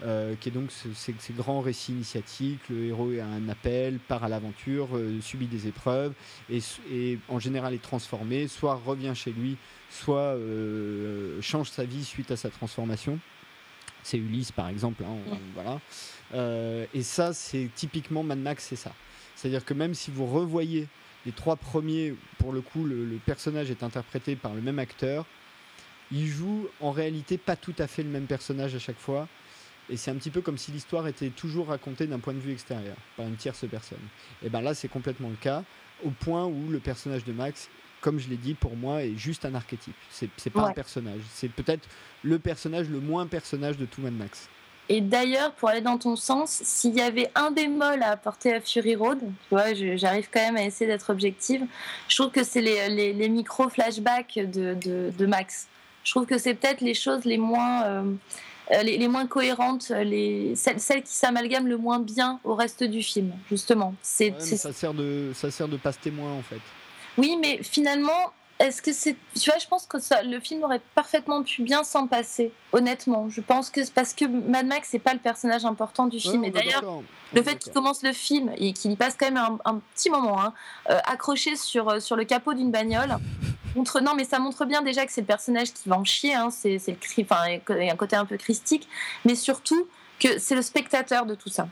euh, 0.03 0.35
qui 0.39 0.51
est 0.51 0.53
donc 0.53 0.71
ces, 0.71 1.33
grands 1.33 1.63
récits 1.63 1.93
initiatiques. 1.93 2.61
Le 2.69 2.85
héros 2.85 3.13
a 3.19 3.25
un 3.25 3.49
appel, 3.49 3.99
part 3.99 4.25
à 4.25 4.29
l'aventure, 4.29 4.89
euh, 4.93 5.23
subit 5.23 5.47
des 5.47 5.69
épreuves 5.69 6.13
et, 6.51 7.19
en 7.29 7.39
général 7.39 7.73
est 7.73 7.83
transformé, 7.83 8.47
soit 8.47 8.75
revient 8.75 9.13
chez 9.15 9.33
lui, 9.33 9.57
soit 9.89 10.19
euh, 10.19 11.41
change 11.41 11.71
sa 11.71 11.85
vie 11.85 12.05
suite 12.05 12.31
à 12.31 12.37
sa 12.37 12.51
transformation. 12.51 13.19
C'est 14.03 14.19
Ulysse 14.19 14.53
par 14.53 14.69
exemple. 14.69 15.03
Hein, 15.03 15.39
voilà. 15.55 15.81
et 16.93 17.03
ça, 17.03 17.33
c'est 17.33 17.71
typiquement 17.75 18.23
Mad 18.23 18.39
Max, 18.39 18.67
c'est 18.69 18.77
ça. 18.77 18.93
C'est-à-dire 19.35 19.65
que 19.65 19.73
même 19.73 19.95
si 19.95 20.11
vous 20.11 20.27
revoyez 20.27 20.89
les 21.25 21.33
trois 21.33 21.57
premiers, 21.57 22.15
pour 22.39 22.53
le 22.53 22.61
coup, 22.61 22.85
le 22.85 23.19
personnage 23.25 23.71
est 23.71 23.83
interprété 23.83 24.37
par 24.37 24.53
le 24.53 24.61
même 24.61 24.79
acteur. 24.79 25.25
Il 26.13 26.27
joue 26.27 26.69
en 26.81 26.93
réalité 26.93 27.39
pas 27.39 27.57
tout 27.57 27.75
à 27.79 27.87
fait 27.87 28.03
le 28.03 28.11
même 28.11 28.27
personnage 28.27 28.75
à 28.75 28.79
chaque 28.79 28.99
fois 28.99 29.27
et 29.89 29.97
c'est 29.97 30.11
un 30.11 30.17
petit 30.17 30.31
peu 30.31 30.41
comme 30.41 30.59
si 30.59 30.73
l'histoire 30.73 31.07
était 31.07 31.31
toujours 31.31 31.69
racontée 31.69 32.07
d'un 32.07 32.19
point 32.19 32.35
de 32.35 32.41
vue 32.41 32.53
extérieur, 32.53 32.97
par 33.17 33.27
une 33.27 33.37
tierce 33.37 33.65
personne. 33.71 33.99
Et 34.45 34.49
ben 34.49 34.61
là, 34.61 34.75
c'est 34.75 34.89
complètement 34.89 35.29
le 35.29 35.37
cas, 35.37 35.63
au 36.05 36.11
point 36.11 36.45
où 36.45 36.69
le 36.69 36.81
personnage 36.81 37.25
de 37.25 37.33
Max, 37.33 37.69
comme 38.01 38.19
je 38.19 38.29
l'ai 38.29 38.37
dit, 38.37 38.55
pour 38.55 38.77
moi, 38.77 39.03
est 39.03 39.17
juste 39.17 39.45
un 39.45 39.55
archétype. 39.55 39.95
C'est, 40.11 40.51
pas 40.51 40.69
un 40.69 40.73
personnage. 40.73 41.21
C'est 41.33 41.51
peut-être 41.51 41.89
le 42.23 42.39
personnage 42.39 42.89
le 42.89 43.01
moins 43.01 43.27
personnage 43.27 43.79
de 43.79 43.87
tout 43.87 44.01
Mad 44.01 44.13
Max. 44.13 44.49
Et 44.89 45.01
d'ailleurs, 45.01 45.53
pour 45.53 45.69
aller 45.69 45.81
dans 45.81 45.99
ton 45.99 46.15
sens, 46.15 46.51
s'il 46.63 46.95
y 46.95 47.01
avait 47.01 47.31
un 47.35 47.51
bémol 47.51 48.03
à 48.03 48.11
apporter 48.11 48.55
à 48.55 48.61
Fury 48.61 48.95
Road, 48.95 49.19
tu 49.19 49.27
vois, 49.51 49.75
j'arrive 49.75 50.29
quand 50.33 50.41
même 50.41 50.57
à 50.57 50.63
essayer 50.63 50.87
d'être 50.87 51.11
objective, 51.11 51.63
je 52.07 52.17
trouve 52.17 52.31
que 52.31 52.45
c'est 52.45 52.61
les, 52.61 53.13
les, 53.13 53.29
micro-flashbacks 53.29 54.37
de, 54.37 54.75
de, 54.75 55.11
de, 55.17 55.27
Max. 55.27 55.67
Je 56.05 56.13
trouve 56.13 56.27
que 56.27 56.39
c'est 56.39 56.55
peut-être 56.55 56.81
les 56.81 56.95
choses 56.95 57.25
les 57.25 57.39
moins... 57.39 57.83
Euh, 57.85 58.13
euh, 58.73 58.83
les, 58.83 59.09
moins 59.09 59.27
cohérentes, 59.27 59.91
les, 59.91 60.55
celles, 60.57 61.03
qui 61.03 61.15
s'amalgament 61.15 61.69
le 61.69 61.77
moins 61.77 62.01
bien 62.01 62.41
au 62.45 62.55
reste 62.55 62.83
du 62.83 63.03
film, 63.03 63.33
justement. 63.49 63.95
C'est, 64.03 64.35
ça, 64.41 64.73
sert 64.73 64.95
de, 64.95 65.31
ça 65.35 65.51
sert 65.51 65.69
de 65.69 65.77
passe-témoin, 65.77 66.33
en 66.33 66.43
fait. 66.43 66.61
Oui, 67.17 67.37
mais 67.41 67.61
finalement, 67.63 68.33
est-ce 68.59 68.81
que 68.81 68.93
c'est. 68.93 69.17
Tu 69.39 69.51
vois, 69.51 69.59
je 69.59 69.67
pense 69.67 69.87
que 69.87 69.99
ça, 69.99 70.23
le 70.23 70.41
film 70.41 70.65
aurait 70.65 70.81
parfaitement 70.95 71.43
pu 71.43 71.63
bien 71.63 71.85
s'en 71.85 72.07
passer, 72.07 72.53
honnêtement. 72.73 73.29
Je 73.29 73.43
pense 73.43 73.69
que 73.69 73.85
c'est 73.85 73.93
parce 73.93 74.15
que 74.15 74.25
Mad 74.25 74.67
Max, 74.67 74.89
c'est 74.91 74.99
pas 74.99 75.13
le 75.13 75.21
personnage 75.21 75.67
important 75.67 76.07
du 76.07 76.19
film. 76.19 76.43
et 76.45 76.51
d'ailleurs, 76.51 77.03
le 77.35 77.43
fait 77.43 77.59
qu'il 77.59 77.73
commence 77.73 78.03
le 78.03 78.13
film 78.13 78.51
et 78.57 78.73
qu'il 78.73 78.91
y 78.93 78.97
passe 78.97 79.17
quand 79.19 79.31
même 79.31 79.59
un, 79.65 79.81
petit 79.95 80.09
moment, 80.09 80.41
hein, 80.41 80.55
euh, 80.91 80.99
accroché 81.05 81.57
sur, 81.57 81.89
euh, 81.89 82.01
sur 82.01 82.17
le 82.17 82.25
capot 82.25 82.55
d'une 82.55 82.71
bagnole, 82.71 83.19
montre, 83.75 84.01
non, 84.01 84.15
mais 84.17 84.25
ça 84.25 84.39
montre 84.39 84.65
bien 84.65 84.81
déjà 84.81 85.05
que 85.05 85.13
c'est 85.13 85.21
le 85.21 85.27
personnage 85.27 85.73
qui 85.75 85.89
va 85.89 85.99
en 85.99 86.05
chier. 86.05 86.35
Hein, 86.35 86.51
c'est, 86.51 86.79
c'est 86.79 86.93
le 86.93 87.25
enfin, 87.25 87.43
il 87.49 87.85
y 87.85 87.91
a 87.91 87.93
un 87.93 87.97
côté 87.97 88.17
un 88.17 88.25
peu 88.25 88.39
christique, 88.39 88.89
mais 89.27 89.35
surtout 89.35 89.87
que 90.19 90.39
c'est 90.39 90.55
le 90.55 90.63
spectateur 90.63 91.27
de 91.27 91.35
tout 91.35 91.51
ça. 91.51 91.69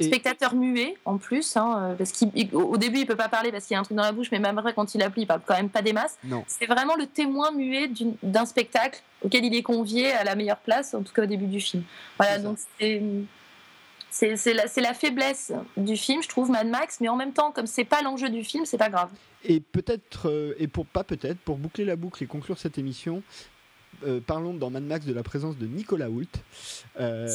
Spectateur 0.00 0.54
muet 0.54 0.94
en 1.04 1.18
plus, 1.18 1.56
hein, 1.56 1.90
euh, 1.90 1.94
parce 1.94 2.12
qu'au 2.12 2.76
début 2.76 3.00
il 3.00 3.06
peut 3.06 3.16
pas 3.16 3.28
parler 3.28 3.50
parce 3.50 3.64
qu'il 3.66 3.74
y 3.74 3.76
a 3.76 3.80
un 3.80 3.82
truc 3.82 3.96
dans 3.96 4.02
la 4.02 4.12
bouche, 4.12 4.30
mais 4.30 4.38
même 4.38 4.56
après 4.58 4.74
quand 4.74 4.94
il 4.94 5.02
appuie, 5.02 5.22
il 5.22 5.26
parle 5.26 5.40
quand 5.44 5.56
même 5.56 5.70
pas 5.70 5.82
des 5.82 5.92
masses. 5.92 6.18
C'est 6.46 6.66
vraiment 6.66 6.94
le 6.96 7.06
témoin 7.06 7.50
muet 7.50 7.90
d'un 8.22 8.46
spectacle 8.46 9.02
auquel 9.22 9.44
il 9.44 9.54
est 9.54 9.62
convié 9.62 10.12
à 10.12 10.24
la 10.24 10.34
meilleure 10.34 10.58
place, 10.58 10.94
en 10.94 11.02
tout 11.02 11.12
cas 11.12 11.22
au 11.22 11.26
début 11.26 11.46
du 11.46 11.60
film. 11.60 11.82
Voilà, 12.16 12.38
donc 12.38 12.58
c'est 12.78 13.02
c'est 14.10 14.54
la, 14.54 14.64
la, 14.76 14.94
faiblesse 14.94 15.52
du 15.76 15.96
film, 15.96 16.22
je 16.22 16.28
trouve, 16.28 16.50
Mad 16.50 16.66
Max, 16.66 16.98
mais 17.00 17.08
en 17.08 17.16
même 17.16 17.32
temps, 17.32 17.52
comme 17.52 17.66
c'est 17.66 17.84
pas 17.84 18.02
l'enjeu 18.02 18.30
du 18.30 18.42
film, 18.42 18.64
c'est 18.64 18.78
pas 18.78 18.88
grave. 18.88 19.10
Et 19.44 19.60
peut-être, 19.60 20.28
euh, 20.28 20.54
et 20.58 20.66
pour 20.66 20.86
pas 20.86 21.04
peut-être, 21.04 21.38
pour 21.38 21.56
boucler 21.56 21.84
la 21.84 21.94
boucle 21.94 22.22
et 22.24 22.26
conclure 22.26 22.58
cette 22.58 22.78
émission, 22.78 23.22
euh, 24.06 24.20
parlons 24.24 24.54
dans 24.54 24.70
Mad 24.70 24.84
Max 24.84 25.06
de 25.06 25.12
la 25.12 25.22
présence 25.22 25.58
de 25.58 25.66
Nicolas 25.66 26.08
Hoult, 26.08 26.26
euh, 27.00 27.28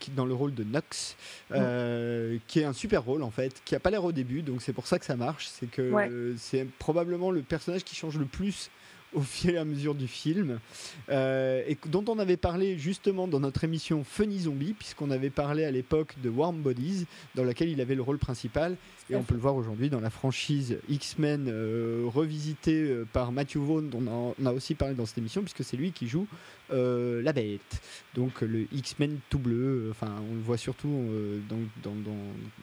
qui, 0.00 0.10
dans 0.10 0.26
le 0.26 0.34
rôle 0.34 0.54
de 0.54 0.64
Nox, 0.64 1.16
euh, 1.52 2.38
qui 2.48 2.60
est 2.60 2.64
un 2.64 2.72
super 2.72 3.04
rôle 3.04 3.22
en 3.22 3.30
fait, 3.30 3.62
qui 3.64 3.74
a 3.74 3.80
pas 3.80 3.90
l'air 3.90 4.04
au 4.04 4.12
début, 4.12 4.42
donc 4.42 4.62
c'est 4.62 4.72
pour 4.72 4.86
ça 4.86 4.98
que 4.98 5.04
ça 5.04 5.16
marche. 5.16 5.48
C'est 5.48 5.70
que 5.70 6.34
c'est 6.38 6.66
probablement 6.78 7.30
le 7.30 7.42
personnage 7.42 7.84
qui 7.84 7.94
change 7.94 8.18
le 8.18 8.24
plus 8.24 8.70
au 9.12 9.20
fur 9.20 9.54
et 9.54 9.58
à 9.58 9.64
mesure 9.64 9.94
du 9.94 10.06
film, 10.06 10.60
euh, 11.08 11.62
et 11.66 11.76
dont 11.86 12.04
on 12.08 12.18
avait 12.18 12.36
parlé 12.36 12.78
justement 12.78 13.26
dans 13.26 13.40
notre 13.40 13.64
émission 13.64 14.04
Funny 14.04 14.40
Zombie, 14.40 14.74
puisqu'on 14.74 15.10
avait 15.10 15.30
parlé 15.30 15.64
à 15.64 15.70
l'époque 15.70 16.14
de 16.22 16.28
Warm 16.28 16.60
Bodies, 16.60 17.06
dans 17.34 17.44
laquelle 17.44 17.68
il 17.68 17.80
avait 17.80 17.94
le 17.94 18.02
rôle 18.02 18.18
principal, 18.18 18.76
et 19.10 19.16
on 19.16 19.22
peut 19.22 19.34
le 19.34 19.40
voir 19.40 19.56
aujourd'hui 19.56 19.90
dans 19.90 20.00
la 20.00 20.10
franchise 20.10 20.78
X-Men 20.88 21.48
euh, 21.48 22.04
revisitée 22.06 22.82
euh, 22.82 23.06
par 23.12 23.32
Matthew 23.32 23.56
Vaughn, 23.56 23.88
dont 23.88 24.34
on 24.38 24.46
a, 24.46 24.52
aussi 24.52 24.74
parlé 24.74 24.94
dans 24.94 25.06
cette 25.06 25.18
émission, 25.18 25.42
puisque 25.42 25.64
c'est 25.64 25.76
lui 25.76 25.92
qui 25.92 26.06
joue 26.06 26.26
la 26.72 27.32
bête, 27.32 27.82
donc 28.14 28.42
le 28.42 28.68
X-Men 28.72 29.18
tout 29.28 29.40
bleu, 29.40 29.88
enfin 29.90 30.14
on 30.30 30.34
le 30.34 30.40
voit 30.40 30.56
surtout 30.56 31.04
dans, 31.48 31.56
dans, 31.82 31.96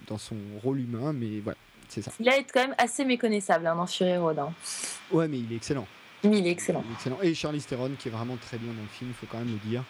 dans, 0.07 0.17
son 0.17 0.37
rôle 0.63 0.79
humain, 0.79 1.11
mais 1.11 1.41
voilà 1.41 1.57
c'est 1.89 2.01
ça. 2.01 2.11
Il 2.19 2.29
a 2.29 2.37
été 2.37 2.49
quand 2.53 2.61
même 2.61 2.75
assez 2.77 3.05
méconnaissable 3.05 3.67
hein, 3.67 3.75
dans 3.75 3.87
Fury 3.87 4.17
Road. 4.17 4.39
Hein. 4.39 4.53
Ouais, 5.11 5.27
mais 5.27 5.39
il 5.39 5.51
est 5.51 5.55
excellent. 5.55 5.87
Il 6.23 6.47
est 6.47 6.51
excellent. 6.51 6.83
Il 6.85 6.91
est 6.91 6.95
excellent. 6.95 7.17
Et 7.21 7.33
Charlie 7.33 7.61
Theron 7.61 7.91
qui 7.97 8.07
est 8.07 8.11
vraiment 8.11 8.37
très 8.37 8.57
bien 8.57 8.73
dans 8.73 8.81
le 8.81 8.87
film, 8.87 9.11
il 9.11 9.13
faut 9.13 9.27
quand 9.31 9.39
même 9.39 9.51
le 9.51 9.69
dire. 9.69 9.83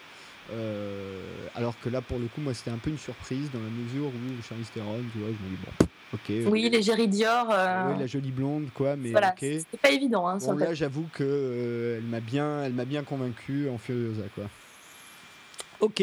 Euh, 0.50 1.22
alors 1.54 1.78
que 1.80 1.88
là, 1.88 2.00
pour 2.00 2.18
le 2.18 2.26
coup, 2.26 2.40
moi, 2.40 2.54
c'était 2.54 2.70
un 2.70 2.78
peu 2.78 2.90
une 2.90 2.98
surprise 2.98 3.50
dans 3.52 3.60
la 3.60 3.68
mesure 3.68 4.06
où 4.06 4.42
Charlie 4.48 4.64
Theron, 4.64 5.00
tu 5.12 5.18
vois, 5.18 5.28
je 5.28 5.44
me 5.44 5.56
dis 5.56 5.62
bon, 5.64 5.86
ok. 6.14 6.50
Oui, 6.52 6.70
l'égérie 6.70 7.08
Dior. 7.08 7.48
Euh, 7.50 7.92
Oui, 7.92 8.00
la 8.00 8.06
jolie 8.06 8.30
blonde, 8.32 8.68
quoi, 8.72 8.96
mais 8.96 9.10
voilà, 9.10 9.30
ok. 9.32 9.38
c'était 9.40 9.76
pas 9.76 9.90
évident. 9.90 10.26
Hein, 10.26 10.38
Bon, 10.38 10.52
là, 10.56 10.72
j'avoue 10.72 11.06
que 11.12 11.22
euh, 11.24 11.98
elle 11.98 12.04
m'a 12.04 12.20
bien, 12.20 12.64
elle 12.64 12.72
m'a 12.72 12.86
bien 12.86 13.02
convaincu 13.02 13.68
en 13.68 13.76
Furiosa, 13.76 14.22
quoi. 14.34 14.44
Ok. 15.80 16.02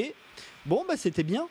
Bon, 0.66 0.84
bah 0.88 0.96
c'était 0.98 1.24
bien. 1.24 1.48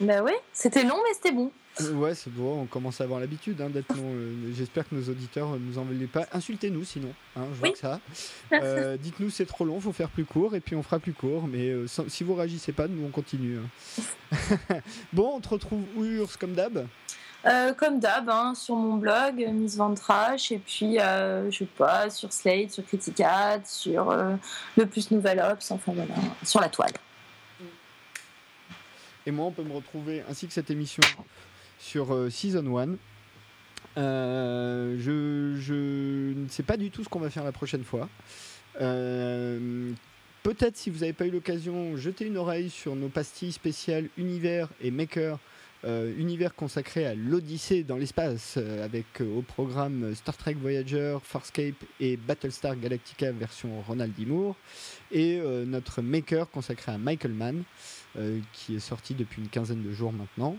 Bah 0.00 0.22
oui, 0.22 0.32
c'était 0.52 0.84
long, 0.84 0.96
mais 1.02 1.14
c'était 1.14 1.32
bon. 1.32 1.50
Euh, 1.80 1.92
ouais, 1.94 2.14
c'est 2.14 2.30
bon, 2.32 2.62
on 2.62 2.66
commence 2.66 3.00
à 3.00 3.04
avoir 3.04 3.18
l'habitude 3.18 3.60
hein, 3.60 3.68
d'être 3.68 3.96
euh, 3.98 4.52
J'espère 4.56 4.88
que 4.88 4.94
nos 4.94 5.08
auditeurs 5.10 5.50
ne 5.50 5.58
nous 5.58 5.76
en 5.78 5.84
veulent 5.84 6.06
pas. 6.06 6.26
Insultez-nous 6.32 6.84
sinon, 6.84 7.12
hein, 7.36 7.42
je 7.52 7.58
vois 7.58 7.68
Oui. 7.68 7.72
que 7.72 7.78
ça. 7.78 8.00
Euh, 8.52 8.96
Dites-nous 9.00 9.30
c'est 9.30 9.46
trop 9.46 9.64
long, 9.64 9.80
faut 9.80 9.92
faire 9.92 10.08
plus 10.10 10.24
court 10.24 10.54
et 10.54 10.60
puis 10.60 10.76
on 10.76 10.82
fera 10.84 11.00
plus 11.00 11.12
court. 11.14 11.48
Mais 11.48 11.70
euh, 11.70 11.88
sans- 11.88 12.08
si 12.08 12.22
vous 12.22 12.34
réagissez 12.34 12.70
pas, 12.72 12.86
nous 12.86 13.04
on 13.04 13.08
continue. 13.10 13.58
hein. 13.58 14.36
bon, 15.12 15.32
on 15.34 15.40
te 15.40 15.48
retrouve 15.48 15.82
où 15.96 16.04
Urs 16.04 16.38
comme 16.38 16.52
d'hab? 16.54 16.86
Euh, 17.46 17.74
comme 17.74 17.98
d'hab, 17.98 18.30
sur 18.54 18.76
mon 18.76 18.94
blog, 18.96 19.34
Miss 19.52 19.76
Ventrache, 19.76 20.50
et 20.50 20.58
puis, 20.58 20.98
euh, 20.98 21.50
je 21.50 21.58
sais 21.58 21.64
pas, 21.66 22.08
sur 22.08 22.32
Slate, 22.32 22.70
sur 22.70 22.86
Criticat, 22.86 23.60
sur 23.66 24.10
euh, 24.10 24.34
Le 24.78 24.86
Plus 24.86 25.10
Nouvel 25.10 25.40
Ops, 25.40 25.70
enfin 25.72 25.92
voilà, 25.94 26.14
sur 26.42 26.60
la 26.62 26.70
toile. 26.70 26.92
Et 29.26 29.30
moi, 29.30 29.44
on 29.46 29.50
peut 29.50 29.62
me 29.62 29.74
retrouver 29.74 30.22
ainsi 30.30 30.46
que 30.46 30.54
cette 30.54 30.70
émission 30.70 31.02
sur 31.78 32.14
euh, 32.14 32.30
Season 32.30 32.76
1. 32.76 32.96
Euh, 33.96 34.96
je, 34.98 36.32
ne 36.34 36.48
sais 36.48 36.62
pas 36.62 36.76
du 36.76 36.90
tout 36.90 37.04
ce 37.04 37.08
qu'on 37.08 37.20
va 37.20 37.30
faire 37.30 37.44
la 37.44 37.52
prochaine 37.52 37.84
fois. 37.84 38.08
Euh, 38.80 39.92
Peut-être, 40.42 40.76
si 40.76 40.90
vous 40.90 40.98
n'avez 40.98 41.14
pas 41.14 41.26
eu 41.26 41.30
l'occasion, 41.30 41.96
jetez 41.96 42.26
une 42.26 42.36
oreille 42.36 42.68
sur 42.68 42.94
nos 42.96 43.08
pastilles 43.08 43.52
spéciales 43.52 44.08
Univers 44.18 44.68
et 44.82 44.90
Maker. 44.90 45.38
euh, 45.86 46.12
univers 46.18 46.54
consacré 46.54 47.06
à 47.06 47.14
l'Odyssée 47.14 47.82
dans 47.82 47.96
l'espace, 47.96 48.58
avec 48.82 49.06
au 49.20 49.42
programme 49.42 50.14
Star 50.14 50.36
Trek 50.36 50.54
Voyager, 50.54 51.18
Farscape 51.22 51.74
et 52.00 52.16
Battlestar 52.16 52.76
Galactica 52.76 53.32
version 53.32 53.80
Ronald 53.86 54.12
D. 54.18 54.26
Moore, 54.26 54.56
et 55.12 55.40
notre 55.66 56.02
Maker 56.02 56.50
consacré 56.50 56.92
à 56.92 56.98
Michael 56.98 57.32
Mann, 57.32 57.64
euh, 58.16 58.40
qui 58.52 58.76
est 58.76 58.80
sorti 58.80 59.14
depuis 59.14 59.42
une 59.42 59.48
quinzaine 59.48 59.82
de 59.82 59.92
jours 59.92 60.12
maintenant. 60.12 60.56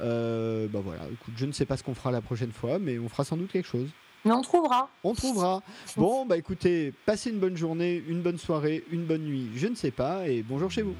Euh, 0.00 0.68
bah 0.68 0.80
voilà, 0.82 1.02
écoute, 1.12 1.34
je 1.36 1.46
ne 1.46 1.52
sais 1.52 1.66
pas 1.66 1.76
ce 1.76 1.82
qu'on 1.82 1.94
fera 1.94 2.10
la 2.10 2.20
prochaine 2.20 2.52
fois, 2.52 2.78
mais 2.78 2.98
on 2.98 3.08
fera 3.08 3.24
sans 3.24 3.36
doute 3.36 3.50
quelque 3.50 3.68
chose. 3.68 3.88
Mais 4.24 4.32
on 4.32 4.42
trouvera. 4.42 4.88
On 5.02 5.14
trouvera. 5.14 5.62
Bon, 5.96 6.24
bah 6.24 6.36
écoutez, 6.36 6.92
passez 7.04 7.30
une 7.30 7.38
bonne 7.38 7.56
journée, 7.56 8.02
une 8.08 8.22
bonne 8.22 8.38
soirée, 8.38 8.84
une 8.90 9.04
bonne 9.04 9.22
nuit, 9.22 9.50
je 9.54 9.66
ne 9.66 9.74
sais 9.74 9.90
pas, 9.90 10.28
et 10.28 10.42
bonjour 10.42 10.70
chez 10.70 10.82
vous. 10.82 10.94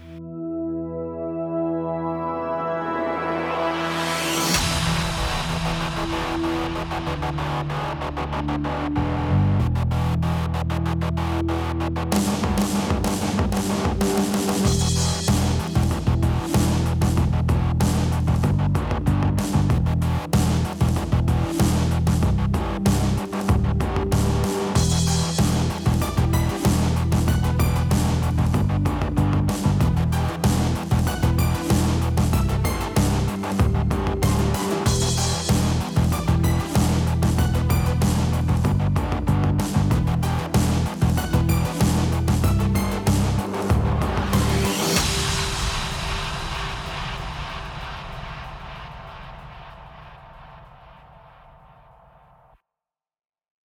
Thank 11.04 11.33